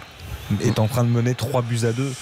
est 0.63 0.79
en 0.79 0.87
train 0.87 1.05
de 1.05 1.11
mener 1.11 1.35
3 1.35 1.63
buts 1.63 1.85
à 1.85 1.93
2 1.93 2.13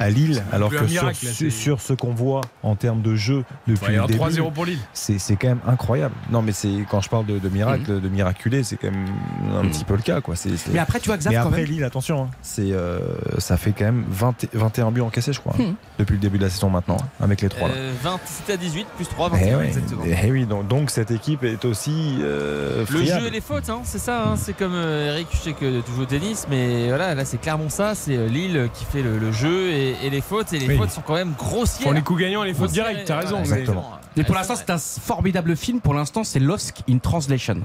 à 0.00 0.10
Lille, 0.10 0.42
alors 0.52 0.70
que 0.70 0.78
sur, 0.78 0.86
miracle, 0.88 1.24
là, 1.26 1.30
c'est- 1.32 1.50
sur 1.50 1.80
ce 1.80 1.92
qu'on 1.92 2.12
voit 2.14 2.40
en 2.62 2.74
termes 2.74 3.02
de 3.02 3.14
jeu 3.14 3.44
depuis 3.68 3.86
Ouais, 3.86 3.96
le 3.96 4.06
début, 4.06 4.18
3-0 4.18 4.50
pour 4.50 4.64
Lille. 4.64 4.78
c'est 4.92 5.18
c'est 5.18 5.36
quand 5.36 5.48
même 5.48 5.60
incroyable. 5.66 6.14
Non, 6.30 6.42
mais 6.42 6.52
c'est 6.52 6.70
quand 6.90 7.00
je 7.00 7.08
parle 7.08 7.26
de, 7.26 7.38
de 7.38 7.48
miracle, 7.48 7.92
Mhm. 7.92 8.00
de 8.00 8.08
miraculé, 8.08 8.64
c'est 8.64 8.76
quand 8.76 8.90
même 8.90 9.06
un 9.54 9.66
petit 9.68 9.84
peu 9.84 9.94
le 9.94 10.02
cas, 10.02 10.20
quoi. 10.20 10.34
C'est- 10.36 10.50
Mais 10.72 10.78
après, 10.78 10.98
tu 11.00 11.08
vois, 11.08 11.18
Xav, 11.18 11.32
Mais 11.32 11.38
quand 11.38 11.46
après 11.48 11.60
même- 11.62 11.70
Lille, 11.70 11.84
attention, 11.84 12.24
hein, 12.24 12.30
c'est 12.42 12.72
euh, 12.72 12.98
ça 13.38 13.56
fait 13.56 13.72
quand 13.72 13.84
même 13.84 14.04
20 14.10 14.42
et- 14.44 14.48
21 14.54 14.90
buts 14.90 15.00
encaissés, 15.02 15.32
je 15.32 15.40
crois, 15.40 15.52
hein, 15.58 15.62
Mhm. 15.62 15.74
depuis 15.98 16.14
le 16.14 16.20
début 16.20 16.38
de 16.38 16.44
la 16.44 16.50
saison 16.50 16.70
maintenant, 16.70 16.96
hein, 17.00 17.06
avec 17.24 17.42
les 17.42 17.48
trois. 17.48 17.68
là. 17.68 17.74
Euh, 17.76 17.92
20, 18.02 18.18
c'était 18.24 18.54
à 18.54 18.56
18, 18.56 18.86
plus 18.96 19.06
3, 19.06 19.28
Eh 19.32 19.36
21 19.36 19.58
ouais, 19.58 19.66
exactement. 19.66 20.02
eh 20.06 20.30
oui, 20.32 20.46
donc, 20.46 20.66
donc 20.66 20.90
cette 20.90 21.10
équipe 21.10 21.44
est 21.44 21.64
aussi 21.66 22.16
euh, 22.20 22.84
Le 22.90 23.04
jeu 23.04 23.26
et 23.26 23.30
les 23.30 23.40
fautes, 23.40 23.68
hein, 23.68 23.80
c'est 23.84 23.98
ça. 23.98 24.24
hein. 24.24 24.36
C'est 24.36 24.56
comme 24.56 24.72
euh, 24.74 25.08
Eric, 25.14 25.28
je 25.32 25.36
sais 25.38 25.52
que 25.52 25.80
tu 25.80 25.92
joues 25.94 26.02
au 26.02 26.06
tennis, 26.06 26.46
mais 26.48 26.88
voilà, 26.88 27.14
là 27.14 27.24
c'est 27.24 27.38
clairement 27.40 27.68
ça. 27.68 27.94
C'est 27.94 28.16
Lille 28.28 28.68
qui 28.72 28.84
fait 28.84 29.02
le, 29.02 29.18
le 29.18 29.32
jeu 29.32 29.68
et, 29.70 29.89
et 30.02 30.10
les 30.10 30.20
fautes. 30.20 30.52
Et 30.52 30.58
les 30.58 30.68
Oui. 30.68 30.76
fautes 30.76 30.90
sont 30.90 31.02
quand 31.02 31.14
même 31.14 31.32
grossières. 31.36 31.88
Font 31.88 31.92
les 31.94 32.02
coups 32.02 32.20
gagnants 32.20 32.44
et 32.44 32.48
les 32.48 32.54
fautes 32.54 32.70
directes, 32.72 33.06
t'as 33.06 33.18
raison. 33.18 33.38
voilà, 33.38 33.46
mais- 33.54 33.60
exactement. 33.60 33.90
Et 34.16 34.24
pour 34.24 34.34
l'instant, 34.34 34.54
c'est 34.56 34.70
un 34.70 34.78
formidable 34.78 35.56
film. 35.56 35.80
Pour 35.80 35.94
l'instant, 35.94 36.24
c'est 36.24 36.40
Lost 36.40 36.82
in 36.88 36.98
Translation. 36.98 37.58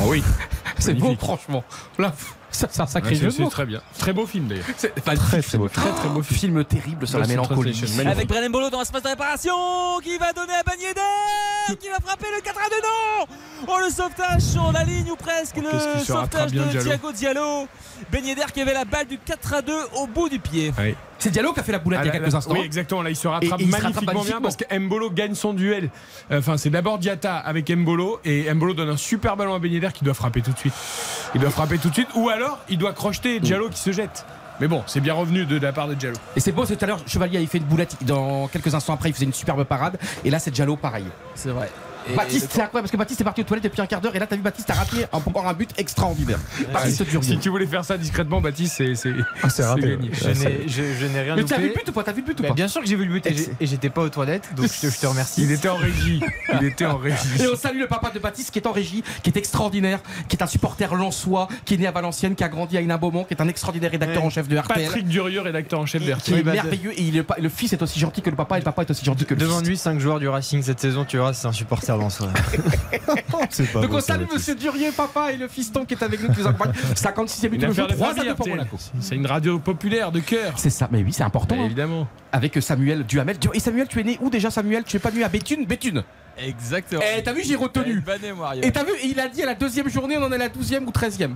Oh 0.00 0.06
oui. 0.08 0.22
C'est 0.78 0.94
beau, 0.94 1.14
franchement. 1.18 1.62
Là, 1.98 2.12
c'est 2.54 2.80
un 2.80 2.86
sacré 2.86 3.14
jeu 3.14 3.30
c'est 3.30 3.48
très 3.48 3.66
bien. 3.66 3.80
Très 3.98 4.12
beau 4.12 4.26
film 4.26 4.46
d'ailleurs. 4.48 4.64
C'est 4.76 4.94
Très 4.94 5.42
très 5.42 5.58
beau. 5.58 5.68
très 5.68 5.90
très 5.90 6.08
beau 6.08 6.22
film 6.22 6.64
terrible 6.64 7.06
sur 7.06 7.18
la 7.18 7.26
mélancolie. 7.26 7.80
Avec 8.06 8.28
Brennan 8.28 8.50
Bolo 8.50 8.70
dans 8.70 8.78
l'espace 8.78 9.02
de 9.02 9.08
réparation 9.08 9.54
qui 10.02 10.16
va 10.18 10.32
donner 10.32 10.54
à 10.54 10.62
Ben 10.62 10.80
Yedder 10.80 11.76
qui 11.80 11.88
va 11.88 11.98
frapper 12.04 12.26
le 12.36 12.42
4 12.42 12.58
à 12.58 12.68
2 12.68 12.76
non 12.82 13.26
Oh 13.68 13.78
le 13.82 13.90
sauvetage 13.90 14.42
sur 14.42 14.70
la 14.72 14.84
ligne 14.84 15.10
ou 15.10 15.16
presque 15.16 15.56
Oh, 15.58 15.62
le 15.94 16.04
sauvetage 16.04 16.52
de. 16.52 16.62
Thiago 16.82 17.12
Diallo 17.12 17.66
Ben 18.12 18.24
Yedder 18.24 18.44
qui 18.52 18.60
avait 18.60 18.74
la 18.74 18.84
balle 18.84 19.06
du 19.06 19.18
4 19.18 19.54
à 19.54 19.62
2 19.62 19.72
au 19.96 20.06
bout 20.06 20.28
du 20.28 20.38
pied. 20.38 20.72
C'est 21.18 21.30
Diallo 21.30 21.52
qui 21.52 21.60
a 21.60 21.62
fait 21.62 21.72
la 21.72 21.78
boulette 21.78 22.00
Ah, 22.02 22.04
il 22.04 22.06
y 22.06 22.10
a 22.10 22.12
quelques 22.12 22.30
là, 22.32 22.36
instants. 22.38 22.52
Oui, 22.54 22.60
exactement. 22.64 23.02
Là, 23.02 23.10
il 23.10 23.16
se 23.16 23.26
rattrape 23.28 23.60
Et- 23.60 23.62
et 23.62 23.66
il 23.66 23.70
se 23.70 23.76
rattrape 23.76 23.94
magnifiquement 24.04 24.24
bien 24.24 24.40
parce 24.42 24.56
que 24.56 24.78
Mbolo 24.78 25.10
gagne 25.10 25.34
son 25.34 25.54
duel. 25.54 25.90
Enfin, 26.30 26.56
c'est 26.56 26.70
d'abord 26.70 26.98
Diata 26.98 27.36
avec 27.38 27.70
Mbolo 27.70 28.20
et 28.24 28.52
Mbolo 28.52 28.74
donne 28.74 28.90
un 28.90 28.96
super 28.96 29.36
ballon 29.36 29.54
à 29.54 29.58
Ben 29.58 29.90
qui 29.92 30.04
doit 30.04 30.14
frapper 30.14 30.42
tout 30.42 30.52
de 30.52 30.58
suite. 30.58 30.74
Il 31.34 31.40
doit 31.40 31.50
frapper 31.50 31.78
tout 31.78 31.88
de 31.88 31.94
suite 31.94 32.08
ou 32.14 32.28
alors 32.28 32.58
il 32.68 32.78
doit 32.78 32.92
crocheter 32.92 33.40
Diallo 33.40 33.68
qui 33.70 33.78
se 33.78 33.92
jette. 33.92 34.26
Mais 34.60 34.68
bon, 34.68 34.84
c'est 34.86 35.00
bien 35.00 35.14
revenu 35.14 35.46
de 35.46 35.58
la 35.58 35.72
part 35.72 35.88
de 35.88 35.94
Diallo. 35.94 36.16
Et 36.36 36.40
c'est 36.40 36.52
beau, 36.52 36.64
c'est 36.64 36.76
tout 36.76 36.84
à 36.84 36.88
l'heure, 36.88 37.00
Chevalier 37.06 37.38
avait 37.38 37.46
fait 37.46 37.58
une 37.58 37.64
boulette. 37.64 37.96
Dans 38.02 38.46
quelques 38.48 38.72
instants 38.74 38.94
après, 38.94 39.08
il 39.08 39.12
faisait 39.12 39.24
une 39.24 39.32
superbe 39.32 39.64
parade. 39.64 39.98
Et 40.24 40.30
là, 40.30 40.38
c'est 40.38 40.52
Diallo 40.52 40.76
pareil. 40.76 41.06
C'est 41.34 41.48
vrai 41.50 41.68
Et 42.10 42.14
Baptiste, 42.14 42.48
c'est 42.50 42.60
incroyable 42.62 42.82
parce 42.84 42.90
que 42.90 42.96
Baptiste 42.96 43.20
est 43.20 43.24
parti 43.24 43.40
aux 43.40 43.44
toilettes 43.44 43.64
depuis 43.64 43.80
un 43.80 43.86
quart 43.86 44.00
d'heure. 44.00 44.14
Et 44.14 44.18
là, 44.18 44.26
t'as 44.26 44.36
vu 44.36 44.42
Baptiste 44.42 44.68
a 44.70 44.74
raté 44.74 45.04
un- 45.12 45.16
encore 45.16 45.46
un 45.48 45.54
but 45.54 45.70
extraordinaire. 45.78 46.38
Baptiste 46.72 47.04
si 47.04 47.10
Durieux. 47.10 47.38
tu 47.40 47.48
voulais 47.48 47.66
faire 47.66 47.84
ça 47.84 47.96
discrètement, 47.96 48.40
Baptiste, 48.40 48.74
c'est 48.76 48.94
c'est 48.94 49.12
Ah, 49.62 49.74
gagné. 49.76 50.10
Je 50.12 51.06
n'ai, 51.06 51.20
rien 51.22 51.36
Mais 51.36 51.44
tu 51.44 51.54
as 51.54 51.58
vu 51.58 51.68
le 51.68 51.74
but 51.74 51.88
ou 51.88 51.92
pas 51.92 52.02
T'as 52.02 52.12
vu 52.12 52.20
le 52.20 52.26
but 52.26 52.40
ou 52.40 52.42
pas 52.42 52.52
bien 52.54 52.68
sûr 52.68 52.80
que 52.82 52.86
j'ai 52.86 52.96
vu 52.96 53.04
le 53.04 53.12
but 53.12 53.26
et 53.60 53.66
j'étais 53.66 53.90
pas 53.90 54.02
aux 54.02 54.08
toilettes, 54.08 54.48
donc 54.56 54.66
je 54.66 54.88
te, 55.00 55.06
remercie. 55.06 55.42
Il 55.42 55.50
était 55.52 55.68
en 55.68 55.76
régie. 55.76 56.20
Il 56.60 56.66
était 56.66 56.86
en 56.86 56.96
régie. 56.98 57.16
Et 57.42 57.46
on 57.48 57.56
salue 57.56 57.80
le 57.80 57.86
papa 57.86 58.10
de 58.14 58.18
Baptiste 58.18 58.50
qui 58.50 58.58
est 58.58 58.66
en 58.66 58.72
régie, 58.72 59.02
qui 59.22 59.30
est 59.30 59.36
extraordinaire, 59.36 60.00
qui 60.28 60.36
est 60.36 60.42
un 60.42 60.46
supporter 60.46 60.94
lensois, 60.94 61.48
qui 61.64 61.74
est 61.74 61.76
né 61.78 61.86
à 61.86 61.90
Valenciennes, 61.92 62.34
qui 62.34 62.44
a 62.44 62.48
grandi 62.48 62.76
à 62.76 62.80
Hénin-Beaumont, 62.80 63.24
qui 63.24 63.34
est 63.34 63.40
un 63.40 63.48
extraordinaire 63.48 63.90
rédacteur 63.90 64.22
en 64.24 64.30
chef 64.30 64.48
de 64.48 64.56
RTL. 64.58 64.84
Patrick 64.84 65.06
Durieux, 65.08 65.40
rédacteur 65.40 65.80
en 65.80 65.86
chef 65.86 66.02
de 66.02 66.06
qui 66.06 66.12
RTL. 66.12 66.34
est 66.34 66.38
Oui, 66.38 66.44
bah, 66.44 66.52
merveilleux 66.52 66.92
et 66.92 67.02
il 67.02 67.16
est 67.16 67.22
pas- 67.22 67.36
le 67.40 67.48
fils 67.48 67.72
est 67.72 67.82
aussi 67.82 67.98
gentil 67.98 68.20
que 68.22 68.30
le 68.30 68.36
papa 68.36 68.56
et 68.56 68.60
le 68.60 68.64
papa 68.64 68.82
est 68.82 68.90
aussi 68.90 69.04
gentil 69.04 69.24
que 69.24 69.34
le 69.34 69.40
Devant 69.40 69.58
fils. 69.60 69.68
lui, 69.68 69.76
5 69.76 69.98
joueurs 70.00 70.18
du 70.20 70.28
Racing 70.28 70.62
cette 70.62 70.80
saison, 70.80 71.04
tu 71.04 71.16
verras, 71.16 71.32
c'est 71.32 71.46
un 71.46 71.52
supporter 71.52 71.93
pas 73.72 73.80
Donc 73.80 73.90
beau, 73.90 73.96
on 73.96 74.00
salue 74.00 74.26
monsieur 74.32 74.54
Durieux, 74.54 74.92
papa 74.96 75.32
et 75.32 75.36
le 75.36 75.48
fiston 75.48 75.84
qui 75.84 75.94
est 75.94 76.02
avec 76.02 76.22
nous, 76.22 76.32
qui 76.32 76.40
nous 76.40 76.46
accompagne. 76.46 76.72
56e 76.94 77.48
but, 77.48 77.62
Une 77.62 77.70
on 77.70 77.72
joue 77.72 77.82
affaire 77.82 77.88
de 77.88 77.94
3 77.94 78.08
à 78.08 78.14
famille, 78.14 78.30
2 78.30 78.34
pour. 78.34 78.48
Monaco. 78.48 78.76
C'est 79.00 79.14
une 79.14 79.26
radio 79.26 79.58
populaire 79.58 80.12
de 80.12 80.20
cœur. 80.20 80.54
C'est 80.56 80.70
ça, 80.70 80.88
mais 80.90 81.02
oui, 81.02 81.12
c'est 81.12 81.22
important. 81.22 81.56
Hein. 81.58 81.64
évidemment. 81.66 82.08
Avec 82.32 82.60
Samuel 82.62 83.04
Duhamel. 83.04 83.36
Et 83.52 83.60
Samuel, 83.60 83.86
tu 83.88 84.00
es 84.00 84.04
né 84.04 84.18
où 84.20 84.30
déjà, 84.30 84.50
Samuel? 84.50 84.84
Tu 84.84 84.96
es 84.96 85.00
pas 85.00 85.10
né 85.10 85.22
à 85.24 85.28
Béthune? 85.28 85.66
Béthune. 85.66 86.02
Exactement 86.36 87.02
Eh, 87.16 87.22
t'as 87.22 87.32
vu, 87.32 87.42
j'ai 87.44 87.56
retenu. 87.56 88.02
Et 88.62 88.72
t'as 88.72 88.84
vu, 88.84 88.92
et 89.02 89.06
il 89.06 89.20
a 89.20 89.28
dit 89.28 89.42
à 89.42 89.46
la 89.46 89.54
deuxième 89.54 89.88
journée, 89.88 90.16
on 90.18 90.22
en 90.24 90.32
est 90.32 90.36
à 90.36 90.38
la 90.38 90.48
12e 90.48 90.84
ou 90.84 90.90
13e. 90.90 91.34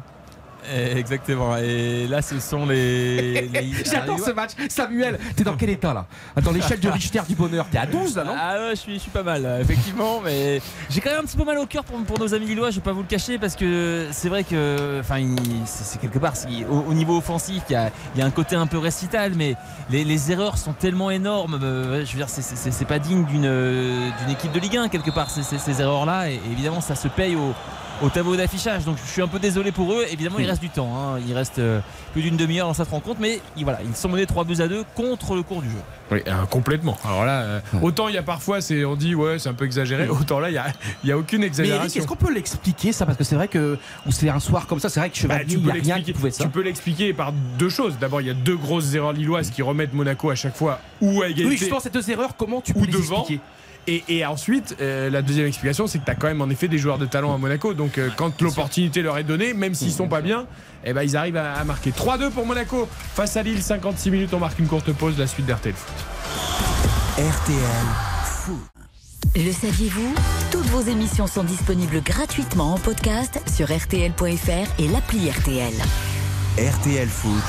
Eh, 0.75 0.99
Exactement. 0.99 1.57
Et 1.57 2.07
là, 2.07 2.23
ce 2.23 2.39
sont 2.41 2.67
les. 2.67 3.43
les- 3.53 3.85
J'adore 3.85 4.19
ce 4.21 4.31
match. 4.33 4.51
Samuel, 4.69 5.19
t'es 5.37 5.45
dans 5.45 5.57
quel 5.57 5.71
état 5.71 5.95
là? 5.95 6.07
Dans 6.43 6.53
l'échelle 6.53 6.81
de 6.81 6.89
Richter 6.89 7.21
du 7.29 7.35
bonheur, 7.35 7.67
t'es 7.71 7.79
à 7.79 7.87
12 7.87 8.17
là, 8.17 8.25
non? 8.25 8.35
Ah 8.39 8.55
ouais, 8.59 8.71
je 8.71 8.77
suis, 8.81 8.95
je 8.95 8.99
suis 9.01 9.11
pas 9.11 9.23
mal, 9.23 9.43
là, 9.43 9.61
effectivement, 9.61 10.21
mais 10.25 10.61
j'ai 10.91 11.01
quand 11.01 11.11
même 11.11 11.21
un 11.21 11.25
petit 11.25 11.37
peu 11.37 11.45
mal 11.45 11.59
au 11.59 11.67
cœur 11.67 11.85
pour, 11.85 11.99
pour 12.05 12.19
nos 12.19 12.35
amis 12.35 12.47
lillois, 12.47 12.71
je 12.71 12.77
vais 12.77 12.83
pas 12.83 12.93
vous 12.93 13.01
le 13.03 13.07
cacher, 13.07 13.39
parce 13.39 13.57
que 13.57 14.07
c'est 14.11 14.29
vrai 14.29 14.45
que, 14.45 14.99
enfin, 15.01 15.25
c'est 15.67 16.01
quelque 16.01 16.19
part, 16.19 16.35
au, 16.71 16.91
au 16.91 16.95
niveau 16.95 17.17
offensif, 17.19 17.63
il 17.69 17.73
y 17.73 17.77
a, 17.77 17.91
il 18.15 18.19
y 18.19 18.23
a 18.23 18.27
un 18.27 18.31
côté 18.31 18.57
un 18.57 18.67
peu 18.67 18.79
récital, 18.79 19.33
mais 19.37 19.55
les, 19.91 20.05
les 20.05 20.33
erreurs 20.33 20.59
sont 20.59 20.73
tellement 20.73 21.11
énormes, 21.11 21.59
euh, 21.63 22.05
je 22.05 22.13
veux 22.13 22.19
dire, 22.19 22.29
c'est- 22.29 22.85
pas 22.89 22.99
digne 22.99 23.25
d'une 23.25 23.45
euh, 23.45 24.09
équipe 24.31 24.53
de 24.53 24.61
Ligue 24.61 24.77
1 24.79 24.89
quelque 24.89 25.11
part, 25.11 25.31
ces, 25.31 25.43
ces- 25.43 25.59
ces 25.59 25.81
erreurs-là, 25.83 26.31
et 26.31 26.41
évidemment, 26.51 26.81
ça 26.81 26.95
se 26.95 27.09
paye 27.09 27.37
au, 27.37 27.53
au 28.03 28.09
tableau 28.09 28.37
d'affichage. 28.37 28.85
Donc 28.85 28.97
je 29.05 29.11
suis 29.11 29.23
un 29.23 29.29
peu 29.29 29.39
désolé 29.39 29.73
pour 29.73 29.93
eux. 29.93 30.05
Évidemment, 30.11 30.39
il 30.39 30.47
reste 30.47 30.61
du 30.63 30.71
temps. 30.71 30.91
hein. 30.97 31.19
Il 31.27 31.35
reste 31.35 31.59
euh, 31.59 31.81
plus 32.13 32.23
d'une 32.23 32.37
demi-heure 32.37 32.67
dans 32.69 32.75
cette 32.75 32.89
rencontre, 32.89 33.21
mais 33.21 33.41
ils- 33.57 33.65
voilà, 33.65 33.81
ils 33.85 33.95
sont 33.97 34.09
menés 34.09 34.27
3 34.27 34.45
buts 34.45 34.61
à 34.61 34.69
2 34.69 34.85
contre 34.95 35.35
le 35.35 35.43
cours 35.43 35.63
du 35.63 35.69
jeu. 35.71 35.77
Oui, 36.11 36.21
euh, 36.27 36.45
complètement. 36.47 36.97
Alors 37.05 37.25
là, 37.25 37.41
euh, 37.43 37.61
autant 37.83 38.09
il 38.09 38.15
y 38.15 38.19
a 38.19 38.23
parfois, 38.23 38.61
c'est, 38.61 38.85
on 38.85 38.97
dit 38.97 39.15
ouais, 39.15 39.39
c'est 39.39 39.49
un 39.49 39.55
peu 39.55 39.65
exagéré. 39.67 40.09
Autant 40.09 40.39
là, 40.41 40.49
il 40.51 40.55
y 40.55 40.59
a, 40.59 40.67
y 41.05 41.13
a 41.13 41.19
aucune 41.19 41.41
Mais 41.41 41.47
Eric, 41.47 41.59
exagération. 41.61 42.01
est-ce 42.01 42.09
qu'on 42.09 42.17
peut 42.17 42.33
l'expliquer 42.33 42.93
ça? 42.93 43.05
Parce 43.05 43.19
que 43.19 43.25
c'est 43.25 43.35
vrai 43.37 43.49
que 43.49 43.79
ou 44.07 44.13
c'est 44.13 44.29
un 44.31 44.41
soir 44.41 44.67
comme 44.67 44.81
ça, 44.81 44.89
c'est 44.89 45.01
vrai 45.01 45.11
que 45.11 45.15
Bah, 45.27 45.39
Chevalier, 45.39 45.45
tu 45.47 45.53
il 45.55 45.61
y 45.61 45.63
peux 45.65 45.71
a 45.71 45.73
rien 45.95 46.01
qui 46.03 46.13
pouvait 46.13 46.31
ça. 46.31 46.45
Tu 46.45 46.51
peux 46.51 46.63
l'expliquer 46.63 47.13
par 47.13 47.33
deux 47.33 47.69
choses. 47.69 47.99
D'abord, 48.01 48.21
il 48.21 48.27
y 48.27 48.31
a 48.31 48.35
deux 48.35 48.57
grosses 48.57 48.95
erreurs 48.95 49.13
lilloises 49.13 49.51
qui 49.51 49.61
remettent 49.63 49.93
Monaco 49.93 50.31
à 50.31 50.35
chaque 50.35 50.57
fois 50.57 50.81
ou 51.01 51.21
à 51.23 51.27
égalité 51.29 51.45
Oui, 51.47 51.57
justement, 51.57 51.81
ces 51.81 51.91
deux 51.91 52.09
erreurs, 52.11 52.37
comment 52.37 52.61
tu 52.61 52.73
peux 52.73 52.81
ou 52.81 52.85
les 52.85 52.93
devant. 52.93 53.19
expliquer? 53.21 53.41
Et, 53.89 54.05
et 54.09 54.27
ensuite, 54.27 54.77
euh, 54.83 55.09
la 55.09 55.23
deuxième 55.23 55.47
explication, 55.47 55.87
c'est 55.87 55.99
que 55.99 56.05
tu 56.05 56.11
as 56.11 56.15
quand 56.15 56.27
même 56.27 56.43
en 56.43 56.51
effet 56.51 56.69
des 56.69 56.77
joueurs 56.77 56.99
de 56.99 57.07
talent 57.07 57.35
à 57.35 57.39
Monaco. 57.39 57.73
Donc 57.73 57.97
euh, 57.97 58.11
quand 58.15 58.41
l'opportunité 58.43 59.01
leur 59.01 59.17
est 59.17 59.25
donnée, 59.25 59.55
même 59.55 59.73
s'ils 59.73 59.93
sont 59.93 60.09
pas 60.09 60.21
bien, 60.21 60.47
eh 60.85 60.93
ben, 60.93 61.03
ils 61.03 61.17
arrivent 61.17 61.39
à, 61.39 61.55
à 61.55 61.65
marquer. 61.65 61.91
3-2 61.91 62.31
pour 62.31 62.45
Monaco 62.45 62.87
face 63.15 63.37
à 63.39 63.43
Lille, 63.43 63.63
56 63.63 64.11
minutes. 64.11 64.35
On 64.35 64.39
marque 64.39 64.59
une 64.59 64.67
courte 64.67 64.93
pause, 64.93 65.19
la 65.19 65.27
suite 65.27 65.47
d'RTL 65.47 65.75
Foot. 65.75 65.95
RTL 67.17 67.87
Foot. 68.25 68.61
Le 69.35 69.53
saviez-vous? 69.53 70.15
Toutes 70.53 70.67
vos 70.67 70.83
émissions 70.83 71.27
sont 71.27 71.45
disponibles 71.45 72.03
gratuitement 72.03 72.75
en 72.75 72.79
podcast 72.79 73.41
sur 73.51 73.67
rtl.fr 73.69 74.81
et 74.83 74.89
l'appli 74.89 75.31
RTL. 75.31 75.73
RTL 76.59 77.09
Foot. 77.09 77.43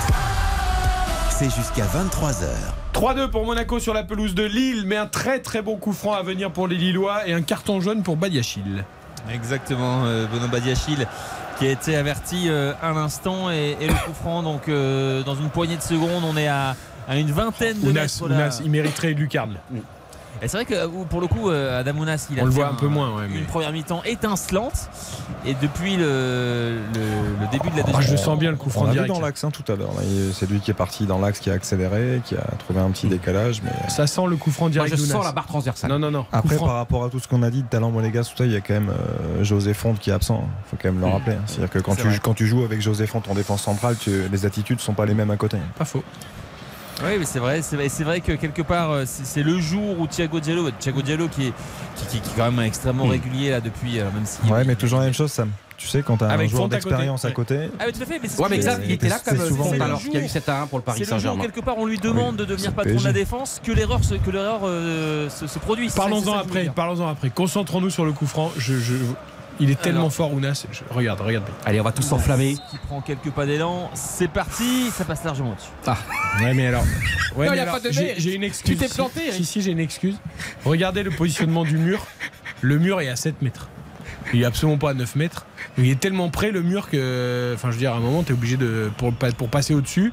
C'est 1.37 1.49
jusqu'à 1.53 1.85
23h. 1.85 2.78
3-2 2.93 3.29
pour 3.29 3.45
Monaco 3.45 3.79
sur 3.79 3.93
la 3.93 4.03
pelouse 4.03 4.33
de 4.35 4.43
Lille, 4.43 4.83
mais 4.85 4.97
un 4.97 5.05
très 5.05 5.39
très 5.39 5.61
bon 5.61 5.77
coup 5.77 5.93
franc 5.93 6.13
à 6.13 6.23
venir 6.23 6.51
pour 6.51 6.67
les 6.67 6.75
Lillois 6.75 7.27
et 7.27 7.33
un 7.33 7.41
carton 7.41 7.79
jaune 7.79 8.03
pour 8.03 8.17
Badiachil. 8.17 8.83
Exactement, 9.31 10.05
euh, 10.05 10.25
Bono 10.27 10.47
Badiachil 10.47 11.07
qui 11.59 11.67
a 11.67 11.71
été 11.71 11.95
averti 11.95 12.45
euh, 12.47 12.73
un 12.81 12.95
instant 12.97 13.51
et, 13.51 13.75
et 13.79 13.87
le 13.87 13.93
coup 13.93 14.13
franc 14.13 14.43
donc 14.43 14.69
euh, 14.69 15.23
dans 15.23 15.35
une 15.35 15.49
poignée 15.49 15.75
de 15.75 15.81
secondes 15.81 16.23
on 16.23 16.37
est 16.37 16.47
à, 16.47 16.75
à 17.07 17.17
une 17.17 17.31
vingtaine 17.31 17.79
de 17.79 17.89
Ounas, 17.89 18.01
mètres. 18.01 18.21
Ounas, 18.23 18.61
il 18.63 18.71
mériterait 18.71 19.11
une 19.11 19.19
lucarne. 19.19 19.57
Et 20.41 20.47
c'est 20.47 20.57
vrai 20.57 20.65
que 20.65 20.73
euh, 20.73 20.87
pour 21.09 21.21
le 21.21 21.27
coup 21.27 21.49
euh, 21.49 21.79
Adam 21.79 21.97
Ounas 21.97 22.27
il 22.31 22.39
a 22.39 22.43
On 22.43 22.45
le 22.45 22.51
fait 22.51 22.57
voit 22.57 22.67
un 22.69 22.73
peu 22.73 22.87
moins, 22.87 23.15
ouais, 23.15 23.23
mais- 23.29 23.39
une 23.39 23.45
première 23.45 23.71
mi-temps 23.71 24.01
étincelante 24.05 24.89
et 25.45 25.53
depuis 25.53 25.97
le, 25.97 26.77
le- 26.93 27.39
le 27.41 27.47
début 27.51 27.69
de 27.69 27.77
la 27.77 27.83
Ah, 27.87 27.97
deuxième 27.97 28.17
je 28.17 28.21
sens 28.21 28.37
bien 28.39 28.51
le 28.51 28.57
coup 28.57 28.69
franc 28.69 28.87
direct. 28.87 29.07
dans 29.09 29.19
l'axe 29.21 29.43
hein, 29.43 29.51
tout 29.51 29.69
à 29.71 29.75
l'heure. 29.75 29.89
C'est 30.33 30.49
lui 30.49 30.59
qui 30.59 30.71
est 30.71 30.73
parti 30.73 31.05
dans 31.05 31.19
l'axe, 31.19 31.39
qui 31.39 31.49
a 31.49 31.53
accéléré, 31.53 32.21
qui 32.25 32.35
a 32.35 32.43
trouvé 32.59 32.79
un 32.79 32.89
petit 32.91 33.07
décalage. 33.07 33.61
Mais 33.63 33.71
Ça 33.89 34.07
sent 34.07 34.21
le 34.29 34.35
coup 34.37 34.51
franc 34.51 34.69
direct. 34.69 34.91
Moi, 34.95 35.05
je 35.05 35.11
sens 35.11 35.23
la 35.23 35.31
barre 35.31 35.47
transversale. 35.47 35.89
Non, 35.91 35.99
non, 35.99 36.11
non. 36.11 36.23
Coup 36.23 36.29
après, 36.31 36.55
franc. 36.55 36.65
par 36.67 36.75
rapport 36.75 37.03
à 37.05 37.09
tout 37.09 37.19
ce 37.19 37.27
qu'on 37.27 37.43
a 37.43 37.49
dit 37.49 37.63
de 37.63 37.67
talent 37.67 37.91
monégasque, 37.91 38.31
tout 38.31 38.37
ça, 38.37 38.45
il 38.45 38.51
y 38.51 38.55
a 38.55 38.61
quand 38.61 38.73
même 38.73 38.89
euh, 38.89 39.43
José 39.43 39.73
Font 39.73 39.93
qui 39.93 40.09
est 40.09 40.13
absent. 40.13 40.43
Il 40.65 40.69
faut 40.69 40.77
quand 40.81 40.91
même 40.91 41.01
le 41.01 41.07
rappeler. 41.07 41.33
hein. 41.35 41.41
C'est-à-dire 41.45 41.69
que 41.69 41.79
quand 41.79 41.95
tu, 41.95 42.03
vrai. 42.07 42.19
quand 42.21 42.33
tu 42.33 42.47
joues 42.47 42.63
avec 42.63 42.81
José 42.81 43.07
Font 43.07 43.21
en 43.29 43.33
défense 43.33 43.63
centrale, 43.63 43.95
tu- 43.99 44.27
les 44.31 44.45
attitudes 44.45 44.79
sont 44.79 44.93
pas 44.93 45.05
les 45.05 45.13
mêmes 45.13 45.31
à 45.31 45.37
côté. 45.37 45.57
Pas 45.77 45.85
faux. 45.85 46.03
Oui, 47.01 47.11
mais 47.17 47.26
c'est 47.26 47.39
vrai, 47.39 47.61
c'est 47.61 47.76
vrai, 47.77 47.88
c'est 47.89 48.03
vrai 48.03 48.19
que 48.19 48.34
quelque 48.34 48.61
part, 48.61 48.91
euh, 48.91 49.03
c'est 49.05 49.41
le 49.43 49.57
jour 49.59 49.97
où 49.99 50.05
Thiago 50.07 50.39
Diallo, 50.41 50.69
Thiago 50.71 51.01
Diallo 51.01 51.27
qui 51.30 51.47
est, 51.47 51.53
qui, 51.95 52.05
qui- 52.07 52.19
qui 52.19 52.30
est 52.30 52.34
quand 52.35 52.51
même 52.51 52.65
extrêmement 52.65 53.05
Mm. 53.05 53.11
régulier 53.11 53.49
là 53.51 53.61
depuis, 53.61 53.99
alors 53.99 54.13
même 54.13 54.26
si. 54.26 54.41
Ouais, 54.51 54.65
mais 54.65 54.76
toujours 54.76 54.99
la 54.99 55.05
même 55.05 55.13
chose, 55.13 55.31
Sam. 55.31 55.49
Tu 55.77 55.88
sais, 55.88 56.01
quand 56.01 56.17
tu 56.17 56.26
as 56.26 56.27
un 56.31 56.45
joueur 56.47 56.67
d'expérience 56.67 57.23
à 57.23 57.31
côté, 57.31 57.69
Ah, 57.80 57.84
mais 57.85 57.93
tout 57.93 58.01
à 58.01 58.05
fait, 58.05 58.19
mais 58.21 58.27
c'est 58.27 58.41
Ouais, 58.41 58.49
mais 58.49 58.57
Xav, 58.57 58.81
il 58.84 58.91
était 58.91 59.07
là 59.07 59.17
comme 59.23 59.38
souvent 59.47 59.71
alors 59.80 59.99
qu'il 60.01 60.13
y 60.13 60.17
a 60.17 60.21
eu 60.21 60.27
7 60.27 60.49
à 60.49 60.61
1 60.63 60.67
pour 60.67 60.77
le 60.80 60.84
Paris 60.84 60.97
C'est 61.05 61.05
le 61.05 61.07
jour 61.11 61.15
où 61.17 61.21
Saint-Germain. 61.21 61.41
quelque 61.43 61.61
part 61.63 61.77
on 61.77 61.85
lui 61.85 61.97
demande 61.97 62.35
de 62.35 62.43
devenir 62.43 62.73
patron 62.73 62.97
de 62.99 63.03
la 63.05 63.13
défense 63.13 63.61
que 63.63 63.71
l'erreur 63.71 64.03
se, 64.03 64.15
que 64.15 64.30
l'erreur 64.30 64.59
euh, 64.65 65.30
se, 65.30 65.47
se 65.47 65.57
produise. 65.57 65.91
Ça- 65.93 66.01
Parlons-en 66.01 66.34
ça 66.34 66.39
après. 66.39 66.69
Parlons-en 66.76 67.07
après. 67.07 67.30
Concentrons-nous 67.30 67.91
sur 67.91 68.03
le 68.03 68.11
coup 68.11 68.27
franc. 68.27 68.51
Je, 68.57 68.73
je- 68.77 68.95
il 69.60 69.69
est 69.72 69.80
tellement 69.81 70.02
Alors. 70.02 70.14
fort, 70.14 70.34
Ounas. 70.34 70.65
Je- 70.72 70.81
regarde, 70.94 71.22
regarde. 71.22 71.45
Allez, 71.65 71.80
on 71.80 71.84
va 71.84 71.91
tous 71.91 72.02
s'enflammer. 72.03 72.56
Qui 72.72 72.77
prend 72.88 73.02
quelques 73.02 73.31
pas 73.31 73.45
d'élan, 73.45 73.90
c'est 73.94 74.30
parti, 74.30 74.90
ça 74.91 75.06
passe 75.06 75.23
largement 75.23 75.53
dessus. 75.56 75.69
Ouais, 76.44 76.53
mais 76.53 76.68
alors. 76.68 76.84
Ouais, 77.36 77.45
Non, 77.45 77.52
mais 77.52 77.57
y 77.57 77.60
a 77.60 77.64
alors, 77.64 77.76
pas 77.76 77.80
de 77.81 77.91
j'ai- 77.91 78.36
une 78.36 78.44
excuse. 78.44 78.72
tu 78.72 78.77
t'es 78.77 78.94
planté, 78.94 79.19
Si, 79.22 79.27
Eric. 79.27 79.34
Si, 79.38 79.45
si, 79.45 79.61
j'ai 79.61 79.72
une 79.72 79.80
excuse. 79.80 80.15
Regardez 80.65 81.03
le 81.03 81.11
positionnement 81.11 81.64
du 81.64 81.77
mur. 81.77 82.06
Le 82.61 82.77
mur 82.77 82.99
est 83.02 83.10
à 83.10 83.15
7 83.15 83.41
mètres. 83.41 83.69
Il 84.34 84.41
est 84.41 84.45
absolument 84.45 84.77
pas 84.77 84.91
à 84.91 84.94
9 84.94 85.15
mètres. 85.15 85.45
Il 85.77 85.90
est 85.90 85.99
tellement 85.99 86.30
près 86.30 86.52
le 86.52 86.61
mur 86.61 86.90
que. 86.90 87.53
Enfin, 87.56 87.69
je 87.69 87.73
veux 87.76 87.80
dire, 87.80 87.94
à 87.94 87.98
un 87.98 88.02
moment, 88.02 88.23
tu 88.23 88.31
es 88.31 88.34
obligé 88.36 88.57
de. 88.57 88.91
Pour, 88.98 89.14
pour 89.14 89.49
passer 89.49 89.73
au-dessus. 89.73 90.11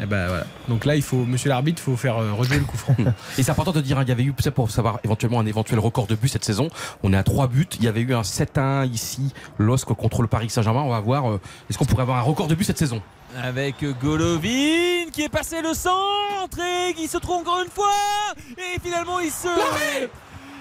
Et 0.00 0.06
ben 0.06 0.28
voilà. 0.28 0.44
Donc 0.68 0.84
là, 0.84 0.94
il 0.94 1.02
faut, 1.02 1.24
monsieur 1.24 1.48
l'arbitre, 1.48 1.82
il 1.82 1.84
faut 1.84 1.96
faire 1.96 2.18
euh, 2.18 2.32
rejouer 2.32 2.58
le 2.58 2.64
coup 2.64 2.76
franc. 2.76 2.94
Et 3.38 3.42
c'est 3.42 3.50
important 3.50 3.72
de 3.72 3.80
dire, 3.80 3.98
hein, 3.98 4.02
il 4.04 4.08
y 4.08 4.12
avait 4.12 4.22
eu, 4.22 4.34
c'est 4.38 4.50
pour 4.50 4.70
savoir 4.70 5.00
éventuellement 5.04 5.40
un 5.40 5.46
éventuel 5.46 5.80
record 5.80 6.06
de 6.06 6.14
buts 6.14 6.28
cette 6.28 6.44
saison. 6.44 6.68
On 7.02 7.12
est 7.12 7.16
à 7.16 7.24
3 7.24 7.48
buts. 7.48 7.66
Il 7.78 7.84
y 7.84 7.88
avait 7.88 8.00
eu 8.00 8.14
un 8.14 8.22
7-1 8.22 8.88
ici, 8.88 9.32
LOSC 9.58 9.86
contre 9.86 10.22
le 10.22 10.28
Paris 10.28 10.50
Saint-Germain. 10.50 10.82
On 10.82 10.90
va 10.90 11.00
voir, 11.00 11.30
euh, 11.30 11.40
est-ce 11.68 11.78
qu'on 11.78 11.84
pourrait 11.84 12.02
avoir 12.02 12.18
un 12.18 12.22
record 12.22 12.46
de 12.46 12.54
buts 12.54 12.64
cette 12.64 12.78
saison? 12.78 13.02
Avec 13.42 13.84
Golovin 14.00 15.10
qui 15.12 15.22
est 15.22 15.28
passé 15.28 15.60
le 15.60 15.74
centre 15.74 16.58
et 16.60 16.94
qui 16.94 17.08
se 17.08 17.18
trouve 17.18 17.38
encore 17.38 17.60
une 17.60 17.70
fois. 17.70 17.92
Et 18.56 18.80
finalement, 18.80 19.18
il 19.20 19.30
se. 19.30 19.48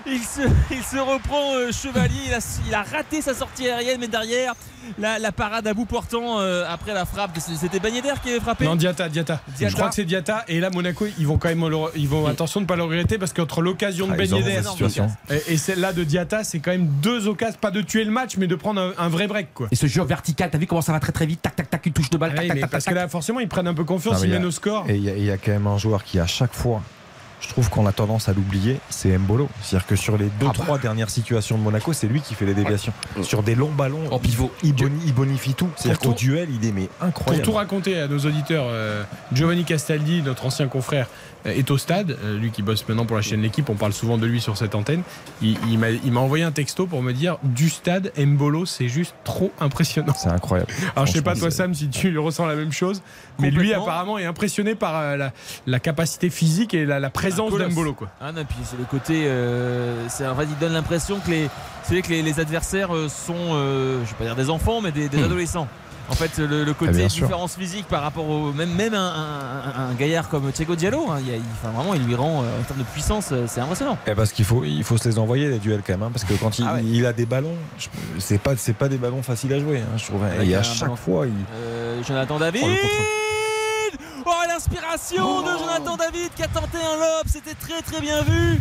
Il 0.09 0.19
se, 0.23 0.41
il 0.71 0.83
se 0.83 0.97
reprend 0.97 1.53
euh, 1.55 1.71
Chevalier, 1.71 2.15
il 2.27 2.33
a, 2.33 2.39
il 2.67 2.73
a 2.73 2.83
raté 2.83 3.21
sa 3.21 3.33
sortie 3.33 3.67
aérienne, 3.69 3.97
mais 3.99 4.07
derrière, 4.07 4.53
la, 4.97 5.19
la 5.19 5.33
parade 5.33 5.67
à 5.67 5.73
bout 5.73 5.85
portant 5.85 6.39
euh, 6.39 6.63
après 6.69 6.93
la 6.93 7.05
frappe, 7.05 7.37
c'était 7.39 7.79
Ben 7.81 7.93
Yedder 7.93 8.13
qui 8.23 8.29
avait 8.29 8.39
frappé. 8.39 8.63
Non, 8.65 8.75
Diata, 8.77 9.09
Diata, 9.09 9.41
Diata. 9.57 9.69
Je 9.69 9.75
crois 9.75 9.89
que 9.89 9.95
c'est 9.95 10.05
Diata. 10.05 10.45
Et 10.47 10.61
là, 10.61 10.69
Monaco, 10.69 11.05
ils 11.19 11.27
vont 11.27 11.37
quand 11.37 11.49
même, 11.49 11.67
le- 11.67 11.77
ils 11.97 12.07
vont 12.07 12.25
attention 12.25 12.61
de 12.61 12.63
ne 12.65 12.67
pas 12.67 12.77
le 12.77 12.83
regretter 12.83 13.17
parce 13.17 13.33
qu'entre 13.33 13.61
l'occasion 13.61 14.07
de 14.07 14.13
Ah, 14.13 14.15
Ben 14.15 14.27
et, 15.29 15.53
et 15.53 15.57
celle-là 15.57 15.91
de 15.91 16.03
Diata, 16.05 16.43
c'est 16.45 16.59
quand 16.59 16.71
même 16.71 16.87
deux 17.01 17.27
occasions, 17.27 17.57
pas 17.59 17.71
de 17.71 17.81
tuer 17.81 18.05
le 18.05 18.11
match, 18.11 18.37
mais 18.37 18.47
de 18.47 18.55
prendre 18.55 18.79
un, 18.79 18.93
un 18.97 19.09
vrai 19.09 19.27
break, 19.27 19.53
quoi. 19.53 19.67
Et 19.71 19.75
ce 19.75 19.87
jeu 19.87 20.03
vertical, 20.03 20.49
t'as 20.51 20.57
vu 20.57 20.67
comment 20.67 20.81
ça 20.81 20.93
va 20.93 20.99
très 21.01 21.11
très 21.11 21.25
vite? 21.25 21.41
Tac 21.41 21.55
tac 21.57 21.69
tac, 21.69 21.85
une 21.85 21.91
touche 21.93 22.09
de 22.09 22.17
balle. 22.17 22.29
Ouais, 22.31 22.35
tac, 22.37 22.47
tac, 22.47 22.55
mais 22.55 22.61
tac, 22.61 22.69
parce 22.71 22.85
tac, 22.85 22.93
que 22.93 22.99
là, 22.99 23.07
forcément, 23.09 23.41
ils 23.41 23.47
prennent 23.49 23.67
un 23.67 23.73
peu 23.73 23.83
confiance, 23.83 24.19
Non, 24.19 24.23
ils 24.23 24.31
a- 24.31 24.37
mènent 24.37 24.47
au 24.47 24.51
score. 24.51 24.85
et 24.89 24.95
il 24.95 25.03
y, 25.03 25.09
a- 25.09 25.15
il 25.15 25.23
y 25.25 25.31
a 25.31 25.37
quand 25.37 25.51
même 25.51 25.67
un 25.67 25.77
joueur 25.77 26.03
qui, 26.05 26.17
à 26.19 26.27
chaque 26.27 26.53
fois, 26.53 26.81
je 27.39 27.49
trouve 27.49 27.69
qu'on 27.69 27.85
a 27.85 27.91
tendance 27.91 28.29
à 28.29 28.33
l'oublier, 28.33 28.79
c'est 28.89 29.15
Mbolo. 29.17 29.47
C'est-à-dire 29.61 29.87
que 29.87 29.95
sur 29.95 30.17
les 30.17 30.25
deux, 30.39 30.47
Ah 30.49 30.63
bah. 30.67 30.77
dernières 30.81 31.09
situations 31.09 31.57
de 31.57 31.61
Monaco, 31.63 31.93
c'est 31.93 32.07
lui 32.07 32.21
qui 32.21 32.33
fait 32.33 32.45
les 32.45 32.53
déviations. 32.55 32.93
Sur 33.21 33.43
des 33.43 33.53
longs 33.55 33.71
ballons, 33.71 34.11
En 34.11 34.17
pivot. 34.19 34.51
il, 34.63 34.73
boni- 34.73 34.99
il 35.05 35.13
bonifie 35.13 35.53
tout. 35.53 35.69
C'est-à-dire 35.75 35.99
Pour 35.99 36.11
qu'au 36.13 36.17
duel, 36.17 36.49
il 36.51 36.67
est 36.67 36.71
mais 36.71 36.87
Pour 36.97 37.07
incroyable. 37.07 37.45
tout 37.45 37.51
raconter 37.53 37.99
à 37.99 38.07
nos 38.07 38.19
auditeurs, 38.19 38.65
euh, 38.67 39.03
Giovanni 39.33 39.65
Castaldi, 39.65 40.21
notre 40.23 40.45
ancien 40.45 40.67
confrère, 40.67 41.07
est 41.53 41.69
au 41.71 41.77
stade. 41.77 42.17
Euh, 42.23 42.37
lui 42.37 42.51
qui 42.51 42.61
bosse 42.61 42.87
maintenant 42.87 43.05
pour 43.05 43.15
la 43.15 43.21
chaîne 43.21 43.41
L'équipe, 43.41 43.69
on 43.69 43.75
parle 43.75 43.93
souvent 43.93 44.17
de 44.17 44.25
lui 44.25 44.41
sur 44.41 44.57
cette 44.57 44.75
antenne. 44.75 45.01
Il, 45.41 45.57
il 45.69 46.11
m'a 46.11 46.19
envoyé 46.19 46.43
un 46.43 46.51
texto 46.51 46.85
pour 46.87 47.01
me 47.01 47.13
dire 47.13 47.37
du 47.43 47.69
stade, 47.69 48.11
Mbolo, 48.17 48.65
c'est 48.65 48.87
juste 48.87 49.15
trop 49.23 49.51
impressionnant. 49.59 50.13
C'est 50.17 50.29
incroyable. 50.29 50.71
Alors 50.95 51.05
je 51.05 51.13
sais 51.13 51.21
pas 51.21 51.35
toi 51.35 51.51
Sam 51.51 51.73
si 51.73 51.89
tu 51.89 52.17
ressens 52.17 52.45
la 52.45 52.55
même 52.55 52.71
chose, 52.71 53.01
mais 53.39 53.51
lui 53.51 53.73
apparemment 53.73 54.17
est 54.17 54.25
impressionné 54.25 54.75
par 54.75 54.95
euh, 54.95 55.17
la, 55.17 55.31
la 55.65 55.79
capacité 55.79 56.29
physique 56.29 56.73
et 56.73 56.85
la, 56.85 56.99
la 56.99 57.09
présence 57.09 57.51
d'Mbolo 57.57 57.93
quoi. 57.93 58.09
Ah 58.21 58.31
non, 58.31 58.43
puis 58.45 58.57
c'est 58.63 58.77
le 58.77 58.85
côté. 58.85 59.23
euh, 59.27 60.07
c'est- 60.09 60.27
en 60.27 60.35
fait, 60.35 60.43
il 60.49 60.57
donne 60.59 60.73
l'impression 60.73 61.19
que 61.19 61.29
les, 61.29 61.49
c'est 61.83 61.93
vrai 61.93 62.01
que 62.01 62.09
les, 62.09 62.21
les 62.21 62.39
adversaires 62.39 62.95
euh, 62.95 63.07
sont, 63.09 63.33
euh, 63.53 64.03
je 64.03 64.09
vais 64.11 64.15
pas 64.17 64.23
dire 64.25 64.35
des 64.35 64.49
enfants, 64.49 64.81
mais 64.81 64.91
des, 64.91 65.09
des 65.09 65.17
Hmm. 65.17 65.23
adolescents. 65.25 65.67
En 66.09 66.13
fait, 66.15 66.37
le, 66.37 66.63
le 66.63 66.73
côté 66.73 66.91
différence 67.23 67.55
physique 67.55 67.85
par 67.87 68.01
rapport 68.01 68.29
au 68.29 68.53
même 68.53 68.73
même 68.73 68.93
un, 68.93 68.97
un- 68.97 69.81
un- 69.81 69.89
un 69.89 69.93
gaillard 69.95 70.29
comme 70.29 70.49
Thiago 70.51 70.75
Diallo, 70.75 71.11
hein, 71.11 71.17
il 71.19 71.27
y 71.27 71.31
a- 71.33 71.35
il- 71.35 71.41
enfin, 71.61 71.71
vraiment, 71.75 71.93
il 71.95 72.03
lui 72.05 72.15
rend 72.15 72.43
euh, 72.43 72.59
en 72.59 72.63
termes 72.63 72.79
de 72.79 72.85
puissance, 72.85 73.29
euh, 73.33 73.43
c'est 73.47 73.59
impressionnant. 73.59 73.97
Eh, 74.07 74.15
parce 74.15 74.31
qu'il 74.31 74.45
faut, 74.45 74.63
il 74.63 74.83
faut 74.85 74.97
se 74.97 75.09
les 75.09 75.19
envoyer 75.19 75.49
les 75.49 75.59
duels 75.59 75.81
quand 75.85 75.93
même, 75.93 76.03
hein, 76.03 76.11
parce 76.13 76.23
que 76.23 76.33
quand 76.35 76.57
il, 76.59 76.65
Ah 76.67 76.75
ouais. 76.75 76.83
il 76.85 77.05
a 77.05 77.11
des 77.13 77.25
ballons, 77.25 77.55
c'est 78.19 78.37
pas, 78.39 78.55
c'est 78.55 78.73
pas 78.73 78.87
des 78.87 78.97
ballons 78.97 79.21
faciles 79.21 79.51
à 79.53 79.59
jouer, 79.59 79.79
hein, 79.79 79.97
je 79.97 80.05
trouve. 80.05 80.21
Et 80.43 80.55
à 80.55 80.63
chaque 80.63 80.95
fois, 80.95 81.25
il, 81.27 81.33
Euh, 81.55 82.01
Jonathan 82.03 82.39
David. 82.39 82.63
Oh, 82.65 82.69
Oh, 84.29 84.31
l'inspiration 84.47 85.41
de 85.41 85.47
Jonathan 85.57 85.95
David 85.95 86.29
qui 86.35 86.43
a 86.43 86.47
tenté 86.47 86.77
un 86.77 86.95
lob, 86.97 87.25
c'était 87.27 87.53
très 87.53 87.81
très 87.81 88.01
bien 88.01 88.21
vu. 88.23 88.59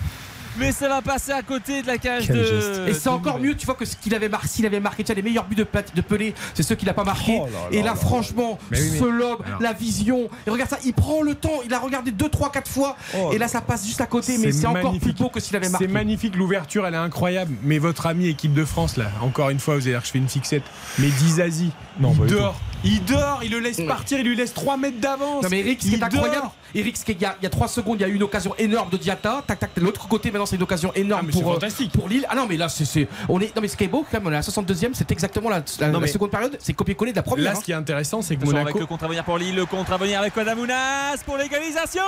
Mais 0.59 0.73
ça 0.73 0.89
va 0.89 1.03
passer 1.03 1.33
à 1.33 1.43
côté 1.43 1.83
de 1.83 1.87
la 1.87 1.99
cage 1.99 2.27
Quel 2.27 2.37
de. 2.37 2.45
geste. 2.45 2.81
Et 2.89 2.95
c'est 2.95 3.09
encore 3.09 3.39
mieux, 3.39 3.55
tu 3.55 3.67
vois, 3.67 3.75
que 3.75 3.85
ce 3.85 3.97
qu'il 3.97 4.15
avait 4.15 4.29
marqué, 4.29 4.49
s'il 4.49 4.67
avait 4.67 4.81
marqué, 4.81 5.03
tu 5.05 5.09
sais, 5.09 5.15
les 5.15 5.23
meilleurs 5.23 5.45
buts 5.45 5.55
de, 5.57 5.65
Pelé, 6.03 6.35
c'est 6.55 6.63
ceux 6.63 6.75
qu'il 6.75 6.89
a 6.89 6.95
pas 6.95 7.05
marqué. 7.05 7.39
Oh 7.41 7.47
là 7.47 7.51
là 7.53 7.59
et 7.73 7.79
là, 7.83 7.87
là 7.91 7.95
franchement, 7.95 8.59
Mais 8.71 8.81
oui, 8.81 8.89
mais- 8.93 8.99
ce 8.99 9.05
lob, 9.05 9.43
Alors. 9.47 9.61
la 9.63 9.73
vision, 9.73 10.29
et 10.47 10.51
regarde 10.51 10.71
ça, 10.71 10.79
il 10.85 10.93
prend 10.95 11.23
le 11.23 11.35
temps, 11.35 11.61
il 11.65 11.73
a 11.75 11.79
regardé 11.79 12.11
2, 12.11 12.29
3, 12.29 12.51
4 12.51 12.71
fois, 12.71 12.97
Oh 13.19 13.31
et 13.33 13.39
là, 13.39 13.49
ça 13.49 13.61
passe 13.61 13.87
juste 13.87 14.01
à 14.01 14.07
côté, 14.07 14.39
mais 14.39 14.53
C'est 14.53 14.61
c'est 14.61 14.67
encore 14.67 14.99
plus 14.99 15.13
beau 15.13 15.29
que 15.29 15.41
s'il 15.41 15.57
avait 15.57 15.67
C'est 15.67 15.73
marqué. 15.73 15.89
magnifique, 15.89 16.37
l'ouverture 16.37 16.87
elle 16.87 16.95
est 16.95 16.99
incroyable. 16.99 17.55
Mais 17.63 17.79
votre 17.79 18.07
ami 18.07 18.27
équipe 18.29 18.55
de 18.55 18.65
France 18.65 18.97
là, 18.97 19.07
encore 19.23 19.51
une 19.51 19.59
fois, 19.61 19.75
vous 19.77 19.83
allez 19.83 19.91
dire 19.93 20.01
que 20.01 20.07
je 20.07 20.13
fais 20.13 20.19
une 20.19 20.29
fixette. 20.29 20.63
Mais 20.99 21.09
Dizazi, 21.09 21.71
Non, 21.99 22.15
il 22.21 22.27
dort, 22.31 22.55
il 22.85 23.05
dort, 23.05 23.41
il 23.43 23.51
le 23.51 23.59
laisse 23.59 23.81
partir, 23.81 24.19
il 24.19 24.27
lui 24.27 24.37
laisse 24.37 24.53
3 24.53 24.77
mètres 24.77 25.01
d'avance. 25.01 25.43
Non 25.43 25.49
mais 25.51 25.61
Eric, 25.61 25.81
ce 25.81 25.87
qui 25.87 25.93
Il 25.95 25.99
est 26.01 26.03
incroyable. 26.05 26.49
Eric, 26.75 26.97
ce 26.97 27.05
qui 27.07 27.13
est- 27.13 27.15
il 27.15 27.23
y, 27.23 27.25
a, 27.25 27.35
il 27.41 27.45
y 27.45 27.47
a 27.47 27.51
3 27.51 27.69
secondes, 27.69 27.97
il 27.99 28.03
y 28.03 28.05
a 28.05 28.09
eu 28.09 28.15
une 28.15 28.23
occasion 28.23 28.55
énorme 28.59 28.91
de 28.91 28.97
Diata. 28.99 29.43
Tac, 29.47 29.59
tac, 29.59 29.71
de 29.75 29.81
l'autre 29.81 30.07
côté, 30.09 30.31
maintenant 30.31 30.45
c'est 30.47 30.57
une 30.57 30.63
occasion 30.63 30.93
énorme 30.95 31.27
Ah, 31.31 31.33
pour, 31.33 31.51
euh, 31.51 31.55
fantastique. 31.55 31.93
pour 31.93 32.09
Lille. 32.09 32.27
Ah 32.29 32.35
non, 32.35 32.47
mais 32.49 32.57
là, 32.59 32.69
c'est. 32.69 33.09
On 33.31 33.41
est, 33.41 33.55
non, 33.57 33.63
mais 33.63 33.69
ce 33.69 33.77
qui 33.79 33.85
est 33.85 33.89
beau, 33.89 34.05
quand 34.11 34.19
même, 34.19 34.27
on 34.27 34.31
est 34.31 34.35
à 34.35 34.39
la 34.39 34.43
62e, 34.43 34.93
c'est 34.95 35.11
exactement 35.11 35.49
la, 35.49 35.63
la- 35.81 35.87
Non, 35.89 35.95
la 35.95 36.01
mais- 36.01 36.07
seconde 36.09 36.31
période, 36.31 36.57
c'est 36.61 36.75
copier-coller 36.75 37.13
de 37.13 37.17
la 37.17 37.23
première. 37.23 37.45
Là, 37.47 37.51
hein. 37.53 37.55
ce 37.61 37.65
qui 37.65 37.73
est 37.73 37.75
intéressant, 37.75 38.21
c'est 38.21 38.37
que 38.37 38.45
Monaco. 38.45 38.69
avec 38.69 38.79
le 38.81 38.87
contre 38.87 39.05
à 39.05 39.09
venir 39.09 39.25
pour 39.25 39.39
Lille, 39.39 39.55
le 39.57 39.65
contre 39.67 39.93
à 39.93 39.97
venir 39.97 40.21
avec 40.21 40.37
Adamounas 40.37 41.17
pour 41.25 41.37
l'égalisation. 41.39 42.03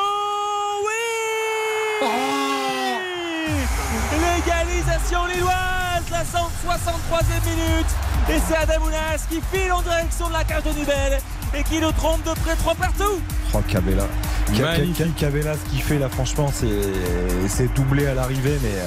Oui 0.85 2.09
L'égalisation 4.39 5.27
lilloise, 5.27 6.05
la 6.13 6.23
163e 6.23 7.45
minute. 7.45 7.87
Et 8.31 8.39
c'est 8.47 8.57
Adamounas 8.57 9.27
qui 9.29 9.41
file 9.53 9.73
en 9.73 9.83
direction 9.83 10.29
de 10.29 10.33
la 10.33 10.45
cage 10.45 10.63
de 10.63 10.71
Nubel 10.79 11.19
et 11.57 11.63
qui 11.65 11.81
nous 11.81 11.91
trompe 11.93 12.23
de 12.25 12.31
près 12.41 12.55
3 12.55 12.75
partout. 12.77 13.21
Oh 13.55 13.59
Cabella. 13.67 14.05
Ca- 14.55 15.05
Cabella, 15.17 15.55
ce 15.55 15.71
qu'il 15.71 15.83
fait 15.83 15.99
là, 15.99 16.09
franchement, 16.09 16.51
c'est 16.55 16.69
c'est 17.49 17.75
doublé 17.75 18.07
à 18.07 18.15
l'arrivée, 18.15 18.59
mais 18.63 18.79
euh, 18.79 18.87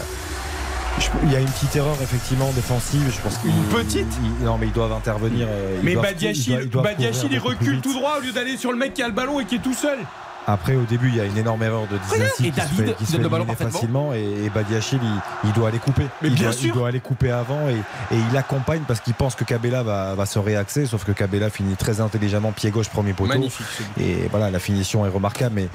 je- 0.99 1.09
il 1.25 1.33
y 1.33 1.35
a 1.35 1.39
une 1.39 1.47
petite 1.49 1.75
erreur 1.75 1.97
effectivement 2.01 2.51
défensive. 2.51 3.11
Je 3.13 3.19
pense 3.21 3.37
Une 3.43 3.63
petite 3.65 4.07
Non, 4.41 4.57
mais 4.57 4.67
ils 4.67 4.73
doivent 4.73 4.93
intervenir. 4.93 5.47
euh, 5.49 5.77
ils 5.79 5.85
Mais 5.85 5.93
doivent- 5.93 6.05
Badiachil, 6.05 6.43
ils 6.43 6.47
doivent- 6.49 6.63
ils 6.63 6.69
doivent 6.69 6.83
Badiachil, 6.85 7.21
courir 7.23 7.33
il 7.33 7.39
recule 7.39 7.81
tout 7.81 7.93
droit 7.93 8.17
au 8.19 8.21
lieu 8.21 8.31
d'aller 8.31 8.55
sur 8.55 8.71
le 8.71 8.77
mec 8.77 8.93
qui 8.93 9.03
a 9.03 9.07
le 9.07 9.13
ballon 9.13 9.39
et 9.41 9.45
qui 9.45 9.55
est 9.55 9.59
tout 9.61 9.73
seul. 9.73 9.97
Après, 10.47 10.75
au 10.75 10.83
début, 10.83 11.09
il 11.09 11.15
y 11.15 11.19
a 11.21 11.25
une 11.25 11.37
énorme 11.37 11.61
erreur 11.63 11.87
de 11.87 11.97
Dizassi 11.97 12.47
Et 12.47 12.51
qui 12.51 12.61
se 12.61 12.67
fait, 12.67 12.93
qui 12.95 13.05
se 13.05 13.11
fait 13.13 13.17
le 13.21 13.29
ballon 13.29 13.45
facilement 13.45 14.13
et, 14.13 14.45
et 14.45 14.49
Badiachil, 14.49 14.99
il, 15.01 15.49
il 15.49 15.53
doit 15.53 15.69
aller 15.69 15.79
couper. 15.79 16.07
Mais 16.21 16.29
il, 16.29 16.33
bien 16.33 16.45
doit, 16.45 16.53
sûr. 16.53 16.69
il 16.69 16.73
doit 16.73 16.87
aller 16.87 16.99
couper 16.99 17.31
avant 17.31 17.69
et, 17.69 17.75
et 18.15 18.19
il 18.31 18.37
accompagne 18.37 18.81
parce 18.87 18.99
qu'il 18.99 19.13
pense 19.13 19.35
que 19.35 19.43
Cabella 19.43 19.83
va, 19.83 20.15
va 20.15 20.25
se 20.25 20.39
réaxer, 20.39 20.85
sauf 20.85 21.03
que 21.03 21.11
Cabella 21.11 21.49
finit 21.49 21.75
très 21.75 22.01
intelligemment 22.01 22.51
pied 22.51 22.71
gauche 22.71 22.89
premier 22.89 23.13
poteau. 23.13 23.29
Magnifique. 23.29 23.65
Et 23.99 24.27
voilà, 24.31 24.49
la 24.49 24.59
finition 24.59 25.05
est 25.05 25.09
remarquable, 25.09 25.55
mais 25.55 25.69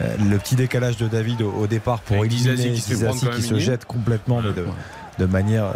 euh, 0.00 0.14
le 0.18 0.38
petit 0.38 0.54
décalage 0.54 0.96
de 0.96 1.08
David 1.08 1.42
au, 1.42 1.50
au 1.50 1.66
départ 1.66 2.00
pour 2.00 2.18
Avec 2.18 2.32
éliminer 2.32 2.70
Disasi 2.70 2.96
qui 2.96 3.30
qui 3.36 3.42
se 3.42 3.58
jette 3.58 3.84
complètement 3.84 4.40
mais 4.40 4.52
de, 4.52 4.66
de 5.18 5.26
manière 5.26 5.64
euh, 5.66 5.72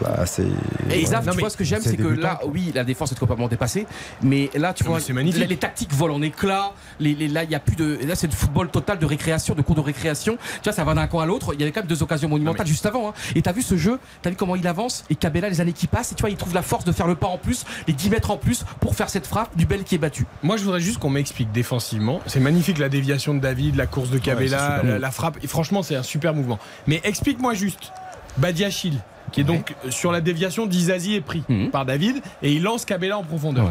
bah, 0.00 0.14
assez. 0.18 0.42
Et 0.90 1.04
Ouais. 1.06 1.20
tu 1.32 1.38
vois 1.38 1.50
ce 1.50 1.56
que 1.56 1.64
j'aime, 1.64 1.80
C'est 1.82 1.96
que 1.96 2.06
là, 2.06 2.40
oui, 2.46 2.70
la 2.74 2.84
défense 2.84 3.12
est 3.12 3.18
complètement 3.18 3.48
dépassée, 3.48 3.86
mais 4.22 4.50
là, 4.54 4.72
tu 4.74 4.84
Non, 4.84 4.90
vois, 4.90 4.98
les 5.00 5.56
tactiques 5.56 5.92
volent 5.94 6.16
en 6.16 6.22
éclats. 6.22 6.72
Les, 7.00 7.14
les- 7.14 7.28
là, 7.28 7.44
il 7.44 7.50
y 7.50 7.54
a 7.54 7.60
plus 7.60 7.76
de, 7.76 7.98
là, 8.06 8.14
c'est 8.14 8.26
du 8.28 8.36
football 8.36 8.68
total 8.70 8.98
de 8.98 9.06
récréation, 9.06 9.54
de 9.54 9.62
cours 9.62 9.74
de 9.74 9.80
récréation. 9.80 10.36
Tu 10.56 10.64
vois, 10.64 10.72
ça 10.72 10.84
va 10.84 10.94
d'un 10.94 11.06
camp 11.06 11.20
à 11.20 11.26
l'autre. 11.26 11.54
Il 11.54 11.60
y 11.60 11.62
avait 11.62 11.72
quand 11.72 11.80
même 11.80 11.88
deux 11.88 12.02
occasions 12.02 12.28
monumentales 12.28 12.66
juste 12.66 12.86
avant. 12.86 13.08
hein. 13.10 13.12
Et 13.34 13.42
t'as 13.42 13.52
vu 13.52 13.62
ce 13.62 13.76
jeu, 13.76 13.98
t'as 14.20 14.30
vu 14.30 14.36
comment 14.36 14.56
il 14.56 14.66
avance 14.66 15.04
et 15.10 15.14
Cabella, 15.14 15.48
les 15.48 15.60
années 15.60 15.72
qui 15.72 15.86
passent, 15.86 16.12
et 16.12 16.14
tu 16.14 16.20
vois, 16.20 16.30
il 16.30 16.36
trouve 16.36 16.54
la 16.54 16.62
force 16.62 16.84
de 16.84 16.92
faire 16.92 17.06
le 17.06 17.14
pas 17.14 17.26
en 17.28 17.38
plus, 17.38 17.64
les 17.86 17.92
10 17.94 18.10
mètres 18.10 18.30
en 18.30 18.36
plus 18.36 18.64
pour 18.80 18.94
faire 18.94 19.08
cette 19.08 19.26
frappe 19.26 19.56
du 19.56 19.66
bel 19.66 19.84
qui 19.84 19.94
est 19.94 19.98
battu. 19.98 20.26
Moi, 20.42 20.56
je 20.56 20.64
voudrais 20.64 20.80
juste 20.80 20.98
qu'on 20.98 21.10
m'explique 21.10 21.50
défensivement. 21.52 22.20
C'est 22.26 22.40
magnifique 22.40 22.78
la 22.78 22.88
déviation 22.88 23.34
de 23.34 23.40
David, 23.40 23.76
la 23.76 23.86
course 23.86 24.10
de 24.10 24.18
Cabella, 24.18 24.80
la, 24.84 24.98
la 24.98 25.10
frappe. 25.10 25.38
Et 25.42 25.46
franchement, 25.46 25.82
c'est 25.82 25.96
un 25.96 26.02
super 26.02 26.34
mouvement. 26.34 26.58
Mais 26.86 27.00
explique-moi 27.04 27.54
juste, 27.54 27.92
Badiachil, 28.38 28.98
qui 29.32 29.40
est 29.40 29.44
donc 29.44 29.74
sur 29.90 30.12
la 30.12 30.20
déviation 30.20 30.66
d'Izazi 30.66 31.14
est 31.14 31.20
pris 31.20 31.42
Mhm. 31.48 31.70
par 31.70 31.84
David 31.84 32.22
et 32.42 32.52
il 32.52 32.62
lance 32.62 32.84
Cabella 32.84 33.18
en 33.18 33.22
profondeur. 33.24 33.70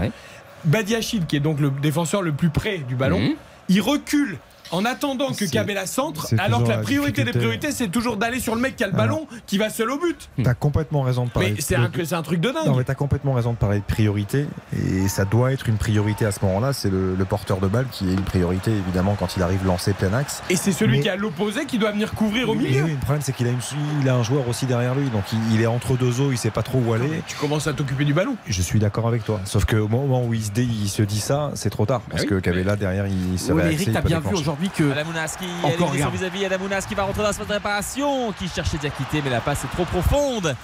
Badiachil, 0.65 1.25
qui 1.25 1.35
est 1.35 1.39
donc 1.41 1.59
le 1.59 1.71
défenseur 1.81 2.21
le 2.21 2.31
plus 2.31 2.49
près 2.49 2.79
du 2.79 2.95
ballon, 2.95 3.19
Mhm. 3.19 3.33
il 3.69 3.81
recule. 3.81 4.37
En 4.71 4.85
attendant 4.85 5.31
que 5.33 5.45
Cabella 5.45 5.85
centre, 5.85 6.27
alors 6.37 6.63
que 6.63 6.69
la 6.69 6.77
priorité 6.77 7.23
des 7.23 7.31
priorités, 7.31 7.71
c'est 7.71 7.89
toujours 7.89 8.17
d'aller 8.17 8.39
sur 8.39 8.55
le 8.55 8.61
mec 8.61 8.75
qui 8.75 8.83
a 8.83 8.87
le 8.87 8.93
ballon, 8.93 9.27
qui 9.45 9.57
va 9.57 9.69
seul 9.69 9.91
au 9.91 9.99
but. 9.99 10.29
T'as 10.43 10.53
complètement 10.53 11.01
raison 11.01 11.25
de 11.25 11.29
parler. 11.29 11.53
Mais 11.55 11.61
c'est 11.61 11.75
un, 11.75 12.21
truc 12.21 12.39
de 12.39 12.49
dingue. 12.49 12.65
Non, 12.67 12.75
mais 12.75 12.83
t'as 12.83 12.95
complètement 12.95 13.33
raison 13.33 13.51
de 13.51 13.57
parler 13.57 13.79
de 13.79 13.83
priorité. 13.83 14.45
Et 14.77 15.07
ça 15.07 15.25
doit 15.25 15.51
être 15.51 15.67
une 15.67 15.77
priorité 15.77 16.25
à 16.25 16.31
ce 16.31 16.43
moment-là. 16.45 16.73
C'est 16.73 16.89
le, 16.89 17.15
le 17.15 17.25
porteur 17.25 17.59
de 17.59 17.67
balle 17.67 17.85
qui 17.91 18.09
est 18.09 18.13
une 18.13 18.21
priorité, 18.21 18.71
évidemment, 18.71 19.15
quand 19.17 19.35
il 19.37 19.43
arrive 19.43 19.65
lancé 19.65 19.93
plein 19.93 20.13
axe. 20.13 20.41
Et 20.49 20.55
c'est 20.55 20.71
celui 20.71 20.97
Mais- 20.97 21.01
qui 21.03 21.07
est 21.07 21.11
à 21.11 21.15
l'opposé 21.15 21.65
qui 21.65 21.77
doit 21.77 21.91
venir 21.91 22.13
couvrir 22.13 22.49
au 22.49 22.55
milieu. 22.55 22.83
oui, 22.83 22.91
le 22.91 22.97
problème, 22.97 23.21
c'est 23.21 23.33
qu'il 23.33 23.47
a, 23.47 23.51
une, 23.51 23.59
il 24.01 24.09
a 24.09 24.15
un 24.15 24.23
joueur 24.23 24.47
aussi 24.47 24.65
derrière 24.65 24.95
lui. 24.95 25.09
Donc 25.09 25.23
il, 25.33 25.55
il 25.55 25.61
est 25.61 25.67
entre 25.67 25.97
deux 25.97 26.21
eaux, 26.21 26.31
il 26.31 26.37
sait 26.37 26.51
pas 26.51 26.63
trop 26.63 26.79
où 26.79 26.93
aller. 26.93 27.21
Tu 27.27 27.35
commences 27.35 27.67
à 27.67 27.73
t'occuper 27.73 28.05
du 28.05 28.13
ballon. 28.13 28.35
Je 28.47 28.61
suis 28.61 28.79
d'accord 28.79 29.07
avec 29.07 29.25
toi. 29.25 29.39
Sauf 29.45 29.65
qu'au 29.65 29.87
moment 29.87 30.23
où 30.23 30.33
il 30.33 30.43
se, 30.43 30.51
dit, 30.51 30.69
il 30.83 30.89
se 30.89 31.01
dit 31.03 31.19
ça, 31.19 31.51
c'est 31.55 31.69
trop 31.69 31.85
tard. 31.85 32.01
Parce 32.09 32.23
oui. 32.23 32.29
que 32.29 32.35
Cabella, 32.39 32.75
derrière, 32.75 33.05
il 33.07 33.37
se 33.39 33.51
Oui, 33.51 33.61
Eric, 33.65 33.91
t'as 33.91 34.01
bien 34.01 34.19
vu 34.19 34.25
déclencher. 34.25 34.43
Aujourd'hui 34.61 34.69
que. 34.69 34.91
Adamounas 34.91 35.35
qui 35.39 35.47
Encore, 35.63 35.91
vis-à-vis. 35.91 36.45
Adamounas 36.45 36.85
qui 36.87 36.95
va 36.95 37.03
rentrer 37.03 37.23
dans 37.23 37.29
la 37.29 37.55
réparation, 37.55 38.31
qui 38.33 38.47
cherchait 38.47 38.77
quitter, 38.89 39.21
mais 39.23 39.29
la 39.29 39.41
passe 39.41 39.63
est 39.63 39.75
trop 39.75 39.85
profonde. 39.85 40.55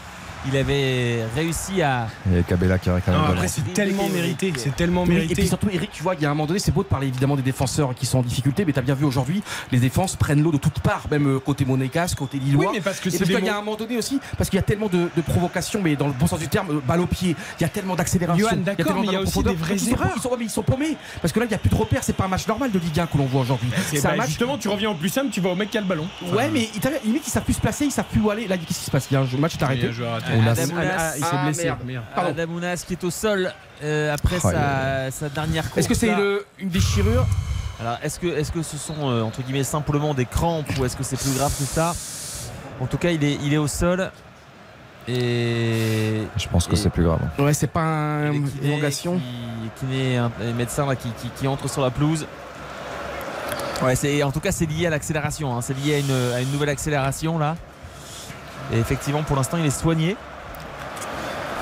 Il 0.45 0.55
avait 0.55 1.25
réussi 1.35 1.81
à. 1.81 2.07
Et 2.33 2.41
Cabella 2.43 2.77
qui 2.77 2.89
réclame 2.89 3.15
Non, 3.15 3.21
le 3.21 3.27
ballon. 3.27 3.37
après, 3.39 3.47
c'est 3.47 3.73
tellement 3.73 4.07
mérité. 4.09 4.53
C'est 4.55 4.75
tellement 4.75 5.03
Oui, 5.03 5.09
Et 5.11 5.13
mérité. 5.15 5.33
puis 5.35 5.47
surtout, 5.47 5.67
Eric, 5.71 5.91
tu 5.91 6.03
vois, 6.03 6.15
il 6.15 6.21
y 6.21 6.25
a 6.25 6.29
un 6.29 6.33
moment 6.33 6.45
donné, 6.45 6.59
c'est 6.59 6.71
beau 6.71 6.83
de 6.83 6.87
parler 6.87 7.07
évidemment 7.07 7.35
des 7.35 7.41
défenseurs 7.41 7.93
qui 7.95 8.05
sont 8.05 8.19
en 8.19 8.23
difficulté, 8.23 8.63
mais 8.65 8.71
t'as 8.73 8.81
bien 8.81 8.95
vu 8.95 9.05
aujourd'hui, 9.05 9.41
les 9.71 9.79
défenses 9.79 10.15
prennent 10.15 10.41
l'eau 10.41 10.51
de 10.51 10.57
toutes 10.57 10.79
parts, 10.79 11.03
même 11.11 11.27
euh, 11.27 11.39
côté 11.39 11.65
monégasque, 11.65 12.17
côté 12.17 12.37
lillois. 12.39 12.65
Oui, 12.65 12.71
mais 12.75 12.81
parce 12.81 12.99
que 12.99 13.09
Et 13.09 13.11
c'est 13.11 13.25
qu'il 13.25 13.43
y 13.45 13.49
a 13.49 13.55
un 13.57 13.61
moment 13.61 13.75
donné 13.75 13.97
aussi, 13.97 14.19
parce 14.37 14.49
qu'il 14.49 14.57
y 14.57 14.59
a 14.59 14.63
tellement 14.63 14.87
de, 14.87 15.09
de 15.15 15.21
provocations, 15.21 15.81
mais 15.83 15.95
dans 15.95 16.07
le 16.07 16.13
bon 16.13 16.27
sens 16.27 16.39
du 16.39 16.47
terme, 16.47 16.69
euh, 16.71 16.81
balle 16.87 17.01
au 17.01 17.07
pied, 17.07 17.35
il 17.59 17.63
y 17.63 17.65
a 17.65 17.69
tellement 17.69 17.95
d'accélération. 17.95 18.47
Johan, 18.47 18.57
il 18.57 18.63
d'accord, 18.63 18.95
mais 19.01 19.07
il 19.07 19.13
y 19.13 19.15
a 19.15 19.21
aussi 19.21 19.43
des 19.43 19.53
vraies 19.53 19.75
Donc, 19.75 19.81
ils 19.81 19.89
sont- 19.89 19.91
erreurs. 19.95 20.11
Ils 20.15 20.21
sont, 20.21 20.31
mais 20.37 20.45
ils 20.45 20.49
sont 20.49 20.63
paumés, 20.63 20.97
parce 21.21 21.33
que 21.33 21.39
là, 21.39 21.45
il 21.45 21.49
n'y 21.49 21.55
a 21.55 21.59
plus 21.59 21.69
de 21.69 21.75
repères, 21.75 22.03
c'est 22.03 22.13
pas 22.15 22.25
un 22.25 22.29
match 22.29 22.47
normal 22.47 22.71
de 22.71 22.79
Ligue 22.79 22.99
1 22.99 23.07
que 23.07 23.17
l'on 23.17 23.25
voit 23.25 23.41
aujourd'hui. 23.41 23.69
Un 23.93 24.01
bah, 24.01 24.15
match. 24.15 24.27
Justement, 24.27 24.57
tu 24.57 24.69
reviens 24.69 24.91
au 24.91 24.95
plus 24.95 25.09
simple, 25.09 25.29
tu 25.31 25.41
vas 25.41 25.49
au 25.49 25.55
mec 25.55 25.69
qui 25.71 25.77
a 25.77 25.81
le 25.81 25.87
ballon. 25.87 26.07
Ouais, 26.33 26.49
mais 26.53 26.69
limite, 27.03 27.27
ils 27.27 27.31
savent 27.31 27.43
plus 27.43 27.53
se 27.53 27.61
placer, 27.61 27.85
ils 27.85 27.91
savent 27.91 28.05
plus 28.11 28.21
où 28.21 28.29
aller. 28.29 28.47
Là, 28.47 28.57
qu'est-ce 28.57 28.79
qui 28.79 28.85
se 28.85 28.91
passe? 28.91 29.07
Il 29.11 29.15
y 29.15 29.17
a 29.17 29.21
un 29.21 29.37
match 29.39 29.53
arrêté. 29.61 29.89
Adamounas, 30.31 31.13
Ah, 32.15 32.85
qui 32.85 32.93
est 32.93 33.03
au 33.03 33.09
sol 33.11 33.51
euh, 33.83 34.13
après 34.13 34.37
Oh, 34.43 34.49
sa, 34.51 35.11
sa 35.11 35.29
dernière 35.29 35.63
course. 35.65 35.77
Est-ce 35.77 35.87
que 35.89 35.93
c'est 35.95 36.13
une 36.59 36.69
déchirure 36.69 37.25
Alors, 37.79 37.97
est-ce 38.03 38.19
que, 38.19 38.27
est-ce 38.27 38.51
que 38.51 38.63
ce 38.63 38.77
sont 38.77 39.09
euh, 39.09 39.21
entre 39.23 39.41
guillemets 39.41 39.63
simplement 39.63 40.13
des 40.13 40.25
crampes 40.25 40.67
ou 40.79 40.85
est-ce 40.85 40.97
que 40.97 41.03
c'est 41.03 41.17
plus 41.19 41.35
grave 41.37 41.53
que 41.57 41.63
ça? 41.63 41.93
En 42.79 42.85
tout 42.85 42.97
cas, 42.97 43.09
il 43.11 43.23
est, 43.23 43.37
il 43.43 43.53
est 43.53 43.57
au 43.57 43.67
sol. 43.67 44.11
Et. 45.07 46.23
Je 46.35 46.47
pense 46.49 46.67
que 46.67 46.75
c'est 46.75 46.89
plus 46.89 47.03
grave. 47.03 47.19
Ouais, 47.39 47.53
c'est 47.53 47.67
pas 47.67 47.81
un- 47.81 48.33
une 48.33 48.49
kiné 48.49 48.67
élongation. 48.73 49.17
Qui, 49.17 49.85
kiné, 49.85 50.17
un, 50.17 50.31
un 50.41 50.53
médecin 50.53 50.85
là, 50.85 50.95
qui, 50.95 51.09
qui- 51.11 51.29
qui 51.29 51.47
entre 51.47 51.69
sur 51.69 51.81
la 51.81 51.89
pelouse. 51.91 52.25
Ouais, 53.83 53.95
c'est, 53.95 54.21
en 54.23 54.31
tout 54.31 54.39
cas, 54.39 54.51
c'est 54.51 54.65
lié 54.65 54.87
à 54.87 54.89
l'accélération. 54.89 55.55
hein. 55.55 55.61
C'est 55.61 55.75
lié 55.77 55.95
à 55.95 55.99
une, 55.99 56.33
à 56.35 56.41
une 56.41 56.51
nouvelle 56.51 56.69
accélération 56.69 57.37
là. 57.37 57.55
Et 58.73 58.79
effectivement, 58.79 59.23
pour 59.23 59.35
l'instant, 59.35 59.57
il 59.57 59.65
est 59.65 59.69
soigné 59.79 60.15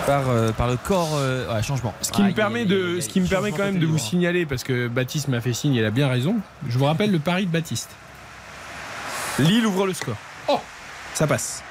par, 0.08 0.30
euh, 0.30 0.52
par 0.52 0.68
le 0.68 0.78
corps. 0.78 1.12
euh, 1.16 1.54
ouais, 1.54 1.64
changement. 1.64 1.94
Ce 2.02 2.12
qui 2.12 2.22
me 2.24 2.32
permet 2.32 2.66
de, 2.66 3.00
ce 3.00 3.08
qui 3.10 3.22
me 3.22 3.28
permet 3.28 3.52
quand 3.52 3.64
même 3.66 3.80
de 3.80 3.86
vous 3.86 3.96
libre. 3.96 4.08
signaler, 4.08 4.46
parce 4.46 4.64
que 4.64 4.88
Baptiste 4.88 5.28
m'a 5.28 5.42
fait 5.42 5.54
signe, 5.54 5.74
il 5.74 5.86
a 5.86 5.92
bien 5.92 6.08
raison. 6.08 6.36
Je 6.68 6.78
vous 6.78 6.86
rappelle 6.86 7.12
le 7.12 7.20
pari 7.20 7.46
de 7.46 7.52
Baptiste. 7.52 7.90
Lille 9.40 9.66
ouvre 9.66 9.86
le 9.86 9.94
score. 9.94 10.16
Oh, 10.48 10.60
ça 11.14 11.28
passe. 11.28 11.62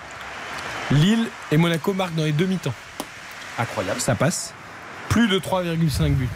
Lille 0.91 1.27
et 1.51 1.57
Monaco 1.57 1.95
marquent 1.95 2.15
dans 2.15 2.25
les 2.25 2.33
deux 2.33 2.47
mi-temps. 2.47 2.75
Incroyable. 3.59 4.01
Ça 4.01 4.15
passe. 4.15 4.53
Plus 5.09 5.29
de 5.29 5.39
3,5 5.39 6.11
buts. 6.15 6.29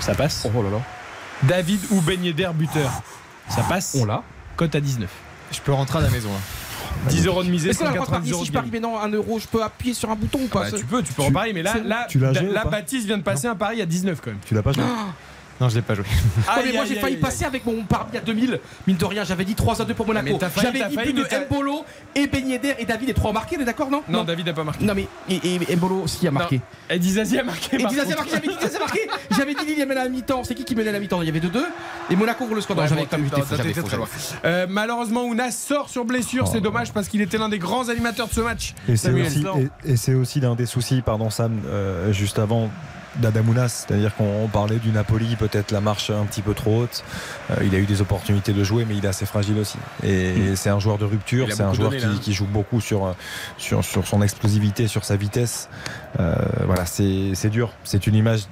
Ça 0.00 0.14
passe. 0.14 0.46
Oh 0.54 0.62
là 0.62 0.70
là. 0.70 0.80
David 1.42 1.80
ou 1.90 2.00
Ben 2.00 2.22
Yedder 2.22 2.50
buteur. 2.54 2.90
Ça 3.48 3.62
passe. 3.62 3.96
On 4.00 4.04
l'a. 4.06 4.22
Cote 4.56 4.74
à 4.74 4.80
19. 4.80 5.08
Je 5.52 5.60
peux 5.60 5.72
rentrer 5.72 5.98
à 5.98 6.02
la 6.02 6.10
maison. 6.10 6.30
là. 6.30 6.38
10 7.08 7.26
euros 7.26 7.42
de 7.44 7.48
misée, 7.50 7.70
Est-ce 7.70 7.78
que 7.78 7.84
là, 7.84 7.90
moi, 7.90 8.00
190 8.04 8.32
euros 8.32 8.44
si 8.44 8.50
de 8.50 8.54
je 8.54 8.58
parie 8.58 8.70
maintenant 8.70 8.98
un 9.00 9.08
euro, 9.10 9.38
je 9.38 9.46
peux 9.46 9.62
appuyer 9.62 9.94
sur 9.94 10.10
un 10.10 10.16
bouton 10.16 10.40
ou 10.42 10.48
pas 10.48 10.70
Bah, 10.70 10.76
tu 10.78 10.84
peux, 10.84 11.02
tu 11.02 11.12
peux 11.12 11.22
en 11.22 11.32
parier, 11.32 11.52
mais 11.52 11.62
là, 11.62 11.72
c'est- 11.74 11.84
là, 11.84 12.06
pas 12.64 12.70
Baptiste 12.70 13.06
vient 13.06 13.18
de 13.18 13.22
passer 13.22 13.46
un 13.46 13.56
pari 13.56 13.80
à 13.80 13.86
19 13.86 14.20
quand 14.22 14.30
même. 14.30 14.38
Tu 14.46 14.54
l'as 14.54 14.62
pas 14.62 14.72
joué 14.72 14.82
Non, 15.60 15.68
je 15.68 15.76
l'ai 15.76 15.82
pas 15.82 15.94
joué. 15.94 16.04
Ouais, 16.50 16.62
mais 16.64 16.70
Aïe, 16.70 16.76
moi 16.76 16.84
j'ai 16.86 16.94
failli 16.96 17.14
aïe. 17.16 17.20
passer 17.20 17.44
avec 17.44 17.64
mon 17.66 17.82
pari 17.84 18.16
à 18.16 18.20
2000. 18.20 18.60
Mine 18.86 18.96
de 18.96 19.04
rien, 19.04 19.24
j'avais 19.24 19.44
dit 19.44 19.54
3 19.54 19.82
à 19.82 19.84
2 19.84 19.94
pour 19.94 20.06
Monaco. 20.06 20.38
J'avais 20.56 20.88
dit 20.88 20.96
plus 20.96 21.12
de 21.12 21.22
Mbolo 21.22 21.84
et 22.14 22.26
Ben 22.26 22.48
Yedder 22.48 22.74
et 22.78 22.84
David 22.84 23.10
et 23.10 23.14
3 23.14 23.32
marqués, 23.32 23.56
on 23.58 23.62
est 23.62 23.64
d'accord 23.64 23.90
non? 23.90 24.02
Non, 24.08 24.24
David 24.24 24.46
n'a 24.46 24.52
pas 24.52 24.64
marqué. 24.64 24.84
Non 24.84 24.94
mais 24.94 25.06
et, 25.28 25.40
et 25.68 25.76
Mbolo 25.76 26.02
aussi 26.02 26.26
a 26.26 26.30
marqué. 26.30 26.60
Et 26.88 26.98
Dizazi 26.98 27.38
a 27.38 27.44
marqué. 27.44 27.76
Et 27.76 27.84
Dizazi 27.84 28.12
a 28.12 28.16
marqué, 28.16 28.30
j'avais 28.32 28.48
dit 28.48 28.56
Dizazi 28.56 28.76
a 28.76 28.80
marqué. 28.80 29.00
J'avais 29.30 29.54
dit 29.54 29.64
Lille 29.66 29.82
à 29.82 29.94
la 29.94 30.08
mi-temps. 30.08 30.44
C'est 30.44 30.54
qui 30.54 30.64
qui 30.64 30.74
menait 30.74 30.88
à 30.88 30.92
la 30.92 31.00
mi-temps? 31.00 31.22
Il 31.22 31.26
y 31.26 31.28
avait 31.28 31.40
2-2 31.40 31.60
et 32.10 32.16
Monaco 32.16 32.44
ouvre 32.44 32.54
le 32.54 32.60
score. 32.60 32.76
J'avais 32.86 33.74
faux, 33.74 33.82
très. 33.82 33.98
Euh, 34.44 34.66
malheureusement, 34.68 35.24
Ounas 35.24 35.52
sort 35.52 35.88
sur 35.88 36.04
blessure. 36.04 36.44
Oh. 36.46 36.50
C'est 36.52 36.60
dommage 36.60 36.92
parce 36.92 37.08
qu'il 37.08 37.20
était 37.20 37.38
l'un 37.38 37.48
des 37.48 37.58
grands 37.58 37.88
animateurs 37.88 38.28
de 38.28 38.32
ce 38.32 38.40
match. 38.40 38.74
C'est 38.96 39.12
aussi, 39.12 39.44
et 39.84 39.96
c'est 39.96 40.14
aussi 40.14 40.40
l'un 40.40 40.54
des 40.54 40.66
soucis, 40.66 41.02
pardon 41.02 41.30
Sam, 41.30 41.60
euh, 41.66 42.12
juste 42.12 42.38
avant 42.38 42.70
d'Adamounas, 43.16 43.84
c'est-à-dire 43.86 44.14
qu'on 44.14 44.48
parlait 44.52 44.76
du 44.78 44.90
Napoli, 44.90 45.36
peut-être 45.36 45.70
la 45.72 45.80
marche 45.80 46.10
un 46.10 46.24
petit 46.26 46.42
peu 46.42 46.54
trop 46.54 46.82
haute. 46.82 47.04
Euh, 47.50 47.56
il 47.64 47.74
a 47.74 47.78
eu 47.78 47.86
des 47.86 48.00
opportunités 48.00 48.52
de 48.52 48.62
jouer, 48.64 48.84
mais 48.88 48.96
il 48.96 49.04
est 49.04 49.08
assez 49.08 49.26
fragile 49.26 49.58
aussi. 49.58 49.78
Et 50.04 50.54
c'est 50.56 50.70
un 50.70 50.78
joueur 50.78 50.98
de 50.98 51.04
rupture, 51.04 51.48
c'est 51.50 51.62
un 51.62 51.74
joueur 51.74 51.90
donné, 51.90 52.00
qui, 52.00 52.06
là, 52.06 52.12
hein. 52.14 52.18
qui 52.22 52.32
joue 52.32 52.46
beaucoup 52.46 52.80
sur, 52.80 53.14
sur, 53.58 53.84
sur 53.84 54.06
son 54.06 54.22
explosivité, 54.22 54.86
sur 54.86 55.04
sa 55.04 55.16
vitesse. 55.16 55.68
Euh, 56.18 56.34
voilà, 56.66 56.86
c'est 56.86 57.32
c'est 57.34 57.50
dur. 57.50 57.70
C'est 57.84 58.06
une 58.06 58.14
image 58.14 58.42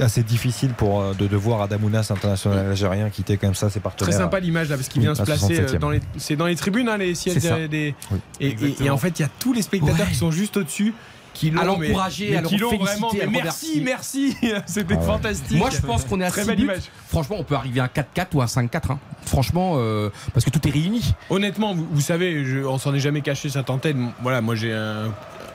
assez 0.00 0.22
difficile 0.22 0.70
pour 0.70 1.02
euh, 1.02 1.12
de, 1.14 1.26
de 1.26 1.36
voir 1.36 1.60
Adamounas, 1.60 2.08
international 2.10 2.58
algérien, 2.70 3.10
quitter 3.10 3.36
comme 3.36 3.54
ça 3.54 3.68
ses 3.68 3.72
Très 3.74 3.80
partenaires. 3.80 4.14
sympa 4.18 4.40
l'image 4.40 4.70
là 4.70 4.76
parce 4.76 4.88
qu'il 4.88 5.00
Oui, 5.00 5.06
vient 5.06 5.14
se 5.14 5.22
placer 5.22 5.60
euh, 5.60 5.66
67e. 5.66 5.78
dans 5.78 5.90
les 5.90 6.00
c'est 6.16 6.36
dans 6.36 6.46
les 6.46 6.56
tribunes 6.56 6.88
hein, 6.88 6.96
les 6.96 7.14
sièges 7.14 7.36
des, 7.36 7.68
des- 7.68 7.94
Oui. 8.10 8.18
et, 8.40 8.46
et- 8.46 8.50
Exactement. 8.52 8.86
et 8.86 8.90
en 8.90 8.96
fait 8.96 9.18
il 9.18 9.22
y 9.22 9.24
a 9.26 9.28
tous 9.38 9.52
les 9.52 9.60
spectateurs 9.62 10.00
Ouais. 10.06 10.06
qui 10.12 10.14
sont 10.16 10.30
juste 10.30 10.56
au-dessus 10.56 10.94
qui 11.34 11.48
À 11.58 11.64
l'ont 11.64 11.76
mais 11.76 11.88
à 11.94 12.40
le 12.40 12.46
qui 12.48 12.56
l'ont 12.56 12.70
féliciter, 12.70 12.92
vraiment 12.92 13.10
à 13.10 13.14
mais 13.16 13.24
le 13.24 13.30
merci 13.30 13.82
merci 13.84 14.36
c'était 14.66 14.94
Ah 14.94 15.00
ouais. 15.00 15.06
fantastique 15.06 15.58
Moi 15.58 15.68
je 15.70 15.80
pense 15.80 16.04
qu'on 16.04 16.20
est 16.20 16.24
à 16.24 16.30
très 16.30 16.42
6 16.42 16.46
belle 16.46 16.56
buts. 16.56 16.62
image 16.62 16.82
Franchement, 17.08 17.36
on 17.38 17.44
peut 17.44 17.54
arriver 17.56 17.80
à 17.80 17.84
un 17.84 17.86
4-4 17.88 18.26
ou 18.34 18.40
un 18.42 18.46
5-4. 18.46 18.92
hein. 18.92 18.98
Franchement, 19.26 19.74
euh, 19.76 20.10
parce 20.32 20.44
que 20.46 20.50
tout 20.50 20.66
est 20.66 20.70
réuni. 20.70 21.14
honnêtement 21.30 21.74
vous, 21.74 21.86
vous 21.90 22.00
savez 22.00 22.44
je, 22.44 22.60
on 22.60 22.78
s'en 22.78 22.94
est 22.94 23.00
jamais 23.00 23.20
caché 23.20 23.48
ça 23.50 23.62
tentait 23.62 23.94
voilà 24.22 24.40
moi 24.40 24.54
j'ai 24.54 24.72
un, 24.72 25.06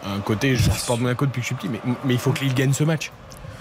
un 0.05 0.19
côté 0.23 0.55
je 0.55 0.69
supporte 0.69 0.99
Monaco 1.01 1.25
depuis 1.25 1.41
que 1.41 1.47
je 1.47 1.53
suis 1.53 1.55
petit 1.55 1.69
mais, 1.69 1.79
mais 2.05 2.13
il 2.13 2.19
faut 2.19 2.31
que 2.31 2.41
Lille 2.43 2.53
gagne 2.53 2.73
ce 2.73 2.83
match 2.83 3.11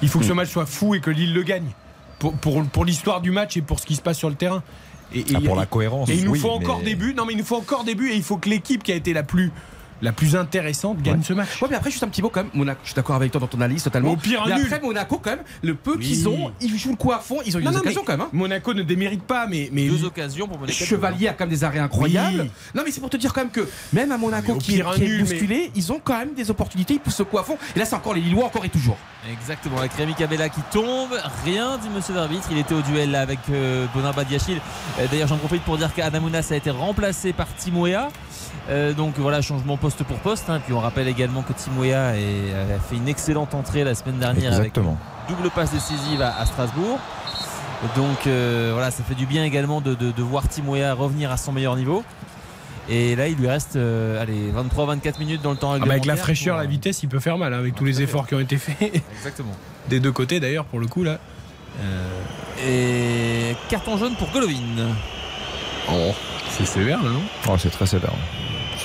il 0.03 0.09
faut 0.09 0.19
que 0.19 0.25
ce 0.27 0.33
match 0.33 0.49
soit 0.51 0.67
fou 0.67 0.95
et 0.95 1.01
que 1.01 1.11
Lille 1.11 1.33
le 1.35 1.43
gagne 1.43 1.71
pour, 2.19 2.33
pour, 2.35 2.63
pour 2.65 2.85
l'histoire 2.85 3.21
du 3.21 3.31
match 3.31 3.57
et 3.57 3.63
pour 3.63 3.79
ce 3.81 3.87
qui 3.87 3.95
se 3.97 4.03
passe 4.03 4.19
sur 4.19 4.29
le 4.29 4.35
terrain 4.35 4.63
et, 5.15 5.21
et- 5.21 5.25
Ah, 5.37 5.41
pour 5.45 5.55
et- 5.57 5.61
la 5.61 5.67
cohérence. 5.67 6.09
Et 6.11 6.15
il 6.17 6.25
nous 6.25 6.33
oui, 6.33 6.39
faut 6.41 6.51
encore 6.51 6.81
des 6.83 6.95
buts. 6.95 7.15
Non, 7.17 7.25
mais 7.25 7.33
il 7.33 7.39
nous 7.39 7.45
faut 7.45 7.57
encore 7.57 7.83
des 7.85 7.95
buts 7.95 8.11
et 8.11 8.17
il 8.17 8.23
faut 8.23 8.37
que 8.37 8.49
l'équipe 8.51 8.83
qui 8.83 8.93
a 8.93 8.95
été 8.95 9.13
la 9.15 9.23
plus, 9.23 9.53
la 10.03 10.13
plus 10.13 10.37
intéressante 10.37 11.03
gagne 11.03 11.19
Ouais. 11.19 11.25
ce 11.25 11.33
match. 11.33 11.61
Ouais, 11.63 11.69
mais 11.71 11.77
après, 11.77 11.91
juste 11.91 12.03
un 12.03 12.09
petit 12.09 12.23
mot 12.23 12.29
quand 12.31 12.43
même. 12.45 12.51
Monaco, 12.55 12.81
je 12.83 12.89
suis 12.89 12.95
d'accord 12.95 13.17
avec 13.17 13.31
toi 13.33 13.41
dans 13.41 13.47
ton 13.47 13.59
analyse 13.59 13.83
totalement. 13.83 14.13
Au 14.13 14.17
pire, 14.17 14.43
un 14.43 14.49
mais 14.49 14.55
nul. 14.57 14.67
après, 14.67 14.81
Monaco, 14.81 15.19
quand 15.23 15.31
même, 15.31 15.43
le 15.63 15.75
peu 15.75 15.97
Oui. 15.97 16.07
qu'ils 16.07 16.29
ont, 16.29 16.53
ils 16.61 16.79
jouent 16.79 16.91
le 16.91 16.97
coup 16.97 17.13
à 17.13 17.19
fond. 17.19 17.39
Ils 17.45 17.57
ont 17.57 17.61
eu 17.61 17.65
Non, 17.65 17.71
des 17.71 17.77
non, 17.77 17.83
occasions 17.83 18.03
quand 18.07 18.13
même. 18.13 18.21
hein. 18.23 18.29
Monaco 18.33 18.75
ne 18.75 18.83
démérite 18.83 19.23
pas, 19.25 19.47
mais, 19.47 19.69
mais 19.73 19.89
Deux 19.89 20.05
occasions 20.05 20.47
pour 20.47 20.59
Monaco. 20.59 20.77
Chevalier 20.79 21.29
a 21.29 21.33
quand 21.33 21.45
même 21.45 21.51
des 21.55 21.65
arrêts 21.65 21.79
incroyables. 21.79 22.43
Oui. 22.43 22.51
Non, 22.75 22.83
mais 22.85 22.91
c'est 22.93 23.01
pour 23.01 23.11
te 23.11 23.17
dire 23.17 23.33
quand 23.33 23.41
même 23.41 23.51
que 23.51 23.69
même 23.93 24.13
à 24.13 24.19
Monaco 24.19 24.55
qui, 24.57 24.73
est, 24.73 24.77
pire, 24.77 24.89
un 24.89 24.95
qui 24.95 25.03
est 25.05 25.07
nul, 25.09 25.17
mais- 25.19 25.23
bousculé, 25.25 25.71
ils 25.75 25.93
ont 25.93 26.01
quand 26.03 26.19
même 26.19 26.35
des 26.35 26.51
opportunités. 26.51 26.95
Ils 26.95 27.01
poussent 27.01 27.19
le 27.19 27.25
coup 27.25 27.39
à 27.39 27.43
fond. 27.45 27.57
Et 27.75 27.79
là, 27.79 27.85
c'est 27.85 27.95
encore 27.97 28.15
les 28.15 28.21
Lillois, 28.21 28.45
encore 28.47 28.65
et 28.65 28.69
toujours. 28.69 28.97
Exactement, 29.33 29.79
avec 29.79 29.93
Rémi 29.95 30.15
Cabella 30.15 30.49
qui 30.49 30.61
tombe. 30.71 31.11
Rien 31.45 31.77
dit 31.79 31.89
monsieur 31.89 32.15
l'arbitre. 32.15 32.49
Il 32.51 32.59
était 32.59 32.75
au 32.75 32.83
duel 32.83 33.11
là 33.11 33.21
avec 33.21 33.41
euh, 33.51 33.87
Bonin 33.95 34.13
Badiachil. 34.13 34.59
Euh, 35.01 35.07
D'ailleurs, 35.11 35.29
j'en 35.29 35.37
profite 35.39 35.63
pour 35.63 35.77
dire 35.77 35.93
qu'Adamounas 35.93 36.47
a 36.51 36.55
été 36.57 36.71
remplacé 36.71 37.33
par 37.33 37.49
Timoea. 37.57 38.09
Euh, 38.71 38.93
donc 38.93 39.15
voilà, 39.19 39.41
changement 39.41 39.77
poste 39.79 40.03
pour 40.05 40.19
poste. 40.19 40.51
hein. 40.51 40.61
Puis 40.65 40.75
on 40.75 40.81
rappelle 40.81 41.09
également 41.09 41.43
que 41.43 41.53
Timoea 41.55 42.17
est- 42.17 42.53
a 42.77 42.79
fait 42.79 42.97
une 42.97 43.09
excellente 43.09 43.55
entrée 43.55 43.83
la 43.85 43.95
semaine 43.95 44.19
dernière 44.19 44.53
Exactement. 44.53 44.99
avec 44.99 45.31
une 45.31 45.37
double 45.37 45.51
passe 45.51 45.73
décisive 45.73 46.21
à, 46.23 46.37
à 46.39 46.45
Strasbourg. 46.47 46.99
Donc 47.97 48.27
euh, 48.27 48.71
voilà, 48.75 48.91
ça 48.91 49.03
fait 49.05 49.15
du 49.15 49.25
bien 49.25 49.45
également 49.45 49.81
de, 49.81 49.95
de- 49.95 50.11
de 50.11 50.23
voir 50.23 50.47
Timoea 50.49 50.93
revenir 50.95 51.31
à 51.31 51.37
son 51.37 51.53
meilleur 51.53 51.77
niveau. 51.77 52.05
Et 52.91 53.17
là, 53.17 53.29
il 53.29 53.37
lui 53.37 53.49
reste 53.49 53.77
euh, 53.77 54.21
allez, 54.21 54.51
23-24 54.53 55.19
minutes 55.19 55.43
dans 55.43 55.51
le 55.51 55.57
temps 55.59 55.73
Ah 55.73 55.79
bah 55.79 55.87
avec 55.93 56.05
la 56.07 56.17
fraîcheur, 56.17 56.55
pour, 56.57 56.63
la 56.63 56.65
euh, 56.67 56.71
vitesse, 56.71 57.03
il 57.03 57.09
peut 57.09 57.21
faire 57.21 57.37
mal 57.39 57.53
hein, 57.55 57.59
avec 57.59 57.75
tous 57.75 57.85
les 57.85 58.03
efforts 58.03 58.27
qui 58.27 58.35
ont 58.35 58.41
été 58.41 58.57
faits. 58.59 59.03
Exactement. 59.17 59.53
Des 59.89 60.01
deux 60.01 60.13
côtés 60.13 60.41
d'ailleurs, 60.41 60.65
pour 60.67 60.79
le 60.81 60.87
coup 60.87 61.05
là. 61.05 61.19
Et 62.67 63.55
carton 63.69 63.97
jaune 63.97 64.15
pour 64.17 64.31
Golovin. 64.31 64.89
Oh, 65.91 66.13
c'est 66.51 66.67
sévère 66.67 67.03
là, 67.03 67.11
non? 67.11 67.23
Oh, 67.49 67.55
c'est 67.59 67.71
très 67.71 67.87
sévère. 67.87 68.13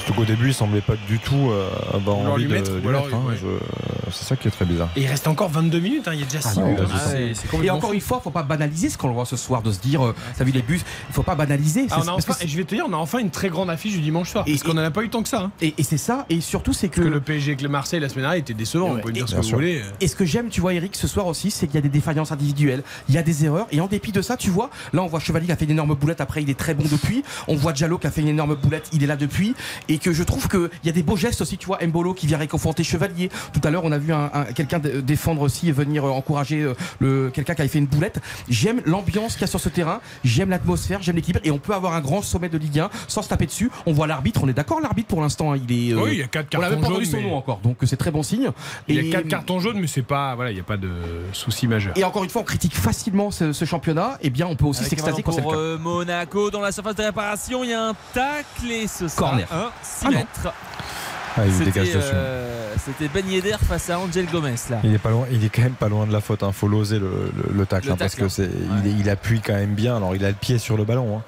Surtout 0.06 0.20
qu'au 0.20 0.26
début, 0.26 0.48
il 0.50 0.54
semblait 0.54 0.82
pas 0.82 0.96
du 1.08 1.18
tout 1.20 1.50
euh, 1.52 1.70
avoir 1.94 2.18
envie 2.18 2.44
lui 2.44 2.50
de 2.50 2.54
mettre, 2.56 2.72
lui 2.72 2.90
hein. 2.96 3.02
ouais. 3.28 3.36
Je- 3.42 4.12
C'est 4.12 4.26
ça 4.26 4.36
qui 4.36 4.48
est 4.48 4.52
très 4.52 4.66
bizarre. 4.66 4.90
Et 4.96 5.02
il 5.02 5.08
reste 5.08 5.28
encore 5.28 5.50
22 5.50 5.80
minutes, 5.80 6.08
hein, 6.08 6.12
il 6.14 6.20
y 6.20 6.24
a 6.24 6.26
déjà 6.26 6.42
6 6.42 6.60
non, 6.60 6.66
minutes. 6.68 6.80
ouais, 6.82 7.32
c'est 7.34 7.64
Et 7.66 7.70
encore 7.72 7.94
une 7.94 8.02
fois, 8.02 8.20
faut 8.24 8.30
pas 8.30 8.44
banaliser 8.44 8.90
ce 8.90 8.98
qu'on 8.98 9.08
le 9.08 9.14
voit 9.14 9.26
ce 9.26 9.38
soir, 9.38 9.62
de 9.62 9.72
se 9.72 9.80
dire, 9.80 10.06
euh, 10.06 10.16
t'as 10.38 10.44
vu 10.44 10.52
les 10.52 10.62
bus, 10.62 10.82
il 11.10 11.14
faut 11.14 11.24
pas 11.24 11.36
banaliser. 11.36 11.88
Ah, 11.90 11.96
C'est- 11.96 12.10
on 12.10 12.12
a 12.12 12.14
parce 12.14 12.26
que 12.26 12.32
enfin, 12.32 12.46
et 12.46 12.48
je 12.48 12.58
vais 12.58 12.64
te 12.66 12.76
dire, 12.76 12.86
on 12.88 12.94
a 12.94 12.98
enfin 12.98 13.20
une 13.20 13.30
très 13.32 13.50
grande 13.50 13.70
affiche 13.70 13.94
du 13.94 14.02
dimanche 14.02 14.30
soir. 14.32 14.44
Et- 14.46 14.52
parce 14.52 14.64
qu'on 14.64 14.74
en 14.74 14.84
a 14.84 14.92
pas 14.92 15.04
eu 15.04 15.10
tant 15.10 15.24
que 15.24 15.30
ça. 15.30 15.42
hein. 15.44 15.52
Et, 15.62 15.74
et 15.78 15.84
c'est 15.84 15.98
ça, 15.98 16.26
et 16.30 16.42
surtout 16.42 16.74
c'est 16.74 16.90
que. 16.90 16.96
Parce 17.02 17.08
que 17.08 17.14
le 17.14 17.22
PSG 17.22 17.52
avec 17.52 17.62
le 17.62 17.70
Marseille 17.70 18.00
la 18.02 18.10
semaine 18.10 18.24
dernière 18.24 18.40
était 18.40 18.54
décevant, 18.54 18.90
on 18.92 19.00
peut 19.00 19.12
dire 19.12 19.28
ce 19.30 19.36
que 19.36 19.42
vous 19.42 19.50
voulez. 19.50 19.82
Et 20.02 20.08
ce 20.08 20.16
que 20.16 20.26
j'aime, 20.26 20.50
tu 20.50 20.60
vois, 20.62 20.74
Eric, 20.74 20.96
ce 20.96 21.08
soir 21.08 21.26
aussi, 21.28 21.50
c'est 21.50 21.66
qu'il 21.66 21.76
y 21.76 21.80
a 21.80 21.82
des 21.82 21.90
défaillances 21.90 22.32
individuelles, 22.32 22.84
il 23.10 23.16
y 23.16 23.18
a 23.18 23.24
des 23.24 23.46
erreurs, 23.46 23.68
et 23.72 23.80
en 23.82 23.88
dépit 23.88 24.12
de 24.12 24.22
ça, 24.22 24.38
tu 24.38 24.50
vois, 24.50 24.70
là 24.92 25.02
on 25.02 25.08
voit 25.08 25.20
Chevalier 25.22 25.46
qui 25.48 25.52
a 25.54 25.56
fait 25.56 25.66
une 25.66 25.72
énorme 25.72 25.96
boulette, 25.96 26.22
après 26.22 26.44
il 26.44 26.50
est 26.50 26.60
très 26.60 26.74
bon 26.74 26.84
depuis, 26.92 27.24
on 27.48 27.56
voit 27.56 27.72
Diallo 27.74 27.98
qui 27.98 28.08
a 28.08 28.12
fait 28.12 28.22
une 28.22 28.28
énorme 28.28 28.56
boulette, 28.56 28.90
il 28.94 29.04
est 29.04 29.08
là 29.08 29.16
depuis, 29.16 29.56
et 29.90 29.93
que 29.98 30.14
je 30.14 30.24
trouve 30.24 30.48
qu'il 30.48 30.70
y 30.84 30.90
a 30.90 30.92
des 30.92 31.04
beaux 31.04 31.16
gestes 31.18 31.42
aussi, 31.42 31.58
tu 31.58 31.66
vois, 31.68 31.80
Mbolo 31.86 32.14
qui 32.14 32.28
vient 32.28 32.38
réconforter 32.38 32.84
Chevalier. 32.84 33.30
Tout 33.54 33.62
à 33.64 33.70
l'heure, 33.72 33.84
on 33.86 33.92
a 33.92 33.98
vu 33.98 34.14
un, 34.14 34.30
un- 34.34 34.44
quelqu'un 34.46 34.80
dé- 34.80 35.02
défendre 35.02 35.42
aussi 35.42 35.70
et 35.70 35.72
venir 35.72 36.06
euh, 36.06 36.10
encourager 36.12 36.62
euh, 36.62 36.74
le, 37.00 37.30
quelqu'un 37.34 37.54
qui 37.56 37.62
avait 37.62 37.70
fait 37.70 37.80
une 37.80 37.86
boulette. 37.88 38.20
J'aime 38.50 38.82
l'ambiance 38.86 39.34
qu'il 39.34 39.42
y 39.42 39.44
a 39.46 39.48
sur 39.48 39.60
ce 39.60 39.70
terrain, 39.70 40.02
j'aime 40.24 40.50
l'atmosphère, 40.50 41.02
j'aime 41.02 41.16
l'équilibre, 41.16 41.40
et 41.44 41.52
on 41.52 41.58
peut 41.60 41.74
avoir 41.74 41.94
un 41.94 42.02
grand 42.02 42.22
sommet 42.22 42.50
de 42.50 42.58
Ligue 42.58 42.80
1 42.80 42.90
sans 43.08 43.22
se 43.22 43.30
taper 43.30 43.46
dessus. 43.46 43.70
On 43.86 43.94
voit 43.94 44.08
l'arbitre, 44.08 44.42
on 44.44 44.48
est 44.48 44.54
d'accord, 44.54 44.80
l'arbitre 44.82 45.08
pour 45.08 45.22
l'instant, 45.22 45.54
hein, 45.54 45.58
il 45.68 45.90
est. 45.90 45.94
Oui, 45.94 46.10
il 46.14 46.18
y 46.20 46.24
a 46.24 46.28
quatre 46.28 46.48
On 46.56 46.60
l'avait 46.62 46.76
cartons 46.76 46.82
pas 46.82 46.88
entendu 46.94 47.06
jaunes, 47.06 47.12
son 47.14 47.18
mais- 47.22 47.30
nom 47.30 47.38
encore, 47.38 47.60
donc 47.60 47.78
c'est 47.84 47.98
très 47.98 48.12
bon 48.12 48.24
signe. 48.24 48.50
Il 48.88 48.96
y 48.96 49.08
Et- 49.08 49.10
a 49.16 49.20
4 49.20 49.28
cartons 49.28 49.60
jaunes, 49.60 49.80
mais 49.80 49.88
c'est 49.88 50.02
pas. 50.02 50.36
Voilà, 50.36 50.52
il 50.52 50.56
n'y 50.56 50.60
a 50.60 50.64
pas 50.64 50.78
de 50.78 50.90
souci 51.32 51.68
majeur. 51.68 51.98
et 51.98 52.04
encore 52.04 52.24
une 52.24 52.30
fois, 52.30 52.42
on 52.42 52.46
critique 52.46 52.76
facilement 52.76 53.32
ce, 53.32 53.54
ce 53.54 53.66
championnat. 53.66 54.18
Eh 54.22 54.30
bien, 54.30 54.48
on 54.48 54.56
peut 54.56 54.66
aussi 54.66 54.84
s'extasier 54.84 55.24
quand 55.24 55.32
ballon 55.32 55.36
c'est 55.36 55.42
le 55.42 55.44
pour 55.44 55.52
cas. 55.54 55.58
euh, 55.60 55.78
Monaco 55.78 56.52
dans 56.52 56.62
la 56.62 56.72
surface 56.72 56.96
de 56.96 57.04
réparation. 57.04 57.64
Il 57.64 57.70
y 57.70 57.74
a 57.74 57.90
un 57.90 57.94
tacle 58.14 58.70
et 58.72 58.88
ce 58.88 59.08
sera 59.08 59.30
Corner. 59.30 59.48
un 59.52 59.72
6 59.84 60.06
Ah 60.06 60.10
mètres. 60.10 60.54
Ah, 61.36 61.42
C'était, 61.50 61.82
euh, 61.96 62.76
Ben 63.12 63.28
Yedder 63.28 63.56
face 63.68 63.90
à 63.90 63.98
Angel 64.00 64.28
Gomez 64.28 64.54
là. 64.70 64.80
Il 64.84 64.94
est 64.94 65.00
pas 65.00 65.10
loin, 65.10 65.26
il 65.32 65.44
est 65.44 65.50
quand 65.50 65.64
même 65.64 65.74
pas 65.74 65.90
loin 65.90 66.06
de 66.06 66.14
la 66.14 66.22
faute. 66.22 66.44
Il 66.46 66.54
faut 66.54 66.68
l'oser 66.68 67.00
le, 67.00 67.32
le- 67.36 67.58
le 67.58 67.66
tacle 67.66 67.88
Le 67.88 67.94
hein, 67.94 67.96
parce 67.98 68.14
que 68.14 68.28
c'est, 68.30 68.50
il, 68.86 69.10
appuie 69.10 69.42
quand 69.42 69.54
même 69.54 69.74
bien. 69.74 69.98
Alors 69.98 70.16
il 70.16 70.24
a 70.26 70.30
le 70.30 70.36
pied 70.36 70.60
sur 70.60 70.78
le 70.78 70.84
ballon, 70.86 71.18
hein. 71.18 71.22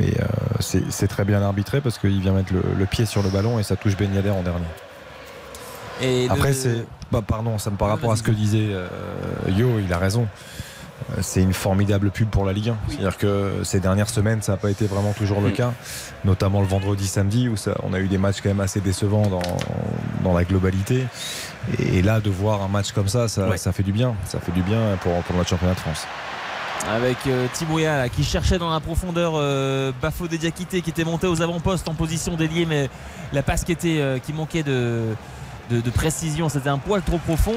mais 0.00 0.12
euh, 0.20 0.24
c'est, 0.58 1.06
très 1.06 1.24
bien 1.24 1.40
arbitré 1.42 1.80
parce 1.80 1.98
qu'il 1.98 2.20
vient 2.20 2.32
mettre 2.32 2.52
le, 2.52 2.86
pied 2.86 3.06
sur 3.06 3.22
le 3.22 3.28
ballon 3.28 3.60
et 3.60 3.62
ça 3.62 3.76
touche 3.76 3.96
Ben 3.96 4.12
Yedder 4.12 4.30
en 4.30 4.42
dernier. 4.42 4.66
Et 6.02 6.26
Après 6.28 6.52
c'est, 6.52 6.84
bah 7.12 7.22
pardon, 7.24 7.56
ça 7.58 7.70
me 7.70 7.76
par 7.76 7.88
Ah, 7.88 7.92
rapport 7.92 8.10
à 8.12 8.16
ce 8.16 8.22
que 8.24 8.32
disait 8.32 8.66
euh, 8.70 8.88
Yo, 9.48 9.78
il 9.78 9.92
a 9.92 9.98
raison. 9.98 10.26
Euh, 11.10 11.20
C'est 11.22 11.42
une 11.42 11.52
formidable 11.52 12.10
pub 12.10 12.28
pour 12.28 12.44
la 12.44 12.52
Ligue 12.52 12.70
1. 12.70 12.76
C'est-à-dire 12.88 13.18
que 13.18 13.60
ces 13.64 13.80
dernières 13.80 14.08
semaines, 14.08 14.42
ça 14.42 14.52
n'a 14.52 14.58
pas 14.58 14.70
été 14.70 14.86
vraiment 14.86 15.12
toujours 15.12 15.40
le 15.40 15.50
cas, 15.50 15.72
notamment 16.24 16.60
le 16.60 16.66
vendredi, 16.66 17.06
samedi, 17.06 17.48
où 17.48 17.56
ça, 17.56 17.74
on 17.82 17.92
a 17.92 18.00
eu 18.00 18.08
des 18.08 18.18
matchs 18.18 18.40
quand 18.42 18.48
même 18.48 18.60
assez 18.60 18.80
décevants 18.80 19.26
dans, 19.28 19.42
dans 20.24 20.32
la 20.34 20.44
globalité. 20.44 21.06
Et, 21.78 22.02
là, 22.02 22.20
de 22.20 22.30
voir 22.30 22.62
un 22.62 22.68
match 22.68 22.92
comme 22.92 23.08
ça, 23.08 23.28
ça, 23.28 23.48
Ouais. 23.48 23.56
ça 23.58 23.72
fait 23.72 23.82
du 23.82 23.92
bien. 23.92 24.14
Ça 24.26 24.38
fait 24.40 24.52
du 24.52 24.62
bien 24.62 24.96
pour, 25.02 25.12
pour 25.22 25.36
notre 25.36 25.50
championnat 25.50 25.74
de 25.74 25.80
France. 25.80 26.06
Avec 26.88 27.16
euh, 27.26 27.46
là, 27.82 28.08
qui 28.08 28.22
cherchait 28.22 28.58
dans 28.58 28.70
la 28.70 28.80
profondeur 28.80 29.32
euh, 29.34 29.92
Bafo 30.00 30.28
Diakité 30.28 30.82
qui 30.82 30.90
était 30.90 31.04
monté 31.04 31.26
aux 31.26 31.42
avant-postes 31.42 31.88
en 31.88 31.94
position 31.94 32.36
d'ailier 32.36 32.66
mais 32.66 32.88
la 33.32 33.42
passe 33.42 33.64
qui, 33.64 33.72
était, 33.72 33.96
euh, 33.98 34.18
qui 34.18 34.32
manquait 34.32 34.62
de, 34.62 35.02
de, 35.70 35.80
de 35.80 35.90
précision 35.90 36.48
c'était 36.48 36.68
un 36.68 36.78
poil 36.78 37.02
trop 37.02 37.18
profond 37.18 37.56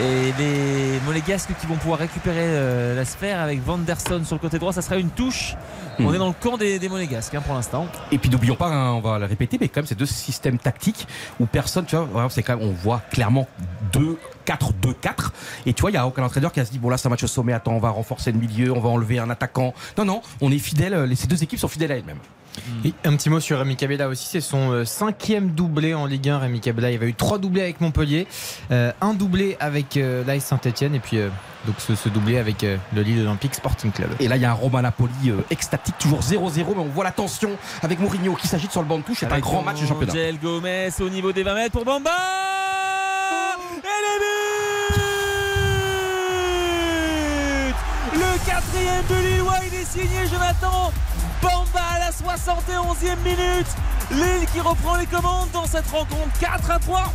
et 0.00 0.32
les 0.38 1.00
Monégasques 1.04 1.50
qui 1.60 1.66
vont 1.66 1.76
pouvoir 1.76 1.98
récupérer 1.98 2.36
euh, 2.40 2.94
la 2.96 3.04
sphère 3.04 3.40
avec 3.40 3.62
Vanderson 3.62 4.22
sur 4.24 4.36
le 4.36 4.40
côté 4.40 4.58
droit 4.58 4.72
ça 4.72 4.82
sera 4.82 4.96
une 4.96 5.10
touche. 5.10 5.54
Hmm. 5.98 6.06
on 6.06 6.14
est 6.14 6.18
dans 6.18 6.28
le 6.28 6.34
camp 6.34 6.56
des, 6.56 6.78
des 6.78 6.88
Monégasques 6.88 7.34
hein, 7.34 7.42
pour 7.44 7.54
l'instant. 7.54 7.86
Et 8.10 8.18
puis 8.18 8.30
n'oublions 8.30 8.54
pas, 8.56 8.68
hein, 8.68 8.92
on 8.92 9.00
va 9.00 9.18
le 9.18 9.26
répéter, 9.26 9.58
mais 9.60 9.68
quand 9.68 9.80
même, 9.80 9.86
c'est 9.86 9.98
deux 9.98 10.06
systèmes 10.06 10.58
tactiques 10.58 11.06
où 11.38 11.46
personne, 11.46 11.84
tu 11.84 11.96
vois, 11.96 12.28
c'est 12.30 12.42
quand 12.42 12.56
même, 12.56 12.66
on 12.66 12.72
voit 12.72 13.02
clairement 13.10 13.46
2 13.92 14.18
4 14.44 14.72
2 14.74 14.92
4 14.94 15.32
et 15.66 15.74
tu 15.74 15.80
vois 15.82 15.90
il 15.90 15.94
y 15.94 15.96
a 15.98 16.06
aucun 16.06 16.22
entraîneur 16.22 16.52
qui 16.52 16.60
a 16.60 16.64
se 16.64 16.70
dit 16.72 16.78
bon 16.78 16.88
là 16.88 16.96
c'est 16.96 17.06
un 17.06 17.10
match 17.10 17.22
au 17.22 17.26
sommet 17.26 17.52
attends 17.52 17.72
on 17.72 17.78
va 17.78 17.90
renforcer 17.90 18.32
le 18.32 18.38
milieu 18.38 18.72
on 18.72 18.80
va 18.80 18.88
enlever 18.88 19.18
un 19.18 19.28
attaquant. 19.30 19.74
Non 19.98 20.04
non 20.04 20.22
on 20.40 20.50
est 20.50 20.58
fidèle 20.58 20.94
les- 21.04 21.16
ces 21.16 21.26
deux 21.26 21.42
équipes 21.42 21.58
sont 21.58 21.68
fidèles 21.68 21.92
à 21.92 21.96
elles-mêmes 21.96 22.18
Et 22.84 22.92
un 23.04 23.16
petit 23.16 23.30
mot 23.30 23.40
sur 23.40 23.58
Rémi 23.58 23.76
Cabella 23.76 24.08
aussi, 24.08 24.26
c'est 24.26 24.40
son 24.40 24.72
euh, 24.72 24.84
cinquième 24.84 25.50
doublé 25.50 25.94
en 25.94 26.06
Ligue 26.06 26.28
1. 26.28 26.38
Rémi 26.38 26.60
Cabella, 26.60 26.90
il 26.90 26.94
avait 26.96 27.08
eu 27.08 27.14
trois 27.14 27.38
doublés 27.38 27.62
avec 27.62 27.80
Montpellier, 27.80 28.26
euh, 28.70 28.92
un 29.00 29.14
doublé 29.14 29.56
avec 29.60 29.96
euh, 29.96 30.24
l'AS 30.24 30.40
Saint-Etienne 30.44 30.94
et 30.94 31.00
puis 31.00 31.18
euh, 31.18 31.28
donc 31.66 31.74
ce, 31.78 31.94
ce 31.94 32.08
doublé 32.08 32.38
avec 32.38 32.64
euh, 32.64 32.76
le 32.94 33.02
Lille 33.02 33.20
Olympique 33.20 33.54
Sporting 33.54 33.90
Club. 33.92 34.08
et 34.18 34.28
là 34.28 34.36
il 34.36 34.42
y 34.42 34.44
a 34.46 34.50
un 34.50 34.54
Romain 34.54 34.80
Napoli 34.82 35.10
euh, 35.26 35.36
extatique 35.50 35.96
toujours 35.98 36.20
0-0 36.20 36.54
mais 36.56 36.64
on 36.78 36.84
voit 36.86 37.04
la 37.04 37.10
tension 37.12 37.50
avec 37.82 38.00
Mourinho 38.00 38.34
qui 38.34 38.48
s'agite 38.48 38.72
sur 38.72 38.80
le 38.80 38.88
banc 38.88 38.98
de 38.98 39.02
touche 39.02 39.18
c'est 39.20 39.30
un 39.30 39.38
grand 39.40 39.62
match 39.62 39.80
de 39.82 39.86
championnat 39.86 40.12
Angel 40.12 40.38
Gomez 40.38 40.88
au 41.00 41.10
niveau 41.10 41.32
des 41.32 41.42
20 41.42 41.54
mètres 41.54 41.72
pour 41.72 41.84
Bamba 41.84 42.10
de 49.08 49.14
Lillois, 49.14 49.54
il 49.66 49.74
est 49.78 49.84
signé 49.84 50.26
Jonathan 50.30 50.92
Bamba 51.42 51.80
à 51.94 51.98
la 52.00 52.10
71e 52.10 53.16
minute 53.24 53.66
Lille 54.10 54.46
qui 54.52 54.60
reprend 54.60 54.96
les 54.96 55.06
commandes 55.06 55.50
dans 55.52 55.64
cette 55.66 55.86
rencontre 55.90 56.38
4 56.40 56.70
à 56.70 56.78
3 56.78 57.12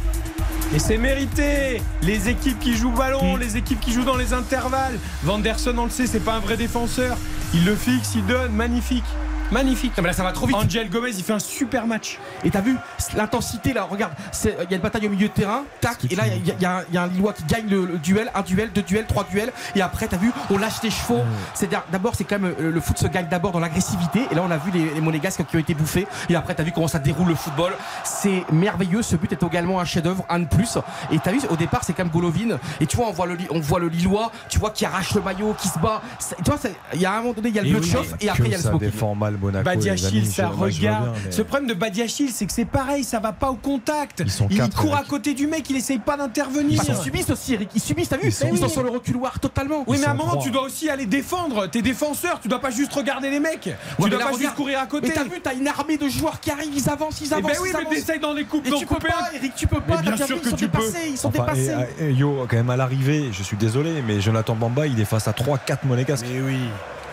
Et 0.74 0.80
c'est 0.80 0.98
mérité 0.98 1.82
Les 2.02 2.30
équipes 2.30 2.60
qui 2.60 2.76
jouent 2.76 2.91
Mm. 2.91 2.98
ballon, 2.98 3.36
les 3.36 3.57
équipes 3.57 3.80
qui 3.80 3.91
jouent 3.91 4.06
dans 4.06 4.16
les 4.18 4.34
intervalles. 4.34 4.98
Vanderson, 5.24 5.76
on 5.78 5.86
le 5.86 5.90
sait, 5.91 6.07
c'est 6.07 6.20
pas 6.20 6.34
un 6.34 6.40
vrai 6.40 6.57
défenseur. 6.57 7.18
Il 7.53 7.66
le 7.66 7.76
fixe, 7.76 8.16
il 8.16 8.26
donne, 8.26 8.52
magnifique. 8.53 9.06
Magnifique. 9.51 9.95
Non, 9.97 10.03
mais 10.03 10.09
là 10.09 10.13
ça 10.15 10.23
va 10.23 10.31
trop 10.31 10.47
vite 10.47 10.55
Angel 10.65 10.89
Gomez, 10.89 11.11
il 11.17 11.23
fait 11.23 11.34
un 11.34 11.39
super 11.39 11.85
match. 11.88 12.17
Et 12.43 12.49
t'as 12.49 12.61
vu 12.61 12.76
l'intensité 13.15 13.73
là, 13.73 13.84
regarde, 13.89 14.13
il 14.43 14.49
y 14.69 14.73
a 14.73 14.76
une 14.77 14.81
bataille 14.81 15.05
au 15.07 15.09
milieu 15.09 15.27
de 15.27 15.34
terrain, 15.34 15.63
tac, 15.81 15.97
et 16.09 16.15
là 16.15 16.23
il 16.27 16.45
y, 16.47 16.51
a- 16.51 16.55
y 16.59 16.65
un- 16.65 16.84
il 16.89 16.95
y 16.95 16.97
a 16.97 17.03
un 17.03 17.07
Lillois 17.07 17.34
qui 17.34 17.43
gagne 17.43 17.67
le, 17.69 17.85
le 17.85 17.97
duel, 17.97 18.31
un 18.34 18.41
duel, 18.41 18.72
deux 18.73 18.81
duels, 18.81 19.05
trois 19.05 19.23
duels, 19.30 19.51
et 19.76 19.81
après 19.81 20.07
t'as 20.07 20.17
vu, 20.17 20.31
on 20.49 20.57
lâche 20.57 20.81
les 20.84 20.89
chevaux. 20.89 21.22
C'est 21.53 21.69
d'abord 21.91 22.15
c'est 22.15 22.23
quand 22.23 22.39
même 22.39 22.53
euh, 22.59 22.72
le 22.72 22.80
foot 22.81 22.97
se 22.97 23.07
gagne 23.07 23.27
d'abord 23.30 23.51
dans 23.51 23.59
l'agressivité, 23.59 24.22
et 24.31 24.35
là 24.35 24.41
on 24.45 24.51
a 24.51 24.57
vu 24.57 24.72
les, 24.72 24.93
les 24.93 25.01
monégasques 25.01 25.45
qui 25.45 25.55
ont 25.55 25.59
été 25.59 25.73
bouffés, 25.73 26.07
et 26.30 26.35
après 26.35 26.55
t'as 26.55 26.63
vu 26.63 26.72
comment 26.72 26.88
ça 26.88 26.99
déroule 26.99 27.27
le 27.30 27.35
football. 27.35 27.73
C'est 28.03 28.43
merveilleux, 28.51 29.01
ce 29.03 29.15
but 29.15 29.31
est 29.31 29.43
également 29.43 29.80
un 29.80 29.85
chef-d'œuvre, 29.85 30.26
un 30.30 30.39
de 30.39 30.45
plus. 30.45 30.77
Et 31.11 31.19
t'as 31.19 31.31
vu 31.31 31.39
au 31.49 31.55
départ 31.55 31.84
c'est 31.84 31.93
quand 31.93 32.03
même 32.03 32.11
Golovin, 32.11 32.57
et 32.80 32.88
tu 32.88 32.97
vois 32.97 33.07
on 33.07 33.11
voit 33.11 33.27
le 33.27 33.38
on 33.51 33.59
voit 33.59 33.80
le 33.80 33.88
Lillois, 33.89 34.31
tu 34.49 34.59
vois 34.59 34.72
qui 34.72 34.85
arrache 34.85 35.13
le 35.13 35.22
maillot, 35.22 35.55
qui 35.59 35.67
se 35.67 35.80
bat. 35.80 36.01
Tu 36.43 36.49
vois, 36.49 36.59
il 36.93 37.01
y 37.01 37.05
a 37.05 37.13
un 37.13 37.22
moment 37.22 37.34
donné 37.34 37.49
il 37.49 37.55
y 37.55 37.59
a 37.59 37.63
le 37.63 37.69
bleu 37.69 37.80
de 37.80 37.85
chauffe, 37.85 38.13
et 38.22 38.30
après 38.30 38.43
il 38.45 38.51
y 38.51 38.53
a 38.55 38.57
le 38.57 38.63
smoking. 38.69 38.99
Mal 39.36 39.41
Monaco. 39.41 39.66
Badiachil, 39.66 40.18
amis, 40.20 40.26
ça 40.26 40.48
regarde. 40.49 41.03
bien, 41.03 41.14
mais- 41.26 41.32
Ce 41.32 41.41
problème 41.41 41.68
de 41.70 41.74
Badiachil, 41.74 42.30
c'est 42.32 42.45
que 42.45 42.53
c'est 42.53 42.66
pareil, 42.66 43.03
ça 43.03 43.20
va 43.20 43.32
pas 43.32 43.49
au 43.52 43.56
contact. 43.56 44.22
Ils 44.26 44.32
sont 44.32 44.48
il 44.49 44.57
quatre, 44.57 44.78
court 44.82 44.95
à 44.95 45.03
côté 45.03 45.34
du 45.34 45.48
mec, 45.48 45.70
il 45.70 45.76
essaye 45.78 45.99
pas 45.99 46.18
d'intervenir. 46.18 46.82
Qu'ils 46.82 46.95
subissent 46.95 47.30
aussi, 47.30 47.53
Eric, 47.53 47.70
ils 47.76 47.82
subissent, 47.82 48.10
t'as 48.10 48.18
vu 48.18 48.28
Ils 48.28 48.32
sont- 48.32 48.49
Ils 48.52 48.57
sont 48.57 48.70
sur 48.70 48.84
le 48.84 48.90
reculoir 48.90 49.40
totalement. 49.40 49.84
Oui, 49.88 49.98
mais 49.99 50.06
à 50.07 50.12
un 50.12 50.14
moment, 50.14 50.32
trois. 50.32 50.44
tu 50.44 50.52
dois 50.52 50.64
aussi 50.64 50.90
aller 50.90 51.06
défendre. 51.06 51.68
T'es 51.68 51.82
défenseur, 51.82 52.40
tu 52.40 52.48
dois 52.48 52.60
pas 52.60 52.72
juste 52.72 52.94
regarder 52.94 53.30
les 53.30 53.40
mecs. 53.40 53.62
tu 53.62 53.70
Ouais, 53.70 54.10
dois 54.10 54.20
mais 54.20 54.32
pas 54.32 54.38
juste 54.38 54.53
courir 54.56 54.80
à 54.80 54.86
côté. 54.86 55.07
Mais 55.07 55.14
t'as 55.14 55.24
vu, 55.24 55.41
t'as 55.41 55.53
une 55.53 55.68
armée 55.68 55.98
de 55.98 56.07
joueurs 56.10 56.40
qui 56.40 56.52
arrivent, 56.52 56.74
ils 56.76 56.90
avancent, 56.90 57.22
ils 57.22 57.28
Eh 57.30 57.34
avancent. 57.34 57.52
ben 57.52 57.57
oui, 57.62 57.70
ils 57.74 57.90
mais 57.90 57.95
t'essayes 57.95 58.20
dans 58.20 58.34
les 58.34 58.45
coupes 58.45 58.66
Et 58.66 58.72
tu 58.72 58.86
peux 58.86 58.95
pas, 58.95 59.30
Eric, 59.34 59.53
tu 59.56 59.68
peux 59.68 59.80
pas. 59.82 59.98
Bien 59.98 60.12
t'as 60.12 60.18
bien 60.18 60.26
sûr 60.28 60.41
que 60.41 60.45
ils 60.48 60.49
sont 60.52 60.56
tu 60.56 60.68
peux. 60.70 60.78
dépassés, 60.80 61.10
ils 61.10 61.18
sont 61.18 61.30
dépassés. 61.30 61.74
et- 61.99 62.06
et- 62.06 62.12
yo, 62.14 62.45
quand 62.49 62.56
même 62.57 62.70
à 62.70 62.76
l'arrivée, 62.78 63.30
je 63.32 63.44
suis 63.44 63.57
désolé, 63.57 64.02
mais 64.07 64.22
Jonathan 64.22 64.56
Bamba, 64.56 64.88
il 64.88 64.99
est 64.99 65.06
face 65.06 65.28
à 65.28 65.34
3-4 65.34 65.84
monégasques. 65.86 66.26
Mais 66.32 66.41
oui. 66.41 66.57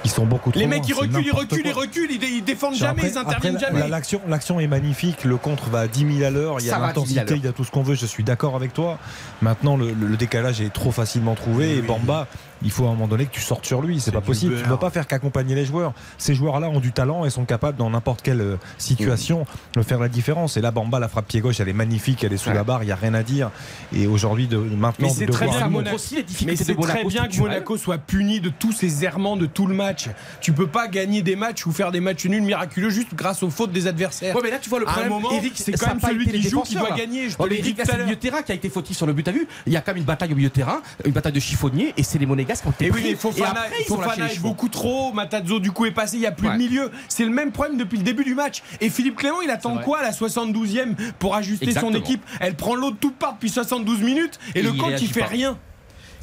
Ils 0.04 0.10
sont 0.10 0.26
beaucoup 0.26 0.50
trop 0.50 0.58
Les 0.60 0.66
mecs, 0.66 0.86
ils 0.88 0.94
reculent, 0.94 1.24
ils 1.24 1.30
reculent, 1.32 1.62
ils 1.66 1.72
reculent, 1.72 2.10
ils, 2.10 2.22
ils 2.24 2.42
défendent 2.44 2.74
Genre, 2.74 2.88
jamais, 2.88 3.00
après- 3.02 3.10
ils 3.12 3.18
interviennent 3.18 3.56
après, 3.56 3.66
jamais. 3.68 3.80
la- 3.80 3.88
L'action, 3.88 4.20
l'action 4.28 4.58
est 4.60 4.66
magnifique, 4.66 5.24
le 5.24 5.36
contre 5.36 5.68
va 5.70 5.80
à 5.80 5.86
10 5.88 6.16
000 6.18 6.26
à 6.26 6.30
l'heure, 6.30 6.56
il 6.60 6.66
y 6.66 6.70
a 6.70 6.78
va 6.78 6.86
à 6.86 6.92
10 6.92 6.94
000 6.94 7.04
à 7.04 7.22
l'intensité, 7.22 7.34
il 7.36 7.44
y 7.44 7.48
a 7.48 7.52
tout 7.52 7.64
ce 7.64 7.70
qu'on 7.70 7.82
veut, 7.82 7.94
je 7.94 8.06
suis 8.06 8.24
d'accord 8.24 8.56
avec 8.56 8.72
toi. 8.74 8.98
Maintenant, 9.42 9.76
le, 9.76 9.92
le 9.92 10.16
décalage 10.16 10.60
est 10.60 10.72
trop 10.72 10.90
facilement 10.90 11.34
trouvé 11.34 11.76
et 11.78 11.82
Bamba, 11.82 12.26
il 12.64 12.70
faut 12.70 12.84
à 12.84 12.88
un 12.88 12.92
moment 12.92 13.08
donné 13.08 13.26
que 13.26 13.32
tu 13.32 13.40
sortes 13.40 13.66
sur 13.66 13.82
lui. 13.82 14.00
C'est 14.00 14.12
pas 14.12 14.20
possible. 14.20 14.56
Tu 14.56 14.62
ne 14.62 14.68
vas 14.68 14.76
pas 14.76 14.90
faire 14.90 15.06
qu'accompagner 15.06 15.54
les 15.54 15.64
joueurs. 15.64 15.92
Ces 16.18 16.34
joueurs-là 16.34 16.68
ont 16.68 16.80
du 16.80 16.92
talent 16.92 17.24
et 17.24 17.30
sont 17.30 17.44
capables, 17.44 17.76
dans 17.76 17.90
n'importe 17.90 18.22
quelle 18.22 18.40
euh, 18.40 18.56
situation, 18.78 19.46
de 19.74 19.82
faire 19.82 19.98
la 19.98 20.08
différence. 20.08 20.56
Et 20.56 20.60
là, 20.60 20.70
Bamba, 20.70 20.98
la 20.98 21.08
frappe 21.08 21.26
pied 21.26 21.40
gauche, 21.40 21.60
elle 21.60 21.68
est 21.68 21.72
magnifique. 21.72 22.24
Elle 22.24 22.32
est 22.32 22.38
sous 22.38 22.52
la 22.52 22.64
barre. 22.64 22.82
Il 22.82 22.86
n'y 22.86 22.92
a 22.92 22.96
rien 22.96 23.14
à 23.14 23.22
dire. 23.22 23.50
Et 23.92 24.06
aujourd'hui, 24.06 24.46
de, 24.46 24.56
maintenant, 24.56 25.08
mais 25.08 25.14
c'est 25.14 25.26
très 25.26 25.48
bien. 25.48 25.68
Monaco, 25.68 25.96
aussi 25.96 26.16
les 26.16 26.22
difficultés 26.22 26.64
mais 26.68 26.74
de 26.74 26.80
très 26.80 27.04
bien 27.04 27.28
que 27.28 27.36
Monaco 27.38 27.76
soit 27.76 27.98
puni 27.98 28.40
de 28.40 28.50
tous 28.50 28.72
ses 28.72 29.04
errements 29.04 29.36
de 29.36 29.46
tout 29.46 29.66
le 29.66 29.74
match. 29.74 30.08
Tu 30.40 30.52
peux 30.52 30.66
pas 30.66 30.88
gagner 30.88 31.22
des 31.22 31.36
matchs 31.36 31.66
ou 31.66 31.72
faire 31.72 31.92
des 31.92 32.00
matchs 32.00 32.26
nuls 32.26 32.42
miraculeux 32.42 32.90
juste 32.90 33.14
grâce 33.14 33.42
aux 33.42 33.50
fautes 33.50 33.72
des 33.72 33.86
adversaires. 33.86 34.34
Ouais, 34.34 34.42
mais 34.42 34.50
là, 34.50 34.58
tu 34.58 34.68
vois 34.68 34.80
le 34.80 34.86
problème. 34.86 35.12
c'est 35.54 35.72
quand 35.72 35.88
même 35.88 36.00
celui 36.00 36.26
qui 36.26 36.48
joue 36.48 36.62
qui 36.62 36.74
doit 36.74 36.96
gagner. 36.96 37.30
Je 37.30 37.36
te 37.36 37.42
l'ai 37.44 37.62
dit. 37.62 37.74
C'est 37.82 37.96
le 37.96 38.04
milieu 38.04 38.16
terrain 38.16 38.42
qui 38.42 38.52
a 38.52 38.54
été 38.54 38.68
fautif 38.68 38.96
sur 38.96 39.06
le 39.06 39.12
but. 39.12 39.26
à 39.28 39.32
vue. 39.32 39.46
Il 39.66 39.72
y 39.72 39.76
a 39.76 39.80
quand 39.80 39.92
même 39.92 39.98
une 39.98 40.04
bataille 40.04 40.32
au 40.32 40.36
milieu 40.36 40.50
terrain, 40.50 40.82
une 41.04 41.12
bataille 41.12 41.32
de 41.32 41.40
chiffonnier, 41.40 41.94
et 41.96 42.02
c'est 42.02 42.18
les 42.18 42.26
Monégas 42.26 42.51
et 42.80 42.88
pris. 42.88 42.90
Oui, 42.90 43.00
mais 43.10 43.14
Fofana, 43.16 43.64
et 43.78 43.84
Fofana 43.84 44.32
est 44.32 44.40
beaucoup 44.40 44.68
trop. 44.68 45.12
Matazzo, 45.12 45.60
du 45.60 45.72
coup, 45.72 45.86
est 45.86 45.92
passé. 45.92 46.16
Il 46.16 46.20
n'y 46.20 46.26
a 46.26 46.32
plus 46.32 46.48
de 46.48 46.56
milieu. 46.56 46.90
C'est 47.08 47.24
le 47.24 47.30
même 47.30 47.52
problème 47.52 47.76
depuis 47.76 47.98
le 47.98 48.04
début 48.04 48.24
du 48.24 48.34
match. 48.34 48.62
Et 48.80 48.90
Philippe 48.90 49.16
Clément, 49.16 49.40
il 49.42 49.50
attend 49.50 49.78
quoi 49.78 50.00
à 50.00 50.02
la 50.02 50.12
72e 50.12 50.94
pour 51.18 51.34
ajuster 51.34 51.72
son 51.72 51.94
équipe? 51.94 52.22
Elle 52.40 52.54
prend 52.54 52.74
l'eau 52.74 52.90
de 52.90 52.96
tout 52.96 53.12
part 53.12 53.34
depuis 53.34 53.50
72 53.50 54.00
minutes 54.00 54.38
et, 54.54 54.62
le 54.62 54.72
coach, 54.72 55.00
il 55.00 55.12
fait 55.12 55.24
rien 55.24 55.56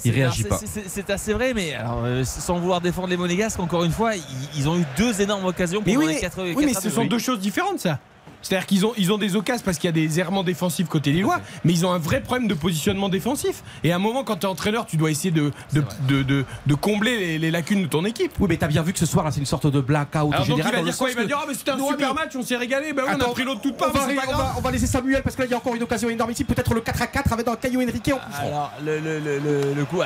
il 0.06 0.12
réagit 0.14 0.44
pas. 0.44 0.60
C'est 0.88 1.10
assez 1.10 1.34
vrai, 1.34 1.54
mais 1.54 1.76
euh, 1.76 2.24
sans 2.24 2.60
vouloir 2.60 2.82
défendre 2.82 3.08
les 3.08 3.18
Monégasques, 3.18 3.60
encore 3.60 3.84
une 3.84 3.92
fois, 3.92 4.12
ils, 4.56 4.70
ont 4.70 4.78
eu 4.78 4.86
deux 4.98 5.22
énormes 5.22 5.46
occasions 5.46 5.82
pour 5.82 5.92
mais 5.92 5.98
oui, 5.98 6.14
les 6.14 6.20
4, 6.20 6.56
oui, 6.56 6.66
mais 6.66 6.74
ce 6.74 6.90
sont 6.90 7.06
deux 7.06 7.20
choses 7.20 7.40
différentes, 7.40 7.80
ça. 7.80 8.00
C'est-à-dire 8.42 8.66
qu'ils 8.66 8.86
ont, 8.86 8.94
ils 8.98 9.12
ont 9.12 9.18
des 9.18 9.36
occasions 9.36 9.64
parce 9.64 9.78
qu'il 9.78 9.88
y 9.88 9.90
a 9.90 9.94
des 9.94 10.20
errements 10.20 10.44
défensifs 10.44 10.88
côté 10.88 11.12
Lillois, 11.12 11.36
okay. 11.36 11.44
mais 11.64 11.74
ils 11.74 11.86
ont 11.86 11.92
un 11.92 11.98
vrai 11.98 12.22
problème 12.22 12.48
de 12.48 12.54
positionnement 12.54 13.10
défensif. 13.10 13.64
Et 13.84 13.92
à 13.92 13.98
un 13.98 14.00
moment, 14.00 14.24
quand 14.24 14.38
tu 14.38 14.46
es 14.46 14.50
entraîneur, 14.50 14.86
tu 14.86 14.98
dois 14.98 15.12
essayer 15.12 15.32
de, 15.32 15.52
de, 15.74 15.84
de, 16.08 16.46
de, 16.66 16.76
combler 16.76 17.38
les, 17.38 17.52
lacunes 17.52 17.84
de 17.84 17.88
ton 17.88 18.06
équipe. 18.06 18.32
Oui, 18.40 18.48
mais 18.50 18.58
t'as 18.58 18.68
bien 18.68 18.82
vu 18.82 18.94
que 18.94 19.00
ce 19.00 19.06
soir, 19.06 19.28
c'est 19.32 19.40
une 19.40 19.46
sorte 19.46 19.68
de 19.68 19.82
blackout 19.82 20.32
général. 20.44 20.48
Donc 20.48 20.58
il 20.58 20.64
va 20.64 20.82
dire 20.84 20.98
quoi 20.98 21.10
Il 21.10 21.16
va 21.16 21.26
dire 21.26 21.40
Ah, 21.42 21.46
mais 21.48 21.54
c'était 21.54 21.72
un 21.72 21.78
non, 21.78 21.90
super 21.90 22.14
match, 22.14 22.36
on 22.36 22.44
s'est 22.44 22.56
régalé, 22.56 22.94
bah, 22.94 23.04
oui, 23.06 23.14
Attends, 23.14 23.28
on 23.28 23.32
a 23.32 23.34
pris 23.34 23.44
l'autre 23.44 23.62
toute 23.62 23.78
part. 23.78 23.90
On, 23.94 23.98
va, 23.98 24.56
on 24.58 24.62
va, 24.62 24.72
laisser 24.72 24.88
Samuel 24.88 25.22
parce 25.24 25.36
que 25.36 25.42
là, 25.42 25.48
il 25.48 25.52
y 25.52 25.54
a 25.54 25.58
encore 25.58 25.76
une 25.76 25.84
occasion 25.84 26.10
énorme 26.10 26.32
ici. 26.32 26.44
Peut-être 26.44 26.74
le 26.74 26.82
4 26.82 27.02
à 27.02 27.08
4 27.08 27.34
avec 27.34 27.48
un 27.48 27.56
Caillou 27.56 27.82
Enrique 27.82 28.12
en 28.14 28.46
Alors, 28.46 28.72
le, 28.84 29.00
le, 29.00 29.20
le, 29.20 29.74
le 29.74 29.86
coup, 29.86 30.00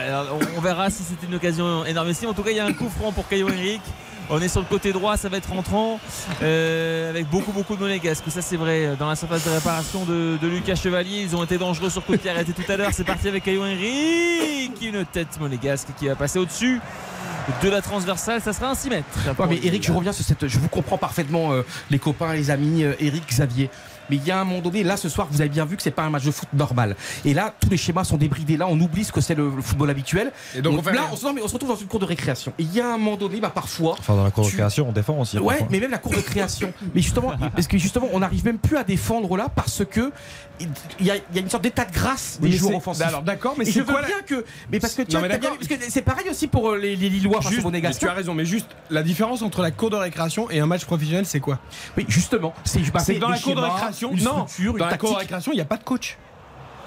on, 0.57 0.61
verra 0.61 0.89
si 0.89 1.03
c'était 1.03 1.27
une 1.27 1.35
occasion 1.35 1.85
énorme 1.85 2.09
ici. 2.09 2.25
En 2.25 2.33
tout 2.33 2.43
cas, 2.43 2.51
il 2.51 2.57
y 2.57 2.59
a 2.59 2.65
un 2.65 2.73
coup 2.73 2.89
franc 2.89 3.11
pour 3.11 3.27
Caillou 3.27 3.47
Enrique. 3.49 3.81
On 4.29 4.41
est 4.41 4.47
sur 4.47 4.61
le 4.61 4.65
côté 4.65 4.93
droit, 4.93 5.17
ça 5.17 5.29
va 5.29 5.37
être 5.37 5.51
rentrant 5.51 5.99
euh, 6.41 7.09
avec 7.09 7.29
beaucoup 7.29 7.51
beaucoup 7.51 7.75
de 7.75 7.81
monégasques. 7.81 8.23
Ça 8.29 8.41
c'est 8.41 8.57
vrai. 8.57 8.95
Dans 8.97 9.09
la 9.09 9.15
surface 9.15 9.45
de 9.45 9.49
réparation 9.51 10.05
de, 10.05 10.37
Lucas 10.47 10.75
Chevalier, 10.75 11.21
ils 11.21 11.35
ont 11.35 11.43
été 11.43 11.57
dangereux 11.57 11.89
sur 11.89 12.05
côté 12.05 12.29
arrêté 12.29 12.53
tout 12.53 12.69
à 12.71 12.77
l'heure. 12.77 12.91
C'est 12.93 13.03
parti 13.03 13.27
avec 13.27 13.43
Caillou 13.43 13.61
Henry 13.61 14.71
qui 14.75 14.87
une 14.87 15.05
tête 15.05 15.39
monégasque 15.39 15.89
qui 15.97 16.07
va 16.07 16.15
passer 16.15 16.39
au-dessus 16.39 16.81
de 17.61 17.69
la 17.69 17.81
transversale, 17.81 18.41
ça 18.41 18.53
sera 18.53 18.69
un 18.69 18.75
6 18.75 18.89
mètres. 18.89 19.05
Mais 19.49 19.59
Eric, 19.63 19.85
je 19.85 19.91
reviens 19.91 20.11
sur 20.11 20.23
cette. 20.23 20.47
Je 20.47 20.59
vous 20.59 20.69
comprends 20.69 20.97
parfaitement, 20.97 21.51
euh, 21.51 21.63
les 21.89 21.99
copains, 21.99 22.33
les 22.33 22.49
amis, 22.51 22.83
euh, 22.83 22.93
Eric, 22.99 23.27
Xavier. 23.27 23.69
Mais 24.09 24.17
il 24.17 24.25
y 24.25 24.31
a 24.31 24.39
un 24.39 24.43
moment 24.43 24.61
donné, 24.61 24.83
là 24.83 24.97
ce 24.97 25.09
soir, 25.09 25.27
vous 25.29 25.41
avez 25.41 25.49
bien 25.49 25.65
vu 25.65 25.75
que 25.77 25.83
c'est 25.83 25.91
pas 25.91 26.03
un 26.03 26.09
match 26.09 26.23
de 26.23 26.31
foot 26.31 26.49
normal. 26.53 26.95
Et 27.25 27.33
là, 27.33 27.53
tous 27.59 27.69
les 27.69 27.77
schémas 27.77 28.03
sont 28.03 28.17
débridés. 28.17 28.57
Là, 28.57 28.67
on 28.67 28.79
oublie 28.79 29.03
ce 29.03 29.11
que 29.11 29.21
c'est 29.21 29.35
le, 29.35 29.51
football 29.61 29.89
habituel. 29.89 30.31
Et 30.55 30.61
donc, 30.61 30.75
donc 30.75 30.85
on 30.87 30.93
là, 30.93 31.07
on 31.11 31.15
se, 31.15 31.53
retrouve 31.53 31.69
dans 31.69 31.75
une 31.75 31.87
cour 31.87 31.99
de 31.99 32.05
récréation. 32.05 32.53
Et 32.59 32.63
il 32.63 32.73
y 32.73 32.81
a 32.81 32.93
un 32.93 32.97
moment 32.97 33.17
donné, 33.17 33.39
bah, 33.39 33.51
parfois. 33.53 33.95
Enfin, 33.99 34.15
dans 34.15 34.23
la 34.23 34.31
cour 34.31 34.43
de 34.43 34.49
récréation, 34.49 34.89
on 34.89 34.91
défend 34.91 35.19
aussi. 35.19 35.37
Hein, 35.37 35.41
ouais, 35.41 35.65
mais 35.69 35.79
même 35.79 35.91
la 35.91 35.97
cour 35.97 36.13
de 36.13 36.21
création. 36.21 36.73
mais 36.93 37.01
justement, 37.01 37.33
parce 37.55 37.67
que 37.67 37.77
justement, 37.77 38.09
on 38.13 38.19
n'arrive 38.19 38.45
même 38.45 38.57
plus 38.57 38.77
à 38.77 38.83
défendre 38.83 39.35
là 39.37 39.49
parce 39.53 39.83
que 39.85 40.11
il 40.99 41.05
y, 41.05 41.11
a, 41.11 41.15
une 41.35 41.49
sorte 41.49 41.63
d'état 41.63 41.83
de 41.83 41.91
grâce 41.91 42.37
des 42.39 42.49
oui, 42.49 42.57
joueurs 42.57 42.77
offensifs. 42.77 43.05
Alors 43.05 43.23
d'accord, 43.23 43.55
mais 43.57 43.65
c'est 43.65 43.83
quoi 43.83 44.01
bien 44.03 44.21
que, 44.21 44.45
mais 44.71 44.79
parce 44.79 44.93
que 44.93 45.01
tu 45.01 45.17
vois, 45.17 45.25
as 45.25 45.37
bien, 45.37 45.49
parce 45.49 45.67
que 45.67 45.75
c'est 45.89 46.03
pareil 46.03 46.29
aussi 46.29 46.47
pour 46.47 46.69
euh, 46.69 46.77
les, 46.77 46.95
les 46.95 47.09
Lillois 47.09 47.39
juste, 47.41 47.61
face 47.61 47.95
aux 47.95 47.99
Tu 47.99 48.07
as 48.07 48.13
raison, 48.13 48.33
mais 48.33 48.45
juste 48.45 48.67
la 48.89 49.03
différence 49.03 49.41
entre 49.41 49.61
la 49.61 49.71
cour 49.71 49.89
de 49.89 49.95
récréation 49.95 50.49
et 50.51 50.59
un 50.59 50.65
match 50.65 50.85
professionnel, 50.85 51.25
c'est 51.25 51.39
quoi? 51.39 51.59
Oui, 51.97 52.05
justement, 52.07 52.53
c'est 52.63 53.19
dans 53.19 53.29
la 53.29 53.39
cour 53.39 53.55
de 53.55 53.61
récréation 53.61 53.92
non, 54.23 54.45
il 55.53 55.55
n'y 55.55 55.61
a 55.61 55.65
pas 55.65 55.77
de 55.77 55.83
coach. 55.83 56.17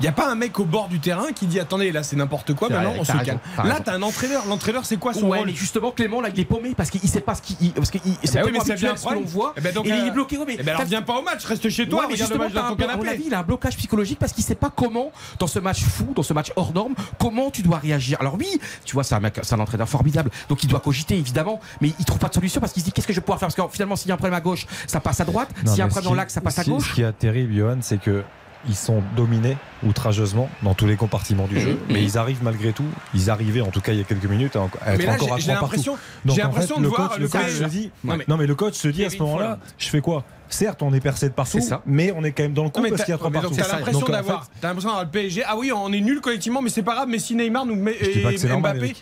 Il 0.00 0.02
n'y 0.02 0.08
a 0.08 0.12
pas 0.12 0.30
un 0.30 0.34
mec 0.34 0.58
au 0.58 0.64
bord 0.64 0.88
du 0.88 1.00
terrain 1.00 1.32
qui 1.34 1.46
dit 1.46 1.58
attendez 1.58 1.90
là 1.90 2.02
c'est 2.02 2.16
n'importe 2.16 2.54
quoi 2.54 2.68
maintenant 2.68 2.92
on 2.98 3.04
se 3.04 3.12
raison, 3.12 3.24
calme. 3.24 3.38
Là 3.64 3.80
t'as 3.82 3.94
un 3.94 4.02
entraîneur. 4.02 4.44
L'entraîneur 4.46 4.84
c'est 4.84 4.98
quoi 4.98 5.14
son 5.14 5.28
ouais, 5.28 5.38
rôle 5.38 5.50
justement 5.50 5.90
Clément 5.90 6.20
là 6.20 6.28
il 6.32 6.38
est 6.38 6.44
paumé 6.44 6.74
parce 6.76 6.90
qu'il 6.90 7.08
sait 7.08 7.20
pas 7.20 7.34
ce 7.34 7.42
qu'il 7.42 7.72
parce 7.72 7.90
qu'il 7.90 8.00
c'est 8.22 8.38
eh 8.38 8.42
pas 8.42 8.50
ben 8.50 8.60
ce 8.60 9.06
que 9.06 9.14
l'on 9.14 9.22
voit. 9.22 9.54
Et, 9.56 9.72
donc, 9.72 9.86
et 9.86 9.92
euh... 9.92 9.98
il 10.02 10.08
est 10.08 10.10
bloqué. 10.10 10.36
Ouais, 10.36 10.44
mais 10.46 10.56
eh 10.58 10.62
ben, 10.62 10.74
alors 10.74 10.86
viens 10.86 11.02
pas 11.02 11.14
au 11.14 11.22
match 11.22 11.44
reste 11.44 11.68
chez 11.70 11.88
toi. 11.88 12.06
Mais 12.08 12.16
justement, 12.16 12.44
il 12.46 13.34
a 13.34 13.38
un 13.38 13.42
blocage 13.42 13.76
psychologique 13.76 14.18
parce 14.18 14.32
qu'il 14.32 14.44
sait 14.44 14.54
pas 14.54 14.70
comment 14.74 15.10
dans 15.38 15.46
ce 15.46 15.58
match 15.58 15.82
fou 15.82 16.12
dans 16.14 16.22
ce 16.22 16.32
match 16.32 16.52
hors 16.56 16.72
norme 16.72 16.94
comment 17.18 17.50
tu 17.50 17.62
dois 17.62 17.78
réagir. 17.78 18.18
Alors 18.20 18.36
oui 18.38 18.60
tu 18.84 18.94
vois 18.94 19.04
c'est 19.04 19.14
un 19.14 19.20
mec 19.20 19.40
c'est 19.42 19.54
un 19.54 19.60
entraîneur 19.60 19.88
formidable 19.88 20.30
donc 20.48 20.62
il 20.62 20.68
doit 20.68 20.80
cogiter 20.80 21.16
évidemment 21.16 21.60
mais 21.80 21.92
il 21.98 22.04
trouve 22.04 22.18
pas 22.18 22.28
de 22.28 22.34
solution 22.34 22.60
parce 22.60 22.72
qu'il 22.72 22.82
se 22.82 22.86
dit 22.86 22.92
qu'est-ce 22.92 23.06
que 23.06 23.12
je 23.12 23.20
vais 23.20 23.24
pouvoir 23.24 23.38
faire? 23.38 23.48
Parce 23.48 23.68
que 23.68 23.74
finalement 23.74 23.96
s'il 23.96 24.08
y 24.08 24.10
a 24.10 24.14
un 24.14 24.18
problème 24.18 24.36
à 24.36 24.40
gauche 24.40 24.66
ça 24.86 25.00
passe 25.00 25.20
à 25.20 25.24
droite 25.24 25.48
s'il 25.64 25.78
y 25.78 25.80
a 25.80 25.84
un 25.84 25.88
problème 25.88 26.10
dans 26.10 26.14
l'axe 26.14 26.34
ça 26.34 26.40
passe 26.40 26.58
à 26.58 26.64
gauche. 26.64 26.90
Ce 26.90 26.94
qui 26.94 27.02
est 27.02 27.12
terrible 27.12 27.54
Johan 27.54 27.78
c'est 27.80 28.00
que 28.00 28.22
ils 28.68 28.74
sont 28.74 29.02
dominés 29.16 29.56
outrageusement 29.84 30.48
dans 30.62 30.74
tous 30.74 30.86
les 30.86 30.96
compartiments 30.96 31.46
du 31.46 31.60
jeu, 31.60 31.72
mhm. 31.72 31.78
mais 31.90 32.02
ils 32.02 32.18
arrivent 32.18 32.42
malgré 32.42 32.72
tout, 32.72 32.86
ils 33.14 33.30
arrivaient 33.30 33.60
en 33.60 33.70
tout 33.70 33.80
cas 33.80 33.92
il 33.92 33.98
y 33.98 34.00
a 34.00 34.04
quelques 34.04 34.26
minutes 34.26 34.56
à, 34.56 34.94
être 34.94 35.08
encore 35.08 35.34
à 35.34 35.38
3 35.38 35.54
partout. 35.54 35.96
Donc 36.24 36.38
en 36.42 36.52
fait, 36.52 36.76
de 36.76 36.82
le 36.82 36.90
coach, 36.90 37.18
le 37.18 37.28
coach 37.28 37.50
se 37.50 37.64
dit, 37.64 37.90
non 38.04 38.36
mais, 38.36 38.46
le 38.46 38.54
coach 38.54 38.74
se 38.74 38.88
dit 38.88 39.04
à 39.04 39.10
ce 39.10 39.18
moment-là, 39.18 39.58
je 39.78 39.88
fais 39.88 40.00
quoi? 40.00 40.24
Certes, 40.48 40.82
on 40.82 40.94
est 40.94 41.00
percé 41.00 41.28
de 41.28 41.34
partout, 41.34 41.58
mais 41.86 42.12
on 42.16 42.22
est 42.22 42.30
quand 42.30 42.44
même 42.44 42.52
dans 42.52 42.62
le 42.62 42.70
coup 42.70 42.80
parce 42.80 43.02
qu'il 43.02 43.10
y 43.10 43.14
a 43.14 43.18
trois 43.18 43.30
partout. 43.30 43.54
T'as 43.56 43.76
l'impression 43.76 44.06
d'avoir, 44.06 45.04
le 45.04 45.10
PSG. 45.10 45.42
Ah 45.44 45.56
oui, 45.56 45.72
on 45.72 45.92
est 45.92 46.00
nul 46.00 46.20
collectivement, 46.20 46.62
mais 46.62 46.70
c'est 46.70 46.82
pas 46.82 46.94
grave. 46.94 47.08
Mais 47.08 47.18
si 47.18 47.34
Neymar 47.34 47.66
nous 47.66 47.74
met 47.74 47.96
et 48.00 48.22
Mbappé 48.22 48.94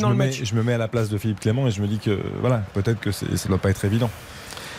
dans 0.00 0.10
le 0.10 0.16
match, 0.16 0.42
je 0.42 0.54
me 0.54 0.62
mets 0.62 0.74
à 0.74 0.78
la 0.78 0.88
place 0.88 1.08
de 1.08 1.18
Philippe 1.18 1.40
Clément 1.40 1.66
et 1.66 1.70
je 1.70 1.80
me 1.80 1.86
dis 1.86 1.98
que 1.98 2.18
voilà, 2.40 2.62
peut-être 2.74 3.00
que 3.00 3.12
ça 3.12 3.26
doit 3.48 3.58
pas 3.58 3.70
être 3.70 3.84
évident. 3.84 4.10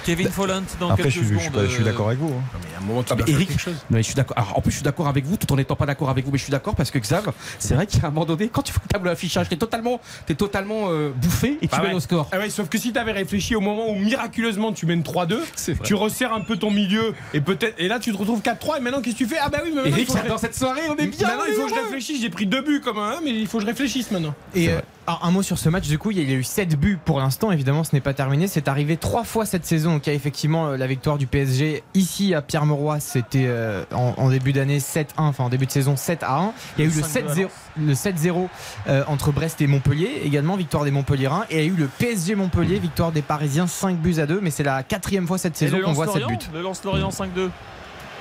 Kevin 0.03 0.27
bah, 0.27 0.31
Folland 0.31 0.63
dans 0.80 0.89
Après, 0.89 1.03
quelques 1.03 1.23
je. 1.23 1.34
Je, 1.65 1.67
suis 1.67 1.84
d'accord 1.84 2.07
avec 2.07 2.19
vous. 2.19 2.30
Mais 2.30 2.77
un 2.77 2.85
moment, 2.85 3.03
Eric. 3.27 3.49
Non, 3.89 3.97
je 3.97 4.01
suis 4.01 4.13
d'accord. 4.15 4.53
en 4.55 4.61
plus, 4.61 4.71
je 4.71 4.77
suis 4.77 4.84
d'accord 4.84 5.07
avec 5.07 5.25
vous, 5.25 5.38
tout 5.38 5.51
en 5.51 5.55
n'étant 5.55 5.75
pas 5.75 5.85
d'accord 5.85 6.09
avec 6.09 6.25
vous, 6.25 6.31
mais 6.31 6.38
je 6.38 6.43
suis 6.43 6.51
d'accord 6.51 6.75
parce 6.75 6.91
que 6.91 6.99
Xav, 6.99 7.31
c'est 7.59 7.73
vrai 7.75 7.88
qu'à 7.88 8.07
un 8.07 8.11
moment 8.11 8.25
donné, 8.25 8.49
quand 8.49 8.61
tu 8.61 8.73
fais 8.73 8.80
le 8.84 8.89
tableau 8.89 9.09
d'affichage, 9.09 9.49
t'es 9.49 9.55
totalement, 9.55 9.99
es 10.30 10.35
totalement 10.35 10.89
euh, 10.89 11.11
bouffé 11.15 11.57
et 11.61 11.67
tu 11.67 11.75
ah 11.77 11.81
mènes 11.81 11.95
au 11.95 11.99
score. 11.99 12.30
Ah 12.31 12.39
ouais, 12.39 12.49
sauf 12.49 12.69
que 12.69 12.77
si 12.77 12.91
t'avais 12.91 13.11
réfléchi 13.11 13.55
au 13.55 13.61
moment 13.61 13.89
où 13.89 13.95
miraculeusement 13.95 14.73
tu 14.73 14.85
mènes 14.85 15.01
3-2, 15.01 15.38
tu 15.84 15.93
resserres 15.93 16.34
un 16.34 16.41
peu 16.41 16.57
ton 16.57 16.71
milieu 16.71 17.13
et 17.34 17.41
peut-être, 17.41 17.75
et 17.80 17.88
là 17.88 17.99
tu 17.99 18.11
te 18.11 18.17
retrouves 18.17 18.41
4-3 18.41 18.77
et 18.77 18.81
maintenant 18.81 19.01
qu'est-ce 19.01 19.15
que 19.15 19.23
tu 19.23 19.27
fais? 19.27 19.38
Ah 19.41 19.49
bah 19.49 19.59
oui, 19.63 19.73
mais 19.73 19.89
Eric, 19.89 20.09
dans 20.27 20.38
cette 20.38 20.55
soirée, 20.55 20.81
on 20.89 20.95
est 20.95 21.07
bien. 21.07 21.27
Maintenant, 21.27 21.43
il 21.47 21.53
faut 21.53 21.65
que 21.65 21.69
je 21.69 21.80
réfléchisse. 21.81 22.21
J'ai 22.21 22.30
pris 22.30 22.45
deux 22.45 22.61
buts 22.61 22.81
comme 22.81 22.97
un, 22.97 23.19
mais 23.23 23.31
il 23.31 23.47
faut 23.47 23.57
que 23.57 23.63
je 23.63 23.67
réfléchisse 23.69 24.11
maintenant. 24.11 24.35
Alors, 25.05 25.25
un 25.25 25.31
mot 25.31 25.41
sur 25.41 25.57
ce 25.57 25.67
match, 25.67 25.89
du 25.89 25.97
coup, 25.97 26.11
il 26.11 26.30
y 26.30 26.34
a 26.34 26.35
eu 26.35 26.43
7 26.43 26.80
buts 26.80 26.97
pour 27.03 27.19
l'instant, 27.19 27.51
évidemment 27.51 27.84
ce 27.84 27.93
n'est 27.93 28.01
pas 28.01 28.13
terminé, 28.13 28.47
c'est 28.47 28.69
arrivé 28.69 28.95
3 28.95 29.25
fois 29.25 29.45
cette 29.45 29.65
saison, 29.65 29.99
qu'il 29.99 30.13
y 30.13 30.13
a 30.13 30.15
effectivement 30.15 30.67
euh, 30.67 30.77
la 30.77 30.88
victoire 30.88 31.17
du 31.17 31.27
PSG 31.27 31.84
ici 31.93 32.34
à 32.34 32.41
Pierre-Mauroy, 32.41 33.01
c'était 33.01 33.45
euh, 33.47 33.84
en, 33.91 34.30
début 34.30 34.53
d'année 34.53 34.80
7-1, 34.80 35.05
enfin 35.17 35.43
en 35.43 35.49
début 35.49 35.65
de 35.65 35.71
saison 35.71 35.95
7-1 35.95 36.51
il 36.77 36.85
y 36.85 36.88
a 36.88 36.89
eu 36.89 37.45
le 37.77 37.93
7-0 37.93 38.47
euh, 38.88 39.03
entre 39.07 39.34
Brest 39.34 39.59
et 39.59 39.67
Montpellier, 39.67 40.21
également 40.23 40.55
victoire 40.55 40.85
des 40.85 40.91
Montpellierains, 40.91 41.45
et 41.49 41.57
il 41.57 41.65
y 41.65 41.69
a 41.69 41.73
eu 41.73 41.75
le 41.75 41.88
PSG 41.88 42.35
Montpellier, 42.35 42.80
victoire 42.80 43.11
des 43.11 43.21
Parisiens 43.21 43.67
5 43.67 43.97
buts 43.97 44.19
à 44.19 44.25
2, 44.25 44.39
mais 44.41 44.51
c'est 44.51 44.63
la 44.63 44.84
quatrième 44.84 45.27
fois 45.27 45.38
cette 45.38 45.57
saison 45.57 45.81
qu'on 45.84 45.91
voit 45.91 46.07
7 46.07 46.27
buts. 46.27 46.38
Le 46.53 46.61
Lance-Lorient 46.61 47.09
5-2 47.09 47.49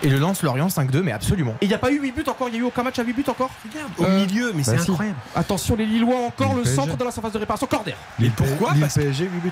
et 0.02 0.08
le 0.08 0.18
lance 0.18 0.42
Lorient 0.42 0.68
5-2, 0.68 1.00
mais 1.00 1.12
absolument. 1.12 1.52
Et 1.60 1.66
il 1.66 1.68
n'y 1.68 1.74
a 1.74 1.78
pas 1.78 1.90
eu 1.90 2.00
8 2.00 2.12
buts 2.12 2.24
encore, 2.26 2.48
il 2.48 2.54
y 2.54 2.58
a 2.58 2.60
eu 2.60 2.64
aucun 2.64 2.82
match 2.82 2.98
à 2.98 3.04
8 3.04 3.12
buts 3.12 3.24
encore? 3.28 3.50
Au 3.98 4.04
euh, 4.04 4.24
milieu, 4.26 4.52
mais 4.54 4.62
c'est 4.62 4.76
bah 4.76 4.82
incroyable. 4.82 5.18
Attention, 5.34 5.76
les 5.76 5.86
Lillois 5.86 6.18
encore, 6.18 6.54
le, 6.54 6.64
centre 6.64 6.96
dans 6.96 7.04
la 7.04 7.10
surface 7.10 7.32
de 7.32 7.38
réparation, 7.38 7.66
Cordaire. 7.66 7.96
Mais 8.18 8.30
pourquoi? 8.30 8.72
PSG, 8.72 9.24
8 9.24 9.28
buts. 9.40 9.50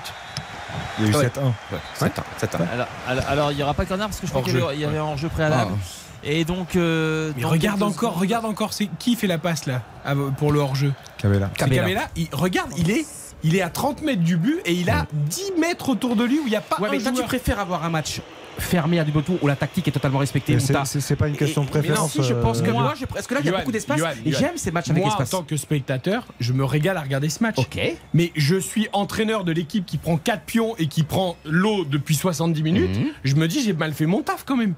Il 0.99 1.05
y 1.05 1.07
a 1.07 1.11
eu 1.11 1.25
7-1. 1.25 1.27
Ouais. 2.01 2.11
7-1. 2.39 3.25
Alors, 3.27 3.51
il 3.51 3.57
n'y 3.57 3.63
aura 3.63 3.73
pas 3.73 3.85
corner 3.85 4.07
parce 4.07 4.19
que 4.19 4.27
je 4.27 4.31
crois 4.31 4.43
qu'il 4.43 4.79
y 4.79 4.85
avait 4.85 4.97
un 4.97 5.17
jeu 5.17 5.29
préalable. 5.29 5.71
Ah. 5.75 6.01
Et 6.23 6.45
donc. 6.45 6.75
Euh, 6.75 7.31
mais 7.35 7.43
regarde 7.43 7.81
encore, 7.83 8.19
regarde 8.19 8.45
encore. 8.45 8.71
Qui 8.99 9.15
fait 9.15 9.27
la 9.27 9.37
passe 9.37 9.65
là 9.65 9.81
pour 10.37 10.51
le 10.51 10.59
hors-jeu 10.59 10.93
Cabella. 11.17 11.49
Cabella. 11.57 12.07
Il, 12.15 12.27
regarde, 12.31 12.71
il 12.77 12.91
est. 12.91 13.05
Il 13.43 13.55
est 13.55 13.63
à 13.63 13.71
30 13.71 14.03
mètres 14.03 14.21
du 14.21 14.37
but 14.37 14.59
et 14.65 14.73
il 14.73 14.91
a 14.91 15.07
10 15.11 15.53
mètres 15.59 15.89
autour 15.89 16.15
de 16.15 16.23
lui 16.23 16.37
où 16.37 16.43
il 16.45 16.51
n'y 16.51 16.55
a 16.55 16.61
pas 16.61 16.79
ouais, 16.79 16.89
un 16.89 16.91
mais 16.91 16.99
joueur. 16.99 17.15
tu 17.15 17.23
préfères 17.23 17.59
avoir 17.59 17.83
un 17.83 17.89
match 17.89 18.21
fermé 18.57 18.99
à 18.99 19.03
double 19.03 19.23
où 19.41 19.47
la 19.47 19.55
tactique 19.55 19.87
est 19.87 19.91
totalement 19.91 20.19
respectée. 20.19 20.57
C'est 20.59 21.15
pas 21.15 21.27
une 21.27 21.37
question 21.37 21.63
de 21.63 21.69
préférence. 21.69 22.15
Non, 22.15 22.23
si, 22.23 22.29
je 22.29 22.33
pense 22.33 22.59
euh, 22.59 22.63
que 22.63 22.99
je, 22.99 23.05
parce 23.05 23.27
que 23.27 23.33
là, 23.33 23.39
il 23.43 23.45
y 23.45 23.49
a 23.49 23.57
beaucoup 23.57 23.71
d'espace. 23.71 24.01
Et 24.25 24.31
j'aime 24.31 24.57
ces 24.57 24.71
matchs 24.71 24.89
avec 24.89 25.05
espace. 25.05 25.33
En 25.33 25.39
tant 25.39 25.43
que 25.43 25.57
spectateur, 25.57 26.25
je 26.39 26.53
me 26.53 26.63
régale 26.65 26.97
à 26.97 27.01
regarder 27.01 27.29
ce 27.29 27.41
match. 27.43 27.57
Mais 28.13 28.31
je 28.35 28.55
suis 28.55 28.87
entraîneur 28.93 29.43
de 29.43 29.51
l'équipe 29.51 29.85
qui 29.85 29.97
prend 29.97 30.17
4 30.17 30.43
pions 30.43 30.75
et 30.77 30.87
qui 30.87 31.03
prend 31.03 31.37
l'eau 31.45 31.85
depuis 31.85 32.15
70 32.15 32.63
minutes. 32.63 32.97
Mhm. 32.97 33.07
Je 33.23 33.35
me 33.35 33.47
dis, 33.47 33.63
j'ai 33.63 33.73
mal 33.73 33.93
fait 33.93 34.05
mon 34.05 34.21
taf 34.21 34.43
quand 34.45 34.57
même. 34.57 34.73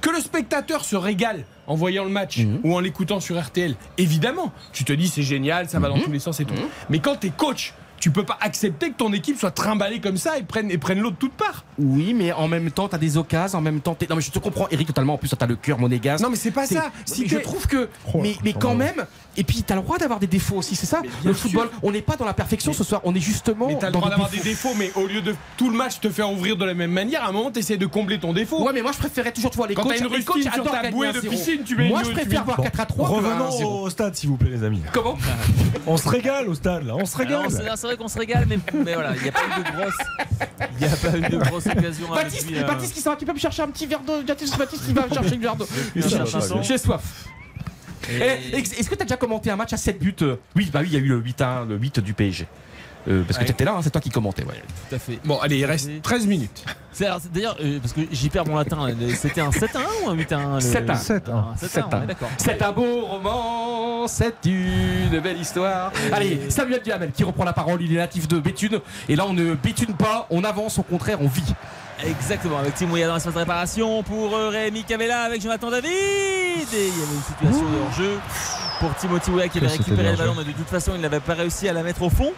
Que 0.00 0.10
le 0.10 0.20
spectateur 0.20 0.84
se 0.84 0.94
régale 0.96 1.44
en 1.66 1.74
voyant 1.74 2.04
le 2.04 2.10
match 2.10 2.38
mhm. 2.38 2.60
ou 2.62 2.74
en 2.74 2.80
l'écoutant 2.80 3.20
sur 3.20 3.40
RTL, 3.40 3.74
évidemment, 3.98 4.52
tu 4.72 4.84
te 4.84 4.92
dis 4.92 5.08
c'est 5.08 5.22
génial, 5.22 5.68
ça 5.68 5.80
va 5.80 5.88
dans 5.88 5.96
mhm. 5.96 6.04
tous 6.04 6.12
les 6.12 6.18
sens 6.20 6.38
et 6.40 6.44
tout. 6.44 6.54
Mais 6.88 7.00
quand 7.00 7.16
t'es 7.16 7.30
coach, 7.30 7.74
tu 8.00 8.10
peux 8.10 8.24
pas 8.24 8.38
accepter 8.40 8.90
que 8.90 8.96
ton 8.96 9.12
équipe 9.12 9.38
soit 9.38 9.50
trimballée 9.50 10.00
comme 10.00 10.16
ça 10.16 10.38
et 10.38 10.42
prenne, 10.42 10.70
et 10.70 10.78
prenne 10.78 11.00
l'eau 11.00 11.10
de 11.10 11.16
toutes 11.16 11.32
parts. 11.32 11.64
Oui, 11.78 12.14
mais 12.14 12.32
en 12.32 12.48
même 12.48 12.70
temps, 12.70 12.88
t'as 12.88 12.98
des 12.98 13.16
occasions, 13.16 13.58
en 13.58 13.62
même 13.62 13.80
temps, 13.80 13.94
t'es... 13.94 14.06
Non, 14.06 14.16
mais 14.16 14.22
je 14.22 14.30
te 14.30 14.38
comprends, 14.38 14.68
Eric, 14.70 14.86
totalement. 14.86 15.14
En 15.14 15.18
plus, 15.18 15.28
t'as 15.36 15.46
le 15.46 15.56
cœur 15.56 15.78
monégasque. 15.78 16.22
Non, 16.22 16.30
mais 16.30 16.36
c'est 16.36 16.50
pas 16.50 16.66
ça. 16.66 16.90
Si 17.04 17.28
je 17.28 17.38
trouve 17.38 17.66
que. 17.66 17.88
Oh, 18.14 18.20
mais, 18.22 18.36
mais 18.44 18.52
quand 18.52 18.74
même. 18.74 19.06
Et 19.36 19.44
puis, 19.44 19.62
t'as 19.62 19.76
le 19.76 19.82
droit 19.82 19.98
d'avoir 19.98 20.18
des 20.18 20.26
défauts 20.26 20.56
aussi, 20.56 20.74
c'est 20.74 20.86
ça? 20.86 21.00
Le 21.24 21.32
football, 21.32 21.70
on 21.82 21.92
n'est 21.92 22.02
pas 22.02 22.16
dans 22.16 22.24
la 22.24 22.34
perfection 22.34 22.72
ce 22.72 22.82
soir, 22.82 23.00
on 23.04 23.14
est 23.14 23.20
justement. 23.20 23.68
Mais 23.68 23.78
t'as 23.78 23.86
le 23.86 23.92
droit 23.92 24.10
d'avoir 24.10 24.30
des 24.30 24.40
défauts, 24.40 24.74
mais 24.76 24.90
au 24.96 25.06
lieu 25.06 25.20
de 25.20 25.34
tout 25.56 25.70
le 25.70 25.76
match 25.76 26.00
te 26.00 26.10
faire 26.10 26.30
ouvrir 26.32 26.56
de 26.56 26.64
la 26.64 26.74
même 26.74 26.90
manière, 26.90 27.22
à 27.22 27.28
un 27.28 27.32
moment, 27.32 27.50
t'essaies 27.50 27.76
de 27.76 27.86
combler 27.86 28.18
ton 28.18 28.32
défaut. 28.32 28.64
Ouais, 28.64 28.72
mais 28.72 28.82
moi, 28.82 28.92
je 28.92 28.98
préférais 28.98 29.32
toujours, 29.32 29.50
tu 29.50 29.56
vois, 29.56 29.68
les 29.68 29.74
Quand 29.74 29.84
coachs, 29.84 29.96
t'as 29.96 30.04
une 30.04 30.12
les 30.12 30.24
coachs 30.24 30.42
sur 30.42 30.64
ta 30.64 30.90
bouée 30.90 31.12
de 31.12 31.20
piscine, 31.20 31.62
tu 31.64 31.76
mets 31.76 31.88
Moi, 31.88 32.02
je 32.04 32.10
préfère 32.10 32.44
voir 32.44 32.60
4 32.60 32.80
à 32.80 32.86
3. 32.86 33.08
Revenons 33.08 33.82
au 33.82 33.90
stade, 33.90 34.14
s'il 34.16 34.28
vous 34.28 34.36
plaît, 34.36 34.50
les 34.50 34.64
amis. 34.64 34.82
Comment? 34.92 35.16
On 35.86 35.96
se 35.96 36.08
régale 36.08 36.48
au 36.48 36.54
stade, 36.54 36.86
là, 36.86 36.96
on 36.96 37.06
se 37.06 37.16
régale. 37.16 37.48
Vrai 37.88 37.96
qu'on 37.96 38.08
se 38.08 38.18
régale, 38.18 38.44
mais, 38.46 38.58
mais 38.74 38.92
voilà, 38.92 39.14
il 39.16 39.22
n'y 39.22 39.30
a 39.30 39.32
pas 39.32 39.40
eu 39.46 39.62
de 39.64 39.80
grosse, 39.80 39.94
il 40.78 40.86
n'y 40.86 40.92
a 40.92 40.96
pas 40.96 41.16
eu 41.16 41.20
de 41.22 41.36
grosse 41.38 41.66
occasion. 41.74 42.08
Baptiste, 42.10 42.42
depuis, 42.42 42.58
euh, 42.58 42.66
Baptiste 42.66 42.92
qui 42.92 43.00
s'en 43.00 43.16
tu 43.16 43.24
peux 43.24 43.32
me 43.32 43.38
chercher 43.38 43.62
un 43.62 43.68
petit 43.68 43.86
verre 43.86 44.00
d'eau 44.00 44.22
Baptiste, 44.26 44.58
Baptiste, 44.58 44.82
il 44.88 44.94
va 44.94 45.06
me 45.06 45.08
chercher 45.14 45.36
un 45.36 45.38
verre 45.38 45.56
d'eau. 45.56 45.66
J'ai 46.60 46.76
soif. 46.76 47.00
Eh, 48.10 48.58
Est-ce 48.58 48.90
que 48.90 48.94
tu 48.94 49.00
as 49.00 49.06
déjà 49.06 49.16
commenté 49.16 49.50
un 49.50 49.56
match 49.56 49.72
à 49.72 49.78
7 49.78 49.98
buts 49.98 50.14
euh? 50.20 50.36
Oui, 50.54 50.68
bah 50.70 50.80
oui, 50.82 50.88
il 50.90 50.94
y 50.94 50.96
a 50.96 51.00
eu 51.00 51.08
le 51.08 51.22
8-1, 51.22 51.66
le 51.66 51.78
8 51.78 52.00
du 52.00 52.12
PSG. 52.12 52.46
Euh, 53.08 53.22
parce 53.22 53.38
que 53.38 53.42
Ouais. 53.42 53.46
tu 53.46 53.52
étais 53.52 53.64
là, 53.64 53.74
hein, 53.76 53.80
c'est 53.82 53.90
toi 53.90 54.00
qui 54.00 54.10
commentais. 54.10 54.44
Ouais. 54.44 54.62
Tout 54.88 54.94
à 54.94 54.98
fait. 54.98 55.18
Bon, 55.24 55.38
allez, 55.38 55.58
il 55.58 55.64
reste 55.64 55.88
13 56.02 56.26
minutes. 56.26 56.64
D'ailleurs, 57.32 57.56
euh, 57.62 57.78
parce 57.80 57.92
que 57.92 58.00
j'y 58.10 58.28
perds 58.28 58.46
mon 58.46 58.56
latin, 58.56 58.88
c'était 59.14 59.40
un 59.40 59.50
7-1 59.50 59.80
ou 60.04 60.08
un 60.10 60.14
8-1 60.14 60.54
le- 60.56 60.60
7-1. 60.60 60.92
Ah, 61.32 61.54
7-1, 61.56 62.00
ouais, 62.00 62.06
d'accord. 62.06 62.28
C'est 62.38 62.60
un 62.60 62.72
beau 62.72 63.06
roman, 63.06 64.06
c'est 64.08 64.34
une 64.44 65.20
belle 65.20 65.38
histoire. 65.40 65.92
Allez, 66.12 66.50
Samuel 66.50 66.82
Duhamel 66.82 67.12
qui 67.12 67.22
reprend 67.24 67.44
la 67.44 67.52
parole, 67.52 67.80
il 67.82 67.92
est 67.94 67.98
natif 67.98 68.26
de 68.26 68.40
Béthune. 68.40 68.80
Et 69.08 69.14
là, 69.16 69.26
on 69.28 69.32
ne 69.32 69.54
béthune 69.54 69.94
pas, 69.94 70.26
on 70.30 70.42
avance, 70.44 70.78
au 70.78 70.82
contraire, 70.82 71.18
on 71.20 71.28
vit. 71.28 71.54
Exactement, 72.04 72.58
avec 72.58 72.74
Tim 72.74 72.86
dans 72.88 72.94
l'espace 72.96 73.32
de 73.34 73.38
réparation 73.38 74.02
pour 74.02 74.34
euh, 74.36 74.50
Rémi 74.50 74.84
Cavella 74.84 75.22
avec 75.22 75.40
Jonathan 75.40 75.70
David. 75.70 75.88
Et 75.92 76.64
il 76.72 76.98
y 76.98 77.02
avait 77.02 77.14
une 77.14 77.22
situation 77.22 77.62
de 77.70 77.76
hors-jeu 77.84 78.18
pour 78.80 78.94
Timothy 78.96 79.30
Weah 79.30 79.48
qui 79.48 79.58
avait 79.58 79.66
récupéré 79.68 80.10
le 80.12 80.16
ballon, 80.16 80.34
mais 80.36 80.44
de 80.44 80.52
toute 80.52 80.68
façon, 80.68 80.92
il 80.94 81.00
n'avait 81.00 81.20
pas 81.20 81.34
réussi 81.34 81.68
à 81.68 81.72
la 81.72 81.82
mettre 81.82 82.02
au 82.02 82.10
fond. 82.10 82.32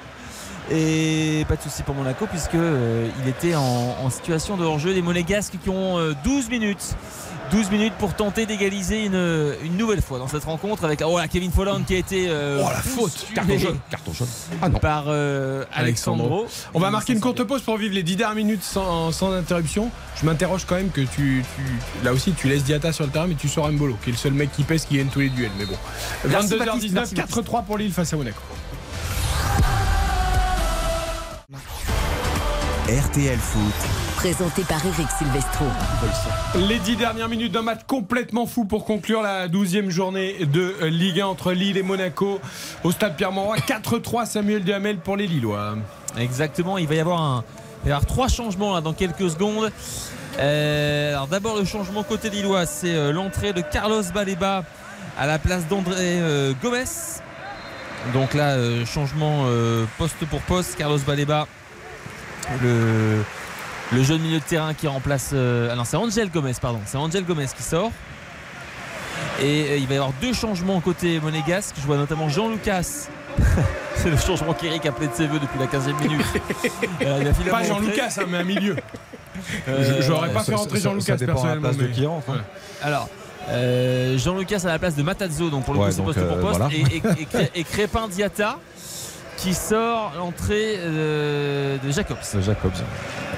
Et 0.71 1.45
pas 1.49 1.57
de 1.57 1.63
souci 1.63 1.83
pour 1.83 1.95
Monaco 1.95 2.27
puisque 2.31 2.55
euh, 2.55 3.09
il 3.23 3.29
était 3.29 3.55
en, 3.55 3.97
en 4.03 4.11
situation 4.11 4.57
de 4.57 4.65
hors-jeu. 4.65 4.93
Les 4.93 5.03
Monégasques 5.03 5.55
qui 5.63 5.69
ont 5.71 5.99
euh, 5.99 6.15
12 6.25 6.49
minutes. 6.49 6.95
12 7.51 7.71
minutes 7.73 7.95
pour 7.99 8.15
tenter 8.15 8.47
d'égaliser 8.47 9.07
une, 9.07 9.55
une 9.65 9.77
nouvelle 9.77 10.03
fois 10.03 10.21
dans 10.21 10.29
cette 10.29 10.45
rencontre 10.45 10.85
avec 10.85 11.03
oh, 11.05 11.19
là, 11.19 11.27
Kevin 11.27 11.51
Folland 11.51 11.83
qui 11.85 11.97
a 11.97 11.99
été 11.99 12.27
euh, 12.29 12.63
Oh, 12.65 12.69
la 12.71 12.81
faute. 12.81 13.27
Carton 13.35 13.59
jaune. 13.59 13.79
Carton 13.91 14.13
jaune. 14.13 14.29
Ah 14.63 14.69
non. 14.69 14.79
par 14.79 15.07
euh, 15.09 15.65
Alexandro. 15.73 16.47
On 16.75 16.79
va 16.79 16.91
marquer 16.91 17.13
une 17.15 17.19
courte 17.21 17.43
pause 17.43 17.63
pour 17.63 17.77
vivre 17.77 17.93
les 17.95 18.05
10 18.05 18.15
dernières 18.15 18.37
minutes 18.37 18.63
sans, 18.63 19.11
sans 19.11 19.33
interruption. 19.33 19.91
Je 20.21 20.25
m'interroge 20.27 20.65
quand 20.65 20.77
même 20.77 20.91
que 20.91 21.01
tu, 21.01 21.43
tu- 21.57 22.05
Là 22.05 22.13
aussi, 22.13 22.31
tu 22.35 22.47
laisses 22.47 22.63
Diata 22.63 22.93
sur 22.93 23.05
le 23.05 23.11
terrain, 23.11 23.27
mais 23.27 23.35
tu 23.35 23.49
sors 23.49 23.69
Mbolo, 23.73 23.97
qui 24.05 24.11
est 24.11 24.13
le 24.13 24.19
seul 24.19 24.33
mec 24.35 24.53
qui 24.53 24.63
pèse, 24.63 24.85
qui 24.85 24.99
gagne 24.99 25.09
tous 25.09 25.19
les 25.21 25.31
duels. 25.31 25.51
Mais 25.59 25.67
bon. 25.67 25.75
Merci, 26.29 26.57
Baptiste, 26.57 26.93
22h19, 26.93 26.95
merci, 26.95 27.15
Baptiste. 27.17 27.49
4-3 27.51 27.65
pour 27.65 27.79
Lille 27.79 27.93
face 27.93 28.13
à 28.13 28.17
Monaco. 28.17 28.39
RTL 31.53 33.39
Foot. 33.39 33.75
Présenté 34.15 34.63
par 34.63 34.87
Eric 34.87 35.09
Silvestro. 35.19 35.65
Les 36.55 36.79
10 36.79 36.95
dernières 36.95 37.29
minutes 37.29 37.51
d'un 37.51 37.63
match 37.63 37.81
complètement 37.89 38.47
fou 38.47 38.67
pour 38.67 38.85
conclure 38.85 39.21
la 39.21 39.49
12e 39.49 39.89
journée 39.89 40.47
de 40.47 40.85
Ligue 40.85 41.21
1 41.21 41.27
entre 41.27 41.51
Lille 41.53 41.77
et 41.77 41.83
Monaco 41.83 42.41
au 42.85 42.93
stade 42.93 43.17
Pierre-Mauroy. 43.17 43.57
4-3 43.57 44.27
Samuel 44.27 44.63
Duhamel 44.63 44.99
pour 44.99 45.17
les 45.17 45.27
Lillois. 45.27 45.75
Exactement, 46.17 46.79
il 46.79 46.87
va 46.87 46.95
y 46.95 47.01
avoir, 47.01 47.21
un, 47.21 47.45
il 47.83 47.89
va 47.89 47.89
y 47.89 47.93
avoir 47.93 48.07
trois 48.07 48.29
changements 48.29 48.73
là, 48.73 48.81
dans 48.81 48.93
quelques 48.93 49.31
secondes. 49.31 49.73
Euh, 50.39 51.15
alors 51.15 51.27
d'abord 51.27 51.57
le 51.57 51.65
changement 51.65 52.05
côté 52.05 52.31
lillois, 52.31 52.65
c'est 52.65 52.95
euh, 52.95 53.11
l'entrée 53.13 53.53
de 53.53 53.61
Carlos 53.61 54.05
Baleba 54.15 54.63
à 55.19 55.27
la 55.27 55.41
place 55.41 55.67
d'André 55.67 55.97
euh, 55.99 56.53
Gomez. 56.63 56.85
Donc 58.15 58.35
là, 58.35 58.51
euh, 58.53 58.85
changement 58.87 59.45
euh, 59.47 59.85
poste 59.99 60.25
pour 60.31 60.41
poste, 60.43 60.77
Carlos 60.77 60.99
Baleba, 61.07 61.47
le, 62.63 63.23
le 63.93 64.03
jeune 64.03 64.21
milieu 64.21 64.39
de 64.39 64.45
terrain 64.45 64.75
qui 64.75 64.87
remplace... 64.89 65.31
euh, 65.35 65.69
ah 65.71 65.77
non, 65.77 65.85
c'est 65.85 65.97
Angel 65.97 66.31
Gomez, 66.31 66.53
pardon. 66.61 66.81
C'est 66.87 66.97
Angel 66.97 67.25
Gomez 67.25 67.47
qui 67.57 67.63
sort. 67.63 67.93
Et 69.41 69.67
euh, 69.71 69.77
il 69.77 69.87
va 69.87 69.95
y 69.95 69.97
avoir 69.99 70.13
deux 70.21 70.33
changements 70.33 70.81
côté 70.81 71.21
monégasque. 71.21 71.77
Je 71.81 71.87
vois 71.87 71.97
notamment 71.97 72.29
Jean 72.29 72.49
Lucas. 72.49 73.09
c'est 73.97 74.11
le 74.11 74.17
changement 74.17 74.55
qu'Eric 74.55 74.85
appelait 74.87 75.07
de 75.09 75.15
ses 75.15 75.27
voeux 75.27 75.39
depuis 75.39 75.59
la 75.59 75.67
15e 75.67 76.01
minute. 76.03 76.27
Il 77.45 77.51
Pas 77.51 77.63
Jean. 77.65 77.79
Lucas, 77.81 78.15
hein, 78.19 78.25
mais 78.29 78.39
un 78.39 78.45
milieu. 78.45 78.77
Je- 79.67 80.03
J'aurais 80.03 80.33
pas 80.33 80.43
fait 80.43 80.55
rentrer 80.55 80.81
Jean 80.81 80.95
Lucas 80.95 81.17
personnellement. 81.17 81.61
place 81.69 81.77
de 81.77 81.85
mais- 81.87 81.93
qui 81.93 82.07
rentre, 82.07 82.31
hein. 82.31 82.41
Alors, 82.83 83.09
euh, 83.51 84.19
Jean 84.19 84.37
Lucas 84.39 84.61
à 84.65 84.69
la 84.69 84.79
place 84.79 84.95
de 84.97 85.03
Matazzo, 85.03 85.51
donc 85.51 85.65
pour 85.65 85.75
le 85.75 85.81
Ouais, 85.81 85.87
coup 85.89 85.93
c'est 85.97 86.03
poste 86.03 86.21
pour 86.21 86.37
euh, 86.37 86.41
poste, 86.41 86.59
voilà. 86.59 86.75
et, 86.75 86.81
et- 86.97 87.23
et 87.23 87.27
Cré- 87.27 87.51
et 87.55 87.65
Crépin 87.65 88.09
Diata 88.09 88.59
qui 89.37 89.55
sort 89.55 90.13
l'entrée 90.19 90.75
euh, 90.79 91.79
de 91.83 91.91
Jacobs. 91.91 92.17
Jacobs. 92.45 92.73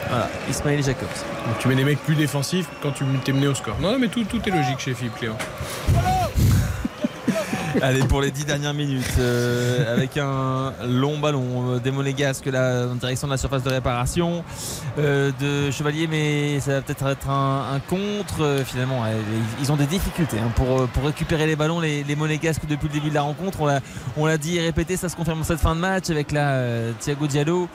Voilà, 0.09 0.29
Ismaël 0.51 0.83
Jacobs. 0.83 1.07
Donc 1.47 1.59
tu 1.61 1.69
mets 1.69 1.77
des 1.77 1.85
mecs 1.85 2.03
plus 2.03 2.17
défensifs 2.17 2.67
quand 2.83 2.91
tu 2.93 3.05
t'es 3.25 3.33
mené 3.33 3.47
au 3.47 3.55
score. 3.55 3.77
Non, 3.81 3.93
non, 3.93 3.99
mais 3.99 4.09
tout, 4.09 4.25
tout 4.25 4.41
est 4.47 4.51
logique 4.51 4.81
chez 4.81 4.95
Philippe 4.95 5.17
Clément. 5.17 5.39
Allez, 7.81 8.01
pour 8.01 8.21
les 8.21 8.31
10 8.31 8.45
dernières 8.45 8.75
minutes, 8.75 9.15
euh, 9.19 9.95
avec 9.95 10.17
un 10.19 10.73
long 10.87 11.19
ballon 11.19 11.73
euh, 11.75 11.79
des 11.79 11.91
Monégasques 11.91 12.47
là, 12.47 12.87
en 12.91 12.97
direction 12.97 13.27
de 13.29 13.33
la 13.33 13.39
surface 13.39 13.63
de 13.63 13.71
réparation 13.71 14.45
euh, 14.99 15.31
de 15.41 15.71
Chevalier, 15.71 16.07
mais 16.07 16.61
ça 16.61 16.73
va 16.73 16.81
peut-être 16.83 17.07
être 17.07 17.31
un, 17.31 17.81
contre. 17.89 18.63
Finalement, 18.67 19.05
ils- 19.61 19.73
ont 19.73 19.77
des 19.77 19.87
difficultés 19.87 20.39
hein, 20.39 20.53
pour, 20.55 21.05
récupérer 21.05 21.47
les 21.47 21.57
ballons, 21.57 21.81
les, 21.81 22.05
les 22.05 22.17
Monégasques, 22.17 22.67
depuis 22.69 22.89
le 22.89 22.95
début 22.95 23.09
de 23.09 23.15
la 23.15 23.23
rencontre. 23.23 23.81
On 24.17 24.27
l'a, 24.27 24.39
dit 24.39 24.59
et 24.59 24.61
répété, 24.61 24.97
ça 24.97 25.09
se 25.09 25.17
confirme 25.17 25.41
en 25.41 25.45
cette 25.45 25.61
fin 25.61 25.75
de 25.75 25.81
match 25.81 26.11
avec 26.11 26.33
la 26.33 26.93
Thiago 27.01 27.27
Diallo 27.27 27.69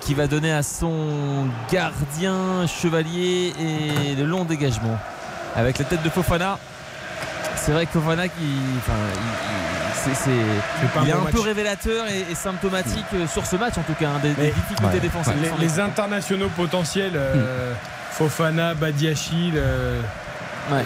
qui 0.00 0.14
va 0.14 0.26
donner 0.26 0.52
à 0.52 0.62
son 0.62 1.46
gardien 1.72 2.66
Chevalier 2.66 3.52
et 3.58 4.14
le 4.14 4.24
long 4.24 4.44
dégagement 4.44 4.98
avec 5.56 5.78
la 5.78 5.84
tête 5.84 6.02
de 6.02 6.08
Fofana. 6.08 6.58
C'est 7.64 7.72
vrai 7.72 7.86
que 7.86 7.92
Fofana 7.92 8.28
qui, 8.28 8.34
enfin, 8.76 8.92
il- 10.06 11.08
est 11.08 11.12
un 11.12 11.20
match. 11.22 11.32
peu 11.32 11.40
révélateur 11.40 12.06
et, 12.08 12.30
et 12.30 12.34
symptomatique 12.34 13.06
euh, 13.14 13.26
sur 13.26 13.46
ce 13.46 13.56
match 13.56 13.78
en 13.78 13.82
tout 13.82 13.94
cas, 13.94 14.10
hein, 14.10 14.20
des, 14.22 14.34
difficultés 14.34 14.84
Ouais. 14.84 15.00
défensives. 15.00 15.34
Les, 15.58 15.80
internationaux 15.80 16.50
potentiels, 16.54 17.12
euh, 17.14 17.72
Fofana, 18.10 18.74
Badiachil, 18.74 19.54
euh, 19.56 20.02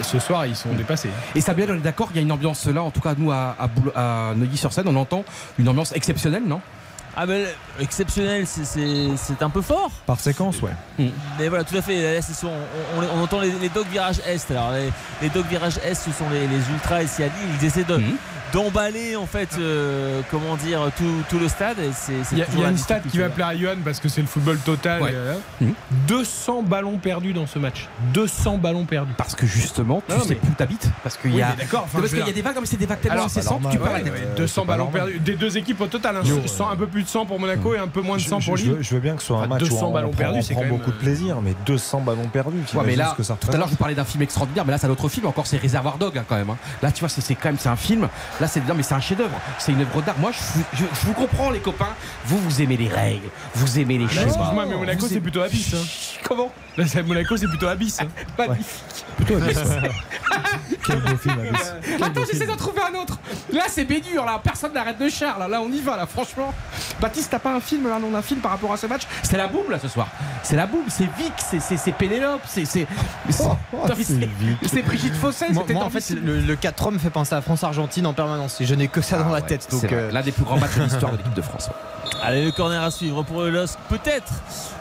ce 0.03 0.19
soir 0.19 0.45
ils 0.45 0.55
sont 0.55 0.71
dépassés. 0.73 1.09
Et 1.35 1.41
Samuel, 1.41 1.71
on 1.71 1.75
est 1.75 1.79
d'accord, 1.79 2.09
il 2.11 2.15
y 2.15 2.19
a 2.19 2.21
une 2.21 2.31
ambiance 2.31 2.65
là, 2.67 2.81
en 2.81 2.91
tout 2.91 3.01
cas 3.01 3.13
nous 3.17 3.29
à, 3.31 3.57
à 3.95 4.33
Neuilly-sur-Seine, 4.37 4.87
on 4.87 4.95
entend 4.95 5.25
une 5.57 5.67
ambiance 5.67 5.91
exceptionnelle, 5.93 6.43
non? 6.45 6.61
Ah 7.21 7.25
ben 7.25 7.47
exceptionnel, 7.81 8.47
c'est- 8.47 8.63
un 9.43 9.49
peu 9.49 9.61
fort. 9.61 9.91
Par 10.05 10.17
séquence, 10.21 10.61
ouais. 10.61 10.71
Mais 11.37 11.49
voilà, 11.49 11.65
tout 11.65 11.75
à 11.75 11.81
fait. 11.81 12.15
Là, 12.15 12.21
ce 12.21 12.33
sont- 12.33 12.47
on, 12.47 13.01
on- 13.03 13.19
on 13.19 13.23
entend 13.23 13.41
les, 13.41 13.51
les 13.51 13.67
dogs 13.67 13.87
virage 13.87 14.21
est. 14.25 14.49
Alors 14.51 14.71
les, 14.71 14.89
les 15.21 15.27
dogs 15.29 15.45
virage 15.47 15.79
est, 15.83 15.95
ce 15.95 16.11
sont 16.11 16.29
les, 16.31 16.47
les 16.47 16.69
ultras 16.71 16.95
à 17.23 17.27
Lille. 17.27 17.57
Ils 17.61 17.65
essaient 17.67 17.83
de 17.83 17.95
d'emballer 18.53 19.15
en 19.15 19.25
fait, 19.25 19.49
euh, 19.59 20.21
comment 20.31 20.55
dire, 20.55 20.81
tout, 20.97 21.23
tout 21.29 21.39
le 21.39 21.47
stade. 21.47 21.77
Il 22.31 22.37
y 22.37 22.41
a, 22.41 22.45
y 22.57 22.63
a 22.63 22.69
une 22.69 22.77
stat 22.77 22.99
qui 23.09 23.17
va 23.19 23.29
plaire 23.29 23.47
à 23.47 23.55
Johan 23.55 23.75
parce 23.83 23.99
que 23.99 24.09
c'est 24.09 24.21
le 24.21 24.27
football 24.27 24.57
total. 24.59 25.01
Ouais. 25.01 25.11
euh, 25.13 25.35
Mhm. 25.61 25.73
200 26.07 26.63
ballons 26.63 26.97
perdus 26.97 27.33
dans 27.33 27.47
ce 27.47 27.59
match. 27.59 27.87
200 28.13 28.57
ballons 28.57 28.85
perdus. 28.85 29.11
Parce 29.17 29.35
que 29.35 29.45
justement, 29.45 30.01
tu 30.07 30.15
Non, 30.15 30.23
sais 30.23 30.35
plus 30.35 30.49
où 30.49 30.53
t'habites. 30.53 30.89
Parce 31.03 31.17
qu'il 31.17 31.31
Oui, 31.31 31.37
y 31.37 31.41
a. 31.41 31.49
mais 31.57 31.63
d'accord, 31.63 31.83
enfin, 31.85 31.99
parce 31.99 32.05
je 32.05 32.15
veux 32.15 32.17
qu'il 32.17 32.19
y 32.19 32.21
a 32.21 32.25
dire- 32.25 32.33
des 32.35 32.41
vagues, 32.41 32.55
comme 32.55 32.65
c'est 32.65 32.77
des 32.77 32.85
vagues 32.85 33.01
tellement 33.01 33.25
incessantes, 33.25 33.61
tu 33.71 33.77
ouais, 33.77 33.87
arrêter. 33.89 34.11
200 34.37 34.61
c'est 34.61 34.67
pas 34.67 34.73
ballons 34.73 34.83
normal. 34.85 35.01
perdus. 35.11 35.19
Des 35.19 35.35
deux 35.35 35.57
équipes 35.57 35.81
au 35.81 35.87
total. 35.87 36.17
hein. 36.17 36.21
Yo, 36.25 36.39
100, 36.45 36.69
un 36.69 36.75
peu 36.75 36.87
plus 36.87 37.03
de 37.03 37.07
100 37.07 37.25
pour 37.25 37.39
Monaco 37.39 37.73
et 37.75 37.77
un 37.79 37.87
peu 37.87 38.01
moins 38.01 38.17
de 38.17 38.21
Je, 38.21 38.27
100 38.29 38.39
pour 38.41 38.55
Lille. 38.55 38.77
je 38.81 38.93
veux 38.93 38.99
bien 38.99 39.15
que 39.15 39.21
ce 39.21 39.27
soit 39.27 39.37
un 39.37 39.39
Enfin, 39.41 39.47
match 39.49 39.59
200 39.63 39.85
où 39.85 39.89
on, 39.89 39.93
ballons 39.93 40.09
on 40.09 40.15
perdus, 40.15 40.39
prend, 40.39 40.41
c'est 40.47 40.53
quand 40.53 40.61
même, 40.61 40.69
beaucoup 40.69 40.91
de 40.91 40.97
plaisir, 40.97 41.41
mais 41.41 41.53
200 41.65 42.01
ballons 42.01 42.27
perdus. 42.27 42.57
Mais 42.85 42.95
là, 42.95 43.15
tout 43.17 43.51
à 43.51 43.57
l'heure, 43.57 43.67
je 43.67 43.71
vous 43.71 43.77
parlais 43.77 43.95
d'un 43.95 44.05
film 44.05 44.23
extraordinaire, 44.23 44.65
mais 44.65 44.71
là, 44.71 44.77
c'est 44.77 44.87
un 44.87 44.91
autre 44.91 45.09
film 45.09 45.25
encore, 45.27 45.45
c'est 45.47 45.57
Réservoir 45.57 45.97
Dog 45.97 46.17
hein, 46.17 46.23
quand 46.27 46.35
même. 46.35 46.49
hein. 46.49 46.57
Là, 46.81 46.91
tu 46.91 46.99
vois, 47.01 47.09
c'est 47.09 47.21
c'est 47.21 47.35
quand 47.35 47.49
même, 47.49 47.57
c'est 47.59 47.69
un 47.69 47.75
film. 47.75 48.07
Là, 48.39 48.47
c'est 48.47 48.65
non, 48.67 48.73
mais 48.75 48.83
c'est 48.83 48.93
un 48.93 48.99
chef-d'œuvre. 49.01 49.39
C'est 49.57 49.71
une 49.73 49.81
œuvre 49.81 50.01
d'art. 50.01 50.17
Moi, 50.19 50.31
je, 50.31 50.77
je- 50.77 50.83
je 50.83 51.05
vous 51.07 51.13
comprends, 51.13 51.49
les 51.49 51.59
copains. 51.59 51.93
Vous, 52.25 52.37
vous 52.37 52.61
aimez 52.61 52.77
les 52.77 52.87
règles, 52.87 53.27
vous 53.55 53.79
aimez 53.79 53.97
les 53.97 54.05
Là, 54.05 54.09
schémas. 54.11 54.25
Excuse-moi, 54.27 54.65
mais 54.67 54.75
Monaco 54.75 55.05
c'est 55.09 55.19
plutôt 55.19 55.41
abyss. 55.41 55.73
hein. 55.73 55.77
Comment 56.23 56.51
Là, 56.77 56.87
c'est- 56.87 57.03
Monaco 57.03 57.35
c'est 57.37 57.47
plutôt 57.47 57.67
abyss. 57.67 57.99
hein. 58.01 58.07
Magnifique. 58.37 59.05
Plutôt 59.17 59.35
Abyss. 59.35 59.57
Quel 60.85 61.01
beau 61.01 61.17
film, 61.17 61.35
Abyss. 61.39 61.73
Attends, 62.01 62.21
j'essaie 62.31 62.45
d'en 62.45 62.55
trouver 62.55 62.81
un 62.81 62.97
autre. 63.01 63.19
Là, 63.51 63.63
c'est 63.67 63.83
Bédur, 63.85 64.25
là. 64.25 64.39
Personne 64.41 64.73
n'arrête 64.73 64.97
de 64.97 65.09
char, 65.09 65.37
là. 65.37 65.47
Là, 65.47 65.61
on 65.61 65.69
y 65.71 65.81
va, 65.81 65.97
là, 65.97 66.05
franchement. 66.05 66.53
Baptiste, 67.01 67.29
t'as 67.31 67.39
pas 67.39 67.53
un 67.53 67.59
film, 67.59 67.87
là, 67.87 67.99
non, 67.99 68.15
un 68.15 68.21
film 68.21 68.39
par 68.39 68.51
rapport 68.51 68.71
à 68.71 68.77
ce 68.77 68.87
match? 68.87 69.03
C'est 69.23 69.37
la 69.37 69.47
boum, 69.47 69.69
là, 69.69 69.77
ce 69.79 69.87
soir. 69.87 70.07
C'est 70.43 70.55
la 70.55 70.65
boum, 70.65 70.83
c'est 70.87 71.03
Vic, 71.17 71.33
c'est- 71.37 71.59
c'est 71.59 71.77
c'est 71.77 71.91
Pénélope, 71.91 72.41
c'est. 72.47 72.65
C'est 72.65 72.87
c'est- 73.29 73.43
c'est 74.67 74.81
Brigitte 74.83 75.15
Fossel, 75.15 75.51
Moi, 75.53 75.63
c'était 75.63 75.73
moi, 75.73 75.85
en 75.85 75.89
fait, 75.89 76.09
le, 76.11 76.39
le 76.39 76.55
4 76.55 76.91
me 76.91 76.97
fait 76.99 77.09
penser 77.09 77.35
à 77.35 77.41
France-Argentine 77.41 78.05
en 78.05 78.13
permanence. 78.29 78.61
Et 78.61 78.65
je 78.65 78.75
n'ai 78.75 78.87
que 78.87 79.01
ça 79.01 79.17
dans 79.23 79.29
la 79.31 79.41
tête. 79.41 79.65
C'est 79.69 79.81
Donc, 79.81 79.91
euh, 79.93 80.11
l'un 80.11 80.21
des 80.21 80.31
plus 80.31 80.43
grands 80.43 80.57
matchs 80.57 80.75
de 80.75 80.83
l'histoire 80.83 81.11
de 81.11 81.17
l'équipe 81.17 81.33
de 81.33 81.41
France. 81.41 81.69
Allez, 82.21 82.45
le 82.45 82.51
corner 82.51 82.81
à 82.83 82.91
suivre 82.91 83.23
pour 83.23 83.41
le 83.41 83.49
LOSC, 83.49 83.77
peut-être 83.89 84.31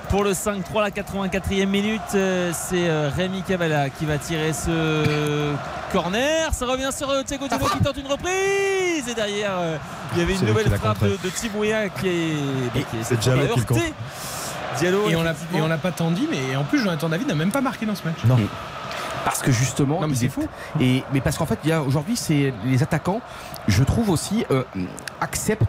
pour 0.09 0.25
le 0.25 0.33
5-3, 0.33 0.81
la 0.83 0.91
84e 0.91 1.67
minute. 1.67 2.01
euh, 2.15 2.51
C'est 2.55 2.89
euh, 2.89 3.11
Rémi 3.15 3.43
Cavalla 3.43 3.91
qui 3.91 4.05
va 4.07 4.19
tirer 4.19 4.53
ce 4.53 5.53
corner. 5.93 6.53
Ça 6.53 6.67
revient 6.67 6.91
sur 6.97 7.09
Thiago 7.25 7.47
qui 7.49 7.83
tente 7.85 7.97
une 7.97 8.07
reprise. 8.07 9.09
Et 9.09 9.15
derrière, 9.15 9.53
il 10.15 10.19
y 10.19 10.23
avait 10.23 10.35
une 10.35 10.47
nouvelle 10.47 10.71
frappe 10.77 11.03
de, 11.03 11.19
de 11.23 11.29
Thibouya 11.31 11.89
qui 11.89 12.09
est, 12.09 12.35
bah, 12.75 12.81
qui 12.91 12.97
est 12.97 13.03
c'est 13.03 13.19
Diallo 13.19 13.41
qui 13.41 13.47
le 13.47 13.51
heurté. 13.53 13.65
contre. 13.67 13.83
Diallo, 14.79 15.09
Et 15.09 15.17
on 15.61 15.69
l'a 15.69 15.79
pas 15.79 15.93
tant 15.93 16.11
dit, 16.11 16.29
mais 16.31 16.55
en 16.57 16.65
plus 16.65 16.81
Jonathan 16.81 17.09
David 17.09 17.27
n'a 17.29 17.35
même 17.35 17.51
pas 17.51 17.61
marqué 17.61 17.85
dans 17.87 17.95
ce 17.95 18.05
match. 18.05 18.19
Non. 18.25 18.39
Parce 19.29 19.43
que 19.43 19.53
justement, 19.53 20.01
Non, 20.01 20.09
mais 20.09 20.15
c'est 20.15 20.27
est- 20.27 20.29
fou. 20.31 20.47
Et 20.81 21.03
mais 21.13 21.21
parce 21.21 21.37
qu'en 21.37 21.47
fait, 21.47 21.59
il 21.65 21.71
y 21.71 21.73
a 21.73 21.83
aujourd'hui, 21.83 22.17
c'est 22.17 22.53
les 22.65 22.83
attaquants, 22.83 23.21
je 23.67 23.83
trouve 23.85 24.11
aussi 24.11 24.45
euh, 24.51 24.63
acceptent 25.21 25.63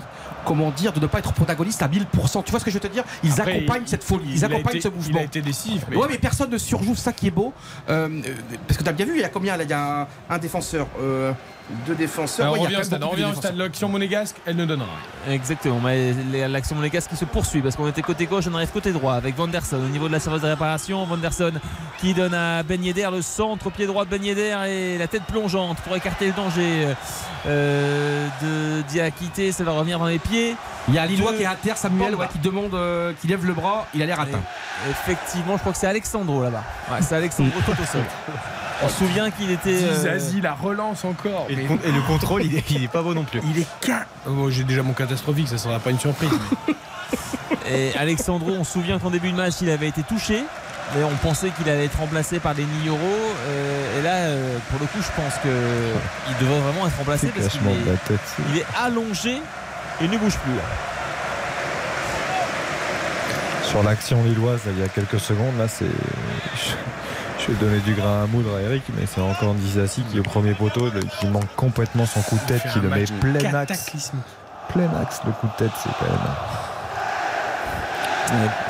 comment 0.45 0.71
dire, 0.71 0.93
de 0.93 0.99
ne 1.01 1.05
pas 1.05 1.19
être 1.19 1.33
protagoniste 1.33 1.81
à 1.83 1.87
1000%. 1.89 2.43
Tu 2.43 2.51
vois 2.51 2.59
ce 2.61 2.65
que 2.65 2.71
je 2.71 2.75
veux 2.75 2.79
te 2.79 2.87
dire? 2.87 3.03
Ils 3.23 3.39
Après, 3.41 3.57
accompagnent 3.57 3.85
cette 3.85 4.03
folie, 4.05 4.23
ils 4.29 4.37
il 4.37 4.45
accompagnent 4.45 4.77
été- 4.77 4.81
ce 4.81 4.93
mouvement. 4.93 5.17
Il 5.17 5.17
a 5.19 5.23
été 5.23 5.41
décisif. 5.41 5.83
mais- 5.89 5.97
Ouais, 5.97 6.07
mais 6.09 6.17
personne 6.17 6.49
ne 6.49 6.57
surjoue, 6.57 6.95
ça 6.95 7.11
qui 7.11 7.27
est 7.27 7.31
beau. 7.31 7.53
Euh, 7.89 8.07
euh, 8.07 8.21
parce 8.65 8.77
que 8.77 8.83
tu 8.83 8.89
as 8.89 8.93
bien 8.93 9.05
vu, 9.05 9.15
il 9.15 9.21
y 9.21 9.23
a 9.25 9.29
combien 9.29 9.57
là? 9.57 9.63
Il 9.65 9.69
y 9.69 9.73
a 9.73 10.01
un, 10.03 10.07
un 10.29 10.37
défenseur, 10.37 10.87
euh, 11.01 11.33
deux 11.85 11.95
défenseurs. 11.95 12.51
Ouais, 12.51 12.59
on 12.59 12.63
revient 12.63 12.79
stade, 12.83 13.03
on 13.03 13.07
de 13.07 13.11
revient 13.11 13.25
au 13.25 13.35
stade. 13.35 13.55
L'action 13.55 13.89
monégasque, 13.89 14.35
elle 14.45 14.55
ne 14.55 14.65
donne 14.65 14.81
rien. 14.81 15.33
Exactement, 15.33 15.79
mais 15.83 16.13
l'action 16.47 16.75
monégasque 16.75 17.09
qui 17.11 17.15
se 17.17 17.25
poursuit 17.25 17.61
parce 17.61 17.75
qu'on 17.75 17.87
était 17.87 18.01
côté 18.01 18.25
gauche, 18.25 18.45
on 18.49 18.55
arrive 18.55 18.69
côté 18.71 18.91
droit 18.91 19.13
avec 19.13 19.35
Vanderson 19.35 19.77
au 19.77 19.89
niveau 19.89 20.07
de 20.07 20.13
la 20.13 20.19
surface 20.19 20.41
de 20.41 20.47
réparation. 20.47 21.03
Vanderson 21.05 21.53
qui 21.99 22.13
donne 22.13 22.33
à 22.33 22.63
Ben 22.63 22.83
Yedder 22.83 23.09
le 23.11 23.21
centre 23.21 23.67
au 23.67 23.69
pied 23.69 23.85
droit 23.85 24.05
de 24.05 24.09
Ben 24.09 24.23
Yedder 24.23 24.55
et 24.67 24.97
la 24.97 25.07
tête 25.07 25.23
plongeante 25.23 25.77
pour 25.81 25.95
écarter 25.95 26.27
le 26.27 26.33
danger 26.33 26.87
euh, 27.45 28.27
de 28.41 28.81
Diakité. 28.83 29.51
Ça 29.51 29.63
va 29.63 29.71
revenir 29.71 29.99
dans 29.99 30.07
les 30.07 30.19
pieds. 30.19 30.55
Il 30.87 30.93
y 30.95 30.97
a 30.97 31.03
un 31.03 31.05
Lillois 31.05 31.31
de 31.33 31.37
qui 31.37 31.43
est 31.43 31.47
à 31.47 31.55
terre, 31.55 31.77
Samuel, 31.77 32.15
ouais, 32.15 32.27
qui 32.31 32.39
demande, 32.39 32.73
euh, 32.73 33.13
qui 33.21 33.27
lève 33.27 33.45
le 33.45 33.53
bras, 33.53 33.85
il 33.93 34.01
a 34.01 34.05
l'air 34.05 34.19
atteint. 34.19 34.41
Effectivement, 34.89 35.55
je 35.55 35.59
crois 35.59 35.71
que 35.73 35.77
c'est 35.77 35.87
Alexandro 35.87 36.43
là-bas. 36.43 36.63
Ouais, 36.91 37.01
c'est 37.01 37.15
Alexandro 37.15 37.59
tout 37.65 37.71
au 37.71 37.85
sol. 37.85 38.01
On 38.81 38.87
se 38.87 38.95
souvient 38.95 39.29
qu'il 39.29 39.51
était. 39.51 39.83
euh, 39.83 40.19
la 40.41 40.53
relance 40.53 41.03
encore. 41.03 41.47
Et 41.49 41.55
mais- 41.67 41.89
et 41.89 41.91
le 41.91 42.01
contrôle, 42.01 42.43
il 42.43 42.55
est, 42.55 42.69
il 42.71 42.83
est 42.83 42.87
pas 42.87 43.01
beau 43.01 43.13
non 43.13 43.23
plus. 43.23 43.41
Il 43.45 43.59
est 43.61 43.67
ca. 43.85 44.05
Oh, 44.27 44.49
J'ai 44.49 44.63
déjà 44.63 44.83
mon 44.83 44.93
catastrophique, 44.93 45.47
ça 45.47 45.57
sera 45.57 45.79
pas 45.79 45.89
une 45.91 45.99
surprise. 45.99 46.29
mais- 46.67 46.75
Et 47.71 47.93
Alexandro, 47.97 48.51
on 48.51 48.63
se 48.63 48.71
souvient 48.73 48.97
qu'en 48.99 49.11
début 49.11 49.31
de 49.31 49.35
match, 49.37 49.55
il 49.61 49.69
avait 49.69 49.87
été 49.87 50.01
touché. 50.03 50.43
Mais 50.95 51.03
on 51.03 51.15
pensait 51.17 51.49
qu'il 51.51 51.69
allait 51.69 51.85
être 51.85 51.99
remplacé 51.99 52.39
par 52.39 52.55
des 52.55 52.63
Niyoro. 52.65 52.97
Euh, 52.99 53.99
et 53.99 54.01
là, 54.01 54.13
euh, 54.15 54.57
pour 54.71 54.79
le 54.79 54.87
coup, 54.87 54.97
je 54.99 55.21
pense 55.21 55.33
qu'il 55.41 56.37
devrait 56.47 56.59
vraiment 56.61 56.87
être 56.87 56.97
remplacé 56.97 57.27
parce 57.27 57.49
qu'il 57.49 57.61
est, 57.67 58.07
tête. 58.07 58.19
il 58.51 58.57
est 58.57 58.65
allongé 58.83 59.39
et 60.01 60.07
ne 60.07 60.17
bouge 60.17 60.35
plus. 60.37 60.55
là. 60.55 60.61
Sur 63.65 63.83
l'action 63.83 64.23
lilloise, 64.23 64.61
là, 64.65 64.71
il 64.75 64.79
y 64.81 64.83
a 64.83 64.87
quelques 64.87 65.19
secondes, 65.19 65.55
là, 65.59 65.67
c'est. 65.67 65.85
Je, 67.39 67.51
vais 67.51 67.57
donner 67.59 67.79
du 67.79 67.93
grain 67.93 68.23
à 68.23 68.27
moudre 68.27 68.55
à 68.55 68.61
Eric, 68.61 68.83
mais 68.97 69.05
c'est 69.05 69.21
encore 69.21 69.53
Dizassi 69.53 70.03
qui 70.03 70.17
est 70.17 70.19
au 70.19 70.23
premier 70.23 70.53
poteau, 70.53 70.89
qui 71.19 71.27
manque 71.27 71.53
complètement 71.55 72.05
son 72.05 72.21
coup 72.21 72.35
de 72.35 72.41
tête, 72.53 72.63
qui 72.71 72.79
le 72.79 72.89
met 72.89 73.05
plein 73.05 73.53
axe. 73.53 74.11
Plein 74.69 74.89
axe, 75.01 75.21
le 75.25 75.31
coup 75.31 75.47
de 75.47 75.65
tête, 75.65 75.71
c'est 75.81 75.89
quand 75.99 76.05
même. 76.05 76.19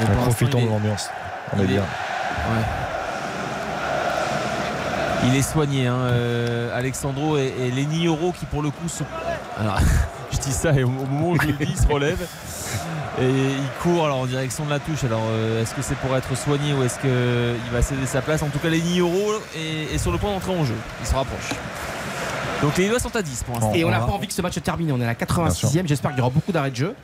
Ouais, 0.07 0.15
profitons 0.23 0.59
est- 0.59 0.65
de 0.65 0.69
l'ambiance. 0.69 1.09
On 1.53 1.59
est 1.59 1.65
bien. 1.67 1.81
Ouais. 1.81 2.65
Il 5.25 5.35
est 5.35 5.41
soigné, 5.41 5.87
hein, 5.87 5.97
euh, 5.97 6.77
Alexandro 6.77 7.37
et, 7.37 7.53
et 7.59 7.71
qui 8.39 8.45
pour 8.45 8.61
le 8.61 8.69
coup 8.69 8.87
se... 8.87 9.03
Alors, 9.59 9.79
je 10.31 10.37
dis 10.37 10.53
ça 10.53 10.71
et 10.73 10.83
au, 10.83 10.87
au 10.87 10.91
moment 11.05 11.31
où 11.31 11.41
je 11.41 11.47
le 11.47 11.53
dis, 11.53 11.67
il 11.69 11.77
se 11.77 11.87
relève 11.87 12.25
et 13.21 13.27
il 13.29 13.69
court 13.81 14.05
alors 14.05 14.19
en 14.19 14.25
direction 14.25 14.65
de 14.65 14.69
la 14.69 14.79
touche. 14.79 15.03
Alors 15.03 15.21
euh, 15.29 15.61
est-ce 15.61 15.73
que 15.75 15.81
c'est 15.81 15.95
pour 15.97 16.15
être 16.15 16.35
soigné 16.37 16.73
ou 16.73 16.83
est-ce 16.83 16.99
qu'il 16.99 17.71
va 17.71 17.81
céder 17.81 18.05
sa 18.05 18.21
place? 18.21 18.41
En 18.43 18.47
tout 18.49 18.59
cas, 18.59 18.69
les 18.69 18.81
Niyoro 18.81 19.33
est, 19.55 19.93
est 19.95 19.97
sur 19.97 20.11
le 20.11 20.17
point 20.17 20.31
d'entrer 20.31 20.51
en 20.57 20.63
jeu. 20.65 20.75
Il 21.01 21.07
se 21.07 21.13
rapproche. 21.15 21.49
Donc 22.61 22.75
les 22.77 22.83
Lillois 22.85 22.99
sont 22.99 23.15
à 23.15 23.21
10 23.21 23.43
pour 23.43 23.55
l'instant. 23.55 23.73
Et 23.73 23.83
on 23.85 23.89
n'a 23.89 23.99
pas 23.99 24.11
envie 24.11 24.27
que 24.27 24.33
ce 24.33 24.41
match 24.41 24.55
se 24.55 24.59
termine, 24.59 24.91
on 24.91 24.99
est 24.99 25.05
à 25.05 25.07
la 25.07 25.13
86e, 25.13 25.87
j'espère 25.87 26.11
qu'il 26.11 26.19
y 26.19 26.21
aura 26.21 26.29
beaucoup 26.29 26.51
d'arrêts 26.51 26.71
de 26.71 26.75
jeu. 26.75 26.95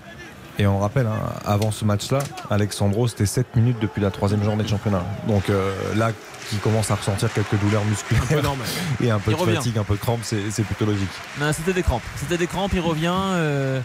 Et 0.58 0.68
on 0.68 0.80
rappelle, 0.80 1.08
hein, 1.08 1.20
avant 1.46 1.72
ce 1.72 1.84
match-là, 1.84 2.20
Alexandro, 2.50 3.08
c'était 3.10 3.26
7 3.26 3.56
minutes 3.58 3.78
depuis 3.82 4.02
la 4.02 4.10
troisième 4.10 4.42
journée 4.44 4.64
de 4.64 4.70
championnat. 4.70 5.04
Donc 5.28 5.50
euh, 5.50 5.74
là, 5.96 6.12
qui 6.50 6.58
commence 6.58 6.92
à 6.92 6.96
ressentir 6.96 7.32
quelques 7.34 7.60
douleurs 7.60 7.84
musculaires 7.86 8.24
Un 8.24 8.36
peu 8.36 8.42
normal. 8.42 8.68
et 9.04 9.12
un 9.12 9.20
peu 9.20 9.32
Il 9.32 9.38
de 9.38 9.42
revient. 9.42 9.56
fatigue, 9.56 9.78
un 9.78 9.84
peu 9.84 9.96
de 9.96 10.00
crampe, 10.00 10.22
c'est 10.24 10.64
plutôt 10.64 10.86
logique. 10.86 11.10
C'était 11.54 11.74
des 11.74 11.84
crampes. 11.84 12.04
C'était 12.18 12.38
des 12.38 12.48
crampes, 12.48 12.72
il 12.74 12.80
revient. 12.80 13.12
euh, 13.14 13.82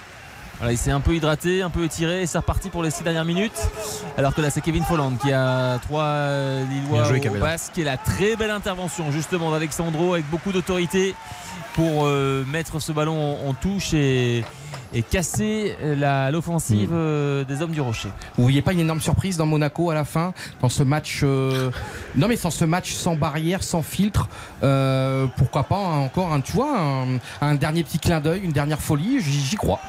voilà, 0.60 0.72
il 0.72 0.78
s'est 0.78 0.90
un 0.92 1.00
peu 1.00 1.14
hydraté, 1.14 1.62
un 1.62 1.70
peu 1.70 1.84
étiré 1.84 2.22
et 2.22 2.26
c'est 2.26 2.38
reparti 2.38 2.68
pour 2.70 2.82
les 2.82 2.90
6 2.90 3.02
dernières 3.02 3.24
minutes. 3.24 3.58
Alors 4.16 4.34
que 4.34 4.40
là, 4.40 4.50
c'est 4.50 4.60
Kevin 4.60 4.84
Folland 4.84 5.16
qui 5.16 5.32
a 5.32 5.78
trois 5.78 6.02
euh, 6.04 6.64
Lillois 6.68 7.04
joué, 7.04 7.20
au 7.28 7.34
basque. 7.40 7.78
Et 7.78 7.84
la 7.84 7.96
très 7.96 8.36
belle 8.36 8.50
intervention 8.50 9.10
justement 9.10 9.50
d'Alexandro 9.50 10.12
avec 10.14 10.28
beaucoup 10.30 10.52
d'autorité 10.52 11.14
pour 11.74 12.04
euh, 12.04 12.44
mettre 12.46 12.78
ce 12.80 12.92
ballon 12.92 13.38
en, 13.46 13.48
en 13.48 13.54
touche 13.54 13.94
et, 13.94 14.44
et 14.92 15.02
casser 15.02 15.76
l'offensive 16.30 16.90
euh, 16.92 17.44
des 17.44 17.62
hommes 17.62 17.70
du 17.70 17.80
Rocher. 17.80 18.10
Vous 18.36 18.42
voyez 18.42 18.60
pas 18.60 18.72
une 18.72 18.80
énorme 18.80 19.00
surprise 19.00 19.36
dans 19.38 19.46
Monaco 19.46 19.88
à 19.90 19.94
la 19.94 20.04
fin 20.04 20.34
Dans 20.60 20.68
ce 20.68 20.82
match. 20.82 21.20
euh, 21.22 21.70
Non, 22.16 22.28
mais 22.28 22.36
dans 22.36 22.50
ce 22.50 22.64
match 22.66 22.92
sans 22.92 23.14
barrière, 23.14 23.62
sans 23.62 23.82
filtre. 23.82 24.28
euh, 24.62 25.26
pourquoi 25.38 25.62
pas 25.62 25.76
encore, 25.76 26.32
un, 26.34 26.40
tu 26.40 26.52
vois, 26.52 26.76
un, 26.78 27.18
un 27.40 27.54
dernier 27.54 27.82
petit 27.84 27.98
clin 27.98 28.20
d'œil, 28.20 28.40
une 28.42 28.52
dernière 28.52 28.80
folie 28.80 29.20
j'y 29.22 29.56
crois. 29.56 29.80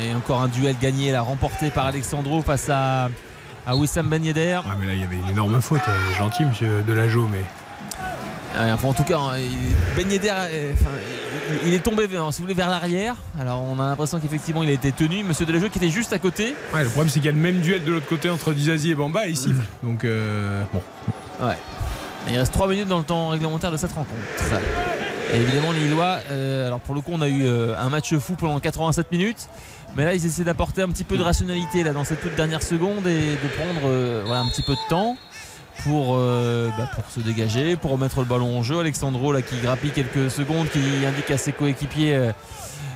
Et 0.00 0.14
encore 0.14 0.42
un 0.42 0.48
duel 0.48 0.76
gagné, 0.80 1.12
là, 1.12 1.22
remporté 1.22 1.70
par 1.70 1.86
Alexandro 1.86 2.42
face 2.42 2.68
à, 2.68 3.08
à 3.66 3.76
Wissam 3.76 4.08
Ben 4.08 4.24
Yedder. 4.24 4.60
Ah, 4.64 4.74
mais 4.78 4.86
là, 4.86 4.94
il 4.94 5.00
y 5.00 5.04
avait 5.04 5.16
une 5.16 5.28
énorme 5.30 5.60
faute. 5.62 5.80
euh, 5.88 6.18
Gentil, 6.18 6.44
monsieur 6.44 6.82
Delageau, 6.86 7.28
mais. 7.30 7.44
Ouais, 8.58 8.72
enfin, 8.72 8.88
en 8.88 8.92
tout 8.94 9.04
cas, 9.04 9.18
hein, 9.18 9.38
il- 9.38 9.74
Ben 9.96 10.10
Yedder, 10.10 10.32
euh, 10.32 10.72
enfin, 10.74 10.90
il, 11.66 11.72
est 11.74 11.78
tombé 11.80 12.06
vers, 12.06 12.32
si 12.32 12.38
vous 12.40 12.44
voulez, 12.44 12.54
vers 12.54 12.68
l'arrière. 12.70 13.14
Alors 13.38 13.62
on 13.62 13.78
a 13.78 13.86
l'impression 13.86 14.18
qu'effectivement 14.18 14.62
il 14.62 14.70
a 14.70 14.72
été 14.72 14.92
tenu. 14.92 15.22
Monsieur 15.24 15.44
Delajeu 15.46 15.68
qui 15.68 15.78
était 15.78 15.90
juste 15.90 16.12
à 16.12 16.18
côté. 16.18 16.54
Ouais, 16.74 16.82
le 16.82 16.88
problème, 16.88 17.08
c'est 17.10 17.20
qu'il 17.20 17.26
y 17.26 17.28
a 17.28 17.32
le 17.32 17.38
même 17.38 17.60
duel 17.60 17.84
de 17.84 17.92
l'autre 17.92 18.06
côté 18.08 18.28
entre 18.30 18.52
Dizazi 18.52 18.90
et 18.90 18.94
Bamba 18.94 19.26
et 19.26 19.30
il 19.30 19.36
siffle. 19.36 19.62
Donc, 19.82 20.04
euh, 20.04 20.62
bon. 20.72 20.82
Ouais. 21.46 21.56
Et 22.28 22.32
il 22.32 22.38
reste 22.38 22.52
3 22.52 22.66
minutes 22.68 22.88
dans 22.88 22.98
le 22.98 23.04
temps 23.04 23.28
réglementaire 23.28 23.70
de 23.70 23.76
cette 23.76 23.92
rencontre. 23.92 24.18
Et 25.32 25.36
évidemment 25.40 25.72
les 25.72 25.80
Lillois, 25.80 26.18
euh, 26.30 26.66
alors 26.68 26.78
pour 26.80 26.94
le 26.94 27.00
coup 27.00 27.10
on 27.12 27.20
a 27.20 27.28
eu 27.28 27.44
euh, 27.46 27.74
un 27.78 27.88
match 27.88 28.14
fou 28.16 28.34
pendant 28.34 28.58
87 28.60 29.10
minutes. 29.12 29.48
Mais 29.96 30.04
là 30.04 30.14
ils 30.14 30.26
essaient 30.26 30.44
d'apporter 30.44 30.82
un 30.82 30.88
petit 30.88 31.04
peu 31.04 31.16
de 31.16 31.22
rationalité 31.22 31.82
là, 31.82 31.92
dans 31.92 32.04
cette 32.04 32.20
toute 32.20 32.34
dernière 32.34 32.62
seconde 32.62 33.06
et 33.06 33.30
de 33.32 33.48
prendre 33.56 33.86
euh, 33.86 34.30
un 34.30 34.46
petit 34.48 34.62
peu 34.62 34.74
de 34.74 34.88
temps. 34.88 35.16
Pour, 35.84 36.16
euh, 36.16 36.70
bah, 36.78 36.88
pour 36.94 37.04
se 37.10 37.20
dégager, 37.20 37.76
pour 37.76 37.90
remettre 37.90 38.20
le 38.20 38.24
ballon 38.24 38.58
en 38.58 38.62
jeu. 38.62 38.80
Alexandro 38.80 39.30
là, 39.30 39.42
qui 39.42 39.56
grappille 39.58 39.90
quelques 39.90 40.30
secondes, 40.30 40.68
qui 40.70 40.80
indique 41.06 41.30
à 41.30 41.36
ses 41.36 41.52
coéquipiers 41.52 42.14
euh, 42.14 42.32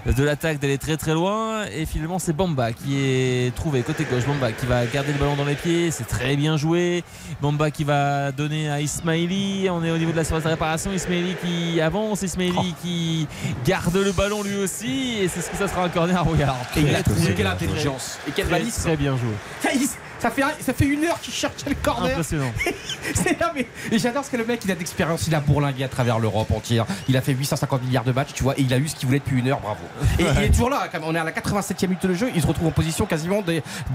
de 0.06 0.24
l'attaque 0.24 0.59
d'aller 0.59 0.78
très 0.78 0.97
très 0.97 1.14
loin. 1.14 1.64
Et 1.66 1.86
finalement, 1.86 2.18
c'est 2.18 2.32
Bamba 2.32 2.72
qui 2.72 2.98
est 2.98 3.55
trouvé 3.55 3.82
côté 3.82 4.05
gauche. 4.05 4.24
Bamba 4.27 4.52
qui 4.52 4.66
va 4.66 4.86
garder 4.86 5.12
le 5.12 5.18
ballon 5.18 5.36
dans 5.36 5.44
les 5.44 5.55
pieds. 5.55 5.90
C'est 5.90 6.06
très 6.06 6.36
bien 6.36 6.56
joué. 6.56 7.05
Bamba 7.40 7.70
qui 7.70 7.85
va 7.85 8.32
donner 8.32 8.70
à 8.70 8.81
Ismaili. 8.81 9.68
On 9.70 9.85
est 9.85 9.90
au 9.90 9.98
niveau 9.98 10.12
de 10.12 10.16
la 10.16 10.24
surface 10.24 10.44
de 10.44 10.48
réparation. 10.48 10.93
Ismaili 10.93 11.36
qui 11.44 11.81
avance. 11.81 12.22
Ismaili 12.22 12.74
qui 12.82 13.27
garde 13.64 13.97
le 13.97 14.12
ballon 14.12 14.43
lui 14.43 14.56
aussi. 14.56 15.18
Et 15.20 15.28
c'est 15.28 15.40
ce 15.40 15.51
que 15.51 15.56
ça 15.56 15.68
sera 15.68 15.85
un 15.85 15.89
corner. 15.89 16.24
Regarde. 16.24 16.56
Et 16.77 16.81
il 16.81 16.94
a 16.94 17.02
trouvé 17.02 17.35
quelle 17.35 17.47
intelligence 17.47 18.18
et 18.28 18.32
quelle 18.32 18.48
malice. 18.48 18.78
Très 18.78 18.97
bien 18.97 19.16
joué. 19.16 19.35
Ça, 20.20 20.30
fait, 20.30 20.42
un- 20.42 20.52
ça 20.60 20.72
fait 20.74 20.84
une 20.86 21.05
heure 21.05 21.18
qu'il 21.20 21.32
cherchait 21.32 21.68
le 21.70 21.74
corner. 21.76 22.10
Impressionnant. 22.12 22.52
C'est 23.14 23.40
là, 23.40 23.52
mais 23.55 23.66
et 23.90 23.98
j'adore 23.98 24.24
ce 24.24 24.30
que 24.30 24.36
le 24.36 24.44
mec 24.44 24.60
il 24.64 24.70
a 24.70 24.74
d'expérience, 24.74 25.26
il 25.26 25.34
a 25.34 25.40
bourlingué 25.40 25.82
à 25.84 25.88
travers 25.88 26.18
l'Europe 26.18 26.51
entière. 26.51 26.84
Il 27.09 27.16
a 27.16 27.20
fait 27.22 27.32
850 27.32 27.82
milliards 27.84 28.05
de 28.05 28.12
matchs, 28.12 28.30
tu 28.34 28.42
vois, 28.42 28.55
et 28.59 28.62
il 28.62 28.72
a 28.74 28.78
eu 28.78 28.86
ce 28.88 28.97
qu'il 28.97 29.06
voulait 29.06 29.18
depuis 29.20 29.38
une 29.38 29.48
heure, 29.48 29.60
bravo. 29.60 29.80
Et 30.18 30.24
il 30.38 30.44
est 30.44 30.51
toujours 30.51 30.70
là, 30.70 30.88
quand 30.92 31.01
même. 31.01 31.09
on 31.09 31.14
est 31.14 31.18
à 31.18 31.24
la 31.24 31.32
87e 31.32 31.86
minute 31.88 32.06
de 32.06 32.14
jeu, 32.14 32.30
il 32.34 32.42
se 32.42 32.47
retrouve 32.47 32.68
en 32.68 32.72
position 32.72 33.06
quasiment 33.06 33.42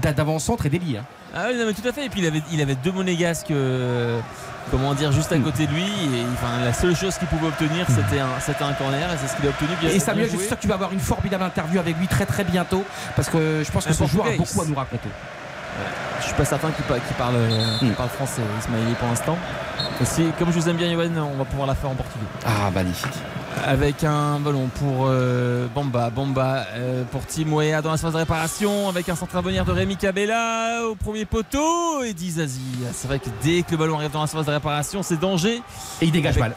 d'avant-centre 0.02 0.66
et 0.66 0.68
délit. 0.68 0.96
Hein. 0.98 1.04
Ah 1.34 1.46
oui, 1.50 1.58
non, 1.58 1.66
mais 1.66 1.72
tout 1.72 1.86
à 1.88 1.92
fait. 1.92 2.06
Et 2.06 2.08
puis 2.08 2.20
il 2.20 2.26
avait, 2.26 2.42
il 2.52 2.60
avait 2.60 2.74
deux 2.74 2.92
monégasques, 2.92 3.50
euh, 3.50 4.20
comment 4.70 4.94
dire, 4.94 5.12
juste 5.12 5.30
à 5.32 5.38
côté 5.38 5.66
de 5.66 5.72
lui. 5.72 5.82
Et 5.84 6.22
enfin, 6.32 6.64
la 6.64 6.72
seule 6.72 6.96
chose 6.96 7.16
qu'il 7.18 7.28
pouvait 7.28 7.46
obtenir, 7.48 7.86
c'était 7.88 8.20
un, 8.20 8.28
un 8.68 8.72
corner. 8.72 9.12
Et 9.12 9.16
c'est 9.22 9.28
ce 9.32 9.36
qu'il 9.36 9.46
a 9.46 9.50
obtenu. 9.50 9.68
Bien, 9.80 9.90
Et 9.90 9.98
Samuel, 10.00 10.28
je 10.30 10.36
suis 10.36 10.46
sûr 10.46 10.56
que 10.56 10.62
tu 10.62 10.68
vas 10.68 10.74
avoir 10.74 10.92
une 10.92 11.00
formidable 11.00 11.44
interview 11.44 11.78
avec 11.78 11.96
lui 11.98 12.08
très 12.08 12.26
très 12.26 12.44
bientôt, 12.44 12.84
parce 13.14 13.28
que 13.28 13.62
je 13.64 13.70
pense 13.70 13.84
que 13.86 13.92
ce 13.92 14.04
joueur 14.06 14.26
a 14.26 14.30
beaucoup 14.36 14.62
à 14.62 14.66
nous 14.66 14.74
raconter. 14.74 15.08
Je 16.20 16.24
suis 16.26 16.34
pas 16.34 16.44
certain 16.44 16.70
qu'il 16.70 16.84
pa- 16.84 16.98
qu'il 16.98 17.16
parle, 17.16 17.34
euh, 17.36 17.78
qu'il 17.78 17.92
parle 17.92 18.08
français, 18.08 18.42
Ismaili, 18.60 18.94
pour 18.94 19.08
l'instant. 19.08 19.36
Si, 20.04 20.24
comme 20.38 20.50
je 20.52 20.58
vous 20.58 20.68
aime 20.68 20.76
bien, 20.76 20.88
Yoann, 20.88 21.16
on 21.18 21.36
va 21.36 21.44
pouvoir 21.44 21.66
la 21.68 21.74
faire 21.74 21.90
en 21.90 21.94
portugais. 21.94 22.24
Ah, 22.44 22.70
magnifique. 22.70 23.12
Avec 23.64 24.04
un 24.04 24.38
ballon 24.38 24.68
pour 24.78 25.06
euh, 25.08 25.66
Bamba, 25.74 26.10
Bamba 26.10 26.66
euh, 26.74 27.04
pour 27.10 27.24
Timoea 27.26 27.80
dans 27.82 27.90
la 27.90 27.96
phase 27.96 28.12
de 28.12 28.18
réparation, 28.18 28.88
avec 28.88 29.08
un 29.08 29.16
centre 29.16 29.34
à 29.36 29.40
venir 29.40 29.64
de 29.64 29.72
Rémi 29.72 29.96
Cabella 29.96 30.82
au 30.90 30.94
premier 30.94 31.24
poteau 31.24 32.02
et 32.02 32.12
Dizazi. 32.12 32.60
C'est 32.92 33.08
vrai 33.08 33.18
que 33.18 33.28
dès 33.42 33.62
que 33.62 33.70
le 33.72 33.76
ballon 33.78 33.96
arrive 33.96 34.10
dans 34.10 34.20
la 34.20 34.26
phase 34.26 34.44
de 34.46 34.50
réparation, 34.50 35.02
c'est 35.02 35.18
danger. 35.18 35.62
Et 36.02 36.04
il 36.06 36.12
dégage 36.12 36.32
avec, 36.36 36.40
mal. 36.42 36.54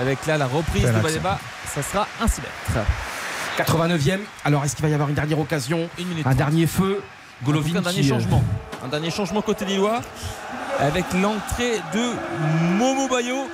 Avec 0.00 0.26
là 0.26 0.38
la 0.38 0.46
reprise 0.46 0.86
de. 0.86 0.92
Baleba, 1.00 1.38
ça 1.74 1.82
sera 1.82 2.06
un 2.22 2.26
6 2.28 2.40
mètres. 2.40 2.86
89e, 3.58 4.20
alors 4.44 4.64
est-ce 4.64 4.74
qu'il 4.76 4.84
va 4.84 4.88
y 4.90 4.94
avoir 4.94 5.08
une 5.08 5.14
dernière 5.16 5.38
occasion? 5.38 5.88
Une 5.98 6.06
minute 6.08 6.26
Un 6.26 6.34
dernier 6.34 6.66
feu? 6.66 7.02
Golovin 7.44 7.76
un 7.76 7.82
dernier 7.82 8.00
qui, 8.00 8.10
euh, 8.10 8.14
changement. 8.14 8.42
Un 8.84 8.88
dernier 8.88 9.10
changement 9.10 9.42
côté 9.42 9.64
Lillois 9.64 10.00
avec 10.78 11.04
l'entrée 11.14 11.80
de 11.92 12.12
Momo 12.78 13.08
Bayo. 13.08 13.48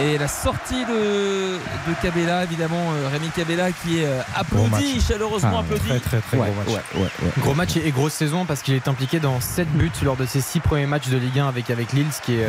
Et 0.00 0.16
la 0.16 0.28
sortie 0.28 0.84
de, 0.84 1.54
de 1.56 1.94
Cabella, 2.00 2.44
évidemment, 2.44 2.92
euh, 2.92 3.08
Rémi 3.10 3.28
Cabella 3.30 3.72
qui 3.72 3.98
est 3.98 4.06
euh, 4.06 4.20
applaudi, 4.36 5.00
chaleureusement 5.00 5.56
Ah, 5.56 5.60
applaudi. 5.60 5.88
Très 5.88 5.98
très 5.98 6.20
très 6.20 6.36
Ouais, 6.38 6.50
gros 6.64 6.74
match. 6.74 6.84
ouais, 6.94 7.30
Gros 7.38 7.54
match 7.54 7.76
et, 7.76 7.88
et 7.88 7.90
grosse 7.90 8.12
saison 8.12 8.44
parce 8.44 8.62
qu'il 8.62 8.74
est 8.74 8.86
impliqué 8.86 9.18
dans 9.18 9.40
7 9.40 9.68
buts 9.72 9.90
lors 10.04 10.16
de 10.16 10.24
ses 10.24 10.40
6 10.40 10.60
premiers 10.60 10.86
matchs 10.86 11.08
de 11.08 11.16
Ligue 11.18 11.40
1 11.40 11.48
avec, 11.48 11.70
avec 11.70 11.92
Lille, 11.92 12.06
ce 12.12 12.20
qui 12.20 12.36
est 12.36 12.44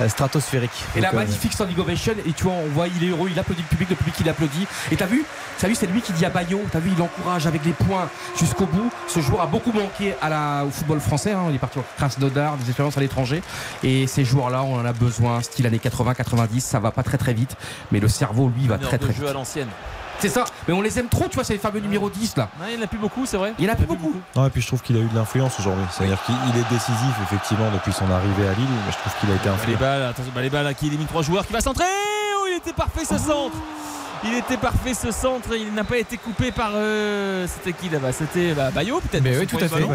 euh, 0.00 0.08
stratosphérique. 0.08 0.70
Et 0.94 1.00
la 1.00 1.10
euh, 1.10 1.16
magnifique 1.16 1.52
standing 1.54 1.76
ovation, 1.78 2.12
et 2.24 2.32
tu 2.32 2.44
vois, 2.44 2.52
on 2.52 2.68
voit, 2.68 2.86
il 2.86 3.02
est 3.02 3.08
heureux, 3.10 3.28
il 3.32 3.38
applaudit 3.38 3.62
le 3.62 3.68
public, 3.68 3.90
le 3.90 3.96
public 3.96 4.14
il 4.20 4.28
applaudit. 4.28 4.66
Et 4.92 4.96
t'as 4.96 5.06
vu, 5.06 5.24
t'as 5.58 5.66
vu, 5.66 5.74
c'est 5.74 5.86
lui 5.86 6.02
qui 6.02 6.12
dit 6.12 6.24
à 6.24 6.30
Bayo, 6.30 6.60
t'as 6.70 6.78
vu, 6.78 6.92
il 6.96 7.02
encourage 7.02 7.48
avec 7.48 7.64
les 7.64 7.72
points 7.72 8.08
jusqu'au 8.38 8.66
bout. 8.66 8.92
Ce 9.08 9.18
joueur 9.18 9.40
a 9.42 9.46
beaucoup 9.48 9.72
manqué 9.72 10.14
à 10.22 10.28
la, 10.28 10.64
au 10.64 10.70
football 10.70 11.00
français, 11.00 11.32
hein. 11.32 11.46
il 11.48 11.56
est 11.56 11.58
parti 11.58 11.78
au 11.80 11.84
Krasnodar, 11.96 12.56
des 12.58 12.66
expériences 12.66 12.96
à 12.96 13.00
l'étranger. 13.00 13.42
Et 13.82 14.06
ces 14.06 14.24
joueurs-là, 14.24 14.62
on 14.62 14.78
en 14.78 14.84
a 14.84 14.92
besoin, 14.92 15.42
style 15.42 15.66
années 15.66 15.80
80-90, 15.82 16.75
ça 16.76 16.80
va 16.80 16.90
pas 16.90 17.02
très 17.02 17.16
très 17.16 17.32
vite, 17.32 17.56
mais 17.90 18.00
le 18.00 18.08
cerveau, 18.08 18.52
lui, 18.54 18.66
va 18.66 18.76
très 18.76 18.98
très 18.98 19.14
jeu 19.14 19.20
vite. 19.22 19.30
à 19.30 19.32
l'ancienne. 19.32 19.68
C'est 20.18 20.28
ça, 20.28 20.44
mais 20.68 20.74
on 20.74 20.82
les 20.82 20.98
aime 20.98 21.08
trop, 21.08 21.26
tu 21.28 21.34
vois, 21.36 21.44
c'est 21.44 21.54
les 21.54 21.58
fameux 21.58 21.80
numéro 21.80 22.08
10 22.10 22.36
là. 22.36 22.48
Il 22.68 22.76
n'y 22.76 22.82
en 22.82 22.84
a 22.84 22.86
plus 22.86 22.98
beaucoup, 22.98 23.24
c'est 23.26 23.36
vrai. 23.38 23.54
Il 23.58 23.64
y 23.64 23.68
en 23.68 23.72
a 23.72 23.76
plus 23.76 23.86
beaucoup. 23.86 24.14
Non, 24.34 24.46
et 24.46 24.50
puis 24.50 24.60
je 24.60 24.66
trouve 24.66 24.82
qu'il 24.82 24.96
a 24.96 25.00
eu 25.00 25.06
de 25.06 25.14
l'influence 25.14 25.58
aujourd'hui. 25.58 25.84
C'est-à-dire 25.90 26.22
qu'il 26.24 26.34
il 26.54 26.60
est 26.60 26.68
décisif 26.70 27.14
effectivement 27.22 27.70
depuis 27.72 27.92
son 27.92 28.10
arrivée 28.10 28.46
à 28.48 28.52
Lille, 28.52 28.66
mais 28.86 28.92
je 28.92 28.98
trouve 28.98 29.12
qu'il 29.20 29.30
a 29.30 29.34
été 29.34 29.44
Bah, 29.48 29.50
les 29.56 29.62
influent. 29.62 29.78
balles, 29.78 30.02
attention, 30.02 30.32
bah, 30.34 30.40
les 30.42 30.50
balles 30.50 30.74
qui? 30.74 30.86
Élimine 30.88 31.06
trois 31.06 31.22
joueurs, 31.22 31.46
qui 31.46 31.52
va 31.54 31.60
centrer. 31.60 31.84
Oh, 32.40 32.46
il 32.50 32.56
était 32.58 32.72
parfait 32.74 33.04
ce 33.06 33.16
centre. 33.18 33.56
Il 34.24 34.34
était 34.34 34.56
parfait 34.56 34.94
ce 34.94 35.10
centre, 35.12 35.50
il 35.56 35.72
n'a 35.74 35.84
pas 35.84 35.98
été 35.98 36.16
coupé 36.16 36.50
par. 36.50 36.72
euh, 36.74 37.46
C'était 37.46 37.72
qui 37.76 37.88
là-bas? 37.88 38.12
C'était 38.12 38.54
bah, 38.54 38.70
Bayo 38.70 39.00
peut-être 39.00 39.22
Mais 39.22 39.38
oui, 39.38 39.46
tout 39.46 39.56
à 39.56 39.68
fait. 39.68 39.86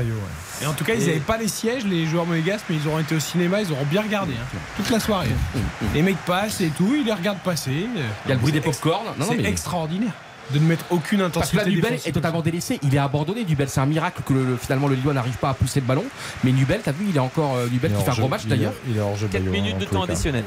Et 0.61 0.65
en 0.67 0.73
tout 0.73 0.83
cas, 0.83 0.93
ils 0.93 1.05
n'avaient 1.05 1.19
pas 1.19 1.37
les 1.37 1.47
sièges, 1.47 1.85
les 1.85 2.05
joueurs 2.05 2.25
monégasques, 2.25 2.65
mais 2.69 2.75
ils 2.75 2.87
auront 2.87 2.99
été 2.99 3.15
au 3.15 3.19
cinéma, 3.19 3.61
ils 3.61 3.71
auront 3.71 3.85
bien 3.85 4.01
regardé 4.01 4.33
hein, 4.33 4.57
toute 4.77 4.89
la 4.89 4.99
soirée. 4.99 5.29
Les 5.93 6.01
mecs 6.01 6.23
passent 6.25 6.61
et 6.61 6.69
tout, 6.69 6.93
ils 6.97 7.05
les 7.05 7.13
regardent 7.13 7.39
passer. 7.39 7.71
Il 7.71 8.29
y 8.29 8.31
a 8.31 8.35
le 8.35 8.39
bruit 8.39 8.51
des 8.51 8.61
popcorn. 8.61 9.05
C'est 9.21 9.37
mais- 9.37 9.49
extraordinaire 9.49 10.13
de 10.51 10.59
ne 10.59 10.65
mettre 10.65 10.83
aucune 10.89 11.19
Parce 11.19 11.49
que 11.51 11.57
intensité 11.57 11.63
là, 11.63 11.75
Nubel 11.75 11.93
est 12.05 12.11
totalement 12.11 12.41
délaissé. 12.41 12.77
Il 12.83 12.93
est 12.93 12.97
abandonné. 12.97 13.45
Nubel, 13.45 13.69
c'est 13.69 13.79
un 13.79 13.85
miracle 13.85 14.21
que 14.25 14.33
le- 14.33 14.57
finalement 14.57 14.87
le 14.89 14.95
Lillois 14.95 15.13
n'arrive 15.13 15.37
pas 15.37 15.49
à 15.49 15.53
pousser 15.53 15.79
le 15.79 15.85
ballon. 15.85 16.03
Mais 16.43 16.51
Nubel, 16.51 16.81
t'as 16.83 16.91
vu, 16.91 17.05
il 17.09 17.15
est 17.15 17.19
encore 17.19 17.55
euh, 17.55 17.67
Nubel 17.71 17.93
qui 17.93 18.03
fait 18.03 18.09
un 18.09 18.15
gros 18.15 18.27
match 18.27 18.45
d'ailleurs. 18.45 18.73
Il 18.89 18.97
est 18.97 18.99
hors 18.99 19.15
jeu 19.15 19.27
4 19.31 19.43
minutes 19.43 19.77
de 19.77 19.85
temps 19.85 20.03
additionnel. 20.03 20.43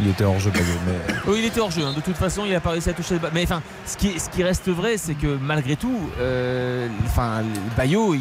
Il 0.00 0.08
était 0.08 0.24
hors 0.24 0.38
jeu 0.38 0.50
Bayo, 0.50 0.64
mais 0.86 1.14
Oui, 1.26 1.38
il 1.40 1.44
était 1.46 1.60
hors 1.60 1.70
jeu. 1.72 1.82
hein. 1.84 1.92
De 1.94 2.00
toute 2.00 2.16
façon, 2.16 2.44
il 2.46 2.54
a 2.54 2.60
pas 2.60 2.70
réussi 2.70 2.88
à 2.88 2.92
toucher 2.92 3.14
le 3.14 3.20
ballon. 3.20 3.32
Mais 3.34 3.42
enfin, 3.42 3.62
ce 3.84 3.96
qui, 3.96 4.20
ce 4.20 4.28
qui 4.30 4.44
reste 4.44 4.68
vrai, 4.68 4.96
c'est 4.96 5.14
que 5.14 5.36
malgré 5.40 5.74
tout, 5.76 5.98
euh, 6.20 6.86
enfin, 7.06 7.42
Bayo, 7.76 8.14
il, 8.14 8.20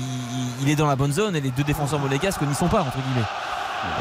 il 0.62 0.70
est 0.70 0.76
dans 0.76 0.88
la 0.88 0.96
bonne 0.96 1.12
zone 1.14 1.36
et 1.36 1.42
les 1.42 1.52
deux 1.52 1.64
défenseurs 1.64 2.00
monégasques 2.00 2.42
n'y 2.42 2.56
sont 2.56 2.68
pas 2.68 2.82
entre 2.82 2.98
guillemets. 2.98 3.28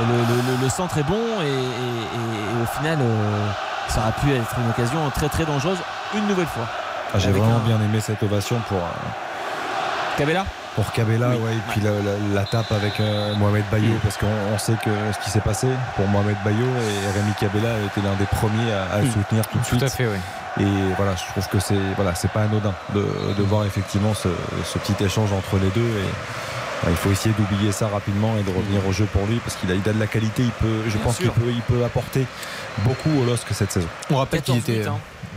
Et 0.01 0.07
Le, 0.07 0.13
le- 0.19 0.57
le- 0.57 0.65
le 0.65 0.69
centre 0.71 0.97
est 0.97 1.03
bon 1.03 1.21
et, 1.43 1.47
et- 1.47 1.51
et- 1.51 1.53
et 1.53 2.63
au 2.63 2.79
final, 2.79 2.99
euh, 3.01 3.49
ça 3.89 4.01
aurait 4.01 4.13
pu 4.23 4.33
être 4.35 4.55
une 4.59 4.71
occasion 4.71 5.11
très 5.15 5.29
très 5.29 5.45
dangereuse 5.45 5.79
une 6.15 6.27
nouvelle 6.27 6.47
fois. 6.47 6.67
Ah, 7.15 7.19
j'ai 7.19 7.31
vraiment 7.31 7.57
un- 7.59 7.67
bien 7.67 7.77
aimé 7.77 8.01
cette 8.01 8.23
ovation 8.23 8.57
pour, 8.69 8.79
euh, 8.79 10.17
Cabella? 10.17 10.47
Pour 10.77 10.93
Cabella, 10.93 11.31
Oui. 11.31 11.37
ouais, 11.39 11.53
et 11.55 11.63
puis 11.73 11.81
la, 11.81 11.91
la- 11.91 12.35
la 12.41 12.45
tape 12.45 12.71
avec 12.71 13.01
euh, 13.01 13.35
Mohamed 13.37 13.65
Bayo, 13.73 13.95
parce 14.03 14.17
qu'on 14.19 14.27
on 14.55 14.59
sait 14.59 14.75
que 14.85 14.91
ce 15.13 15.25
qui 15.25 15.31
s'est 15.31 15.41
passé 15.41 15.67
pour 15.97 16.07
Mohamed 16.07 16.37
Bayo 16.45 16.65
et 16.67 17.19
Rémi 17.19 17.33
Cabella 17.41 17.75
a 17.75 17.81
été 17.87 18.01
l'un 18.03 18.15
des 18.15 18.27
premiers 18.27 18.73
à, 18.73 18.95
à 18.95 18.99
le 19.01 19.09
Mm. 19.09 19.13
soutenir 19.13 19.47
tout 19.49 19.59
de 19.59 19.65
suite. 19.65 19.79
Tout 19.81 19.85
à 19.85 19.89
fait, 19.89 20.07
oui. 20.07 20.19
Et 20.59 20.95
voilà, 20.97 21.15
je 21.17 21.25
trouve 21.33 21.49
que 21.49 21.59
c'est 21.59 21.79
voilà, 21.97 22.15
c'est 22.15 22.31
pas 22.31 22.43
anodin 22.43 22.73
de, 22.95 23.05
de 23.37 23.43
voir 23.43 23.65
effectivement 23.67 24.15
ce, 24.15 24.29
ce 24.65 24.79
petit 24.79 25.03
échange 25.05 25.33
entre 25.33 25.57
les 25.59 25.69
deux. 25.71 25.81
Et 25.81 26.09
il 26.89 26.95
faut 26.97 27.11
essayer 27.11 27.35
d'oublier 27.39 27.73
ça 27.73 27.89
rapidement 27.89 28.35
et 28.39 28.43
de 28.43 28.51
revenir 28.51 28.87
au 28.87 28.93
jeu 28.93 29.07
pour 29.13 29.27
lui 29.27 29.37
parce 29.45 29.57
qu'il 29.57 29.71
a, 29.71 29.75
il 29.75 29.89
a 29.89 29.93
de 29.93 29.99
la 29.99 30.07
qualité. 30.07 30.43
Il 30.43 30.51
peut, 30.51 30.83
je 30.87 30.93
Bien 30.97 31.01
pense 31.05 31.17
qu'il 31.17 31.31
peut, 31.31 31.51
il 31.51 31.63
peut 31.63 31.85
apporter 31.85 32.27
beaucoup 32.85 33.11
au 33.21 33.25
LOSC 33.25 33.47
cette 33.53 33.73
saison. 33.73 33.89
On 34.11 34.17
rappelle 34.17 34.43
qu'il 34.43 34.55
14 34.63 34.77
était, 34.79 34.89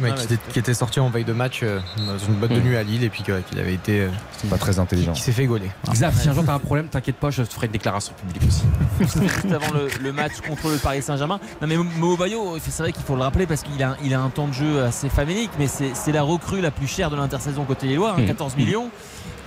ouais, 0.01 0.11
était, 0.55 0.73
sorti 0.73 0.99
en 0.99 1.09
veille 1.09 1.23
de 1.23 1.33
match 1.33 1.61
euh, 1.63 1.79
dans 2.05 2.17
une 2.17 2.35
boîte 2.35 2.51
de 2.51 2.59
Mm. 2.59 2.63
nuit 2.63 2.75
à 2.77 2.83
Lille 2.83 3.03
et 3.03 3.09
puis 3.09 3.23
que- 3.23 3.39
qu'il 3.41 3.57
avait 3.59 3.73
été. 3.73 4.01
euh, 4.01 4.09
pas 4.49 4.57
très 4.57 4.79
intelligent. 4.79 5.13
qui 5.13 5.21
s'est 5.21 5.31
fait 5.31 5.45
gauler. 5.45 5.69
Xav, 5.89 6.13
si 6.19 6.27
un 6.29 6.33
jour 6.33 6.43
t'as 6.45 6.53
un 6.53 6.59
problème, 6.59 6.87
t'inquiète 6.87 7.15
pas, 7.15 7.29
je 7.29 7.43
te 7.43 7.53
ferai 7.53 7.65
une 7.67 7.71
déclaration 7.73 8.13
publique 8.13 8.43
aussi. 8.47 8.63
juste 8.99 9.51
avant 9.53 9.71
le, 9.73 9.87
le 10.01 10.11
match 10.13 10.33
contre 10.47 10.69
le 10.69 10.77
Paris 10.77 11.01
Saint-Germain. 11.01 11.39
Non 11.61 11.67
mais 11.67 11.77
Mo 11.77 12.15
Bayo, 12.17 12.57
c'est 12.61 12.81
vrai 12.83 12.91
qu'il 12.91 13.03
faut 13.03 13.15
le 13.15 13.21
rappeler 13.21 13.45
parce 13.47 13.63
qu'il 13.63 13.81
a, 13.81 13.95
il 14.03 14.13
a 14.13 14.19
un 14.21 14.29
temps 14.29 14.47
de 14.47 14.53
jeu 14.53 14.83
assez 14.83 15.09
famélique, 15.09 15.51
mais 15.57 15.67
c'est 15.67 15.91
c'est 15.95 16.11
la 16.11 16.21
recrue 16.23 16.61
la 16.61 16.71
plus 16.71 16.87
chère 16.87 17.09
de 17.09 17.15
l'intersaison 17.15 17.63
côté 17.63 17.87
Lillois, 17.87 18.11
hein, 18.17 18.21
Mmh. 18.21 18.27
14 18.27 18.55
millions. 18.57 18.89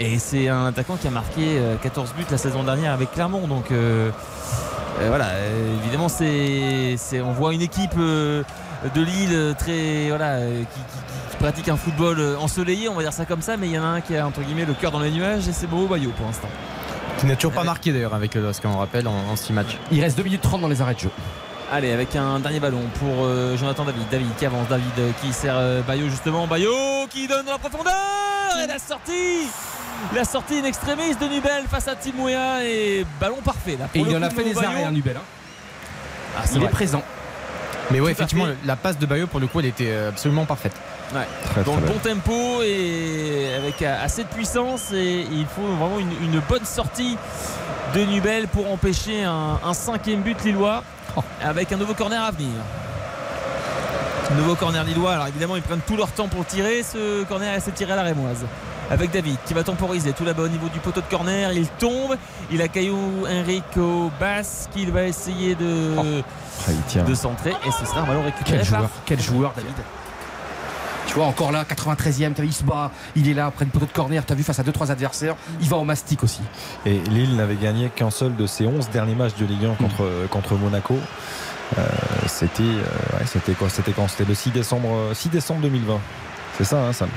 Et 0.00 0.18
c'est 0.18 0.48
un 0.48 0.66
attaquant 0.66 0.96
qui 0.96 1.06
a 1.06 1.10
marqué 1.10 1.40
euh, 1.58 1.76
14 1.76 2.14
buts 2.16 2.24
la 2.30 2.38
saison 2.38 2.64
dernière 2.64 2.92
avec 2.92 3.12
Clermont. 3.12 3.46
Donc 3.46 3.70
euh, 3.70 4.10
euh, 5.00 5.08
voilà, 5.08 5.26
euh, 5.26 5.76
évidemment, 5.82 6.08
c'est, 6.08 6.94
c'est- 6.98 7.20
on 7.20 7.32
voit 7.32 7.54
une 7.54 7.62
équipe 7.62 7.92
euh, 7.98 8.42
de 8.94 9.00
Lille 9.02 9.30
euh, 9.32 9.54
très 9.54 10.08
voilà, 10.08 10.34
euh, 10.36 10.60
qui, 10.60 10.64
qui- 10.80 11.30
qui 11.30 11.36
pratique 11.36 11.68
un 11.68 11.76
football 11.76 12.18
euh, 12.18 12.36
ensoleillé, 12.38 12.88
on 12.88 12.94
va 12.94 13.02
dire 13.02 13.12
ça 13.12 13.24
comme 13.26 13.42
ça, 13.42 13.56
mais 13.56 13.68
il 13.68 13.72
y 13.74 13.78
en 13.78 13.84
a 13.84 13.86
un 13.88 14.00
qui 14.00 14.16
a 14.16 14.26
entre 14.26 14.40
guillemets 14.40 14.64
le 14.64 14.74
cœur 14.74 14.90
dans 14.90 15.00
les 15.00 15.10
nuages 15.10 15.46
et 15.48 15.52
c'est 15.52 15.70
Mo 15.70 15.86
Bayo 15.86 16.10
pour 16.16 16.26
l'instant. 16.26 16.48
Qui 17.18 17.26
n'a 17.26 17.36
toujours 17.36 17.52
pas 17.52 17.62
marqué 17.64 17.92
d'ailleurs 17.92 18.14
avec 18.14 18.34
le 18.34 18.40
LOSC, 18.42 18.62
on 18.64 18.78
rappelle, 18.78 19.06
en 19.06 19.36
6 19.36 19.52
matchs. 19.52 19.76
Il 19.92 20.00
reste 20.00 20.16
2 20.16 20.24
minutes 20.24 20.40
30 20.42 20.62
dans 20.62 20.68
les 20.68 20.80
arrêts 20.82 20.94
de 20.94 21.00
jeu. 21.00 21.10
Allez, 21.70 21.92
avec 21.92 22.16
un 22.16 22.38
dernier 22.40 22.58
ballon 22.60 22.82
pour 22.98 23.24
euh, 23.24 23.56
Jonathan 23.56 23.84
David. 23.84 24.02
David 24.10 24.34
qui 24.36 24.44
avance, 24.46 24.66
David 24.68 24.86
euh, 24.98 25.10
qui 25.22 25.32
sert 25.32 25.54
euh, 25.56 25.80
Bayo 25.82 26.08
justement. 26.08 26.46
Bayo 26.46 26.70
qui 27.10 27.28
donne 27.28 27.46
dans 27.46 27.52
la 27.52 27.58
profondeur 27.58 27.92
et 28.62 28.66
la 28.66 28.78
sortie 28.78 29.46
La 30.14 30.24
sortie 30.24 30.58
in 30.58 30.64
extremis 30.64 31.14
de 31.14 31.26
Nubel 31.26 31.64
face 31.70 31.88
à 31.88 31.94
Timouya 31.94 32.64
et 32.64 33.06
ballon 33.20 33.38
parfait 33.44 33.76
là. 33.78 33.86
Et 33.94 34.00
il 34.00 34.16
en 34.16 34.22
a 34.22 34.30
fait 34.30 34.44
des 34.44 34.58
arrêts, 34.58 34.84
hein, 34.84 34.90
Nubel. 34.90 35.16
hein. 35.16 35.20
Ah, 36.36 36.42
c'est 36.44 36.56
Il 36.56 36.64
est 36.64 36.68
présent. 36.68 37.02
Mais 37.90 38.00
ouais, 38.00 38.12
Tout 38.12 38.18
effectivement, 38.20 38.46
la 38.64 38.76
passe 38.76 38.98
de 38.98 39.06
Bayo 39.06 39.26
pour 39.26 39.38
le 39.40 39.46
coup, 39.46 39.60
elle 39.60 39.66
était 39.66 39.90
euh, 39.90 40.08
absolument 40.10 40.44
parfaite. 40.44 40.72
Ouais. 41.14 41.20
Très, 41.44 41.62
Dans 41.62 41.72
très 41.72 41.80
le 41.82 41.86
belle. 41.86 41.94
bon 41.94 42.08
tempo 42.22 42.62
et 42.62 43.54
avec 43.56 43.82
euh, 43.82 44.04
assez 44.04 44.22
de 44.24 44.28
puissance 44.28 44.92
et 44.92 45.26
il 45.30 45.46
faut 45.46 45.66
vraiment 45.76 45.98
une, 45.98 46.10
une 46.22 46.40
bonne 46.40 46.64
sortie 46.64 47.16
de 47.94 48.04
Nubel 48.04 48.48
pour 48.48 48.70
empêcher 48.72 49.24
un, 49.24 49.60
un 49.62 49.74
cinquième 49.74 50.20
but 50.22 50.42
lillois 50.44 50.82
Oh. 51.14 51.20
avec 51.44 51.70
un 51.72 51.76
nouveau 51.76 51.92
corner 51.92 52.22
à 52.24 52.30
venir. 52.30 52.48
Nouveau 54.36 54.54
corner 54.54 54.82
lillois. 54.84 55.12
Alors 55.12 55.26
évidemment, 55.26 55.56
ils 55.56 55.62
prennent 55.62 55.82
tout 55.86 55.96
leur 55.96 56.10
temps 56.10 56.28
pour 56.28 56.46
tirer. 56.46 56.82
Ce 56.82 57.22
corner 57.24 57.52
est 57.54 57.70
tiré 57.74 57.92
à 57.92 57.96
la 57.96 58.02
rémoise. 58.02 58.46
Avec 58.90 59.10
David 59.10 59.36
qui 59.46 59.54
va 59.54 59.62
temporiser 59.62 60.12
tout 60.12 60.24
là-bas 60.24 60.42
au 60.42 60.48
niveau 60.48 60.68
du 60.68 60.78
poteau 60.78 61.00
de 61.00 61.06
corner. 61.06 61.52
Il 61.52 61.66
tombe. 61.68 62.16
Il 62.50 62.60
a 62.60 62.68
Caillou 62.68 62.98
Enrico 63.26 64.10
Bass 64.20 64.68
qui 64.72 64.84
va 64.86 65.04
essayer 65.04 65.54
de, 65.54 65.94
Ah, 65.98 66.70
tient. 66.88 67.04
de 67.04 67.14
centrer. 67.14 67.54
Et 67.66 67.70
ce 67.70 67.86
sera 67.86 68.00
un 68.02 68.06
ballon 68.06 68.22
récupéré 68.24 68.58
Quel 68.58 68.68
par 68.68 68.78
joueur, 68.80 68.90
quel 69.06 69.20
joueur, 69.20 69.52
David. 69.56 69.72
Tu 71.06 71.14
vois, 71.14 71.26
encore 71.26 71.52
là, 71.52 71.64
93e, 71.64 72.32
t'as 72.32 72.42
vu, 72.42 72.48
il 72.48 72.52
se 72.54 72.64
bat, 72.64 72.90
il 73.16 73.28
est 73.28 73.34
là, 73.34 73.50
près 73.50 73.64
du 73.64 73.70
poteau 73.70 73.86
de 73.86 73.92
corner, 73.92 74.24
t'as 74.24 74.34
vu, 74.34 74.42
face 74.44 74.58
à 74.60 74.62
2-3 74.62 74.90
adversaires, 74.92 75.34
il 75.60 75.68
va 75.68 75.76
au 75.76 75.84
mastic 75.84 76.22
aussi. 76.22 76.40
Et 76.86 77.00
Lille 77.10 77.36
n'avait 77.36 77.56
gagné 77.56 77.90
qu'un 77.94 78.10
seul 78.10 78.34
de 78.36 78.46
ses 78.46 78.66
11 78.66 78.88
derniers 78.90 79.14
matchs 79.14 79.34
de 79.38 79.44
Ligue 79.44 79.64
1 79.66 79.74
contre, 79.74 80.08
contre 80.30 80.54
Monaco. 80.54 80.96
Euh, 81.78 81.82
c'était 82.26 82.62
euh, 82.62 83.18
ouais, 83.18 83.26
c'était 83.26 83.52
quoi? 83.52 83.68
C'était 83.68 83.92
quand? 83.92 84.06
C'était 84.08 84.24
le 84.24 84.34
6 84.34 84.50
décembre, 84.50 84.88
euh, 84.94 85.14
6 85.14 85.28
décembre 85.30 85.60
2020. 85.62 85.98
C'est 86.56 86.64
ça, 86.64 86.82
hein, 86.86 86.92
Sam? 86.92 87.08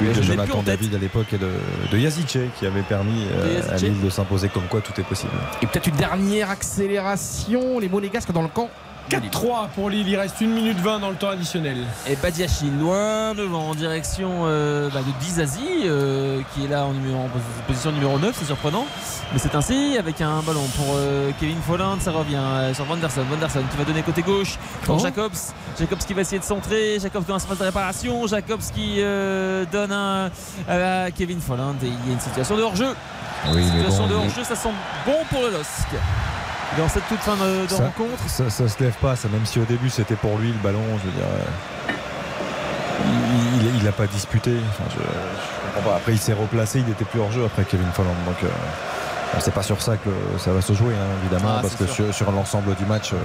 Mais 0.00 0.12
de 0.12 0.22
Jonathan. 0.22 0.62
David 0.62 0.94
à 0.94 0.98
l'époque 0.98 1.32
et 1.32 1.38
de, 1.38 1.50
de 1.90 1.98
Yazice 1.98 2.38
qui 2.58 2.66
avait 2.66 2.82
permis 2.82 3.24
euh, 3.32 3.62
à. 3.70 3.76
Lille 3.76 4.00
de 4.00 4.10
s'imposer 4.10 4.48
comme 4.48 4.64
quoi 4.68 4.80
tout 4.80 4.98
est 5.00 5.04
possible. 5.04 5.32
Et 5.62 5.66
peut-être 5.66 5.86
une 5.86 5.96
dernière 5.96 6.50
accélération, 6.50 7.78
les 7.78 7.88
monégasques 7.88 8.32
dans 8.32 8.42
le 8.42 8.48
camp. 8.48 8.70
4-3 9.10 9.68
pour 9.74 9.88
Lille, 9.90 10.06
il 10.06 10.16
reste 10.16 10.36
1 10.42 10.46
minute 10.46 10.78
20 10.80 10.98
dans 11.00 11.08
le 11.10 11.16
temps 11.16 11.30
additionnel. 11.30 11.78
Et 12.06 12.16
Badiachil 12.16 12.78
loin 12.78 13.34
devant 13.34 13.70
en 13.70 13.74
direction 13.74 14.42
euh, 14.44 14.90
bah, 14.92 15.00
de 15.00 15.24
Dizazi 15.24 15.60
euh, 15.84 16.40
qui 16.54 16.64
est 16.64 16.68
là 16.68 16.84
en, 16.84 16.92
numéro, 16.92 17.18
en 17.20 17.28
position 17.66 17.90
numéro 17.92 18.18
9 18.18 18.36
c'est 18.38 18.44
surprenant. 18.44 18.84
Mais 19.32 19.38
c'est 19.38 19.54
ainsi 19.54 19.96
avec 19.98 20.20
un 20.20 20.42
ballon 20.42 20.64
pour 20.76 20.94
euh, 20.96 21.30
Kevin 21.40 21.58
Folland 21.66 21.98
ça 22.00 22.10
revient 22.12 22.36
euh, 22.36 22.74
sur 22.74 22.84
Vanderson. 22.84 23.22
Vanderson 23.30 23.62
qui 23.70 23.76
va 23.78 23.84
donner 23.84 24.02
côté 24.02 24.22
gauche 24.22 24.58
pour 24.82 24.96
Oh. 24.96 24.98
Jacobs. 25.02 25.32
Jacobs 25.78 25.98
qui 25.98 26.12
va 26.14 26.20
essayer 26.22 26.38
de 26.40 26.44
centrer. 26.44 26.98
Jacobs 27.00 27.24
dans 27.26 27.34
un 27.34 27.38
espace 27.38 27.58
de 27.58 27.64
réparation. 27.64 28.26
Jacobs 28.26 28.60
qui 28.74 28.96
euh, 28.98 29.64
donne 29.72 29.92
un 29.92 30.30
à 30.68 31.10
Kevin 31.12 31.40
Folland. 31.40 31.76
Et 31.82 31.86
il 31.86 32.06
y 32.06 32.10
a 32.10 32.12
une 32.14 32.20
situation 32.20 32.56
de 32.56 32.62
hors-jeu. 32.62 32.94
Oui, 33.54 33.64
situation 33.64 34.02
bon, 34.02 34.08
de 34.08 34.14
mais- 34.18 34.24
hors-jeu 34.24 34.44
ça 34.44 34.56
semble 34.56 34.76
bon 35.06 35.16
pour 35.30 35.40
le 35.42 35.50
LOSC 35.52 35.88
dans 36.76 36.88
cette 36.88 37.06
toute 37.08 37.20
fin 37.20 37.34
de, 37.36 37.64
de 37.64 37.68
ça, 37.70 37.76
rencontre 37.84 38.28
ça, 38.28 38.50
ça 38.50 38.68
se 38.68 38.82
lève 38.82 38.94
pas, 39.00 39.16
ça, 39.16 39.28
même 39.28 39.46
si 39.46 39.58
au 39.58 39.64
début 39.64 39.88
c'était 39.90 40.16
pour 40.16 40.36
lui 40.38 40.48
le 40.48 40.58
ballon, 40.62 40.82
je 41.02 41.06
veux 41.10 41.16
dire. 41.16 41.24
euh, 41.26 41.92
il- 43.76 43.84
n'a 43.84 43.92
pas 43.92 44.06
disputé. 44.06 44.52
Enfin, 44.70 44.84
je, 44.90 44.96
je 45.00 45.74
comprends 45.74 45.90
pas. 45.92 45.96
Après, 45.96 46.12
il 46.12 46.18
s'est 46.18 46.32
replacé, 46.34 46.80
il 46.80 46.84
n'était 46.86 47.04
plus 47.04 47.20
hors 47.20 47.30
jeu 47.32 47.44
après 47.46 47.64
Kevin 47.64 47.86
Folland. 47.94 48.10
Donc, 48.26 48.36
euh, 48.42 48.48
bon, 48.48 49.38
c'est 49.40 49.54
pas 49.54 49.62
sur 49.62 49.80
ça 49.80 49.96
que 49.96 50.10
ça 50.38 50.50
va 50.52 50.60
se 50.60 50.72
jouer, 50.74 50.94
hein, 50.94 51.06
évidemment, 51.22 51.54
Ah, 51.56 51.62
parce 51.62 51.74
que 51.76 51.86
sûr. 51.86 52.06
sur, 52.06 52.14
sur 52.14 52.32
l'ensemble 52.32 52.74
du 52.74 52.84
match, 52.84 53.12
euh, 53.14 53.16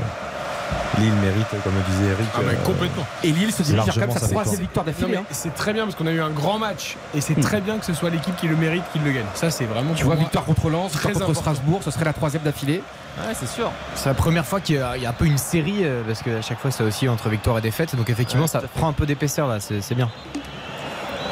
Lille 0.99 1.11
mérite, 1.21 1.47
comme 1.63 1.73
le 1.75 1.81
disait 1.91 2.11
Eric. 2.11 2.27
Ah, 2.35 2.39
euh, 2.43 2.55
complètement. 2.63 3.05
Et 3.23 3.31
Lille 3.31 3.51
se 3.51 3.63
dirige 3.63 3.85
vers 3.97 4.11
sa 4.13 4.27
troisième 4.27 4.61
victoire. 4.61 4.85
d'affilée. 4.85 5.17
hein. 5.17 5.23
c'est 5.31 5.53
très 5.53 5.73
bien 5.73 5.83
parce 5.83 5.95
qu'on 5.95 6.07
a 6.07 6.11
eu 6.11 6.21
un 6.21 6.29
grand 6.29 6.59
match 6.59 6.95
et 7.15 7.19
c'est 7.21 7.35
très 7.41 7.59
bien 7.59 7.77
que 7.77 7.85
ce 7.85 7.93
soit 7.93 8.09
l'équipe 8.09 8.35
qui 8.37 8.47
le 8.47 8.55
mérite 8.55 8.83
qui 8.93 8.99
le 8.99 9.11
gagne. 9.11 9.25
Ça, 9.33 9.49
c'est 9.51 9.65
vraiment. 9.65 9.93
Tu 9.95 10.03
vois, 10.05 10.15
moi, 10.15 10.23
victoire 10.23 10.45
contre 10.45 10.69
Lens, 10.69 10.91
très 10.93 11.09
victoire 11.09 11.27
contre 11.27 11.39
important. 11.39 11.55
Strasbourg, 11.55 11.81
ce 11.83 11.91
serait 11.91 12.05
la 12.05 12.13
troisième 12.13 12.43
d'affilée. 12.43 12.81
Ouais, 13.17 13.33
c'est 13.33 13.47
sûr. 13.47 13.71
C'est 13.95 14.09
la 14.09 14.15
première 14.15 14.45
fois 14.45 14.59
qu'il 14.59 14.75
y, 14.75 14.79
a 14.79 15.09
un 15.09 15.13
peu 15.13 15.25
une 15.25 15.37
série 15.37 15.83
euh, 15.83 16.01
parce 16.05 16.23
qu'à 16.23 16.41
chaque 16.41 16.59
fois 16.59 16.71
c'est 16.71 16.83
aussi 16.83 17.07
entre 17.07 17.29
victoire 17.29 17.57
et 17.59 17.61
défaite. 17.61 17.95
Donc 17.95 18.09
effectivement 18.09 18.43
Ouais, 18.43 18.49
ça 18.49 18.61
prend 18.61 18.87
un 18.87 18.93
peu 18.93 19.05
d'épaisseur 19.05 19.47
là, 19.47 19.59
c'est 19.59 19.81
c'est 19.81 19.95
bien. 19.95 20.09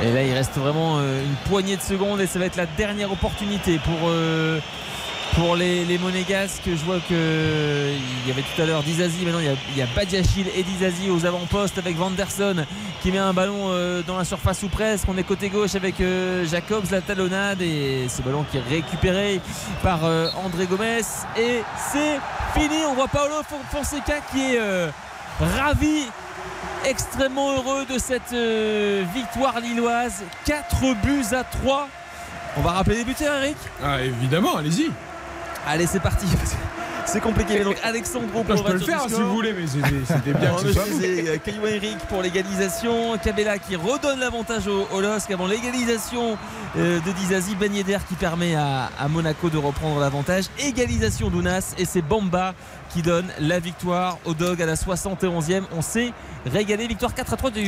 Et 0.03 0.11
là, 0.11 0.23
il 0.23 0.33
reste 0.33 0.57
vraiment 0.57 0.97
euh, 0.97 1.23
une 1.23 1.35
poignée 1.49 1.77
de 1.77 1.81
secondes 1.81 2.19
et 2.21 2.27
ça 2.27 2.39
va 2.39 2.45
être 2.45 2.55
la 2.55 2.65
dernière 2.65 3.11
opportunité 3.11 3.77
pour, 3.77 4.09
euh, 4.09 4.59
pour 5.35 5.55
les, 5.55 5.85
les 5.85 5.97
Monégasques. 5.97 6.63
Je 6.65 6.85
vois 6.85 6.99
que 6.99 7.93
il 8.23 8.29
y 8.29 8.31
avait 8.31 8.41
tout 8.41 8.61
à 8.61 8.65
l'heure 8.65 8.83
Dizazi, 8.83 9.23
maintenant 9.25 9.39
il 9.39 9.77
y 9.77 9.81
a, 9.81 9.85
Badiachil 9.95 10.47
et 10.55 10.63
Dizazi 10.63 11.09
aux 11.09 11.25
avant-postes 11.25 11.77
avec 11.77 11.97
Vanderson 11.97 12.65
qui 13.01 13.11
met 13.11 13.17
un 13.17 13.33
ballon 13.33 13.69
euh, 13.69 14.01
dans 14.05 14.17
la 14.17 14.25
surface 14.25 14.63
ou 14.63 14.69
presque. 14.69 15.05
On 15.07 15.17
est 15.17 15.23
côté 15.23 15.49
gauche 15.49 15.75
avec 15.75 15.99
euh, 16.01 16.45
Jacobs, 16.45 16.85
la 16.91 17.01
talonnade 17.01 17.61
et 17.61 18.07
ce 18.09 18.21
ballon 18.21 18.45
qui 18.49 18.57
est 18.57 18.63
récupéré 18.69 19.41
par 19.83 20.05
euh, 20.05 20.27
André 20.43 20.65
Gomez. 20.65 21.01
Et 21.37 21.61
c'est 21.91 22.19
fini. 22.53 22.77
On 22.87 22.93
voit 22.93 23.07
Paolo 23.07 23.35
Fonseca 23.71 24.19
qui 24.31 24.55
est 24.55 24.59
ravi 25.39 26.05
extrêmement 26.85 27.55
heureux 27.55 27.85
de 27.85 27.97
cette 27.97 28.33
victoire 29.13 29.59
lilloise. 29.59 30.23
4 30.45 31.01
buts 31.03 31.25
à 31.31 31.43
3. 31.43 31.87
On 32.57 32.61
va 32.61 32.71
rappeler 32.71 32.97
les 32.97 33.05
buteurs, 33.05 33.41
Eric? 33.43 33.57
Ah, 33.81 34.01
évidemment, 34.01 34.57
allez-y. 34.57 34.91
Allez, 35.67 35.85
c'est 35.87 35.99
parti. 35.99 36.25
C'est 37.03 37.19
compliqué. 37.19 37.55
Mais 37.57 37.63
donc, 37.65 37.77
Alexandre 37.83 38.27
je 38.31 38.61
peux 38.63 38.73
le 38.73 38.79
faire 38.79 39.01
si 39.07 39.13
vous 39.15 39.33
voulez, 39.33 39.53
mais 39.53 39.65
c'était 39.67 40.33
bien 40.33 40.51
Non, 40.51 40.55
que 40.61 40.61
mais 40.61 40.67
ce 40.67 40.73
soit 40.73 40.83
je 40.85 40.91
vous. 40.91 40.99
disais, 40.99 41.29
euh, 41.29 41.37
Caillou 41.43 41.61
Henrique 41.63 41.97
pour 42.07 42.21
l'égalisation. 42.21 43.17
Cabella 43.17 43.57
qui 43.57 43.75
redonne 43.75 44.19
l'avantage 44.19 44.67
au, 44.67 44.87
au 44.93 45.01
LOSC 45.01 45.31
avant 45.31 45.47
l'égalisation 45.47 46.37
euh, 46.77 46.99
de 46.99 47.11
Dizazi. 47.11 47.55
Ben 47.55 47.73
Yedder 47.73 47.97
qui 48.07 48.13
permet 48.15 48.53
à, 48.55 48.91
à 48.99 49.07
Monaco 49.09 49.49
de 49.49 49.57
reprendre 49.57 49.99
l'avantage. 49.99 50.45
Égalisation 50.59 51.29
d'Ounas 51.29 51.73
et 51.79 51.85
c'est 51.85 52.03
Bamba 52.03 52.53
qui 52.91 53.01
donne 53.01 53.25
la 53.39 53.59
victoire 53.59 54.19
au 54.25 54.33
Dog 54.35 54.61
à 54.61 54.67
la 54.67 54.75
71e. 54.75 55.63
On 55.75 55.81
s'est 55.81 56.13
régalé. 56.45 56.87
Victoire 56.87 57.15
4 57.15 57.33
à 57.33 57.35
3 57.35 57.49
du, 57.49 57.63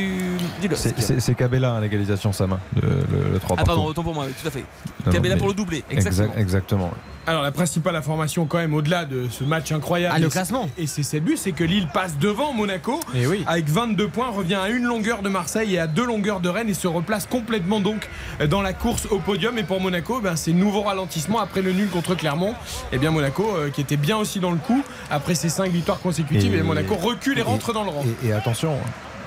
du 0.62 0.68
LOSC. 0.68 0.78
C'est- 0.80 1.00
C'est 1.02 1.20
c'est 1.20 1.34
Cabella, 1.34 1.72
hein, 1.72 1.80
l'égalisation, 1.80 2.32
Sam, 2.32 2.52
hein, 2.52 2.60
le, 2.80 2.88
le, 2.88 3.32
le 3.32 3.38
3 3.40 3.56
Ah 3.60 3.64
pardon, 3.64 3.84
autant 3.86 4.04
pour 4.04 4.14
moi, 4.14 4.24
oui, 4.28 4.32
tout 4.40 4.46
à 4.48 4.50
fait. 4.52 4.64
Cabella 5.10 5.36
pour 5.36 5.48
le 5.48 5.54
doublé, 5.54 5.82
Exact- 5.90 6.30
exactement. 6.38 6.92
Alors 7.26 7.42
la 7.42 7.52
principale 7.52 7.96
information 7.96 8.44
quand 8.44 8.58
même 8.58 8.74
au-delà 8.74 9.06
de 9.06 9.28
ce 9.30 9.44
match 9.44 9.72
incroyable 9.72 10.14
Ah, 10.14 10.20
le 10.20 10.26
et- 10.26 10.30
classement. 10.30 10.68
et 10.76 10.86
c'est 10.86 11.02
ses 11.02 11.20
buts 11.20 11.38
c'est 11.38 11.52
que 11.52 11.64
Lille 11.64 11.88
passe 11.92 12.18
devant 12.18 12.52
Monaco 12.52 13.00
Et 13.14 13.26
oui. 13.26 13.42
avec 13.46 13.66
22 13.68 14.08
points 14.08 14.28
revient 14.28 14.56
à 14.56 14.68
une 14.68 14.84
longueur 14.84 15.22
de 15.22 15.30
Marseille 15.30 15.74
et 15.74 15.78
à 15.78 15.86
deux 15.86 16.04
longueurs 16.04 16.40
de 16.40 16.50
Rennes 16.50 16.68
et 16.68 16.74
se 16.74 16.86
replace 16.86 17.26
complètement 17.26 17.80
donc 17.80 18.08
dans 18.50 18.60
la 18.60 18.74
course 18.74 19.06
au 19.10 19.20
podium 19.20 19.56
et 19.56 19.62
pour 19.62 19.80
Monaco 19.80 20.20
ben, 20.20 20.36
c'est 20.36 20.52
nouveau 20.52 20.82
ralentissement 20.82 21.40
après 21.40 21.62
le 21.62 21.72
nul 21.72 21.88
contre 21.88 22.14
Clermont 22.14 22.54
et 22.92 22.98
bien 22.98 23.10
Monaco 23.10 23.48
euh, 23.56 23.70
qui 23.70 23.80
était 23.80 23.96
bien 23.96 24.18
aussi 24.18 24.38
dans 24.38 24.50
le 24.50 24.58
coup 24.58 24.82
après 25.10 25.34
ses 25.34 25.48
cinq 25.48 25.70
victoires 25.70 26.00
consécutives 26.00 26.54
et, 26.54 26.58
Et- 26.58 26.62
Monaco 26.62 26.94
recule 26.94 27.38
et, 27.38 27.42
rentre 27.42 27.72
dans 27.72 27.84
le 27.84 27.90
rang 27.90 28.04
Et, 28.22 28.28
et 28.28 28.32
attention, 28.34 28.76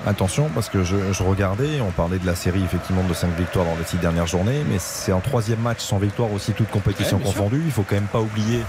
attention, 0.06 0.48
parce 0.54 0.68
que 0.68 0.84
je, 0.84 0.96
je 1.12 1.22
regardais, 1.22 1.80
on 1.80 1.90
parlait 1.90 2.18
de 2.18 2.26
la 2.26 2.34
série 2.34 2.62
effectivement 2.64 3.02
de 3.04 3.14
5 3.14 3.36
victoires 3.36 3.64
dans 3.66 3.76
les 3.76 3.84
6 3.84 3.96
dernières 3.98 4.26
journées, 4.26 4.64
mais 4.68 4.76
c'est 4.78 5.12
un 5.12 5.20
troisième 5.20 5.60
match 5.60 5.80
sans 5.80 5.98
victoire 5.98 6.32
aussi, 6.32 6.52
toutes 6.52 6.70
compétitions 6.70 7.16
Ouais, 7.18 7.22
bien 7.24 7.32
sûr. 7.32 7.40
confondues. 7.42 7.62
Il 7.64 7.72
faut 7.72 7.82
quand 7.82 7.96
même 7.96 8.04
pas 8.06 8.20
oublier 8.20 8.62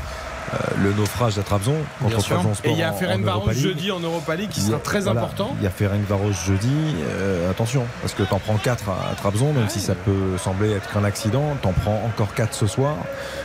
le 0.81 0.93
naufrage 0.93 1.37
à 1.37 1.43
Trabzon 1.43 1.75
contre 1.99 2.09
Bien 2.15 2.19
sûr. 2.19 2.35
Trabzonspor 2.35 2.71
et 2.71 2.73
il 2.73 2.79
y 2.79 2.83
a 2.83 2.91
en- 2.91 2.93
en 2.95 2.97
Ferencvaros 2.97 3.51
jeudi 3.51 3.91
en 3.91 3.99
Europa 3.99 4.35
League 4.35 4.49
qui 4.49 4.59
a- 4.61 4.63
sera 4.63 4.79
très 4.79 5.01
voilà, 5.01 5.21
important 5.21 5.55
Il 5.59 5.63
y 5.63 5.67
a 5.67 5.69
Ferencvaros 5.69 6.31
jeudi. 6.45 6.69
euh, 7.07 7.49
attention, 7.51 7.85
parce 8.01 8.13
que 8.13 8.23
t'en 8.23 8.39
prends 8.39 8.57
4 8.57 8.89
à, 8.89 9.11
à 9.11 9.15
Trabzon, 9.15 9.53
même 9.53 9.69
si 9.69 9.79
ça 9.79 9.95
peut 9.95 10.37
sembler 10.37 10.71
être 10.71 10.97
un 10.97 11.03
accident. 11.03 11.43
T'en 11.61 11.71
prends 11.73 12.01
encore 12.05 12.33
4 12.33 12.53
ce 12.53 12.67
soir. 12.67 12.95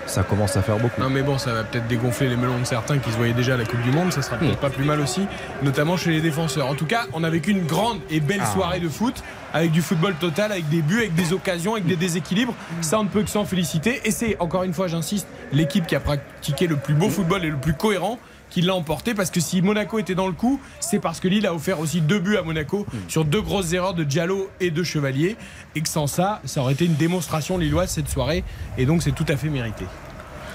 Ça 0.06 0.22
commence 0.22 0.56
à 0.56 0.62
faire 0.62 0.78
beaucoup. 0.78 1.00
Non 1.00 1.10
mais 1.10 1.22
bon, 1.22 1.38
ça 1.38 1.52
va 1.52 1.64
peut-être 1.64 1.86
dégonfler 1.88 2.28
les 2.28 2.36
melons 2.36 2.58
de 2.58 2.64
certains 2.64 2.98
qui 2.98 3.10
se 3.10 3.16
voyaient 3.16 3.32
déjà 3.32 3.54
à 3.54 3.56
la 3.56 3.64
Coupe 3.64 3.82
du 3.82 3.90
Monde, 3.90 4.12
ça 4.12 4.22
sera 4.22 4.36
peut-être 4.36 4.58
pas 4.58 4.70
plus 4.70 4.84
mal 4.84 5.00
aussi, 5.00 5.26
notamment 5.62 5.96
chez 5.96 6.10
les 6.10 6.20
défenseurs. 6.20 6.66
En 6.68 6.74
tout 6.74 6.86
cas, 6.86 7.02
on 7.12 7.24
a 7.24 7.30
vécu 7.30 7.50
une 7.50 7.66
grande 7.66 7.98
et 8.10 8.20
belle 8.20 8.42
Ah. 8.42 8.52
soirée 8.52 8.80
de 8.80 8.88
foot, 8.88 9.22
avec 9.54 9.70
du 9.70 9.80
football 9.80 10.14
total, 10.16 10.52
avec 10.52 10.68
des 10.68 10.82
buts, 10.82 10.98
avec 10.98 11.14
des 11.14 11.32
occasions, 11.32 11.74
avec 11.74 11.86
des 11.86 11.96
déséquilibres. 11.96 12.54
Ça, 12.82 12.98
on 12.98 13.04
ne 13.04 13.08
peut 13.08 13.22
que 13.22 13.30
s'en 13.30 13.44
féliciter. 13.44 14.02
Et 14.04 14.10
c'est, 14.10 14.36
encore 14.40 14.64
une 14.64 14.74
fois, 14.74 14.88
j'insiste, 14.88 15.28
l'équipe 15.52 15.86
qui 15.86 15.94
a 15.94 16.00
pratiqué 16.00 16.66
le 16.66 16.76
plus 16.76 16.94
beau 16.94 17.08
football 17.08 17.44
et 17.44 17.50
le 17.50 17.56
plus 17.56 17.72
cohérent 17.72 18.18
qui 18.50 18.60
l'a 18.60 18.74
emporté 18.74 19.14
parce 19.14 19.30
que 19.30 19.40
si 19.40 19.62
Monaco 19.62 19.98
était 19.98 20.14
dans 20.14 20.28
le 20.28 20.32
coup, 20.32 20.60
c'est 20.78 21.00
parce 21.00 21.18
que 21.18 21.26
Lille 21.26 21.46
a 21.46 21.54
offert 21.54 21.80
aussi 21.80 22.00
deux 22.00 22.20
buts 22.20 22.36
à 22.36 22.42
Monaco 22.42 22.86
sur 23.08 23.24
deux 23.24 23.40
grosses 23.40 23.72
erreurs 23.72 23.94
de 23.94 24.04
Diallo 24.04 24.48
et 24.60 24.70
de 24.70 24.82
Chevalier 24.84 25.36
et 25.74 25.80
que 25.80 25.88
sans 25.88 26.06
ça, 26.06 26.40
ça 26.44 26.60
aurait 26.60 26.74
été 26.74 26.84
une 26.84 26.94
démonstration 26.94 27.58
lilloise 27.58 27.90
cette 27.90 28.08
soirée 28.08 28.44
et 28.78 28.86
donc 28.86 29.02
c'est 29.02 29.10
tout 29.12 29.24
à 29.26 29.36
fait 29.36 29.48
mérité. 29.48 29.86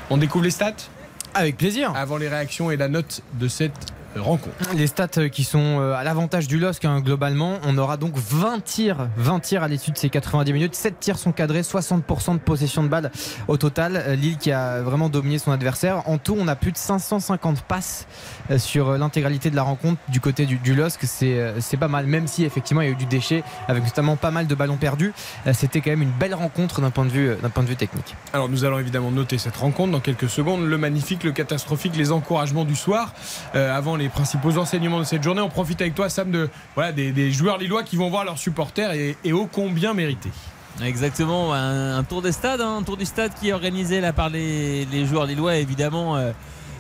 On 0.10 0.16
découvre 0.16 0.46
les 0.46 0.52
stats? 0.52 0.76
Avec 1.34 1.58
plaisir. 1.58 1.92
avant 1.94 2.18
les 2.18 2.30
réactions 2.30 2.72
et 2.72 2.78
la 2.78 2.88
note 2.88 3.22
de 3.34 3.50
cette 3.50 3.92
Les 4.76 4.88
stats 4.88 5.08
euh, 5.18 5.30
qui 5.30 5.44
sont 5.44 5.80
euh, 5.80 5.94
à 5.94 6.04
l'avantage 6.04 6.48
du 6.48 6.58
LOSC 6.58 6.86
hein, 6.86 7.00
globalement, 7.00 7.60
on 7.64 7.78
aura 7.78 7.98
donc 7.98 8.14
20 8.16 8.64
tirs, 8.64 9.08
20 9.18 9.40
tirs 9.40 9.64
à 9.64 9.68
l'issue 9.68 9.92
de 9.92 9.98
ces 9.98 10.10
90 10.10 10.52
minutes, 10.52 10.76
7 10.76 11.00
tirs 11.00 11.18
sont 11.18 11.32
cadrés, 11.32 11.62
60% 11.62 12.34
de 12.34 12.40
possession 12.40 12.84
de 12.84 12.88
balle 12.88 13.12
au 13.48 13.58
total. 13.58 13.96
Euh, 13.96 14.16
Lille 14.16 14.38
qui 14.38 14.52
a 14.52 14.82
vraiment 14.82 15.10
dominé 15.10 15.38
son 15.38 15.52
adversaire. 15.52 16.10
En 16.10 16.18
tout, 16.18 16.36
on 16.38 16.48
a 16.48 16.56
plus 16.56 16.72
de 16.72 16.78
550 16.78 17.62
passes 17.62 18.08
sur 18.58 18.90
euh, 18.90 18.98
l'intégralité 18.98 19.50
de 19.50 19.56
la 19.56 19.64
rencontre 19.64 20.00
du 20.10 20.20
côté 20.20 20.46
du, 20.46 20.58
du 20.58 20.74
LOSC, 20.76 21.00
c'est 21.04 21.34
euh, 21.40 21.60
c'est 21.60 21.78
pas 21.78 21.88
mal, 21.88 22.06
même 22.08 22.28
si 22.28 22.44
effectivement 22.46 22.82
il 22.82 22.86
y 22.86 22.88
a 22.90 22.92
eu 22.92 22.96
du 22.96 23.06
déchet 23.06 23.44
avec 23.68 23.84
notamment 23.84 24.16
pas 24.16 24.32
mal 24.32 24.48
de 24.48 24.56
ballons 24.56 24.78
perdus. 24.78 25.14
Euh, 25.48 25.54
C'était 25.54 25.82
quand 25.82 25.92
même 25.92 26.02
une 26.02 26.12
belle 26.12 26.34
rencontre 26.34 26.82
d'un 26.82 26.90
point 26.92 27.06
de 27.06 27.12
vue, 27.12 27.30
euh, 27.30 27.36
d'un 27.42 27.50
point 27.50 27.64
de 27.64 27.68
vue 27.70 27.76
technique. 27.76 28.16
Alors 28.34 28.50
nous 28.50 28.66
allons 28.66 28.80
évidemment 28.80 29.12
noter 29.12 29.38
cette 29.38 29.58
rencontre 29.58 29.92
dans 29.92 30.00
quelques 30.00 30.30
secondes, 30.30 30.66
le 30.66 30.78
magnifique, 30.78 31.24
le 31.24 31.32
catastrophique, 31.32 31.96
les 31.96 32.12
encouragements 32.12 32.66
du 32.66 32.76
soir. 32.76 33.14
Euh, 33.56 33.76
avant 33.76 33.96
les 33.96 34.10
principaux 34.10 34.58
enseignements 34.58 35.00
de 35.00 35.04
cette 35.06 35.24
journée, 35.24 35.42
on 35.42 35.50
profite 35.50 35.82
avec 35.82 35.94
toi 35.96 36.10
Sam 36.10 36.32
de 36.32 36.50
voilà 36.76 36.92
des, 36.92 37.12
des 37.12 37.32
joueurs 37.32 37.58
lillois 37.58 37.84
qui 37.84 37.96
vont 37.98 38.10
voir 38.10 38.26
leurs 38.26 38.38
supporters 38.40 38.92
et, 38.94 39.16
et 39.24 39.34
ô 39.34 39.48
combien 39.52 39.94
mérité. 39.94 40.30
Exactement, 40.84 41.54
un, 41.54 41.98
un 41.98 42.04
tour 42.04 42.22
des 42.22 42.32
stades, 42.32 42.62
hein, 42.62 42.78
un 42.80 42.84
tour 42.84 42.96
du 42.96 43.06
stade 43.06 43.32
qui 43.40 43.50
est 43.50 43.54
organisé 43.54 44.00
là 44.00 44.14
par 44.14 44.30
les, 44.30 44.86
les 44.86 45.06
joueurs 45.06 45.26
lillois 45.26 45.58
évidemment. 45.58 46.16
euh, 46.16 46.32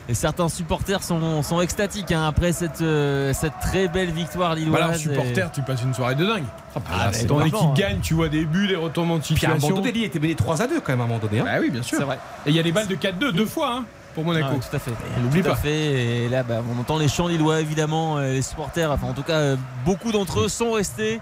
et 0.10 0.14
certains 0.16 0.50
supporters 0.50 1.04
sont, 1.04 1.44
sont 1.44 1.62
extatiques 1.62 2.12
hein, 2.12 2.26
après 2.28 2.52
cette, 2.52 2.82
euh, 2.82 3.32
cette 3.34 3.54
très 3.62 3.88
belle 3.88 4.10
victoire 4.12 4.56
lilloise. 4.56 4.80
Voilà, 4.82 4.96
Et- 4.96 5.00
supporter, 5.00 5.52
tu 5.54 5.62
passes 5.62 5.84
une 5.84 5.94
soirée 5.94 6.16
de 6.16 6.26
dingue. 6.26 6.44
Ah, 6.92 7.14
si 7.14 7.22
mais 7.22 7.28
ton 7.28 7.42
équipe 7.42 7.56
hein. 7.62 7.74
gagne, 7.76 8.00
tu 8.02 8.16
vois 8.16 8.28
des 8.28 8.44
buts, 8.44 8.68
des 8.68 8.76
retournements 8.76 9.18
de 9.18 9.22
Puis 9.24 9.36
à 9.46 9.50
un 9.50 9.54
moment 9.54 9.60
situation. 9.60 9.76
donné, 9.78 9.92
Lille 9.92 10.04
était 10.06 10.20
mené 10.20 10.34
3 10.36 10.62
à 10.64 10.68
2 10.68 10.80
quand 10.82 10.92
même 10.94 11.02
à 11.02 11.04
un 11.04 11.08
moment 11.08 11.20
donné. 11.20 11.40
hein. 11.40 11.46
Bah 11.46 11.58
oui, 11.62 11.70
bien 11.70 11.84
sûr. 11.84 11.98
C'est 12.00 12.04
vrai. 12.04 12.18
Et 12.46 12.50
il 12.50 12.56
y 12.56 12.60
a 12.60 12.64
les 12.64 12.72
balles 12.72 12.88
de 12.88 12.96
4-2 12.96 13.32
deux 13.32 13.46
fois 13.46 13.72
hein, 13.78 13.86
pour 14.14 14.24
Monaco. 14.26 14.48
Ah 14.50 14.54
ouais, 14.54 14.60
tout 14.70 14.76
à 14.76 14.80
fait. 14.80 14.92
On 15.18 15.22
n'oublie 15.22 15.42
pas. 15.44 15.56
fait. 15.56 16.24
Et 16.26 16.30
là, 16.30 16.44
bah, 16.44 16.62
on 16.76 16.80
entend 16.80 16.98
les 16.98 17.08
chants 17.08 17.28
lillois, 17.28 17.62
évidemment. 17.62 18.18
euh, 18.18 18.34
Les 18.34 18.42
supporters, 18.42 18.92
enfin, 18.92 19.08
en 19.08 19.14
tout 19.14 19.24
cas, 19.24 19.34
euh, 19.34 19.56
beaucoup 19.86 20.12
d'entre 20.12 20.42
eux 20.42 20.48
sont 20.50 20.72
restés 20.72 21.22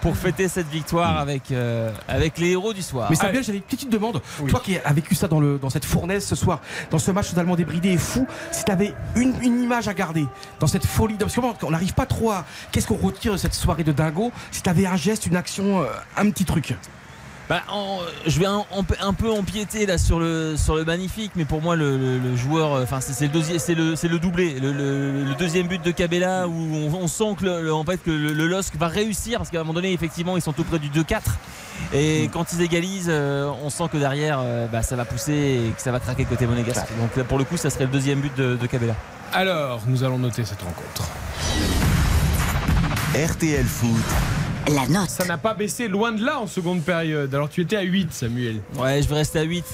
pour 0.00 0.16
fêter 0.16 0.48
cette 0.48 0.68
victoire 0.68 1.18
avec, 1.18 1.50
euh, 1.52 1.90
avec 2.08 2.38
les 2.38 2.50
héros 2.50 2.72
du 2.72 2.82
soir. 2.82 3.08
Mais 3.10 3.16
Samuel, 3.16 3.42
j'avais 3.44 3.58
une 3.58 3.64
petite 3.64 3.90
demande. 3.90 4.20
Toi 4.48 4.60
qui 4.64 4.76
as 4.78 4.92
vécu 4.92 5.14
ça 5.14 5.28
dans, 5.28 5.40
le, 5.40 5.58
dans 5.58 5.70
cette 5.70 5.84
fournaise 5.84 6.24
ce 6.24 6.36
soir, 6.36 6.60
dans 6.90 6.98
ce 6.98 7.10
match 7.10 7.28
totalement 7.30 7.56
débridé 7.56 7.90
et 7.90 7.98
fou, 7.98 8.26
si 8.52 8.64
tu 8.64 8.70
avais 8.72 8.94
une, 9.16 9.34
une 9.42 9.62
image 9.62 9.88
à 9.88 9.94
garder 9.94 10.26
dans 10.58 10.66
cette 10.66 10.86
folie, 10.86 11.14
parce 11.14 11.34
qu'on 11.58 11.70
n'arrive 11.70 11.94
pas 11.94 12.06
trop 12.06 12.30
à. 12.30 12.44
Qu'est-ce 12.72 12.86
qu'on 12.86 12.96
retire 12.96 13.32
de 13.32 13.36
cette 13.38 13.54
soirée 13.54 13.84
de 13.84 13.92
dingo 13.92 14.32
Si 14.50 14.62
tu 14.62 14.68
avais 14.70 14.86
un 14.86 14.96
geste, 14.96 15.26
une 15.26 15.36
action, 15.36 15.84
un 16.16 16.30
petit 16.30 16.44
truc 16.44 16.74
Bah, 17.50 17.62
en- 17.68 17.98
je 18.28 18.38
vais 18.38 18.46
un, 18.46 18.64
un 19.02 19.12
peu- 19.12 19.28
empiéter 19.30 19.84
là 19.84 19.98
sur 19.98 20.20
le, 20.20 20.54
sur 20.56 20.76
le 20.76 20.84
magnifique, 20.84 21.32
mais 21.34 21.44
pour 21.44 21.60
moi 21.60 21.74
le, 21.74 21.98
le- 21.98 22.18
le 22.18 22.36
joueur, 22.36 22.74
euh, 22.74 22.82
enfin 22.84 23.00
c'est 23.00 23.24
le 23.26 23.32
deuxième, 23.32 23.58
c'est 23.58 23.74
le, 23.74 23.96
c'est 23.96 24.06
le 24.06 24.20
doublé, 24.20 24.60
le, 24.60 24.72
le- 24.72 25.24
le 25.24 25.34
deuxième 25.34 25.66
but 25.66 25.84
de 25.84 25.90
Cabella 25.90 26.46
où 26.46 26.52
on, 26.52 26.94
on 26.94 27.08
sent 27.08 27.34
que 27.40 27.70
en 27.72 27.82
fait 27.84 27.98
que 28.04 28.12
le, 28.12 28.32
le 28.34 28.46
LOSC 28.46 28.76
va 28.76 28.86
réussir 28.86 29.38
parce 29.38 29.50
qu'à 29.50 29.58
un 29.58 29.64
moment 29.64 29.74
donné 29.74 29.92
effectivement 29.92 30.36
ils 30.36 30.42
sont 30.42 30.52
tout 30.52 30.62
près 30.62 30.78
du 30.78 30.90
2-4 30.90 31.22
et 31.92 32.30
quand 32.32 32.52
ils 32.52 32.62
égalisent, 32.62 33.08
euh, 33.10 33.50
on 33.64 33.68
sent 33.70 33.88
que 33.92 33.96
derrière 33.96 34.38
euh, 34.40 34.68
bah, 34.68 34.82
ça 34.82 34.94
va 34.94 35.04
pousser 35.04 35.32
et 35.32 35.72
que 35.76 35.82
ça 35.82 35.90
va 35.90 35.98
craquer 35.98 36.26
côté 36.26 36.46
monégasque. 36.46 36.86
Donc 37.00 37.16
là, 37.16 37.24
pour 37.24 37.36
le 37.38 37.42
coup 37.42 37.56
ça 37.56 37.68
serait 37.68 37.84
le 37.86 37.90
deuxième 37.90 38.20
but 38.20 38.36
de, 38.36 38.54
de 38.54 38.66
Cabella. 38.68 38.94
Alors, 39.32 39.80
nous 39.88 40.04
allons 40.04 40.18
noter 40.18 40.44
cette 40.44 40.62
rencontre. 40.62 41.08
RTL 43.14 43.64
Foot. 43.66 44.39
La 44.68 44.86
note. 44.86 45.08
Ça 45.10 45.24
n'a 45.24 45.38
pas 45.38 45.54
baissé 45.54 45.88
loin 45.88 46.12
de 46.12 46.24
là 46.24 46.38
en 46.40 46.46
seconde 46.46 46.82
période. 46.82 47.34
Alors 47.34 47.48
tu 47.48 47.60
étais 47.62 47.76
à 47.76 47.82
8, 47.82 48.12
Samuel. 48.12 48.60
Ouais, 48.76 49.02
je 49.02 49.08
vais 49.08 49.16
rester 49.16 49.38
à 49.40 49.42
8. 49.42 49.64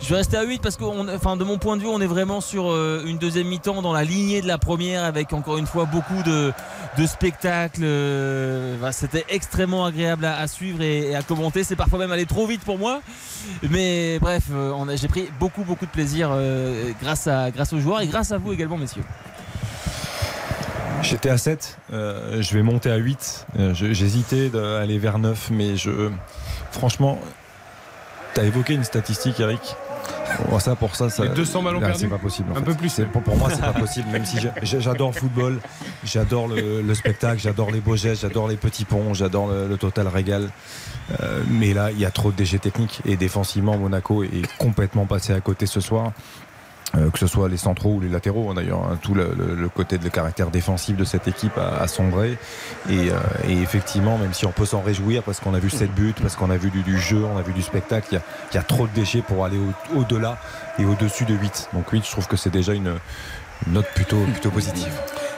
Je 0.00 0.08
vais 0.10 0.16
rester 0.16 0.36
à 0.36 0.44
8 0.44 0.62
parce 0.62 0.76
que, 0.76 0.84
on- 0.84 1.08
enfin, 1.12 1.36
de 1.36 1.42
mon 1.44 1.58
point 1.58 1.76
de 1.76 1.82
vue, 1.82 1.88
on 1.88 2.00
est 2.00 2.06
vraiment 2.06 2.40
sur 2.40 2.70
euh, 2.70 3.02
une 3.04 3.18
deuxième 3.18 3.48
mi-temps 3.48 3.82
dans 3.82 3.92
la 3.92 4.04
lignée 4.04 4.40
de 4.40 4.46
la 4.46 4.56
première 4.56 5.02
avec 5.04 5.32
encore 5.32 5.58
une 5.58 5.66
fois 5.66 5.86
beaucoup 5.86 6.22
de, 6.22 6.52
de 6.96 7.06
spectacles. 7.06 7.80
euh, 7.82 8.76
C'était 8.92 9.24
extrêmement 9.28 9.84
agréable 9.84 10.24
à, 10.24 10.38
à 10.38 10.46
suivre 10.46 10.82
et, 10.82 11.10
et 11.10 11.16
à 11.16 11.22
commenter. 11.22 11.64
C'est 11.64 11.74
parfois 11.76 11.98
même 11.98 12.12
allé 12.12 12.26
trop 12.26 12.46
vite 12.46 12.62
pour 12.62 12.78
moi. 12.78 13.00
Mais 13.68 14.18
bref, 14.20 14.44
euh, 14.52 14.72
j'ai 14.96 15.08
pris 15.08 15.28
beaucoup, 15.40 15.64
beaucoup 15.64 15.84
de 15.86 15.90
plaisir 15.90 16.30
euh, 16.32 16.92
grâce, 17.02 17.26
à, 17.26 17.50
grâce 17.50 17.72
aux 17.72 17.80
joueurs 17.80 18.00
et 18.00 18.06
grâce 18.06 18.30
à 18.30 18.38
vous 18.38 18.52
également, 18.52 18.78
messieurs. 18.78 19.02
J'étais 21.02 21.30
à 21.30 21.38
7, 21.38 21.78
euh, 21.92 22.42
je 22.42 22.54
vais 22.54 22.62
monter 22.62 22.90
à 22.90 22.96
8. 22.96 23.46
Euh, 23.58 23.72
J'hésitais 23.74 24.48
d'aller 24.50 24.98
vers 24.98 25.18
9, 25.18 25.50
mais 25.52 25.76
je. 25.76 26.10
Franchement, 26.72 27.18
tu 28.34 28.40
as 28.40 28.44
évoqué 28.44 28.74
une 28.74 28.84
statistique, 28.84 29.40
Eric. 29.40 29.60
Bon, 30.50 30.58
ça, 30.58 30.76
pour 30.76 30.94
ça, 30.94 31.08
ça. 31.08 31.24
Les 31.24 31.30
200 31.30 31.62
ballons 31.62 31.80
perdus 31.80 32.00
C'est 32.00 32.06
pas 32.08 32.18
possible. 32.18 32.50
en 32.52 32.56
Un 32.56 32.58
fait. 32.58 32.64
peu 32.66 32.74
plus. 32.74 33.00
Pour, 33.12 33.22
pour 33.22 33.36
moi, 33.36 33.48
c'est 33.50 33.60
pas 33.60 33.72
possible. 33.72 34.08
Même 34.10 34.24
si 34.26 34.38
j'a- 34.40 34.52
j'a- 34.62 34.80
j'adore 34.80 35.12
le 35.14 35.18
football, 35.18 35.58
j'adore 36.04 36.48
le, 36.48 36.82
le 36.82 36.94
spectacle, 36.94 37.40
j'adore 37.40 37.70
les 37.70 37.80
beaux 37.80 37.96
gestes, 37.96 38.22
j'adore 38.22 38.46
les 38.48 38.56
petits 38.56 38.84
ponts, 38.84 39.14
j'adore 39.14 39.48
le, 39.48 39.66
le 39.66 39.76
total 39.78 40.06
régal. 40.08 40.50
Euh, 41.20 41.42
mais 41.50 41.72
là, 41.72 41.90
il 41.90 41.98
y 41.98 42.04
a 42.04 42.10
trop 42.10 42.30
de 42.30 42.36
déchets 42.36 42.58
techniques. 42.58 43.00
Et 43.06 43.16
défensivement, 43.16 43.76
Monaco 43.78 44.22
est 44.22 44.46
complètement 44.58 45.06
passé 45.06 45.32
à 45.32 45.40
côté 45.40 45.64
ce 45.66 45.80
soir. 45.80 46.12
Euh, 46.96 47.10
que 47.10 47.18
ce 47.18 47.26
soit 47.26 47.50
les 47.50 47.58
centraux 47.58 47.96
ou 47.96 48.00
les 48.00 48.08
latéraux 48.08 48.50
hein, 48.50 48.54
d'ailleurs, 48.54 48.82
hein, 48.82 48.98
tout 49.02 49.12
le, 49.12 49.68
côté 49.68 49.98
de 49.98 50.04
le 50.04 50.08
caractère 50.08 50.50
défensif 50.50 50.96
de 50.96 51.04
cette 51.04 51.28
équipe 51.28 51.58
a, 51.58 51.82
a 51.82 51.86
sombré 51.86 52.38
et, 52.88 53.10
euh, 53.10 53.18
effectivement 53.46 54.16
même 54.16 54.32
si 54.32 54.46
on 54.46 54.52
peut 54.52 54.64
s'en 54.64 54.80
réjouir 54.80 55.22
parce 55.22 55.38
qu'on 55.38 55.52
a 55.52 55.58
vu 55.58 55.68
7 55.68 55.92
buts, 55.94 56.14
parce 56.18 56.34
qu'on 56.34 56.48
a 56.48 56.56
vu 56.56 56.70
du, 56.70 56.98
jeu, 56.98 57.22
on 57.26 57.36
a 57.36 57.42
vu 57.42 57.52
du 57.52 57.60
spectacle, 57.60 58.18
il 58.50 58.54
y 58.54 58.58
a, 58.58 58.62
trop 58.62 58.86
de 58.86 58.92
déchets 58.94 59.20
pour 59.20 59.44
aller 59.44 59.58
au- 59.58 59.98
au-delà 59.98 60.38
et 60.78 60.86
au-dessus 60.86 61.26
de 61.26 61.34
8 61.34 61.68
donc 61.74 61.90
8 61.90 62.06
je 62.06 62.10
trouve 62.10 62.26
que 62.26 62.38
c'est 62.38 62.48
déjà 62.48 62.72
une, 62.72 62.94
note 63.66 63.86
plutôt 63.94 64.50
positive. 64.50 64.92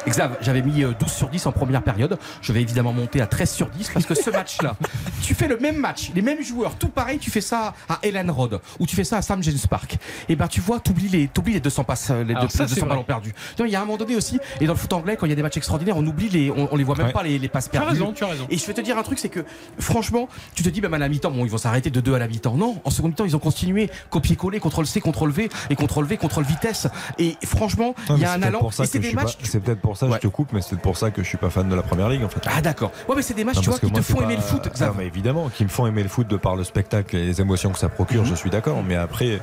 Xav, 0.09 0.39
j'avais 0.41 0.63
mis 0.63 0.83
euh, 0.83 0.93
12 0.99 1.11
sur 1.13 1.29
10 1.29 1.47
en 1.47 1.53
première 1.53 1.83
période. 1.83 2.19
Je 2.41 2.53
vais 2.53 2.63
évidemment 2.63 2.93
monter 2.93 3.21
à 3.21 3.27
13 3.27 3.51
sur 3.51 3.69
10 3.69 3.91
parce 3.93 4.07
que 4.07 4.15
ce 4.15 4.31
match-là, 4.31 4.75
tu 5.23 5.35
fais 5.35 5.47
le 5.47 5.59
même 5.59 5.77
match, 5.77 6.11
les 6.15 6.23
mêmes 6.23 6.43
joueurs, 6.43 6.75
tout 6.77 6.89
pareil, 6.89 7.19
tu 7.19 7.31
fais 7.31 7.41
ça 7.41 7.75
à 7.89 7.99
Ellen 8.03 8.31
Road 8.31 8.61
ou 8.79 8.87
tu 8.87 8.97
fais 8.97 9.05
ça 9.05 9.19
à 9.19 9.23
Sam 9.23 9.43
James 9.43 9.55
Park. 9.69 9.99
Et 10.29 10.37
ben 10.37 10.49
tu 10.49 10.61
vois, 10.61 10.81
t'oublies 10.81 11.09
les, 11.09 11.29
t'oublies 11.29 11.53
les 11.55 11.61
200 11.61 11.85
passes, 11.85 12.11
euh, 12.11 12.25
les 12.25 12.31
Alors 12.35 12.45
deux- 12.45 12.49
ça, 12.51 12.63
les 12.65 12.69
c'est 12.71 12.75
200 12.77 12.87
vrai. 12.87 12.95
ballons 12.95 13.05
perdus. 13.05 13.35
Il 13.59 13.67
y 13.69 13.77
a 13.77 13.81
un 13.81 13.85
moment 13.85 13.99
donné 13.99 14.17
aussi, 14.17 14.39
et 14.61 14.67
dans 14.67 14.73
le 14.73 14.79
foot 14.79 14.93
anglais, 14.93 15.17
quand 15.19 15.27
il 15.27 15.31
y 15.31 15.33
a 15.33 15.37
des 15.37 15.43
matchs 15.43 15.59
extraordinaires, 15.59 15.97
on 15.97 16.07
oublie 16.07 16.29
les, 16.29 16.51
on, 16.51 16.69
on 16.73 16.77
les 16.77 16.85
voit 16.85 16.97
même 16.97 17.07
Ouais. 17.09 17.13
pas 17.13 17.23
les, 17.23 17.39
les 17.39 17.49
passes 17.49 17.69
Tu 17.71 17.77
as 17.77 17.81
perdues. 17.81 17.95
raison, 18.01 18.13
tu 18.13 18.25
as 18.25 18.29
raison. 18.29 18.47
Et 18.51 18.57
je 18.59 18.67
vais 18.67 18.75
te 18.75 18.81
dire 18.81 18.97
un 18.99 19.03
truc, 19.03 19.19
c'est 19.19 19.29
que 19.29 19.45
franchement, 19.79 20.29
tu 20.55 20.63
te 20.63 20.69
dis 20.69 20.81
même 20.81 20.95
à 20.95 20.99
la 20.99 21.09
mi-temps, 21.09 21.31
bon, 21.31 21.45
ils 21.45 21.51
vont 21.51 21.59
s'arrêter 21.59 21.91
de 21.91 22.01
2 22.01 22.15
à 22.15 22.19
la 22.19 22.27
mi-temps. 22.29 22.55
Non, 22.55 22.81
en 22.85 22.91
seconde 22.91 23.13
mi-temps, 23.13 23.25
ils 23.25 23.37
ont 23.37 23.41
continué, 23.41 23.91
copier-coller, 24.11 24.61
contrôle 24.61 24.87
C, 24.87 25.01
contrôle 25.01 25.31
V 25.31 25.49
et 25.71 25.77
contrôle 25.77 26.07
V, 26.07 26.17
contrôle 26.17 26.45
vitesse. 26.45 26.87
Et 27.19 27.37
franchement, 27.45 27.95
il 28.11 28.19
y 28.19 28.25
a 28.25 28.33
un 28.33 28.43
allant. 28.43 28.71
c'est 28.71 28.87
je 28.87 28.99
des 28.99 29.07
suis 29.09 29.17
pas- 29.17 29.23
matchs. 29.25 29.37
C'est 29.43 29.61
peut-être 29.61 29.81
pour 29.91 29.97
ça 29.99 30.07
que 30.07 30.15
je 30.15 30.19
te 30.21 30.27
coupe, 30.29 30.53
mais 30.53 30.61
c'est 30.63 30.79
pour 30.79 30.97
ça 30.97 31.11
que 31.11 31.23
je 31.23 31.29
suis 31.29 31.37
pas 31.39 31.51
fan 31.51 31.69
de 31.69 31.75
la 31.75 31.83
première 31.83 32.09
ligue 32.09 32.23
en 32.23 32.29
fait. 32.29 32.41
Ah 32.47 32.61
d'accord. 32.61 32.93
Ouais 33.09 33.17
mais 33.17 33.23
c'est 33.23 33.35
des 33.35 33.43
matchs 33.45 33.57
Non, 33.57 33.63
tu 33.63 33.71
vois 33.71 33.79
qui 33.81 33.91
te 33.91 34.01
font 34.03 34.19
pas- 34.19 34.25
aimer 34.25 34.37
le 34.37 34.43
foot. 34.43 34.65
Non, 34.67 34.71
Xav. 34.73 34.95
mais 34.97 35.07
évidemment, 35.07 35.49
qui 35.49 35.65
me 35.65 35.69
font 35.69 35.87
aimer 35.87 36.03
le 36.05 36.09
foot 36.09 36.29
de 36.29 36.37
par 36.37 36.55
le 36.55 36.63
spectacle 36.65 37.17
et 37.17 37.27
les 37.27 37.41
émotions 37.41 37.71
que 37.71 37.79
ça 37.79 37.89
procure, 37.89 38.25
je 38.25 38.35
suis 38.37 38.51
d'accord. 38.51 38.83
Mais 38.87 38.95
après, 38.95 39.41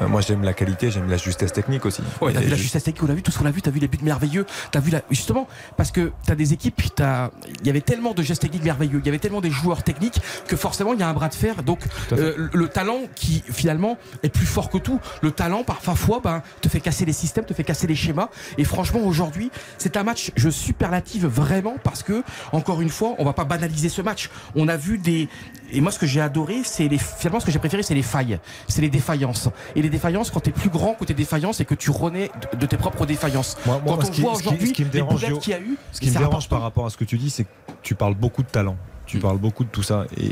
euh, 0.00 0.08
moi 0.08 0.20
j'aime 0.20 0.42
la 0.42 0.52
qualité, 0.52 0.90
j'aime 0.90 1.08
la 1.08 1.16
justesse 1.16 1.52
technique 1.52 1.84
aussi. 1.86 2.02
Ouais, 2.20 2.32
t'as 2.32 2.40
vu 2.40 2.48
la 2.48 2.56
justesse 2.56 2.84
technique, 2.84 3.02
on 3.02 3.10
a 3.10 3.14
vu 3.14 3.22
tout 3.22 3.30
ce 3.30 3.38
qu'on 3.38 3.46
a 3.46 3.50
vu, 3.50 3.62
t'as 3.62 3.70
vu 3.70 3.80
les 3.80 3.88
buts 3.88 3.98
merveilleux, 4.02 4.46
t'as 4.70 4.80
vu 4.80 4.90
la... 4.90 5.02
justement 5.10 5.46
parce 5.76 5.90
que 5.90 6.12
t'as 6.26 6.34
des 6.34 6.52
équipes, 6.52 6.82
t'as- 6.94 7.30
il 7.60 7.66
y 7.66 7.70
avait 7.70 7.80
tellement 7.80 8.12
de 8.14 8.22
gestes 8.22 8.42
techniques 8.42 8.64
merveilleux, 8.64 9.00
il 9.00 9.06
y 9.06 9.08
avait 9.08 9.18
tellement 9.18 9.40
des 9.40 9.50
joueurs 9.50 9.82
techniques 9.82 10.20
que 10.46 10.56
forcément 10.56 10.92
il 10.92 11.00
y 11.00 11.02
a 11.02 11.08
un 11.08 11.14
bras 11.14 11.28
de 11.28 11.34
fer. 11.34 11.62
Donc 11.62 11.80
euh, 12.12 12.48
le 12.52 12.68
talent 12.68 13.00
qui 13.14 13.42
finalement 13.48 13.96
est 14.22 14.28
plus 14.28 14.46
fort 14.46 14.70
que 14.70 14.78
tout, 14.78 15.00
le 15.22 15.30
talent 15.30 15.64
parfois 15.64 16.20
ben, 16.22 16.42
te 16.60 16.68
fait 16.68 16.80
casser 16.80 17.04
les 17.04 17.12
systèmes, 17.12 17.44
te 17.44 17.54
fait 17.54 17.64
casser 17.64 17.86
les 17.86 17.96
schémas. 17.96 18.28
Et 18.58 18.64
franchement 18.64 19.00
aujourd'hui 19.00 19.50
c'est 19.78 19.96
un 19.96 20.02
match, 20.02 20.32
je 20.36 20.50
superlative 20.50 21.26
vraiment 21.26 21.76
parce 21.82 22.02
que 22.02 22.22
encore 22.52 22.80
une 22.82 22.90
fois 22.90 23.14
on 23.18 23.24
va 23.24 23.32
pas 23.32 23.44
banaliser 23.44 23.88
ce 23.88 24.02
match. 24.02 24.30
On 24.54 24.68
a 24.68 24.76
vu 24.76 24.98
des 24.98 25.28
et 25.72 25.80
moi 25.80 25.90
ce 25.92 25.98
que 25.98 26.06
j'ai 26.06 26.20
adoré 26.20 26.62
c'est 26.64 26.88
les 26.88 26.98
finalement 26.98 27.40
ce 27.40 27.46
que 27.46 27.52
j'ai 27.52 27.58
préféré 27.58 27.82
c'est 27.82 27.94
les 27.94 28.02
failles, 28.02 28.38
c'est 28.68 28.80
les 28.82 28.88
défaillances. 28.90 29.48
Et 29.74 29.82
les 29.82 29.90
défaillances 29.90 30.30
quand 30.30 30.40
t'es 30.40 30.50
plus 30.52 30.70
grand 30.70 30.94
que 30.94 31.04
tes 31.04 31.14
défaillances 31.14 31.60
et 31.60 31.64
que 31.64 31.74
tu 31.74 31.90
renais 31.90 32.30
de, 32.52 32.58
de 32.58 32.66
tes 32.66 32.76
propres 32.76 33.06
défaillances. 33.06 33.56
Moi, 33.66 33.80
moi, 33.84 33.96
quand 33.96 34.02
ce 34.04 34.08
on 34.08 34.12
qui- 34.12 34.20
voit 34.22 34.34
ce 34.34 34.38
qui- 34.42 34.48
aujourd'hui 34.48 34.68
ce 34.68 34.72
qui 34.72 34.82
me 34.82 34.86
les 34.88 34.92
dérange, 34.92 35.14
boulettes 35.14 35.30
Yo, 35.30 35.38
qu'il 35.38 35.52
y 35.52 35.56
a 35.56 35.60
eu, 35.60 35.76
Ce 35.92 36.00
qui 36.00 36.06
me 36.06 36.12
c'est 36.12 36.18
dérange 36.18 36.34
important. 36.34 36.56
par 36.56 36.62
rapport 36.62 36.86
à 36.86 36.90
ce 36.90 36.96
que 36.96 37.04
tu 37.04 37.18
dis, 37.18 37.30
c'est 37.30 37.44
que 37.44 37.50
tu 37.82 37.94
parles 37.94 38.14
beaucoup 38.14 38.42
de 38.42 38.48
talent. 38.48 38.76
Tu 39.06 39.18
parles 39.18 39.38
beaucoup 39.38 39.62
de 39.64 39.68
tout 39.70 39.82
ça. 39.84 40.04
Et, 40.16 40.30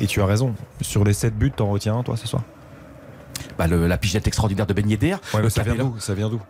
et 0.00 0.06
tu 0.06 0.20
as 0.22 0.26
raison. 0.26 0.54
Sur 0.80 1.02
les 1.04 1.12
7 1.12 1.36
buts, 1.36 1.50
t'en 1.54 1.68
retiens 1.70 1.96
un, 1.98 2.02
toi, 2.04 2.16
ce 2.16 2.28
soir? 2.28 2.42
Bah, 3.58 3.66
le- 3.66 3.86
la 3.88 3.98
pigette 3.98 4.26
extraordinaire 4.28 4.66
de 4.66 4.72
Ben 4.74 4.88
Yedder. 4.88 5.12
Ouais, 5.14 5.18
mais 5.34 5.40
le 5.42 5.50
ça 5.50 5.62
vient 5.62 5.72
Capella. 5.72 5.90
d'où? 5.90 5.98
Ça 6.00 6.14
vient 6.14 6.28
d'où? 6.28 6.40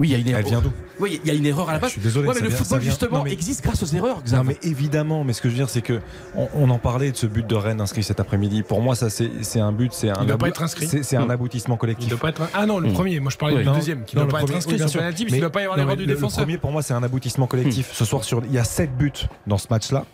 Oui, 0.00 0.08
il 0.08 0.12
y 0.12 0.14
a 0.14 0.18
une 0.18 0.28
erreur. 0.28 0.40
Elle 0.40 0.46
vient 0.48 0.60
d'où 0.60 0.72
Oui, 1.00 1.20
il 1.22 1.28
y 1.28 1.30
a 1.30 1.34
une 1.34 1.46
erreur 1.46 1.68
à 1.68 1.74
la 1.74 1.78
base. 1.78 1.90
Je 1.90 1.92
suis 1.94 2.00
désolé. 2.02 2.26
Ouais, 2.28 2.34
mais 2.34 2.40
ça 2.40 2.44
le 2.44 2.48
vient- 2.50 2.58
football 2.58 2.78
vient- 2.80 2.90
justement 2.90 3.18
non, 3.18 3.24
mais- 3.24 3.32
existe 3.32 3.62
grâce 3.62 3.82
aux 3.82 3.86
erreurs. 3.94 4.22
Non, 4.32 4.44
mais 4.44 4.56
évidemment, 4.62 5.22
mais 5.24 5.32
ce 5.32 5.42
que 5.42 5.48
je 5.48 5.54
veux 5.54 5.58
dire, 5.58 5.68
c'est 5.68 5.82
que 5.82 6.00
on, 6.34 6.48
on 6.54 6.70
en 6.70 6.78
parlait 6.78 7.12
de 7.12 7.16
ce 7.16 7.26
but 7.26 7.46
de 7.46 7.54
Rennes 7.54 7.80
inscrit 7.80 8.02
cet 8.02 8.18
après-midi. 8.20 8.62
Pour 8.62 8.80
moi, 8.80 8.94
ça, 8.94 9.08
c'est 9.10 9.60
un 9.60 9.72
but, 9.72 9.92
c'est 9.92 10.08
un, 10.10 10.16
Il 10.22 10.26
doit 10.26 10.38
pas 10.38 10.48
être 10.48 10.62
inscrit. 10.62 10.86
c'est- 10.86 11.16
un 11.16 11.28
aboutissement 11.30 11.74
Il 11.76 11.78
collectif. 11.78 12.08
doit 12.08 12.18
pas 12.18 12.30
être. 12.30 12.42
Ah 12.54 12.66
non, 12.66 12.78
le 12.78 12.88
Mm. 12.88 12.92
premier. 12.94 13.20
Moi, 13.20 13.30
je 13.30 13.36
parlais 13.36 13.54
Oui. 13.56 13.62
du 13.62 13.68
Non, 13.68 13.74
deuxième, 13.74 14.04
qui 14.04 14.16
non, 14.16 14.22
doit 14.24 14.32
pas 14.32 14.42
être 14.42 14.54
inscrit 14.56 14.72
oui, 14.72 14.78
bien 14.78 14.86
sur 14.86 14.92
sûr. 14.92 15.00
penalty, 15.00 15.24
Mais- 15.24 15.28
qu'il 15.28 15.36
ne 15.36 15.40
doit 15.42 15.50
pas 15.52 15.60
y 15.60 15.64
avoir 15.64 15.76
l'erreur 15.78 15.96
du 15.96 16.06
le- 16.06 16.14
défenseur. 16.14 16.40
Le 16.40 16.44
premier, 16.46 16.58
pour 16.58 16.72
moi, 16.72 16.82
c'est 16.82 16.94
un 16.94 17.02
aboutissement 17.02 17.46
collectif. 17.46 17.90
Ce 17.92 18.04
soir, 18.04 18.24
sur, 18.24 18.42
il 18.44 18.52
y 18.52 18.58
a 18.58 18.64
7 18.64 18.96
buts 18.96 19.12
dans 19.46 19.58
ce 19.58 19.66
match-là. 19.70 20.04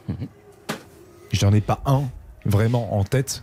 J'en 1.32 1.52
ai 1.52 1.60
pas 1.60 1.80
un 1.86 2.04
vraiment 2.46 2.98
en 2.98 3.04
tête. 3.04 3.42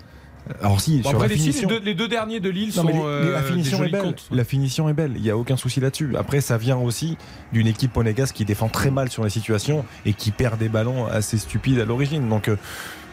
Alors 0.62 0.80
si, 0.80 0.98
Bon, 1.00 1.10
sur 1.10 1.18
après, 1.18 1.28
la 1.30 1.34
les, 1.36 1.40
finition. 1.40 1.68
les, 1.70 1.80
deux, 1.80 1.86
les 1.86 1.94
deux 1.96 2.08
derniers 2.08 2.40
de 2.40 2.50
Lille 2.50 2.72
Non, 2.76 2.84
sont. 2.84 2.88
les- 2.88 2.94
euh, 3.04 3.34
la 3.34 3.42
finition 3.42 3.84
est 3.84 3.90
belle. 3.90 4.02
comptes. 4.02 4.28
La 4.32 4.44
finition 4.44 4.88
est 4.90 4.94
belle. 4.94 5.14
Il 5.16 5.22
n'y 5.24 5.30
a 5.32 5.38
aucun 5.38 5.58
souci 5.58 5.80
là-dessus. 5.80 6.16
Après, 6.18 6.40
ça 6.42 6.58
vient 6.58 6.78
aussi 6.78 7.18
d'une 7.52 7.68
équipe 7.68 7.96
monégasque 7.96 8.36
qui 8.36 8.46
défend 8.46 8.68
très 8.70 8.92
mal 8.92 9.10
sur 9.10 9.24
les 9.24 9.30
situations 9.32 9.86
et 10.06 10.14
qui 10.14 10.32
perd 10.32 10.60
des 10.60 10.70
ballons 10.70 11.08
assez 11.08 11.38
stupides 11.38 11.80
à 11.80 11.86
l'origine. 11.86 12.30
Donc. 12.30 12.48
euh, 12.48 12.58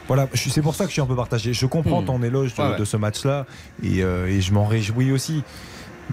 voilà, 0.08 0.28
c'est 0.34 0.62
pour 0.62 0.74
ça 0.74 0.82
que 0.84 0.88
je 0.90 0.94
suis 0.94 1.00
un 1.00 1.06
peu 1.06 1.14
partagé. 1.14 1.52
Je 1.54 1.64
comprends 1.64 2.02
Hmm. 2.02 2.06
ton 2.06 2.22
éloge 2.24 2.54
de, 2.56 2.62
ouais. 2.62 2.76
de 2.76 2.84
ce 2.84 2.96
match-là 2.96 3.46
et, 3.84 4.02
euh, 4.02 4.26
et 4.26 4.40
je 4.40 4.52
m'en 4.52 4.66
réjouis 4.66 5.12
aussi. 5.12 5.42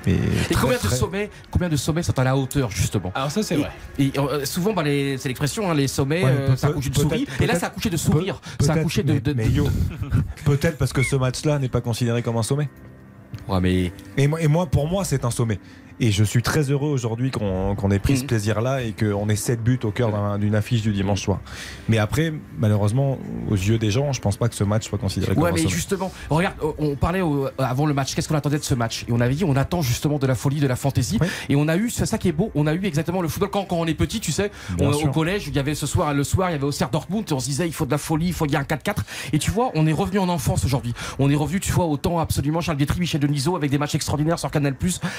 Mais 0.05 0.13
Et 0.13 0.53
très, 0.53 0.61
combien 0.61 0.77
de 0.77 0.87
sommets, 0.87 1.29
combien 1.51 1.69
de 1.69 1.75
sommets 1.75 2.03
sont 2.03 2.17
à 2.17 2.23
la 2.23 2.35
hauteur 2.37 2.69
justement 2.71 3.11
Alors 3.15 3.31
ça, 3.31 3.43
c'est 3.43 3.55
vrai. 3.55 3.69
Et 3.97 4.11
euh, 4.17 4.45
souvent, 4.45 4.73
bah, 4.73 4.83
les- 4.83 5.17
c'est 5.17 5.27
l'expression, 5.29 5.69
hein, 5.69 5.73
les 5.73 5.87
sommets, 5.87 6.23
Ouais, 6.23 6.29
euh, 6.31 6.55
ça 6.55 6.67
peut- 6.67 6.73
accouche 6.73 6.89
de 6.89 6.95
souris. 6.99 7.27
Et 7.39 7.45
là, 7.47 7.55
ça 7.59 7.67
accouché 7.67 7.89
de 7.89 7.97
sourire. 7.97 8.41
Ça 8.61 8.75
de. 9.03 9.13
mais- 9.13 9.19
de- 9.19 9.33
mais 9.33 9.45
de- 9.45 9.49
yo, 9.51 9.67
peut-être 10.45 10.77
parce 10.77 10.93
que 10.93 11.03
ce 11.03 11.15
match-là 11.15 11.59
n'est 11.59 11.69
pas 11.69 11.81
considéré 11.81 12.21
comme 12.21 12.37
un 12.37 12.43
sommet. 12.43 12.69
Ouais, 13.47 13.59
mais. 13.61 13.91
Et 14.17 14.27
moi, 14.27 14.41
et 14.41 14.47
moi, 14.47 14.65
pour 14.67 14.87
moi, 14.87 15.03
c'est 15.03 15.25
un 15.25 15.31
sommet. 15.31 15.59
Et 16.01 16.11
je 16.11 16.23
suis 16.23 16.41
très 16.41 16.71
heureux 16.71 16.89
aujourd'hui 16.89 17.29
qu'on 17.29 17.91
ait 17.91 17.99
pris 17.99 18.15
ce 18.17 18.21
Mhm. 18.21 18.27
plaisir-là 18.27 18.83
et 18.83 18.93
qu'on 18.93 19.27
ait 19.27 19.35
7 19.35 19.61
buts 19.61 19.79
au 19.83 19.91
cœur 19.91 20.11
d'un- 20.11 20.37
d'une 20.39 20.55
affiche 20.55 20.81
du 20.81 20.93
dimanche 20.93 21.21
soir. 21.23 21.39
Mais 21.89 21.97
après, 21.97 22.33
malheureusement, 22.57 23.17
aux 23.49 23.55
yeux 23.55 23.77
des 23.77 23.91
gens, 23.91 24.13
je 24.13 24.21
pense 24.21 24.37
pas 24.37 24.47
que 24.47 24.55
ce 24.55 24.63
match 24.63 24.87
soit 24.87 24.97
considéré 24.97 25.33
comme 25.35 25.43
Ouais, 25.43 25.51
mais 25.51 25.67
justement, 25.67 26.11
regarde, 26.29 26.55
on 26.77 26.95
parlait 26.95 27.19
au- 27.21 27.49
avant 27.57 27.85
le 27.85 27.93
match, 27.93 28.15
qu'est-ce 28.15 28.29
qu'on 28.29 28.35
attendait 28.35 28.59
de 28.59 28.63
ce 28.63 28.75
match? 28.75 29.03
Et 29.09 29.11
on 29.11 29.19
avait 29.19 29.35
dit, 29.35 29.43
on 29.43 29.55
attend 29.57 29.81
justement 29.81 30.19
de 30.19 30.27
la 30.27 30.35
folie, 30.35 30.59
de 30.61 30.67
la 30.67 30.75
fantaisie. 30.77 31.19
Et 31.49 31.55
on 31.57 31.67
a 31.67 31.75
eu, 31.75 31.89
c'est 31.89 32.05
ça 32.05 32.17
qui 32.17 32.29
est 32.29 32.33
beau, 32.33 32.49
on 32.55 32.65
a 32.67 32.73
eu 32.73 32.85
exactement 32.85 33.21
le 33.21 33.27
football 33.27 33.49
quand, 33.49 33.65
quand 33.65 33.75
on 33.77 33.85
est 33.85 33.93
petit, 33.93 34.19
tu 34.21 34.31
sais, 34.31 34.51
on- 34.79 34.91
au 34.91 35.07
collège, 35.11 35.47
il 35.47 35.55
y 35.55 35.59
avait 35.59 35.75
ce 35.75 35.85
soir, 35.85 36.13
le 36.13 36.23
soir, 36.23 36.49
il 36.49 36.53
y 36.53 36.55
avait 36.55 36.63
Auxerre 36.65 36.89
Dortmund, 36.89 37.25
et 37.29 37.33
on 37.33 37.39
se 37.39 37.45
disait, 37.47 37.67
il 37.67 37.73
faut 37.73 37.85
de 37.85 37.91
la 37.91 37.97
folie, 37.97 38.27
il 38.27 38.33
faut 38.33 38.45
qu'il 38.45 38.53
y 38.53 38.55
ait 38.55 38.59
un 38.59 38.63
4-4. 38.63 39.03
Et 39.33 39.39
tu 39.39 39.51
vois, 39.51 39.71
on 39.75 39.85
est 39.85 39.91
revenu 39.93 40.19
en 40.19 40.29
enfance 40.29 40.63
aujourd'hui. 40.63 40.93
On 41.19 41.29
est 41.29 41.35
revenu, 41.35 41.59
tu 41.59 41.73
vois, 41.73 41.85
au 41.85 41.97
temps 41.97 42.19
absolument 42.19 42.61
Charles 42.61 42.77
Guetry, 42.77 43.01
Michel 43.01 43.19
Denisot, 43.19 43.57
avec 43.57 43.69
des 43.69 43.77
matchs 43.77 43.95
extraordinaires 43.95 44.39
sur 44.39 44.49
Canal+, 44.49 44.75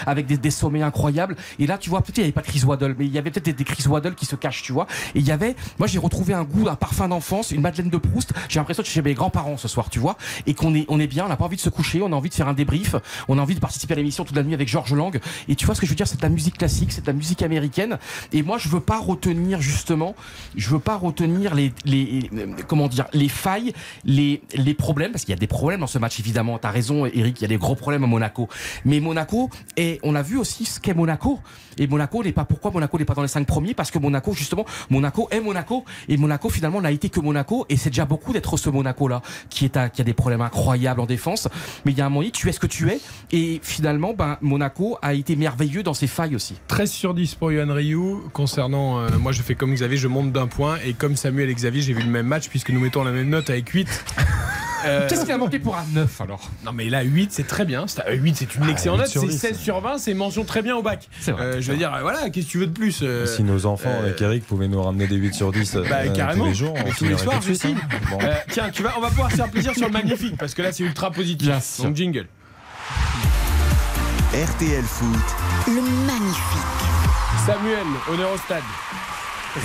avec 0.07 0.27
des, 0.27 0.39
des 0.39 0.51
sommets 0.51 0.70
incroyables. 0.79 1.37
Et 1.59 1.67
là, 1.67 1.79
tu 1.79 1.91
vois, 1.91 2.03
peut-être 2.03 2.19
il 2.19 2.21
n'y 2.21 2.25
avait 2.25 2.33
pas 2.33 2.43
de 2.43 2.47
Chris 2.47 2.63
Waddle, 2.65 2.95
mais 2.99 3.07
il 3.07 3.13
y 3.13 3.19
avait 3.19 3.31
peut-être 3.31 3.45
des, 3.45 3.53
des 3.53 3.65
Chris 3.65 3.87
Waddle 3.87 4.15
qui 4.15 4.27
se 4.27 4.37
cachent, 4.37 4.63
tu 4.63 4.73
vois. 4.73 4.87
Et 5.15 5.19
il 5.19 5.27
y 5.27 5.33
avait, 5.33 5.57
moi 5.79 5.89
j'ai 5.89 5.99
retrouvé 5.99 6.35
un 6.35 6.45
goût, 6.45 6.69
un 6.69 6.77
parfum 6.77 7.09
d'enfance, 7.09 7.51
une 7.51 7.61
Madeleine 7.61 7.91
de 7.91 7.99
Proust. 7.99 8.33
J'ai 8.49 8.61
l'impression 8.61 8.83
que 8.83 8.87
je 8.87 8.93
suis 8.93 9.01
chez 9.01 9.03
mes 9.03 9.15
grands-parents 9.15 9.57
ce 9.57 9.69
soir, 9.69 9.91
tu 9.91 9.99
vois. 9.99 10.17
Et 10.47 10.55
qu'on 10.55 10.75
est, 10.75 10.87
on 10.89 11.01
est 11.01 11.07
bien, 11.07 11.25
on 11.25 11.29
n'a 11.29 11.37
pas 11.37 11.45
envie 11.45 11.57
de 11.57 11.61
se 11.61 11.71
coucher, 11.71 12.01
on 12.03 12.13
a 12.13 12.17
envie 12.17 12.31
de 12.31 12.35
faire 12.35 12.49
un 12.49 12.55
débrief, 12.55 12.95
on 13.29 13.39
a 13.39 13.43
envie 13.43 13.55
de 13.55 13.61
participer 13.61 13.95
à 13.95 13.97
l'émission 13.97 14.25
toute 14.25 14.37
la 14.37 14.43
nuit 14.43 14.55
avec 14.55 14.69
Georges 14.69 14.95
Lang. 14.95 15.19
Et 15.49 15.57
tu 15.57 15.67
vois 15.67 15.75
ce 15.75 15.81
que 15.81 15.87
je 15.87 15.91
veux 15.91 15.97
dire, 15.97 16.07
c'est 16.07 16.19
de 16.19 16.23
la 16.23 16.29
musique 16.29 16.59
classique, 16.59 16.93
c'est 16.93 17.03
de 17.03 17.07
la 17.07 17.13
musique 17.13 17.43
américaine. 17.43 17.99
Et 18.33 18.43
moi, 18.43 18.59
je 18.59 18.69
veux 18.69 18.81
pas 18.81 18.99
retenir 18.99 19.61
justement, 19.61 20.15
je 20.57 20.69
veux 20.71 20.79
pas 20.79 20.97
retenir 20.97 21.55
les, 21.55 21.73
les, 21.85 22.31
euh, 22.35 22.47
comment 22.67 22.89
dire, 22.89 23.07
les 23.13 23.29
failles, 23.29 23.73
les, 24.05 24.43
les 24.55 24.75
problèmes, 24.75 25.13
parce 25.13 25.25
qu'il 25.25 25.33
y 25.33 25.37
a 25.37 25.41
des 25.41 25.47
problèmes 25.47 25.81
dans 25.81 25.87
ce 25.87 25.99
match 25.99 26.21
évidemment. 26.21 26.59
T'as 26.59 26.71
raison, 26.71 27.07
Eric, 27.07 27.39
il 27.41 27.43
y 27.43 27.45
a 27.45 27.49
des 27.49 27.57
gros 27.57 27.75
problèmes 27.75 28.05
à 28.05 28.07
Monaco. 28.07 28.49
Mais 28.85 29.01
Monaco, 29.01 29.51
et 29.77 29.99
on 30.03 30.15
a 30.15 30.23
vu 30.23 30.37
aussi 30.37 30.60
ce 30.65 30.81
qu'est 30.81 30.95
Monaco. 30.95 31.41
Et 31.79 31.87
Monaco 31.87 32.23
n'est 32.23 32.33
pas 32.33 32.45
pourquoi 32.45 32.71
Monaco 32.71 32.99
n'est 32.99 33.05
pas 33.05 33.15
dans 33.15 33.23
les 33.23 33.29
cinq 33.29 33.47
premiers? 33.47 33.75
Parce 33.75 33.91
que 33.91 33.99
Monaco 33.99 34.33
justement 34.35 34.65
Monaco 34.91 35.29
est 35.31 35.41
Monaco 35.41 35.85
et 36.09 36.17
Monaco 36.17 36.49
finalement 36.49 36.81
n'a 36.81 36.91
été 36.91 37.09
que 37.09 37.21
Monaco 37.21 37.67
et 37.69 37.77
c'est 37.77 37.91
déjà 37.91 38.05
beaucoup 38.05 38.33
d'être 38.33 38.57
ce 38.57 38.71
Monaco 38.71 39.09
là 39.09 39.23
qui 39.49 39.65
est 39.65 39.91
qui 39.93 40.01
a 40.01 40.05
des 40.05 40.15
problèmes 40.15 40.43
incroyables 40.43 41.01
en 41.01 41.07
défense 41.07 41.49
mais 41.85 41.93
il 41.93 41.99
y 41.99 42.01
a 42.01 42.07
un 42.07 42.09
moment 42.09 42.21
donné 42.21 42.33
tu 42.33 42.49
es 42.49 42.53
ce 42.53 42.61
que 42.61 42.67
tu 42.67 42.91
es 42.91 43.01
et 43.33 43.61
finalement 43.63 44.13
ben 44.13 44.37
Monaco 44.41 44.99
a 45.01 45.15
été 45.15 45.37
merveilleux 45.37 45.83
dans 45.83 45.95
ses 45.95 46.07
failles 46.07 46.35
aussi 46.35 46.57
13 46.69 46.91
sur 46.91 47.15
10 47.15 47.35
pour 47.35 47.53
Yohan 47.53 47.73
Ryu. 47.73 48.01
Concernant, 48.33 49.01
euh, 49.01 49.09
moi 49.19 49.33
je 49.33 49.43
fais 49.43 49.55
comme 49.55 49.75
Xavier, 49.75 49.97
je 49.97 50.09
monte 50.09 50.33
d'un 50.33 50.47
point. 50.47 50.79
Et 50.85 50.93
comme 50.93 51.17
Samuel 51.17 51.51
et 51.51 51.55
Xavier, 51.55 51.83
j'ai 51.83 51.93
vu 51.93 52.03
le 52.03 52.11
même 52.11 52.27
match 52.27 52.49
puisque 52.49 52.71
nous 52.71 52.81
mettons 52.81 53.05
la 53.05 53.13
même 53.13 53.29
note 53.29 53.51
avec 53.51 53.69
8. 53.69 53.89
Euh, 54.85 55.09
qu'est-ce 55.09 55.23
qu'il 55.23 55.33
a 55.33 55.39
manqué 55.39 55.59
pour 55.59 55.77
un 55.77 55.85
9 55.93 56.21
alors 56.21 56.51
Non 56.65 56.73
mais 56.73 56.89
là 56.89 57.03
8 57.03 57.33
c'est 57.33 57.47
très 57.47 57.65
bien. 57.65 57.87
C'est- 57.87 58.01
euh, 58.07 58.15
8 58.15 58.37
c'est 58.37 58.55
une 58.55 58.63
Ah, 58.67 58.71
excellente 58.71 58.99
8 58.99 59.03
note. 59.03 59.11
sur 59.11 59.21
C'est 59.23 59.27
10. 59.29 59.39
16 59.39 59.59
sur 59.59 59.81
20, 59.81 59.99
c'est 59.99 60.15
mention 60.15 60.45
très 60.45 60.63
bien 60.63 60.77
au 60.77 60.83
bac. 60.83 61.09
C'est 61.21 61.33
vrai, 61.33 61.45
Euh, 61.45 61.61
je 61.61 61.71
veux 61.73 61.77
dire, 61.79 61.97
voilà, 62.01 62.31
qu'est-ce 62.31 62.47
que 62.47 62.51
tu 62.51 62.59
veux 62.59 62.67
de 62.67 62.73
plus 62.73 63.01
euh, 63.03 63.27
Si 63.27 63.43
nos 63.43 63.67
enfants 63.67 63.91
euh, 63.91 64.03
avec 64.09 64.21
Eric 64.23 64.47
pouvaient 64.47 64.69
nous 64.69 64.83
ramener 64.83 65.07
des 65.07 65.17
8 65.17 65.35
sur 65.35 65.53
10 65.53 65.77
euh, 65.77 65.85
Bah, 65.89 66.09
carrément. 66.09 66.45
tous 66.45 66.49
les 66.51 66.55
jours, 66.55 66.75
tous 66.99 67.05
les 67.05 67.17
soirs, 67.19 67.43
je 67.43 67.53
signe. 67.53 67.77
hein. 67.83 67.97
Bon. 68.11 68.19
Tiens, 68.51 68.71
tu 68.71 68.83
vas, 68.83 68.95
on 68.97 69.01
va 69.01 69.09
pouvoir 69.09 69.31
se 69.31 69.37
faire 69.37 69.49
plaisir 69.51 69.75
sur 69.75 69.87
le 69.87 69.93
magnifique 69.93 70.37
parce 70.39 70.55
que 70.55 70.63
là 70.63 70.73
c'est 70.73 70.83
ultra 70.85 71.11
positif. 71.11 71.49
Bien 71.49 71.61
sûr. 71.61 71.85
Donc 71.85 71.97
jingle. 71.97 72.27
RTL 74.33 74.85
Foot, 74.85 75.09
Le 75.67 75.81
magnifique. 76.07 76.81
Samuel, 77.47 77.87
honneur 78.09 78.31
au 78.33 78.39
stade. 78.39 78.63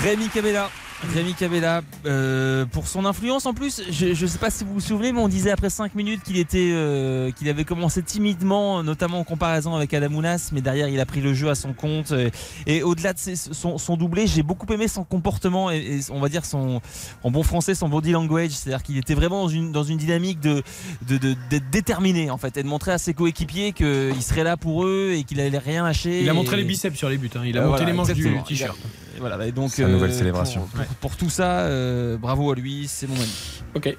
Rémi 0.03 0.27
Cabella. 0.29 0.69
Rémi 1.13 1.33
Cabella, 1.33 1.81
euh, 2.05 2.65
pour 2.65 2.87
son 2.87 3.05
influence 3.05 3.45
en 3.45 3.53
plus, 3.53 3.81
je 3.91 4.07
ne 4.09 4.27
sais 4.27 4.37
pas 4.39 4.49
si 4.49 4.63
vous 4.63 4.73
vous 4.75 4.79
souvenez, 4.79 5.11
mais 5.11 5.19
on 5.19 5.27
disait 5.27 5.51
après 5.51 5.69
5 5.69 5.93
minutes 5.93 6.23
qu'il 6.23 6.37
était, 6.37 6.71
euh, 6.71 7.31
qu'il 7.31 7.47
avait 7.49 7.65
commencé 7.65 8.01
timidement, 8.01 8.81
notamment 8.81 9.19
en 9.19 9.23
comparaison 9.23 9.75
avec 9.75 9.93
Adamounas, 9.93 10.49
mais 10.51 10.61
derrière 10.61 10.87
il 10.87 10.99
a 10.99 11.05
pris 11.05 11.21
le 11.21 11.33
jeu 11.33 11.49
à 11.49 11.55
son 11.55 11.73
compte. 11.73 12.11
Et, 12.11 12.31
et 12.77 12.81
au-delà 12.83 13.13
de 13.13 13.19
ses- 13.19 13.35
son, 13.35 13.77
son 13.77 13.97
doublé, 13.97 14.25
j'ai 14.25 14.41
beaucoup 14.41 14.71
aimé 14.73 14.87
son 14.87 15.03
comportement 15.03 15.69
et, 15.69 15.77
et 15.77 15.99
on 16.11 16.19
va 16.21 16.29
dire 16.29 16.45
son, 16.45 16.81
en 17.23 17.29
bon 17.31 17.43
français, 17.43 17.75
son 17.75 17.89
body 17.89 18.11
language, 18.11 18.51
c'est-à-dire 18.51 18.81
qu'il 18.81 18.97
était 18.97 19.15
vraiment 19.15 19.43
dans 19.43 19.49
une, 19.49 19.71
dans 19.71 19.83
une 19.83 19.97
dynamique 19.97 20.39
de, 20.39 20.63
de, 21.07 21.17
de- 21.17 21.35
d'être 21.49 21.69
déterminé 21.69 22.31
en 22.31 22.37
fait, 22.37 22.57
et 22.57 22.63
de 22.63 22.67
montrer 22.67 22.93
à 22.93 22.97
ses 22.97 23.13
coéquipiers 23.13 23.73
qu'il 23.73 24.21
serait 24.23 24.43
là 24.45 24.57
pour 24.57 24.85
eux 24.85 25.11
et 25.13 25.23
qu'il 25.23 25.39
allait 25.39 25.57
rien 25.57 25.83
lâcher. 25.83 26.21
Il 26.21 26.29
a 26.29 26.33
montré 26.33 26.55
Et- 26.55 26.59
les 26.59 26.65
biceps 26.65 26.97
sur 26.97 27.09
les 27.09 27.17
buts. 27.17 27.29
hein. 27.35 27.41
Il 27.45 27.57
a 27.57 27.61
Euh, 27.61 27.65
monté 27.65 27.77
voilà, 27.77 27.85
les 27.85 27.93
manches 27.93 28.07
du 28.13 28.21
exactement. 28.21 28.43
t-shirt. 28.43 28.77
Et 29.15 29.19
Voilà, 29.19 29.45
et 29.47 29.51
donc 29.51 29.71
Sa 29.71 29.87
nouvelle 29.87 30.09
euh, 30.11 30.13
célébration. 30.13 30.61
Pour, 30.61 30.83
pour- 30.85 30.95
pour 30.97 31.15
tout 31.17 31.29
ça, 31.29 31.59
euh, 31.61 32.17
bravo 32.17 32.51
à 32.51 32.55
lui, 32.55 32.87
c'est 32.87 33.07
mon 33.07 33.15
ami. 33.15 33.61
Ok. 33.75 33.95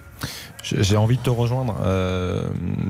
J'ai 0.62 0.96
envie 0.96 1.16
de 1.16 1.22
te 1.22 1.30
rejoindre. 1.30 1.76
euh, 1.84 2.48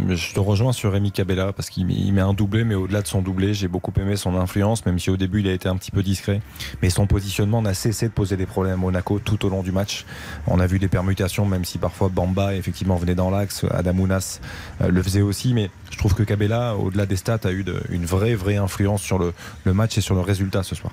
je 0.09 0.33
te 0.33 0.41
rejoins 0.41 0.73
sur 0.73 0.93
Rémi 0.93 1.13
Cabella 1.13 1.53
parce 1.53 1.69
qu'il 1.69 1.85
met- 1.87 2.21
un 2.21 2.33
doublé, 2.33 2.65
mais 2.65 2.75
au-delà 2.75 3.03
de 3.03 3.07
son 3.07 3.21
doublé, 3.21 3.53
j'ai 3.55 3.69
beaucoup 3.69 3.93
aimé 4.01 4.17
son 4.17 4.35
influence, 4.37 4.87
même 4.87 4.99
si 4.99 5.11
au 5.11 5.17
début 5.19 5.41
il 5.41 5.49
a 5.49 5.53
été 5.53 5.69
un 5.69 5.77
petit 5.77 5.91
peu 5.91 6.03
discret. 6.03 6.41
Mais 6.81 6.89
son 6.91 7.07
positionnement 7.07 7.61
n'a 7.61 7.75
cessé 7.75 8.07
de 8.09 8.13
poser 8.13 8.37
des 8.37 8.47
problèmes 8.47 8.75
à 8.75 8.77
Monaco 8.77 9.19
tout 9.19 9.45
au 9.45 9.49
long 9.51 9.63
du 9.63 9.73
match. 9.73 10.07
On 10.47 10.59
a 10.59 10.67
vu 10.67 10.79
des 10.79 10.89
permutations, 10.89 11.45
même 11.45 11.65
si 11.67 11.77
parfois 11.79 12.09
Bamba 12.09 12.55
effectivement 12.55 12.97
venait 12.97 13.15
dans 13.15 13.31
l'axe, 13.31 13.65
Adamounas 13.71 14.41
le 14.81 15.03
faisait 15.03 15.23
aussi. 15.23 15.53
Mais 15.53 15.71
je 15.91 15.99
trouve 15.99 16.15
que 16.15 16.23
Cabella, 16.23 16.77
au-delà 16.77 17.05
des 17.05 17.17
stats, 17.17 17.41
a 17.45 17.51
eu 17.51 17.63
de- 17.63 17.83
une 17.91 18.07
vraie, 18.07 18.35
vraie 18.35 18.57
influence 18.57 19.03
sur 19.03 19.19
le, 19.19 19.35
le 19.65 19.75
match 19.75 19.99
et 19.99 20.01
sur 20.01 20.15
le 20.15 20.23
résultat 20.23 20.63
ce 20.63 20.75
soir. 20.75 20.93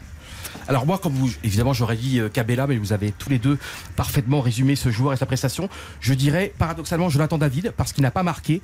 Alors 0.67 0.85
moi, 0.85 0.97
comme 0.97 1.13
vous, 1.13 1.29
évidemment, 1.43 1.73
j'aurais 1.73 1.95
dit 1.95 2.19
euh, 2.19 2.29
Cabella, 2.29 2.67
mais 2.67 2.77
vous 2.77 2.93
avez 2.93 3.11
tous 3.11 3.29
les 3.29 3.39
deux 3.39 3.57
parfaitement 3.95 4.41
résumé 4.41 4.75
ce 4.75 4.89
joueur 4.89 5.13
et 5.13 5.17
sa 5.17 5.25
prestation. 5.25 5.69
Je 5.99 6.13
dirais 6.13 6.53
paradoxalement 6.57 7.09
Jonathan 7.09 7.37
David, 7.37 7.73
parce 7.75 7.91
qu'il 7.91 8.03
n'a 8.03 8.11
pas 8.11 8.23
marqué, 8.23 8.61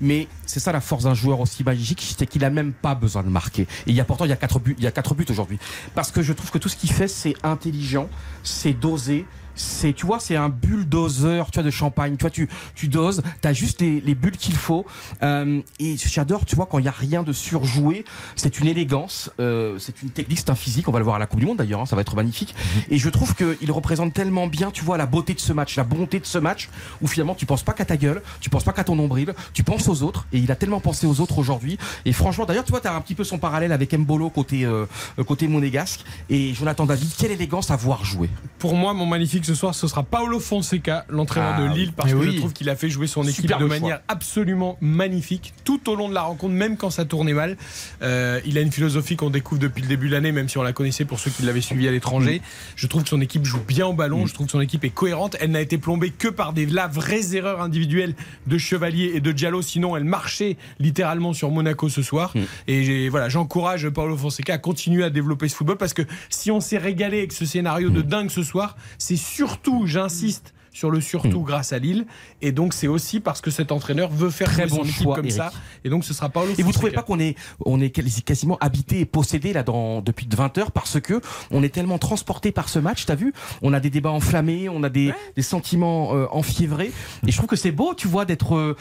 mais 0.00 0.28
c'est 0.46 0.60
ça 0.60 0.72
la 0.72 0.80
force 0.80 1.04
d'un 1.04 1.14
joueur 1.14 1.40
aussi 1.40 1.64
magique, 1.64 2.02
c'est 2.16 2.26
qu'il 2.26 2.44
a 2.44 2.50
même 2.50 2.72
pas 2.72 2.94
besoin 2.94 3.22
de 3.22 3.28
marquer. 3.28 3.62
Et 3.62 3.90
il 3.90 3.94
y 3.94 4.00
a 4.00 4.04
pourtant 4.04 4.24
il 4.24 4.28
y 4.28 4.32
a 4.32 4.36
quatre 4.36 4.58
buts, 4.58 4.76
il 4.78 4.84
y 4.84 4.86
a 4.86 4.92
quatre 4.92 5.14
buts 5.14 5.26
aujourd'hui, 5.28 5.58
parce 5.94 6.10
que 6.10 6.22
je 6.22 6.32
trouve 6.32 6.50
que 6.50 6.58
tout 6.58 6.68
ce 6.68 6.76
qu'il 6.76 6.92
fait, 6.92 7.08
c'est 7.08 7.34
intelligent, 7.42 8.08
c'est 8.42 8.72
dosé. 8.72 9.26
C'est, 9.54 9.92
tu 9.92 10.06
vois, 10.06 10.18
c'est 10.20 10.36
un 10.36 10.48
bulldozer, 10.48 11.50
tu 11.50 11.58
vois, 11.58 11.62
de 11.62 11.70
champagne. 11.70 12.16
Tu 12.16 12.22
vois, 12.22 12.30
tu, 12.30 12.48
tu 12.74 12.88
doses, 12.88 13.22
t'as 13.40 13.52
juste 13.52 13.80
les, 13.80 14.00
les 14.00 14.14
bulles 14.14 14.36
qu'il 14.36 14.56
faut. 14.56 14.86
Euh, 15.22 15.60
et 15.78 15.96
j'adore, 15.96 16.44
tu 16.44 16.56
vois, 16.56 16.66
quand 16.66 16.78
il 16.78 16.84
y 16.84 16.88
a 16.88 16.92
rien 16.92 17.22
de 17.22 17.32
surjoué, 17.32 18.04
c'est 18.36 18.60
une 18.60 18.66
élégance, 18.66 19.30
euh, 19.40 19.78
c'est 19.78 20.02
une 20.02 20.10
technique, 20.10 20.38
c'est 20.38 20.50
un 20.50 20.54
physique. 20.54 20.88
On 20.88 20.92
va 20.92 20.98
le 20.98 21.04
voir 21.04 21.16
à 21.16 21.18
la 21.18 21.26
Coupe 21.26 21.40
du 21.40 21.46
Monde 21.46 21.58
d'ailleurs, 21.58 21.80
hein, 21.80 21.86
ça 21.86 21.96
va 21.96 22.02
être 22.02 22.16
magnifique. 22.16 22.54
Et 22.90 22.98
je 22.98 23.08
trouve 23.08 23.34
qu'il 23.34 23.72
représente 23.72 24.12
tellement 24.14 24.46
bien, 24.46 24.70
tu 24.70 24.84
vois, 24.84 24.96
la 24.96 25.06
beauté 25.06 25.34
de 25.34 25.40
ce 25.40 25.52
match, 25.52 25.76
la 25.76 25.84
bonté 25.84 26.20
de 26.20 26.26
ce 26.26 26.38
match, 26.38 26.68
où 27.00 27.06
finalement 27.06 27.34
tu 27.34 27.46
penses 27.46 27.62
pas 27.62 27.72
qu'à 27.72 27.84
ta 27.84 27.96
gueule, 27.96 28.22
tu 28.40 28.50
penses 28.50 28.64
pas 28.64 28.72
qu'à 28.72 28.84
ton 28.84 28.96
nombril, 28.96 29.34
tu 29.52 29.62
penses 29.62 29.88
aux 29.88 30.02
autres. 30.02 30.26
Et 30.32 30.38
il 30.38 30.50
a 30.50 30.56
tellement 30.56 30.80
pensé 30.80 31.06
aux 31.06 31.20
autres 31.20 31.38
aujourd'hui. 31.38 31.78
Et 32.04 32.12
franchement, 32.12 32.44
d'ailleurs, 32.44 32.64
tu 32.64 32.70
vois, 32.70 32.80
t'as 32.80 32.94
un 32.94 33.00
petit 33.00 33.14
peu 33.14 33.24
son 33.24 33.38
parallèle 33.38 33.72
avec 33.72 33.92
Mbolo 33.92 34.30
côté 34.30 34.64
euh, 34.64 34.86
côté 35.26 35.48
monégasque 35.48 36.00
et 36.30 36.54
Jonathan 36.54 36.86
David. 36.86 37.10
Quelle 37.18 37.32
élégance 37.32 37.70
à 37.70 37.76
voir 37.76 38.04
jouer. 38.04 38.28
Pour 38.58 38.74
moi, 38.74 38.94
mon 38.94 39.06
magnifique 39.06 39.41
ce 39.44 39.54
soir, 39.54 39.74
ce 39.74 39.86
sera 39.86 40.02
Paolo 40.02 40.40
Fonseca, 40.40 41.04
l'entraîneur 41.08 41.54
Ah 41.56 41.60
de. 41.68 41.74
Lille, 41.74 41.92
parce 41.92 42.10
que 42.12 42.16
oui. 42.16 42.32
je 42.32 42.38
trouve 42.38 42.52
qu'il 42.52 42.68
a 42.70 42.76
fait 42.76 42.88
jouer 42.88 43.06
son 43.06 43.22
équipe 43.26 43.46
de 43.58 43.64
manière 43.64 44.00
absolument 44.08 44.76
magnifique 44.80 45.54
tout 45.64 45.88
au 45.90 45.94
long 45.94 46.08
de 46.08 46.14
la 46.14 46.22
rencontre, 46.22 46.54
même 46.54 46.76
quand 46.76 46.90
ça 46.90 47.04
tournait 47.04 47.32
mal. 47.32 47.56
Euh, 48.02 48.40
il 48.44 48.58
a 48.58 48.60
une 48.60 48.72
philosophie 48.72 49.16
qu'on 49.16 49.30
découvre 49.30 49.60
depuis 49.60 49.82
le 49.82 49.88
début 49.88 50.08
de 50.08 50.12
l'année, 50.12 50.32
même 50.32 50.48
si 50.48 50.58
on 50.58 50.62
la 50.62 50.72
connaissait 50.72 51.04
pour 51.04 51.20
ceux 51.20 51.30
qui 51.30 51.42
l'avaient 51.42 51.60
suivi 51.60 51.88
à 51.88 51.90
l'étranger. 51.90 52.38
Mm. 52.40 52.48
Je 52.76 52.86
trouve 52.86 53.02
que 53.02 53.08
son 53.08 53.20
équipe 53.20 53.44
joue 53.44 53.60
bien 53.66 53.86
au 53.86 53.92
ballon, 53.92 54.26
je 54.26 54.34
trouve 54.34 54.46
que 54.46 54.52
son 54.52 54.60
équipe 54.60 54.84
est 54.84 54.90
cohérente. 54.90 55.36
Elle 55.40 55.50
n'a 55.52 55.60
été 55.60 55.78
plombée 55.78 56.10
que 56.10 56.28
par 56.28 56.52
des 56.52 56.66
là, 56.66 56.88
vraies 56.88 57.34
erreurs 57.36 57.60
individuelles 57.60 58.14
de 58.46 58.58
Chevalier 58.58 59.12
et 59.14 59.20
de 59.20 59.32
Diallo, 59.32 59.62
sinon 59.62 59.96
elle 59.96 60.04
marchait 60.04 60.56
littéralement 60.78 61.32
sur 61.32 61.50
Monaco 61.50 61.88
ce 61.88 62.02
soir. 62.02 62.32
Mm. 62.34 62.40
Et 62.68 63.08
voilà, 63.08 63.28
j'encourage 63.28 63.88
Paolo 63.88 64.16
Fonseca 64.16 64.54
à 64.54 64.58
continuer 64.58 65.04
à 65.04 65.10
développer 65.10 65.48
ce 65.48 65.56
football 65.56 65.76
parce 65.76 65.94
que 65.94 66.02
si 66.28 66.50
on 66.50 66.60
s'est 66.60 66.78
régalé 66.78 67.18
avec 67.18 67.32
ce 67.32 67.44
scénario 67.46 67.90
Mm. 67.90 67.94
de 67.94 68.02
dingue 68.02 68.30
ce 68.30 68.42
soir, 68.42 68.76
c'est 68.98 69.16
surtout, 69.36 69.86
j'insiste, 69.86 70.52
sur 70.74 70.90
le 70.90 71.02
surtout 71.02 71.42
grâce 71.42 71.74
à 71.74 71.78
Lille. 71.78 72.06
Et 72.40 72.50
donc 72.50 72.72
c'est 72.72 72.86
aussi 72.88 73.20
parce 73.20 73.42
que 73.42 73.50
cet 73.50 73.72
entraîneur 73.72 74.08
veut 74.10 74.30
faire 74.30 74.48
Très 74.50 74.66
bon 74.66 74.76
son 74.76 74.82
équipe 74.84 75.02
choix, 75.02 75.16
comme 75.16 75.26
Eric. 75.26 75.36
ça. 75.36 75.52
Et 75.84 75.90
donc 75.90 76.02
ce 76.02 76.14
sera 76.14 76.30
Paolo 76.30 76.52
Et 76.56 76.62
vous 76.62 76.72
trouvez 76.72 76.92
pas 76.92 77.02
qu'on 77.02 77.18
est, 77.20 77.36
on 77.66 77.78
est 77.78 77.90
quasi- 77.90 78.22
quasiment 78.22 78.56
habité 78.58 79.00
et 79.00 79.04
possédé 79.04 79.52
là 79.52 79.62
dans, 79.64 80.00
depuis 80.00 80.26
20 80.34 80.56
heures 80.56 80.72
parce 80.72 80.98
que 80.98 81.20
on 81.50 81.62
est 81.62 81.68
tellement 81.68 81.98
transporté 81.98 82.52
par 82.52 82.70
ce 82.70 82.78
match, 82.78 83.04
t'as 83.04 83.16
vu? 83.16 83.34
On 83.60 83.74
a 83.74 83.80
des 83.80 83.90
débats 83.90 84.12
enflammés, 84.12 84.70
on 84.70 84.82
a 84.82 84.88
des, 84.88 85.12
des 85.36 85.42
sentiments 85.42 86.14
euh, 86.14 86.26
enfiévrés. 86.30 86.90
Et 87.26 87.30
je 87.32 87.36
trouve 87.36 87.50
que 87.50 87.56
c'est 87.56 87.70
beau, 87.72 87.92
tu 87.94 88.08
vois, 88.08 88.24
d'être 88.24 88.54
euh, 88.56 88.74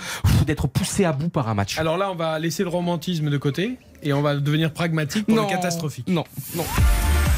d'être 0.47 0.67
poussé 0.67 1.03
à 1.03 1.11
bout 1.11 1.27
par 1.29 1.49
un 1.49 1.55
match. 1.55 1.77
Alors 1.77 1.97
là, 1.97 2.09
on 2.09 2.15
va 2.15 2.39
laisser 2.39 2.63
le 2.63 2.69
romantisme 2.69 3.29
de 3.29 3.37
côté 3.37 3.77
et 4.01 4.13
on 4.13 4.21
va 4.21 4.37
devenir 4.37 4.71
pragmatique 4.71 5.25
pour 5.25 5.35
Non, 5.35 5.43
le 5.43 5.49
catastrophique. 5.49 6.07
Non, 6.07 6.23
non. 6.55 6.63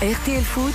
RTL 0.01 0.43
Foot, 0.43 0.73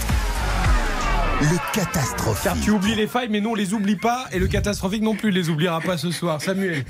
Le 1.41 1.73
catastrophe. 1.73 2.43
Car 2.43 2.61
tu 2.61 2.73
oublies 2.73 2.97
les 2.97 3.07
failles, 3.07 3.29
mais 3.31 3.41
nous 3.41 3.51
on 3.51 3.55
les 3.55 3.73
oublie 3.73 3.95
pas 3.95 4.27
et 4.33 4.41
le 4.41 4.49
catastrophique 4.49 5.03
non 5.03 5.15
plus 5.15 5.31
les 5.31 5.49
oubliera 5.49 5.81
pas 5.81 5.97
ce 5.97 6.11
soir. 6.11 6.43
Samuel. 6.43 6.85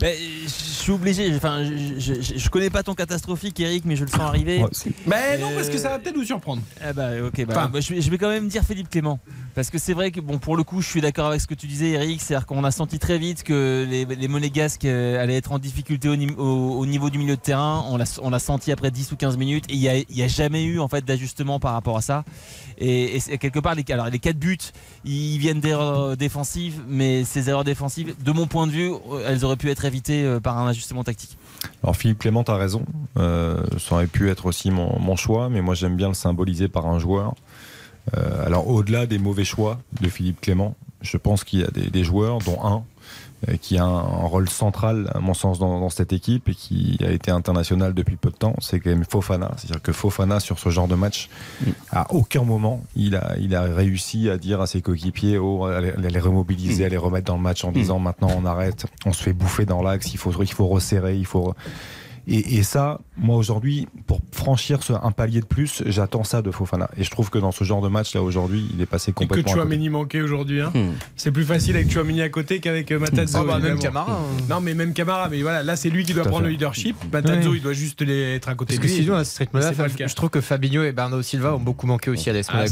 Ben, 0.00 0.14
je 0.44 0.48
suis 0.48 0.92
obligé, 0.92 1.34
enfin, 1.34 1.64
je, 1.64 1.98
je, 1.98 2.20
je- 2.20 2.38
je 2.38 2.48
connais 2.50 2.70
pas 2.70 2.82
ton 2.84 2.94
catastrophique, 2.94 3.58
Eric, 3.60 3.84
mais 3.84 3.96
je 3.96 4.04
le 4.04 4.10
sens 4.10 4.20
arriver. 4.20 4.60
Mais 5.06 5.38
non, 5.38 5.50
parce 5.54 5.68
que 5.68 5.78
ça 5.78 5.88
va 5.90 5.98
peut-être 5.98 6.16
nous 6.16 6.24
surprendre. 6.24 6.62
Ah 6.80 6.92
bah 6.92 7.10
ok, 7.26 7.44
bah, 7.46 7.54
Enfin. 7.56 7.68
bah, 7.72 7.80
je, 7.80 7.94
vais, 7.94 8.00
je 8.00 8.10
vais 8.10 8.16
quand 8.18 8.28
même 8.28 8.48
dire 8.48 8.62
Philippe 8.64 8.90
Clément. 8.90 9.18
Parce 9.56 9.70
que 9.70 9.78
c'est 9.78 9.92
vrai 9.94 10.12
que, 10.12 10.20
bon, 10.20 10.38
pour 10.38 10.56
le 10.56 10.62
coup, 10.62 10.80
je 10.82 10.88
suis 10.88 11.00
d'accord 11.00 11.26
avec 11.26 11.40
ce 11.40 11.48
que 11.48 11.54
tu 11.54 11.66
disais, 11.66 11.88
Eric. 11.90 12.20
C'est-à-dire 12.20 12.46
qu'on 12.46 12.62
a 12.62 12.70
senti 12.70 13.00
très 13.00 13.18
vite 13.18 13.42
que 13.42 13.84
les, 13.90 14.04
les 14.04 14.28
Monégasques 14.28 14.84
euh, 14.84 15.20
allaient 15.20 15.36
être 15.36 15.50
en 15.50 15.58
difficulté 15.58 16.08
au, 16.08 16.14
ni- 16.14 16.30
au- 16.38 16.78
au 16.78 16.86
niveau 16.86 17.10
du 17.10 17.18
milieu 17.18 17.34
de 17.34 17.40
terrain. 17.40 17.84
On 17.88 17.96
l'a 18.30 18.38
senti 18.38 18.70
après 18.70 18.92
10 18.92 19.10
ou 19.10 19.16
15 19.16 19.36
minutes. 19.36 19.64
Et 19.68 19.74
il 19.74 19.80
n'y 19.80 19.88
a, 19.88 19.96
y 20.08 20.22
a 20.22 20.28
jamais 20.28 20.62
eu 20.62 20.78
en 20.78 20.86
fait, 20.86 21.04
d'ajustement 21.04 21.58
par 21.58 21.72
rapport 21.72 21.96
à 21.96 22.02
ça. 22.02 22.24
Et, 22.80 23.18
quelque 23.40 23.58
part, 23.58 23.74
les, 23.74 23.84
alors, 23.92 24.08
les 24.10 24.20
4 24.20 24.36
buts, 24.38 24.58
ils 25.04 25.38
viennent 25.38 25.58
d'erreurs 25.60 26.16
défensives. 26.16 26.80
Mais 26.86 27.24
ces 27.24 27.48
erreurs 27.50 27.64
défensives, 27.64 28.14
de 28.22 28.30
mon 28.30 28.46
point 28.46 28.68
de 28.68 28.72
vue, 28.72 28.92
euh, 28.92 29.24
elles 29.26 29.44
auraient 29.44 29.56
pu 29.56 29.70
être 29.70 29.84
euh, 30.10 30.40
par 30.40 30.58
un 30.58 30.68
ajustement 30.68 31.04
tactique. 31.04 31.36
Alors 31.82 31.96
Philippe 31.96 32.18
Clément, 32.18 32.42
as 32.42 32.56
raison. 32.56 32.84
Euh, 33.16 33.64
ça 33.78 33.96
aurait 33.96 34.06
pu 34.06 34.30
être 34.30 34.46
aussi 34.46 34.70
mon, 34.70 35.16
choix, 35.16 35.48
mais 35.48 35.60
moi 35.60 35.74
j'aime 35.74 35.96
bien 35.96 36.08
le 36.08 36.14
symboliser 36.14 36.68
par 36.68 36.86
un 36.86 36.98
joueur. 36.98 37.34
Euh, 38.16 38.46
alors 38.46 38.68
au-delà 38.68 39.06
des 39.06 39.18
mauvais 39.18 39.44
choix 39.44 39.78
de 40.00 40.08
Philippe 40.08 40.40
Clément, 40.40 40.76
je 41.02 41.16
pense 41.16 41.44
qu'il 41.44 41.60
y 41.60 41.64
a 41.64 41.68
des, 41.68 42.04
joueurs, 42.04 42.38
dont 42.38 42.58
un, 42.64 42.84
qui 43.60 43.78
a 43.78 43.84
un, 43.84 43.98
un 43.98 44.26
rôle 44.26 44.48
central, 44.48 45.10
à 45.14 45.20
mon 45.20 45.34
sens, 45.34 45.58
dans, 45.58 45.78
dans 45.80 45.90
cette 45.90 46.12
équipe 46.12 46.48
et 46.48 46.54
qui 46.54 46.98
a 47.04 47.10
été 47.10 47.30
international 47.30 47.94
depuis 47.94 48.16
peu 48.16 48.30
de 48.30 48.36
temps, 48.36 48.54
c'est 48.60 48.80
quand 48.80 48.90
même 48.90 49.04
Fofana. 49.04 49.52
C'est-à-dire 49.56 49.82
que 49.82 49.92
Fofana, 49.92 50.40
sur 50.40 50.58
ce 50.58 50.70
genre 50.70 50.88
de 50.88 50.94
match, 50.96 51.28
à 51.90 52.12
aucun 52.12 52.42
moment, 52.42 52.82
il 52.96 53.16
a, 53.16 53.36
il 53.38 53.54
a 53.54 53.62
réussi 53.62 54.28
à 54.28 54.38
dire 54.38 54.60
à 54.60 54.66
ses 54.66 54.82
coéquipiers, 54.82 55.38
oh, 55.38 55.64
à 55.66 55.80
les, 55.80 55.90
à 55.90 56.10
les 56.10 56.20
remobiliser, 56.20 56.84
à 56.84 56.88
les 56.88 56.96
remettre 56.96 57.26
dans 57.26 57.36
le 57.36 57.42
match 57.42 57.64
en 57.64 57.72
disant 57.72 57.98
maintenant 57.98 58.30
on 58.36 58.44
arrête, 58.44 58.86
on 59.06 59.12
se 59.12 59.22
fait 59.22 59.32
bouffer 59.32 59.66
dans 59.66 59.82
l'axe, 59.82 60.12
il 60.12 60.18
faut, 60.18 60.32
il 60.42 60.52
faut 60.52 60.66
resserrer, 60.66 61.16
il 61.16 61.26
faut. 61.26 61.54
Et, 62.30 62.58
et 62.58 62.62
ça, 62.62 63.00
moi 63.16 63.36
aujourd'hui, 63.36 63.88
pour 64.06 64.20
franchir 64.32 64.82
ce, 64.82 64.92
un 64.92 65.12
palier 65.12 65.40
de 65.40 65.46
plus, 65.46 65.82
j'attends 65.86 66.24
ça 66.24 66.42
de 66.42 66.50
Fofana. 66.50 66.90
Et 66.98 67.02
je 67.04 67.10
trouve 67.10 67.30
que 67.30 67.38
dans 67.38 67.52
ce 67.52 67.64
genre 67.64 67.80
de 67.80 67.88
match 67.88 68.14
là 68.14 68.22
aujourd'hui, 68.22 68.68
il 68.74 68.80
est 68.82 68.86
passé 68.86 69.10
Et 69.10 69.14
que 69.14 69.18
complètement. 69.20 69.50
à 69.52 69.54
côté. 69.54 69.66
Chouameni 69.66 69.88
manquait 69.88 70.20
aujourd'hui. 70.20 70.60
hein. 70.60 70.70
Hmm. 70.74 70.90
C'est 71.16 71.32
plus 71.32 71.44
facile 71.44 71.74
avec 71.76 71.90
Chouameni 71.90 72.20
à 72.20 72.28
côté 72.28 72.60
qu'avec 72.60 72.92
euh, 72.92 72.98
Matazzo. 72.98 73.38
Ah 73.40 73.44
bah, 73.46 73.58
même. 73.58 73.78
Camara, 73.78 74.12
hein. 74.12 74.42
Non, 74.50 74.60
mais 74.60 74.74
même 74.74 74.92
Camara. 74.92 75.28
Mais 75.30 75.40
voilà, 75.40 75.62
là, 75.62 75.74
c'est 75.76 75.88
lui 75.90 76.04
qui 76.04 76.12
doit 76.12 76.24
prendre 76.24 76.40
fait. 76.40 76.44
le 76.44 76.50
leadership. 76.50 76.96
Matazzo, 77.10 77.50
Oui. 77.50 77.56
il 77.58 77.62
doit 77.62 77.72
juste 77.72 78.02
les- 78.02 78.34
être 78.34 78.48
à 78.50 78.54
côté 78.54 78.74
Parce 78.74 78.86
de 78.86 78.92
que 78.92 78.94
lui. 78.96 79.02
sinon, 79.04 79.16
à 79.16 79.24
ce 79.24 79.38
rythme-là, 79.38 79.72
je 80.06 80.14
trouve 80.14 80.28
que 80.30 80.40
Fabinho 80.42 80.82
et 80.84 80.92
Bernardo 80.92 81.22
Silva 81.22 81.54
ont 81.54 81.60
beaucoup 81.60 81.86
manqué 81.86 82.10
aussi 82.10 82.28
à 82.28 82.34
l'AS 82.34 82.46
Ah. 82.50 82.62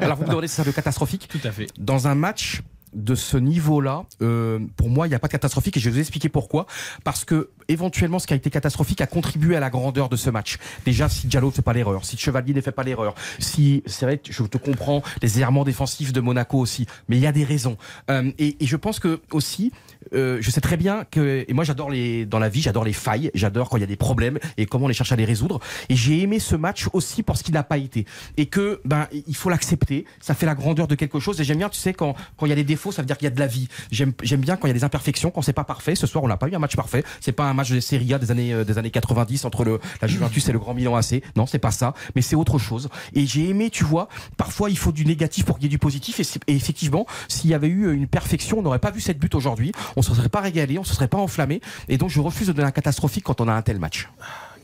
Alors 0.00 0.16
vous 0.16 0.22
me 0.24 0.28
demandez 0.28 0.48
si 0.48 0.54
c'est 0.56 0.64
le 0.64 0.72
catastrophique 0.72 1.28
Tout 1.28 1.40
à 1.44 1.50
fait. 1.50 1.66
Dans 1.78 2.08
un 2.08 2.14
match 2.14 2.62
de 2.96 3.14
ce 3.14 3.36
niveau-là, 3.36 4.04
euh, 4.22 4.58
pour 4.76 4.88
moi, 4.88 5.06
il 5.06 5.10
n'y 5.10 5.14
a 5.14 5.18
pas 5.18 5.28
de 5.28 5.32
catastrophique 5.32 5.76
et 5.76 5.80
je 5.80 5.90
vais 5.90 5.94
vous 5.94 6.00
expliquer 6.00 6.28
pourquoi. 6.28 6.66
Parce 7.04 7.24
que 7.24 7.50
éventuellement, 7.68 8.18
ce 8.18 8.26
qui 8.26 8.32
a 8.32 8.36
été 8.36 8.50
catastrophique 8.50 9.00
a 9.00 9.06
contribué 9.06 9.54
à 9.54 9.60
la 9.60 9.70
grandeur 9.70 10.08
de 10.08 10.16
ce 10.16 10.30
match. 10.30 10.58
Déjà, 10.84 11.08
si 11.08 11.26
Diallo 11.26 11.48
ne 11.48 11.52
fait 11.52 11.62
pas 11.62 11.74
l'erreur, 11.74 12.04
si 12.04 12.16
Chevalier 12.16 12.54
ne 12.54 12.60
fait 12.60 12.72
pas 12.72 12.82
l'erreur, 12.82 13.14
si 13.38 13.82
c'est 13.86 14.06
vrai, 14.06 14.20
je 14.28 14.42
te 14.44 14.56
comprends 14.56 15.02
les 15.22 15.40
errements 15.40 15.64
défensifs 15.64 16.12
de 16.12 16.20
Monaco 16.20 16.58
aussi, 16.58 16.86
mais 17.08 17.16
il 17.16 17.22
y 17.22 17.26
a 17.26 17.32
des 17.32 17.44
raisons. 17.44 17.76
Euh, 18.10 18.32
et, 18.38 18.56
et 18.60 18.66
je 18.66 18.76
pense 18.76 18.98
que 18.98 19.20
aussi, 19.30 19.72
euh, 20.14 20.38
je 20.40 20.50
sais 20.50 20.60
très 20.60 20.76
bien 20.76 21.04
que 21.10 21.44
et 21.46 21.52
moi 21.52 21.64
j'adore 21.64 21.90
les 21.90 22.26
dans 22.26 22.38
la 22.38 22.48
vie, 22.48 22.62
j'adore 22.62 22.84
les 22.84 22.92
failles, 22.92 23.30
j'adore 23.34 23.68
quand 23.68 23.76
il 23.76 23.80
y 23.80 23.84
a 23.84 23.88
des 23.88 23.96
problèmes 23.96 24.38
et 24.56 24.66
comment 24.66 24.86
on 24.86 24.88
les 24.88 24.94
cherche 24.94 25.12
à 25.12 25.16
les 25.16 25.24
résoudre. 25.24 25.60
Et 25.88 25.96
j'ai 25.96 26.20
aimé 26.22 26.38
ce 26.38 26.56
match 26.56 26.86
aussi 26.92 27.22
parce 27.22 27.42
qu'il 27.42 27.54
n'a 27.54 27.62
pas 27.62 27.78
été 27.78 28.06
et 28.36 28.46
que 28.46 28.80
ben 28.84 29.08
il 29.26 29.36
faut 29.36 29.50
l'accepter. 29.50 30.04
Ça 30.20 30.34
fait 30.34 30.46
la 30.46 30.54
grandeur 30.54 30.88
de 30.88 30.94
quelque 30.94 31.20
chose 31.20 31.40
et 31.40 31.44
j'aime 31.44 31.58
bien, 31.58 31.68
tu 31.68 31.78
sais, 31.78 31.92
quand 31.92 32.14
quand 32.36 32.46
il 32.46 32.50
y 32.50 32.52
a 32.52 32.56
des 32.56 32.64
défauts, 32.64 32.92
ça 32.92 33.02
veut 33.02 33.06
dire 33.06 33.16
qu'il 33.16 33.26
y 33.26 33.32
a 33.32 33.34
de 33.34 33.40
la 33.40 33.46
vie. 33.46 33.68
J'aime 33.90 34.12
j'aime 34.22 34.40
bien 34.40 34.56
quand 34.56 34.66
il 34.66 34.70
y 34.70 34.72
a 34.72 34.74
des 34.74 34.84
imperfections, 34.84 35.30
quand 35.30 35.42
c'est 35.42 35.52
pas 35.52 35.64
parfait. 35.64 35.94
Ce 35.94 36.06
soir, 36.06 36.24
on 36.24 36.28
n'a 36.28 36.36
pas 36.36 36.48
eu 36.48 36.54
un 36.54 36.58
match 36.58 36.76
parfait. 36.76 37.04
C'est 37.20 37.32
pas 37.32 37.44
un 37.44 37.54
match 37.54 37.70
de 37.70 37.80
Serie 37.80 38.12
A 38.14 38.18
des 38.18 38.30
années 38.30 38.52
euh, 38.52 38.64
des 38.64 38.78
années 38.78 38.90
90 38.90 39.44
entre 39.44 39.64
le 39.64 39.80
la 40.02 40.08
Juventus 40.08 40.48
et 40.48 40.52
le 40.52 40.58
Grand 40.58 40.74
Milan 40.74 40.96
AC. 40.96 41.22
Non, 41.36 41.46
c'est 41.46 41.58
pas 41.58 41.70
ça, 41.70 41.94
mais 42.14 42.22
c'est 42.22 42.36
autre 42.36 42.58
chose. 42.58 42.88
Et 43.14 43.26
j'ai 43.26 43.48
aimé, 43.48 43.70
tu 43.70 43.84
vois, 43.84 44.08
parfois 44.36 44.70
il 44.70 44.78
faut 44.78 44.92
du 44.92 45.04
négatif 45.04 45.44
pour 45.44 45.56
qu'il 45.56 45.64
y 45.64 45.66
ait 45.66 45.70
du 45.70 45.78
positif 45.78 46.20
et, 46.20 46.24
et 46.46 46.54
effectivement, 46.54 47.06
s'il 47.28 47.50
y 47.50 47.54
avait 47.54 47.68
eu 47.68 47.92
une 47.92 48.06
perfection, 48.06 48.58
on 48.58 48.62
n'aurait 48.62 48.78
pas 48.78 48.90
vu 48.90 49.00
cette 49.00 49.18
but 49.18 49.34
aujourd'hui, 49.34 49.72
on 49.96 50.02
se 50.02 50.14
serait 50.14 50.28
pas 50.28 50.40
régalé, 50.40 50.78
on 50.78 50.84
se 50.84 50.94
serait 50.94 51.08
pas 51.08 51.18
enflammé 51.18 51.60
et 51.88 51.98
donc 51.98 52.10
je 52.10 52.20
refuse 52.20 52.46
de 52.46 52.52
donner 52.52 52.68
un 52.68 52.72
catastrophique 52.72 53.24
quand 53.24 53.40
on 53.40 53.48
a 53.48 53.52
un 53.52 53.62
tel 53.62 53.78
match. 53.78 54.08